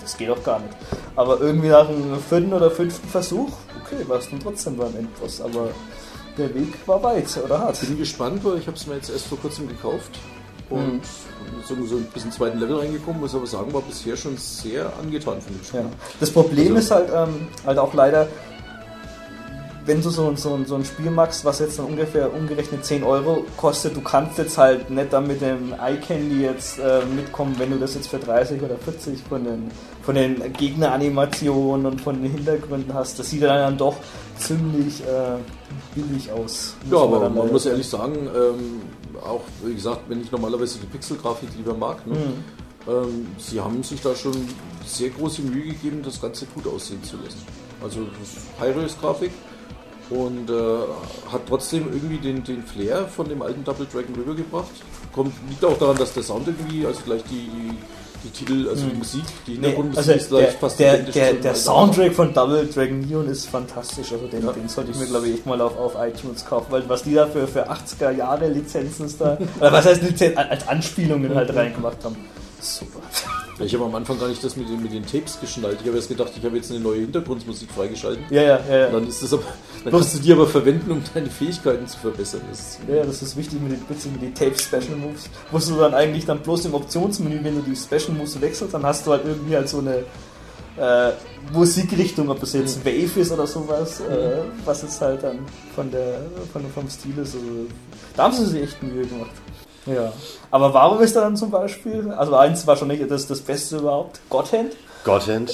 das 0.00 0.16
geht 0.16 0.28
doch 0.28 0.42
gar 0.42 0.60
nicht. 0.60 0.74
Aber 1.14 1.40
irgendwie 1.40 1.68
nach 1.68 1.86
dem 1.86 2.18
vierten 2.18 2.52
oder 2.52 2.70
fünften 2.70 3.08
Versuch, 3.08 3.50
okay, 3.82 4.02
warst 4.08 4.32
du 4.32 4.38
trotzdem 4.38 4.76
beim 4.76 4.96
Endboss. 4.96 5.40
Aber 5.40 5.68
der 6.38 6.54
Weg 6.54 6.74
war 6.86 7.02
weit 7.02 7.26
oder 7.44 7.58
hart. 7.58 7.82
Ich 7.82 7.88
bin 7.88 7.98
gespannt, 7.98 8.44
weil 8.44 8.58
ich 8.58 8.66
habe 8.66 8.76
es 8.76 8.86
mir 8.86 8.96
jetzt 8.96 9.10
erst 9.10 9.26
vor 9.26 9.38
kurzem 9.38 9.68
gekauft 9.68 10.10
und 10.70 10.94
mhm. 10.94 11.00
so, 11.66 11.74
so 11.86 11.96
ein 11.96 12.04
bisschen 12.06 12.32
zweiten 12.32 12.58
Level 12.58 12.78
reingekommen, 12.78 13.20
muss 13.20 13.34
aber 13.34 13.46
sagen, 13.46 13.72
war 13.72 13.82
bisher 13.82 14.16
schon 14.16 14.36
sehr 14.36 14.90
angetan 15.00 15.40
von 15.40 15.54
dem 15.54 15.64
Spiel. 15.64 15.80
Ja. 15.80 15.86
Das 16.20 16.30
Problem 16.30 16.74
also, 16.74 16.78
ist 16.78 16.90
halt, 16.90 17.10
ähm, 17.14 17.48
halt 17.66 17.78
auch 17.78 17.94
leider, 17.94 18.28
wenn 19.86 20.00
du 20.00 20.10
so, 20.10 20.34
so, 20.36 20.58
so 20.64 20.74
ein 20.76 20.84
Spiel 20.84 21.10
machst, 21.10 21.44
was 21.44 21.58
jetzt 21.58 21.78
dann 21.78 21.86
ungefähr 21.86 22.32
umgerechnet 22.32 22.84
10 22.84 23.04
Euro 23.04 23.44
kostet, 23.56 23.94
du 23.94 24.00
kannst 24.00 24.38
jetzt 24.38 24.56
halt 24.56 24.88
nicht 24.88 25.12
dann 25.12 25.26
mit 25.26 25.40
dem 25.42 25.74
iCandy 25.78 26.42
jetzt 26.42 26.78
äh, 26.78 27.04
mitkommen, 27.04 27.54
wenn 27.58 27.70
du 27.70 27.78
das 27.78 27.94
jetzt 27.94 28.08
für 28.08 28.18
30 28.18 28.62
oder 28.62 28.76
40 28.78 29.20
von 29.28 29.44
den, 29.44 29.70
von 30.02 30.14
den 30.14 30.52
Gegneranimationen 30.54 31.86
und 31.86 32.00
von 32.00 32.22
den 32.22 32.32
Hintergründen 32.32 32.94
hast. 32.94 33.18
Das 33.18 33.30
sieht 33.30 33.42
dann 33.42 33.76
doch 33.76 33.96
ziemlich 34.38 35.02
äh, 35.02 35.36
billig 35.94 36.30
aus. 36.32 36.76
Ja, 36.90 36.98
aber 36.98 37.20
man, 37.20 37.34
man 37.34 37.52
muss 37.52 37.66
ehrlich 37.66 37.88
sagen, 37.88 38.28
ähm, 38.34 38.80
auch 39.22 39.42
wie 39.64 39.74
gesagt, 39.74 40.02
wenn 40.08 40.22
ich 40.22 40.32
normalerweise 40.32 40.78
die 40.78 40.86
Pixelgrafik 40.86 41.50
lieber 41.56 41.74
mag, 41.74 42.06
ne, 42.06 42.14
mhm. 42.14 42.90
ähm, 42.90 43.26
sie 43.38 43.60
haben 43.60 43.82
sich 43.82 44.00
da 44.00 44.14
schon 44.14 44.34
sehr 44.86 45.10
große 45.10 45.42
Mühe 45.42 45.72
gegeben, 45.72 46.02
das 46.02 46.20
Ganze 46.20 46.46
gut 46.46 46.66
aussehen 46.66 47.02
zu 47.04 47.16
lassen. 47.22 47.40
Also 47.82 48.00
High-Res-Grafik 48.60 49.30
und 50.10 50.50
äh, 50.50 51.32
hat 51.32 51.42
trotzdem 51.48 51.86
irgendwie 51.92 52.18
den, 52.18 52.44
den 52.44 52.62
Flair 52.62 53.06
von 53.06 53.28
dem 53.28 53.42
alten 53.42 53.64
Double 53.64 53.86
Dragon 53.90 54.14
rübergebracht. 54.14 54.70
Kommt, 55.14 55.32
liegt 55.48 55.64
auch 55.64 55.78
daran, 55.78 55.96
dass 55.96 56.12
der 56.12 56.22
Sound 56.22 56.46
irgendwie, 56.48 56.86
also 56.86 57.00
gleich 57.04 57.22
die, 57.24 57.48
die 58.24 58.30
Titel, 58.30 58.68
also 58.68 58.84
die 58.84 58.90
hm. 58.90 58.98
Musik, 58.98 59.24
die 59.46 59.52
Hintergrundmusik 59.52 60.06
nee, 60.06 60.12
also 60.12 60.24
ist 60.24 60.28
gleich 60.28 60.54
fast 60.56 60.80
Der, 60.80 60.98
der, 60.98 61.34
der 61.34 61.54
Soundtrack 61.54 62.14
von 62.14 62.34
Double 62.34 62.66
Dragon 62.66 63.00
Neon 63.00 63.28
ist 63.28 63.46
fantastisch, 63.46 64.12
also 64.12 64.26
den, 64.26 64.44
ja. 64.44 64.52
den 64.52 64.68
sollte 64.68 64.90
ich 64.90 64.98
mir 64.98 65.06
glaube 65.06 65.28
ich 65.28 65.34
echt 65.34 65.46
mal 65.46 65.60
auf, 65.60 65.76
auf 65.78 65.94
iTunes 65.98 66.44
kaufen, 66.44 66.66
weil 66.70 66.88
was 66.88 67.02
die 67.02 67.14
da 67.14 67.26
für, 67.26 67.46
für 67.46 67.70
80er 67.70 68.10
Jahre 68.10 68.48
Lizenzen 68.48 69.12
da, 69.18 69.38
oder 69.60 69.72
was 69.72 69.86
heißt 69.86 70.02
Lizenzen, 70.02 70.38
als 70.38 70.66
Anspielungen 70.66 71.34
halt 71.34 71.54
reingemacht 71.54 72.02
haben. 72.02 72.16
Super. 72.60 73.00
Ich 73.60 73.74
habe 73.74 73.84
am 73.84 73.94
Anfang 73.94 74.18
gar 74.18 74.28
nicht 74.28 74.42
das 74.42 74.56
mit 74.56 74.68
den, 74.68 74.82
mit 74.82 74.92
den 74.92 75.06
Tapes 75.06 75.38
geschnallt. 75.40 75.78
Ich 75.80 75.86
habe 75.86 75.96
jetzt 75.96 76.08
gedacht, 76.08 76.32
ich 76.36 76.44
habe 76.44 76.56
jetzt 76.56 76.70
eine 76.70 76.80
neue 76.80 77.00
Hintergrundmusik 77.00 77.70
freigeschalten. 77.70 78.24
Ja, 78.30 78.42
ja, 78.42 78.60
ja. 78.68 78.90
Dann, 78.90 79.06
ist 79.06 79.22
das 79.22 79.32
aber, 79.32 79.42
dann 79.84 79.92
kannst 79.92 80.14
du 80.14 80.18
die 80.18 80.32
aber 80.32 80.46
verwenden, 80.46 80.90
um 80.90 81.02
deine 81.14 81.30
Fähigkeiten 81.30 81.86
zu 81.86 81.98
verbessern. 81.98 82.40
Das 82.50 82.78
ja, 82.88 83.04
das 83.04 83.22
ist 83.22 83.36
wichtig 83.36 83.60
mit 83.60 83.72
den, 83.72 84.12
mit 84.12 84.22
den 84.22 84.34
Tape 84.34 84.58
Special 84.58 84.96
Moves. 84.96 85.28
Musst 85.52 85.70
du 85.70 85.76
dann 85.76 85.94
eigentlich 85.94 86.26
dann 86.26 86.40
bloß 86.40 86.66
im 86.66 86.74
Optionsmenü, 86.74 87.40
wenn 87.42 87.54
du 87.54 87.62
die 87.62 87.76
Special 87.76 88.16
Moves 88.16 88.40
wechselst, 88.40 88.74
dann 88.74 88.82
hast 88.84 89.06
du 89.06 89.12
halt 89.12 89.24
irgendwie 89.24 89.54
halt 89.54 89.68
so 89.68 89.78
eine 89.78 90.04
äh, 90.76 91.12
Musikrichtung, 91.52 92.30
ob 92.30 92.40
das 92.40 92.52
jetzt 92.54 92.84
mhm. 92.84 92.90
Wave 92.90 93.20
ist 93.20 93.32
oder 93.32 93.46
sowas, 93.46 94.00
äh, 94.00 94.38
mhm. 94.42 94.50
was 94.64 94.82
jetzt 94.82 95.00
halt 95.00 95.22
dann 95.22 95.38
von 95.74 95.90
der, 95.90 96.22
von, 96.52 96.62
vom 96.72 96.88
Stil 96.88 97.12
ist. 97.12 97.34
Also, 97.34 97.46
da 98.16 98.24
haben 98.24 98.34
sie 98.34 98.46
sich 98.46 98.62
echt 98.62 98.82
Mühe 98.82 99.06
gemacht. 99.06 99.30
Ja. 99.86 100.12
Aber 100.50 100.72
warum 100.72 101.00
ist 101.00 101.14
da 101.16 101.20
dann 101.22 101.36
zum 101.36 101.50
Beispiel, 101.50 102.10
also 102.16 102.34
eins 102.36 102.66
wahrscheinlich 102.66 103.06
das, 103.08 103.26
das 103.26 103.40
Beste 103.40 103.76
überhaupt, 103.78 104.20
Godhand? 104.30 104.72
Godhand. 105.04 105.52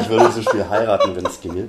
Ich 0.00 0.08
würde 0.08 0.26
dieses 0.28 0.44
Spiel 0.44 0.64
heiraten, 0.68 1.14
wenn 1.16 1.26
es 1.26 1.40
ginge. 1.40 1.68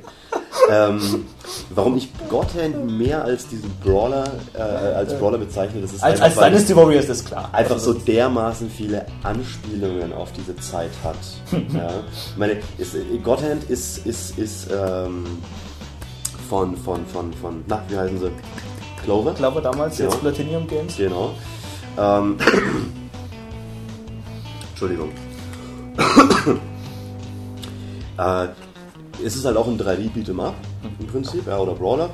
Ähm, 0.70 1.26
warum 1.72 1.98
ich 1.98 2.10
Godhand 2.30 2.98
mehr 2.98 3.24
als 3.26 3.48
diesen 3.48 3.70
Brawler, 3.84 4.24
äh, 4.54 4.60
als 4.62 5.18
Brawler 5.18 5.40
bezeichne, 5.40 5.82
das 5.82 5.94
ist 5.94 6.04
Als, 6.04 6.22
einfach, 6.22 6.44
als 6.44 6.52
Dynasty 6.52 6.76
Warriors 6.76 7.10
ist 7.10 7.26
klar. 7.26 7.50
einfach 7.52 7.80
so 7.80 7.92
dermaßen 7.94 8.70
viele 8.70 9.06
Anspielungen 9.24 10.14
auf 10.14 10.32
diese 10.32 10.56
Zeit 10.58 10.92
hat. 11.04 11.18
ja. 11.74 11.90
Ich 12.32 12.38
meine, 12.38 12.58
ist, 12.78 12.96
Godhand 13.24 13.64
ist, 13.70 14.06
ist, 14.06 14.38
ist 14.38 14.68
ähm, 14.72 15.26
von, 16.50 16.78
von, 16.78 17.06
von, 17.08 17.34
von, 17.34 17.64
na, 17.68 17.82
wie 17.90 17.98
heißen 17.98 18.20
sie? 18.20 18.32
Clover? 19.04 19.32
Ich 19.32 19.38
glaube 19.38 19.62
damals, 19.62 19.98
Genau. 19.98 20.12
jetzt 20.12 20.22
Platinum 20.22 20.68
Games. 20.68 20.96
Genau. 20.96 21.32
Ähm, 21.98 22.38
Entschuldigung. 24.72 25.10
äh, 28.18 28.48
es 29.24 29.36
ist 29.36 29.46
halt 29.46 29.58
auch 29.58 29.68
ein 29.68 29.80
3D-Beat'em 29.80 30.42
Up 30.42 30.56
im 31.00 31.08
Prinzip, 31.08 31.46
ja, 31.48 31.58
oder 31.58 31.76
Brawler. 31.76 32.10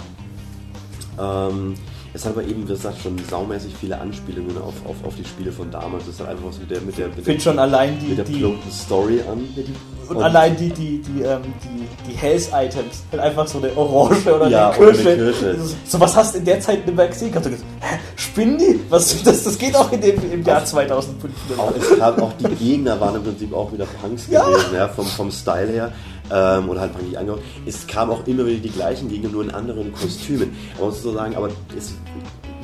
Ähm, 1.20 1.76
es 2.14 2.26
hat 2.26 2.32
aber 2.34 2.44
eben, 2.44 2.64
wie 2.68 2.72
gesagt, 2.72 2.98
schon 3.02 3.16
saumäßig 3.30 3.74
viele 3.80 4.00
Anspielungen 4.00 4.58
auf, 4.58 4.74
auf, 4.88 4.96
auf 5.06 5.16
die 5.16 5.24
Spiele 5.26 5.52
von 5.52 5.70
damals. 5.72 6.08
Es 6.08 6.20
hat 6.20 6.30
einfach 6.30 6.46
was 6.48 6.58
mit 6.60 6.72
der, 6.72 6.82
mit 6.82 6.98
der, 6.98 7.08
mit 7.10 7.20
Ich 7.20 7.24
der, 7.26 7.40
schon 7.40 7.60
allein 7.60 8.00
die, 8.00 8.08
mit 8.08 8.18
der 8.18 8.26
die, 8.26 8.38
plumpen 8.40 8.72
Story 8.72 9.22
an. 9.32 9.40
Ja, 9.56 9.64
die, 9.64 9.74
und, 10.10 10.16
Und- 10.18 10.24
allein 10.24 10.58
die, 10.58 10.70
die, 10.70 11.02
die, 11.04 11.22
ähm, 11.22 11.42
die, 11.64 12.10
die 12.12 12.18
Health-Items, 12.18 13.04
halt 13.12 13.22
einfach 13.22 13.46
so 13.48 13.60
eine 13.60 13.76
Orange 13.78 14.34
oder 14.34 14.48
Ja, 14.50 14.72
eine 14.72 14.80
oder 14.80 14.92
Kirsche. 14.94 15.10
eine 15.10 15.18
Kirsche. 15.32 15.56
So 15.86 16.00
was 16.00 16.16
hast 16.16 16.34
du 16.34 16.40
in 16.40 16.46
der 16.46 16.60
Zeit 16.62 16.84
nicht 16.86 16.96
mehr 16.96 17.08
gesehen. 17.08 17.32
Hast 17.36 17.46
du 17.46 17.50
gesagt, 17.52 17.68
hä, 17.82 17.96
spinnen 18.16 18.58
die? 18.58 18.80
Was, 18.90 19.22
das, 19.24 19.44
das 19.44 19.56
geht 19.60 19.76
auch 19.76 19.92
in 19.92 20.02
dem, 20.02 20.32
im 20.32 20.44
Jahr 20.44 20.66
2005. 20.66 21.32
Auch, 21.58 21.72
es 21.80 21.96
gab 22.00 22.20
auch 22.22 22.34
die 22.40 22.46
Gegner 22.56 23.00
waren 23.00 23.18
im 23.18 23.24
Prinzip 23.24 23.54
auch 23.54 23.72
wieder 23.72 23.86
Punks 24.02 24.28
Ja. 24.32 24.44
gewesen, 24.46 24.74
ja, 24.74 24.88
vom, 24.88 25.06
vom 25.06 25.30
Style 25.30 25.68
her. 25.68 25.92
Ähm, 26.32 26.70
oder 26.70 26.82
halt 26.82 26.94
punkig 26.94 27.18
angehaucht. 27.18 27.42
Es 27.66 27.88
kam 27.88 28.12
auch 28.12 28.26
immer 28.28 28.46
wieder 28.46 28.60
die 28.60 28.70
gleichen 28.70 29.10
Gegner, 29.10 29.30
nur 29.30 29.44
in 29.44 29.52
anderen 29.52 29.92
Kostümen. 29.94 30.56
Man 30.78 30.90
muss 30.90 31.02
so 31.02 31.14
sagen, 31.14 31.36
aber 31.36 31.50
es 31.78 31.94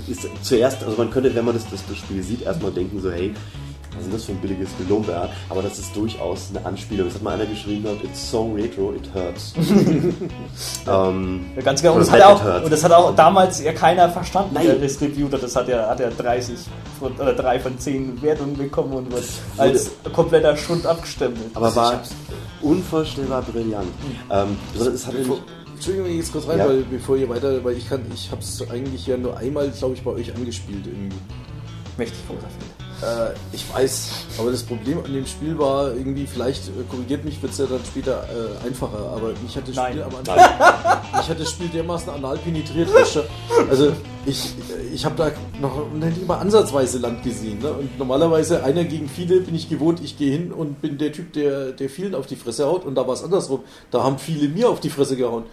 ist 0.08 0.28
zuerst, 0.44 0.84
also 0.84 0.98
man 0.98 1.10
könnte, 1.10 1.34
wenn 1.34 1.46
man 1.46 1.56
das, 1.56 1.70
das, 1.70 1.82
das 1.88 1.98
Spiel 1.98 2.22
sieht, 2.22 2.44
erstmal 2.44 2.72
denken 2.72 3.02
so, 3.02 3.12
hey, 3.12 3.34
was 3.96 4.06
ist 4.06 4.14
das 4.14 4.24
für 4.26 4.32
ein 4.34 4.40
billiges 4.40 4.70
Gelumpe, 4.78 5.12
ja? 5.12 5.30
aber 5.50 5.62
das 5.62 5.80
ist 5.80 5.96
durchaus 5.96 6.50
eine 6.50 6.66
Anspielung. 6.66 7.08
Das 7.08 7.16
hat 7.16 7.24
mal 7.24 7.36
einer 7.36 7.46
geschrieben, 7.46 7.88
it's 8.04 8.30
so 8.30 8.52
retro, 8.54 8.94
it 8.94 9.10
hurts. 9.14 9.54
ähm, 10.88 11.46
Ja, 11.56 11.62
ganz 11.62 11.82
genau. 11.82 11.94
Und 11.94 12.02
das, 12.02 12.12
hat 12.12 12.22
auch, 12.22 12.64
und 12.64 12.72
das 12.72 12.84
hat 12.84 12.92
auch 12.92 13.16
damals 13.16 13.64
ja 13.64 13.72
keiner 13.72 14.10
verstanden, 14.10 14.52
Nein. 14.54 14.66
der 14.66 14.76
Distributor. 14.76 15.40
Das 15.40 15.56
hat 15.56 15.68
ja, 15.68 15.88
hat 15.88 16.00
ja 16.00 16.10
30 16.10 16.56
von, 17.00 17.14
oder 17.14 17.34
3 17.34 17.60
von 17.60 17.80
10 17.80 18.22
Wertungen 18.22 18.58
bekommen 18.58 18.94
und 18.94 19.12
wird 19.12 19.24
als 19.58 19.92
kompletter 20.14 20.56
Schund 20.58 20.86
abgestempelt. 20.86 21.52
aber 21.54 21.76
war 21.76 22.02
unvorstellbar 22.66 23.42
brillant. 23.44 23.88
Ähm, 24.32 24.58
es 24.76 25.06
hat 25.08 25.14
Bevor, 25.16 25.40
Entschuldigung, 25.74 26.06
wenn 26.08 26.14
ich 26.14 26.20
jetzt 26.20 26.32
kurz 26.32 26.48
rein, 26.48 26.58
Ja. 26.58 26.68
weil 26.68 26.84
bevor 26.84 27.18
ihr 27.18 27.30
weiter, 27.30 27.64
weil 27.64 27.78
ich 27.78 27.88
kann, 27.88 28.02
ich 28.14 28.32
habe 28.32 28.42
es 28.42 28.70
eigentlich 28.70 29.06
ja 29.08 29.18
nur 29.18 29.38
einmal, 29.38 29.70
glaube 29.70 29.94
ich, 29.96 30.02
bei 30.04 30.12
euch 30.12 30.34
angespielt 30.36 30.86
irgendwie. 30.88 31.16
Mächtig 31.98 32.20
großer 32.28 32.42
Film. 32.42 32.85
Äh, 33.02 33.34
ich 33.52 33.66
weiß, 33.74 34.10
aber 34.40 34.52
das 34.52 34.64
Problem 34.64 35.04
an 35.04 35.14
dem 35.14 35.26
Spiel 35.26 35.58
war 35.58 35.94
irgendwie, 35.94 36.26
vielleicht 36.26 36.70
äh, 36.70 36.84
korrigiert 36.90 37.26
mich, 37.26 37.42
wird 37.42 37.52
es 37.52 37.58
ja 37.58 37.66
dann 37.66 37.82
später 37.86 38.24
äh, 38.24 38.66
einfacher, 38.66 39.12
aber 39.14 39.34
mich 39.44 39.56
hat 39.56 39.68
das. 39.68 39.76
Spiel 39.76 40.02
am 40.02 40.16
Anfang, 40.16 40.38
mich 41.18 41.30
hat 41.30 41.40
das 41.40 41.50
Spiel 41.50 41.68
dermaßen 41.68 42.10
anal 42.10 42.38
penetriert. 42.38 42.90
Also 43.70 43.92
ich, 44.26 44.54
ich 44.94 45.04
habe 45.04 45.16
da 45.16 45.32
noch 45.60 45.92
nicht 45.92 46.26
mal 46.26 46.38
ansatzweise 46.38 47.00
Land 47.00 47.24
gesehen. 47.24 47.60
Ne? 47.60 47.74
Und 47.74 48.00
normalerweise 48.00 48.64
einer 48.64 48.86
gegen 48.86 49.10
viele 49.10 49.42
bin 49.42 49.56
ich 49.56 49.70
gewohnt, 49.70 50.00
ich 50.02 50.18
gehe 50.18 50.32
hin 50.32 50.54
und 50.54 50.82
bin 50.82 50.98
der 50.98 51.12
Typ, 51.12 51.34
der, 51.34 51.74
der 51.74 51.90
vielen 51.90 52.16
auf 52.16 52.28
die 52.28 52.38
Fresse 52.38 52.66
haut 52.66 52.86
und 52.86 52.96
da 52.96 53.06
war 53.06 53.14
es 53.14 53.24
andersrum. 53.24 53.62
Da 53.92 54.04
haben 54.04 54.18
viele 54.20 54.48
mir 54.48 54.70
auf 54.70 54.80
die 54.80 54.90
Fresse 54.90 55.18
gehauen. 55.18 55.44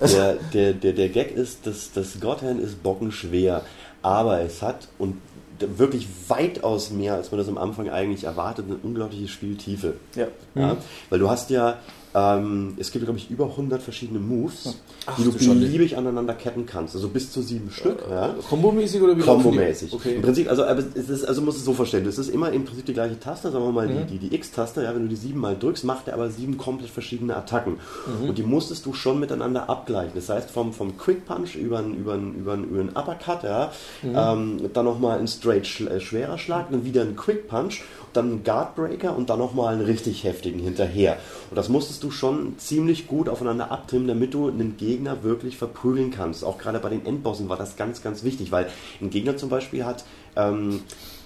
Also, 0.00 0.16
Der, 0.16 0.34
der, 0.52 0.72
der, 0.72 0.92
der 0.92 1.08
Gag 1.08 1.32
ist, 1.32 1.66
dass 1.66 1.92
das 1.92 2.20
Godhand 2.20 2.60
ist 2.60 2.82
bockenschwer, 2.82 3.62
aber 4.02 4.40
es 4.40 4.62
hat 4.62 4.88
und 4.98 5.16
wirklich 5.58 6.08
weitaus 6.28 6.90
mehr, 6.90 7.14
als 7.14 7.30
man 7.30 7.38
das 7.38 7.48
am 7.48 7.58
Anfang 7.58 7.88
eigentlich 7.88 8.24
erwartet, 8.24 8.66
eine 8.66 8.76
unglaubliche 8.76 9.28
Spieltiefe. 9.28 9.94
Ja. 10.14 10.28
Ja? 10.54 10.76
Weil 11.10 11.18
du 11.18 11.30
hast 11.30 11.50
ja, 11.50 11.78
ähm, 12.14 12.74
es 12.78 12.90
gibt 12.90 13.04
glaube 13.04 13.18
ich 13.18 13.30
über 13.30 13.46
100 13.46 13.82
verschiedene 13.82 14.18
Moves, 14.18 14.80
Ach, 15.06 15.16
die 15.16 15.24
du 15.24 15.32
beliebig 15.32 15.96
aneinander 15.96 16.34
ketten 16.34 16.64
kannst, 16.66 16.94
also 16.94 17.08
bis 17.08 17.30
zu 17.30 17.42
sieben 17.42 17.70
Stück. 17.70 17.98
Ja? 18.08 18.34
Kombomäßig 18.48 19.02
oder 19.02 19.16
wie? 19.16 19.20
Kombomäßig. 19.20 19.92
Okay. 19.92 20.14
Im 20.16 20.22
Prinzip, 20.22 20.48
also, 20.48 20.62
ist, 20.64 21.24
also 21.26 21.42
musst 21.42 21.58
du 21.58 21.60
es 21.60 21.64
so 21.66 21.74
verstehen, 21.74 22.06
es 22.06 22.16
ist 22.18 22.28
immer 22.30 22.50
im 22.52 22.64
Prinzip 22.64 22.86
die 22.86 22.94
gleiche 22.94 23.18
Taste, 23.20 23.50
sagen 23.50 23.64
wir 23.64 23.72
mal 23.72 23.86
Mhm. 23.86 24.06
die, 24.06 24.18
die, 24.18 24.28
die 24.30 24.34
X-Taste, 24.36 24.82
ja, 24.82 24.94
wenn 24.94 25.02
du 25.02 25.08
die 25.08 25.16
sieben 25.16 25.40
mal 25.40 25.56
drückst, 25.58 25.84
macht 25.84 26.08
er 26.08 26.14
aber 26.14 26.30
sieben 26.30 26.56
komplett 26.56 26.90
verschiedene 26.90 27.36
Attacken. 27.36 27.74
Mhm. 28.22 28.28
Und 28.30 28.38
die 28.38 28.42
musstest 28.42 28.86
du 28.86 28.94
schon 28.94 29.20
miteinander 29.20 29.68
abgleichen. 29.68 30.12
Das 30.14 30.28
heißt, 30.30 30.50
vom, 30.50 30.72
vom 30.72 30.96
Quick 30.96 31.26
Punch 31.26 31.54
über 31.56 31.78
einen 31.78 31.94
über 31.94 32.14
einen- 32.14 32.34
über 32.34 32.52
einen- 32.54 32.64
über 32.64 32.80
einen 32.80 32.90
Uppercut, 32.90 33.42
ja, 33.44 33.72
Mhm. 34.02 34.14
ähm, 34.16 34.70
dann 34.72 34.84
nochmal 34.86 35.18
ein 35.18 35.28
straight 35.28 35.66
schl 35.66 35.88
äh, 35.88 36.00
schwerer 36.00 36.38
Schlag, 36.38 36.70
dann 36.70 36.84
wieder 36.84 37.02
ein 37.02 37.14
Quick 37.16 37.48
Punch, 37.48 37.82
dann 38.14 38.32
ein 38.36 38.44
Guard 38.44 38.74
Breaker 38.76 39.16
und 39.16 39.28
dann 39.28 39.38
nochmal 39.40 39.74
einen 39.74 39.84
richtig 39.84 40.24
heftigen 40.24 40.60
hinterher. 40.60 41.18
Und 41.50 41.56
das 41.56 41.68
musstest 41.68 42.02
du 42.04 42.10
schon 42.10 42.54
ziemlich 42.58 43.06
gut 43.08 43.28
aufeinander 43.28 43.70
abtrimmen, 43.72 44.06
damit 44.08 44.32
du 44.34 44.48
einen 44.48 44.76
Gegner 44.78 44.93
wirklich 45.22 45.56
verprügeln 45.56 46.10
kannst. 46.10 46.44
Auch 46.44 46.58
gerade 46.58 46.78
bei 46.78 46.90
den 46.90 47.04
Endbossen 47.06 47.48
war 47.48 47.56
das 47.56 47.76
ganz, 47.76 48.02
ganz 48.02 48.22
wichtig, 48.22 48.52
weil 48.52 48.68
ein 49.00 49.10
Gegner 49.10 49.36
zum 49.36 49.48
Beispiel 49.48 49.84
hat, 49.84 50.04
ähm, 50.36 50.80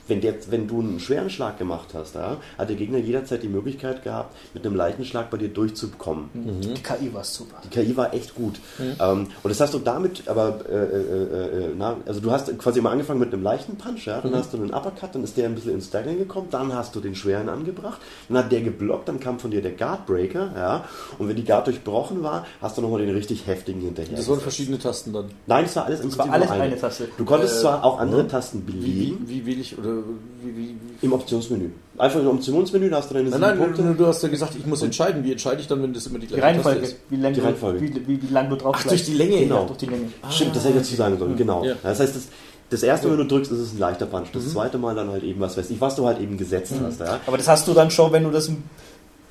wenn, 0.08 0.20
der, 0.20 0.34
wenn 0.50 0.66
du 0.66 0.80
einen 0.80 1.00
schweren 1.00 1.30
Schlag 1.30 1.58
gemacht 1.58 1.88
hast, 1.94 2.14
ja, 2.14 2.38
hat 2.56 2.68
der 2.68 2.76
Gegner 2.76 2.98
jederzeit 2.98 3.42
die 3.42 3.48
Möglichkeit 3.48 4.02
gehabt, 4.02 4.34
mit 4.54 4.66
einem 4.66 4.74
leichten 4.76 5.04
Schlag 5.04 5.30
bei 5.30 5.36
dir 5.36 5.48
durchzukommen. 5.48 6.30
Die 6.34 6.82
KI 6.82 7.12
war 7.14 7.24
super. 7.24 7.56
Die 7.64 7.68
KI 7.68 7.96
war 7.96 8.12
echt 8.14 8.34
gut. 8.34 8.58
Ähm, 8.80 9.26
und 9.42 9.50
das 9.50 9.60
hast 9.60 9.74
du 9.74 9.78
damit, 9.78 10.26
aber, 10.28 10.60
äh, 10.68 10.74
äh, 10.74 11.64
äh, 11.66 11.74
na, 11.76 11.96
also 12.06 12.20
du 12.20 12.30
hast 12.30 12.56
quasi 12.58 12.80
mal 12.80 12.90
angefangen 12.92 13.20
mit 13.20 13.32
einem 13.32 13.42
leichten 13.42 13.76
Punch, 13.76 14.06
ja, 14.06 14.20
dann 14.20 14.34
hast 14.34 14.52
du 14.52 14.56
einen 14.56 14.72
Uppercut, 14.72 15.14
dann 15.14 15.24
ist 15.24 15.36
der 15.36 15.46
ein 15.46 15.54
bisschen 15.54 15.72
ins 15.74 15.86
Staggering 15.86 16.18
gekommen, 16.18 16.48
dann 16.50 16.74
hast 16.74 16.94
du 16.94 17.00
den 17.00 17.14
schweren 17.14 17.48
angebracht, 17.48 18.00
dann 18.28 18.38
hat 18.38 18.52
der 18.52 18.62
geblockt, 18.62 19.08
dann 19.08 19.20
kam 19.20 19.38
von 19.38 19.50
dir 19.50 19.62
der 19.62 19.72
Guard 19.72 20.06
Breaker, 20.06 20.52
ja, 20.56 20.84
und 21.18 21.28
wenn 21.28 21.36
die 21.36 21.44
Guard 21.44 21.66
durchbrochen 21.66 22.22
war, 22.22 22.46
hast 22.60 22.76
du 22.78 22.82
nochmal 22.82 23.00
den 23.00 23.14
richtig 23.14 23.46
heftigen 23.46 23.80
hinterher. 23.80 24.16
Das 24.16 24.28
waren 24.28 24.40
verschiedene 24.40 24.78
Tasten 24.78 25.12
dann. 25.12 25.26
Nein, 25.46 25.64
es 25.64 25.76
war 25.76 25.84
alles 25.86 26.00
im 26.00 26.08
Es 26.08 26.18
war 26.18 26.26
Prinzip 26.26 26.34
alles 26.42 26.50
nur 26.56 26.62
eine 26.62 26.78
Taste. 26.78 27.08
Du 27.16 27.24
konntest 27.24 27.58
Äh, 27.58 27.60
zwar 27.60 27.84
auch 27.84 27.98
andere 27.98 28.22
hm? 28.22 28.28
Tasten 28.28 28.62
Wie, 28.66 28.72
belegen, 28.72 29.18
wie, 29.26 29.44
wie 29.44 29.46
will 29.46 29.60
ich 29.60 29.78
oder 29.78 29.97
wie, 30.42 30.56
wie, 30.56 30.76
im 31.02 31.12
Optionsmenü. 31.12 31.70
Einfach 31.98 32.20
im 32.20 32.28
Optionsmenü, 32.28 32.90
da 32.90 32.96
hast 32.98 33.10
du 33.10 33.14
deine 33.14 33.28
Nein, 33.30 33.40
nein, 33.40 33.58
Punkte. 33.58 33.82
du, 33.82 33.94
du 33.94 34.06
hast 34.06 34.22
ja 34.22 34.28
gesagt, 34.28 34.54
ich 34.58 34.66
muss 34.66 34.82
entscheiden. 34.82 35.24
Wie 35.24 35.32
entscheide 35.32 35.60
ich 35.60 35.66
dann, 35.66 35.82
wenn 35.82 35.92
das 35.92 36.06
immer 36.06 36.18
die 36.18 36.26
Die 36.26 36.34
gleiche 36.34 36.46
Reihenfolge, 36.46 36.80
Taste 36.80 36.94
ist? 36.96 37.02
wie 37.10 37.16
lang, 37.16 37.32
Die 37.34 37.40
du- 37.40 37.46
Reihenfolge. 37.46 37.80
Wie, 37.80 38.06
wie, 38.06 38.22
wie 38.22 38.32
lang 38.32 38.48
du 38.50 38.56
drauf 38.56 38.76
Ach, 38.78 38.84
durch 38.86 39.04
die 39.04 39.14
Länge, 39.14 39.38
Genau. 39.40 39.60
Ja, 39.60 39.64
durch 39.66 39.78
die 39.78 39.86
Länge. 39.86 40.04
Stimmt, 40.30 40.56
das 40.56 40.64
hätte 40.64 40.78
ich 40.78 40.82
dazu 40.84 40.96
sagen 40.96 41.18
sollen, 41.18 41.36
genau. 41.36 41.64
Ja. 41.64 41.74
Das 41.82 42.00
heißt, 42.00 42.14
das, 42.16 42.28
das 42.70 42.82
erste 42.82 43.06
Mal, 43.08 43.18
wenn 43.18 43.26
du 43.28 43.34
drückst, 43.34 43.50
ist 43.52 43.58
es 43.58 43.72
ein 43.72 43.78
leichter 43.78 44.06
Punch. 44.06 44.28
Das 44.32 44.48
zweite 44.52 44.78
Mal 44.78 44.94
dann 44.94 45.10
halt 45.10 45.22
eben, 45.24 45.40
was 45.40 45.56
weiß 45.56 45.70
ich, 45.70 45.80
was 45.80 45.96
du 45.96 46.06
halt 46.06 46.20
eben 46.20 46.36
gesetzt 46.36 46.74
hast. 46.84 47.00
Ja? 47.00 47.20
Aber 47.26 47.36
das 47.38 47.48
hast 47.48 47.66
du 47.66 47.72
dann 47.74 47.90
schon, 47.90 48.12
wenn 48.12 48.24
du 48.24 48.30
das, 48.30 48.48
im- 48.48 48.62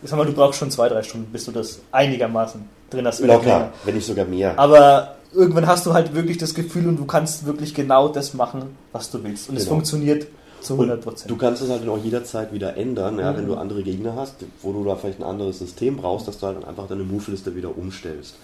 ich 0.04 0.10
sag 0.10 0.18
mal, 0.18 0.26
du 0.26 0.34
brauchst 0.34 0.60
schon 0.60 0.72
zwei, 0.72 0.90
drei 0.90 1.04
Stunden, 1.04 1.32
bis 1.32 1.46
du 1.46 1.52
das 1.52 1.80
einigermaßen 1.92 2.62
drin 2.90 3.06
hast. 3.08 3.20
Locker, 3.22 3.44
länger. 3.46 3.74
wenn 3.86 3.96
nicht 3.96 4.06
sogar 4.08 4.26
mehr. 4.26 4.58
Aber 4.60 5.16
irgendwann 5.34 5.68
hast 5.68 5.86
du 5.86 5.94
halt 5.94 6.14
wirklich 6.16 6.38
das 6.38 6.54
Gefühl 6.54 6.88
und 6.88 6.98
du 6.98 7.06
kannst 7.06 7.46
wirklich 7.46 7.74
genau 7.76 8.08
das 8.08 8.34
machen, 8.34 8.64
was 8.92 9.10
du 9.12 9.24
willst. 9.24 9.50
Und 9.50 9.56
es 9.58 9.64
Genau. 9.64 9.76
funktioniert 9.76 10.28
zu 10.62 10.74
100 10.74 11.00
Du 11.00 11.04
Prozent. 11.10 11.40
kannst 11.40 11.62
es 11.62 11.70
halt 11.70 11.88
auch 11.88 11.98
jederzeit 12.04 12.52
wieder 12.54 12.76
ändern, 12.78 13.20
ja, 13.20 13.36
wenn 13.38 13.46
du 13.48 13.56
andere 13.56 13.84
Gegner 13.84 14.16
hast, 14.16 14.36
wo 14.62 14.74
du 14.74 14.84
da 14.84 14.96
vielleicht 14.96 15.20
ein 15.20 15.24
anderes 15.24 15.60
System 15.60 15.98
brauchst, 15.98 16.28
dass 16.28 16.40
du 16.40 16.48
halt 16.48 16.58
dann 16.58 16.66
einfach 16.66 16.88
deine 16.88 17.04
Move-Liste 17.04 17.56
wieder 17.56 17.78
umstellst. 17.78 18.36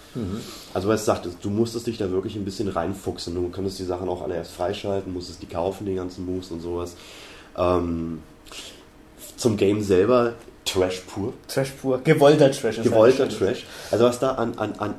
Also 0.72 0.88
was 0.88 1.04
sagt, 1.04 1.28
du 1.42 1.50
musstest 1.50 1.86
dich 1.86 1.98
da 1.98 2.10
wirklich 2.10 2.36
ein 2.36 2.44
bisschen 2.44 2.68
reinfuchsen. 2.68 3.34
Du 3.34 3.48
konntest 3.50 3.78
die 3.78 3.84
Sachen 3.84 4.08
auch 4.08 4.22
alle 4.22 4.36
erst 4.36 4.52
freischalten, 4.52 5.12
musstest 5.12 5.42
die 5.42 5.46
kaufen, 5.46 5.86
die 5.86 5.94
ganzen 5.94 6.24
Moves 6.26 6.50
und 6.50 6.60
sowas. 6.60 6.94
Ähm, 7.56 8.20
zum 9.36 9.56
Game 9.56 9.82
selber 9.82 10.34
Trash 10.64 11.00
pur. 11.06 11.34
Trash 11.48 11.70
pur. 11.72 12.00
Gewollter 12.04 12.50
Trash. 12.50 12.80
gewollter 12.82 13.24
halt- 13.24 13.38
Trash. 13.38 13.66
Also 13.90 14.04
was 14.04 14.18
da 14.18 14.32
an, 14.32 14.54
an, 14.58 14.72
an 14.78 14.94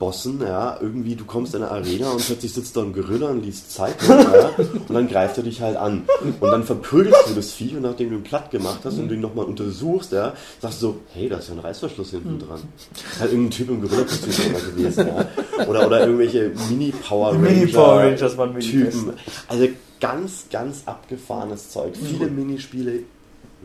Endbossen, 0.00 0.40
ja, 0.40 0.78
irgendwie 0.80 1.14
du 1.14 1.26
kommst 1.26 1.54
in 1.54 1.62
eine 1.62 1.70
Arena 1.70 2.10
und 2.10 2.24
plötzlich 2.24 2.54
sitzt 2.54 2.74
da 2.74 2.80
ein 2.80 2.94
Gorilla 2.94 3.28
und 3.28 3.44
liest 3.44 3.70
Zeitung, 3.70 4.08
ja, 4.08 4.50
und 4.56 4.94
dann 4.94 5.06
greift 5.08 5.36
er 5.36 5.44
dich 5.44 5.60
halt 5.60 5.76
an. 5.76 6.04
Und 6.40 6.50
dann 6.50 6.64
verprügelst 6.64 7.28
du 7.28 7.34
das 7.34 7.52
Vieh 7.52 7.76
und 7.76 7.82
nachdem 7.82 8.08
du 8.08 8.16
ihn 8.16 8.22
platt 8.22 8.50
gemacht 8.50 8.80
hast 8.84 8.98
und 8.98 9.08
du 9.08 9.14
ihn 9.14 9.20
nochmal 9.20 9.44
untersuchst, 9.44 10.12
ja, 10.12 10.32
sagst 10.60 10.80
du 10.80 10.86
so, 10.86 11.00
hey, 11.12 11.28
da 11.28 11.36
ist 11.36 11.48
ja 11.48 11.54
ein 11.54 11.60
Reißverschluss 11.60 12.12
hinten 12.12 12.38
dran. 12.38 12.60
Ist 12.94 13.20
halt 13.20 13.30
irgendein 13.30 13.50
Typ 13.50 13.68
im 13.68 13.82
Gorilla-Kostüm 13.82 14.54
gewesen, 14.74 15.06
ja. 15.06 15.66
Oder, 15.66 15.86
oder 15.86 16.00
irgendwelche 16.00 16.50
Mini-Power 16.70 17.32
Ranger 17.32 17.38
Mini-Power 17.50 17.98
Rangers 17.98 18.38
waren 18.38 18.54
besten. 18.54 19.12
Also 19.48 19.68
ganz, 20.00 20.46
ganz 20.50 20.82
abgefahrenes 20.86 21.70
Zeug. 21.70 21.92
Viele 21.94 22.30
Minispiele, 22.30 23.00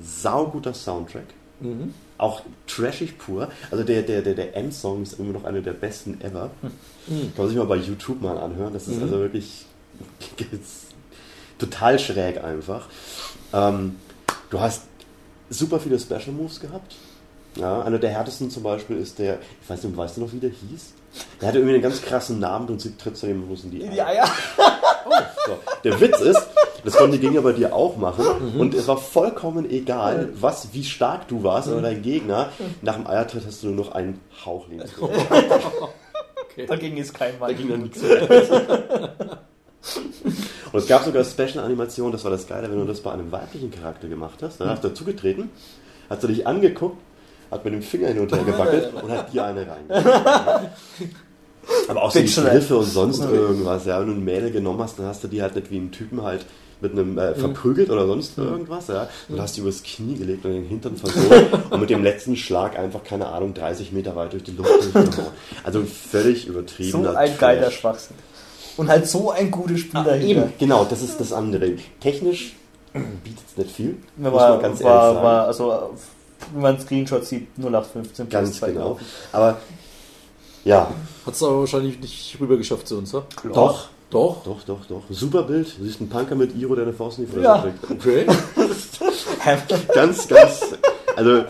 sauguter 0.04 0.74
Soundtrack 0.74 1.28
Mhm. 1.62 1.94
Auch 2.18 2.42
trashig 2.68 3.18
pur. 3.18 3.50
Also 3.72 3.84
der, 3.84 4.02
der, 4.02 4.22
der, 4.22 4.34
der 4.34 4.56
Endsong 4.56 5.04
ist 5.04 5.14
irgendwie 5.14 5.34
noch 5.34 5.46
einer 5.46 5.62
der 5.62 5.74
besten 5.74 6.20
ever. 6.22 6.52
Mhm. 7.08 7.34
Kann 7.36 7.46
man 7.46 7.48
sich 7.48 7.58
mal 7.58 7.66
bei 7.66 7.76
YouTube 7.78 8.22
mal 8.22 8.38
anhören. 8.38 8.74
Das 8.74 8.88
ist 8.88 9.02
also 9.02 9.20
wirklich 9.20 9.66
total 11.60 12.00
schräg 12.00 12.44
einfach. 12.44 12.88
Ähm, 13.54 13.96
du 14.50 14.60
hast 14.60 14.84
super 15.50 15.80
viele 15.80 16.00
Special 16.00 16.32
Moves 16.32 16.60
gehabt. 16.60 16.96
Ja, 17.56 17.84
einer 17.84 18.00
der 18.00 18.10
härtesten 18.10 18.50
zum 18.50 18.64
Beispiel 18.64 18.98
ist 18.98 19.18
der, 19.20 19.40
ich 19.62 19.70
weiß 19.70 19.84
nicht, 19.84 19.96
weißt 19.96 20.18
du 20.18 20.22
noch, 20.22 20.34
wie 20.34 20.40
der 20.40 20.50
hieß? 20.50 20.94
Der 21.40 21.48
hatte 21.48 21.60
irgendwie 21.60 21.76
einen 21.76 21.84
ganz 21.84 22.02
krassen 22.02 22.40
Namen 22.40 22.68
und 22.68 22.82
sie 22.82 22.98
tritt 22.98 23.16
zu 23.16 23.28
dem 23.28 23.44
in 23.50 23.72
die 23.72 23.84
Eier. 23.84 23.92
Die 23.92 24.02
Eier. 24.02 24.30
So. 25.48 25.60
Der 25.84 26.02
Witz 26.02 26.20
ist, 26.22 26.42
das 26.86 26.96
konnte 26.96 27.18
die 27.18 27.20
Gegner 27.26 27.42
bei 27.42 27.52
dir 27.54 27.74
auch 27.76 27.98
machen 27.98 28.26
und 28.58 28.74
es 28.74 28.88
war 28.88 28.98
vollkommen 28.98 29.70
egal, 29.70 30.30
was, 30.40 30.70
wie 30.74 30.84
stark 30.84 31.28
du 31.28 31.44
warst 31.44 31.68
oder 31.68 31.82
dein 31.82 32.02
Gegner. 32.02 32.50
Nach 32.82 32.96
dem 32.96 33.08
Eiertritt 33.08 33.46
hast 33.46 33.64
du 33.64 33.68
nur 33.68 33.76
noch 33.86 33.92
einen 33.94 34.20
Hauch 34.46 34.68
links. 34.70 34.92
Dagegen 36.68 36.98
ist 36.98 37.14
kein 37.14 37.34
Da 37.34 37.48
Mann. 37.48 37.56
ging 37.58 37.70
dann 37.70 37.82
nichts 37.82 38.02
mehr. 38.02 38.30
Und 40.72 40.80
es 40.80 40.88
gab 40.88 41.04
sogar 41.04 41.24
Special-Animationen, 41.24 42.12
das 42.12 42.24
war 42.24 42.32
das 42.32 42.48
Geile, 42.48 42.70
wenn 42.72 42.80
du 42.80 42.86
das 42.86 43.02
bei 43.02 43.12
einem 43.12 43.32
weiblichen 43.32 43.72
Charakter 43.72 44.08
gemacht 44.08 44.40
hast. 44.42 44.60
Dann 44.60 44.70
hast 44.70 44.84
du 44.84 44.90
dazugetreten, 44.90 45.50
hast 46.10 46.24
du 46.24 46.28
dich 46.28 46.48
angeguckt, 46.48 46.98
hat 47.52 47.64
mit 47.64 47.74
dem 47.74 47.82
Finger 47.82 48.08
hin 48.10 48.20
und 48.20 48.32
her 48.34 48.44
gewackelt 48.44 48.92
und 49.02 49.12
hat 49.12 49.32
dir 49.32 49.46
eine 49.46 49.62
rein. 49.68 49.86
Aber 51.88 52.04
auch 52.04 52.12
so 52.12 52.20
die. 52.20 52.26
Griffe 52.26 52.78
und 52.78 52.86
sonst 52.86 53.22
irgendwas. 53.22 53.86
Ja, 53.86 54.00
wenn 54.00 54.08
du 54.08 54.14
ein 54.14 54.24
Mädel 54.26 54.52
genommen 54.52 54.82
hast, 54.82 55.00
dann 55.00 55.06
hast 55.08 55.24
du 55.24 55.28
die 55.28 55.42
halt 55.42 55.56
nicht 55.56 55.72
wie 55.72 55.78
einen 55.78 55.92
Typen 55.92 56.24
halt 56.24 56.46
mit 56.82 56.92
einem 56.92 57.18
äh, 57.18 57.34
verprügelt 57.36 57.90
oder 57.90 58.06
sonst 58.06 58.38
irgendwas, 58.38 58.88
ja. 58.88 59.08
Dann 59.30 59.42
hast 59.42 59.58
du 59.58 59.62
übers 59.62 59.82
Knie 59.84 60.16
gelegt 60.16 60.46
und 60.46 60.52
den 60.52 60.66
Hintern 60.66 60.98
versohlt 60.98 61.48
und 61.70 61.80
mit 61.80 61.90
dem 61.90 62.04
letzten 62.04 62.36
Schlag 62.36 62.78
einfach, 62.78 63.04
keine 63.04 63.28
Ahnung, 63.28 63.54
30 63.54 63.92
Meter 63.92 64.16
weit 64.16 64.34
durch 64.34 64.44
die 64.44 64.52
Luft 64.52 64.72
durchgehauen. 64.94 65.32
Also 65.64 65.84
völlig 65.84 66.48
übertrieben. 66.48 66.92
So 66.92 67.10
ein 67.10 67.38
geiler 67.38 67.72
Schwachsinn. 67.72 68.18
Und 68.78 68.90
halt 68.90 69.08
so 69.08 69.32
ein 69.32 69.52
gutes 69.52 69.80
Spiel 69.80 70.04
dahinter. 70.04 70.26
Eben, 70.28 70.54
genau, 70.60 70.86
das 70.86 71.02
ist 71.02 71.20
das 71.20 71.32
andere. 71.32 71.76
Technisch 72.02 72.56
bietet 73.24 73.44
es 73.50 73.58
nicht 73.58 73.72
viel, 73.76 73.98
Ja, 74.22 74.30
muss 74.30 74.40
war, 74.40 74.50
man 74.52 74.62
ganz 74.62 74.80
ehrlich 74.80 74.86
war, 74.86 75.14
sagen. 75.14 75.26
war, 75.26 75.48
also, 75.48 75.90
wenn 76.54 76.62
man 76.62 76.76
einen 76.76 76.84
Screenshot 76.84 77.26
sieht, 77.26 77.48
0815 77.58 78.30
ganz 78.30 78.50
plus 78.50 78.60
zwei 78.60 78.72
genau. 78.72 79.00
Aber 79.32 79.58
ja, 80.64 80.90
Hat 81.26 81.34
es 81.34 81.44
aber 81.44 81.60
wahrscheinlich 81.60 82.00
nicht 82.00 82.38
rüber 82.40 82.58
geschafft 82.58 82.88
zu 82.88 82.98
uns, 82.98 83.14
oder? 83.14 83.26
doch, 83.54 83.90
Doch. 84.10 84.44
doch, 84.44 84.62
doch, 84.66 84.86
doch. 84.88 85.02
Super 85.10 85.44
Bild. 85.44 85.78
Du 85.78 85.84
siehst 85.84 86.00
einen 86.00 86.10
Punker 86.10 86.36
mit 86.36 86.56
Iro, 86.56 86.76
der 86.76 86.86
eine 86.86 86.94
Faust 86.94 87.20
in 87.20 87.26
die 87.26 87.32
Fresse 87.32 87.44
Ja. 87.46 87.58
kriegt. 87.62 87.92
Okay. 87.92 88.26
Ganz, 89.94 90.28
ganz, 90.28 90.62
also, 91.16 91.44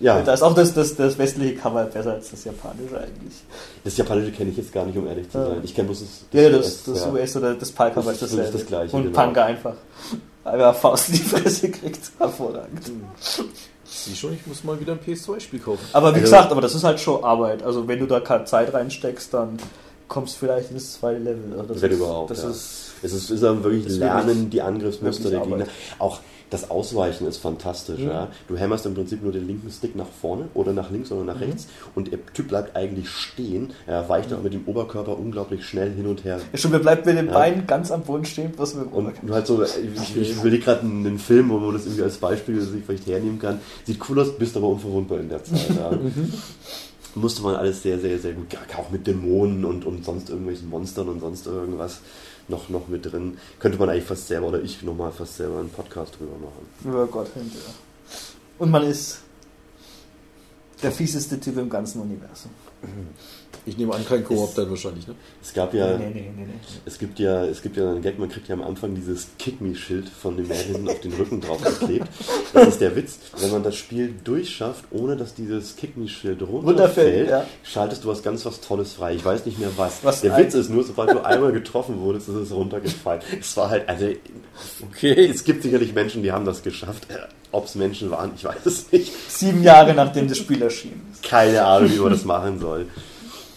ja, 0.00 0.20
Da 0.22 0.32
ist 0.34 0.42
auch 0.42 0.54
das, 0.54 0.74
das, 0.74 0.96
das 0.96 1.16
westliche 1.18 1.54
Cover 1.56 1.84
besser 1.84 2.12
als 2.14 2.30
das 2.30 2.44
japanische 2.44 2.96
eigentlich. 2.98 3.34
das 3.84 3.96
Japanische 3.96 4.32
kenne 4.32 4.50
ich 4.50 4.56
jetzt 4.56 4.72
gar 4.72 4.84
nicht, 4.86 4.96
um 4.98 5.06
ehrlich 5.06 5.30
zu 5.30 5.38
Ja. 5.38 5.46
sein. 5.46 5.60
Ich 5.62 5.74
kenne 5.74 5.86
bloß 5.88 6.00
das, 6.00 6.24
Ja, 6.42 6.48
das, 6.50 6.58
US, 6.66 6.82
das 6.84 7.04
ja. 7.04 7.12
US 7.12 7.36
oder 7.36 7.54
das 7.54 7.70
PAL-Cover 7.72 8.12
ist 8.12 8.22
Das 8.22 8.30
ist 8.30 8.38
dasselbe. 8.38 8.58
das 8.58 8.66
Gleiche, 8.66 8.96
Und 8.96 9.02
genau. 9.04 9.22
Punker 9.22 9.44
einfach. 9.44 9.74
Einfach 10.44 10.74
Faust 10.74 11.08
in 11.10 11.14
die 11.16 11.20
Fresse 11.22 11.70
kriegt. 11.70 12.00
Hervorragend. 12.18 12.90
Sieh 13.84 14.16
schon, 14.16 14.32
ich 14.32 14.46
muss 14.46 14.64
mal 14.64 14.80
wieder 14.80 14.92
ein 14.92 15.00
PS2-Spiel 15.00 15.60
kaufen. 15.60 15.84
Aber 15.92 16.08
wie 16.10 16.14
Also- 16.14 16.22
gesagt, 16.22 16.50
aber 16.50 16.60
das 16.62 16.74
ist 16.74 16.82
halt 16.84 16.98
schon 16.98 17.22
Arbeit. 17.22 17.62
Also 17.62 17.86
wenn 17.86 17.98
du 18.00 18.06
da 18.06 18.20
keine 18.20 18.44
Zeit 18.46 18.72
reinsteckst, 18.72 19.34
dann 19.34 19.58
kommst 20.10 20.36
vielleicht 20.36 20.70
ins 20.72 20.94
zweite 20.94 21.20
Level. 21.20 21.52
Also 21.58 21.72
das 21.72 21.80
Wenn 21.82 21.92
ist, 21.92 21.96
überhaupt, 21.98 22.30
Das 22.30 22.42
ja. 22.42 22.50
ist 22.50 22.92
Es 23.02 23.12
ist, 23.14 23.30
ist 23.30 23.42
dann 23.42 23.64
wirklich 23.64 23.88
Lernen, 23.96 24.50
die 24.50 24.60
Angriffsmuster 24.60 25.30
der 25.30 25.40
Gegner. 25.40 25.64
Auch 25.98 26.20
das 26.50 26.68
Ausweichen 26.68 27.28
ist 27.28 27.36
fantastisch. 27.36 28.00
Mhm. 28.00 28.08
Ja. 28.08 28.28
Du 28.48 28.56
hämmerst 28.56 28.84
im 28.84 28.94
Prinzip 28.94 29.22
nur 29.22 29.30
den 29.30 29.46
linken 29.46 29.70
Stick 29.70 29.94
nach 29.94 30.08
vorne 30.20 30.48
oder 30.52 30.72
nach 30.72 30.90
links 30.90 31.12
oder 31.12 31.22
nach 31.22 31.36
Mhm. 31.36 31.42
rechts 31.44 31.68
und 31.94 32.10
der 32.10 32.18
Typ 32.34 32.48
bleibt 32.48 32.74
eigentlich 32.74 33.08
stehen. 33.08 33.72
Er 33.86 34.08
weicht 34.08 34.32
auch 34.34 34.42
mit 34.42 34.52
dem 34.52 34.66
Oberkörper 34.66 35.16
unglaublich 35.16 35.64
schnell 35.64 35.92
hin 35.92 36.06
und 36.06 36.24
her. 36.24 36.40
Ja, 36.52 36.58
schon, 36.58 36.72
wir 36.72 36.80
bleiben 36.80 37.02
mit 37.06 37.16
den 37.16 37.26
Ja. 37.28 37.32
Beinen 37.34 37.68
ganz 37.68 37.92
am 37.92 38.02
Boden 38.02 38.24
stehen, 38.24 38.52
was 38.56 38.74
wir 38.74 38.92
Und 38.92 39.12
du 39.22 39.32
halt 39.32 39.46
so, 39.46 39.62
ich, 39.62 40.16
ich 40.16 40.42
will 40.42 40.50
dir 40.50 40.58
gerade 40.58 40.80
einen, 40.80 41.06
einen 41.06 41.18
Film, 41.20 41.50
wo 41.50 41.58
man 41.58 41.72
das 41.72 41.84
irgendwie 41.86 42.02
als 42.02 42.16
Beispiel 42.16 42.60
sich 42.60 42.82
vielleicht 42.84 43.06
hernehmen 43.06 43.38
kann. 43.38 43.60
Sieht 43.86 44.00
cool 44.08 44.18
aus, 44.18 44.36
bist 44.36 44.56
aber 44.56 44.66
unverwundbar 44.66 45.20
in 45.20 45.28
der 45.28 45.44
Zeit. 45.44 45.68
Ja. 45.70 45.92
Musste 47.14 47.42
man 47.42 47.56
alles 47.56 47.82
sehr, 47.82 47.98
sehr, 47.98 48.18
sehr 48.18 48.34
gut, 48.34 48.56
auch 48.76 48.90
mit 48.90 49.06
Dämonen 49.06 49.64
und, 49.64 49.84
und 49.84 50.04
sonst 50.04 50.30
irgendwelchen 50.30 50.68
Monstern 50.68 51.08
und 51.08 51.20
sonst 51.20 51.46
irgendwas 51.46 52.00
noch, 52.48 52.68
noch 52.68 52.88
mit 52.88 53.10
drin. 53.10 53.38
Könnte 53.58 53.78
man 53.78 53.88
eigentlich 53.88 54.04
fast 54.04 54.28
selber, 54.28 54.48
oder 54.48 54.62
ich 54.62 54.82
nochmal 54.82 55.12
fast 55.12 55.36
selber 55.36 55.58
einen 55.58 55.70
Podcast 55.70 56.18
drüber 56.18 56.36
machen. 56.38 56.66
über 56.84 57.06
Gott 57.06 57.28
hinterher. 57.34 57.74
Und 58.58 58.70
man 58.70 58.82
ist 58.84 59.20
der 60.82 60.92
fieseste 60.92 61.40
Typ 61.40 61.56
im 61.58 61.68
ganzen 61.68 62.00
Universum. 62.00 62.50
Ich 63.66 63.76
nehme 63.76 63.94
an, 63.94 64.04
kein 64.06 64.24
Koop 64.24 64.54
dann 64.54 64.70
wahrscheinlich, 64.70 65.06
ne? 65.06 65.14
Es 65.42 65.52
gab 65.52 65.74
ja, 65.74 65.96
Nee, 65.98 66.06
nee, 66.14 66.30
nee, 66.34 66.44
nee. 66.46 66.52
es 66.86 66.98
gibt 66.98 67.18
ja, 67.18 67.44
es 67.44 67.60
gibt 67.62 67.76
ja 67.76 67.90
einen 67.90 68.02
Gag, 68.02 68.18
man 68.18 68.28
kriegt 68.28 68.48
ja 68.48 68.54
am 68.54 68.62
Anfang 68.62 68.94
dieses 68.94 69.28
Kick-Me-Schild 69.38 70.08
von 70.08 70.36
dem 70.36 70.48
Mädchen 70.48 70.88
auf 70.88 71.00
den 71.00 71.12
Rücken 71.12 71.40
drauf 71.40 71.62
geklebt. 71.62 72.06
Das 72.52 72.68
ist 72.68 72.80
der 72.80 72.96
Witz. 72.96 73.18
Wenn 73.38 73.50
man 73.50 73.62
das 73.62 73.76
Spiel 73.76 74.14
durchschafft, 74.24 74.84
ohne 74.90 75.16
dass 75.16 75.34
dieses 75.34 75.76
Kick-Me-Schild 75.76 76.40
runterfällt, 76.42 76.64
Runterfällt, 76.66 77.28
ja. 77.30 77.46
schaltest 77.62 78.04
du 78.04 78.08
was 78.08 78.22
ganz 78.22 78.44
was 78.46 78.60
Tolles 78.60 78.94
frei. 78.94 79.14
Ich 79.14 79.24
weiß 79.24 79.44
nicht 79.46 79.58
mehr 79.58 79.70
was. 79.76 80.02
Was 80.02 80.20
der 80.22 80.36
Witz 80.36 80.54
ist 80.54 80.70
nur, 80.70 80.82
sobald 80.84 81.10
du 81.10 81.24
einmal 81.24 81.52
getroffen 81.52 82.00
wurdest, 82.00 82.28
ist 82.28 82.34
es 82.36 82.52
runtergefallen. 82.52 83.22
Es 83.40 83.56
war 83.56 83.70
halt, 83.70 83.88
also, 83.88 84.06
Okay. 84.90 85.26
es 85.26 85.44
gibt 85.44 85.62
sicherlich 85.62 85.94
Menschen, 85.94 86.22
die 86.22 86.32
haben 86.32 86.44
das 86.44 86.62
geschafft. 86.62 87.06
Ob 87.52 87.66
es 87.66 87.74
Menschen 87.74 88.10
waren, 88.10 88.32
ich 88.36 88.44
weiß 88.44 88.64
es 88.66 88.90
nicht. 88.92 89.12
Sieben 89.30 89.62
Jahre 89.62 89.94
nachdem 89.94 90.28
das 90.28 90.38
Spiel 90.38 90.62
erschienen 90.62 91.02
ist. 91.12 91.22
Keine 91.22 91.64
Ahnung, 91.64 91.90
wie 91.92 91.98
man 91.98 92.12
das 92.12 92.24
machen 92.24 92.60
soll. 92.60 92.86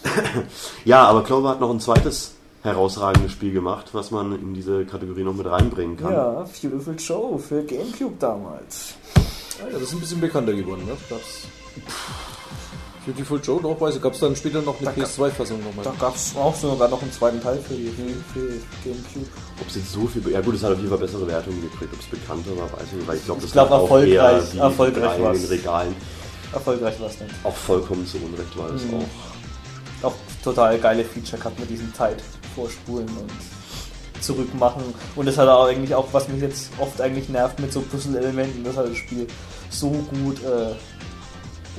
ja, 0.86 1.04
aber 1.06 1.24
Clover 1.24 1.50
hat 1.50 1.60
noch 1.60 1.70
ein 1.72 1.80
zweites 1.80 2.32
herausragendes 2.64 3.32
Spiel 3.32 3.52
gemacht, 3.54 3.88
was 3.94 4.12
man 4.12 4.34
in 4.34 4.54
diese 4.54 4.86
Kategorie 4.86 5.24
noch 5.24 5.34
mit 5.34 5.46
reinbringen 5.46 5.98
kann. 5.98 6.14
Ja, 6.14 6.46
Beautiful 6.62 6.98
Show 7.00 7.38
für 7.38 7.64
Gamecube 7.64 8.16
damals. 8.20 8.94
Ah, 9.62 9.68
ja, 9.68 9.74
das 9.74 9.84
ist 9.84 9.94
ein 9.94 10.00
bisschen 10.00 10.22
bekannter 10.22 10.54
geworden, 10.54 10.86
ne? 10.86 10.94
Gab's. 11.10 11.48
Beautiful 13.06 13.40
Joe, 13.44 13.62
noch 13.62 13.80
weiß 13.82 13.98
ich. 13.98 14.02
Gab 14.02 14.14
es 14.14 14.20
dann 14.22 14.34
später 14.34 14.62
noch 14.62 14.78
eine 14.80 14.86
Da 14.86 14.92
gab- 14.94 15.06
PS2-Fassung 15.10 15.62
nochmal? 15.62 15.84
Da 15.84 15.94
gab 16.00 16.16
es 16.16 16.34
auch 16.38 16.56
sogar 16.56 16.88
noch 16.88 17.02
einen 17.02 17.12
zweiten 17.12 17.42
Teil 17.42 17.58
für, 17.58 17.74
die, 17.74 17.90
für 18.34 18.48
Gamecube. 18.86 19.26
Ob 19.60 19.68
es 19.68 19.76
jetzt 19.76 19.92
so 19.92 20.08
viel. 20.08 20.26
Ja, 20.32 20.40
gut, 20.40 20.56
es 20.56 20.64
hat 20.64 20.72
auf 20.72 20.78
jeden 20.78 20.90
Fall 20.90 21.00
bessere 21.00 21.28
Wertungen 21.28 21.62
gekriegt. 21.64 21.92
Ob 21.94 22.00
es 22.00 22.06
bekannter 22.06 22.52
war, 22.58 22.72
weiß 22.72 22.88
ich 22.88 22.94
nicht, 22.94 23.08
weil 23.08 23.18
ich 23.18 23.26
glaube, 23.26 23.42
das 23.42 23.48
Ich 23.50 23.54
glaub, 23.54 23.72
auch 23.72 23.82
erfolgreich- 23.82 24.14
eher 24.14 24.40
die 24.54 24.58
erfolgreich 24.58 25.18
in 25.20 25.34
den 25.34 25.46
Regalen. 25.50 25.96
Erfolgreich 26.54 26.98
war 27.02 27.08
es 27.08 27.18
dann. 27.20 27.28
Auch 27.44 27.56
vollkommen 27.56 28.08
zu 28.08 28.18
Unrecht 28.20 28.58
war 28.58 28.70
es 28.70 28.84
Mhm. 28.86 28.94
auch. 29.00 29.33
Total 30.44 30.78
geile 30.80 31.04
Feature 31.04 31.38
gehabt 31.38 31.60
mit 31.60 31.70
diesem 31.70 31.94
Zeit-Vorspulen 31.94 33.08
und 33.08 33.32
zurückmachen. 34.24 34.84
Und 35.16 35.26
das 35.28 35.38
hat 35.38 35.48
auch 35.48 35.68
eigentlich 35.68 35.94
auch, 35.96 36.08
was 36.12 36.28
mich 36.28 36.42
jetzt 36.42 36.70
oft 36.80 37.00
eigentlich 37.02 37.30
nervt 37.30 37.60
mit 37.60 37.72
so 37.72 37.82
Puzzle-Elementen, 37.82 38.64
das 38.64 38.78
hat 38.78 38.90
das 38.90 38.98
Spiel 38.98 39.28
so 39.70 39.90
gut 39.90 40.44
äh, 40.44 40.74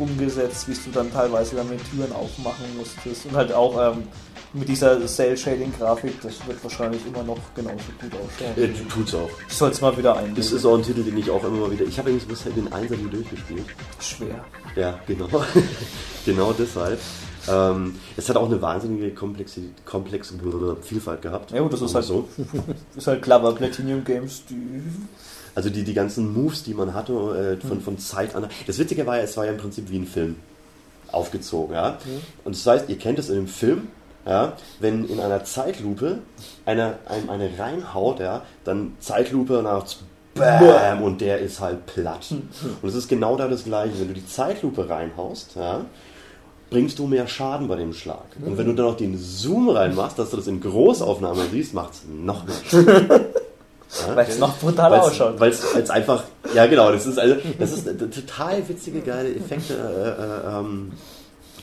umgesetzt, 0.01 0.69
wie 0.69 0.75
du 0.75 0.91
dann 0.93 1.13
teilweise 1.13 1.57
dann 1.57 1.69
mit 1.69 1.81
Türen 1.91 2.13
aufmachen 2.13 2.65
musstest. 2.77 3.27
Und 3.27 3.37
halt 3.37 3.53
auch 3.53 3.93
ähm, 3.93 4.05
mit 4.53 4.69
dieser 4.69 5.05
Cell-Shading-Grafik, 5.07 6.21
das 6.23 6.47
wird 6.47 6.63
wahrscheinlich 6.63 7.05
immer 7.07 7.23
noch 7.23 7.39
genauso 7.55 7.85
gut 8.01 8.13
ausschauen. 8.13 8.65
Äh, 8.65 8.89
tut's 8.89 9.15
auch. 9.15 9.31
Ich 9.49 9.55
soll 9.55 9.71
es 9.71 9.81
mal 9.81 9.97
wieder 9.97 10.17
einbauen. 10.17 10.35
Das 10.37 10.53
ist 10.53 10.65
auch 10.65 10.77
ein 10.77 10.83
Titel, 10.83 11.03
den 11.03 11.17
ich 11.19 11.31
auch 11.31 11.43
immer 11.45 11.59
mal 11.59 11.71
wieder. 11.71 11.85
Ich 11.85 11.99
habe 11.99 12.11
übrigens 12.11 12.29
bisher 12.29 12.53
den 12.53 12.65
nie 12.65 13.11
durchgespielt. 13.11 13.67
schwer. 14.01 14.45
Ja, 14.77 14.99
genau. 15.07 15.29
genau 16.25 16.53
deshalb. 16.53 17.01
Ähm, 17.49 17.97
es 18.17 18.29
hat 18.29 18.37
auch 18.37 18.47
eine 18.47 18.61
wahnsinnige 18.63 19.11
komplexe, 19.13 19.61
komplexe 19.85 20.35
Vielfalt 20.83 21.23
gehabt. 21.23 21.51
Ja, 21.51 21.61
gut, 21.61 21.73
das 21.73 21.83
ist 21.83 21.95
halt- 21.95 22.05
so. 22.05 22.29
Ist 22.97 23.07
halt 23.07 23.23
clever. 23.23 23.53
Platinum 23.55 24.05
Games, 24.05 24.43
die 24.49 24.83
Also 25.55 25.71
die, 25.71 25.85
die 25.85 25.95
ganzen 25.95 26.33
Moves, 26.33 26.63
die 26.65 26.75
man 26.75 26.95
hatte 26.95 27.59
äh, 27.63 27.67
von, 27.67 27.81
von 27.81 27.99
Zeit 27.99 28.35
an. 28.35 28.47
Das 28.67 28.79
Witzige 28.79 29.07
war 29.07 29.17
ja, 29.19 29.23
es 29.25 29.37
war 29.37 29.45
ja 29.45 29.53
im 29.53 29.59
Prinzip 29.59 29.91
wie 29.91 29.99
ein 29.99 30.07
Film 30.07 30.37
aufgezogen, 31.13 31.75
ja. 31.75 31.99
Und 32.45 32.57
das 32.57 32.67
heißt, 32.67 32.89
ihr 32.89 32.99
kennt 32.99 33.19
es 33.19 33.29
in 33.29 33.37
dem 33.37 33.47
Film, 33.49 33.89
ja, 34.27 34.55
wenn 34.81 35.05
in 35.09 35.21
einer 35.21 35.45
Zeitlupe 35.45 36.19
einer 36.67 36.95
einem 37.07 37.31
eine 37.31 37.51
reinhaut, 37.59 38.21
ja, 38.21 38.43
dann 38.65 38.95
Zeitlupe 39.01 39.61
nach 39.63 39.85
Bam 40.35 41.03
und 41.03 41.21
der 41.21 41.39
ist 41.39 41.61
halt 41.61 41.87
platt. 41.87 42.27
Und 42.83 42.89
es 42.89 42.95
ist 42.97 43.07
genau 43.07 43.37
da 43.37 43.47
das 43.47 43.63
Gleiche. 43.65 44.01
Wenn 44.01 44.09
du 44.09 44.15
die 44.15 44.27
Zeitlupe 44.27 44.89
reinhaust, 44.89 45.55
ja, 45.55 45.85
bringst 46.71 46.99
du 46.99 47.07
mehr 47.07 47.27
Schaden 47.29 47.69
bei 47.69 47.77
dem 47.77 47.93
Schlag. 47.93 48.25
Und 48.45 48.59
wenn 48.59 48.67
du 48.67 48.75
dann 48.75 48.87
noch 48.87 48.97
den 48.97 49.19
Zoom 49.19 49.69
reinmachst, 49.69 50.19
dass 50.19 50.31
du 50.31 50.37
das 50.37 50.47
in 50.47 50.61
Großaufnahme 50.61 51.43
siehst, 51.51 51.75
macht 51.75 51.95
es 51.95 52.03
noch 52.09 52.45
mehr 52.47 52.57
Schaden. 52.65 53.21
Ja? 54.09 54.17
weil 54.17 54.29
es 54.29 54.39
noch 54.39 54.59
brutaler 54.59 55.03
ausschaut. 55.03 55.39
Weil 55.39 55.51
es 55.51 55.91
einfach, 55.91 56.25
ja 56.55 56.67
genau, 56.67 56.91
das 56.91 57.07
ist 57.07 57.19
also, 57.19 57.37
das 57.59 57.73
ist 57.73 57.87
total 57.87 58.69
witzige, 58.69 59.01
geile 59.01 59.35
Effekte, 59.35 59.75
äh, 59.75 60.49
äh, 60.49 60.59
ähm, 60.59 60.93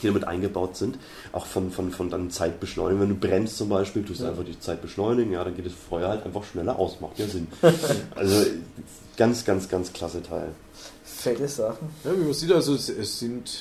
die 0.01 0.07
damit 0.07 0.23
eingebaut 0.23 0.75
sind. 0.75 0.97
Auch 1.31 1.45
von, 1.45 1.71
von, 1.71 1.91
von 1.91 2.09
dann 2.09 2.31
Zeitbeschleunigung. 2.31 3.01
Wenn 3.01 3.09
du 3.09 3.15
brennst 3.15 3.57
zum 3.57 3.69
Beispiel, 3.69 4.03
tust 4.03 4.21
du 4.21 4.25
einfach 4.25 4.43
die 4.43 4.59
Zeit 4.59 4.81
beschleunigen, 4.81 5.33
ja, 5.33 5.43
dann 5.43 5.55
geht 5.55 5.65
das 5.65 5.73
Feuer 5.73 6.09
halt 6.09 6.25
einfach 6.25 6.43
schneller 6.43 6.77
aus, 6.79 6.99
macht 7.01 7.19
ja 7.19 7.27
Sinn. 7.27 7.47
Also 8.15 8.45
ganz, 9.17 9.45
ganz, 9.45 9.69
ganz 9.69 9.93
klasse 9.93 10.23
Teil. 10.23 10.49
Fette 11.03 11.47
Sachen. 11.47 11.89
Ja, 12.03 12.11
wie 12.17 12.23
man 12.23 12.33
sieht, 12.33 12.51
also 12.51 12.73
es, 12.73 12.89
es 12.89 13.19
sind 13.19 13.51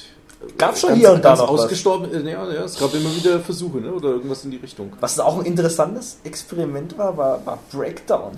Gab 0.56 0.76
schon 0.78 0.90
ganz, 0.90 1.00
hier 1.00 1.12
und 1.12 1.24
da 1.24 1.36
noch 1.36 1.52
was. 1.52 1.60
ausgestorben. 1.64 2.10
Äh, 2.26 2.30
ja, 2.30 2.50
ja, 2.50 2.64
es 2.64 2.78
gab 2.78 2.94
immer 2.94 3.14
wieder 3.14 3.40
Versuche, 3.40 3.78
ne? 3.78 3.92
oder 3.92 4.08
irgendwas 4.10 4.44
in 4.44 4.50
die 4.50 4.56
Richtung. 4.56 4.92
Was 5.00 5.18
auch 5.20 5.38
ein 5.38 5.44
interessantes 5.44 6.18
Experiment 6.24 6.96
war, 6.96 7.16
war, 7.16 7.44
war 7.44 7.58
Breakdown. 7.70 8.32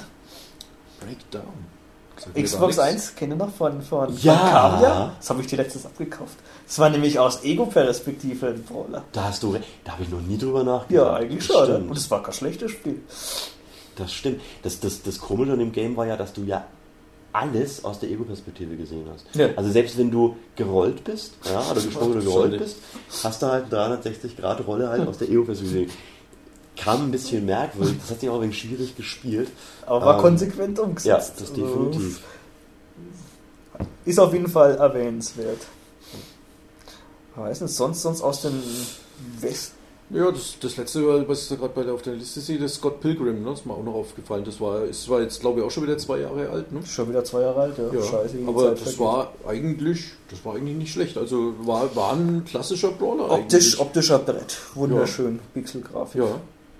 Breakdown. 1.01 1.73
Xbox 2.41 2.77
nichts. 2.77 2.79
1, 2.79 3.15
kenne 3.17 3.35
noch 3.37 3.53
von, 3.53 3.83
von, 3.83 4.17
Ja. 4.19 4.37
von 4.37 4.51
Cavia? 4.51 5.13
Das 5.19 5.31
habe 5.31 5.41
ich 5.41 5.47
dir 5.49 5.57
letztes 5.57 5.87
abgekauft. 5.87 6.37
Das 6.67 6.79
war 6.79 6.89
nämlich 6.91 7.19
aus 7.19 7.43
Ego-Perspektive 7.43 8.49
ein 8.49 8.63
Brawler. 8.63 9.03
Da 9.13 9.25
hast 9.25 9.43
du. 9.43 9.57
Da 9.85 9.93
habe 9.93 10.03
ich 10.05 10.09
noch 10.09 10.21
nie 10.21 10.39
drüber 10.39 10.63
nachgedacht. 10.63 10.91
Ja, 11.07 11.15
eigentlich 11.15 11.47
Das 11.47 11.57
schon. 11.57 11.65
stimmt. 11.67 11.91
Und 11.91 11.97
es 11.97 12.11
war 12.11 12.23
kein 12.23 12.33
schlechtes 12.35 12.71
Spiel. 12.73 13.01
Das 13.97 14.13
stimmt. 14.13 14.41
Das, 14.63 14.79
das, 14.81 15.03
das 15.03 15.19
Komische 15.19 15.53
an 15.53 15.59
dem 15.59 15.73
Game 15.73 15.97
war 15.97 16.07
ja, 16.07 16.17
dass 16.17 16.33
du 16.33 16.43
ja 16.45 16.65
alles 17.33 17.85
aus 17.85 17.99
der 18.01 18.11
Ego-Perspektive 18.11 18.77
gesehen 18.77 19.07
hast. 19.13 19.25
Ja. 19.35 19.49
Also 19.57 19.71
selbst 19.71 19.97
wenn 19.99 20.11
du 20.11 20.37
gerollt 20.57 21.03
bist, 21.05 21.35
ja, 21.45 21.61
oder 21.71 21.81
gesprungen 21.81 22.13
oder 22.13 22.21
gerollt 22.23 22.59
bist, 22.59 22.77
hast 23.23 23.43
du 23.43 23.47
halt 23.47 23.73
360-Grad-Rolle 23.73 24.89
halt 24.89 25.07
aus 25.09 25.19
der 25.19 25.29
Ego-Perspektive 25.31 25.85
gesehen. 25.87 25.99
Kam 26.77 27.05
ein 27.05 27.11
bisschen 27.11 27.45
merkwürdig, 27.45 27.97
das 28.01 28.11
hat 28.11 28.21
sich 28.21 28.29
auch 28.31 28.37
ein 28.37 28.43
wenig 28.43 28.59
schwierig 28.59 28.97
gespielt. 28.97 29.51
Aber 29.87 30.05
war 30.07 30.15
Ähm, 30.17 30.21
konsequent 30.23 30.79
Ja, 30.79 30.85
umgesetzt. 30.85 31.35
das 31.41 31.53
definitiv. 31.53 32.21
Ist 34.05 34.19
auf 34.19 34.33
jeden 34.33 34.49
Fall 34.49 34.77
erwähnenswert. 34.77 35.61
Ich 37.35 37.41
weiß 37.41 37.61
nicht, 37.63 37.75
sonst, 37.75 38.03
sonst 38.03 38.23
aus 38.23 38.43
dem 38.43 38.63
West. 39.41 39.73
Ja, 40.13 40.31
das, 40.31 40.57
das 40.61 40.77
letzte, 40.77 41.27
was 41.29 41.43
ich 41.43 41.49
da 41.59 41.67
gerade 41.67 41.93
auf 41.93 42.03
der 42.03 42.15
Liste 42.15 42.41
sehe, 42.41 42.59
das 42.59 42.73
ist 42.73 42.79
Scott 42.79 43.01
Pilgrim, 43.01 43.43
ne? 43.43 43.51
das 43.51 43.61
ist 43.61 43.67
mir 43.67 43.73
auch 43.73 43.83
noch 43.83 43.95
aufgefallen. 43.95 44.45
Das 44.45 44.61
war, 44.61 44.85
ist 44.85 45.05
zwar 45.05 45.23
jetzt, 45.23 45.41
glaube 45.41 45.61
ich, 45.61 45.67
auch 45.67 45.71
schon 45.71 45.85
wieder 45.85 45.97
zwei 45.97 46.19
Jahre 46.21 46.51
alt. 46.51 46.71
Ne? 46.71 46.81
Schon 46.85 47.09
wieder 47.09 47.25
zwei 47.25 47.41
Jahre 47.41 47.61
alt, 47.63 47.79
ja. 47.79 47.85
Ja, 47.85 48.03
Scheiße, 48.03 48.37
aber 48.47 48.63
Zeit 48.63 48.73
das 48.73 48.81
vergeht. 48.83 49.01
war 49.01 49.33
eigentlich, 49.47 50.05
das 50.31 50.45
war 50.45 50.55
eigentlich 50.57 50.77
nicht 50.77 50.93
schlecht. 50.93 51.17
Also 51.17 51.55
war, 51.61 51.95
war 51.97 52.13
ein 52.13 52.45
klassischer 52.47 52.91
Brawler 52.91 53.31
Optisch, 53.31 53.65
eigentlich. 53.75 53.81
optischer 53.81 54.19
Brett. 54.19 54.59
Wunderschön. 54.75 55.39
Pixelgrafik. 55.55 56.21
Ja, 56.21 56.29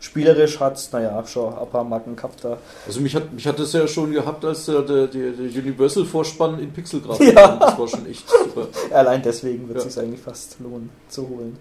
Spielerisch 0.03 0.59
hat's, 0.59 0.91
naja, 0.91 1.25
schon 1.29 1.55
ein 1.55 1.71
paar 1.71 1.85
Marken 1.85 2.17
gehabt 2.17 2.43
da. 2.43 2.59
also 2.89 3.01
mich 3.01 3.15
hat, 3.15 3.33
mich 3.33 3.47
hat 3.47 3.61
das 3.61 3.73
ja 3.73 3.87
schon 3.87 4.11
gehabt, 4.11 4.45
als 4.45 4.67
der, 4.67 4.83
der, 4.83 5.07
der, 5.07 5.23
Universal-Vorspann 5.33 6.59
in 6.59 6.73
Pixelgrafik 6.73 7.29
Ja. 7.35 7.47
kam. 7.47 7.61
Das 7.61 7.79
war 7.79 7.87
schon 7.87 8.07
echt 8.07 8.29
super. 8.29 8.67
Allein 8.91 9.23
deswegen 9.23 9.69
wird 9.69 9.79
Ja. 9.79 9.87
es 9.87 9.95
sich 9.95 10.03
eigentlich 10.03 10.21
fast 10.21 10.57
lohnen 10.59 10.91
zu 11.09 11.29
holen. 11.29 11.57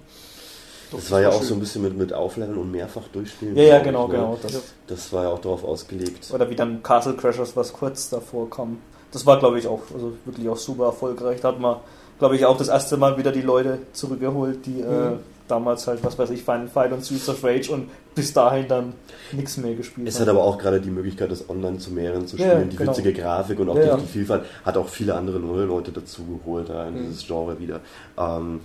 Doch, 0.91 0.99
Das 0.99 1.09
war 1.11 1.21
ja 1.21 1.29
auch 1.29 1.39
schön. 1.39 1.47
so 1.47 1.53
ein 1.55 1.59
bisschen 1.61 1.81
mit, 1.83 1.97
mit 1.97 2.13
Aufleveln 2.13 2.57
und 2.57 2.71
mehrfach 2.71 3.07
durchspielen. 3.13 3.55
Ja, 3.55 3.63
ja, 3.63 3.79
genau, 3.79 4.05
ich, 4.05 4.11
ne? 4.11 4.17
genau. 4.17 4.39
Das. 4.41 4.53
Ja. 4.53 4.59
Das 4.87 5.13
war 5.13 5.23
ja 5.23 5.29
auch 5.29 5.39
darauf 5.39 5.63
ausgelegt. 5.63 6.29
Oder 6.33 6.49
wie 6.49 6.55
dann 6.55 6.83
Castle 6.83 7.13
Crashers, 7.15 7.55
was 7.55 7.71
kurz 7.73 8.09
davor 8.09 8.49
kam. 8.49 8.77
Das 9.11 9.25
war, 9.25 9.39
glaube 9.39 9.57
ich, 9.59 9.67
auch 9.67 9.81
also 9.93 10.13
wirklich 10.25 10.47
auch 10.49 10.57
super 10.57 10.85
erfolgreich. 10.85 11.41
Da 11.41 11.49
hat 11.49 11.59
man, 11.59 11.77
glaube 12.19 12.35
ich, 12.35 12.45
auch 12.45 12.57
das 12.57 12.67
erste 12.67 12.97
Mal 12.97 13.17
wieder 13.17 13.31
die 13.31 13.41
Leute 13.41 13.79
zurückgeholt, 13.93 14.65
die 14.65 14.81
äh, 14.81 15.11
Mhm. 15.11 15.19
damals 15.47 15.85
halt, 15.87 16.01
was 16.03 16.17
weiß 16.17 16.29
ich, 16.29 16.43
Final 16.43 16.67
Fight 16.69 16.91
und 16.93 17.03
Streets 17.03 17.27
of 17.27 17.43
Rage 17.43 17.71
und 17.73 17.89
bis 18.15 18.31
dahin 18.31 18.67
dann 18.69 18.93
nichts 19.33 19.57
mehr 19.57 19.73
gespielt 19.75 20.07
Es 20.07 20.15
haben. 20.15 20.21
hat 20.21 20.29
aber 20.29 20.43
auch 20.43 20.57
gerade 20.57 20.79
die 20.79 20.89
Möglichkeit, 20.89 21.29
das 21.31 21.49
online 21.49 21.77
zu 21.77 21.91
mehreren 21.91 22.25
zu 22.27 22.37
Ja, 22.37 22.51
spielen. 22.51 22.69
die 22.69 22.77
genau. 22.77 22.91
witzige 22.91 23.11
Grafik 23.13 23.59
und 23.59 23.69
auch 23.69 23.75
Ja, 23.75 23.81
die, 23.81 23.87
ja. 23.89 23.97
die 23.97 24.05
Vielfalt 24.07 24.43
hat 24.63 24.77
auch 24.77 24.87
viele 24.87 25.15
andere 25.15 25.39
neue 25.39 25.65
Leute 25.65 25.91
dazu 25.91 26.23
geholt 26.25 26.69
da 26.69 26.87
in 26.87 26.93
Mhm. 26.95 26.99
dieses 27.07 27.25
Genre 27.27 27.59
wieder. 27.59 27.79
Ähm, 28.17 28.61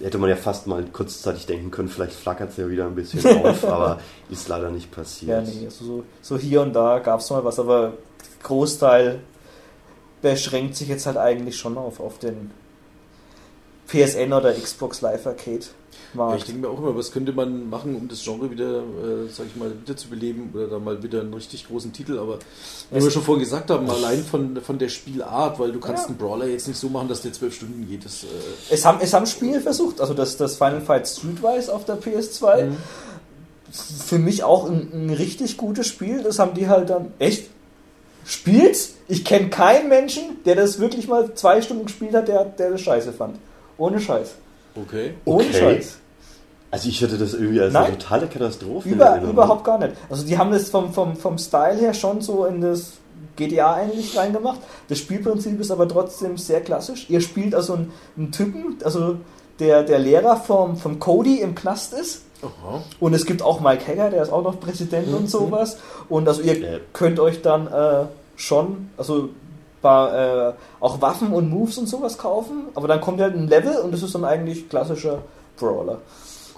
hätte 0.00 0.18
man 0.18 0.30
ja 0.30 0.36
fast 0.36 0.66
mal 0.66 0.84
kurzzeitig 0.92 1.46
denken 1.46 1.70
können, 1.70 1.88
vielleicht 1.88 2.14
flackert 2.14 2.50
es 2.50 2.56
ja 2.56 2.68
wieder 2.68 2.86
ein 2.86 2.94
bisschen 2.94 3.24
auf, 3.44 3.64
aber 3.64 4.00
ist 4.30 4.48
leider 4.48 4.70
nicht 4.70 4.88
Ja, 4.90 4.96
passiert. 5.02 5.46
nee, 5.46 5.64
also 5.66 5.84
so, 5.84 6.04
so 6.22 6.38
hier 6.38 6.62
und 6.62 6.72
da 6.72 6.98
gab 6.98 7.20
es 7.20 7.30
mal 7.30 7.44
was, 7.44 7.58
aber 7.58 7.94
Großteil 8.42 9.20
beschränkt 10.22 10.76
sich 10.76 10.88
jetzt 10.88 11.06
halt 11.06 11.16
eigentlich 11.16 11.56
schon 11.56 11.76
auf, 11.76 12.00
auf 12.00 12.18
den 12.18 12.50
PSN 13.88 14.32
oder 14.32 14.52
Xbox 14.52 15.00
Live 15.00 15.26
Arcade 15.26 15.64
Ja, 16.14 16.36
ich 16.36 16.44
denke 16.44 16.60
mir 16.60 16.68
auch 16.68 16.78
immer, 16.78 16.94
was 16.96 17.10
könnte 17.10 17.32
man 17.32 17.70
machen, 17.70 17.96
um 17.96 18.06
das 18.08 18.22
Genre 18.22 18.50
wieder, 18.50 18.80
äh, 18.80 19.28
sag 19.32 19.46
ich 19.46 19.56
mal, 19.56 19.70
wiederzubeleben 19.70 20.50
oder 20.52 20.66
da 20.66 20.78
mal 20.78 21.02
wieder 21.02 21.20
einen 21.22 21.32
richtig 21.32 21.66
großen 21.66 21.92
Titel, 21.92 22.18
aber 22.18 22.38
wie 22.90 22.98
Es- 22.98 23.04
wir 23.04 23.10
schon 23.10 23.22
vorhin 23.22 23.42
gesagt 23.44 23.70
haben, 23.70 23.88
allein 23.88 24.22
von, 24.22 24.60
von 24.60 24.78
der 24.78 24.88
Spielart, 24.90 25.58
weil 25.58 25.72
du 25.72 25.80
kannst 25.80 26.02
Ja. 26.04 26.08
einen 26.08 26.18
Brawler 26.18 26.46
jetzt 26.46 26.68
nicht 26.68 26.78
so 26.78 26.88
machen, 26.90 27.08
dass 27.08 27.22
der 27.22 27.32
zwölf 27.32 27.54
Stunden 27.54 27.88
geht. 27.88 28.04
Das, 28.04 28.24
äh, 28.24 28.26
Es 28.70 28.84
haben, 28.84 28.98
es 29.00 29.12
haben 29.14 29.24
Spiele 29.26 29.60
versucht, 29.60 30.00
also 30.00 30.12
das, 30.12 30.36
das 30.36 30.56
Final 30.56 30.80
Fight 30.82 31.08
Streetwise 31.08 31.72
auf 31.74 31.84
der 31.86 31.96
PS2, 31.96 32.64
Mhm. 32.66 32.76
für 33.72 34.18
mich 34.18 34.44
auch 34.44 34.68
ein, 34.68 34.90
ein 34.92 35.10
richtig 35.10 35.56
gutes 35.56 35.86
Spiel, 35.86 36.22
das 36.22 36.38
haben 36.38 36.52
die 36.54 36.68
halt 36.68 36.90
dann, 36.90 37.12
echt? 37.18 37.48
Spielt's? 38.24 38.94
Ich 39.08 39.24
kenne 39.24 39.48
keinen 39.48 39.88
Menschen, 39.88 40.22
der 40.44 40.54
das 40.56 40.78
wirklich 40.78 41.08
mal 41.08 41.34
zwei 41.34 41.60
Stunden 41.62 41.86
gespielt 41.86 42.14
hat, 42.14 42.28
der, 42.28 42.44
der 42.44 42.70
das 42.70 42.80
scheiße 42.82 43.12
fand. 43.12 43.36
Ohne 43.78 43.98
Scheiß. 44.00 44.32
okay. 44.76 45.14
Ohne 45.24 45.44
Okay. 45.48 45.58
Scheiß. 45.58 45.98
Also 46.72 46.88
ich 46.88 47.00
hätte 47.00 47.18
das 47.18 47.34
irgendwie 47.34 47.60
als 47.60 47.72
Nein. 47.72 47.84
eine 47.84 47.98
totale 47.98 48.26
Katastrophe 48.26 48.88
Über, 48.88 49.20
überhaupt 49.20 49.62
gar 49.62 49.78
nicht. 49.78 49.92
Also 50.10 50.26
die 50.26 50.36
haben 50.38 50.50
das 50.50 50.70
vom, 50.70 50.92
vom, 50.92 51.14
vom 51.16 51.38
Style 51.38 51.76
her 51.78 51.92
schon 51.94 52.20
so 52.22 52.44
in 52.46 52.60
das 52.62 52.94
GTA 53.36 53.74
eigentlich 53.74 54.16
reingemacht. 54.16 54.58
Das 54.88 54.98
Spielprinzip 54.98 55.60
ist 55.60 55.70
aber 55.70 55.86
trotzdem 55.86 56.36
sehr 56.38 56.60
klassisch. 56.62 57.08
Ihr 57.08 57.20
spielt 57.20 57.54
also 57.54 57.74
einen, 57.74 57.92
einen 58.16 58.32
Typen, 58.32 58.78
also 58.84 59.16
der, 59.60 59.82
der 59.84 59.98
Lehrer 60.00 60.36
vom, 60.36 60.76
vom 60.76 60.98
Cody 60.98 61.40
im 61.40 61.54
Knast 61.54 61.92
ist. 61.92 62.22
Aha. 62.42 62.82
Und 62.98 63.14
es 63.14 63.24
gibt 63.26 63.42
auch 63.42 63.60
Mike 63.60 63.86
Hager, 63.86 64.10
der 64.10 64.22
ist 64.22 64.32
auch 64.32 64.42
noch 64.42 64.58
Präsident 64.58 65.08
Mhm. 65.08 65.14
und 65.14 65.30
sowas. 65.30 65.76
Und 66.08 66.26
also 66.26 66.40
ihr 66.42 66.58
Ja. 66.58 66.78
könnt 66.94 67.20
euch 67.20 67.42
dann 67.42 67.66
äh, 67.68 68.06
schon, 68.36 68.88
also 68.96 69.28
paar, 69.82 70.48
äh, 70.48 70.52
auch 70.80 71.00
Waffen 71.02 71.32
und 71.34 71.50
Moves 71.50 71.76
und 71.76 71.86
sowas 71.86 72.16
kaufen. 72.16 72.64
Aber 72.74 72.88
dann 72.88 73.00
kommt 73.02 73.20
halt 73.20 73.34
ein 73.36 73.46
Level 73.46 73.76
und 73.76 73.92
das 73.92 74.02
ist 74.02 74.14
dann 74.14 74.24
eigentlich 74.24 74.68
klassischer 74.70 75.18
Brawler. 75.58 75.98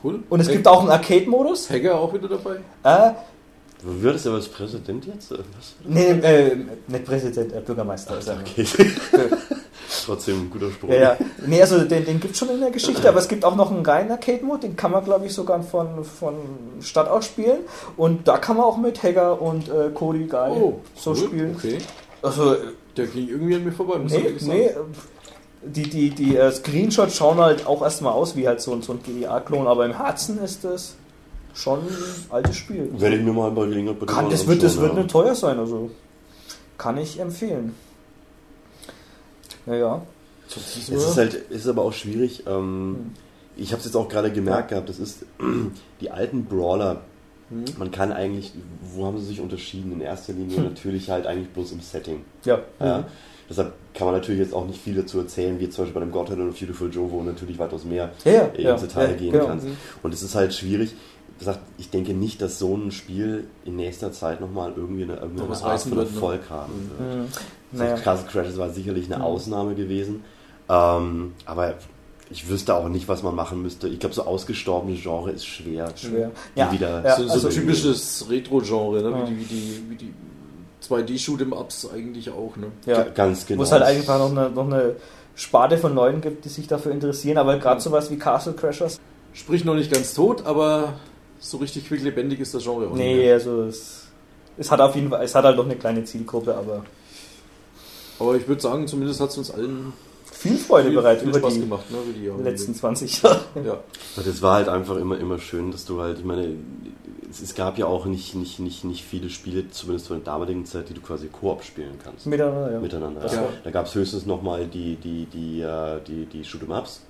Cool. 0.04 0.22
Und 0.28 0.40
es 0.40 0.48
Hey, 0.48 0.56
gibt 0.56 0.68
auch 0.68 0.80
einen 0.82 0.90
Arcade-Modus. 0.90 1.70
Hacker 1.70 1.98
auch 1.98 2.12
wieder 2.12 2.28
dabei? 2.28 2.56
Äh, 2.84 3.12
Wird 3.82 4.16
es 4.16 4.26
aber 4.26 4.36
als 4.36 4.48
Präsident 4.48 5.06
jetzt? 5.06 5.30
Was? 5.30 5.38
Nee, 5.84 6.10
äh, 6.10 6.56
nicht 6.86 7.04
Präsident, 7.06 7.52
äh, 7.54 7.60
Bürgermeister. 7.60 8.18
ist 8.18 8.28
er. 8.28 8.38
Okay. 8.40 8.66
Trotzdem 10.06 10.42
ein 10.42 10.50
guter 10.50 10.70
Spruch. 10.70 10.88
Ja, 10.90 10.96
ja. 11.00 11.16
Nee, 11.46 11.60
also 11.60 11.78
den, 11.84 12.04
den 12.04 12.20
gibt 12.20 12.32
es 12.32 12.38
schon 12.38 12.50
in 12.50 12.60
der 12.60 12.70
Geschichte, 12.70 13.08
aber 13.08 13.18
es 13.18 13.28
gibt 13.28 13.44
auch 13.44 13.54
noch 13.56 13.70
einen 13.70 13.84
reinen 13.84 14.10
Arcade-Mode, 14.10 14.60
den 14.62 14.76
kann 14.76 14.90
man, 14.90 15.04
glaube 15.04 15.26
ich, 15.26 15.32
sogar 15.34 15.62
von, 15.62 16.04
von 16.04 16.34
Stadt 16.80 17.08
aus 17.08 17.26
spielen. 17.26 17.58
Und 17.96 18.26
da 18.28 18.36
kann 18.38 18.56
man 18.56 18.66
auch 18.66 18.76
mit 18.76 19.02
Hager 19.02 19.40
und 19.40 19.68
äh, 19.68 19.90
Cody 19.94 20.26
Guy 20.26 20.50
Oh, 20.50 20.80
so 20.94 21.10
cool. 21.12 21.16
spielen. 21.16 21.56
Okay. 21.56 21.78
Also, 22.22 22.54
äh, 22.54 22.58
Der 22.96 23.06
ging 23.06 23.28
irgendwie 23.28 23.54
an 23.54 23.64
mir 23.64 23.72
vorbei, 23.72 23.98
muss 23.98 24.12
ich 24.12 24.18
nee, 24.18 24.24
ehrlich 24.26 24.42
sagen. 24.42 24.58
nee, 24.58 24.66
äh, 24.66 24.74
die, 25.66 25.82
die, 25.84 26.10
die 26.10 26.36
äh, 26.36 26.50
Screenshots 26.52 27.16
schauen 27.16 27.38
halt 27.38 27.66
auch 27.66 27.82
erstmal 27.82 28.12
aus 28.12 28.36
wie 28.36 28.46
halt 28.46 28.60
so, 28.60 28.72
ein- 28.72 28.82
so 28.82 28.92
ein 28.92 29.02
GTA-Klon, 29.02 29.66
aber 29.66 29.84
im 29.86 29.96
Herzen 29.96 30.38
ist 30.42 30.64
das 30.64 30.94
schon 31.54 31.80
ein 31.80 31.86
altes 32.30 32.56
Spiel. 32.56 32.90
Werde 32.98 33.16
ich 33.16 33.22
mir 33.22 33.32
mal 33.32 33.50
bei 33.50 33.66
Gelegenheit 33.66 34.00
bitte 34.00 34.12
Kann, 34.12 34.28
das, 34.30 34.46
wird, 34.46 34.62
das 34.62 34.78
wird 34.80 34.92
ja. 34.94 34.98
nicht 35.00 35.10
teuer 35.10 35.34
sein, 35.34 35.58
also 35.58 35.90
kann 36.78 36.98
ich 36.98 37.18
empfehlen. 37.20 37.74
Naja. 39.66 40.02
Es 40.46 40.88
ist 40.88 41.16
halt, 41.16 41.34
es 41.50 41.56
ist 41.62 41.68
aber 41.68 41.82
auch 41.82 41.92
schwierig. 41.92 42.44
Ähm, 42.46 42.96
Hm. 42.98 43.10
ich 43.56 43.72
habe 43.72 43.80
es 43.80 43.86
jetzt 43.86 43.96
auch 43.96 44.08
gerade 44.08 44.30
gemerkt 44.30 44.68
gehabt. 44.68 44.88
Das 44.88 44.98
ist 44.98 45.24
die 46.00 46.10
alten 46.10 46.44
Brawler. 46.44 47.00
Hm. 47.50 47.64
Man 47.78 47.90
kann 47.90 48.12
eigentlich, 48.12 48.52
wo 48.94 49.06
haben 49.06 49.18
sie 49.18 49.26
sich 49.26 49.40
unterschieden? 49.40 49.92
In 49.92 50.00
erster 50.00 50.32
Linie 50.34 50.60
natürlich 50.60 51.08
halt 51.10 51.26
eigentlich 51.26 51.48
bloß 51.50 51.72
im 51.72 51.80
Setting. 51.80 52.24
Ja. 52.44 52.60
Ja. 52.80 53.04
Deshalb 53.56 53.72
kann 53.94 54.06
man 54.08 54.16
natürlich 54.16 54.40
jetzt 54.40 54.52
auch 54.52 54.66
nicht 54.66 54.80
viel 54.82 54.96
dazu 54.96 55.18
erzählen, 55.20 55.60
wie 55.60 55.68
zum 55.70 55.84
Beispiel 55.84 56.00
bei 56.00 56.04
dem 56.04 56.10
Godhead 56.12 56.38
oder 56.38 56.50
Beautiful 56.50 56.90
Joe, 56.92 57.08
wo 57.08 57.18
du 57.18 57.24
natürlich 57.26 57.56
weitaus 57.58 57.84
mehr 57.84 58.10
Ja, 58.24 58.32
ja, 58.32 58.42
ins 58.46 58.58
ja, 58.58 58.76
Detail 58.88 59.10
ja, 59.12 59.16
gehen 59.16 59.32
genau. 59.32 59.46
kannst. 59.46 59.66
Und 60.02 60.12
es 60.12 60.22
ist 60.22 60.34
halt 60.34 60.52
schwierig. 60.52 60.94
Wie 61.36 61.38
gesagt, 61.38 61.60
ich 61.78 61.90
denke 61.90 62.12
nicht, 62.14 62.42
dass 62.42 62.58
so 62.58 62.74
ein 62.76 62.90
Spiel 62.90 63.44
in 63.64 63.76
nächster 63.76 64.10
Zeit 64.12 64.40
nochmal 64.40 64.72
irgendwie 64.76 65.04
eine, 65.04 65.14
Noch 65.14 65.22
irgendeine 65.22 65.64
Art 65.64 65.80
von 65.82 65.90
wird, 65.96 66.08
ne? 66.10 66.14
Erfolg 66.14 66.40
haben 66.50 66.72
wird. 66.98 67.00
Mhm. 67.00 67.26
Naja. 67.72 67.90
Naja. 67.92 68.02
Castle 68.02 68.28
Crashes 68.30 68.58
war 68.58 68.70
sicherlich 68.70 69.06
eine 69.06 69.16
Mhm. 69.18 69.22
Ausnahme 69.22 69.74
gewesen. 69.76 70.24
Ähm, 70.68 71.32
aber 71.44 71.74
ich 72.30 72.48
wüsste 72.48 72.74
auch 72.74 72.88
nicht, 72.88 73.06
was 73.08 73.22
man 73.22 73.34
machen 73.34 73.62
müsste. 73.62 73.86
Ich 73.88 73.98
glaube, 74.00 74.14
so 74.14 74.22
ausgestorbene 74.24 74.96
Genre 74.96 75.30
ist 75.30 75.44
schwer. 75.46 75.92
Schwer. 75.96 76.30
Die 76.56 76.58
Ja, 76.60 76.72
wieder 76.72 77.04
ja, 77.04 77.16
so, 77.16 77.26
so 77.26 77.32
also- 77.34 77.48
ein 77.48 77.54
typisches 77.54 78.26
Retro-Genre, 78.30 79.02
ne? 79.02 79.10
Ja. 79.10 79.28
wie, 79.28 79.34
die, 79.34 79.40
wie 79.40 79.44
die, 79.44 79.90
wie 79.90 79.96
die 79.96 80.14
2D-Shoot'em-Ups 80.88 81.88
eigentlich 81.92 82.30
auch. 82.30 82.56
Ne? 82.56 82.68
ja. 82.86 83.02
Ganz 83.04 83.46
genau. 83.46 83.60
Wo 83.60 83.62
es 83.64 83.72
halt 83.72 83.82
einfach 83.82 84.18
noch 84.18 84.30
eine, 84.30 84.50
noch 84.50 84.66
eine 84.66 84.96
Sparte 85.36 85.78
von 85.78 85.94
Leuten 85.94 86.20
gibt, 86.20 86.44
die 86.44 86.48
sich 86.48 86.66
dafür 86.66 86.92
interessieren, 86.92 87.38
aber 87.38 87.58
gerade 87.58 87.76
Mhm. 87.76 87.80
sowas 87.80 88.10
wie 88.10 88.16
Castle 88.18 88.52
Crashers, 88.54 89.00
Sprich 89.32 89.64
noch 89.64 89.74
nicht 89.74 89.90
ganz 89.92 90.14
tot, 90.14 90.46
aber 90.46 90.94
so 91.40 91.56
richtig 91.56 91.88
quicklebendig 91.88 92.38
ist 92.38 92.54
das 92.54 92.62
Genre 92.62 92.86
auch 92.86 92.90
nicht 92.94 92.98
nee, 93.04 93.16
mehr. 93.16 93.34
also 93.34 93.64
es, 93.64 94.06
es 94.56 94.70
hat 94.70 94.80
auf 94.80 94.94
jeden 94.94 95.10
Fall, 95.10 95.24
es 95.24 95.34
hat 95.34 95.44
halt 95.44 95.56
noch 95.56 95.64
eine 95.64 95.74
kleine 95.74 96.04
Zielgruppe, 96.04 96.54
aber 96.54 96.84
Aber 98.20 98.36
ich 98.36 98.46
würde 98.46 98.62
sagen, 98.62 98.86
zumindest 98.86 99.20
hat 99.20 99.30
es 99.30 99.38
uns 99.38 99.50
allen 99.50 99.92
viel 100.30 100.56
Freude 100.56 100.88
viel, 100.88 100.96
bereit 100.96 101.18
viel 101.18 101.30
über 101.30 101.38
Spaß 101.40 101.54
die 101.54 101.60
gemacht. 101.60 101.90
Ne? 101.90 101.96
Über 102.26 102.38
die 102.38 102.44
letzten 102.44 102.74
20 102.76 103.22
Jahre. 103.22 103.40
Ja. 103.64 103.78
Es 104.16 104.40
war 104.40 104.54
halt 104.54 104.68
einfach 104.68 104.96
immer, 104.96 105.18
immer 105.18 105.38
schön, 105.40 105.72
dass 105.72 105.84
du 105.84 106.00
halt, 106.00 106.20
ich 106.20 106.24
meine, 106.24 106.54
es, 107.34 107.42
es 107.42 107.54
gab 107.54 107.78
ja 107.78 107.86
auch 107.86 108.06
nicht, 108.06 108.34
nicht, 108.34 108.58
nicht, 108.60 108.84
nicht 108.84 109.04
viele 109.04 109.28
Spiele, 109.30 109.68
zumindest 109.70 110.06
zu 110.06 110.14
der 110.14 110.22
damaligen 110.24 110.64
Zeit, 110.66 110.88
die 110.88 110.94
du 110.94 111.00
quasi 111.00 111.28
Koop 111.28 111.62
spielen 111.64 111.98
kannst. 112.02 112.26
Miteinander, 112.26 112.72
ja. 112.72 112.80
Miteinander. 112.80 113.32
Ja. 113.32 113.44
Da 113.62 113.70
gab 113.70 113.86
es 113.86 113.94
höchstens 113.94 114.26
nochmal 114.26 114.66
die, 114.66 114.96
die, 114.96 115.26
die, 115.26 115.60
äh, 115.60 116.00
die, 116.06 116.26
die 116.26 116.44
Shoot'em-Ups. 116.44 117.00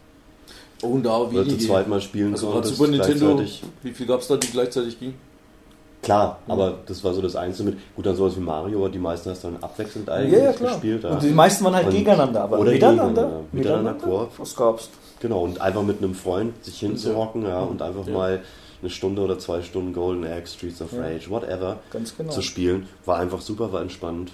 Oh, 0.82 0.88
und 0.88 1.04
da 1.04 1.16
oder 1.18 1.46
zu 1.48 1.56
zweit 1.58 1.88
mal 1.88 2.00
spielen 2.00 2.32
Also 2.32 2.48
konntest 2.50 2.76
Super 2.76 2.90
Nintendo, 2.90 3.40
wie 3.82 3.92
viel 3.92 4.06
gab 4.06 4.20
es 4.20 4.28
da, 4.28 4.36
die 4.36 4.48
gleichzeitig 4.50 4.98
gingen? 4.98 5.14
Klar, 6.02 6.38
Mhm. 6.46 6.52
aber 6.52 6.74
das 6.84 7.02
war 7.02 7.14
so 7.14 7.22
das 7.22 7.34
Einzige 7.34 7.70
mit. 7.70 7.78
Gut, 7.96 8.04
dann 8.04 8.14
sowas 8.14 8.36
wie 8.36 8.40
Mario, 8.40 8.78
aber 8.80 8.90
die 8.90 8.98
meisten 8.98 9.30
hast 9.30 9.42
du 9.44 9.48
dann 9.48 9.62
abwechselnd 9.62 10.10
eigentlich 10.10 10.34
Ja, 10.38 10.44
ja, 10.46 10.52
klar. 10.52 10.72
gespielt. 10.72 11.02
Ja. 11.04 11.10
Und 11.12 11.22
die 11.22 11.30
meisten 11.30 11.64
waren 11.64 11.74
halt 11.76 11.86
Und- 11.86 11.92
gegeneinander, 11.94 12.42
aber 12.42 12.58
oder 12.58 12.72
miteinander? 12.72 13.04
gegeneinander. 13.06 13.40
Miteinander 13.52 13.94
Koop. 13.94 14.30
Was 14.38 14.54
gab's? 14.54 14.90
Genau, 15.20 15.42
und 15.44 15.58
einfach 15.62 15.82
mit 15.82 16.02
einem 16.02 16.14
Freund 16.14 16.62
sich 16.62 16.78
hinzuhocken 16.80 17.44
ja, 17.46 17.60
und 17.60 17.80
einfach 17.80 18.06
Ja. 18.06 18.12
mal 18.12 18.42
eine 18.80 18.90
Stunde 18.90 19.22
oder 19.22 19.38
zwei 19.38 19.62
Stunden 19.62 19.92
Golden 19.92 20.24
Egg, 20.24 20.46
Streets 20.48 20.80
of 20.82 20.92
Ja. 20.92 21.02
Rage, 21.02 21.30
whatever, 21.30 21.78
Ganz 21.90 22.16
genau. 22.16 22.30
zu 22.32 22.42
spielen. 22.42 22.88
War 23.06 23.18
einfach 23.18 23.40
super, 23.40 23.72
war 23.72 23.80
entspannt. 23.82 24.32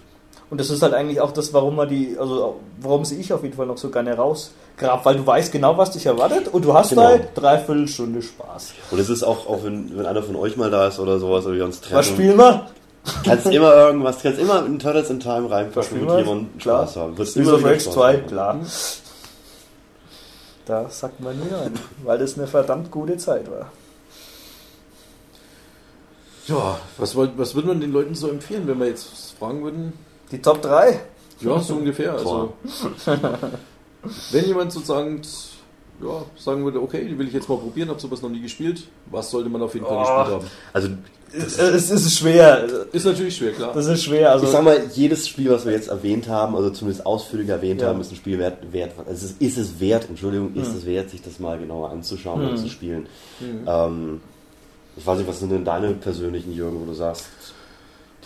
Und 0.51 0.59
das 0.61 0.69
ist 0.71 0.83
halt 0.83 0.95
eigentlich 0.95 1.21
auch 1.21 1.31
das, 1.31 1.53
warum 1.55 1.77
man 1.77 1.89
die, 1.89 2.17
also 2.19 2.57
warum 2.81 3.05
sie 3.05 3.21
ich 3.21 3.33
auf 3.33 3.45
jeden 3.45 3.55
Fall 3.57 3.67
noch 3.67 3.79
so 3.79 3.89
gerne 3.91 4.17
rausgrab, 4.17 5.05
weil 5.05 5.17
du 5.17 5.25
weißt 5.27 5.53
genau, 5.53 5.79
was 5.79 5.93
dich 5.93 6.07
erwartet 6.07 6.49
und 6.49 6.65
du 6.65 6.75
hast 6.75 6.91
Genau. 6.91 7.05
halt 7.05 7.29
dreiviertel 7.37 7.87
Stunde 7.87 8.21
Spaß. 8.21 8.73
Und 8.91 8.99
es 8.99 9.09
ist 9.09 9.23
auch, 9.23 9.47
auch 9.49 9.63
wenn, 9.63 9.97
wenn 9.97 10.07
einer 10.07 10.23
von 10.25 10.35
euch 10.35 10.57
mal 10.57 10.69
da 10.71 10.89
ist 10.89 10.99
oder 10.99 11.21
sowas, 11.21 11.47
oder 11.47 11.55
wir 11.55 11.65
uns 11.65 11.81
treffen, 11.81 11.95
Was 11.97 12.07
spielen 12.09 12.37
wir? 12.37 12.67
kannst 13.25 13.47
immer 13.47 13.75
irgendwas, 13.77 14.21
kannst 14.23 14.41
immer 14.41 14.67
in 14.67 14.79
Turtles 14.81 15.09
in 15.11 15.21
Time 15.21 15.49
reinpacken 15.51 16.01
und 16.01 16.09
wir? 16.09 16.19
jemandem 16.19 16.59
Klar. 16.59 16.83
Spaß 16.87 16.97
haben. 16.97 17.15
Streets 17.15 17.37
immer 17.37 17.53
Rage 17.65 17.81
Spaß 17.81 17.95
2, 17.95 18.13
haben. 18.15 18.27
klar. 18.27 18.61
Da 20.67 20.89
sagt 20.89 21.21
man 21.21 21.37
nie 21.39 21.53
ein, 21.53 21.75
weil 22.05 22.19
das 22.19 22.37
eine 22.37 22.47
verdammt 22.47 22.91
gute 22.91 23.17
Zeit 23.17 23.51
war. 23.51 23.71
Ja, 26.47 26.79
was, 26.97 27.15
wollt- 27.15 27.33
was 27.37 27.55
würde 27.55 27.69
man 27.69 27.81
den 27.81 27.93
Leuten 27.93 28.15
so 28.15 28.29
empfehlen, 28.29 28.67
wenn 28.67 28.79
wir 28.81 28.87
jetzt 28.89 29.35
fragen 29.39 29.63
würden? 29.63 29.93
Die 30.33 30.41
Top 30.41 30.63
3? 30.63 31.01
Ja, 31.41 31.59
so 31.61 31.75
ungefähr. 31.75 32.13
Also, 32.13 32.53
wenn 34.33 34.45
jemand 34.47 34.73
sozusagen 34.73 35.21
ja, 36.03 36.25
sagen 36.37 36.65
würde, 36.65 36.81
okay, 36.81 37.07
die 37.07 37.19
will 37.19 37.29
ich 37.29 37.35
jetzt 37.35 37.49
mal 37.49 37.59
probieren, 37.59 37.89
habe 37.91 38.01
sowas 38.01 38.23
noch 38.23 38.31
nie 38.31 38.41
gespielt, 38.41 38.85
was 39.11 39.31
sollte 39.31 39.51
man 39.51 39.61
auf 39.63 39.75
jeden 39.75 39.87
Fall 39.87 39.97
Oh. 39.97 40.01
gespielt 40.01 40.27
haben? 40.29 40.47
Also, 40.73 40.89
Es, 41.33 41.59
es 41.59 41.91
ist 41.91 42.19
schwer. 42.19 42.67
Ist 42.93 43.05
natürlich 43.05 43.37
schwer, 43.37 43.53
klar. 43.53 43.73
Das 43.73 43.87
ist 43.87 44.03
schwer. 44.03 44.33
Also 44.33 44.47
ich 44.47 44.51
sag 44.51 44.65
mal, 44.65 44.81
jedes 44.95 45.29
Spiel, 45.29 45.51
was 45.51 45.65
wir 45.65 45.73
jetzt 45.73 45.89
erwähnt 45.89 46.27
haben, 46.29 46.57
also 46.57 46.71
zumindest 46.71 47.07
ausführlich 47.07 47.49
erwähnt 47.51 47.83
Ja. 47.83 47.89
haben, 47.89 48.01
ist 48.01 48.11
ein 48.11 48.17
Spiel 48.17 48.39
wert, 48.41 48.73
wert 48.73 48.93
also 49.07 49.27
es 49.27 49.33
ist, 49.39 49.57
es 49.57 49.79
wert, 49.79 50.07
Entschuldigung, 50.09 50.55
ist 50.55 50.71
Hm. 50.73 50.77
es 50.79 50.87
wert, 50.87 51.11
sich 51.11 51.23
das 51.23 51.39
mal 51.39 51.57
genauer 51.59 51.91
anzuschauen 51.91 52.41
und 52.43 52.51
Hm. 52.51 52.57
zu 52.57 52.69
spielen. 52.69 53.07
Mhm. 53.39 53.65
Ähm, 53.69 54.21
ich 55.01 55.07
weiß 55.07 55.19
nicht, 55.19 55.29
was 55.29 55.41
sind 55.41 55.51
denn 55.51 55.65
deine 55.65 55.95
persönlichen, 55.95 56.53
Jürgen, 56.53 56.79
wo 56.79 56.85
du 56.85 56.93
sagst, 56.93 57.25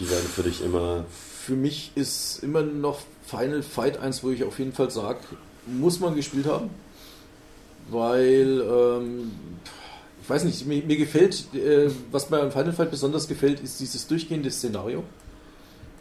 die 0.00 0.10
werden 0.10 0.26
für 0.26 0.42
dich 0.42 0.60
immer. 0.60 1.04
Für 1.46 1.54
mich 1.54 1.92
ist 1.94 2.42
immer 2.42 2.62
noch 2.62 2.98
Final 3.24 3.62
Fight 3.62 3.98
eins, 3.98 4.24
wo 4.24 4.30
ich 4.30 4.42
auf 4.42 4.58
jeden 4.58 4.72
Fall 4.72 4.90
sage, 4.90 5.20
muss 5.68 6.00
man 6.00 6.16
gespielt 6.16 6.46
haben. 6.46 6.70
Weil, 7.90 8.60
ähm, 8.60 9.30
ich 10.20 10.28
weiß 10.28 10.42
nicht, 10.42 10.66
mir, 10.66 10.82
mir 10.82 10.96
gefällt, 10.96 11.54
äh, 11.54 11.90
was 12.10 12.30
mir 12.30 12.40
an 12.40 12.50
Final 12.50 12.72
Fight 12.72 12.90
besonders 12.90 13.28
gefällt, 13.28 13.60
ist 13.60 13.78
dieses 13.78 14.08
durchgehende 14.08 14.50
Szenario. 14.50 15.04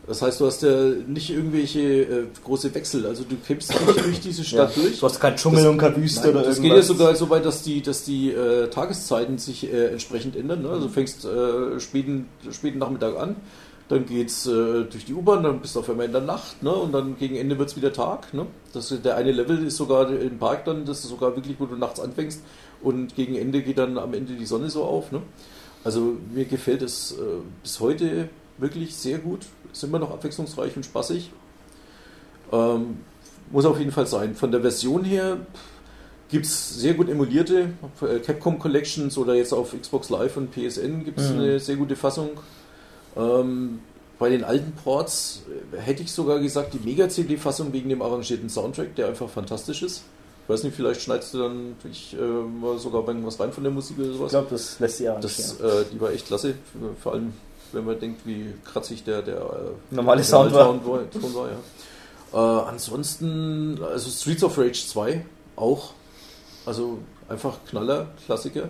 Das 0.05 0.21
heißt, 0.21 0.41
du 0.41 0.45
hast 0.47 0.61
ja 0.63 0.89
nicht 1.07 1.29
irgendwelche 1.29 1.79
äh, 1.79 2.25
große 2.43 2.75
Wechsel, 2.75 3.05
also 3.05 3.23
du 3.23 3.37
kämpfst 3.37 3.71
nicht 3.71 3.99
durch 4.05 4.19
diese 4.19 4.41
ja, 4.41 4.47
Stadt 4.67 4.75
durch. 4.75 4.99
du 4.99 5.05
hast 5.05 5.19
kein 5.21 5.37
Dschungel 5.37 5.63
Das- 5.63 5.71
und 5.71 5.77
keine 5.77 5.95
Wüste 5.95 6.21
Nein, 6.21 6.29
oder 6.31 6.39
das 6.43 6.57
irgendwas. 6.57 6.61
geht 6.61 6.75
ja 6.75 6.95
sogar 6.95 7.15
so 7.15 7.29
weit, 7.29 7.45
dass 7.45 7.63
die, 7.63 7.81
dass 7.81 8.03
die 8.03 8.31
äh, 8.31 8.67
Tageszeiten 8.69 9.37
sich 9.37 9.71
äh, 9.71 9.87
entsprechend 9.87 10.35
ändern. 10.35 10.63
Ne? 10.63 10.69
Also 10.69 10.87
du 10.87 10.93
fängst 10.93 11.23
äh, 11.23 11.79
späten, 11.79 12.27
späten 12.51 12.79
Nachmittag 12.79 13.17
an, 13.17 13.37
dann 13.87 14.05
geht's 14.05 14.45
äh, 14.45 14.83
durch 14.83 15.05
die 15.05 15.13
U-Bahn, 15.13 15.41
dann 15.43 15.61
bist 15.61 15.75
du 15.75 15.79
auf 15.79 15.89
einmal 15.89 16.07
in 16.07 16.11
der 16.11 16.21
Nacht 16.21 16.61
ne? 16.61 16.73
und 16.73 16.91
dann 16.91 17.15
gegen 17.17 17.37
Ende 17.37 17.57
wird's 17.57 17.77
wieder 17.77 17.93
Tag. 17.93 18.33
Ne? 18.33 18.45
Das, 18.73 18.93
der 19.01 19.15
eine 19.15 19.31
Level 19.31 19.65
ist 19.65 19.77
sogar 19.77 20.09
im 20.09 20.37
Park 20.37 20.65
dann, 20.65 20.83
das 20.83 20.99
ist 20.99 21.09
sogar 21.11 21.35
wirklich, 21.37 21.57
wo 21.59 21.65
du 21.65 21.77
nachts 21.77 22.01
anfängst 22.01 22.41
und 22.81 23.15
gegen 23.15 23.35
Ende 23.35 23.61
geht 23.61 23.77
dann 23.77 23.97
am 23.97 24.13
Ende 24.13 24.33
die 24.33 24.45
Sonne 24.45 24.69
so 24.69 24.83
auf. 24.83 25.13
Ne? 25.13 25.21
Also 25.85 26.17
mir 26.33 26.43
gefällt 26.43 26.81
es 26.81 27.13
äh, 27.13 27.15
bis 27.61 27.79
heute 27.79 28.27
wirklich 28.57 28.95
sehr 28.95 29.19
gut. 29.19 29.45
Ist 29.73 29.83
immer 29.83 29.99
noch 29.99 30.11
abwechslungsreich 30.11 30.75
und 30.77 30.85
spaßig. 30.85 31.31
Ähm, 32.51 32.99
muss 33.51 33.65
auf 33.65 33.77
jeden 33.79 33.91
Fall 33.91 34.07
sein. 34.07 34.35
Von 34.35 34.51
der 34.51 34.61
Version 34.61 35.03
her 35.03 35.37
gibt 36.29 36.45
es 36.45 36.79
sehr 36.79 36.93
gut 36.93 37.09
emulierte 37.09 37.69
äh, 38.01 38.19
Capcom 38.19 38.57
Collections 38.59 39.17
oder 39.17 39.35
jetzt 39.35 39.53
auf 39.53 39.75
Xbox 39.79 40.09
Live 40.09 40.37
und 40.37 40.51
PSN 40.51 41.03
gibt 41.03 41.19
es 41.19 41.29
Mhm. 41.31 41.39
eine 41.39 41.59
sehr 41.59 41.75
gute 41.75 41.95
Fassung. 41.95 42.29
Ähm, 43.15 43.79
bei 44.19 44.29
den 44.29 44.43
alten 44.43 44.71
Ports 44.73 45.41
äh, 45.73 45.77
hätte 45.79 46.03
ich 46.03 46.11
sogar 46.11 46.39
gesagt, 46.39 46.73
die 46.73 46.79
Mega-CD-Fassung 46.79 47.73
wegen 47.73 47.89
dem 47.89 48.01
arrangierten 48.01 48.49
Soundtrack, 48.49 48.95
der 48.95 49.07
einfach 49.07 49.29
fantastisch 49.29 49.83
ist. 49.83 50.03
Ich 50.45 50.49
weiß 50.49 50.63
nicht, 50.63 50.75
vielleicht 50.75 51.01
schneidest 51.01 51.33
du 51.33 51.39
dann 51.39 51.75
ich, 51.89 52.15
äh, 52.15 52.17
mal 52.21 52.77
sogar 52.77 53.05
was 53.07 53.39
rein 53.39 53.51
von 53.53 53.63
der 53.63 53.71
Musik 53.71 53.97
oder 53.99 54.09
ich 54.09 54.17
sowas. 54.17 54.31
glaube, 54.31 54.47
das 54.51 54.79
lässt 54.79 54.97
sich 54.97 55.09
arrangieren. 55.09 55.35
Das, 55.35 55.59
äh, 55.59 55.85
die 55.93 56.01
war 56.01 56.11
echt 56.11 56.25
klasse, 56.27 56.55
vor 57.01 57.13
allem 57.13 57.33
wenn 57.73 57.85
man 57.85 57.99
denkt, 57.99 58.25
wie 58.25 58.53
kratzig 58.65 59.03
der, 59.03 59.21
der 59.21 59.37
äh, 59.37 59.95
Normale 59.95 60.17
der 60.17 60.25
Sound 60.25 60.53
war. 60.53 60.65
Sound 60.65 60.87
war, 60.87 61.09
Ton 61.09 61.33
war 61.33 61.49
ja. 61.49 62.63
äh, 62.63 62.69
ansonsten, 62.69 63.79
also 63.83 64.09
Streets 64.09 64.43
of 64.43 64.57
Rage 64.57 64.87
2 64.87 65.25
auch. 65.55 65.91
Also 66.65 66.99
einfach 67.29 67.57
Knaller, 67.69 68.07
Klassiker. 68.25 68.69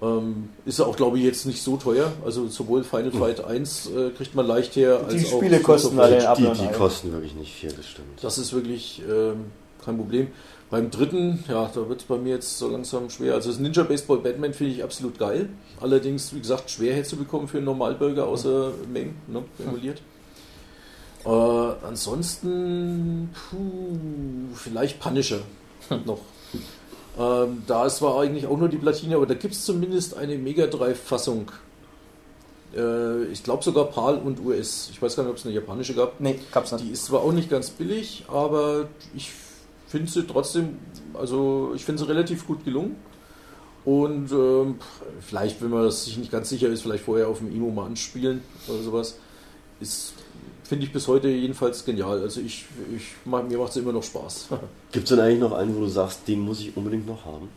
Ähm, 0.00 0.50
ist 0.64 0.78
ja 0.78 0.84
auch, 0.84 0.96
glaube 0.96 1.18
ich, 1.18 1.24
jetzt 1.24 1.44
nicht 1.44 1.62
so 1.62 1.76
teuer. 1.76 2.12
Also 2.24 2.46
sowohl 2.46 2.84
Final 2.84 3.10
Fight 3.10 3.44
1 3.44 3.90
äh, 3.90 4.10
kriegt 4.10 4.34
man 4.34 4.46
leicht 4.46 4.76
her, 4.76 5.00
Die 5.10 5.16
als 5.16 5.32
auch 5.32 5.38
Spiele 5.38 5.60
kosten 5.60 5.98
alle 5.98 6.34
Die, 6.36 6.44
die 6.44 6.68
kosten 6.68 7.12
wirklich 7.12 7.34
nicht 7.34 7.52
viel, 7.54 7.72
das 7.72 7.86
stimmt. 7.86 8.22
Das 8.22 8.38
ist 8.38 8.52
wirklich 8.52 9.02
ähm, 9.08 9.46
kein 9.84 9.96
Problem. 9.96 10.28
Beim 10.70 10.90
dritten, 10.90 11.42
ja, 11.48 11.70
da 11.74 11.88
wird 11.88 12.02
es 12.02 12.06
bei 12.06 12.18
mir 12.18 12.34
jetzt 12.34 12.58
so 12.58 12.68
langsam 12.68 13.08
schwer. 13.08 13.34
Also 13.34 13.50
das 13.50 13.58
Ninja 13.58 13.84
Baseball 13.84 14.18
Batman 14.18 14.52
finde 14.52 14.74
ich 14.74 14.84
absolut 14.84 15.18
geil. 15.18 15.48
Allerdings, 15.80 16.34
wie 16.34 16.40
gesagt, 16.40 16.70
schwer 16.70 16.94
herzubekommen 16.94 17.48
für 17.48 17.56
einen 17.56 17.66
Normalbürger, 17.66 18.26
außer 18.26 18.72
Meng, 18.92 19.14
ne, 19.28 19.44
emuliert. 19.58 20.02
Äh, 21.24 21.28
ansonsten, 21.86 23.30
puh, 23.50 24.54
vielleicht 24.54 25.00
Punisher 25.00 25.40
noch. 26.04 26.20
Ähm, 27.18 27.62
da 27.66 27.86
ist 27.86 27.96
zwar 27.96 28.20
eigentlich 28.20 28.46
auch 28.46 28.58
nur 28.58 28.68
die 28.68 28.76
Platine, 28.76 29.16
aber 29.16 29.26
da 29.26 29.34
gibt 29.34 29.54
es 29.54 29.64
zumindest 29.64 30.16
eine 30.18 30.36
Mega 30.36 30.66
Drive-Fassung. 30.66 31.50
Äh, 32.76 33.24
ich 33.24 33.42
glaube 33.42 33.64
sogar 33.64 33.86
PAL 33.86 34.18
und 34.18 34.44
US. 34.44 34.90
Ich 34.92 35.00
weiß 35.00 35.16
gar 35.16 35.22
nicht, 35.22 35.30
ob 35.30 35.38
es 35.38 35.46
eine 35.46 35.54
japanische 35.54 35.94
gab. 35.94 36.20
Nee, 36.20 36.38
gab's 36.52 36.72
nicht. 36.72 36.84
Die 36.84 36.90
ist 36.90 37.06
zwar 37.06 37.22
auch 37.22 37.32
nicht 37.32 37.48
ganz 37.48 37.70
billig, 37.70 38.26
aber 38.28 38.88
ich 39.16 39.30
finde 39.30 39.47
sie 40.10 40.26
trotzdem, 40.26 40.78
also 41.14 41.72
ich 41.74 41.84
finde 41.84 42.02
sie 42.02 42.08
relativ 42.08 42.46
gut 42.46 42.64
gelungen. 42.64 42.96
Und 43.84 44.30
ähm, 44.32 44.76
vielleicht, 45.20 45.62
wenn 45.62 45.70
man 45.70 45.90
sich 45.90 46.18
nicht 46.18 46.30
ganz 46.30 46.50
sicher 46.50 46.68
ist, 46.68 46.82
vielleicht 46.82 47.04
vorher 47.04 47.28
auf 47.28 47.38
dem 47.38 47.54
Imo 47.54 47.70
mal 47.70 47.86
anspielen 47.86 48.42
oder 48.68 48.82
sowas. 48.82 49.18
Ist, 49.80 50.12
finde 50.64 50.84
ich 50.84 50.92
bis 50.92 51.08
heute 51.08 51.28
jedenfalls 51.28 51.84
genial. 51.84 52.20
Also 52.20 52.40
ich, 52.40 52.66
ich 52.94 53.04
mir 53.24 53.58
macht 53.58 53.70
es 53.70 53.76
immer 53.76 53.92
noch 53.92 54.02
Spaß. 54.02 54.48
Gibt 54.92 55.04
es 55.04 55.10
denn 55.10 55.20
eigentlich 55.20 55.40
noch 55.40 55.52
einen, 55.52 55.74
wo 55.74 55.80
du 55.80 55.88
sagst, 55.88 56.28
den 56.28 56.40
muss 56.40 56.60
ich 56.60 56.76
unbedingt 56.76 57.06
noch 57.06 57.24
haben? 57.24 57.48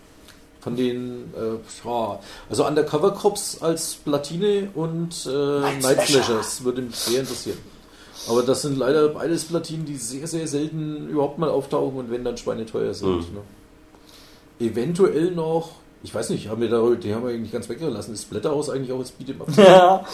Von 0.61 0.75
den, 0.75 1.33
äh, 1.35 1.55
ja, 1.83 2.19
also 2.49 2.67
Undercover 2.67 3.11
Cops 3.11 3.61
als 3.61 3.95
Platine 3.95 4.69
und 4.75 5.25
äh, 5.25 5.59
Night 5.81 5.81
Night 5.81 6.63
würde 6.63 6.83
mich 6.83 6.95
sehr 6.95 7.21
interessieren. 7.21 7.57
Aber 8.29 8.43
das 8.43 8.61
sind 8.61 8.77
leider 8.77 9.09
beides 9.09 9.45
Platinen, 9.45 9.85
die 9.85 9.95
sehr, 9.95 10.27
sehr 10.27 10.47
selten 10.47 11.07
überhaupt 11.09 11.37
mal 11.39 11.49
auftauchen 11.49 11.97
und 11.97 12.11
wenn 12.11 12.23
dann 12.23 12.37
schweineteuer 12.37 12.93
sind. 12.93 13.09
Mhm. 13.09 13.35
Ne? 14.59 14.67
Eventuell 14.67 15.31
noch, 15.31 15.71
ich 16.03 16.13
weiß 16.13 16.29
nicht, 16.29 16.47
haben 16.49 16.61
wir 16.61 16.69
da, 16.69 16.81
die 16.95 17.13
haben 17.13 17.23
wir 17.23 17.31
eigentlich 17.31 17.51
ganz 17.51 17.67
weggelassen. 17.67 18.13
Ist 18.13 18.23
Splatterhouse 18.23 18.69
eigentlich 18.69 18.91
auch 18.91 18.99
als 18.99 19.13
Beat'em 19.13 19.41
Up? 19.41 19.57
Ja, 19.57 20.05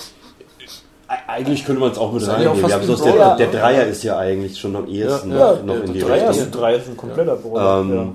Eigentlich 1.27 1.65
könnte 1.65 1.79
man 1.79 1.91
es 1.91 1.97
auch 1.97 2.11
mit 2.11 2.21
ist 2.21 2.27
reinnehmen. 2.27 2.51
auch 2.51 2.55
Wir 2.55 2.61
fast 2.63 2.73
haben 2.75 2.85
sonst 2.85 3.05
wie 3.05 3.09
ein 3.09 3.17
der, 3.17 3.35
der 3.37 3.47
Dreier 3.47 3.85
ist 3.87 4.03
ja 4.03 4.17
eigentlich 4.17 4.59
schon 4.59 4.75
am 4.75 4.87
ehesten 4.87 5.31
Ja, 5.31 5.53
noch, 5.53 5.63
noch 5.63 5.75
ja, 5.75 5.79
in 5.81 5.93
die 5.93 5.99
der 5.99 6.07
Dreier 6.07 6.29
Richtung. 6.29 6.43
sind, 6.43 6.55
Dreier 6.55 6.79
sind 6.81 6.91
ein 6.93 6.97
kompletter. 6.97 7.37
Ähm, 7.45 7.93
ja. 7.95 8.13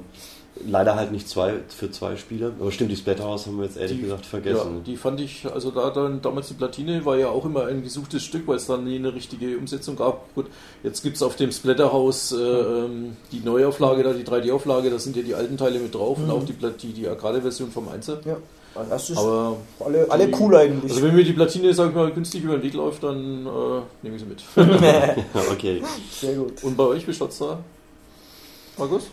Leider 0.66 0.97
halt 0.97 1.12
nicht 1.12 1.29
zwei 1.29 1.55
für 1.69 1.91
zwei 1.91 2.15
Spieler. 2.16 2.53
Aber 2.61 2.70
stimmt, 2.70 2.91
die 2.91 2.97
Splatterhouse 2.97 3.47
haben 3.47 3.57
wir 3.57 3.65
jetzt 3.65 3.79
ehrlich 3.79 3.97
Die- 3.97 4.03
gesagt 4.03 4.24
Ja, 4.24 4.29
vergessen. 4.29 4.85
die 4.85 4.97
fand 4.97 5.19
ich, 5.20 5.47
also 5.53 5.70
da 5.70 5.89
dann 5.91 6.20
damals 6.20 6.49
die 6.49 6.55
Platine 6.55 7.05
war 7.07 7.16
ja 7.16 7.29
auch 7.31 7.47
immer 7.47 7.66
ein 7.66 7.83
gesuchtes 7.83 8.23
Stück, 8.23 8.47
weil 8.47 8.57
es 8.57 8.66
dann 8.66 8.85
nie 8.85 8.97
eine 8.97 9.15
richtige 9.15 9.57
Umsetzung 9.57 9.97
gab. 9.97 10.33
Gut, 10.35 10.47
jetzt 10.83 11.03
gibt 11.03 11.16
es 11.16 11.23
auf 11.23 11.37
dem 11.37 11.51
Splatterhouse 11.53 12.33
äh, 12.33 12.37
ähm, 12.37 13.16
die 13.33 13.41
Neuauflage, 13.41 14.03
da 14.03 14.12
die 14.12 14.24
3D-Auflage, 14.24 14.91
da 14.91 14.99
sind 14.99 15.16
ja 15.16 15.23
die 15.23 15.35
alten 15.35 15.57
Teile 15.57 15.79
mit 15.81 15.95
drauf 15.95 16.19
und 16.19 16.27
Mhm. 16.27 16.31
auch 16.31 16.45
die, 16.45 16.53
Plat- 16.53 16.83
die, 16.83 16.93
die 16.93 17.09
Arcade-Version 17.09 17.70
vom 17.70 17.89
Einser. 17.89 18.20
ja. 18.27 18.37
Das 18.89 19.11
ist 19.11 19.19
Aber 19.19 19.57
alle, 19.81 20.07
alle 20.11 20.31
cool 20.41 20.57
eigentlich. 20.57 20.93
also 20.93 21.03
wenn 21.05 21.15
mir 21.15 21.24
die 21.24 21.35
Platine, 21.35 21.74
sag 21.74 21.91
ich 21.91 21.95
mal, 21.95 22.11
günstig 22.11 22.43
über 22.45 22.55
den 22.57 22.62
Weg 22.62 22.73
läuft, 22.73 23.03
dann 23.03 23.45
äh, 23.47 23.81
nehme 24.03 24.16
ich 24.16 24.23
sie 24.23 24.27
mit. 24.29 24.43
Ja, 24.57 25.15
okay. 25.53 25.83
Sehr 26.11 26.35
gut. 26.37 26.62
und 26.65 26.74
bei 26.77 26.85
euch, 26.85 27.07
wie 27.07 27.12
schaut's 27.12 27.39
da? 27.39 27.59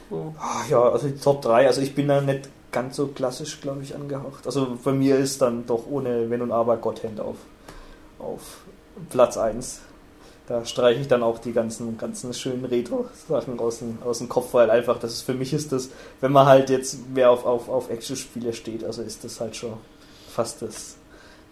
So. 0.09 0.33
Ah, 0.39 0.63
Ja, 0.69 0.89
also 0.89 1.07
die 1.07 1.19
Top 1.19 1.41
3, 1.41 1.67
also 1.67 1.81
ich 1.81 1.93
bin 1.95 2.07
da 2.07 2.21
nicht 2.21 2.49
ganz 2.71 2.95
so 2.95 3.07
klassisch, 3.07 3.59
glaube 3.61 3.83
ich, 3.83 3.95
angehaucht. 3.95 4.45
Also 4.45 4.77
bei 4.83 4.91
mir 4.91 5.17
ist 5.17 5.41
dann 5.41 5.65
doch 5.65 5.85
ohne 5.89 6.29
Wenn 6.29 6.41
und 6.41 6.51
Aber 6.51 6.77
Godhand 6.77 7.19
auf, 7.19 7.37
auf 8.19 8.59
Platz 9.09 9.37
1. 9.37 9.81
Da 10.47 10.65
streiche 10.65 11.01
ich 11.01 11.07
dann 11.07 11.21
auch 11.21 11.37
die 11.37 11.53
ganzen, 11.53 11.97
ganzen 11.97 12.33
schönen 12.33 12.65
Retro-Sachen 12.65 13.59
aus 13.59 13.79
dem, 13.79 13.99
aus 14.03 14.17
dem 14.17 14.29
Kopf, 14.29 14.53
weil 14.53 14.71
einfach, 14.71 14.97
das 14.97 15.13
ist 15.13 15.21
für 15.21 15.35
mich 15.35 15.53
ist 15.53 15.71
das, 15.71 15.89
wenn 16.21 16.31
man 16.31 16.47
halt 16.47 16.71
jetzt 16.71 16.97
wer 17.13 17.29
auf, 17.29 17.45
auf, 17.45 17.69
auf 17.69 17.91
Action-Spiele 17.91 18.53
steht, 18.53 18.83
also 18.83 19.03
ist 19.03 19.23
das 19.23 19.39
halt 19.39 19.55
schon 19.55 19.73
fast 20.27 20.63
das, 20.63 20.95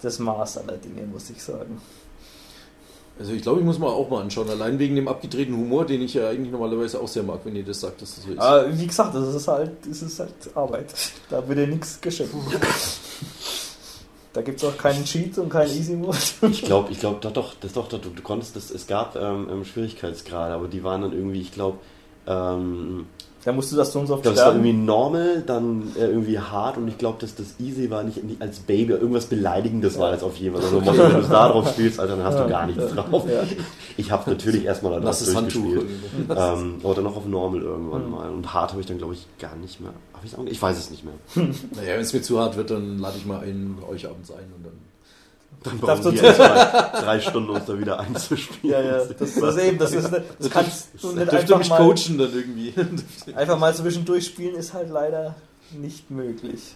das 0.01 0.17
Maß 0.17 0.57
aller 0.57 0.77
Dinge, 0.77 1.05
muss 1.05 1.29
ich 1.29 1.43
sagen. 1.43 1.79
Also 3.19 3.33
ich 3.33 3.41
glaube, 3.41 3.59
ich 3.59 3.65
muss 3.65 3.79
mal 3.79 3.87
auch 3.87 4.09
mal 4.09 4.21
anschauen, 4.21 4.49
allein 4.49 4.77
wegen 4.77 4.95
dem 4.95 5.07
abgedrehten 5.07 5.55
Humor, 5.55 5.85
den 5.85 6.01
ich 6.03 6.13
ja 6.13 6.29
eigentlich 6.29 6.51
normalerweise 6.51 6.99
auch 7.01 7.07
sehr 7.07 7.23
mag, 7.23 7.39
wenn 7.45 7.55
ihr 7.55 7.63
das 7.63 7.81
sagt, 7.81 8.01
dass 8.01 8.15
das 8.15 8.25
so 8.25 8.31
ist. 8.31 8.39
Aber 8.39 8.77
wie 8.77 8.85
gesagt, 8.85 9.15
das 9.15 9.33
ist 9.33 9.47
halt, 9.47 9.71
das 9.89 10.01
ist 10.03 10.19
halt 10.19 10.33
Arbeit. 10.53 10.93
Da 11.29 11.47
wird 11.47 11.57
dir 11.57 11.67
nichts 11.67 11.99
geschenkt. 11.99 12.33
Da 14.37 14.43
gibt 14.43 14.61
es 14.61 14.69
auch 14.69 14.77
keinen 14.77 15.03
Cheat 15.03 15.35
und 15.39 15.49
keinen 15.49 15.71
Easy 15.71 15.95
Mode. 15.95 16.15
Ich 16.51 16.61
glaube, 16.61 16.91
ich 16.91 16.99
glaube, 16.99 17.17
doch, 17.21 17.31
doch, 17.31 17.55
das 17.59 17.73
doch, 17.73 17.89
doch, 17.89 17.99
du, 17.99 18.09
du 18.09 18.21
konntest 18.21 18.55
das, 18.55 18.69
es 18.69 18.85
gab 18.85 19.15
ähm, 19.15 19.47
ähm, 19.51 19.65
Schwierigkeitsgrade, 19.65 20.53
aber 20.53 20.67
die 20.67 20.83
waren 20.83 21.01
dann 21.01 21.11
irgendwie, 21.11 21.41
ich 21.41 21.51
glaube, 21.51 21.79
ähm, 22.27 23.07
Da 23.47 23.53
musst 23.53 23.71
du 23.71 23.77
das 23.77 23.93
so 23.93 23.99
und 24.01 24.07
so 24.07 24.13
ich 24.13 24.15
oft 24.17 24.23
glaube, 24.23 24.35
es 24.35 24.41
war 24.43 24.51
sterben. 24.51 24.65
irgendwie 24.67 24.85
normal, 24.85 25.41
dann 25.47 25.93
äh, 25.97 26.05
irgendwie 26.07 26.37
hart 26.37 26.75
und 26.75 26.85
ich 26.89 26.97
glaube, 26.97 27.17
dass 27.21 27.33
das 27.33 27.55
Easy 27.61 27.89
war 27.89 28.03
nicht, 28.03 28.21
nicht 28.21 28.41
als 28.41 28.59
Baby, 28.59 28.91
irgendwas 28.91 29.27
Beleidigendes 29.27 29.97
war 29.97 30.11
das 30.11 30.21
auf 30.21 30.35
jeden 30.35 30.53
Fall. 30.55 30.65
Also, 30.65 30.85
wenn 30.85 30.95
du 31.13 31.17
es 31.19 31.29
da 31.29 31.47
drauf 31.47 31.69
spielst, 31.69 31.97
Alter, 31.97 32.17
dann 32.17 32.25
hast 32.25 32.37
du 32.39 32.47
gar 32.49 32.67
nichts 32.67 32.93
drauf. 32.93 33.23
Ja. 33.25 33.43
Ich 33.95 34.11
habe 34.11 34.29
natürlich 34.29 34.65
erstmal 34.65 34.91
da 34.91 34.99
drauf 34.99 35.17
durchgespielt. 35.23 35.85
Ähm, 36.29 36.75
aber 36.83 36.93
dann 36.93 37.05
noch 37.05 37.15
auf 37.15 37.25
Normal 37.25 37.61
irgendwann 37.61 38.05
Mhm. 38.05 38.11
mal. 38.11 38.29
Und 38.29 38.53
hart 38.53 38.71
habe 38.71 38.81
ich 38.81 38.87
dann, 38.87 38.97
glaube 38.97 39.13
ich, 39.13 39.25
gar 39.39 39.55
nicht 39.55 39.79
mehr. 39.79 39.91
Hab 40.13 40.25
ich's 40.25 40.35
auch, 40.35 40.43
ich 40.45 40.61
weiß 40.61 40.77
es 40.77 40.91
nicht 40.91 41.05
mehr. 41.05 41.13
Naja, 41.35 41.93
wenn 41.93 42.01
es 42.01 42.11
mir 42.11 42.21
zu 42.21 42.39
hart 42.39 42.57
wird, 42.57 42.69
dann 42.69 42.99
lade 42.99 43.15
ich 43.17 43.25
mal 43.25 43.39
einen 43.39 43.77
euch 43.89 44.07
abends 44.09 44.29
ein 44.31 44.51
und 44.57 44.65
dann. 44.65 44.73
Dann 45.63 45.79
brauchen 45.79 46.03
du- 46.03 46.13
wir 46.13 46.23
erstmal 46.23 46.91
drei 47.01 47.19
Stunden 47.19 47.49
uns 47.49 47.65
da 47.65 47.77
wieder 47.77 47.99
einzuspielen. 47.99 48.71
Ja, 48.71 48.81
ja, 48.81 49.05
das, 49.05 49.35
das 49.35 49.55
ist 49.55 49.57
eben, 49.63 49.77
das, 49.77 49.93
ist, 49.93 50.11
das 50.11 50.49
kannst 50.49 50.89
du 51.01 51.11
nicht 51.11 51.33
einfach 51.33 51.57
mich 51.57 51.69
mal, 51.69 51.77
coachen 51.77 52.17
dann 52.17 52.33
irgendwie. 52.33 52.73
einfach 53.35 53.57
mal 53.57 53.73
zwischendurch 53.75 54.25
spielen, 54.25 54.55
ist 54.55 54.73
halt 54.73 54.89
leider 54.89 55.35
nicht 55.71 56.11
möglich. 56.11 56.75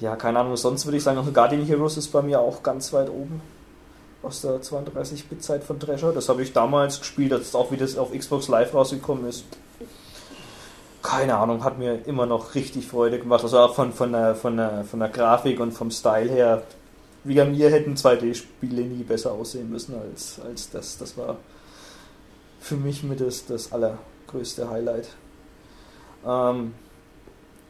Ja, 0.00 0.14
keine 0.14 0.38
Ahnung, 0.38 0.56
sonst 0.56 0.86
würde 0.86 0.98
ich 0.98 1.02
sagen, 1.02 1.18
auch 1.18 1.32
Guardian 1.32 1.64
Heroes 1.64 1.96
ist 1.96 2.08
bei 2.08 2.22
mir 2.22 2.40
auch 2.40 2.62
ganz 2.62 2.92
weit 2.92 3.08
oben. 3.10 3.40
Aus 4.22 4.40
der 4.40 4.60
32-Bit-Zeit 4.60 5.62
von 5.62 5.78
Treasure. 5.78 6.12
Das 6.12 6.28
habe 6.28 6.42
ich 6.42 6.52
damals 6.52 6.98
gespielt, 6.98 7.32
als 7.32 7.54
auch 7.54 7.70
wie 7.70 7.76
das 7.76 7.96
auf 7.96 8.12
Xbox 8.12 8.48
Live 8.48 8.74
rausgekommen 8.74 9.28
ist. 9.28 9.44
Keine 11.02 11.36
Ahnung, 11.36 11.62
hat 11.62 11.78
mir 11.78 12.04
immer 12.06 12.26
noch 12.26 12.56
richtig 12.56 12.86
Freude 12.88 13.20
gemacht. 13.20 13.44
Also 13.44 13.58
auch 13.60 13.74
von, 13.76 13.92
von, 13.92 14.12
der, 14.12 14.34
von, 14.34 14.56
der, 14.56 14.84
von 14.84 14.98
der 14.98 15.08
Grafik 15.08 15.60
und 15.60 15.70
vom 15.72 15.92
Style 15.92 16.28
her. 16.28 16.62
Wie 17.24 17.42
mir 17.44 17.70
hätten 17.70 17.94
2D-Spiele 17.94 18.82
nie 18.82 19.02
besser 19.02 19.32
aussehen 19.32 19.70
müssen 19.70 19.94
als, 19.98 20.40
als 20.40 20.70
das. 20.70 20.98
Das 20.98 21.16
war 21.16 21.36
für 22.60 22.76
mich 22.76 23.02
mit 23.02 23.20
das, 23.20 23.46
das 23.46 23.72
allergrößte 23.72 24.70
Highlight. 24.70 25.08
Ähm, 26.26 26.74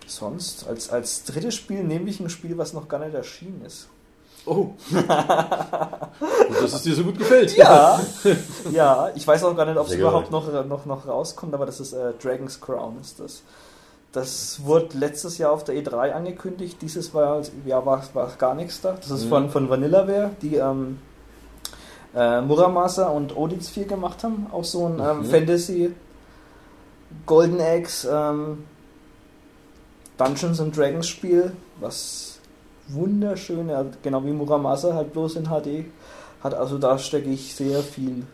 sonst, 0.07 0.67
als, 0.67 0.91
als 0.91 1.25
drittes 1.25 1.55
Spiel 1.55 1.83
nehme 1.83 2.09
ich 2.11 2.21
ein 2.21 2.31
Spiel, 2.31 2.57
was 2.59 2.73
noch 2.73 2.89
gar 2.89 2.99
nicht 3.01 3.15
erschienen 3.15 3.63
ist. 3.65 3.89
Oh. 4.47 4.71
Und 4.91 5.09
dass 6.63 6.73
es 6.73 6.83
dir 6.83 6.95
so 6.95 7.05
gut 7.05 7.19
gefällt. 7.19 7.57
Ja, 7.57 8.01
ja, 8.73 9.11
ich 9.15 9.27
weiß 9.27 9.45
auch 9.45 9.55
gar 9.55 9.67
nicht, 9.67 9.77
ob 9.77 9.87
es 9.87 9.95
überhaupt 9.95 10.31
noch, 10.31 10.65
noch, 10.65 10.87
noch 10.87 11.07
rauskommt, 11.07 11.53
aber 11.53 11.67
das 11.67 11.81
ist 11.81 11.93
äh, 11.93 12.13
Dragon's 12.23 12.61
Crown 12.61 12.99
ist 13.01 13.21
das. 13.21 13.43
Das 14.19 14.65
wurde 14.65 14.99
letztes 14.99 15.39
Jahr 15.39 15.53
auf 15.53 15.63
der 15.63 15.77
E3 15.77 16.11
angekündigt, 16.11 16.79
dieses 16.83 17.13
Jahr 17.13 17.41
ja, 17.67 17.87
war, 17.87 18.03
war 18.15 18.29
gar 18.37 18.57
nichts 18.57 18.81
da. 18.81 18.93
Das 18.95 19.11
ist 19.11 19.27
Mhm. 19.27 19.29
von, 19.29 19.51
von 19.51 19.71
Vanillaware, 19.71 20.31
die 20.43 20.57
ähm, 20.57 20.99
äh, 22.17 22.41
Muramasa 22.41 23.07
und 23.11 23.37
Odin 23.37 23.61
4 23.61 23.85
gemacht 23.87 24.25
haben. 24.25 24.49
Auch 24.51 24.65
so 24.65 24.87
ein 24.87 24.99
ähm, 24.99 25.19
Mhm. 25.21 25.25
Fantasy 25.27 25.95
Golden 27.27 27.61
Axe 27.61 28.09
ähm, 28.13 28.65
Dungeons 30.17 30.61
and 30.61 30.77
Dragons 30.77 31.07
Spiel, 31.07 31.53
was 31.79 32.41
wunderschön, 32.89 33.69
ja, 33.69 33.85
genau 34.03 34.25
wie 34.25 34.33
Muramasa, 34.33 34.95
halt 34.95 35.13
bloß 35.13 35.37
in 35.37 35.45
HD 35.45 35.85
hat. 36.43 36.55
Also 36.55 36.79
da 36.79 36.99
stecke 36.99 37.31
ich 37.31 37.55
sehr 37.55 37.81
viel 37.85 38.27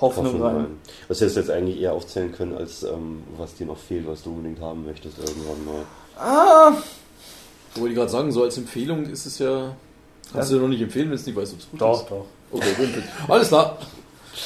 Hoffnung, 0.00 0.26
Hoffnung 0.26 0.42
rein. 0.42 0.56
rein. 0.56 0.66
Was 1.08 1.20
hättest 1.20 1.36
du 1.36 1.40
jetzt 1.40 1.50
eigentlich 1.50 1.80
eher 1.80 1.92
aufzählen 1.92 2.32
können, 2.32 2.56
als 2.56 2.82
ähm, 2.84 3.22
was 3.36 3.54
dir 3.54 3.66
noch 3.66 3.78
fehlt, 3.78 4.06
was 4.06 4.22
du 4.22 4.30
unbedingt 4.30 4.60
haben 4.60 4.84
möchtest 4.86 5.18
irgendwann 5.18 5.64
mal. 5.64 5.84
Ah, 6.16 6.72
Wollte 7.74 7.90
ich 7.90 7.96
gerade 7.96 8.10
sagen, 8.10 8.32
so 8.32 8.42
als 8.44 8.56
Empfehlung 8.58 9.06
ist 9.06 9.26
es 9.26 9.38
ja. 9.38 9.74
Kannst 10.32 10.50
Ja. 10.50 10.56
du 10.56 10.62
noch 10.62 10.68
nicht 10.68 10.82
empfehlen, 10.82 11.08
wenn 11.08 11.16
es 11.16 11.26
nicht 11.26 11.36
weißt, 11.36 11.52
ob 11.54 11.58
es 11.60 11.70
gut 11.70 11.80
doch, 11.80 12.02
ist. 12.02 12.10
doch. 12.10 12.24
Okay, 12.52 12.72
gut. 12.76 12.94
gut. 12.94 13.02
Alles 13.28 13.48
klar. 13.48 13.78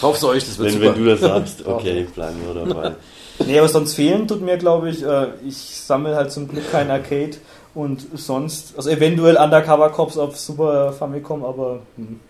Kauf's 0.01 0.24
euch, 0.24 0.45
das 0.45 0.59
wird 0.59 0.69
Wenn, 0.73 0.81
super. 0.81 0.95
wenn 0.97 1.05
du 1.05 1.11
das 1.11 1.20
sagst, 1.20 1.66
okay, 1.66 2.07
bleiben 2.15 2.37
wir 2.47 2.65
dabei. 2.65 2.93
Nee, 3.47 3.59
aber 3.59 3.69
sonst 3.69 3.95
fehlen 3.95 4.29
tut 4.29 4.43
mir, 4.43 4.59
glaube 4.59 4.91
ich, 4.91 5.03
äh, 5.03 5.29
ich 5.45 5.57
sammle 5.57 6.15
halt 6.15 6.31
zum 6.31 6.47
Glück 6.49 6.70
kein 6.70 6.91
Arcade 6.91 7.33
und 7.74 8.07
sonst, 8.15 8.74
also 8.77 8.91
eventuell 8.91 9.37
Undercover 9.37 9.89
Cops 9.89 10.19
auf 10.19 10.39
Super 10.39 10.93
Famicom, 10.93 11.43
aber 11.43 11.81
hm, 11.97 12.20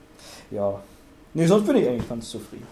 ja. 0.53 0.81
Nee, 1.35 1.47
sonst 1.47 1.67
bin 1.67 1.77
ich 1.77 1.89
eigentlich 1.89 2.09
ganz 2.09 2.31
zufrieden. 2.31 2.67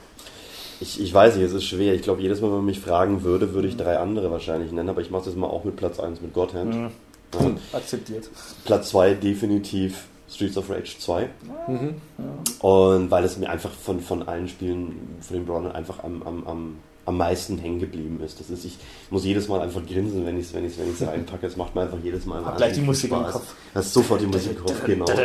Ich, 0.81 1.01
ich 1.01 1.12
weiß 1.12 1.36
nicht, 1.36 1.44
es 1.44 1.52
ist 1.52 1.65
schwer. 1.65 1.94
Ich 1.94 2.02
glaube, 2.02 2.23
jedes 2.23 2.40
Mal, 2.40 2.48
wenn 2.48 2.57
man 2.59 2.66
mich 2.66 2.81
fragen 2.81 3.23
würde, 3.23 3.52
würde 3.52 3.69
ich 3.69 3.77
drei 3.77 3.98
andere 3.98 4.31
wahrscheinlich 4.31 4.73
nennen, 4.73 4.89
aber 4.89 5.02
ich 5.02 5.11
mache 5.11 5.27
das 5.27 5.36
mal 5.36 5.47
auch 5.47 5.65
mit 5.65 5.77
Platz 5.77 6.01
1 6.01 6.20
mit 6.23 6.32
God 6.32 6.55
Hand. 6.55 6.74
Hm, 6.74 6.90
Ja. 7.35 7.57
akzeptiert. 7.78 8.28
Platz 8.65 8.90
2 8.90 9.15
definitiv 9.15 10.07
Streets 10.28 10.57
of 10.57 10.70
Rage 10.70 10.97
2. 10.98 11.28
Mhm. 11.69 11.94
Ja. 12.19 12.69
Und 12.69 13.11
weil 13.11 13.24
es 13.24 13.36
mir 13.36 13.51
einfach 13.51 13.70
von, 13.73 14.01
von 14.01 14.27
allen 14.27 14.48
Spielen, 14.48 15.19
von 15.20 15.36
den 15.36 15.47
Brawlern 15.47 15.73
einfach 15.73 16.02
am, 16.02 16.23
am, 16.23 16.47
am, 16.47 16.77
am 17.07 17.17
meisten 17.17 17.59
hängen 17.59 17.81
geblieben 17.81 18.21
ist. 18.25 18.39
Das 18.41 18.51
ist, 18.51 18.65
ich 18.65 18.77
muss 19.11 19.25
jedes 19.25 19.49
Mal 19.49 19.61
einfach 19.61 19.85
grinsen, 19.87 20.25
wenn 20.27 20.39
ich 20.39 20.47
es 20.47 20.55
wenn 20.55 20.65
ich's, 20.65 20.79
wenn 20.79 20.91
ich's 20.91 21.03
reinpacke. 21.03 21.47
Es 21.47 21.57
macht 21.57 21.75
mir 21.75 21.83
einfach 21.83 21.99
jedes 22.03 22.27
Mal 22.27 22.45
Hab 22.45 22.57
gleich 22.57 22.75
die 22.75 22.83
Musik 22.83 23.11
im 23.11 23.19
Spaß. 23.19 23.33
Kopf. 23.33 23.55
Hast 23.75 23.93
sofort 23.93 24.21
die 24.21 24.27
Musik 24.27 24.57
im 24.57 24.65
Kopf, 24.65 24.85
genau. 24.87 25.07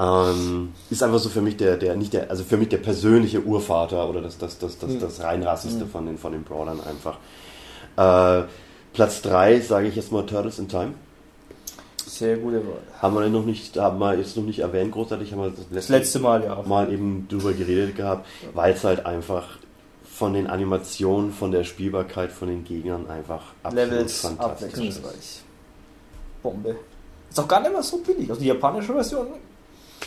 Ähm, 0.00 0.72
ist 0.90 1.02
einfach 1.02 1.18
so 1.18 1.28
für 1.28 1.40
mich 1.42 1.56
der, 1.56 1.76
der, 1.76 1.96
nicht 1.96 2.12
der, 2.12 2.30
also 2.30 2.44
für 2.44 2.56
mich 2.56 2.68
der 2.68 2.76
persönliche 2.76 3.42
Urvater 3.42 4.08
oder 4.08 4.20
das, 4.22 4.38
das, 4.38 4.56
das, 4.58 4.78
das, 4.78 4.90
Mhm. 4.90 5.00
das 5.00 5.20
reinrassigste 5.20 5.86
von 5.86 6.06
den, 6.06 6.18
von 6.18 6.30
den 6.32 6.44
Brawlern 6.44 6.78
einfach. 6.80 7.16
Äh, 7.96 8.46
Platz 8.92 9.22
3 9.22 9.60
sage 9.60 9.88
ich 9.88 9.96
jetzt 9.96 10.12
mal 10.12 10.24
Turtles 10.24 10.60
in 10.60 10.68
Time. 10.68 10.92
Sehr 12.06 12.36
gute 12.36 12.58
Wahl. 12.58 12.78
Haben 13.02 13.14
wir 13.16 13.28
noch 13.28 13.44
nicht, 13.44 13.76
haben 13.76 13.98
wir 13.98 14.16
jetzt 14.16 14.36
noch 14.36 14.44
nicht 14.44 14.60
erwähnt, 14.60 14.92
großartig, 14.92 15.32
haben 15.32 15.40
wir 15.40 15.50
das 15.50 15.56
Das 15.58 15.70
letzte, 15.70 15.92
letzte 15.94 16.18
Mal, 16.20 16.44
ja. 16.44 16.62
Mal 16.64 16.92
eben 16.92 17.26
drüber 17.28 17.52
geredet 17.52 17.96
gehabt, 17.96 18.24
weil 18.54 18.72
es 18.74 18.84
halt 18.84 19.04
einfach 19.04 19.44
von 20.18 20.34
den 20.34 20.48
Animationen, 20.48 21.32
von 21.32 21.52
der 21.52 21.62
Spielbarkeit 21.62 22.32
von 22.32 22.48
den 22.48 22.64
Gegnern 22.64 23.08
einfach 23.08 23.42
absolut 23.62 23.88
Levels 23.90 24.20
fantastisch 24.20 24.74
ist. 24.84 25.02
Bombe. 26.42 26.76
Ist 27.30 27.38
auch 27.38 27.46
gar 27.46 27.60
nicht 27.60 27.72
mehr 27.72 27.82
so 27.82 27.98
billig. 27.98 28.28
Also 28.28 28.40
die 28.40 28.48
japanische 28.48 28.92
Version, 28.92 29.26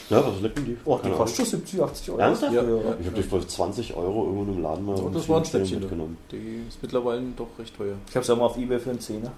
Ja, 0.10 0.26
was 0.26 0.42
denn 0.42 0.66
die? 0.66 0.78
oh, 0.84 0.98
die 0.98 1.04
Keine 1.04 1.16
kostet 1.16 1.48
schon 1.48 1.60
70, 1.60 1.82
80 1.82 2.10
Euro. 2.10 2.20
Ernsthaft? 2.20 2.54
Ja. 2.54 2.62
Ich 3.00 3.06
habe 3.08 3.16
die 3.16 3.24
für 3.24 3.48
20 3.48 3.94
Euro 3.96 4.26
irgendwo 4.26 4.52
im 4.52 4.62
Laden 4.62 4.86
mal 4.86 4.98
Ja, 4.98 5.04
um 5.04 5.14
das 5.14 5.30
war 5.30 5.38
ein 5.38 5.46
Spiel 5.46 5.60
Schnäppchen. 5.62 5.80
mitgenommen. 5.80 6.18
Die 6.32 6.64
ist 6.68 6.82
mittlerweile 6.82 7.22
doch 7.38 7.48
recht 7.58 7.76
teuer. 7.78 7.96
Ich 8.10 8.16
habe 8.16 8.24
es 8.24 8.30
auch 8.30 8.38
mal 8.38 8.46
auf 8.46 8.58
Ebay 8.58 8.80
für 8.80 8.90
einen 8.90 9.00
Zehner. 9.00 9.32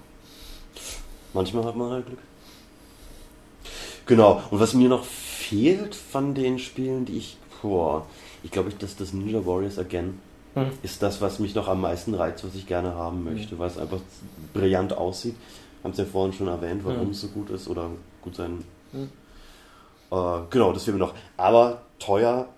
Manchmal 1.34 1.64
hat 1.64 1.76
man 1.76 1.90
halt 1.92 2.06
Glück. 2.06 2.18
Genau, 4.06 4.42
und 4.50 4.58
was 4.60 4.74
mir 4.74 4.88
noch 4.88 5.04
fehlt 5.04 5.94
von 5.94 6.34
den 6.34 6.58
Spielen, 6.58 7.04
die 7.04 7.16
ich, 7.18 7.36
boah, 7.62 8.06
ich 8.42 8.50
glaube, 8.50 8.68
ich, 8.70 8.76
dass 8.76 8.96
das 8.96 9.12
Ninja 9.12 9.44
Warriors 9.46 9.78
Again 9.78 10.18
Hm. 10.54 10.70
ist 10.82 11.02
das, 11.02 11.20
was 11.20 11.38
mich 11.40 11.54
noch 11.54 11.66
am 11.68 11.80
meisten 11.80 12.14
reizt, 12.14 12.44
was 12.44 12.54
ich 12.54 12.66
gerne 12.66 12.94
haben 12.94 13.24
möchte, 13.24 13.58
weil 13.58 13.68
es 13.68 13.78
einfach 13.78 13.98
brillant 14.52 14.92
aussieht. 14.96 15.34
Haben 15.82 15.90
es 15.92 15.98
ja 15.98 16.04
vorhin 16.04 16.32
schon 16.32 16.48
erwähnt, 16.48 16.84
warum 16.84 17.02
Hm. 17.02 17.10
es 17.10 17.20
so 17.20 17.28
gut 17.28 17.50
ist 17.50 17.68
oder 17.68 17.90
gut 18.22 18.36
sein. 18.36 18.64
Äh, 18.92 20.38
genau, 20.50 20.72
das 20.72 20.84
fehlt 20.84 20.96
mir 20.96 21.04
noch. 21.04 21.14
Aber 21.36 21.82
teuer 21.98 22.48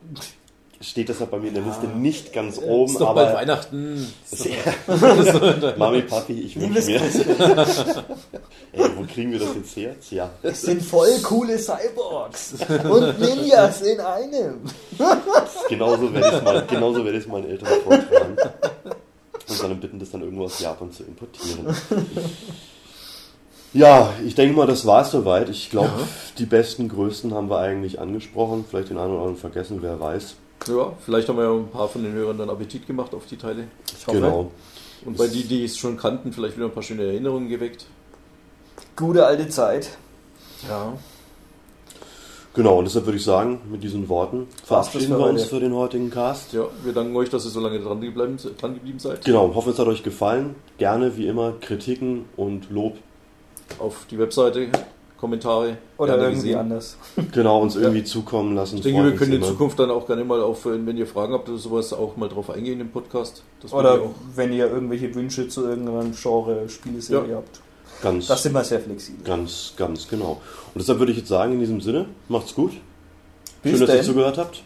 steht 0.81 1.09
deshalb 1.09 1.31
bei 1.31 1.39
mir 1.39 1.49
in 1.49 1.55
der 1.55 1.63
Liste 1.63 1.87
nicht 1.87 2.33
ganz 2.33 2.59
oben, 2.59 2.93
ist 2.93 3.01
doch 3.01 3.15
bald 3.15 3.29
aber 3.29 3.39
Weihnachten. 3.39 4.13
Mami, 5.77 6.03
Papi, 6.03 6.41
ich 6.41 6.61
wünsche 6.61 6.87
mir. 6.87 7.01
Ey, 8.73 8.91
wo 8.97 9.05
kriegen 9.13 9.33
wir 9.33 9.39
das 9.39 9.55
jetzt 9.55 9.77
her? 9.77 9.95
Tja. 10.01 10.31
Es 10.43 10.63
sind 10.63 10.83
voll 10.83 11.11
coole 11.23 11.59
Cyborgs 11.59 12.55
und 12.91 13.21
Ninjas 13.21 13.81
in 13.83 14.01
einem. 14.01 14.61
Genauso 15.69 16.13
werde 16.13 16.29
ich 16.29 16.35
es 16.35 16.43
mal, 16.43 16.67
genauso 16.67 17.05
werde 17.05 17.19
ich 17.19 17.27
meinen 17.27 17.49
Eltern 17.51 17.69
vortragen. 17.85 18.37
Und 19.49 19.63
dann 19.63 19.81
bitten, 19.81 19.99
das 19.99 20.11
dann 20.11 20.23
irgendwo 20.23 20.45
aus 20.45 20.59
Japan 20.61 20.91
zu 20.93 21.05
importieren. 21.05 21.75
Ja, 23.73 24.13
ich 24.27 24.35
denke 24.35 24.57
mal, 24.57 24.67
das 24.67 24.87
war 24.87 25.03
es 25.03 25.11
soweit. 25.11 25.49
Ich 25.49 25.71
glaube, 25.71 25.89
Ja. 25.99 26.09
die 26.39 26.47
besten, 26.47 26.89
größten 26.89 27.35
haben 27.35 27.51
wir 27.51 27.59
eigentlich 27.59 28.01
angesprochen. 28.01 28.65
Vielleicht 28.69 28.91
den 28.91 28.99
einen 28.99 29.11
oder 29.13 29.21
anderen 29.21 29.37
vergessen, 29.37 29.79
wer 29.83 30.01
weiß. 30.01 30.35
Ja, 30.67 30.93
vielleicht 31.05 31.29
haben 31.29 31.37
wir 31.37 31.45
ja 31.45 31.53
ein 31.53 31.69
paar 31.69 31.89
von 31.89 32.03
den 32.03 32.13
Hörern 32.13 32.39
dann 32.39 32.51
Appetit 32.51 32.87
gemacht 32.87 33.15
auf 33.15 33.27
die 33.27 33.37
Teile. 33.37 33.69
Ich 33.97 34.07
hoffe, 34.07 34.19
Genau. 34.19 34.51
Und 35.05 35.17
bei 35.17 35.29
die, 35.29 35.45
die 35.45 35.65
es 35.65 35.77
schon 35.79 35.97
kannten, 35.97 36.33
vielleicht 36.33 36.57
wieder 36.57 36.67
ein 36.67 36.73
paar 36.73 36.83
schöne 36.83 37.05
Erinnerungen 37.05 37.49
geweckt. 37.49 37.87
Gute 38.97 39.25
alte 39.25 39.49
Zeit. 39.49 39.97
Ja. 40.69 40.95
Genau, 42.55 42.79
und 42.79 42.87
deshalb 42.87 43.05
würde 43.05 43.19
ich 43.19 43.25
sagen, 43.25 43.61
mit 43.71 43.83
diesen 43.83 44.09
Worten 44.09 44.49
verabschieden 44.65 45.19
wir 45.19 45.27
uns 45.27 45.45
für 45.45 45.61
den 45.61 45.75
heutigen 45.75 46.11
Cast. 46.11 46.55
Ja, 46.55 46.65
wir 46.83 46.95
danken 46.95 47.15
euch, 47.15 47.29
dass 47.29 47.45
ihr 47.45 47.51
so 47.51 47.61
lange 47.61 47.79
dran 47.79 48.01
geblieben, 48.01 48.39
dran 48.59 48.75
geblieben 48.75 48.99
seid. 48.99 49.25
Genau, 49.27 49.55
hoffen 49.55 49.73
es 49.73 49.79
hat 49.79 49.87
euch 49.87 50.03
gefallen. 50.03 50.55
Gerne, 50.79 51.19
wie 51.19 51.27
immer, 51.27 51.53
Kritiken 51.61 52.25
und 52.37 52.71
Lob. 52.71 52.97
Auf 53.79 54.07
die 54.11 54.19
Webseite, 54.19 54.69
Kommentare. 55.19 55.79
Oder 55.99 56.17
irgendwie 56.19 56.35
gesehen. 56.49 56.59
anders. 56.59 56.97
Genau, 57.33 57.61
uns 57.63 57.77
irgendwie 57.77 58.05
zukommen 58.05 58.55
lassen. 58.55 58.77
Ich 58.77 58.83
denke, 58.83 59.03
wir 59.05 59.15
können 59.17 59.33
in 59.33 59.39
immer. 59.39 59.47
Zukunft 59.49 59.79
dann 59.79 59.91
auch 59.91 60.07
gerne 60.07 60.25
mal 60.25 60.41
auf, 60.43 60.65
wenn 60.67 60.97
ihr 60.97 61.07
Fragen 61.07 61.33
habt 61.33 61.49
oder 61.49 61.59
sowas, 61.59 61.93
auch 61.93 62.17
mal 62.17 62.29
drauf 62.29 62.51
eingehen 62.51 62.81
im 62.81 62.91
Podcast. 62.91 63.43
Das 63.61 63.73
Oder 63.73 64.01
wenn 64.35 64.53
ihr 64.53 64.71
irgendwelche 64.71 65.15
Wünsche 65.15 65.49
zu 65.49 65.65
irgendeinem 65.67 66.13
Genre, 66.15 66.69
Spieleserie 66.69 67.31
Ja. 67.31 67.37
habt. 67.37 67.61
Ganz, 68.03 68.27
Das 68.27 68.43
sind 68.43 68.53
wir 68.53 68.63
sehr 68.63 68.81
flexibel. 68.81 69.25
ganz, 69.25 69.73
ganz 69.77 70.07
genau. 70.07 70.33
Und 70.75 70.79
deshalb 70.81 70.99
würde 70.99 71.13
ich 71.13 71.19
jetzt 71.19 71.29
sagen, 71.29 71.55
in 71.55 71.61
diesem 71.61 71.81
Sinne, 71.81 72.07
macht's 72.29 72.55
gut. 72.55 72.73
Bis 73.63 73.79
Schön, 73.79 73.87
dass 73.87 73.97
ihr 73.97 74.03
zugehört 74.03 74.37
habt. 74.37 74.63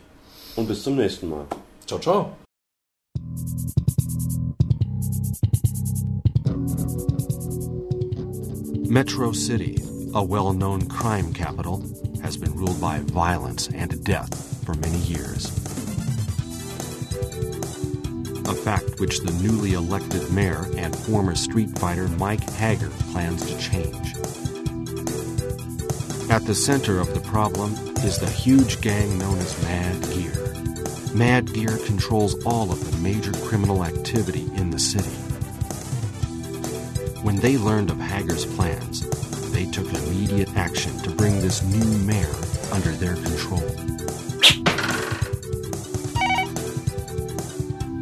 Und 0.56 0.66
bis 0.66 0.82
zum 0.82 0.96
nächsten 0.96 1.28
Mal. 1.30 1.44
Ciao, 1.86 2.00
ciao. 2.00 2.32
Metro 8.88 9.32
City, 9.32 9.76
a 10.14 10.22
well 10.22 10.52
known 10.52 10.88
crime 10.88 11.32
capital, 11.32 11.84
has 12.22 12.36
been 12.36 12.52
ruled 12.54 12.80
by 12.80 12.98
violence 12.98 13.68
and 13.68 14.02
death 14.04 14.64
for 14.64 14.74
many 14.74 14.98
years. 14.98 15.46
A 18.48 18.54
fact 18.54 18.98
which 18.98 19.20
the 19.20 19.32
newly 19.42 19.74
elected 19.74 20.32
mayor 20.32 20.66
and 20.76 20.96
former 20.96 21.34
street 21.34 21.78
fighter 21.78 22.08
Mike 22.08 22.48
Hager 22.50 22.90
plans 23.12 23.46
to 23.46 23.58
change. 23.58 24.14
At 26.30 26.44
the 26.44 26.54
center 26.54 27.00
of 27.00 27.12
the 27.14 27.20
problem 27.20 27.74
is 27.98 28.18
the 28.18 28.30
huge 28.30 28.80
gang 28.80 29.18
known 29.18 29.38
as 29.38 29.62
Mad 29.62 30.02
Gear. 30.12 31.14
Mad 31.14 31.52
Gear 31.52 31.76
controls 31.86 32.34
all 32.44 32.70
of 32.72 32.90
the 32.90 32.96
major 32.98 33.32
criminal 33.48 33.84
activity 33.84 34.48
in 34.54 34.70
the 34.70 34.78
city. 34.78 35.10
When 37.22 37.36
they 37.36 37.58
learned 37.58 37.90
of 37.90 38.00
Hager's 38.00 38.46
plans, 38.46 39.09
they 39.60 39.70
took 39.70 39.92
immediate 39.92 40.56
action 40.56 40.96
to 41.00 41.10
bring 41.10 41.38
this 41.42 41.62
new 41.64 41.84
mayor 42.06 42.34
under 42.72 42.92
their 42.92 43.14
control. 43.16 43.60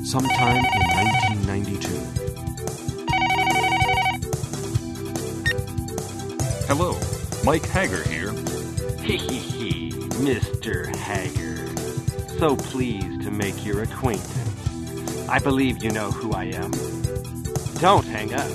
Sometime 0.04 0.58
in 0.58 0.84
1992, 1.42 1.88
Hello, 6.68 6.96
Mike 7.42 7.66
Hager 7.66 8.04
here. 8.04 8.30
Hee 9.02 9.16
hee 9.16 9.38
hee, 9.38 9.90
Mr. 10.22 10.94
Hager. 10.94 11.66
So 12.38 12.54
pleased 12.54 13.22
to 13.22 13.32
make 13.32 13.66
your 13.66 13.82
acquaintance. 13.82 15.28
I 15.28 15.40
believe 15.40 15.82
you 15.82 15.90
know 15.90 16.12
who 16.12 16.34
I 16.34 16.44
am. 16.44 16.70
Don't 17.80 18.06
hang 18.06 18.32
up. 18.32 18.48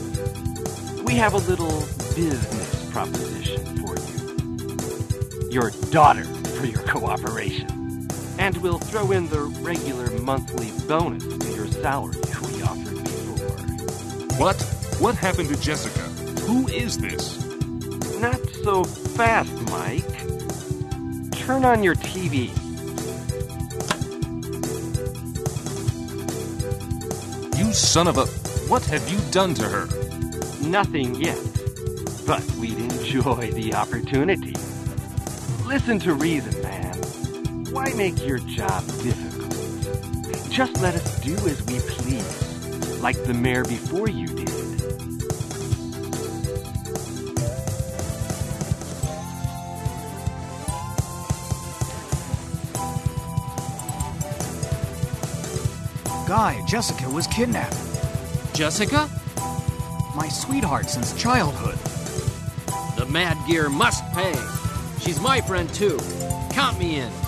We 1.04 1.16
have 1.16 1.34
a 1.34 1.40
little 1.40 1.82
business 2.16 2.62
proposition 2.94 3.65
for 3.78 3.98
you. 3.98 5.49
Your 5.49 5.72
daughter 5.90 6.24
for 6.24 6.68
your 6.68 6.84
cooperation. 6.84 8.07
And 8.38 8.56
we'll 8.57 8.78
throw 8.78 9.11
in 9.11 9.28
the 9.30 9.41
regular 9.61 10.11
monthly 10.20 10.70
bonus 10.88 11.26
to 11.26 11.52
your 11.56 11.68
salary 11.68 12.15
we 12.41 12.61
offered 12.61 13.03
before. 13.03 14.38
What? 14.38 14.61
What 14.99 15.15
happened 15.15 15.49
to 15.49 15.60
Jessica? 15.60 16.02
Who 16.45 16.68
is 16.68 16.99
this? 16.99 17.44
Not 18.20 18.40
so 18.64 18.84
fast, 18.84 19.52
Mike. 19.72 20.06
Turn 21.45 21.65
on 21.65 21.82
your 21.82 21.95
TV. 21.95 22.49
You 27.57 27.74
son 27.74 28.07
of 28.07 28.18
a. 28.20 28.26
What 28.70 28.86
have 28.86 29.10
you 29.10 29.20
done 29.32 29.56
to 29.56 29.68
her? 29.68 29.88
Nothing 30.61 31.15
yet. 31.15 31.40
But 32.26 32.49
we'd 32.53 32.73
enjoy 33.14 33.52
the 33.52 33.76
opportunity. 33.76 34.56
Listen 35.68 35.99
to 35.99 36.15
reason, 36.15 36.60
man. 36.64 36.95
Why 37.72 37.94
make 37.94 38.26
your 38.26 38.40
job 38.40 38.84
difficult? 39.03 40.52
Just 40.52 40.81
let 40.81 40.95
us 40.95 41.22
do 41.22 41.34
as 41.34 41.61
we 41.68 41.77
please, 41.80 43.02
like 43.03 43.23
the 43.26 43.34
mayor 43.35 43.65
before 43.65 44.10
you 44.10 44.26
did. 44.26 44.49
Guy, 56.27 56.65
Jessica 56.68 57.07
was 57.11 57.27
kidnapped. 57.27 57.77
Jessica? 58.56 59.07
My 60.15 60.27
sweetheart 60.30 60.90
since 60.90 61.14
childhood. 61.14 61.93
Mad 63.14 63.38
Gear 63.45 63.69
must 63.69 64.03
pay. 64.11 64.34
She's 64.99 65.19
my 65.19 65.40
friend 65.40 65.72
too. 65.72 65.99
Count 66.49 66.80
me 66.80 66.95
in. 66.95 67.23